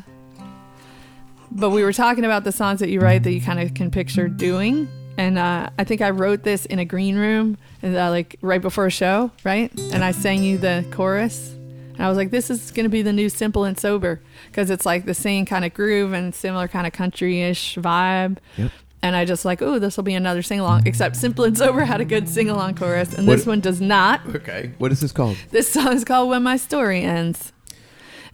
but 1.51 1.69
we 1.69 1.83
were 1.83 1.93
talking 1.93 2.25
about 2.25 2.43
the 2.43 2.51
songs 2.51 2.79
that 2.81 2.89
you 2.89 2.99
write 2.99 3.23
that 3.23 3.31
you 3.31 3.41
kind 3.41 3.59
of 3.59 3.73
can 3.73 3.89
picture 3.89 4.27
doing. 4.27 4.87
And 5.17 5.39
uh, 5.39 5.69
I 5.79 5.83
think 5.83 6.01
I 6.01 6.11
wrote 6.11 6.43
this 6.43 6.65
in 6.67 6.77
a 6.77 6.85
green 6.85 7.15
room, 7.15 7.57
and 7.81 7.95
uh, 7.95 8.11
like 8.11 8.37
right 8.41 8.61
before 8.61 8.85
a 8.85 8.91
show, 8.91 9.31
right? 9.43 9.71
And 9.91 10.03
I 10.03 10.11
sang 10.11 10.43
you 10.43 10.59
the 10.59 10.85
chorus, 10.91 11.53
and 11.53 12.01
I 12.01 12.07
was 12.07 12.17
like, 12.17 12.29
"This 12.29 12.51
is 12.51 12.69
gonna 12.69 12.89
be 12.89 13.01
the 13.01 13.13
new 13.13 13.27
Simple 13.27 13.63
and 13.63 13.79
Sober," 13.79 14.21
because 14.51 14.69
it's 14.69 14.85
like 14.85 15.05
the 15.05 15.15
same 15.15 15.47
kind 15.47 15.65
of 15.65 15.73
groove 15.73 16.13
and 16.13 16.35
similar 16.35 16.67
kind 16.67 16.85
of 16.85 16.93
country-ish 16.93 17.77
vibe. 17.77 18.37
Yep. 18.57 18.71
And 19.01 19.15
I 19.15 19.25
just 19.25 19.45
like, 19.45 19.61
oh, 19.61 19.79
this 19.79 19.95
will 19.95 20.03
be 20.03 20.15
another 20.15 20.41
sing 20.41 20.59
along. 20.59 20.87
Except 20.87 21.15
Simple 21.15 21.45
and 21.45 21.57
Sober 21.57 21.85
had 21.85 22.01
a 22.01 22.05
good 22.05 22.27
sing 22.27 22.49
along 22.49 22.75
chorus, 22.75 23.13
and 23.13 23.27
this 23.27 23.45
one 23.45 23.59
does 23.59 23.79
not. 23.79 24.21
Okay. 24.35 24.71
What 24.79 24.91
is 24.91 25.01
this 25.01 25.11
called? 25.11 25.37
This 25.51 25.69
song 25.69 25.93
is 25.93 26.03
called 26.03 26.29
When 26.29 26.43
My 26.43 26.57
Story 26.57 27.01
Ends. 27.01 27.53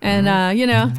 And 0.02 0.28
uh, 0.28 0.52
you 0.54 0.68
know, 0.68 0.92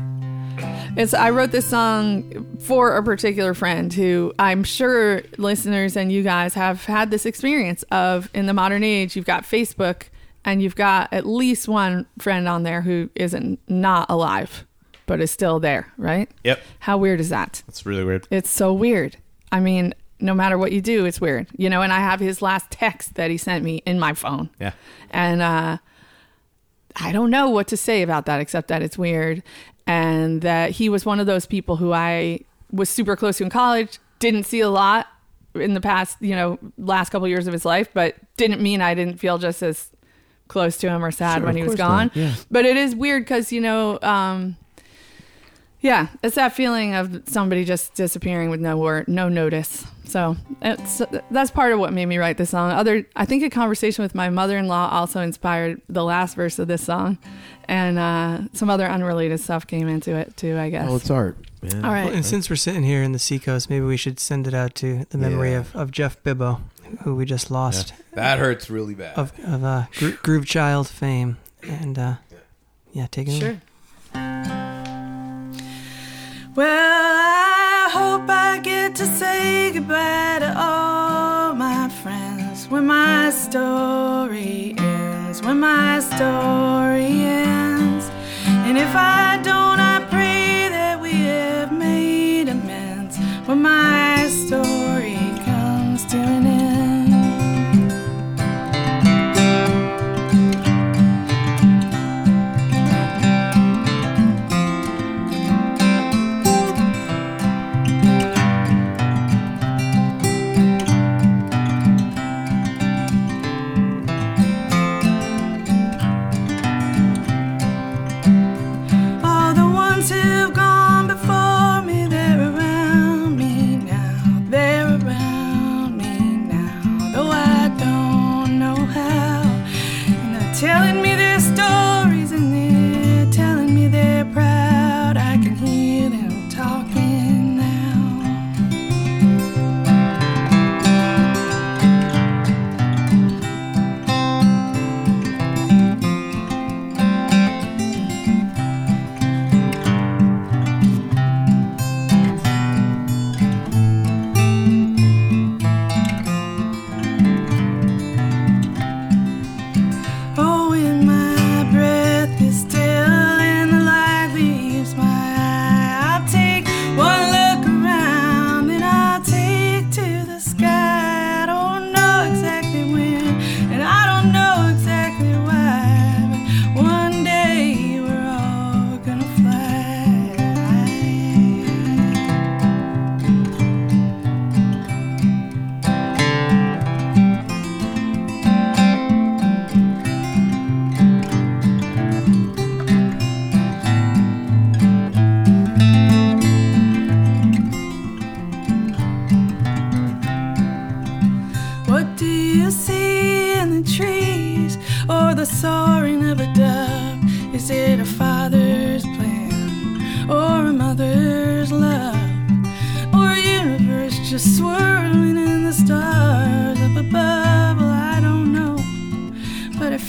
it's 0.96 1.14
I 1.14 1.30
wrote 1.30 1.50
this 1.50 1.66
song 1.66 2.56
for 2.60 2.96
a 2.96 3.02
particular 3.02 3.54
friend 3.54 3.92
who 3.92 4.32
I'm 4.38 4.64
sure 4.64 5.22
listeners 5.38 5.96
and 5.96 6.10
you 6.12 6.22
guys 6.22 6.54
have 6.54 6.84
had 6.84 7.10
this 7.10 7.26
experience 7.26 7.82
of 7.90 8.30
in 8.34 8.46
the 8.46 8.54
modern 8.54 8.84
age, 8.84 9.16
you've 9.16 9.26
got 9.26 9.44
Facebook 9.44 10.04
and 10.44 10.62
you've 10.62 10.76
got 10.76 11.12
at 11.12 11.26
least 11.26 11.68
one 11.68 12.06
friend 12.18 12.48
on 12.48 12.62
there 12.62 12.82
who 12.82 13.10
isn't 13.14 13.60
not 13.68 14.10
alive 14.10 14.66
but 15.06 15.20
is 15.20 15.30
still 15.30 15.60
there, 15.60 15.92
right? 15.98 16.30
Yep. 16.44 16.62
How 16.80 16.96
weird 16.96 17.20
is 17.20 17.28
that? 17.28 17.62
It's 17.68 17.84
really 17.84 18.04
weird. 18.04 18.26
It's 18.30 18.48
so 18.48 18.72
weird. 18.72 19.16
I 19.54 19.60
mean, 19.60 19.94
no 20.20 20.34
matter 20.34 20.56
what 20.58 20.72
you 20.72 20.80
do, 20.80 21.04
it's 21.04 21.20
weird. 21.20 21.46
You 21.56 21.70
know, 21.70 21.82
and 21.82 21.92
I 21.92 21.98
have 22.00 22.20
his 22.20 22.42
last 22.42 22.70
text 22.70 23.14
that 23.14 23.30
he 23.30 23.36
sent 23.38 23.64
me 23.64 23.82
in 23.86 23.98
my 23.98 24.12
phone. 24.14 24.50
Yeah. 24.60 24.72
And 25.10 25.40
uh, 25.42 25.78
I 26.96 27.12
don't 27.12 27.30
know 27.30 27.48
what 27.50 27.68
to 27.68 27.76
say 27.76 28.02
about 28.02 28.26
that 28.26 28.40
except 28.40 28.68
that 28.68 28.82
it's 28.82 28.98
weird. 28.98 29.42
And 29.86 30.40
that 30.42 30.70
he 30.72 30.88
was 30.88 31.04
one 31.04 31.20
of 31.20 31.26
those 31.26 31.46
people 31.46 31.76
who 31.76 31.92
I 31.92 32.40
was 32.72 32.88
super 32.88 33.16
close 33.16 33.38
to 33.38 33.44
in 33.44 33.50
college, 33.50 33.98
didn't 34.18 34.44
see 34.44 34.60
a 34.60 34.70
lot 34.70 35.06
in 35.54 35.74
the 35.74 35.80
past, 35.80 36.16
you 36.20 36.34
know, 36.34 36.58
last 36.78 37.10
couple 37.10 37.28
years 37.28 37.46
of 37.46 37.52
his 37.52 37.64
life, 37.64 37.88
but 37.94 38.16
didn't 38.36 38.60
mean 38.62 38.80
I 38.80 38.94
didn't 38.94 39.18
feel 39.20 39.38
just 39.38 39.62
as 39.62 39.90
close 40.48 40.76
to 40.78 40.88
him 40.88 41.04
or 41.04 41.10
sad 41.10 41.38
Sure, 41.38 41.46
when 41.46 41.56
he 41.56 41.62
was 41.62 41.74
gone. 41.76 42.10
yeah. 42.14 42.34
But 42.50 42.64
it 42.64 42.76
is 42.76 42.96
weird 42.96 43.22
because, 43.24 43.52
you 43.52 43.60
know, 43.60 43.98
um, 44.02 44.56
yeah, 45.84 46.08
it's 46.22 46.36
that 46.36 46.54
feeling 46.54 46.94
of 46.94 47.22
somebody 47.26 47.64
just 47.66 47.92
disappearing 47.94 48.48
with 48.48 48.58
no 48.60 48.78
word, 48.78 49.06
no 49.06 49.28
notice. 49.28 49.86
So 50.06 50.36
it's 50.62 51.02
that's 51.30 51.50
part 51.50 51.72
of 51.72 51.78
what 51.78 51.92
made 51.92 52.06
me 52.06 52.16
write 52.18 52.36
this 52.38 52.50
song. 52.50 52.70
Other, 52.72 53.06
I 53.14 53.24
think 53.26 53.42
a 53.42 53.50
conversation 53.50 54.02
with 54.02 54.14
my 54.14 54.30
mother-in-law 54.30 54.88
also 54.90 55.20
inspired 55.20 55.80
the 55.88 56.02
last 56.02 56.36
verse 56.36 56.58
of 56.58 56.68
this 56.68 56.82
song, 56.84 57.18
and 57.68 57.98
uh, 57.98 58.40
some 58.54 58.70
other 58.70 58.86
unrelated 58.86 59.40
stuff 59.40 59.66
came 59.66 59.86
into 59.88 60.14
it 60.16 60.36
too. 60.38 60.56
I 60.56 60.70
guess. 60.70 60.88
Oh, 60.90 60.96
it's 60.96 61.10
art. 61.10 61.36
Man. 61.62 61.84
All 61.84 61.90
right. 61.92 62.04
Well, 62.06 62.14
and 62.14 62.24
since 62.24 62.48
we're 62.48 62.56
sitting 62.56 62.82
here 62.82 63.02
in 63.02 63.12
the 63.12 63.18
seacoast, 63.18 63.68
maybe 63.70 63.84
we 63.84 63.96
should 63.98 64.18
send 64.20 64.46
it 64.46 64.54
out 64.54 64.74
to 64.76 65.04
the 65.10 65.18
memory 65.18 65.52
Yeah. 65.52 65.58
of, 65.60 65.76
of 65.76 65.90
Jeff 65.90 66.22
Bibbo, 66.22 66.60
who 67.02 67.14
we 67.14 67.24
just 67.24 67.50
lost 67.50 67.92
That 68.12 68.38
hurts 68.38 68.68
really 68.70 68.94
bad. 68.94 69.16
of, 69.16 69.32
of 69.46 69.64
uh, 69.64 69.84
Gro- 69.98 70.16
Groove 70.22 70.46
Child 70.46 70.88
fame. 70.88 71.38
And 71.62 71.98
uh, 71.98 72.14
yeah, 72.92 73.06
take 73.10 73.28
it 73.28 73.42
away. 73.42 73.60
Well, 76.56 76.68
I 76.68 77.88
hope 77.90 78.30
I 78.30 78.60
get 78.62 78.94
to 78.94 79.06
say 79.06 79.72
goodbye 79.72 80.38
to 80.38 80.54
all 80.56 81.52
my 81.52 81.88
friends 81.88 82.70
when 82.70 82.86
my 82.86 83.30
story 83.30 84.76
ends. 84.78 85.42
When 85.42 85.58
my 85.58 85.98
story 85.98 87.24
ends. 87.24 88.08
And 88.46 88.78
if 88.78 88.94
I 88.94 89.40
don't, 89.42 89.80
I 89.80 89.93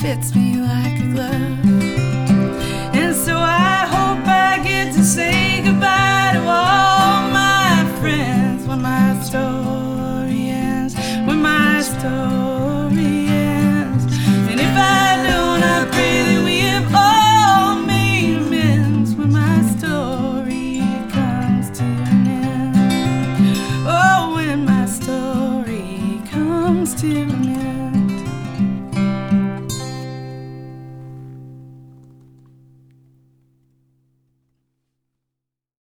fits 0.06 0.36
me 0.36 0.45